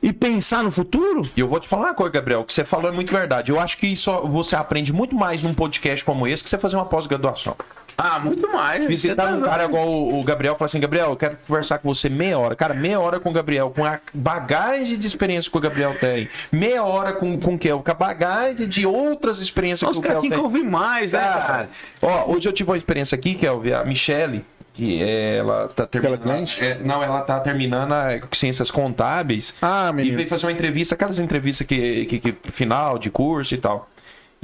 e 0.02 0.12
pensar 0.12 0.62
no 0.62 0.70
futuro? 0.70 1.28
E 1.36 1.40
eu 1.40 1.48
vou 1.48 1.58
te 1.58 1.66
falar 1.66 1.86
uma 1.86 1.94
coisa, 1.94 2.12
Gabriel, 2.12 2.40
o 2.40 2.44
que 2.44 2.52
você 2.52 2.64
falou 2.64 2.88
é 2.90 2.94
muito 2.94 3.12
verdade. 3.12 3.50
Eu 3.50 3.58
acho 3.58 3.76
que 3.78 3.86
isso 3.86 4.12
você 4.28 4.54
aprende 4.54 4.92
muito 4.92 5.16
mais 5.16 5.42
num 5.42 5.54
podcast 5.54 6.04
como 6.04 6.28
esse 6.28 6.44
que 6.44 6.50
você 6.50 6.58
fazer 6.58 6.76
uma 6.76 6.84
pós-graduação. 6.84 7.56
Ah, 7.98 8.18
muito 8.18 8.50
mais. 8.52 8.86
Visitar 8.86 9.28
tá 9.28 9.34
um 9.34 9.40
cara 9.42 9.64
igual 9.64 9.88
o 9.88 10.20
o 10.20 10.22
Gabriel 10.24 10.54
e 10.54 10.58
falar 10.58 10.66
assim, 10.66 10.80
Gabriel, 10.80 11.10
eu 11.10 11.16
quero 11.16 11.36
conversar 11.46 11.78
com 11.78 11.92
você 11.92 12.08
meia 12.08 12.38
hora. 12.38 12.54
Cara, 12.56 12.74
meia 12.74 12.98
hora 13.00 13.18
com 13.20 13.30
o 13.30 13.32
Gabriel, 13.32 13.70
com 13.70 13.84
a 13.84 13.98
bagagem 14.12 14.98
de 14.98 15.06
experiência 15.06 15.50
que 15.50 15.56
o 15.56 15.60
Gabriel 15.60 15.96
tem. 15.98 16.28
Meia 16.50 16.82
hora 16.84 17.12
com, 17.12 17.38
com 17.38 17.54
o 17.54 17.58
Kel, 17.58 17.80
com 17.82 17.90
a 17.90 17.94
bagagem 17.94 18.66
de 18.68 18.86
outras 18.86 19.40
experiências 19.40 19.90
Os 19.90 19.96
que 19.98 20.00
o 20.00 20.08
caras 20.08 20.16
Kel 20.22 20.30
que 20.30 20.36
tem. 20.36 20.44
ouvir 20.44 20.62
mais, 20.64 21.12
né, 21.12 21.20
Cara, 21.20 21.40
cara? 21.42 21.68
Ó, 22.02 22.32
hoje 22.34 22.48
eu 22.48 22.52
tive 22.52 22.70
uma 22.70 22.76
experiência 22.76 23.14
aqui, 23.16 23.34
Kelvin, 23.34 23.72
a 23.72 23.84
Michele, 23.84 24.44
que 24.74 25.02
é, 25.02 25.36
ela 25.38 25.68
tá 25.68 25.86
terminando. 25.86 26.22
cliente? 26.22 26.62
é, 26.62 26.78
não, 26.78 27.02
ela 27.02 27.20
tá 27.22 27.40
terminando 27.40 27.92
a 27.92 28.18
ciências 28.32 28.70
contábeis. 28.70 29.54
Ah, 29.62 29.88
E 29.90 29.96
menino. 29.96 30.16
veio 30.16 30.28
fazer 30.28 30.46
uma 30.46 30.52
entrevista, 30.52 30.94
aquelas 30.94 31.18
entrevistas 31.18 31.66
que, 31.66 32.04
que, 32.06 32.18
que 32.18 32.34
final 32.52 32.98
de 32.98 33.10
curso 33.10 33.54
e 33.54 33.58
tal. 33.58 33.88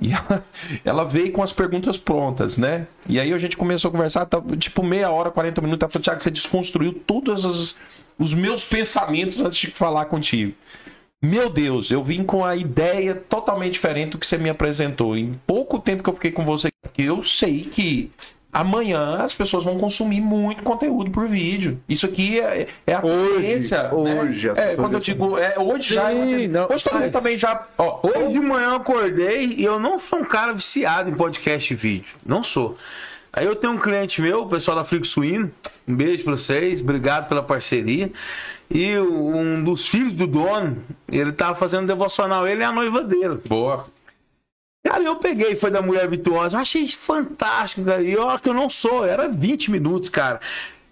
E 0.02 0.12
ela, 0.12 0.44
ela 0.84 1.04
veio 1.04 1.32
com 1.32 1.42
as 1.42 1.52
perguntas 1.52 1.96
prontas, 1.96 2.58
né? 2.58 2.86
E 3.08 3.20
aí 3.20 3.32
a 3.32 3.38
gente 3.38 3.56
começou 3.56 3.88
a 3.88 3.92
conversar, 3.92 4.26
tá, 4.26 4.42
tipo 4.58 4.82
meia 4.82 5.10
hora, 5.10 5.30
40 5.30 5.60
minutos. 5.60 5.82
Ela 5.82 5.90
falou, 5.90 6.04
Thiago, 6.04 6.22
você 6.22 6.30
desconstruiu 6.30 6.92
todos 7.06 7.44
os, 7.44 7.76
os 8.18 8.34
meus 8.34 8.64
pensamentos 8.64 9.40
antes 9.40 9.58
de 9.58 9.66
falar 9.68 10.06
contigo. 10.06 10.52
Meu 11.24 11.48
Deus, 11.48 11.92
eu 11.92 12.02
vim 12.02 12.24
com 12.24 12.44
a 12.44 12.56
ideia 12.56 13.14
totalmente 13.14 13.74
diferente 13.74 14.10
do 14.10 14.18
que 14.18 14.26
você 14.26 14.36
me 14.36 14.50
apresentou. 14.50 15.16
Em 15.16 15.38
pouco 15.46 15.78
tempo 15.78 16.02
que 16.02 16.10
eu 16.10 16.14
fiquei 16.14 16.32
com 16.32 16.44
você, 16.44 16.68
eu 16.98 17.22
sei 17.22 17.60
que 17.62 18.10
amanhã 18.52 19.16
as 19.22 19.34
pessoas 19.34 19.64
vão 19.64 19.78
consumir 19.78 20.20
muito 20.20 20.62
conteúdo 20.62 21.10
por 21.10 21.26
vídeo. 21.26 21.80
Isso 21.88 22.04
aqui 22.06 22.38
é, 22.38 22.66
é 22.86 22.94
a 22.94 23.04
Hoje, 23.04 23.34
tendência. 23.34 23.82
né? 23.84 23.90
hoje 23.92 24.50
as 24.50 24.58
É, 24.58 24.76
quando 24.76 24.92
eu 24.94 25.00
digo, 25.00 25.38
é, 25.38 25.54
hoje 25.58 25.94
já. 25.94 26.12
é 26.12 26.14
Sim, 26.14 26.48
não, 26.48 26.68
hoje 26.70 26.84
todo 26.84 26.92
mundo 26.94 27.02
mas- 27.04 27.12
também 27.12 27.38
já. 27.38 27.66
Ó, 27.78 28.00
Hoje 28.02 28.28
de 28.32 28.40
manhã 28.40 28.66
eu 28.70 28.74
acordei 28.76 29.54
e 29.56 29.64
eu 29.64 29.78
não 29.80 29.98
sou 29.98 30.18
um 30.20 30.24
cara 30.24 30.52
viciado 30.52 31.08
em 31.10 31.14
podcast 31.14 31.72
e 31.72 31.76
vídeo. 31.76 32.14
Não 32.24 32.44
sou. 32.44 32.76
Aí 33.32 33.46
eu 33.46 33.56
tenho 33.56 33.72
um 33.72 33.78
cliente 33.78 34.20
meu, 34.20 34.42
o 34.42 34.46
pessoal 34.48 34.76
da 34.76 34.84
Flix 34.84 35.08
Suíno. 35.08 35.50
Um 35.88 35.96
beijo 35.96 36.22
pra 36.22 36.32
vocês, 36.36 36.82
obrigado 36.82 37.28
pela 37.28 37.42
parceria. 37.42 38.12
E 38.70 38.98
um 38.98 39.64
dos 39.64 39.86
filhos 39.88 40.12
do 40.14 40.26
dono, 40.26 40.76
ele 41.10 41.32
tava 41.32 41.54
fazendo 41.58 41.86
devocional, 41.86 42.46
ele 42.46 42.62
é 42.62 42.66
a 42.66 42.72
noiva 42.72 43.02
dele. 43.02 43.38
boa. 43.46 43.86
Cara, 44.84 45.04
eu 45.04 45.16
peguei, 45.16 45.54
foi 45.54 45.70
da 45.70 45.80
Mulher 45.80 46.08
Virtuosa, 46.08 46.56
eu 46.56 46.60
achei 46.60 46.88
fantástico, 46.88 47.84
cara. 47.84 48.02
E 48.02 48.16
olha 48.16 48.38
que 48.38 48.48
eu 48.48 48.54
não 48.54 48.68
sou, 48.68 49.04
era 49.04 49.28
20 49.28 49.70
minutos, 49.70 50.08
cara. 50.08 50.40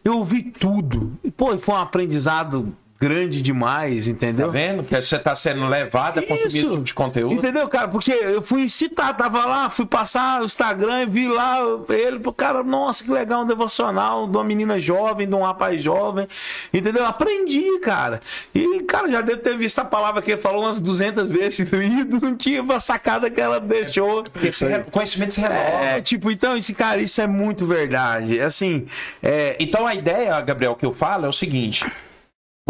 Eu 0.04 0.18
ouvi 0.18 0.42
tudo. 0.42 1.18
E, 1.24 1.30
pô, 1.30 1.58
foi 1.58 1.74
um 1.74 1.78
aprendizado 1.78 2.74
grande 3.00 3.40
demais, 3.40 4.04
Tá 4.04 4.10
entendeu? 4.10 4.50
vendo? 4.50 4.82
Que 4.82 5.00
você 5.00 5.18
tá 5.18 5.34
sendo 5.34 5.66
levado 5.66 6.18
a 6.18 6.22
consumir 6.22 6.46
esse 6.46 6.60
tipo 6.60 6.82
de 6.82 6.92
conteúdo. 6.92 7.34
Entendeu, 7.34 7.66
cara? 7.68 7.88
Porque 7.88 8.12
eu 8.12 8.42
fui 8.42 8.68
citar, 8.68 9.16
tava 9.16 9.44
lá, 9.46 9.70
fui 9.70 9.86
passar 9.86 10.42
o 10.42 10.44
Instagram 10.44 11.02
e 11.04 11.06
vi 11.06 11.26
lá 11.26 11.58
ele, 11.88 12.20
cara, 12.36 12.62
nossa, 12.62 13.02
que 13.02 13.10
legal, 13.10 13.42
um 13.42 13.46
devocional 13.46 14.26
de 14.26 14.36
uma 14.36 14.44
menina 14.44 14.78
jovem, 14.78 15.26
de 15.26 15.34
um 15.34 15.42
rapaz 15.42 15.82
jovem, 15.82 16.28
entendeu? 16.74 17.06
Aprendi, 17.06 17.78
cara. 17.78 18.20
E, 18.54 18.80
cara, 18.82 19.10
já 19.10 19.20
deve 19.22 19.40
ter 19.40 19.56
visto 19.56 19.78
a 19.78 19.84
palavra 19.84 20.20
que 20.20 20.32
ele 20.32 20.40
falou 20.40 20.64
umas 20.64 20.78
200 20.78 21.26
vezes, 21.26 21.60
lido, 21.72 22.20
não 22.22 22.36
tinha 22.36 22.60
uma 22.62 22.78
sacada 22.78 23.30
que 23.30 23.40
ela 23.40 23.58
deixou. 23.58 24.24
Porque 24.24 24.48
re- 24.66 24.84
conhecimento 24.90 25.32
se 25.32 25.40
renova. 25.40 25.58
É, 25.84 26.00
tipo, 26.02 26.30
então, 26.30 26.54
esse 26.56 26.74
cara, 26.74 27.00
isso 27.00 27.20
é 27.20 27.26
muito 27.26 27.64
verdade. 27.66 28.38
Assim, 28.40 28.86
é, 29.22 29.56
Então 29.58 29.86
a 29.86 29.94
ideia, 29.94 30.38
Gabriel, 30.42 30.74
que 30.76 30.84
eu 30.84 30.92
falo 30.92 31.24
é 31.24 31.28
o 31.28 31.32
seguinte: 31.32 31.84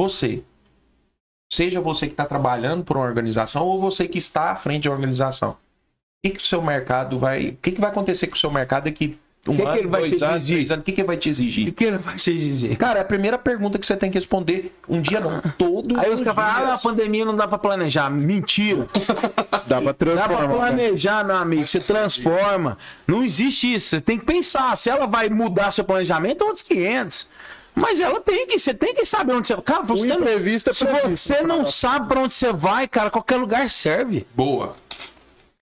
você, 0.03 0.43
seja 1.53 1.81
você 1.81 2.07
que 2.07 2.13
está 2.13 2.25
trabalhando 2.25 2.85
por 2.85 2.97
uma 2.97 3.05
organização 3.07 3.65
ou 3.67 3.81
você 3.81 4.07
que 4.09 4.19
está 4.19 4.51
à 4.51 4.57
frente 4.57 4.85
da 4.89 4.95
organização, 4.95 5.51
o 5.51 5.57
que, 6.29 6.31
que 6.37 6.43
o 6.43 6.47
seu 6.47 6.63
mercado 6.63 7.19
vai. 7.19 7.49
O 7.51 7.57
que, 7.57 7.73
que 7.73 7.81
vai 7.81 7.91
acontecer 7.91 8.27
com 8.27 8.35
o 8.35 8.39
seu 8.39 8.51
mercado 8.51 8.85
daqui 8.85 9.19
um 9.49 9.57
Que 9.57 9.63
que 9.63 9.69
ano, 9.69 9.79
ele 9.79 9.89
vai 9.89 10.01
dois 10.03 10.13
te 10.19 10.25
anos, 10.25 10.37
exigir? 10.37 10.57
três 10.57 10.71
anos? 10.71 10.83
O 10.83 10.85
que, 10.85 10.93
que 10.93 11.01
ele 11.01 11.07
vai 11.07 11.17
te 11.17 11.29
o 11.29 11.31
exigir? 11.31 11.73
que 11.73 11.85
ele 11.85 11.97
vai 11.99 12.15
te 12.17 12.35
dizer? 12.39 12.77
Cara, 12.77 12.99
é 12.99 13.03
a 13.03 13.05
primeira 13.07 13.39
pergunta 13.39 13.79
que 13.79 13.87
você 13.87 13.97
tem 13.97 14.11
que 14.11 14.19
responder. 14.19 14.75
Um 14.87 15.01
dia 15.01 15.19
não, 15.19 15.41
todo 15.57 15.99
Aí 15.99 16.11
os 16.13 16.21
caras 16.21 16.35
falam, 16.35 16.71
ah, 16.73 16.75
a 16.75 16.79
pandemia 16.79 17.25
não 17.25 17.35
dá 17.35 17.49
pra 17.49 17.57
planejar. 17.57 18.11
Mentira. 18.11 18.87
Dá 19.67 19.81
pra 19.81 19.81
Dá 19.81 19.83
pra 19.83 19.95
transformar. 19.95 20.49
planejar, 20.57 21.25
meu 21.25 21.37
amigo. 21.37 21.67
Você 21.67 21.81
transforma. 21.81 22.77
Não 23.07 23.23
existe 23.25 23.73
isso. 23.75 23.89
Você 23.89 24.01
tem 24.03 24.19
que 24.19 24.27
pensar. 24.27 24.77
Se 24.77 24.91
ela 24.91 25.07
vai 25.07 25.31
mudar 25.31 25.71
seu 25.71 25.85
planejamento, 25.85 26.43
outros 26.43 26.63
500. 26.63 27.27
Mas 27.75 28.01
ela 28.01 28.21
tem 28.21 28.47
que, 28.47 28.59
você 28.59 28.75
tem 28.75 28.95
que 28.95 29.05
saber 29.05 29.33
onde 29.33 29.47
você 29.47 29.55
vai. 29.55 29.65
Cara, 29.65 29.83
você 29.83 30.17
não, 30.17 30.29
é 30.29 30.39
se 31.17 31.17
você 31.17 31.43
não 31.43 31.65
sabe 31.65 32.09
pra 32.09 32.21
onde 32.21 32.35
você 32.35 32.53
vai, 32.53 32.87
cara, 32.89 33.11
qualquer 33.11 33.37
lugar 33.37 33.71
serve. 33.71 34.27
Boa. 34.35 34.77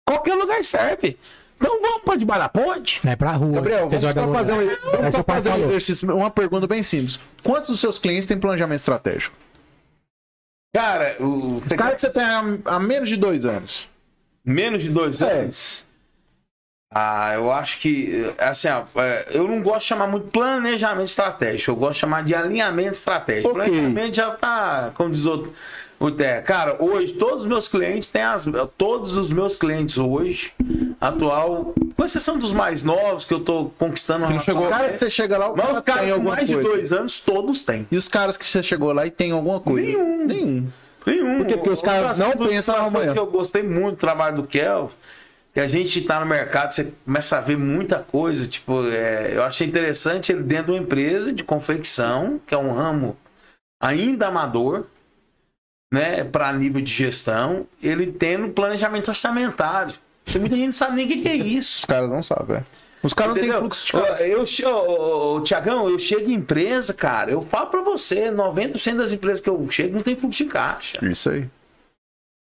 Qualquer 0.07 0.35
lugar 0.35 0.65
serve. 0.65 1.19
Então 1.61 1.81
vamos 1.83 2.03
pra 2.05 2.15
debaixo 2.17 2.41
da 2.43 2.49
ponte. 2.49 3.01
É 3.07 3.17
pra 3.17 3.33
rua. 3.33 3.55
Gabriel, 3.57 3.89
vamos 3.89 4.01
só 4.03 4.33
fazer, 4.33 4.53
um, 4.53 4.57
vamos 4.91 5.07
É 5.07 5.11
só 5.11 5.25
fazer 5.25 5.51
um 5.51 5.65
exercício, 5.65 6.17
uma 6.17 6.31
pergunta 6.31 6.67
bem 6.67 6.83
simples. 6.83 7.19
Quantos 7.43 7.69
dos 7.69 7.81
seus 7.81 7.99
clientes 7.99 8.27
têm 8.27 8.39
planejamento 8.39 8.79
estratégico? 8.79 9.37
Cara, 10.75 11.17
o, 11.19 11.55
Os 11.57 11.67
caras 11.69 11.97
que 11.97 12.03
você 12.03 12.11
tem 12.11 12.23
há, 12.23 12.43
há 12.67 12.79
menos 12.79 13.09
de 13.09 13.17
dois 13.17 13.45
anos. 13.45 13.89
menos 14.45 14.83
de 14.85 14.89
dois 14.91 15.21
É. 15.21 15.41
anos. 15.41 15.88
Ah, 16.91 17.33
eu 17.35 17.53
acho 17.53 17.81
que, 17.81 18.33
assim, 18.39 18.69
ó, 18.69 18.83
é, 19.01 19.27
eu 19.33 19.47
não 19.47 19.61
gosto 19.61 19.81
de 19.81 19.85
chamar 19.87 20.07
muito 20.07 20.29
planejamento 20.29 21.07
estratégico, 21.09 21.71
eu 21.71 21.77
gosto 21.77 21.93
de 21.95 21.99
chamar 21.99 22.23
de 22.25 22.35
alinhamento 22.35 22.93
estratégico. 22.93 23.49
Ok. 23.51 23.63
Planejamento 23.67 24.15
já 24.17 24.31
tá, 24.31 24.91
como 24.95 25.11
diz 25.11 25.27
outro, 25.27 25.53
o 26.01 26.11
Té. 26.11 26.41
Cara, 26.41 26.83
hoje 26.83 27.13
todos 27.13 27.43
os 27.43 27.47
meus 27.47 27.69
clientes 27.69 28.09
têm 28.09 28.23
as. 28.23 28.47
Todos 28.79 29.17
os 29.19 29.29
meus 29.29 29.55
clientes 29.55 29.99
hoje, 29.99 30.53
atual, 30.99 31.75
com 31.95 32.05
exceção 32.05 32.39
dos 32.39 32.53
mais 32.53 32.83
novos 32.83 33.25
que 33.27 33.35
eu 33.35 33.41
tô 33.41 33.71
conquistando 33.79 34.27
não 34.27 34.41
chegou- 34.41 34.67
O 34.67 34.71
cara 34.71 34.89
que 34.89 34.97
você 34.99 35.11
chega 35.11 35.37
lá, 35.37 35.51
o 35.51 35.55
cara 35.55 35.73
os 35.75 35.81
caras 35.81 36.03
tem 36.05 36.11
alguma 36.13 36.35
mais 36.37 36.47
de 36.49 36.55
coisa. 36.55 36.69
dois 36.71 36.93
anos, 36.95 37.21
todos 37.21 37.63
têm. 37.65 37.87
E 37.93 37.97
os 37.99 38.09
caras 38.09 38.35
que 38.39 38.47
você 38.47 38.63
chegou 38.63 38.93
lá 38.95 39.05
e 39.07 39.11
tem 39.11 39.31
alguma 39.33 39.61
coisa? 39.61 39.87
Nenhum. 39.87 40.25
Nenhum. 40.27 40.67
Nenhum. 41.07 41.37
Por 41.39 41.47
quê? 41.47 41.55
Porque 41.55 41.71
os 41.71 41.83
caras 41.83 42.17
não 42.17 42.31
pensam 42.35 42.79
no 42.79 42.87
amanhã. 42.87 43.13
que 43.13 43.19
eu 43.19 43.27
gostei 43.27 43.63
muito 43.63 43.97
do 43.97 44.01
trabalho 44.01 44.37
do 44.37 44.43
Kel, 44.45 44.91
que 45.59 45.63
a 45.63 45.67
gente 45.67 46.01
tá 46.03 46.21
no 46.21 46.27
mercado, 46.27 46.73
você 46.73 46.93
começa 47.05 47.37
a 47.37 47.41
ver 47.41 47.59
muita 47.59 47.99
coisa. 47.99 48.47
Tipo, 48.47 48.87
é, 48.87 49.35
eu 49.35 49.43
achei 49.43 49.67
interessante 49.67 50.31
ele 50.31 50.45
dentro 50.45 50.67
de 50.67 50.71
uma 50.71 50.79
empresa 50.79 51.33
de 51.33 51.43
confecção, 51.43 52.41
que 52.47 52.55
é 52.55 52.57
um 52.57 52.73
ramo 52.73 53.17
ainda 53.83 54.29
amador, 54.29 54.87
né, 55.93 56.23
para 56.23 56.53
nível 56.53 56.81
de 56.81 56.93
gestão, 56.93 57.67
ele 57.83 58.07
tendo 58.07 58.51
planejamento 58.51 59.09
orçamentário. 59.09 59.95
Porque 60.25 60.39
muita 60.39 60.55
gente 60.55 60.67
não 60.67 60.73
sabe 60.73 60.95
nem 60.95 61.07
o 61.07 61.09
que, 61.09 61.23
que 61.23 61.29
é 61.29 61.35
isso. 61.35 61.81
Os 61.81 61.85
caras 61.85 62.09
não 62.09 62.23
sabem, 62.23 62.47
velho. 62.47 62.65
Os 63.03 63.13
caras 63.13 63.35
não 63.35 63.43
têm 63.43 63.53
fluxo 63.53 63.85
de 63.85 63.93
caixa. 63.93 64.23
Eu, 64.23 64.45
eu, 64.61 64.77
ô, 64.77 65.41
Tiagão, 65.41 65.91
eu 65.91 65.99
chego 65.99 66.31
em 66.31 66.35
empresa, 66.35 66.95
cara, 66.95 67.33
eu 67.33 67.43
falo 67.43 67.67
pra 67.67 67.83
você, 67.83 68.31
90% 68.31 68.95
das 68.95 69.13
empresas 69.13 69.41
que 69.41 69.51
eu 69.51 69.69
chego 69.73 69.97
não 69.97 70.03
tem 70.03 70.15
fluxo 70.15 70.45
de 70.45 70.51
caixa. 70.51 71.05
Isso 71.05 71.31
aí. 71.31 71.49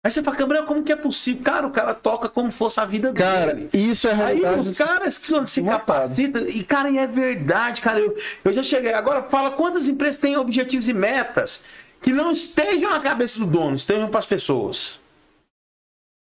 Aí 0.03 0.11
você 0.11 0.23
fala, 0.23 0.37
Gabriel, 0.37 0.65
como 0.65 0.83
que 0.83 0.93
é 0.93 0.97
possível? 0.97 1.43
Cara, 1.43 1.67
o 1.67 1.71
cara 1.71 1.93
toca 1.93 2.27
como 2.29 2.51
fosse 2.51 2.81
a 2.81 2.87
vida 2.87 3.13
Cara, 3.13 3.53
dele. 3.53 3.69
isso 3.75 4.09
é 4.09 4.13
a 4.13 4.15
Aí 4.15 4.41
realidade. 4.41 4.61
os 4.61 4.79
caras 4.79 5.19
que 5.19 5.47
se 5.47 5.63
capacitam, 5.63 6.49
e 6.49 6.65
cara, 6.65 6.89
e 6.91 6.97
é 6.97 7.07
verdade, 7.07 7.83
cara, 7.83 8.01
eu, 8.01 8.17
eu 8.43 8.53
já 8.53 8.63
cheguei. 8.63 8.95
Agora 8.95 9.23
fala 9.25 9.51
quantas 9.51 9.89
empresas 9.89 10.19
têm 10.19 10.39
objetivos 10.39 10.89
e 10.89 10.95
metas 10.95 11.65
que 12.01 12.13
não 12.13 12.33
estejam 12.33 12.91
na 12.91 13.01
cabeça 13.01 13.39
do 13.39 13.47
dono, 13.47 13.77
estejam 13.77 14.09
para 14.09 14.21
as 14.21 14.27
pessoas. 14.27 14.99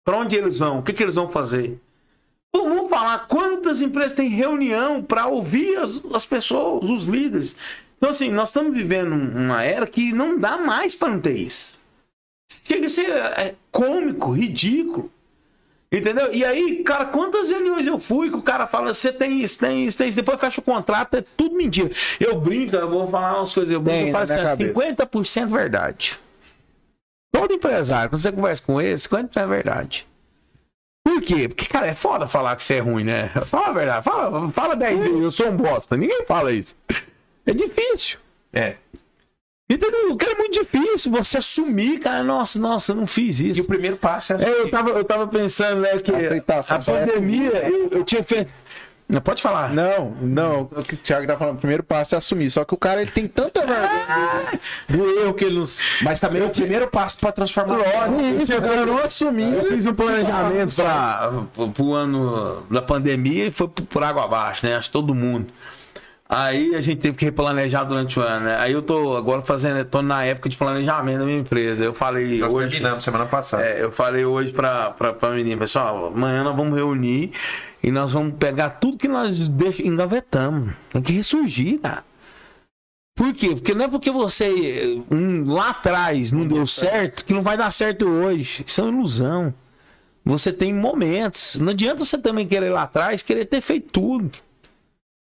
Para 0.04 0.18
onde 0.18 0.36
eles 0.36 0.58
vão? 0.58 0.80
O 0.80 0.82
que, 0.82 0.92
que 0.92 1.02
eles 1.02 1.14
vão 1.14 1.30
fazer? 1.30 1.80
Vamos 2.54 2.90
falar 2.90 3.20
quantas 3.26 3.80
empresas 3.80 4.12
têm 4.12 4.28
reunião 4.28 5.02
para 5.02 5.26
ouvir 5.28 5.78
as, 5.78 5.90
as 6.12 6.26
pessoas, 6.26 6.84
os 6.84 7.06
líderes. 7.06 7.56
Então, 7.96 8.10
assim, 8.10 8.30
nós 8.30 8.50
estamos 8.50 8.74
vivendo 8.74 9.14
uma 9.14 9.62
era 9.62 9.86
que 9.86 10.12
não 10.12 10.38
dá 10.38 10.58
mais 10.58 10.94
para 10.94 11.08
não 11.08 11.20
ter 11.20 11.38
isso. 11.38 11.80
Chega 12.64 12.86
a 12.86 12.88
ser 12.88 13.10
é, 13.10 13.54
cômico, 13.70 14.32
ridículo. 14.32 15.10
Entendeu? 15.92 16.32
E 16.32 16.42
aí, 16.42 16.82
cara, 16.82 17.04
quantas 17.04 17.50
reuniões 17.50 17.86
eu 17.86 18.00
fui 18.00 18.30
que 18.30 18.36
o 18.36 18.42
cara 18.42 18.66
fala, 18.66 18.94
você 18.94 19.12
tem 19.12 19.42
isso, 19.42 19.58
tem 19.58 19.86
isso, 19.86 19.98
tem 19.98 20.08
isso, 20.08 20.16
depois 20.16 20.40
fecha 20.40 20.58
o 20.58 20.64
contrato, 20.64 21.18
é 21.18 21.22
tudo 21.36 21.54
mentira. 21.54 21.90
Eu 22.18 22.40
brinco, 22.40 22.74
eu 22.74 22.88
vou 22.88 23.10
falar 23.10 23.38
umas 23.38 23.52
coisas, 23.52 23.70
eu 23.70 23.80
brinco, 23.80 24.04
Tem 24.04 24.12
cabeça. 24.12 24.56
50% 24.56 25.48
verdade. 25.48 26.18
Todo 27.30 27.52
empresário, 27.52 28.08
quando 28.08 28.22
você 28.22 28.32
conversa 28.32 28.62
com 28.62 28.80
ele, 28.80 28.94
50% 28.94 29.36
é 29.36 29.46
verdade. 29.46 30.06
Por 31.04 31.20
quê? 31.20 31.46
Porque, 31.48 31.66
cara, 31.66 31.86
é 31.86 31.94
foda 31.94 32.26
falar 32.26 32.56
que 32.56 32.62
você 32.62 32.76
é 32.76 32.80
ruim, 32.80 33.04
né? 33.04 33.28
Fala 33.44 33.68
a 33.68 33.72
verdade, 33.72 34.04
fala, 34.04 34.50
fala 34.50 34.74
10 34.74 34.98
vezes, 34.98 35.22
eu 35.22 35.30
sou 35.30 35.48
um 35.48 35.56
bosta. 35.56 35.94
Ninguém 35.96 36.24
fala 36.24 36.52
isso. 36.52 36.74
É 37.44 37.52
difícil. 37.52 38.18
É. 38.50 38.76
Entendeu? 39.74 40.16
Cara, 40.16 40.32
é 40.32 40.36
muito 40.36 40.58
difícil 40.58 41.10
você 41.12 41.38
assumir, 41.38 41.98
cara, 41.98 42.22
nossa, 42.22 42.58
nossa, 42.58 42.92
eu 42.92 42.96
não 42.96 43.06
fiz 43.06 43.40
E 43.40 43.50
isso. 43.50 43.62
o 43.62 43.64
primeiro 43.64 43.96
passo 43.96 44.34
é. 44.34 44.42
É, 44.42 44.60
eu 44.60 44.70
tava, 44.70 44.90
eu 44.90 45.04
tava 45.04 45.26
pensando, 45.26 45.80
né, 45.80 45.98
que 45.98 46.14
Aceitação. 46.14 46.76
a 46.76 46.80
pandemia, 46.80 47.50
eu, 47.68 47.88
eu 47.90 48.04
tinha 48.04 48.22
feito. 48.22 48.50
Não, 49.08 49.20
pode 49.20 49.42
falar. 49.42 49.74
Não, 49.74 50.12
não, 50.22 50.62
o 50.74 50.82
que 50.82 50.94
o 50.94 50.96
Thiago 50.96 51.26
tá 51.26 51.36
falando, 51.36 51.56
o 51.56 51.58
primeiro 51.58 51.82
passo 51.82 52.14
é 52.14 52.18
assumir. 52.18 52.50
Só 52.50 52.64
que 52.64 52.72
o 52.72 52.78
cara 52.78 53.02
ele 53.02 53.10
tem 53.10 53.28
tanta 53.28 53.60
vergonha. 53.60 54.60
Do 54.88 55.20
erro 55.20 55.34
que 55.34 55.44
ele 55.44 55.58
não. 55.58 55.64
Mas 56.02 56.18
também 56.18 56.40
é 56.40 56.46
o 56.46 56.50
primeiro 56.50 56.86
passo 56.88 57.18
para 57.18 57.30
transformar. 57.30 57.76
Lógico, 57.76 58.64
eu 58.66 58.86
não 58.86 58.98
assumi. 58.98 59.52
Eu 59.52 59.66
fiz 59.68 59.84
um 59.84 59.92
planejamento 59.94 60.74
para 60.76 61.82
o 61.84 61.92
ano 61.92 62.66
da 62.70 62.80
pandemia 62.80 63.48
e 63.48 63.50
foi 63.50 63.68
por 63.68 63.82
por 63.84 64.02
água 64.02 64.24
abaixo, 64.24 64.64
né? 64.64 64.76
Acho 64.76 64.86
que 64.88 64.92
todo 64.92 65.14
mundo. 65.14 65.46
Aí 66.34 66.74
a 66.74 66.80
gente 66.80 66.98
teve 66.98 67.14
que 67.14 67.26
replanejar 67.26 67.86
durante 67.86 68.18
o 68.18 68.22
ano, 68.22 68.46
né? 68.46 68.56
Aí 68.56 68.72
eu 68.72 68.80
tô 68.80 69.14
agora 69.18 69.42
fazendo, 69.42 69.84
tô 69.84 70.00
na 70.00 70.24
época 70.24 70.48
de 70.48 70.56
planejamento 70.56 71.18
da 71.18 71.24
minha 71.26 71.38
empresa. 71.38 71.84
Eu 71.84 71.92
falei 71.92 72.38
Nós 72.38 72.50
hoje. 72.50 72.70
terminamos 72.70 73.04
semana 73.04 73.26
passada. 73.26 73.62
É, 73.62 73.82
eu 73.82 73.92
falei 73.92 74.24
hoje 74.24 74.50
pra, 74.50 74.92
pra, 74.92 75.12
pra 75.12 75.30
menina, 75.32 75.58
pessoal, 75.58 76.06
amanhã 76.06 76.42
nós 76.42 76.56
vamos 76.56 76.74
reunir 76.74 77.32
e 77.82 77.90
nós 77.90 78.12
vamos 78.12 78.34
pegar 78.38 78.70
tudo 78.70 78.96
que 78.96 79.08
nós 79.08 79.38
deixa, 79.46 79.82
engavetamos. 79.82 80.72
Tem 80.90 81.02
que 81.02 81.12
ressurgir, 81.12 81.78
cara. 81.80 82.02
Por 83.14 83.34
quê? 83.34 83.48
Porque 83.48 83.74
não 83.74 83.84
é 83.84 83.88
porque 83.88 84.10
você 84.10 85.02
um, 85.10 85.52
lá 85.52 85.68
atrás 85.68 86.32
não 86.32 86.46
deu 86.46 86.66
certo 86.66 87.26
que 87.26 87.34
não 87.34 87.42
vai 87.42 87.58
dar 87.58 87.70
certo 87.70 88.08
hoje. 88.08 88.64
Isso 88.66 88.80
é 88.80 88.84
uma 88.84 88.98
ilusão. 88.98 89.52
Você 90.24 90.50
tem 90.50 90.72
momentos. 90.72 91.56
Não 91.56 91.72
adianta 91.72 92.06
você 92.06 92.16
também 92.16 92.48
querer 92.48 92.70
lá 92.70 92.84
atrás, 92.84 93.20
querer 93.20 93.44
ter 93.44 93.60
feito 93.60 93.90
tudo. 93.90 94.30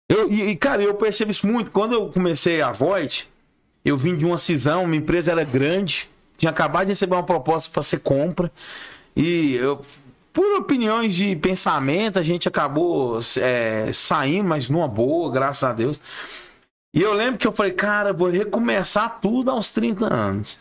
Eu, 0.09 0.31
e, 0.31 0.55
cara, 0.55 0.81
eu 0.81 0.95
percebo 0.95 1.29
isso 1.29 1.45
muito. 1.45 1.69
Quando 1.69 1.93
eu 1.93 2.09
comecei 2.09 2.61
a 2.63 2.71
Void, 2.71 3.29
eu 3.85 3.95
vim 3.95 4.17
de 4.17 4.25
uma 4.25 4.39
cisão, 4.39 4.87
minha 4.87 4.99
empresa 5.01 5.31
era 5.31 5.43
grande, 5.43 6.09
tinha 6.35 6.49
acabado 6.49 6.85
de 6.85 6.91
receber 6.91 7.13
uma 7.13 7.23
proposta 7.23 7.69
para 7.71 7.83
ser 7.83 7.99
compra. 7.99 8.51
E 9.15 9.55
eu, 9.55 9.79
por 10.33 10.57
opiniões 10.57 11.13
de 11.13 11.35
pensamento, 11.35 12.17
a 12.17 12.23
gente 12.23 12.47
acabou 12.47 13.19
é, 13.37 13.91
saindo, 13.93 14.49
mas 14.49 14.67
numa 14.67 14.87
boa, 14.87 15.31
graças 15.31 15.63
a 15.63 15.73
Deus. 15.73 16.01
E 16.93 17.01
eu 17.01 17.13
lembro 17.13 17.37
que 17.37 17.47
eu 17.47 17.51
falei, 17.53 17.73
cara, 17.73 18.11
vou 18.11 18.29
recomeçar 18.29 19.19
tudo 19.21 19.51
aos 19.51 19.69
30 19.69 20.11
anos. 20.11 20.59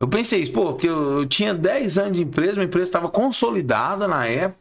Eu 0.00 0.08
pensei 0.08 0.40
isso, 0.40 0.52
pô, 0.52 0.72
porque 0.72 0.88
eu, 0.88 1.20
eu 1.20 1.26
tinha 1.26 1.54
10 1.54 1.98
anos 1.98 2.16
de 2.16 2.24
empresa, 2.24 2.54
minha 2.54 2.64
empresa 2.64 2.88
estava 2.88 3.08
consolidada 3.08 4.08
na 4.08 4.26
época. 4.26 4.59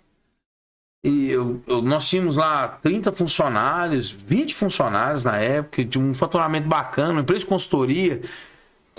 E 1.03 1.29
eu- 1.31 1.61
eu- 1.65 1.81
nós 1.81 2.09
tínhamos 2.09 2.35
lá 2.35 2.67
30 2.67 3.11
funcionários, 3.11 4.11
20 4.11 4.53
funcionários 4.53 5.23
na 5.23 5.37
época, 5.37 5.85
de 5.85 5.97
um 5.97 6.13
faturamento 6.13 6.67
bacana, 6.67 7.11
uma 7.13 7.21
empresa 7.21 7.41
de 7.41 7.45
consultoria. 7.45 8.21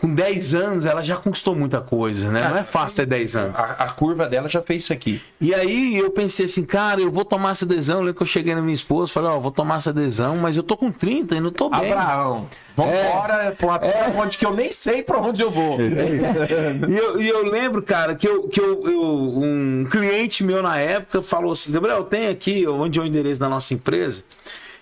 Com 0.00 0.14
10 0.14 0.54
anos, 0.54 0.86
ela 0.86 1.02
já 1.02 1.16
conquistou 1.16 1.54
muita 1.54 1.78
coisa, 1.80 2.30
né? 2.30 2.48
Não 2.48 2.56
é 2.56 2.64
fácil 2.64 2.96
ter 2.96 3.06
10 3.06 3.36
anos. 3.36 3.58
A, 3.58 3.64
a 3.84 3.88
curva 3.90 4.26
dela 4.26 4.48
já 4.48 4.62
fez 4.62 4.84
isso 4.84 4.92
aqui. 4.94 5.20
E 5.38 5.52
aí 5.54 5.96
eu 5.98 6.10
pensei 6.10 6.46
assim, 6.46 6.64
cara, 6.64 7.00
eu 7.02 7.10
vou 7.10 7.22
tomar 7.24 7.50
essa 7.50 7.66
adesão. 7.66 7.96
Eu 7.98 8.00
lembro 8.04 8.14
que 8.14 8.22
eu 8.22 8.26
cheguei 8.26 8.54
na 8.54 8.62
minha 8.62 8.74
esposa, 8.74 9.12
falei, 9.12 9.28
ó, 9.30 9.38
vou 9.38 9.50
tomar 9.50 9.76
essa 9.76 9.90
adesão, 9.90 10.36
mas 10.38 10.56
eu 10.56 10.62
tô 10.62 10.74
com 10.74 10.90
30 10.90 11.36
e 11.36 11.40
não 11.40 11.50
tô 11.50 11.68
bem. 11.68 11.92
Abraão, 11.92 12.46
vambora 12.74 13.54
pra 13.58 13.66
uma 13.66 13.78
terra 13.78 14.12
onde 14.16 14.38
que 14.38 14.46
eu 14.46 14.54
nem 14.54 14.72
sei 14.72 15.02
pra 15.02 15.18
onde 15.18 15.42
eu 15.42 15.50
vou. 15.50 15.78
E 15.80 16.96
eu, 16.96 17.20
e 17.20 17.28
eu 17.28 17.44
lembro, 17.50 17.82
cara, 17.82 18.14
que, 18.14 18.26
eu, 18.26 18.44
que 18.48 18.58
eu, 18.60 18.82
eu- 18.90 19.02
um 19.42 19.86
cliente 19.90 20.42
meu 20.42 20.62
na 20.62 20.78
época 20.78 21.22
falou 21.22 21.52
assim: 21.52 21.72
Gabriel, 21.72 22.04
tem 22.04 22.28
aqui 22.28 22.66
onde 22.66 22.98
é 22.98 23.02
o 23.02 23.06
endereço 23.06 23.38
da 23.40 23.48
nossa 23.50 23.74
empresa. 23.74 24.22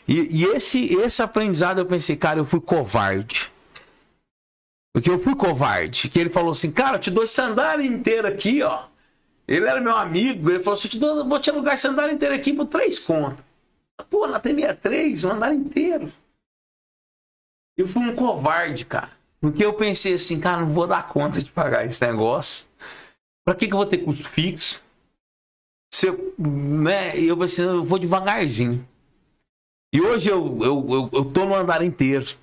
E, 0.06 0.38
e 0.42 0.44
esse, 0.44 0.94
esse 0.94 1.20
aprendizado 1.22 1.80
eu 1.80 1.86
pensei, 1.86 2.14
cara, 2.16 2.38
eu 2.38 2.44
fui 2.44 2.60
covarde. 2.60 3.50
Porque 4.98 5.10
eu 5.10 5.22
fui 5.22 5.36
covarde. 5.36 6.08
Que 6.08 6.18
ele 6.18 6.28
falou 6.28 6.50
assim: 6.50 6.72
cara, 6.72 6.96
eu 6.96 7.00
te 7.00 7.08
dou 7.08 7.22
esse 7.22 7.34
sandália 7.34 7.86
inteiro 7.86 8.26
aqui, 8.26 8.64
ó. 8.64 8.86
Ele 9.46 9.64
era 9.64 9.80
meu 9.80 9.96
amigo. 9.96 10.50
Ele 10.50 10.58
falou 10.58 10.76
assim: 10.76 10.88
te 10.88 10.98
dou, 10.98 11.24
vou 11.24 11.38
te 11.38 11.50
alugar 11.50 11.74
esse 11.74 11.82
sandália 11.82 12.12
inteiro 12.12 12.34
aqui 12.34 12.52
por 12.52 12.66
três 12.66 12.98
contas. 12.98 13.44
Pô, 14.10 14.26
na 14.26 14.40
T63, 14.40 15.24
um 15.24 15.30
andar 15.30 15.54
inteiro. 15.54 16.12
Eu 17.76 17.86
fui 17.86 18.02
um 18.02 18.16
covarde, 18.16 18.84
cara. 18.84 19.12
Porque 19.40 19.64
eu 19.64 19.72
pensei 19.72 20.14
assim, 20.14 20.40
cara, 20.40 20.62
não 20.62 20.68
vou 20.68 20.88
dar 20.88 21.06
conta 21.06 21.40
de 21.40 21.48
pagar 21.48 21.86
esse 21.86 22.04
negócio. 22.04 22.66
Pra 23.44 23.54
que, 23.54 23.68
que 23.68 23.72
eu 23.72 23.78
vou 23.78 23.86
ter 23.86 23.98
custo 23.98 24.28
fixo? 24.28 24.82
Se 25.94 26.08
eu, 26.08 26.34
né, 26.36 27.16
eu 27.16 27.36
pensei, 27.36 27.64
eu 27.64 27.84
vou 27.84 28.00
devagarzinho. 28.00 28.84
E 29.94 30.00
hoje 30.00 30.28
eu, 30.28 30.58
eu, 30.60 30.86
eu, 30.90 31.10
eu 31.12 31.24
tô 31.24 31.44
no 31.44 31.54
andar 31.54 31.84
inteiro. 31.84 32.36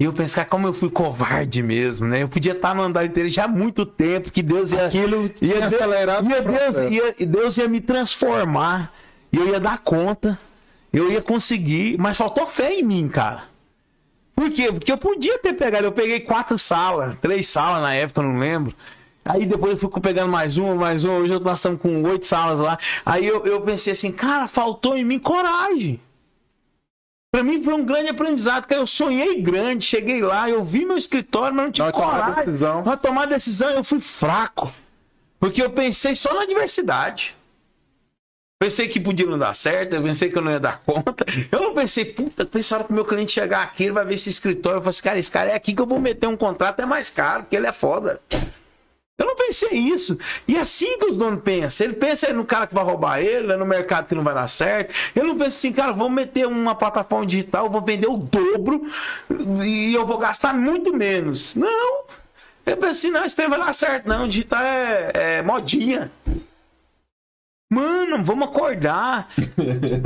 E 0.00 0.04
eu 0.04 0.12
pensei, 0.12 0.36
cara, 0.36 0.48
como 0.48 0.66
eu 0.66 0.72
fui 0.72 0.88
covarde 0.88 1.60
mesmo, 1.60 2.06
né? 2.06 2.22
Eu 2.22 2.28
podia 2.28 2.52
estar 2.52 2.72
no 2.72 2.82
andar 2.82 3.04
inteiro 3.04 3.28
já 3.28 3.44
há 3.44 3.48
muito 3.48 3.84
tempo, 3.84 4.30
que 4.30 4.42
Deus 4.42 4.70
ia. 4.70 4.86
Aquilo 4.86 5.28
ia, 5.42 5.66
acelerado 5.66 6.30
ia, 6.30 6.40
Deus, 6.40 6.92
ia, 6.92 7.26
Deus 7.26 7.56
ia 7.58 7.68
me 7.68 7.80
transformar. 7.80 8.92
E 9.32 9.36
eu 9.36 9.48
ia 9.48 9.58
dar 9.58 9.78
conta. 9.78 10.38
Eu 10.92 11.10
ia 11.10 11.20
conseguir. 11.20 11.98
Mas 11.98 12.16
faltou 12.16 12.46
fé 12.46 12.74
em 12.74 12.82
mim, 12.84 13.08
cara. 13.08 13.44
Por 14.36 14.50
quê? 14.50 14.70
Porque 14.72 14.92
eu 14.92 14.98
podia 14.98 15.36
ter 15.40 15.54
pegado. 15.54 15.86
Eu 15.86 15.92
peguei 15.92 16.20
quatro 16.20 16.56
salas, 16.56 17.16
três 17.20 17.48
salas 17.48 17.82
na 17.82 17.92
época, 17.92 18.20
eu 18.20 18.24
não 18.28 18.38
lembro. 18.38 18.72
Aí 19.24 19.44
depois 19.44 19.72
eu 19.72 19.78
fui 19.78 20.00
pegando 20.00 20.30
mais 20.30 20.56
uma, 20.56 20.76
mais 20.76 21.02
uma. 21.02 21.18
Hoje 21.18 21.40
nós 21.40 21.58
estamos 21.58 21.80
com 21.80 22.04
oito 22.04 22.24
salas 22.24 22.60
lá. 22.60 22.78
Aí 23.04 23.26
eu, 23.26 23.44
eu 23.44 23.60
pensei 23.62 23.94
assim, 23.94 24.12
cara, 24.12 24.46
faltou 24.46 24.96
em 24.96 25.04
mim 25.04 25.18
coragem. 25.18 26.00
Pra 27.30 27.42
mim 27.42 27.62
foi 27.62 27.74
um 27.74 27.84
grande 27.84 28.08
aprendizado, 28.08 28.66
cara. 28.66 28.80
Eu 28.80 28.86
sonhei 28.86 29.40
grande, 29.40 29.84
cheguei 29.84 30.22
lá, 30.22 30.48
eu 30.48 30.64
vi 30.64 30.84
meu 30.86 30.96
escritório, 30.96 31.54
mas 31.54 31.64
não 31.66 31.72
tive 31.72 31.86
de 31.88 31.92
tomar 31.92 32.10
coragem. 32.10 32.44
decisão. 32.44 32.82
Pra 32.82 32.96
tomar 32.96 33.26
decisão, 33.26 33.70
eu 33.70 33.84
fui 33.84 34.00
fraco. 34.00 34.72
Porque 35.38 35.62
eu 35.62 35.70
pensei 35.70 36.14
só 36.14 36.34
na 36.34 36.42
adversidade. 36.42 37.36
Pensei 38.60 38.88
que 38.88 38.98
podia 38.98 39.24
não 39.24 39.38
dar 39.38 39.54
certo, 39.54 39.94
eu 39.94 40.02
pensei 40.02 40.28
que 40.30 40.36
eu 40.36 40.42
não 40.42 40.50
ia 40.50 40.58
dar 40.58 40.80
conta. 40.80 41.24
Eu 41.52 41.60
não 41.60 41.74
pensei, 41.74 42.04
puta, 42.04 42.42
hora 42.74 42.84
que 42.84 42.90
o 42.90 42.94
meu 42.94 43.04
cliente 43.04 43.30
chegar 43.30 43.62
aqui, 43.62 43.84
ele 43.84 43.92
vai 43.92 44.04
ver 44.04 44.14
esse 44.14 44.28
escritório. 44.28 44.78
Eu 44.78 44.82
falei 44.82 44.90
assim, 44.90 45.02
cara, 45.02 45.18
esse 45.18 45.30
cara 45.30 45.50
é 45.50 45.54
aqui 45.54 45.74
que 45.74 45.80
eu 45.80 45.86
vou 45.86 46.00
meter 46.00 46.26
um 46.26 46.36
contrato, 46.36 46.80
é 46.80 46.86
mais 46.86 47.08
caro, 47.08 47.44
porque 47.44 47.54
ele 47.54 47.68
é 47.68 47.72
foda. 47.72 48.20
Eu 49.18 49.26
não 49.26 49.34
pensei 49.34 49.70
isso. 49.76 50.16
E 50.46 50.56
é 50.56 50.60
assim 50.60 50.96
que 50.96 51.06
os 51.06 51.14
donos 51.14 51.42
pensam. 51.42 51.86
Ele 51.88 51.94
pensa 51.96 52.32
no 52.32 52.44
cara 52.44 52.68
que 52.68 52.74
vai 52.74 52.84
roubar 52.84 53.20
ele, 53.20 53.52
é 53.52 53.56
no 53.56 53.66
mercado 53.66 54.06
que 54.06 54.14
não 54.14 54.22
vai 54.22 54.32
dar 54.32 54.46
certo. 54.48 54.94
Ele 55.16 55.26
não 55.26 55.34
pensa 55.36 55.48
assim, 55.48 55.72
cara, 55.72 55.90
vamos 55.92 56.12
meter 56.12 56.46
uma 56.46 56.74
plataforma 56.74 57.26
digital, 57.26 57.66
eu 57.66 57.70
vou 57.72 57.82
vender 57.82 58.06
o 58.06 58.16
dobro 58.16 58.86
e 59.64 59.92
eu 59.92 60.06
vou 60.06 60.18
gastar 60.18 60.54
muito 60.54 60.92
menos. 60.94 61.56
Não. 61.56 62.04
Ele 62.64 62.76
pensa 62.76 62.90
assim, 62.90 63.10
não, 63.10 63.24
esse 63.24 63.34
trem 63.34 63.48
vai 63.48 63.58
dar 63.58 63.72
certo. 63.72 64.06
Não, 64.08 64.28
digital 64.28 64.62
é, 64.62 65.10
é 65.14 65.42
modinha. 65.42 66.12
Mano, 67.70 68.24
vamos 68.24 68.48
acordar. 68.48 69.28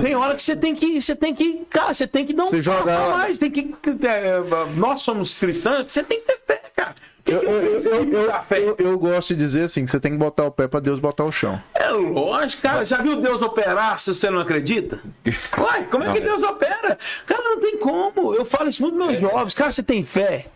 Tem 0.02 0.16
hora 0.16 0.34
que 0.34 0.43
você 0.43 0.56
tem 0.56 0.74
que, 0.74 1.01
você 1.01 1.14
tem 1.14 1.34
que, 1.34 1.64
cara, 1.70 1.93
você 1.94 2.06
tem 2.06 2.26
que 2.26 2.32
dar 2.32 2.44
um 2.44 2.47
Você 2.47 2.56
passo 2.62 2.78
jogar- 2.78 3.12
a 3.12 3.16
mais, 3.18 3.39
tem 3.39 3.51
que 3.51 3.66
é, 4.06 4.40
nós 4.74 5.02
somos 5.02 5.34
cristãos, 5.34 5.93
você 5.93 6.02
tem 6.02 6.18
que 6.20 6.26
ter 6.26 6.40
fé, 6.47 6.62
cara. 6.74 6.94
Eu, 7.24 7.40
eu, 7.40 7.81
eu, 7.81 8.77
eu, 8.78 8.99
gosto 8.99 9.35
de 9.35 9.40
dizer 9.40 9.62
assim, 9.62 9.85
que 9.85 9.90
você 9.90 10.01
tem 10.01 10.12
que 10.12 10.19
botar 10.19 10.44
o 10.44 10.51
pé 10.51 10.66
pra 10.66 10.81
Deus 10.81 10.99
botar 10.99 11.24
o 11.24 11.31
chão. 11.31 11.62
É 11.73 11.89
lógico, 11.89 12.62
cara. 12.62 12.85
Já 12.85 13.01
viu 13.01 13.20
Deus 13.20 13.40
operar 13.40 13.99
se 13.99 14.12
você 14.12 14.28
não 14.28 14.40
acredita? 14.40 15.01
Uai, 15.57 15.85
como 15.85 16.03
é 16.03 16.12
que 16.12 16.20
Deus 16.20 16.43
opera? 16.43 16.99
Cara, 17.27 17.43
não 17.44 17.61
tem 17.61 17.78
como. 17.78 18.35
Eu 18.35 18.44
falo 18.44 18.69
isso 18.69 18.82
muito 18.82 18.99
meus 18.99 19.20
jovens. 19.20 19.55
Cara, 19.55 19.70
você 19.70 19.82
tem 19.82 20.03
fé? 20.05 20.47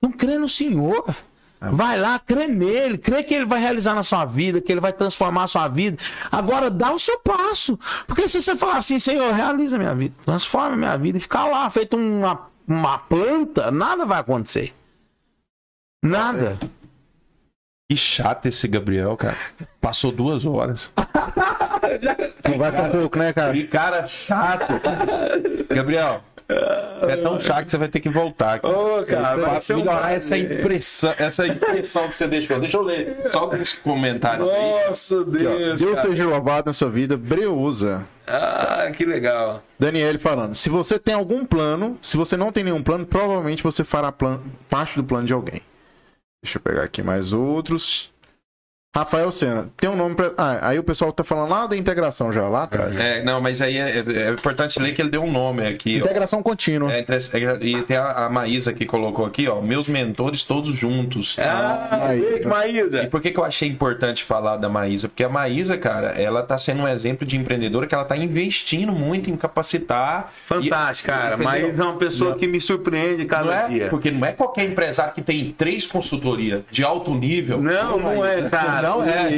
Não 0.00 0.10
crê 0.10 0.38
no 0.38 0.48
Senhor. 0.48 1.14
Vai 1.60 1.98
lá, 1.98 2.18
crê 2.18 2.46
nele, 2.46 2.98
crê 2.98 3.22
que 3.22 3.34
ele 3.34 3.46
vai 3.46 3.58
realizar 3.58 3.94
na 3.94 4.02
sua 4.02 4.26
vida, 4.26 4.60
que 4.60 4.70
ele 4.70 4.80
vai 4.80 4.92
transformar 4.92 5.44
a 5.44 5.46
sua 5.46 5.68
vida. 5.68 5.96
Agora 6.30 6.70
dá 6.70 6.92
o 6.92 6.98
seu 6.98 7.18
passo. 7.20 7.78
Porque 8.06 8.28
se 8.28 8.40
você 8.40 8.54
falar 8.54 8.76
assim, 8.76 8.98
Senhor, 8.98 9.32
realiza 9.32 9.78
minha 9.78 9.94
vida, 9.94 10.14
transforma 10.24 10.76
minha 10.76 10.96
vida 10.98 11.16
e 11.16 11.20
ficar 11.20 11.46
lá 11.46 11.68
feito 11.70 11.96
uma, 11.96 12.48
uma 12.68 12.98
planta, 12.98 13.70
nada 13.70 14.04
vai 14.04 14.20
acontecer. 14.20 14.75
Nada. 16.04 16.58
Que 17.90 17.96
chato 17.96 18.46
esse 18.46 18.66
Gabriel, 18.66 19.16
cara. 19.16 19.36
Passou 19.80 20.10
duas 20.10 20.44
horas. 20.44 20.92
Conversa 22.44 22.82
um 22.82 22.90
pouco, 22.90 23.18
né, 23.18 23.32
cara? 23.32 23.52
Que 23.52 23.64
cara 23.66 24.08
chato. 24.08 24.72
Gabriel, 25.72 26.20
é 26.48 27.16
tão 27.16 27.38
chato 27.38 27.64
que 27.66 27.70
você 27.70 27.78
vai 27.78 27.88
ter 27.88 28.00
que 28.00 28.08
voltar. 28.08 28.58
Cara. 28.60 28.76
Ô, 28.76 29.04
cara, 29.04 29.36
vai 29.36 29.60
ser 29.60 29.74
um 29.74 29.78
melhorar 29.78 30.12
essa 30.12 30.36
impressão, 30.36 31.14
essa 31.16 31.46
impressão 31.46 32.08
que 32.08 32.16
você 32.16 32.26
deixou. 32.26 32.58
Deixa 32.58 32.76
eu 32.76 32.82
ler 32.82 33.24
só 33.28 33.40
alguns 33.40 33.74
comentários 33.74 34.48
aí. 34.50 34.86
Nossa, 34.88 35.24
Deus. 35.24 35.80
Deus 35.80 35.94
cara. 35.94 36.08
seja 36.08 36.24
louvado 36.26 36.66
na 36.66 36.72
sua 36.72 36.90
vida. 36.90 37.16
Breuza. 37.16 38.04
Ah, 38.26 38.90
que 38.96 39.04
legal. 39.04 39.62
Daniele 39.78 40.18
falando. 40.18 40.56
Se 40.56 40.68
você 40.68 40.98
tem 40.98 41.14
algum 41.14 41.44
plano, 41.46 41.96
se 42.02 42.16
você 42.16 42.36
não 42.36 42.50
tem 42.50 42.64
nenhum 42.64 42.82
plano, 42.82 43.06
provavelmente 43.06 43.62
você 43.62 43.84
fará 43.84 44.10
plan- 44.10 44.40
parte 44.68 44.96
do 44.96 45.04
plano 45.04 45.24
de 45.24 45.32
alguém. 45.32 45.62
Deixa 46.46 46.58
eu 46.58 46.62
pegar 46.62 46.84
aqui 46.84 47.02
mais 47.02 47.32
outros. 47.32 48.14
Rafael 48.96 49.30
Sena, 49.30 49.68
tem 49.76 49.90
um 49.90 49.96
nome 49.96 50.14
pra. 50.14 50.32
Ah, 50.38 50.58
aí 50.70 50.78
o 50.78 50.82
pessoal 50.82 51.12
tá 51.12 51.22
falando 51.22 51.50
lá 51.50 51.66
da 51.66 51.76
integração 51.76 52.32
já, 52.32 52.48
lá 52.48 52.62
atrás. 52.62 52.98
É, 52.98 53.22
não, 53.22 53.40
mas 53.40 53.60
aí 53.60 53.76
é, 53.76 53.98
é 53.98 54.30
importante 54.30 54.80
ler 54.80 54.94
que 54.94 55.02
ele 55.02 55.10
deu 55.10 55.22
um 55.22 55.30
nome 55.30 55.66
aqui. 55.66 56.00
ó. 56.00 56.04
Integração 56.04 56.42
contínua. 56.42 56.90
É, 56.92 57.00
entre- 57.00 57.16
é, 57.16 57.58
e 57.60 57.82
tem 57.82 57.96
a, 57.96 58.26
a 58.26 58.30
Maísa 58.30 58.72
que 58.72 58.86
colocou 58.86 59.26
aqui, 59.26 59.46
ó. 59.48 59.60
Meus 59.60 59.86
mentores 59.86 60.44
todos 60.44 60.74
juntos. 60.76 61.36
Ah, 61.38 61.88
aí. 62.08 62.20
beijo, 62.20 62.42
E 62.44 62.46
Maísa. 62.46 63.06
por 63.08 63.20
que, 63.20 63.30
que 63.30 63.38
eu 63.38 63.44
achei 63.44 63.68
importante 63.68 64.24
falar 64.24 64.56
da 64.56 64.68
Maísa? 64.68 65.08
Porque 65.08 65.22
a 65.24 65.28
Maísa, 65.28 65.76
cara, 65.76 66.08
ela 66.20 66.42
tá 66.42 66.56
sendo 66.56 66.82
um 66.82 66.88
exemplo 66.88 67.26
de 67.26 67.36
empreendedora 67.36 67.86
que 67.86 67.94
ela 67.94 68.04
tá 68.04 68.16
investindo 68.16 68.92
muito 68.92 69.28
em 69.30 69.36
capacitar. 69.36 70.32
Fantástico, 70.46 71.10
E- 71.10 71.12
cara. 71.12 71.26
entendeu? 71.34 71.44
Maísa 71.44 71.82
é 71.82 71.86
uma 71.86 71.96
pessoa 71.96 72.34
que 72.36 72.46
me 72.46 72.60
surpreende 72.60 73.22
Não 73.22 73.26
cada 73.26 73.54
é, 73.54 73.68
dia. 73.68 73.88
porque 73.88 74.10
não 74.10 74.26
é 74.26 74.32
qualquer 74.32 74.64
empresário 74.64 75.12
que 75.12 75.20
tem 75.20 75.54
três 75.56 75.86
consultorias 75.86 76.62
de 76.70 76.82
alto 76.82 77.14
nível. 77.14 77.60
Não, 77.60 77.98
não 77.98 78.24
é, 78.24 78.48
cara. 78.48 78.85
Não 78.86 79.04
é. 79.04 79.32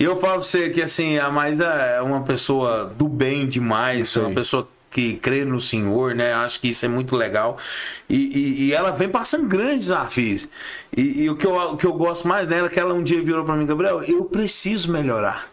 E 0.00 0.04
eu 0.04 0.12
falo 0.20 0.34
pra 0.34 0.42
você 0.44 0.70
que 0.70 0.80
assim, 0.82 1.18
a 1.18 1.30
Maísa 1.30 1.64
é 1.66 2.00
uma 2.00 2.22
pessoa 2.22 2.92
do 2.96 3.08
bem 3.08 3.46
demais, 3.46 4.16
é 4.16 4.20
uma 4.20 4.34
pessoa 4.34 4.68
que 4.90 5.16
crê 5.16 5.44
no 5.44 5.60
Senhor, 5.60 6.14
né? 6.14 6.32
Acho 6.32 6.60
que 6.60 6.68
isso 6.68 6.84
é 6.84 6.88
muito 6.88 7.14
legal. 7.14 7.58
E, 8.08 8.16
e- 8.16 8.64
e 8.66 8.72
ela 8.72 8.90
vem 8.90 9.08
passando 9.08 9.46
grandes 9.46 9.86
desafios. 9.88 10.48
E, 10.96 11.22
e 11.24 11.30
o, 11.30 11.36
que 11.36 11.46
eu, 11.46 11.54
o 11.54 11.76
que 11.76 11.86
eu 11.86 11.92
gosto 11.92 12.26
mais 12.26 12.48
dela 12.48 12.68
é 12.68 12.70
que 12.70 12.80
ela 12.80 12.94
um 12.94 13.02
dia 13.02 13.22
virou 13.22 13.44
pra 13.44 13.54
mim, 13.54 13.66
Gabriel, 13.66 14.02
eu 14.04 14.24
preciso 14.24 14.90
melhorar. 14.90 15.46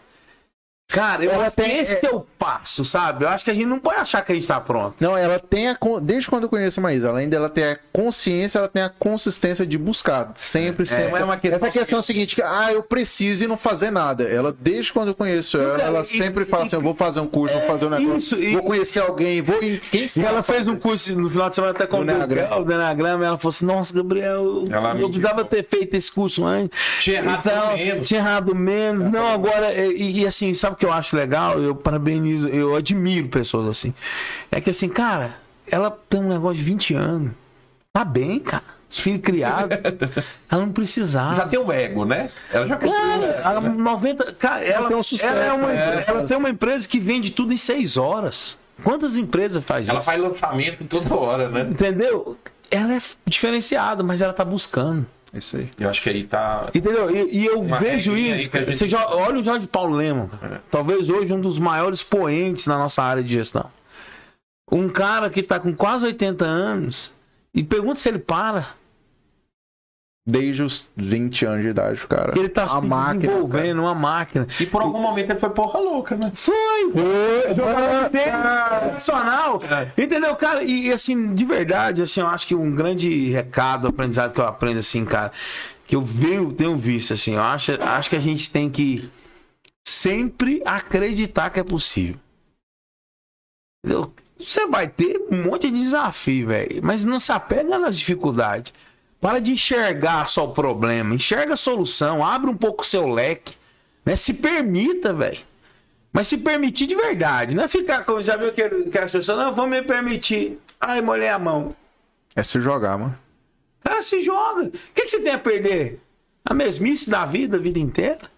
Cara, 0.88 1.26
eu 1.26 1.32
Ela 1.32 1.48
acho 1.48 1.56
que 1.56 1.62
tem- 1.64 1.80
esse 1.80 2.06
é 2.06 2.10
o 2.12 2.22
passo, 2.38 2.86
sabe? 2.86 3.26
Eu 3.26 3.30
acho 3.30 3.44
que 3.44 3.52
a 3.52 3.54
gente 3.54 3.66
não 3.66 3.80
pode 3.80 3.98
achar 4.00 4.22
que 4.24 4.32
a 4.32 4.36
gente 4.36 4.48
tá 4.48 4.62
pronto. 4.62 4.96
Não, 5.00 5.18
ela 5.18 5.40
tem 5.40 5.68
a. 5.68 5.78
Desde 6.02 6.30
quando 6.30 6.44
eu 6.44 6.50
conheço 6.50 6.80
a 6.80 6.84
Maísa, 6.84 7.10
além 7.10 7.28
dela 7.28 7.50
ter 7.50 7.64
a 7.64 7.80
consciência, 7.92 8.60
ela 8.60 8.68
tem 8.70 8.84
a 8.84 8.90
consistência 8.90 9.66
de 9.66 9.78
buscar. 9.78 10.32
Sempre, 10.36 10.86
sempre. 10.86 11.10
não 11.10 11.18
é 11.18 11.24
uma 11.24 11.38
questão 11.38 11.58
Essa 11.68 11.70
questão 11.80 11.98
é 11.98 12.00
o 12.00 12.04
seguinte: 12.04 12.36
que, 12.36 12.42
ah, 12.42 12.72
eu 12.72 12.84
preciso 12.84 13.44
e 13.44 13.48
não 13.48 13.58
fazer 13.58 13.92
nada. 13.92 14.24
Ela, 14.24 14.56
desde 14.58 14.94
quando 14.94 15.10
eu 15.10 15.16
conheço 15.16 15.58
ela, 15.58 15.82
ela 15.82 16.02
e- 16.02 16.06
sempre 16.06 16.46
fala 16.46 16.66
assim: 16.66 16.76
eu 16.76 16.82
vou 16.82 16.96
fazer 16.96 17.20
um 17.20 17.28
curso, 17.28 17.58
vou 17.58 17.68
fazer 17.68 17.86
um 17.88 17.90
negócio, 17.90 18.18
isso, 18.18 18.36
e- 18.42 18.54
vou 18.54 18.64
conhecer 18.64 19.00
alguém, 19.00 19.42
vou 19.42 19.62
em. 19.62 19.80
Quem 19.92 20.04
E 20.06 20.08
sabe? 20.10 20.28
ela 20.28 20.44
fez 20.44 20.68
um 20.68 20.76
curso 20.78 21.20
no 21.20 21.30
final 21.30 21.50
de 21.50 21.56
semana 21.56 21.74
até 21.74 21.88
com 21.88 22.00
o. 22.00 22.06
Gabriel, 22.06 22.64
do 22.64 22.72
Enagrama, 22.72 23.24
e 23.24 23.28
ela 23.28 23.38
falou 23.38 23.50
assim, 23.50 23.66
nossa, 23.66 23.94
Gabriel, 23.94 24.64
Ela 24.70 24.96
eu 24.96 25.10
precisava 25.10 25.44
ter 25.44 25.66
feito 25.68 25.94
esse 25.96 26.12
curso 26.12 26.46
antes. 26.46 26.80
Tinha 27.02 27.18
errado 27.18 27.40
Então, 27.46 27.76
menos. 27.78 28.08
Tinha 28.08 28.20
errado 28.20 28.56
menos. 28.56 29.12
Não, 29.12 29.28
agora, 29.28 29.74
e, 29.74 30.22
e 30.22 30.28
assim, 30.28 30.54
sabe 30.54 30.75
o 30.76 30.78
que 30.78 30.86
eu 30.86 30.92
acho 30.92 31.16
legal? 31.16 31.60
Eu 31.62 31.74
parabenizo, 31.74 32.48
eu 32.50 32.76
admiro 32.76 33.30
pessoas 33.30 33.68
assim. 33.68 33.94
É 34.52 34.60
que 34.60 34.70
assim, 34.70 34.90
cara, 34.90 35.36
ela 35.68 35.90
tem 36.10 36.20
um 36.20 36.30
negócio 36.30 36.58
de 36.58 36.64
20 36.64 36.94
anos. 36.94 37.32
Tá 37.94 38.04
bem, 38.04 38.40
cara. 38.40 38.64
Os 38.90 39.00
filhos 39.00 39.22
criados. 39.22 39.78
ela 40.52 40.66
não 40.66 40.72
precisava. 40.72 41.36
Já 41.36 41.48
tem 41.48 41.60
o 41.60 41.72
ego, 41.72 42.06
né? 42.06 42.30
Ela 42.52 42.68
já 42.68 42.76
Cara, 42.76 43.26
ela, 43.44 43.62
90, 43.62 44.34
cara, 44.34 44.64
ela, 44.64 44.88
tem 44.88 44.98
um 44.98 45.04
sucesso, 45.04 45.34
ela, 45.34 45.46
é 45.46 45.54
uma, 45.54 45.72
é. 45.72 46.06
ela 46.08 46.24
tem 46.26 46.38
uma 46.38 46.50
empresa 46.50 46.88
que 46.88 47.00
vende 47.00 47.32
tudo 47.32 47.54
em 47.54 47.58
6 47.58 47.98
horas. 47.98 48.58
Quantas 48.84 49.16
empresas 49.16 49.64
faz 49.64 49.88
Ela 49.88 50.00
isso? 50.00 50.06
faz 50.06 50.22
lançamento 50.22 50.84
toda 50.84 51.16
hora, 51.16 51.50
né? 51.50 51.62
Entendeu? 51.62 52.38
Ela 52.70 52.96
é 52.96 53.02
diferenciada, 53.26 54.04
mas 54.04 54.22
ela 54.22 54.34
tá 54.34 54.44
buscando. 54.44 55.06
Isso 55.34 55.58
aí. 55.58 55.70
Eu 55.80 55.90
acho 55.90 56.02
que 56.02 56.10
aí 56.10 56.24
tá. 56.24 56.70
Entendeu? 56.74 57.14
E, 57.14 57.40
e 57.42 57.46
eu 57.46 57.62
vejo 57.64 58.16
isso. 58.18 58.50
gente- 58.50 58.66
Você 58.74 58.88
já, 58.88 59.08
olha 59.10 59.40
o 59.40 59.44
Jorge 59.44 59.68
Paulo 59.68 59.96
Lema. 59.96 60.30
cara. 60.40 60.64
Talvez 60.72 61.10
hoje 61.10 61.34
um 61.34 61.42
dos 61.42 61.60
maiores 61.60 62.02
poentes 62.02 62.68
na 62.68 62.78
nossa 62.78 63.04
área 63.04 63.24
de 63.24 63.34
gestão. 63.34 63.70
Um 64.72 64.88
cara 64.90 65.30
que 65.30 65.44
tá 65.44 65.60
com 65.60 65.74
quase 65.76 66.06
80 66.06 66.46
anos 66.46 67.14
e 67.54 67.64
pergunta 67.64 67.96
se 67.96 68.08
ele 68.10 68.20
para. 68.20 68.70
Desde 70.28 70.64
os 70.64 70.90
20 70.98 71.46
anos 71.46 71.62
de 71.62 71.68
idade, 71.68 72.08
cara. 72.08 72.34
Ele 72.36 72.50
tá 72.50 72.68
se 72.68 72.76
a 72.76 72.82
máquina. 72.82 73.06
cara. 73.06 73.18
desenvolvendo 73.28 73.80
uma 73.82 73.94
máquina. 73.94 74.48
E 74.60 74.66
por 74.66 74.82
algum 74.82 75.00
momento 75.00 75.30
ele 75.30 75.40
foi 75.40 75.52
porra 75.52 75.80
louca, 75.80 76.16
né? 76.16 76.32
Foi! 76.34 76.92
Foi! 76.92 77.54
Tradicional! 78.10 79.62
Entendeu, 79.96 80.36
cara? 80.36 80.64
E, 80.64 80.88
e, 80.88 80.92
assim, 80.92 81.36
de 81.36 81.46
verdade, 81.46 82.02
assim, 82.02 82.22
eu 82.22 82.28
acho 82.28 82.48
que 82.48 82.56
um 82.56 82.76
grande 82.76 83.30
recado, 83.30 83.88
aprendizado 83.88 84.34
que 84.34 84.40
eu 84.40 84.48
aprendo, 84.48 84.80
assim, 84.80 85.06
cara, 85.06 85.32
que 85.86 85.96
eu 85.96 86.02
venho, 86.02 86.52
tenho 86.52 86.76
visto, 86.76 87.14
assim, 87.14 87.36
eu 87.36 87.44
acho, 87.44 87.80
acho 87.80 88.10
que 88.10 88.16
a 88.16 88.22
gente 88.22 88.52
tem 88.52 88.68
que 88.68 89.08
sempre 89.88 90.62
acreditar 90.66 91.52
que 91.52 91.60
é 91.60 91.64
possível. 91.64 92.20
Entendeu? 93.86 94.12
Você 94.40 94.66
vai 94.66 94.88
ter 94.88 95.22
um 95.32 95.44
monte 95.44 95.70
de 95.70 95.78
desafio, 95.78 96.48
velho, 96.48 96.82
mas 96.84 97.06
não 97.06 97.20
se 97.20 97.32
apega 97.32 97.78
nas 97.78 97.98
dificuldades. 97.98 98.74
Para 99.26 99.40
de 99.40 99.54
enxergar 99.54 100.30
só 100.30 100.46
o 100.46 100.54
problema, 100.54 101.16
enxerga 101.16 101.54
a 101.54 101.58
solução, 101.58 102.24
abre 102.24 102.48
um 102.48 102.56
pouco 102.56 102.84
o 102.84 102.86
seu 102.86 103.08
leque, 103.08 103.56
né? 104.06 104.16
Se 104.16 104.36
permita, 104.36 105.12
velho. 105.12 105.40
Mas 106.14 106.28
se 106.28 106.38
permitir 106.38 106.86
de 106.86 106.96
verdade, 106.96 107.56
não 107.56 107.64
é 107.64 107.68
ficar 107.68 108.06
como 108.06 108.22
já 108.22 108.38
viu 108.38 108.54
que, 108.54 108.70
que 108.70 108.98
as 109.00 109.12
pessoas 109.12 109.40
não 109.40 109.52
vão 109.52 109.66
me 109.66 109.82
permitir. 109.82 110.60
Ai, 110.80 111.02
molhei 111.02 111.28
a 111.28 111.40
mão. 111.40 111.76
É 112.36 112.44
se 112.44 112.62
jogar, 112.62 113.00
mano. 113.00 113.18
Cara, 113.84 114.00
se 114.04 114.22
joga. 114.22 114.66
O 114.66 114.72
que, 114.94 115.02
que 115.02 115.08
você 115.08 115.20
tem 115.20 115.32
a 115.32 115.40
perder? 115.40 116.00
A 116.46 116.54
mesmice 116.54 117.10
da 117.10 117.26
vida, 117.26 117.58
a 117.58 117.60
vida 117.60 117.80
inteira? 117.80 118.30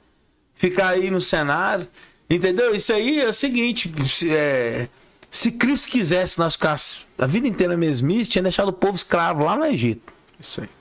Ficar 0.56 0.92
aí 0.92 1.12
no 1.12 1.20
cenário. 1.20 1.86
Entendeu? 2.30 2.74
Isso 2.74 2.94
aí 2.94 3.20
é 3.20 3.28
o 3.28 3.34
seguinte: 3.34 3.92
se, 4.08 4.34
é, 4.34 4.88
se 5.30 5.52
Cristo 5.52 5.90
quisesse 5.90 6.40
nós 6.40 6.54
ficasse 6.54 7.06
a 7.18 7.28
vida 7.28 7.46
inteira 7.46 7.76
mesmice, 7.76 8.30
tinha 8.30 8.44
deixado 8.44 8.70
o 8.70 8.74
povo 8.74 8.96
escravo 8.96 9.44
lá 9.44 9.58
no 9.58 9.66
Egito. 9.66 10.14
Isso 10.40 10.62
aí. 10.62 10.77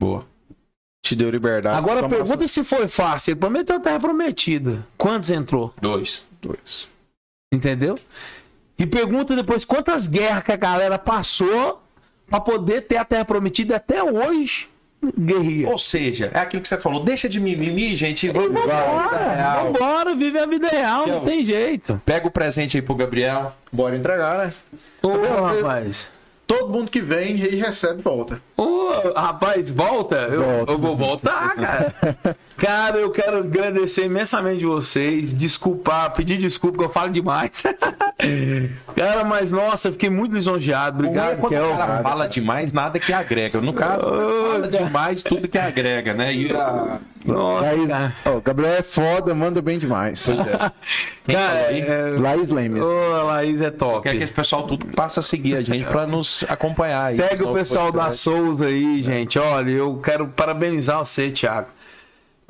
Boa. 0.00 0.24
Te 1.02 1.16
deu 1.16 1.30
liberdade. 1.30 1.76
Agora 1.76 2.08
pergunta 2.08 2.46
se 2.46 2.62
foi 2.62 2.86
fácil. 2.86 3.32
Ele 3.32 3.40
prometeu 3.40 3.76
a 3.76 3.80
terra 3.80 3.98
prometida. 3.98 4.86
Quantos 4.96 5.30
entrou? 5.30 5.72
Dois. 5.80 6.22
dois. 6.40 6.88
Entendeu? 7.52 7.98
E 8.78 8.86
pergunta 8.86 9.34
depois 9.34 9.64
quantas 9.64 10.06
guerras 10.06 10.44
que 10.44 10.52
a 10.52 10.56
galera 10.56 10.98
passou 10.98 11.82
pra 12.28 12.40
poder 12.40 12.82
ter 12.82 12.96
a 12.96 13.04
terra 13.04 13.24
prometida 13.24 13.76
até 13.76 14.02
hoje. 14.02 14.68
Guerrilha. 15.16 15.68
Ou 15.70 15.78
seja, 15.78 16.30
é 16.34 16.40
aquilo 16.40 16.60
que 16.60 16.68
você 16.68 16.76
falou, 16.76 17.02
deixa 17.04 17.28
de 17.28 17.38
mimimi, 17.38 17.94
gente. 17.94 18.28
Vamos 18.30 18.52
Vambora, 18.52 19.62
vambora, 19.62 20.14
vive 20.14 20.38
a 20.38 20.46
vida 20.46 20.68
real, 20.68 21.06
não 21.06 21.24
tem 21.24 21.44
jeito. 21.44 22.02
Pega 22.04 22.26
o 22.26 22.30
presente 22.30 22.76
aí 22.76 22.82
pro 22.82 22.96
Gabriel. 22.96 23.52
Bora 23.72 23.96
entregar, 23.96 24.46
né? 24.46 24.52
Ô, 25.00 25.12
rapaz. 25.44 26.10
Todo 26.48 26.70
mundo 26.70 26.90
que 26.90 27.02
vem 27.02 27.36
e 27.36 27.56
recebe, 27.56 28.00
volta. 28.00 28.40
Ô, 28.56 28.88
rapaz, 29.14 29.68
volta. 29.70 30.16
Eu, 30.16 30.42
Volta. 30.42 30.72
eu 30.72 30.78
vou 30.78 30.96
voltar, 30.96 31.54
cara. 31.54 31.94
cara, 32.56 32.96
eu 32.96 33.10
quero 33.10 33.36
agradecer 33.40 34.06
imensamente 34.06 34.64
vocês. 34.64 35.34
Desculpar, 35.34 36.10
pedir 36.14 36.38
desculpa 36.38 36.78
que 36.78 36.84
eu 36.84 36.88
falo 36.88 37.12
demais. 37.12 37.62
cara, 38.96 39.24
mas 39.24 39.52
nossa, 39.52 39.88
eu 39.88 39.92
fiquei 39.92 40.08
muito 40.08 40.34
lisonjeado. 40.34 41.04
Obrigado, 41.04 41.36
Quando 41.36 41.52
Kel. 41.52 41.70
o 41.70 41.76
cara 41.76 42.02
fala 42.02 42.26
demais, 42.26 42.72
nada 42.72 42.98
que 42.98 43.12
agrega. 43.12 43.60
No 43.60 43.74
caso, 43.74 44.00
fala 44.02 44.68
demais, 44.68 45.22
tudo 45.22 45.46
que 45.48 45.58
agrega, 45.58 46.14
né? 46.14 46.32
E 46.34 46.50
a... 46.50 46.98
Nossa, 47.32 47.66
Laís, 47.66 47.88
cara. 47.88 48.14
ó, 48.24 48.40
Gabriel 48.40 48.72
é 48.72 48.82
foda, 48.82 49.34
manda 49.34 49.60
bem 49.60 49.78
demais. 49.78 50.26
Cara, 51.26 51.76
é, 51.76 52.16
Laís 52.18 52.50
Lemes. 52.50 52.82
Ô, 52.82 53.14
a 53.14 53.22
Laís 53.22 53.60
é 53.60 53.70
top. 53.70 54.02
Quer 54.02 54.16
que 54.16 54.24
esse 54.24 54.32
pessoal 54.32 54.66
tudo 54.66 54.86
passa 54.86 55.20
a 55.20 55.22
seguir 55.22 55.56
a 55.56 55.62
gente 55.62 55.84
pra 55.86 56.06
nos 56.06 56.44
acompanhar 56.48 57.02
aí. 57.02 57.16
Pega 57.16 57.46
o 57.48 57.52
pessoal 57.52 57.92
da. 57.92 58.10
Souza 58.12 58.66
aí, 58.66 59.02
gente. 59.02 59.38
Olha, 59.38 59.70
eu 59.70 60.00
quero 60.02 60.26
parabenizar 60.28 60.98
você, 60.98 61.30
Thiago. 61.30 61.68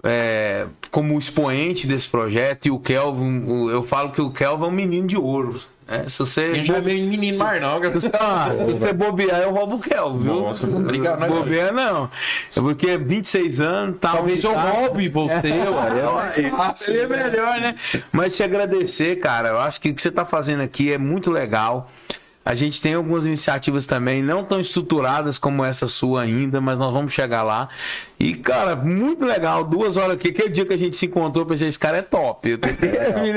É, 0.05 0.66
como 0.92 1.18
expoente 1.18 1.86
desse 1.86 2.09
projeto 2.09 2.66
e 2.66 2.70
o 2.70 2.78
Kelvin, 2.78 3.68
eu 3.68 3.82
falo 3.82 4.12
que 4.12 4.20
o 4.20 4.30
Kelvin 4.30 4.64
é 4.64 4.68
um 4.68 4.70
menino 4.70 5.09
de 5.09 5.16
ouro. 5.16 5.60
É, 5.90 6.06
se 6.06 6.19
você. 6.19 6.62
Já 6.65 6.77
é 6.77 6.81
meio 6.82 7.09
menino 7.09 7.39
mais 7.39 7.62
não, 7.62 7.82
Se 7.82 7.89
você, 7.89 8.10
ah, 8.12 8.52
se 8.55 8.62
você 8.65 8.93
bobear, 8.93 9.40
eu 9.40 9.52
roubo 9.52 9.77
o 9.77 9.81
Kel, 9.81 10.19
viu? 10.19 10.43
Nossa, 10.43 10.66
obrigado, 10.66 11.20
né, 11.20 11.28
Bobear 11.28 11.73
não. 11.73 12.10
É 12.55 12.60
porque 12.60 12.98
26 12.98 13.59
anos, 13.59 13.97
tá. 13.98 14.12
Talvez 14.12 14.44
eu 14.44 14.52
roube 14.52 15.09
você, 15.09 15.48
ué. 15.48 16.73
Seria 16.77 17.09
melhor, 17.09 17.59
né? 17.59 17.74
Mas 18.12 18.36
te 18.36 18.43
agradecer, 18.43 19.16
cara. 19.16 19.48
Eu 19.48 19.59
acho 19.60 19.81
que 19.81 19.89
o 19.89 19.94
que 19.94 20.02
você 20.02 20.10
tá 20.10 20.27
fazendo 20.27 20.62
aqui 20.62 20.93
é 20.93 20.98
muito 20.98 21.31
legal. 21.31 21.90
A 22.48 22.54
gente 22.54 22.80
tem 22.80 22.94
algumas 22.94 23.26
iniciativas 23.26 23.84
também, 23.84 24.22
não 24.22 24.42
tão 24.42 24.58
estruturadas 24.58 25.36
como 25.36 25.62
essa 25.62 25.86
sua 25.86 26.22
ainda, 26.22 26.62
mas 26.62 26.78
nós 26.78 26.94
vamos 26.94 27.12
chegar 27.12 27.42
lá. 27.42 27.68
E, 28.18 28.32
cara, 28.32 28.74
muito 28.74 29.22
legal. 29.22 29.62
Duas 29.62 29.98
horas 29.98 30.12
aqui. 30.16 30.28
Aquele 30.28 30.48
dia 30.48 30.64
que 30.64 30.72
a 30.72 30.78
gente 30.78 30.96
se 30.96 31.04
encontrou, 31.04 31.42
eu 31.42 31.46
pensei, 31.46 31.68
esse 31.68 31.78
cara 31.78 31.98
é 31.98 32.02
top. 32.02 32.48
Eu 32.48 32.58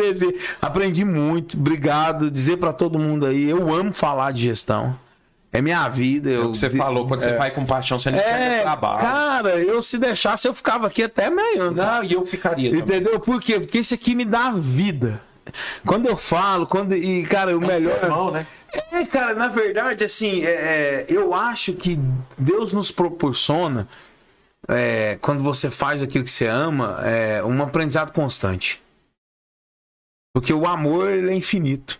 dizer. 0.07 0.39
Aprendi 0.61 1.03
muito. 1.03 1.57
Obrigado. 1.57 2.31
Dizer 2.31 2.55
pra 2.55 2.71
todo 2.71 2.97
mundo 2.97 3.25
aí, 3.25 3.49
eu 3.49 3.73
amo 3.75 3.91
falar 3.91 4.31
de 4.31 4.43
gestão. 4.43 4.95
É 5.51 5.61
minha 5.61 5.89
vida. 5.89 6.29
É 6.29 6.35
Eu, 6.38 6.45
o 6.47 6.51
que 6.53 6.57
você 6.59 6.69
falou, 6.69 7.05
quando 7.05 7.21
você 7.21 7.33
vai 7.35 7.51
com 7.51 7.65
paixão, 7.65 7.99
você 7.99 8.11
não 8.11 8.17
É, 8.17 8.21
perde 8.21 8.61
trabalho. 8.61 8.99
cara, 9.01 9.49
eu 9.59 9.83
se 9.83 9.97
deixasse, 9.97 10.47
eu 10.47 10.53
ficava 10.53 10.88
aqui 10.88 11.03
até 11.03 11.29
meio. 11.29 11.69
Não, 11.71 12.01
e 12.01 12.13
eu 12.13 12.25
ficaria 12.25 12.69
também. 12.69 12.85
Entendeu? 12.85 13.19
Por 13.19 13.41
quê? 13.41 13.59
Porque 13.59 13.79
isso 13.79 13.93
aqui 13.93 14.15
me 14.15 14.23
dá 14.23 14.51
vida. 14.51 15.19
Quando 15.86 16.07
eu 16.07 16.15
falo, 16.15 16.65
quando. 16.65 16.95
E, 16.95 17.23
cara, 17.26 17.57
o 17.57 17.61
melhor. 17.61 18.03
Irmão, 18.03 18.32
né? 18.32 18.45
É, 18.91 19.06
cara, 19.06 19.34
na 19.34 19.49
verdade, 19.49 20.03
assim, 20.03 20.45
é, 20.45 20.52
é, 20.52 21.06
eu 21.10 21.34
acho 21.34 21.73
que 21.73 21.99
Deus 22.38 22.72
nos 22.72 22.90
proporciona, 22.90 23.88
é, 24.68 25.18
quando 25.22 25.44
você 25.44 25.69
faz 25.69 26.02
aquilo 26.02 26.23
que 26.23 26.32
você 26.32 26.48
ama, 26.48 26.99
é, 27.03 27.44
um 27.44 27.61
aprendizado 27.61 28.14
constante. 28.14 28.82
Porque 30.34 30.53
o 30.53 30.65
amor, 30.65 31.10
ele 31.10 31.32
é 31.32 31.36
infinito. 31.36 31.99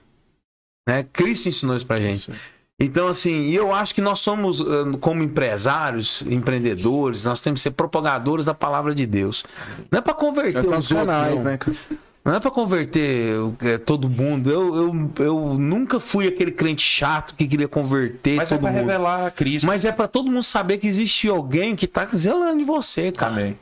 Né? 0.88 1.06
Cristo 1.12 1.50
ensinou 1.50 1.76
isso 1.76 1.86
pra 1.86 1.98
gente. 1.98 2.32
Então, 2.80 3.08
assim, 3.08 3.50
eu 3.52 3.76
acho 3.76 3.94
que 3.94 4.02
nós 4.02 4.20
somos, 4.20 4.60
como 5.02 5.22
empresários, 5.22 6.24
empreendedores, 6.24 7.26
nós 7.26 7.40
temos 7.40 7.60
que 7.60 7.64
ser 7.64 7.72
propagadores 7.72 8.46
da 8.46 8.56
palavra 8.56 8.96
de 8.96 9.06
Deus. 9.06 9.46
Não 9.92 10.00
é 10.00 10.02
pra 10.02 10.16
converter 10.16 10.60
os 10.62 10.66
outros, 10.66 10.88
canais, 10.88 11.36
não. 11.36 11.44
né, 11.44 11.58
cara? 11.58 11.78
Não 12.24 12.36
é 12.36 12.40
pra 12.40 12.52
converter 12.52 13.36
é, 13.62 13.78
todo 13.80 14.08
mundo. 14.08 14.52
Eu, 14.52 14.76
eu, 14.76 15.12
eu 15.26 15.54
nunca 15.56 16.00
fui 16.00 16.28
aquele 16.28 16.52
crente 16.52 16.84
chato 16.84 17.34
que 17.34 17.48
queria 17.48 17.68
converter 17.68 18.36
Mas 18.36 18.52
é 18.52 18.56
todo 18.56 18.62
pra 18.62 18.72
mundo. 18.72 18.80
revelar 18.80 19.26
a 19.26 19.32
Cristo 19.32 19.66
Mas 19.66 19.86
é 19.86 19.92
pra 19.92 20.08
todo 20.08 20.30
mundo 20.30 20.44
saber 20.44 20.78
que 20.78 20.88
existe 20.88 21.28
alguém 21.28 21.76
que 21.76 21.88
tá 21.88 22.06
zelando 22.16 22.60
de 22.60 22.64
você, 22.64 23.12
cara. 23.12 23.32
também. 23.32 23.60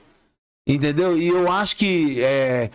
Entendeu? 0.68 1.18
E 1.18 1.28
eu 1.30 1.50
acho 1.52 1.78
que 1.78 2.22
é, 2.22 2.70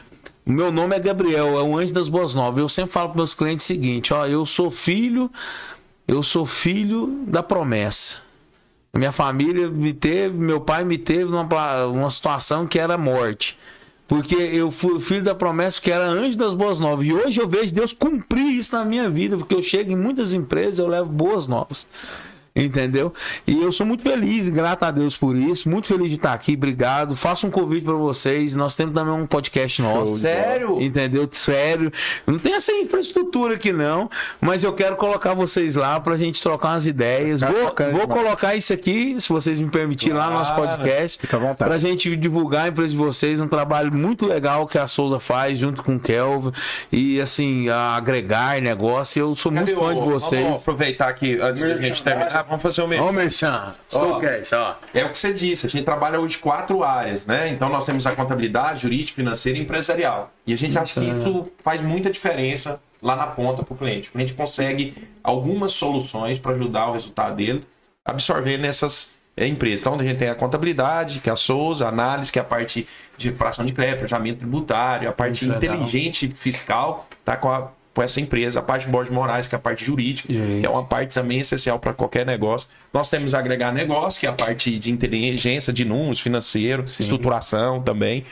meu 0.45 0.73
nome 0.73 0.97
é 0.97 0.99
Gabriel, 0.99 1.59
é 1.59 1.63
o 1.63 1.79
anjo 1.79 1.93
das 1.93 2.09
boas 2.09 2.35
novas. 2.35 2.61
Eu 2.61 2.69
sempre 2.69 2.91
falo 2.93 3.11
para 3.11 3.17
meus 3.19 3.35
clientes 3.35 3.65
o 3.65 3.69
seguinte: 3.69 4.13
ó, 4.13 4.27
eu 4.27 4.45
sou 4.45 4.71
filho, 4.71 5.31
eu 6.09 6.23
sou 6.23 6.45
filho 6.45 7.23
da 7.27 7.43
promessa. 7.43 8.17
Minha 8.93 9.13
família 9.13 9.69
me 9.69 9.93
teve, 9.93 10.37
meu 10.37 10.61
pai 10.61 10.85
me 10.85 10.97
teve 10.97 11.31
numa, 11.31 11.87
uma 11.87 12.11
situação 12.11 12.67
que 12.67 12.79
era 12.79 12.97
morte. 12.97 13.59
Porque 14.07 14.35
eu 14.35 14.71
fui 14.71 15.01
filho 15.01 15.23
da 15.23 15.35
promessa 15.35 15.81
que 15.81 15.91
era 15.91 16.07
anjo 16.07 16.37
das 16.37 16.55
boas 16.55 16.79
novas. 16.79 17.07
E 17.07 17.13
hoje 17.13 17.41
eu 17.41 17.49
vejo 17.49 17.73
Deus 17.73 17.93
cumprir 17.93 18.59
isso 18.59 18.77
na 18.77 18.85
minha 18.85 19.09
vida, 19.09 19.37
porque 19.37 19.55
eu 19.55 19.63
chego 19.63 19.93
em 19.93 19.97
muitas 19.97 20.35
empresas, 20.35 20.79
eu 20.79 20.87
levo 20.87 21.11
boas 21.11 21.47
novas. 21.47 21.87
Entendeu? 22.65 23.13
E 23.49 23.61
eu 23.61 23.73
sou 23.73 23.85
muito 23.85 24.05
feliz, 24.05 24.49
grato 24.49 24.85
a 24.85 24.91
Deus 24.93 25.17
por 25.17 25.35
isso. 25.37 25.69
Muito 25.69 25.89
feliz 25.89 26.09
de 26.09 26.15
estar 26.15 26.33
aqui, 26.33 26.55
obrigado. 26.55 27.17
Faço 27.17 27.49
um 27.49 27.51
convite 27.51 27.83
para 27.85 27.95
vocês. 27.95 28.55
Nós 28.55 28.77
temos 28.77 28.95
também 28.95 29.13
um 29.13 29.27
podcast 29.27 29.83
nosso. 29.83 30.19
Sério? 30.19 30.81
Entendeu? 30.81 31.29
Sério. 31.33 31.93
Não 32.25 32.39
tem 32.39 32.55
essa 32.55 32.71
infraestrutura 32.71 33.55
aqui, 33.55 33.73
não. 33.73 34.09
Mas 34.41 34.63
eu 34.63 34.73
quero 34.73 34.95
colocar 34.95 35.35
vocês 35.35 35.75
lá 35.75 35.99
pra 35.99 36.17
gente 36.17 36.41
trocar 36.41 36.69
umas 36.75 36.87
ideias. 36.87 37.41
Tá 37.41 37.49
Vou, 37.49 37.75
vou 37.91 38.07
colocar 38.07 38.55
isso 38.55 38.73
aqui, 38.73 39.17
se 39.19 39.29
vocês 39.29 39.59
me 39.59 39.69
permitirem, 39.69 40.15
lá 40.17 40.29
no 40.29 40.35
nosso 40.35 40.55
Claro. 40.55 40.79
podcast. 40.79 41.19
Fica 41.21 41.37
à 41.37 41.41
vontade. 41.41 41.69
Pra 41.69 41.77
gente 41.79 42.15
divulgar 42.15 42.67
a 42.67 42.69
empresa 42.69 42.93
de 42.93 42.97
vocês. 42.99 43.41
Um 43.41 43.49
trabalho 43.49 43.93
muito 43.93 44.27
legal 44.27 44.65
que 44.69 44.79
a 44.79 44.87
Souza 44.87 45.19
faz 45.19 45.59
junto 45.59 45.83
com 45.83 45.97
o 45.97 45.99
Kelvin. 46.01 46.53
E, 46.93 47.21
assim, 47.21 47.69
agregar 47.69 48.63
negócio. 48.63 49.19
Eu 49.19 49.35
sou 49.35 49.51
muito 49.51 49.75
Cadê 49.75 49.81
fã 49.85 49.93
de 49.93 50.01
o- 50.01 50.05
vocês. 50.13 50.41
Vamos 50.45 50.59
aproveitar 50.61 51.09
aqui, 51.09 51.37
antes 51.41 51.61
da 51.61 51.77
gente 51.79 52.01
terminar, 52.01 52.44
vamos 52.49 52.63
fazer 52.63 52.83
o 52.83 52.89
mesmo. 52.89 53.07
Ó, 53.07 53.13
Merchan. 53.13 53.75
Ó. 53.93 54.21
Estou 54.21 54.59
ó. 54.59 54.75
É 54.93 55.05
o 55.05 55.11
que 55.11 55.19
você 55.19 55.33
disse, 55.33 55.67
a 55.67 55.71
gente 55.71 55.85
trabalha 55.85 56.21
hoje 56.21 56.39
quatro 56.39 56.83
áreas, 56.83 57.27
né? 57.27 57.49
Então 57.49 57.69
nós 57.69 57.85
temos 57.85 58.07
a 58.07 58.13
contabilidade, 58.13 58.83
jurídica, 58.83 59.17
financeira 59.17 59.59
e 59.59 59.63
empresarial. 59.63 60.33
E 60.47 60.53
a 60.53 60.57
gente 60.57 60.79
acha 60.79 61.01
que 61.01 61.07
isso 61.07 61.49
faz 61.63 61.81
muita 61.81 62.11
diferença 62.11 62.81
lá 63.03 63.15
na 63.17 63.27
ponta 63.27 63.63
para 63.63 63.75
o 63.75 63.77
cliente. 63.77 64.11
A 64.15 64.19
gente 64.19 64.35
consegue 64.35 64.95
algumas 65.23 65.73
soluções 65.73 66.39
para 66.39 66.53
ajudar 66.53 66.89
o 66.89 66.93
resultado 66.93 67.37
dele, 67.37 67.65
absorver 68.05 68.57
nessas 68.57 69.13
é, 69.37 69.47
empresas. 69.47 69.81
Então 69.81 69.95
a 69.95 70.03
gente 70.03 70.17
tem 70.17 70.29
a 70.29 70.35
contabilidade, 70.35 71.21
que 71.21 71.29
é 71.29 71.33
a 71.33 71.37
Souza, 71.37 71.87
a 71.87 71.89
análise, 71.89 72.33
que 72.33 72.39
é 72.39 72.43
a 72.43 72.45
parte 72.45 72.87
de 73.17 73.31
operação 73.31 73.65
de 73.65 73.73
crédito, 73.73 73.99
planejamento 73.99 74.39
tributário, 74.39 75.09
a 75.09 75.13
parte 75.13 75.45
inteligente 75.45 76.31
fiscal, 76.35 77.07
tá 77.25 77.37
com 77.37 77.51
a 77.51 77.71
com 77.95 78.03
essa 78.03 78.21
empresa, 78.21 78.59
a 78.59 78.63
parte 78.63 78.87
de 78.87 78.93
Borges 78.93 79.15
Moraes, 79.15 79.47
que 79.47 79.55
é 79.55 79.59
a 79.59 79.61
parte 79.61 79.85
jurídica, 79.85 80.33
Jurídica. 80.33 80.61
que 80.61 80.67
é 80.67 80.69
uma 80.69 80.85
parte 80.85 81.15
também 81.15 81.39
essencial 81.39 81.79
para 81.79 81.95
qualquer 81.95 82.27
negócio. 82.27 82.69
Nós 82.93 83.09
temos 83.09 83.35
agregar 83.35 83.73
negócio, 83.73 84.19
que 84.19 84.27
é 84.27 84.29
a 84.29 84.33
parte 84.33 84.79
de 84.79 84.91
inteligência, 84.91 85.73
de 85.73 85.85
números, 85.85 86.21
financeiro, 86.21 86.85
estruturação 86.85 87.81
também. 87.81 88.25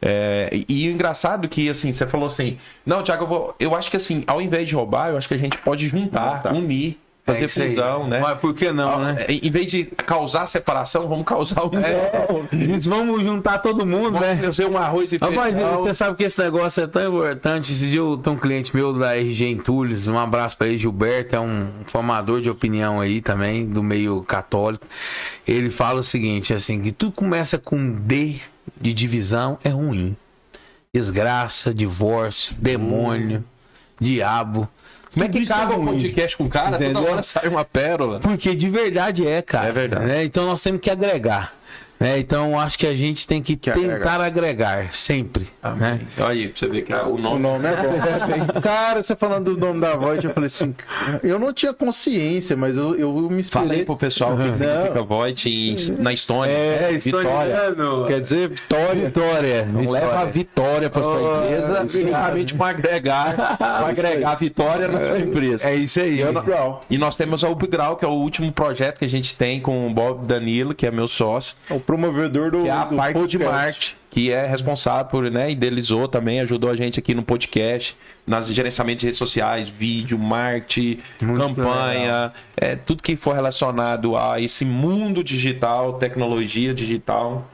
É, 0.00 0.50
e, 0.68 0.88
o 0.88 0.92
engraçado 0.92 1.48
que, 1.48 1.68
assim, 1.68 1.92
você 1.92 2.06
falou 2.06 2.26
assim, 2.26 2.56
não, 2.84 3.04
Thiago, 3.04 3.22
eu, 3.22 3.28
vou, 3.28 3.54
eu 3.60 3.74
acho 3.76 3.88
que 3.88 3.96
assim, 3.96 4.24
ao 4.26 4.42
invés 4.42 4.66
de 4.66 4.74
roubar, 4.74 5.10
eu 5.10 5.16
acho 5.16 5.28
que 5.28 5.34
a 5.34 5.38
gente 5.38 5.56
pode 5.58 5.86
juntar, 5.86 6.52
unir, 6.52 6.98
fazer 7.24 7.44
É 7.44 7.48
fusão, 7.48 8.08
né? 8.08 8.20
Mas 8.20 8.38
por 8.38 8.54
que 8.54 8.72
não, 8.72 9.00
né? 9.04 9.24
É, 9.28 9.32
Em 9.32 9.50
vez 9.50 9.70
de 9.70 9.84
causar 9.84 10.46
separação, 10.46 11.08
vamos 11.08 11.24
causar 11.24 11.64
união. 11.64 12.48
Eles 12.52 12.84
vamos 12.86 13.22
juntar 13.22 13.58
todo 13.58 13.86
mundo, 13.86 14.18
né? 14.18 14.34
Vamos 14.34 14.56
fazer 14.56 14.66
um 14.66 14.76
arroz 14.76 15.12
e 15.12 15.18
feijão. 15.18 15.82
você 15.82 15.94
sabe 15.94 16.16
que 16.16 16.24
esse 16.24 16.42
negócio 16.42 16.82
é 16.82 16.86
tão 16.86 17.08
importante. 17.08 17.72
Esse 17.72 17.88
dia 17.88 17.98
eu 17.98 18.16
tenho 18.16 18.36
um 18.36 18.38
cliente 18.38 18.74
meu 18.74 18.92
da 18.92 19.16
RG 19.16 19.48
Entulhos, 19.48 20.06
um 20.08 20.18
abraço 20.18 20.56
pra 20.56 20.66
ele, 20.66 20.78
Gilberto, 20.78 21.36
é 21.36 21.40
um 21.40 21.68
formador 21.86 22.40
de 22.40 22.50
opinião 22.50 23.00
aí 23.00 23.20
também, 23.20 23.66
do 23.66 23.82
meio 23.82 24.22
católico. 24.22 24.86
Ele 25.46 25.70
fala 25.70 26.00
o 26.00 26.04
seguinte, 26.04 26.52
assim, 26.52 26.80
que 26.82 26.92
tudo 26.92 27.12
começa 27.12 27.58
com 27.58 27.92
D 27.92 28.40
de 28.80 28.92
divisão 28.92 29.58
é 29.62 29.68
ruim. 29.68 30.16
Desgraça, 30.94 31.72
divórcio, 31.72 32.54
demônio, 32.58 33.44
diabo. 34.00 34.68
Como 35.12 35.24
é 35.24 35.28
que 35.28 35.46
cabe 35.46 35.74
é 35.74 35.76
um 35.76 35.84
podcast 35.84 36.36
com 36.36 36.44
o 36.44 36.48
cara? 36.48 36.76
Entendeu? 36.76 36.94
Toda 37.02 37.12
hora 37.12 37.22
sai 37.22 37.48
uma 37.48 37.64
pérola. 37.64 38.20
Porque 38.20 38.54
de 38.54 38.68
verdade 38.70 39.26
é, 39.26 39.42
cara. 39.42 39.68
É 39.68 39.72
verdade. 39.72 40.06
né? 40.06 40.24
Então 40.24 40.46
nós 40.46 40.62
temos 40.62 40.80
que 40.80 40.90
agregar. 40.90 41.54
Né? 42.00 42.18
Então 42.18 42.58
acho 42.58 42.76
que 42.78 42.86
a 42.86 42.94
gente 42.94 43.26
tem 43.28 43.40
que, 43.40 43.54
Que 43.56 43.70
tentar 43.70 44.20
agregar, 44.20 44.92
sempre. 44.92 45.46
Né? 45.76 46.00
Olha 46.18 46.26
aí, 46.28 46.48
pra 46.48 46.58
você 46.58 46.66
ver 46.66 46.82
que 46.82 46.92
o 46.92 47.14
O 47.14 47.18
nome... 47.18 47.40
nome 47.40 47.68
é 47.68 47.76
bom. 47.76 47.92
Cara, 48.60 49.02
você 49.02 49.14
falando 49.14 49.54
do 49.54 49.60
nome 49.66 49.80
da 49.80 49.94
Void, 49.94 50.26
eu 50.26 50.32
falei 50.32 50.48
assim, 50.48 50.74
eu 51.22 51.38
não 51.38 51.52
tinha 51.52 51.72
consciência, 51.72 52.56
mas 52.56 52.76
eu, 52.76 52.96
eu 52.96 53.12
me 53.30 53.38
inspirei. 53.38 53.84
pro 53.84 53.96
pessoal 53.96 54.34
o 54.34 54.36
que 54.36 54.58
significa 54.58 55.02
Void 55.02 55.48
em- 55.48 56.02
na 56.02 56.12
Estônia. 56.12 56.52
É, 56.52 56.92
Vitória. 56.98 57.74
Quer 58.08 58.20
dizer, 58.20 58.48
vitória. 58.48 59.04
Vitória. 59.06 59.66
Não 59.66 59.90
leva 59.90 60.20
a 60.20 60.24
vitória 60.24 60.90
para 60.90 61.02
sua 61.02 61.12
Oh, 61.12 61.44
empresa, 61.44 61.82
justamente 61.88 62.54
para 62.54 62.68
agregar, 62.70 63.56
pra 63.56 63.86
agregar 63.88 64.30
a 64.32 64.34
vitória 64.34 64.88
na 64.88 64.98
sua 64.98 65.18
empresa. 65.20 65.68
É 65.68 65.74
isso 65.76 66.00
aí. 66.00 66.22
Legal. 66.24 66.80
E 66.90 66.98
nós 66.98 67.14
temos 67.16 67.44
a 67.44 67.48
Upgrau, 67.48 67.96
que 67.96 68.04
é 68.04 68.08
o 68.08 68.12
último 68.12 68.50
projeto 68.50 68.98
que 68.98 69.04
a 69.04 69.08
gente 69.08 69.36
tem 69.36 69.60
com 69.60 69.86
o 69.86 69.94
Bob 69.94 70.26
Danilo, 70.26 70.74
que 70.74 70.86
é 70.86 70.90
meu 70.90 71.06
sócio, 71.06 71.56
O 71.70 71.78
promovedor 71.92 72.50
do, 72.50 72.62
que 72.62 72.68
é 72.68 72.70
a 72.70 72.84
do 72.84 72.96
parte 72.96 73.26
de 73.26 73.38
podcast. 73.38 73.52
marketing, 73.52 73.94
que 74.10 74.32
é 74.32 74.46
responsável 74.46 75.04
por, 75.06 75.30
né, 75.30 75.50
idealizou 75.50 76.08
também, 76.08 76.40
ajudou 76.40 76.70
a 76.70 76.76
gente 76.76 76.98
aqui 76.98 77.14
no 77.14 77.22
podcast, 77.22 77.96
nas 78.26 78.48
gerenciamento 78.48 79.00
de 79.00 79.06
redes 79.06 79.18
sociais, 79.18 79.68
vídeo, 79.68 80.18
marketing, 80.18 80.98
campanha, 81.36 82.32
é, 82.56 82.76
tudo 82.76 83.02
que 83.02 83.14
for 83.16 83.34
relacionado 83.34 84.16
a 84.16 84.40
esse 84.40 84.64
mundo 84.64 85.22
digital, 85.22 85.94
tecnologia 85.94 86.72
digital. 86.72 87.46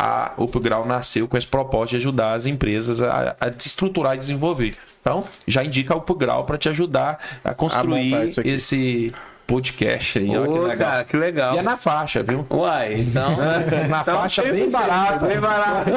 A 0.00 0.32
Upgrau 0.38 0.86
nasceu 0.86 1.26
com 1.26 1.36
esse 1.36 1.46
propósito 1.46 1.90
de 1.90 1.96
ajudar 1.96 2.34
as 2.34 2.46
empresas 2.46 3.02
a, 3.02 3.36
a 3.40 3.48
estruturar 3.48 4.14
e 4.14 4.18
desenvolver. 4.18 4.76
Então, 5.00 5.24
já 5.44 5.64
indica 5.64 5.92
a 5.92 5.96
Upgrau 5.96 6.44
para 6.44 6.56
te 6.56 6.68
ajudar 6.68 7.40
a 7.42 7.52
construir 7.52 8.14
aqui. 8.14 8.48
esse 8.48 9.12
podcast 9.48 10.18
aí. 10.18 10.28
Olha 10.36 10.46
que 10.46 10.58
legal. 10.58 10.76
cara, 10.76 11.04
que 11.04 11.16
legal. 11.16 11.54
E 11.54 11.58
é 11.58 11.62
na 11.62 11.78
faixa, 11.78 12.22
viu? 12.22 12.46
Uai, 12.50 13.00
então. 13.00 13.34
Na 13.88 14.02
então 14.02 14.18
faixa 14.18 14.42
bem 14.42 14.70
barata. 14.70 15.26
Bem 15.26 15.40
barato. 15.40 15.90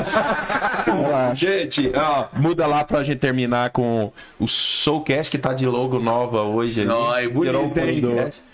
Gente, 1.35 1.91
ó, 1.93 2.27
muda 2.33 2.65
lá 2.65 2.83
pra 2.85 3.03
gente 3.03 3.19
terminar 3.19 3.69
com 3.71 4.11
o 4.39 4.47
Soulcast, 4.47 5.29
que 5.29 5.37
tá 5.37 5.53
de 5.53 5.65
logo 5.65 5.99
nova 5.99 6.43
hoje. 6.43 6.87
Ó, 6.87 7.19
e 7.19 7.27
Virou 7.27 7.65
um. 7.65 7.71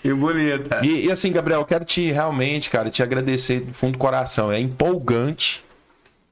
Que 0.02 0.12
bonita. 0.12 0.80
E, 0.82 1.06
e 1.06 1.12
assim, 1.12 1.30
Gabriel, 1.30 1.60
eu 1.60 1.64
quero 1.64 1.84
te 1.84 2.10
realmente, 2.10 2.68
cara, 2.68 2.90
te 2.90 3.02
agradecer 3.02 3.60
do 3.60 3.72
fundo 3.72 3.92
do 3.92 3.98
coração. 3.98 4.50
É 4.50 4.58
empolgante 4.58 5.62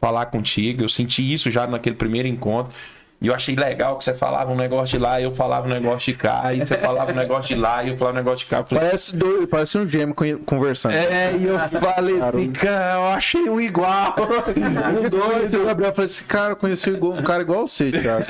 falar 0.00 0.26
contigo. 0.26 0.82
Eu 0.82 0.88
senti 0.88 1.32
isso 1.32 1.50
já 1.50 1.66
naquele 1.66 1.96
primeiro 1.96 2.26
encontro. 2.26 2.72
E 3.20 3.28
eu 3.28 3.34
achei 3.34 3.56
legal 3.56 3.96
que 3.96 4.04
você 4.04 4.12
falava 4.12 4.52
um 4.52 4.56
negócio 4.56 4.98
de 4.98 5.02
lá, 5.02 5.18
eu 5.20 5.32
falava 5.32 5.66
um 5.66 5.70
negócio 5.70 6.12
de 6.12 6.18
cá, 6.18 6.52
e 6.52 6.60
você 6.66 6.76
falava 6.76 7.12
um 7.12 7.14
negócio 7.14 7.54
de 7.54 7.60
lá, 7.60 7.82
e 7.82 7.88
eu 7.88 7.96
falava 7.96 8.14
um 8.16 8.20
negócio 8.20 8.40
de 8.40 8.46
cá. 8.46 8.62
Falei, 8.62 8.84
Parece, 8.84 9.16
dois, 9.16 9.46
parece 9.48 9.78
um 9.78 9.88
gêmeo 9.88 10.14
con- 10.14 10.38
conversando. 10.44 10.92
é, 10.94 11.32
e 11.34 11.44
eu 11.46 11.58
falei 11.80 12.18
assim, 12.18 12.52
cara, 12.52 12.94
eu 12.96 13.06
achei 13.08 13.48
um 13.48 13.58
igual. 13.60 14.14
Um 15.00 15.08
dois, 15.08 15.54
o 15.54 15.64
Gabriel 15.64 15.94
falou 15.94 16.04
assim, 16.06 16.24
cara, 16.26 16.52
eu 16.52 16.56
conheci 16.56 16.90
um 16.90 17.22
cara 17.22 17.40
igual 17.42 17.66
você, 17.66 17.90
Thiago. 17.90 18.24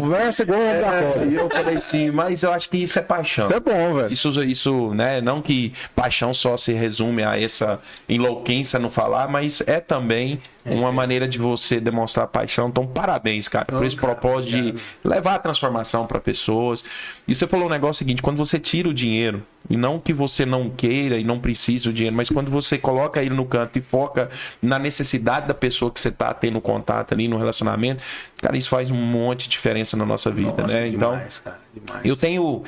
Conversa 0.00 0.42
igual 0.42 0.58
É, 0.60 1.26
e 1.30 1.34
eu 1.34 1.50
falei 1.50 1.76
assim, 1.76 2.10
mas 2.10 2.42
eu 2.42 2.52
acho 2.52 2.68
que 2.70 2.78
isso 2.78 2.98
é 2.98 3.02
paixão. 3.02 3.50
É 3.50 3.60
bom, 3.60 3.94
velho. 3.94 4.12
Isso, 4.12 4.42
isso, 4.42 4.94
né? 4.94 5.20
Não 5.20 5.42
que 5.42 5.72
paixão 5.94 6.32
só 6.32 6.56
se 6.56 6.72
resume 6.72 7.22
a 7.22 7.38
essa 7.40 7.78
enlouquência 8.08 8.78
no 8.78 8.90
falar, 8.90 9.28
mas 9.28 9.62
é 9.66 9.80
também 9.80 10.40
uma 10.64 10.92
maneira 10.92 11.26
de 11.26 11.38
você 11.38 11.80
demonstrar 11.80 12.26
paixão. 12.28 12.68
Então, 12.68 12.86
parabéns, 12.86 13.48
cara, 13.48 13.66
por 13.66 13.84
esse 13.84 13.96
propósito 13.96 14.50
de 14.50 14.74
levar 15.04 15.34
a 15.34 15.38
transformação 15.38 16.06
para 16.06 16.20
pessoas. 16.20 16.84
E 17.26 17.34
você 17.34 17.46
falou 17.46 17.66
um 17.66 17.70
negócio 17.70 17.98
seguinte: 17.98 18.22
quando 18.22 18.36
você 18.36 18.58
tira 18.58 18.88
o 18.88 18.94
dinheiro, 18.94 19.42
e 19.68 19.76
não 19.76 19.98
que 19.98 20.12
você 20.12 20.44
não 20.44 20.70
queira 20.70 21.18
e 21.18 21.24
não 21.24 21.38
precise 21.40 21.84
do 21.84 21.92
dinheiro, 21.92 22.16
mas 22.16 22.28
quando 22.28 22.50
você 22.50 22.78
coloca 22.78 23.22
ele 23.22 23.34
no 23.34 23.44
canto 23.44 23.78
e 23.78 23.82
foca 23.82 24.28
na 24.60 24.78
necessidade 24.78 25.46
da 25.46 25.54
pessoa 25.54 25.90
que 25.90 26.00
você 26.00 26.10
tá 26.10 26.32
tendo 26.34 26.60
contato 26.60 27.12
ali 27.14 27.28
no 27.28 27.38
relacionamento, 27.38 28.02
cara, 28.40 28.56
isso 28.56 28.68
faz 28.68 28.90
um 28.90 28.96
monte 28.96 29.44
de 29.44 29.50
diferença 29.50 29.96
na 29.96 30.04
nossa 30.04 30.30
vida, 30.30 30.62
Nossa, 30.62 30.80
né? 30.80 30.88
Então. 30.88 31.12
demais, 31.12 31.38
cara, 31.38 31.58
demais. 31.74 32.04
Eu 32.04 32.16
tenho. 32.16 32.62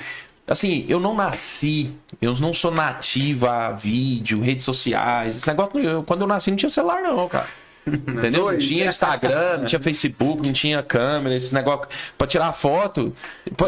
Assim, 0.47 0.85
eu 0.91 1.01
não 1.01 1.15
nasci, 1.15 1.91
eu 2.21 2.35
não 2.37 2.53
sou 2.53 2.71
nativa 2.71 3.69
a 3.69 3.73
vídeo, 3.73 4.43
redes 4.43 4.63
sociais. 4.65 5.37
Esse 5.37 5.47
negócio, 5.47 5.79
eu, 5.81 6.03
quando 6.03 6.21
eu 6.21 6.27
nasci, 6.27 6.51
não 6.51 6.57
tinha 6.57 6.69
celular, 6.69 7.01
não, 7.01 7.27
cara. 7.29 7.47
Entendeu? 7.87 8.51
Não 8.51 8.59
tinha 8.59 8.87
Instagram, 8.87 9.59
não 9.59 9.65
tinha 9.67 9.81
Facebook, 9.81 10.47
não 10.47 10.53
tinha 10.53 10.83
câmera, 10.83 11.37
esse 11.37 11.53
negócio 11.55 11.89
pra 12.17 12.27
tirar 12.27 12.53
foto. 12.53 13.13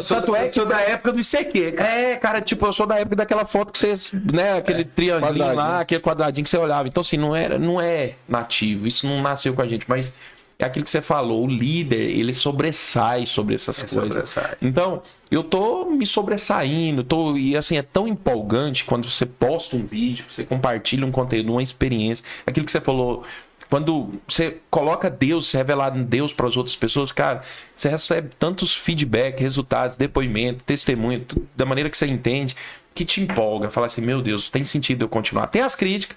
Tanto 0.09 0.35
é 0.35 0.45
Eu 0.45 0.49
que. 0.49 0.55
sou 0.55 0.67
da 0.67 0.81
época 0.81 1.13
do 1.13 1.21
ICQ, 1.21 1.73
cara. 1.73 1.91
É, 1.91 2.17
cara, 2.17 2.41
tipo, 2.41 2.65
eu 2.67 2.73
sou 2.73 2.87
da 2.87 2.99
época 2.99 3.17
daquela 3.17 3.45
foto 3.45 3.73
que 3.73 3.79
você, 3.79 3.95
né, 4.33 4.59
aquele 4.59 4.85
triângulo 4.85 5.39
lá, 5.39 5.47
quadradinho. 5.47 5.81
aquele 5.81 6.01
quadradinho 6.01 6.45
que 6.45 6.51
você 6.51 6.57
olhava. 6.59 6.89
Então, 6.89 7.03
assim, 7.03 7.17
não 7.17 7.37
era, 7.37 7.59
não 7.59 7.81
é 7.81 8.15
nativo, 8.29 8.87
isso 8.87 9.07
não 9.07 9.21
nasceu 9.21 9.53
com 9.53 9.63
a 9.63 9.67
gente, 9.67 9.85
mas 9.89 10.13
é 10.59 10.65
aquilo 10.65 10.85
que 10.85 10.91
você 10.91 11.03
falou, 11.03 11.45
o 11.45 11.47
líder, 11.47 12.01
ele 12.01 12.33
sobressai 12.33 13.27
sobre 13.27 13.55
essas 13.55 13.77
coisas. 13.77 13.95
sobressai. 14.31 14.57
Então, 14.63 15.03
eu 15.31 15.45
tô 15.45 15.85
me 15.85 16.07
sobressaindo, 16.07 17.05
tô, 17.05 17.37
e 17.37 17.55
assim, 17.55 17.77
é 17.77 17.83
tão 17.83 18.09
empolgante 18.09 18.85
quando 18.85 19.11
você 19.11 19.27
posta 19.27 19.77
um 19.77 19.85
vídeo, 19.85 20.25
você 20.27 20.45
compartilha 20.45 21.05
um 21.05 21.13
conteúdo, 21.13 21.53
uma 21.53 21.63
experiência, 21.63 22.25
aquilo 22.47 22.65
que 22.65 22.73
você 22.73 22.81
falou, 22.81 23.23
quando 23.69 24.11
você 24.27 24.59
coloca 24.71 25.11
Deus, 25.11 25.49
você 25.49 25.59
revelar 25.59 25.91
Deus 25.91 26.33
para 26.33 26.47
as 26.47 26.57
outras 26.57 26.77
pessoas, 26.77 27.13
cara, 27.13 27.43
você 27.75 27.89
recebe 27.89 28.31
tantos 28.39 28.75
feedback, 28.75 29.41
resultados, 29.41 29.97
depoimento, 29.97 30.65
testemunho, 30.65 31.21
tudo 31.21 31.49
da 31.55 31.65
maneira 31.65 31.91
que 31.91 31.97
você 31.97 32.07
entende, 32.07 32.57
que 32.95 33.05
te 33.05 33.21
empolga, 33.21 33.71
fala 33.71 33.87
assim, 33.87 34.01
meu 34.01 34.23
Deus, 34.23 34.49
tem 34.51 34.65
sentido 34.65 35.05
eu 35.05 35.09
continuar. 35.09 35.49
Tem 35.49 35.63
as 35.63 35.75
críticas, 35.75 36.17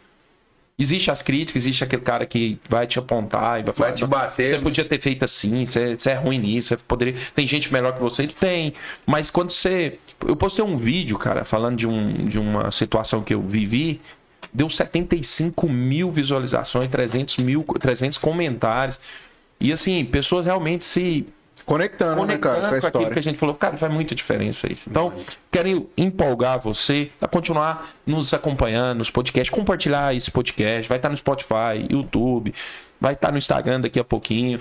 Existe 0.79 1.11
as 1.11 1.21
críticas, 1.21 1.63
existe 1.63 1.83
aquele 1.83 2.01
cara 2.01 2.25
que 2.25 2.57
vai 2.69 2.87
te 2.87 2.97
apontar 2.97 3.59
e 3.59 3.63
vai 3.63 3.73
falar, 3.73 3.91
te 3.91 4.03
"Não, 4.03 4.07
bater, 4.07 4.51
Você 4.51 4.55
né?" 4.55 4.63
podia 4.63 4.85
ter 4.85 4.97
feito 4.97 5.25
assim, 5.25 5.65
você, 5.65 5.97
você 5.97 6.11
é 6.11 6.13
ruim 6.13 6.39
nisso, 6.39 6.69
você 6.69 6.77
poderia. 6.77 7.15
Tem 7.35 7.45
gente 7.45 7.71
melhor 7.73 7.93
que 7.93 7.99
você? 7.99 8.25
Tem. 8.27 8.73
Mas 9.05 9.29
quando 9.29 9.51
você. 9.51 9.99
Eu 10.25 10.37
postei 10.37 10.63
um 10.63 10.77
vídeo, 10.77 11.17
cara, 11.17 11.43
falando 11.43 11.75
de, 11.75 11.85
um, 11.85 12.25
de 12.25 12.39
uma 12.39 12.71
situação 12.71 13.21
que 13.21 13.33
eu 13.33 13.41
vivi. 13.41 13.99
Deu 14.53 14.69
75 14.69 15.69
mil 15.69 16.09
visualizações, 16.09 16.89
300 16.89 17.37
mil, 17.37 17.63
300 17.79 18.17
comentários. 18.17 18.99
E 19.59 19.71
assim, 19.71 20.03
pessoas 20.05 20.45
realmente 20.45 20.85
se 20.85 21.27
Conectando, 21.69 22.25
né, 22.25 22.35
cara, 22.39 22.55
conectando 22.55 22.69
com 22.69 22.75
a 22.75 22.81
com 22.81 22.87
aquilo 22.87 22.91
que 22.91 22.97
história. 22.97 23.19
a 23.19 23.21
gente 23.21 23.37
falou, 23.37 23.53
cara, 23.53 23.77
faz 23.77 23.93
muita 23.93 24.15
diferença 24.15 24.71
isso. 24.71 24.89
Então, 24.89 25.13
quero 25.51 25.87
empolgar 25.95 26.59
você 26.59 27.11
a 27.21 27.27
continuar 27.27 27.91
nos 28.07 28.33
acompanhando 28.33 28.97
nos 28.97 29.11
podcasts, 29.11 29.53
compartilhar 29.53 30.15
esse 30.15 30.31
podcast, 30.31 30.89
vai 30.89 30.97
estar 30.97 31.09
no 31.09 31.17
Spotify, 31.17 31.85
YouTube, 31.87 32.55
vai 32.99 33.13
estar 33.13 33.31
no 33.31 33.37
Instagram 33.37 33.81
daqui 33.81 33.99
a 33.99 34.03
pouquinho. 34.03 34.59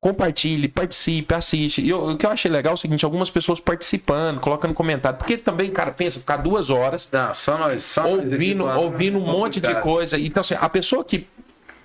Compartilhe, 0.00 0.68
participe, 0.68 1.34
assiste. 1.34 1.82
E 1.82 1.88
eu- 1.88 2.00
o 2.04 2.16
que 2.16 2.24
eu 2.24 2.30
achei 2.30 2.48
legal 2.48 2.72
é 2.72 2.74
o 2.74 2.78
seguinte: 2.78 3.04
algumas 3.04 3.30
pessoas 3.30 3.58
participando, 3.58 4.38
colocando 4.40 4.72
comentário. 4.72 5.18
Porque 5.18 5.36
também, 5.36 5.70
cara, 5.72 5.90
pensa, 5.90 6.20
ficar 6.20 6.36
duas 6.36 6.70
horas 6.70 7.08
Não, 7.12 7.34
só 7.34 7.58
nós. 7.58 7.82
Só 7.84 8.04
nós 8.04 8.12
ouvindo, 8.32 8.64
falando, 8.64 8.82
ouvindo 8.84 9.18
um 9.18 9.26
monte 9.26 9.54
de 9.54 9.60
complicado. 9.62 9.82
coisa. 9.82 10.18
Então, 10.18 10.40
assim, 10.40 10.54
a 10.58 10.68
pessoa 10.68 11.04
que 11.04 11.26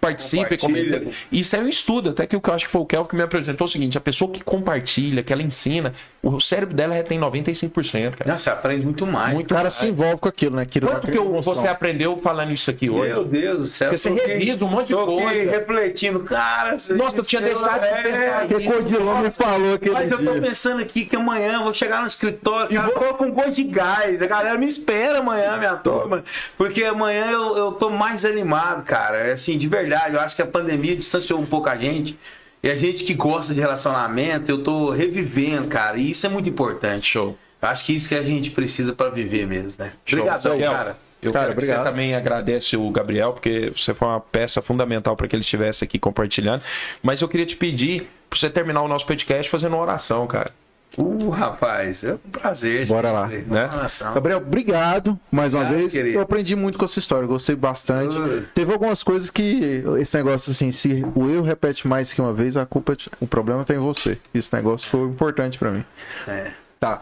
participa 0.07 0.53
e 0.53 0.57
Compartilha. 0.57 0.99
comenta. 0.99 1.17
Isso 1.31 1.55
é 1.55 1.59
um 1.59 1.67
estudo, 1.67 2.09
até 2.11 2.25
que 2.27 2.35
o 2.35 2.41
que 2.41 2.49
eu 2.49 2.53
acho 2.53 2.65
que 2.65 2.71
foi 2.71 2.81
o 2.81 2.85
Kelvin 2.85 3.09
que 3.09 3.15
me 3.15 3.21
apresentou 3.23 3.65
é 3.65 3.67
o 3.67 3.71
seguinte: 3.71 3.97
a 3.97 4.01
pessoa 4.01 4.29
que 4.31 4.43
compartilha, 4.43 5.23
que 5.23 5.31
ela 5.31 5.41
ensina, 5.41 5.93
o 6.21 6.39
cérebro 6.39 6.75
dela 6.75 6.93
retém 6.93 7.19
95%, 7.19 8.15
cara. 8.17 8.29
Não, 8.31 8.37
você 8.37 8.49
aprende 8.49 8.85
muito 8.85 9.05
mais. 9.05 9.39
O 9.39 9.45
cara 9.45 9.69
se 9.69 9.87
envolve 9.87 10.17
com 10.17 10.27
aquilo, 10.29 10.55
né? 10.55 10.63
Aquilo 10.63 10.87
Quanto 10.87 11.07
que 11.09 11.17
eu- 11.17 11.41
você 11.41 11.67
aprendeu 11.67 12.17
falando 12.17 12.51
isso 12.51 12.69
aqui 12.69 12.89
hoje? 12.89 13.13
Meu 13.13 13.25
Deus 13.25 13.59
do 13.59 13.65
céu. 13.67 13.89
Porque 13.89 13.97
você 13.97 14.09
revisa 14.11 14.65
um 14.65 14.67
monte 14.67 14.87
de 14.87 14.93
coisa. 14.95 15.51
refletindo. 15.51 16.19
Cara, 16.21 16.77
você- 16.77 16.93
Nossa, 16.93 17.17
eu 17.17 17.23
tinha 17.23 17.41
deixado 17.41 17.79
de 17.81 17.85
É, 17.87 18.01
pensar 18.03 18.47
Que 18.47 18.63
Codilão 18.63 19.21
me 19.21 19.31
falou 19.31 19.73
aquele 19.75 19.91
Mas 19.93 20.11
eu 20.11 20.17
tô 20.23 20.31
dia. 20.33 20.41
pensando 20.41 20.81
aqui 20.81 21.05
que 21.05 21.15
amanhã 21.15 21.53
eu 21.53 21.63
vou 21.63 21.73
chegar 21.73 22.01
no 22.01 22.07
escritório, 22.07 22.75
cara, 22.75 22.87
eu 22.87 22.93
tô 22.93 23.13
com 23.15 23.31
gosto 23.31 23.51
de 23.53 23.63
gás. 23.63 24.21
A 24.21 24.25
galera 24.27 24.57
me 24.57 24.67
espera 24.67 25.19
amanhã, 25.19 25.57
minha 25.57 25.75
turma. 25.75 26.23
Porque 26.57 26.83
amanhã 26.83 27.31
eu, 27.31 27.57
eu 27.57 27.71
tô 27.73 27.89
mais 27.89 28.25
animado, 28.25 28.83
cara. 28.83 29.17
É 29.17 29.33
assim, 29.33 29.57
de 29.57 29.67
verdade. 29.67 29.92
Eu 30.11 30.19
acho 30.19 30.35
que 30.35 30.41
a 30.41 30.47
pandemia 30.47 30.95
distanciou 30.95 31.39
um 31.39 31.45
pouco 31.45 31.69
a 31.69 31.75
gente. 31.77 32.17
E 32.61 32.69
a 32.69 32.75
gente 32.75 33.03
que 33.03 33.13
gosta 33.13 33.53
de 33.53 33.59
relacionamento, 33.59 34.49
eu 34.49 34.63
tô 34.63 34.89
revivendo, 34.89 35.67
cara. 35.67 35.97
E 35.97 36.11
isso 36.11 36.25
é 36.25 36.29
muito 36.29 36.49
importante. 36.49 37.11
Show. 37.11 37.37
Eu 37.61 37.67
acho 37.67 37.85
que 37.85 37.93
isso 37.93 38.07
que 38.07 38.15
a 38.15 38.23
gente 38.23 38.51
precisa 38.51 38.93
pra 38.93 39.09
viver 39.09 39.45
mesmo, 39.45 39.83
né? 39.83 39.91
Show. 40.05 40.19
Obrigadão, 40.19 40.57
Kel, 40.57 40.71
cara. 40.71 40.97
Eu 41.21 41.31
Cara, 41.31 41.45
quero 41.45 41.57
que 41.57 41.63
obrigado. 41.63 41.83
você 41.83 41.89
também 41.89 42.15
agradece 42.15 42.75
o 42.75 42.89
Gabriel, 42.89 43.31
porque 43.31 43.71
você 43.75 43.93
foi 43.93 44.07
uma 44.07 44.19
peça 44.19 44.61
fundamental 44.61 45.15
para 45.15 45.27
que 45.27 45.35
ele 45.35 45.41
estivesse 45.41 45.83
aqui 45.83 45.97
compartilhando. 45.97 46.61
Mas 47.01 47.21
eu 47.21 47.29
queria 47.29 47.45
te 47.45 47.55
pedir 47.55 48.09
para 48.29 48.37
você 48.37 48.49
terminar 48.49 48.81
o 48.81 48.87
nosso 48.87 49.05
podcast 49.05 49.49
fazendo 49.49 49.73
uma 49.73 49.81
oração, 49.81 50.27
cara. 50.27 50.51
Uh, 50.97 51.29
rapaz, 51.29 52.03
é 52.03 52.13
um 52.13 52.17
prazer. 52.17 52.87
Bora 52.87 53.11
lá, 53.11 53.27
né? 53.27 53.69
Gabriel, 54.13 54.37
obrigado 54.37 55.19
mais 55.31 55.53
uma 55.53 55.65
vez. 55.65 55.91
querido. 55.91 56.17
Eu 56.17 56.21
aprendi 56.21 56.55
muito 56.55 56.77
com 56.77 56.85
essa 56.85 56.99
história, 56.99 57.27
gostei 57.27 57.55
bastante. 57.55 58.15
Uh. 58.15 58.45
Teve 58.53 58.71
algumas 58.71 59.01
coisas 59.01 59.29
que 59.29 59.83
esse 59.99 60.15
negócio 60.17 60.51
assim, 60.51 60.71
se 60.71 61.03
o 61.15 61.29
eu 61.29 61.41
repete 61.41 61.87
mais 61.87 62.13
que 62.13 62.21
uma 62.21 62.33
vez, 62.33 62.55
a 62.55 62.65
culpa, 62.65 62.95
o 63.19 63.25
problema 63.25 63.63
tá 63.65 63.73
em 63.73 63.79
você. 63.79 64.19
Esse 64.33 64.53
negócio 64.55 64.89
foi 64.89 65.07
importante 65.07 65.57
pra 65.57 65.71
mim. 65.71 65.83
É. 66.27 66.51
Tá. 66.79 67.01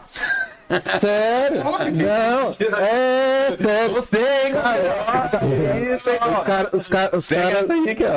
Sério? 1.00 1.62
Não, 1.64 2.50
é 2.78 3.56
sério. 3.56 3.94
Você, 3.94 4.50
cara. 4.52 5.94
Isso, 5.94 6.10
cara, 6.44 6.70
os, 6.76 6.88
cara, 6.88 7.16
os 7.16 7.28
cara- 7.28 7.66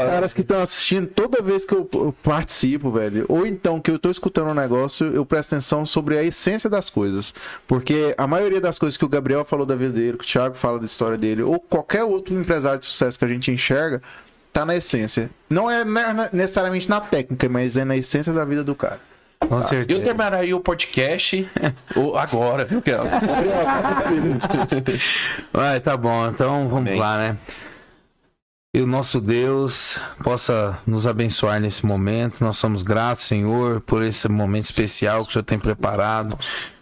caras 0.10 0.34
que 0.34 0.42
estão 0.42 0.62
assistindo, 0.62 1.08
toda 1.08 1.42
vez 1.42 1.66
que 1.66 1.74
eu, 1.74 1.88
eu 1.94 2.16
participo, 2.24 2.92
velho, 2.92 3.26
ou 3.28 3.46
então 3.46 3.80
que 3.80 3.92
eu 3.92 4.00
tô 4.00 4.10
escutando 4.10 4.50
um 4.50 4.54
negócio, 4.54 5.14
eu 5.14 5.26
presto 5.26 5.54
atenção 5.56 5.86
sobre 5.86 6.18
a 6.18 6.24
essência 6.24 6.70
das 6.70 6.90
coisas. 6.90 7.34
Porque 7.68 8.14
a 8.18 8.28
maioria 8.28 8.62
das 8.62 8.80
coisas 8.80 8.98
que 8.98 9.06
o 9.06 9.10
Gabriel 9.10 9.44
falou 9.46 9.66
da 9.66 9.76
vida 9.76 9.94
dele, 9.94 10.18
que 10.18 10.24
o 10.24 10.28
Thiago 10.28 10.56
fala 10.56 10.80
da 10.80 10.86
história 10.86 11.18
dele, 11.18 11.44
ou 11.44 11.60
qualquer 11.60 12.04
outro 12.04 12.34
empresário 12.36 12.80
de 12.80 12.86
sucesso 12.86 13.18
que 13.20 13.26
a 13.26 13.28
gente 13.28 13.52
enxerga, 13.52 14.02
tá 14.54 14.66
na 14.66 14.76
essência. 14.76 15.30
Não 15.50 15.70
é 15.70 15.84
ne- 15.84 16.30
necessariamente 16.32 16.90
na 16.90 17.02
técnica, 17.02 17.50
mas 17.50 17.76
é 17.76 17.84
na 17.86 17.98
essência 17.98 18.32
da 18.32 18.46
vida 18.46 18.64
do 18.64 18.74
cara. 18.76 19.00
Com 19.40 19.60
Eu 19.88 20.04
terminaria 20.04 20.56
o 20.56 20.60
podcast 20.60 21.50
agora, 22.18 22.66
viu, 22.66 22.82
Kelvin? 22.82 23.10
Vai, 25.54 25.80
tá 25.80 25.96
bom. 25.96 26.28
Então 26.28 26.68
vamos 26.68 26.90
Amém. 26.90 27.00
lá, 27.00 27.18
né? 27.18 27.38
E 28.76 28.82
o 28.82 28.88
nosso 28.88 29.22
Deus 29.22 30.02
possa 30.22 30.78
nos 30.86 31.08
abençoar 31.08 31.62
nesse 31.62 31.86
momento. 31.86 32.44
Nós 32.44 32.58
somos 32.58 32.84
gratos, 32.84 33.24
Senhor, 33.24 33.80
por 33.80 34.04
esse 34.04 34.28
momento 34.28 34.66
especial 34.66 35.24
que 35.24 35.30
o 35.30 35.32
Senhor 35.32 35.44
tem 35.44 35.58
preparado. 35.58 36.38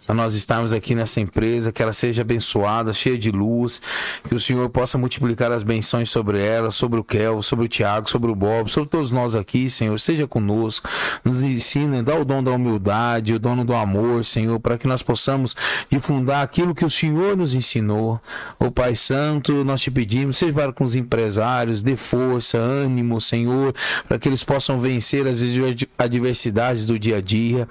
Para 0.06 0.14
nós 0.14 0.34
estarmos 0.34 0.72
aqui 0.72 0.94
nessa 0.94 1.18
empresa, 1.18 1.72
que 1.72 1.82
ela 1.82 1.92
seja 1.92 2.20
abençoada, 2.20 2.92
cheia 2.92 3.16
de 3.16 3.30
luz, 3.30 3.80
que 4.28 4.34
o 4.34 4.40
Senhor 4.40 4.68
possa 4.68 4.98
multiplicar 4.98 5.50
as 5.50 5.62
benções 5.62 6.10
sobre 6.10 6.38
ela, 6.44 6.70
sobre 6.70 7.00
o 7.00 7.04
Kel, 7.04 7.42
sobre 7.42 7.64
o 7.64 7.68
Tiago, 7.68 8.10
sobre 8.10 8.30
o 8.30 8.34
Bob, 8.34 8.70
sobre 8.70 8.90
todos 8.90 9.10
nós 9.10 9.34
aqui, 9.34 9.70
Senhor. 9.70 9.98
Seja 9.98 10.26
conosco, 10.26 10.88
nos 11.24 11.40
ensine, 11.40 12.02
dá 12.02 12.14
o 12.16 12.24
dom 12.24 12.42
da 12.42 12.50
humildade, 12.50 13.32
o 13.32 13.38
dono 13.38 13.64
do 13.64 13.74
amor, 13.74 14.26
Senhor, 14.26 14.60
para 14.60 14.76
que 14.76 14.86
nós 14.86 15.02
possamos 15.02 15.56
difundar 15.90 16.42
aquilo 16.42 16.74
que 16.74 16.84
o 16.84 16.90
Senhor 16.90 17.34
nos 17.34 17.54
ensinou. 17.54 18.20
Ô 18.58 18.70
Pai 18.70 18.94
Santo, 18.94 19.64
nós 19.64 19.80
te 19.80 19.90
pedimos, 19.90 20.36
seja 20.36 20.52
para 20.52 20.72
com 20.72 20.84
os 20.84 20.94
empresários, 20.94 21.82
dê 21.82 21.96
força, 21.96 22.58
ânimo, 22.58 23.20
Senhor, 23.22 23.74
para 24.06 24.18
que 24.18 24.28
eles 24.28 24.44
possam 24.44 24.80
vencer 24.80 25.26
as 25.26 25.40
adver- 25.40 25.88
adversidades 25.96 26.86
do 26.86 26.98
dia 26.98 27.16
a 27.16 27.20
dia. 27.22 27.66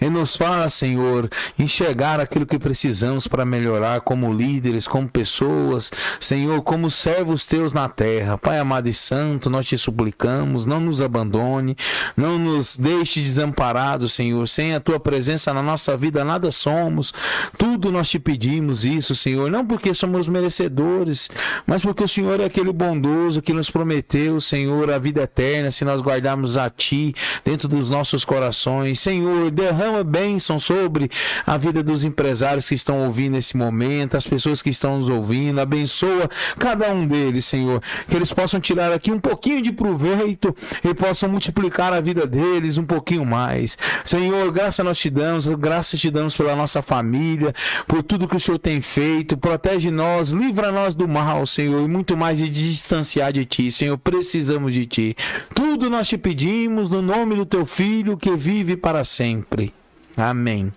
E 0.00 0.10
nos 0.10 0.34
fala, 0.34 0.68
Senhor, 0.68 1.30
enxergar 1.56 1.75
enxergar 1.76 2.18
aquilo 2.18 2.46
que 2.46 2.58
precisamos 2.58 3.28
para 3.28 3.44
melhorar 3.44 4.00
como 4.00 4.32
líderes, 4.32 4.88
como 4.88 5.06
pessoas, 5.06 5.90
Senhor, 6.18 6.62
como 6.62 6.90
servos 6.90 7.44
teus 7.44 7.74
na 7.74 7.86
terra. 7.86 8.38
Pai 8.38 8.58
amado 8.58 8.88
e 8.88 8.94
santo, 8.94 9.50
nós 9.50 9.66
te 9.66 9.76
suplicamos, 9.76 10.64
não 10.64 10.80
nos 10.80 11.02
abandone, 11.02 11.76
não 12.16 12.38
nos 12.38 12.78
deixe 12.78 13.20
desamparados, 13.20 14.14
Senhor. 14.14 14.48
Sem 14.48 14.74
a 14.74 14.80
tua 14.80 14.98
presença 14.98 15.52
na 15.52 15.62
nossa 15.62 15.96
vida, 15.98 16.24
nada 16.24 16.50
somos. 16.50 17.12
Tudo 17.58 17.92
nós 17.92 18.08
te 18.08 18.18
pedimos 18.18 18.86
isso, 18.86 19.14
Senhor, 19.14 19.50
não 19.50 19.66
porque 19.66 19.92
somos 19.92 20.28
merecedores, 20.28 21.28
mas 21.66 21.82
porque 21.82 22.04
o 22.04 22.08
Senhor 22.08 22.40
é 22.40 22.46
aquele 22.46 22.72
bondoso 22.72 23.42
que 23.42 23.52
nos 23.52 23.70
prometeu, 23.70 24.40
Senhor, 24.40 24.90
a 24.90 24.98
vida 24.98 25.22
eterna, 25.22 25.70
se 25.70 25.84
nós 25.84 26.00
guardarmos 26.00 26.56
a 26.56 26.70
ti 26.70 27.14
dentro 27.44 27.68
dos 27.68 27.90
nossos 27.90 28.24
corações. 28.24 28.98
Senhor, 28.98 29.50
derrama 29.50 30.02
bênção 30.02 30.58
sobre 30.58 31.10
a 31.46 31.58
vida 31.58 31.65
dos 31.72 32.04
empresários 32.04 32.68
que 32.68 32.74
estão 32.74 33.04
ouvindo 33.04 33.32
nesse 33.32 33.56
momento, 33.56 34.16
as 34.16 34.26
pessoas 34.26 34.62
que 34.62 34.70
estão 34.70 34.98
nos 34.98 35.08
ouvindo. 35.08 35.60
Abençoa 35.60 36.28
cada 36.58 36.90
um 36.92 37.06
deles, 37.06 37.44
Senhor, 37.44 37.82
que 38.08 38.16
eles 38.16 38.32
possam 38.32 38.60
tirar 38.60 38.92
aqui 38.92 39.10
um 39.10 39.18
pouquinho 39.18 39.62
de 39.62 39.72
proveito 39.72 40.54
e 40.84 40.94
possam 40.94 41.28
multiplicar 41.28 41.92
a 41.92 42.00
vida 42.00 42.26
deles 42.26 42.78
um 42.78 42.84
pouquinho 42.84 43.24
mais. 43.24 43.76
Senhor, 44.04 44.50
graça 44.52 44.82
nós 44.82 44.98
te 44.98 45.10
damos, 45.10 45.46
graça 45.46 45.96
te 45.96 46.10
damos 46.10 46.36
pela 46.36 46.56
nossa 46.56 46.82
família, 46.82 47.54
por 47.86 48.02
tudo 48.02 48.28
que 48.28 48.36
o 48.36 48.40
Senhor 48.40 48.58
tem 48.58 48.80
feito. 48.80 49.36
Protege 49.36 49.90
nós, 49.90 50.30
livra 50.30 50.72
nós 50.72 50.94
do 50.94 51.08
mal, 51.08 51.46
Senhor, 51.46 51.82
e 51.84 51.88
muito 51.88 52.16
mais 52.16 52.38
de 52.38 52.48
distanciar 52.48 53.32
de 53.32 53.44
ti, 53.44 53.70
Senhor. 53.70 53.96
Precisamos 53.98 54.72
de 54.72 54.86
ti. 54.86 55.16
Tudo 55.54 55.90
nós 55.90 56.08
te 56.08 56.18
pedimos 56.18 56.88
no 56.88 57.02
nome 57.02 57.36
do 57.36 57.46
teu 57.46 57.66
filho 57.66 58.16
que 58.16 58.34
vive 58.36 58.76
para 58.76 59.04
sempre. 59.04 59.72
Amém. 60.16 60.72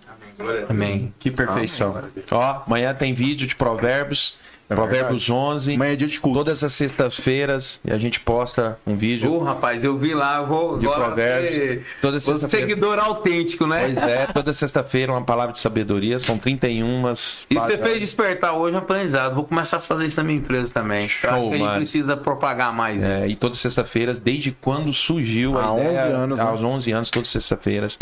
Amém. 0.68 1.12
Que 1.18 1.30
perfeição. 1.30 2.02
Ó, 2.30 2.62
amanhã 2.66 2.94
tem 2.94 3.12
vídeo 3.14 3.46
de 3.46 3.56
provérbios. 3.56 4.38
Provérbios 4.74 5.28
11. 5.28 5.74
Amanhã 5.74 5.92
é 5.92 5.96
dia 5.96 6.06
de 6.08 6.20
culto. 6.20 6.38
Todas 6.38 6.62
as 6.64 6.72
sextas-feiras 6.72 7.80
a 7.88 7.98
gente 7.98 8.20
posta 8.20 8.78
um 8.86 8.94
vídeo. 8.94 9.32
Ô, 9.32 9.38
rapaz, 9.40 9.82
eu 9.84 9.96
vi 9.98 10.14
lá, 10.14 10.38
eu 10.38 10.46
vou 10.46 10.78
De 10.78 10.86
agora 10.86 11.06
provérbios. 11.06 11.52
ser 11.52 11.86
Toda 12.00 12.16
o 12.16 12.20
sexta-feira. 12.20 12.66
seguidor 12.68 12.98
autêntico, 12.98 13.66
né? 13.66 13.82
Pois 13.92 13.98
é, 14.08 14.26
toda 14.26 14.52
sexta-feira 14.52 15.12
uma 15.12 15.22
palavra 15.22 15.52
de 15.52 15.58
sabedoria. 15.58 16.18
São 16.18 16.38
31 16.38 17.12
Isso 17.12 17.46
você 17.50 17.78
fez 17.78 18.00
despertar 18.00 18.52
hoje 18.54 18.74
um 18.74 18.78
aprendizado. 18.78 19.34
Vou 19.34 19.44
começar 19.44 19.78
a 19.78 19.80
fazer 19.80 20.06
isso 20.06 20.18
na 20.18 20.24
minha 20.24 20.38
empresa 20.38 20.72
também. 20.72 21.00
Eu 21.00 21.04
acho 21.06 21.18
Show, 21.20 21.30
que 21.30 21.48
a 21.48 21.50
gente 21.52 21.60
mano. 21.60 21.76
precisa 21.76 22.16
propagar 22.16 22.72
mais 22.72 23.02
É, 23.02 23.18
isso. 23.20 23.26
e 23.32 23.36
todas 23.36 23.58
sexta-feiras, 23.58 24.18
desde 24.18 24.52
quando 24.52 24.92
surgiu 24.92 25.58
a 25.58 25.64
Há 25.64 25.72
11 25.72 25.84
ideia, 25.84 26.02
anos, 26.16 26.38
né? 26.38 26.44
aos 26.44 26.60
11 26.62 26.92
anos, 26.92 27.10
todas 27.10 27.28
sexta-feiras. 27.28 27.98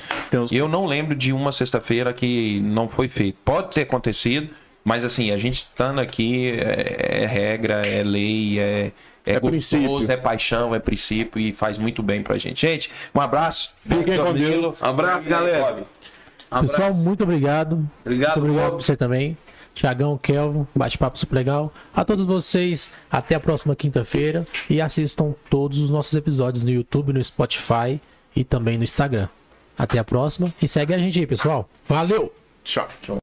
E 0.50 0.56
eu 0.56 0.68
não 0.68 0.86
lembro 0.86 1.14
de 1.14 1.32
uma 1.32 1.52
sexta-feira 1.52 2.12
que 2.12 2.60
não 2.60 2.88
foi 2.88 3.08
feito. 3.08 3.38
Pode 3.44 3.70
ter 3.74 3.82
acontecido, 3.82 4.48
mas 4.88 5.04
assim, 5.04 5.30
a 5.30 5.36
gente 5.36 5.56
estando 5.56 6.00
aqui 6.00 6.50
é, 6.58 7.24
é 7.24 7.26
regra, 7.26 7.86
é 7.86 8.02
lei, 8.02 8.58
é, 8.58 8.90
é, 9.26 9.34
É 9.34 9.38
gostoso, 9.38 9.50
princípio. 9.50 10.10
é 10.10 10.16
paixão, 10.16 10.74
é 10.74 10.78
princípio 10.78 11.38
e 11.38 11.52
faz 11.52 11.76
muito 11.76 12.02
bem 12.02 12.22
pra 12.22 12.38
gente. 12.38 12.66
Gente, 12.66 12.90
um 13.14 13.20
abraço. 13.20 13.70
Fiquem 13.86 14.16
com. 14.16 14.32
Deus. 14.32 14.82
Abraço, 14.82 15.26
galera. 15.28 15.84
Um 16.50 16.60
Pessoal, 16.62 16.82
abraço. 16.84 17.00
muito 17.00 17.22
obrigado. 17.22 17.86
Obrigado, 18.00 18.36
muito 18.40 18.50
obrigado 18.50 18.70
Bob. 18.70 18.78
por 18.78 18.82
você 18.82 18.96
também. 18.96 19.36
Tiagão, 19.74 20.16
Kelvin, 20.16 20.66
bate-papo 20.74 21.18
super 21.18 21.34
legal. 21.36 21.70
A 21.94 22.02
todos 22.02 22.24
vocês, 22.24 22.90
até 23.10 23.34
a 23.34 23.40
próxima 23.40 23.76
quinta-feira. 23.76 24.46
E 24.70 24.80
assistam 24.80 25.34
todos 25.50 25.78
os 25.80 25.90
nossos 25.90 26.14
episódios 26.14 26.64
no 26.64 26.70
YouTube, 26.70 27.12
no 27.12 27.22
Spotify 27.22 28.00
e 28.34 28.42
também 28.42 28.78
no 28.78 28.84
Instagram. 28.84 29.28
Até 29.76 29.98
a 29.98 30.04
próxima 30.04 30.50
e 30.62 30.66
segue 30.66 30.94
a 30.94 30.98
gente 30.98 31.18
aí, 31.18 31.26
pessoal. 31.26 31.68
Valeu! 31.84 32.32
Tchau. 32.64 32.88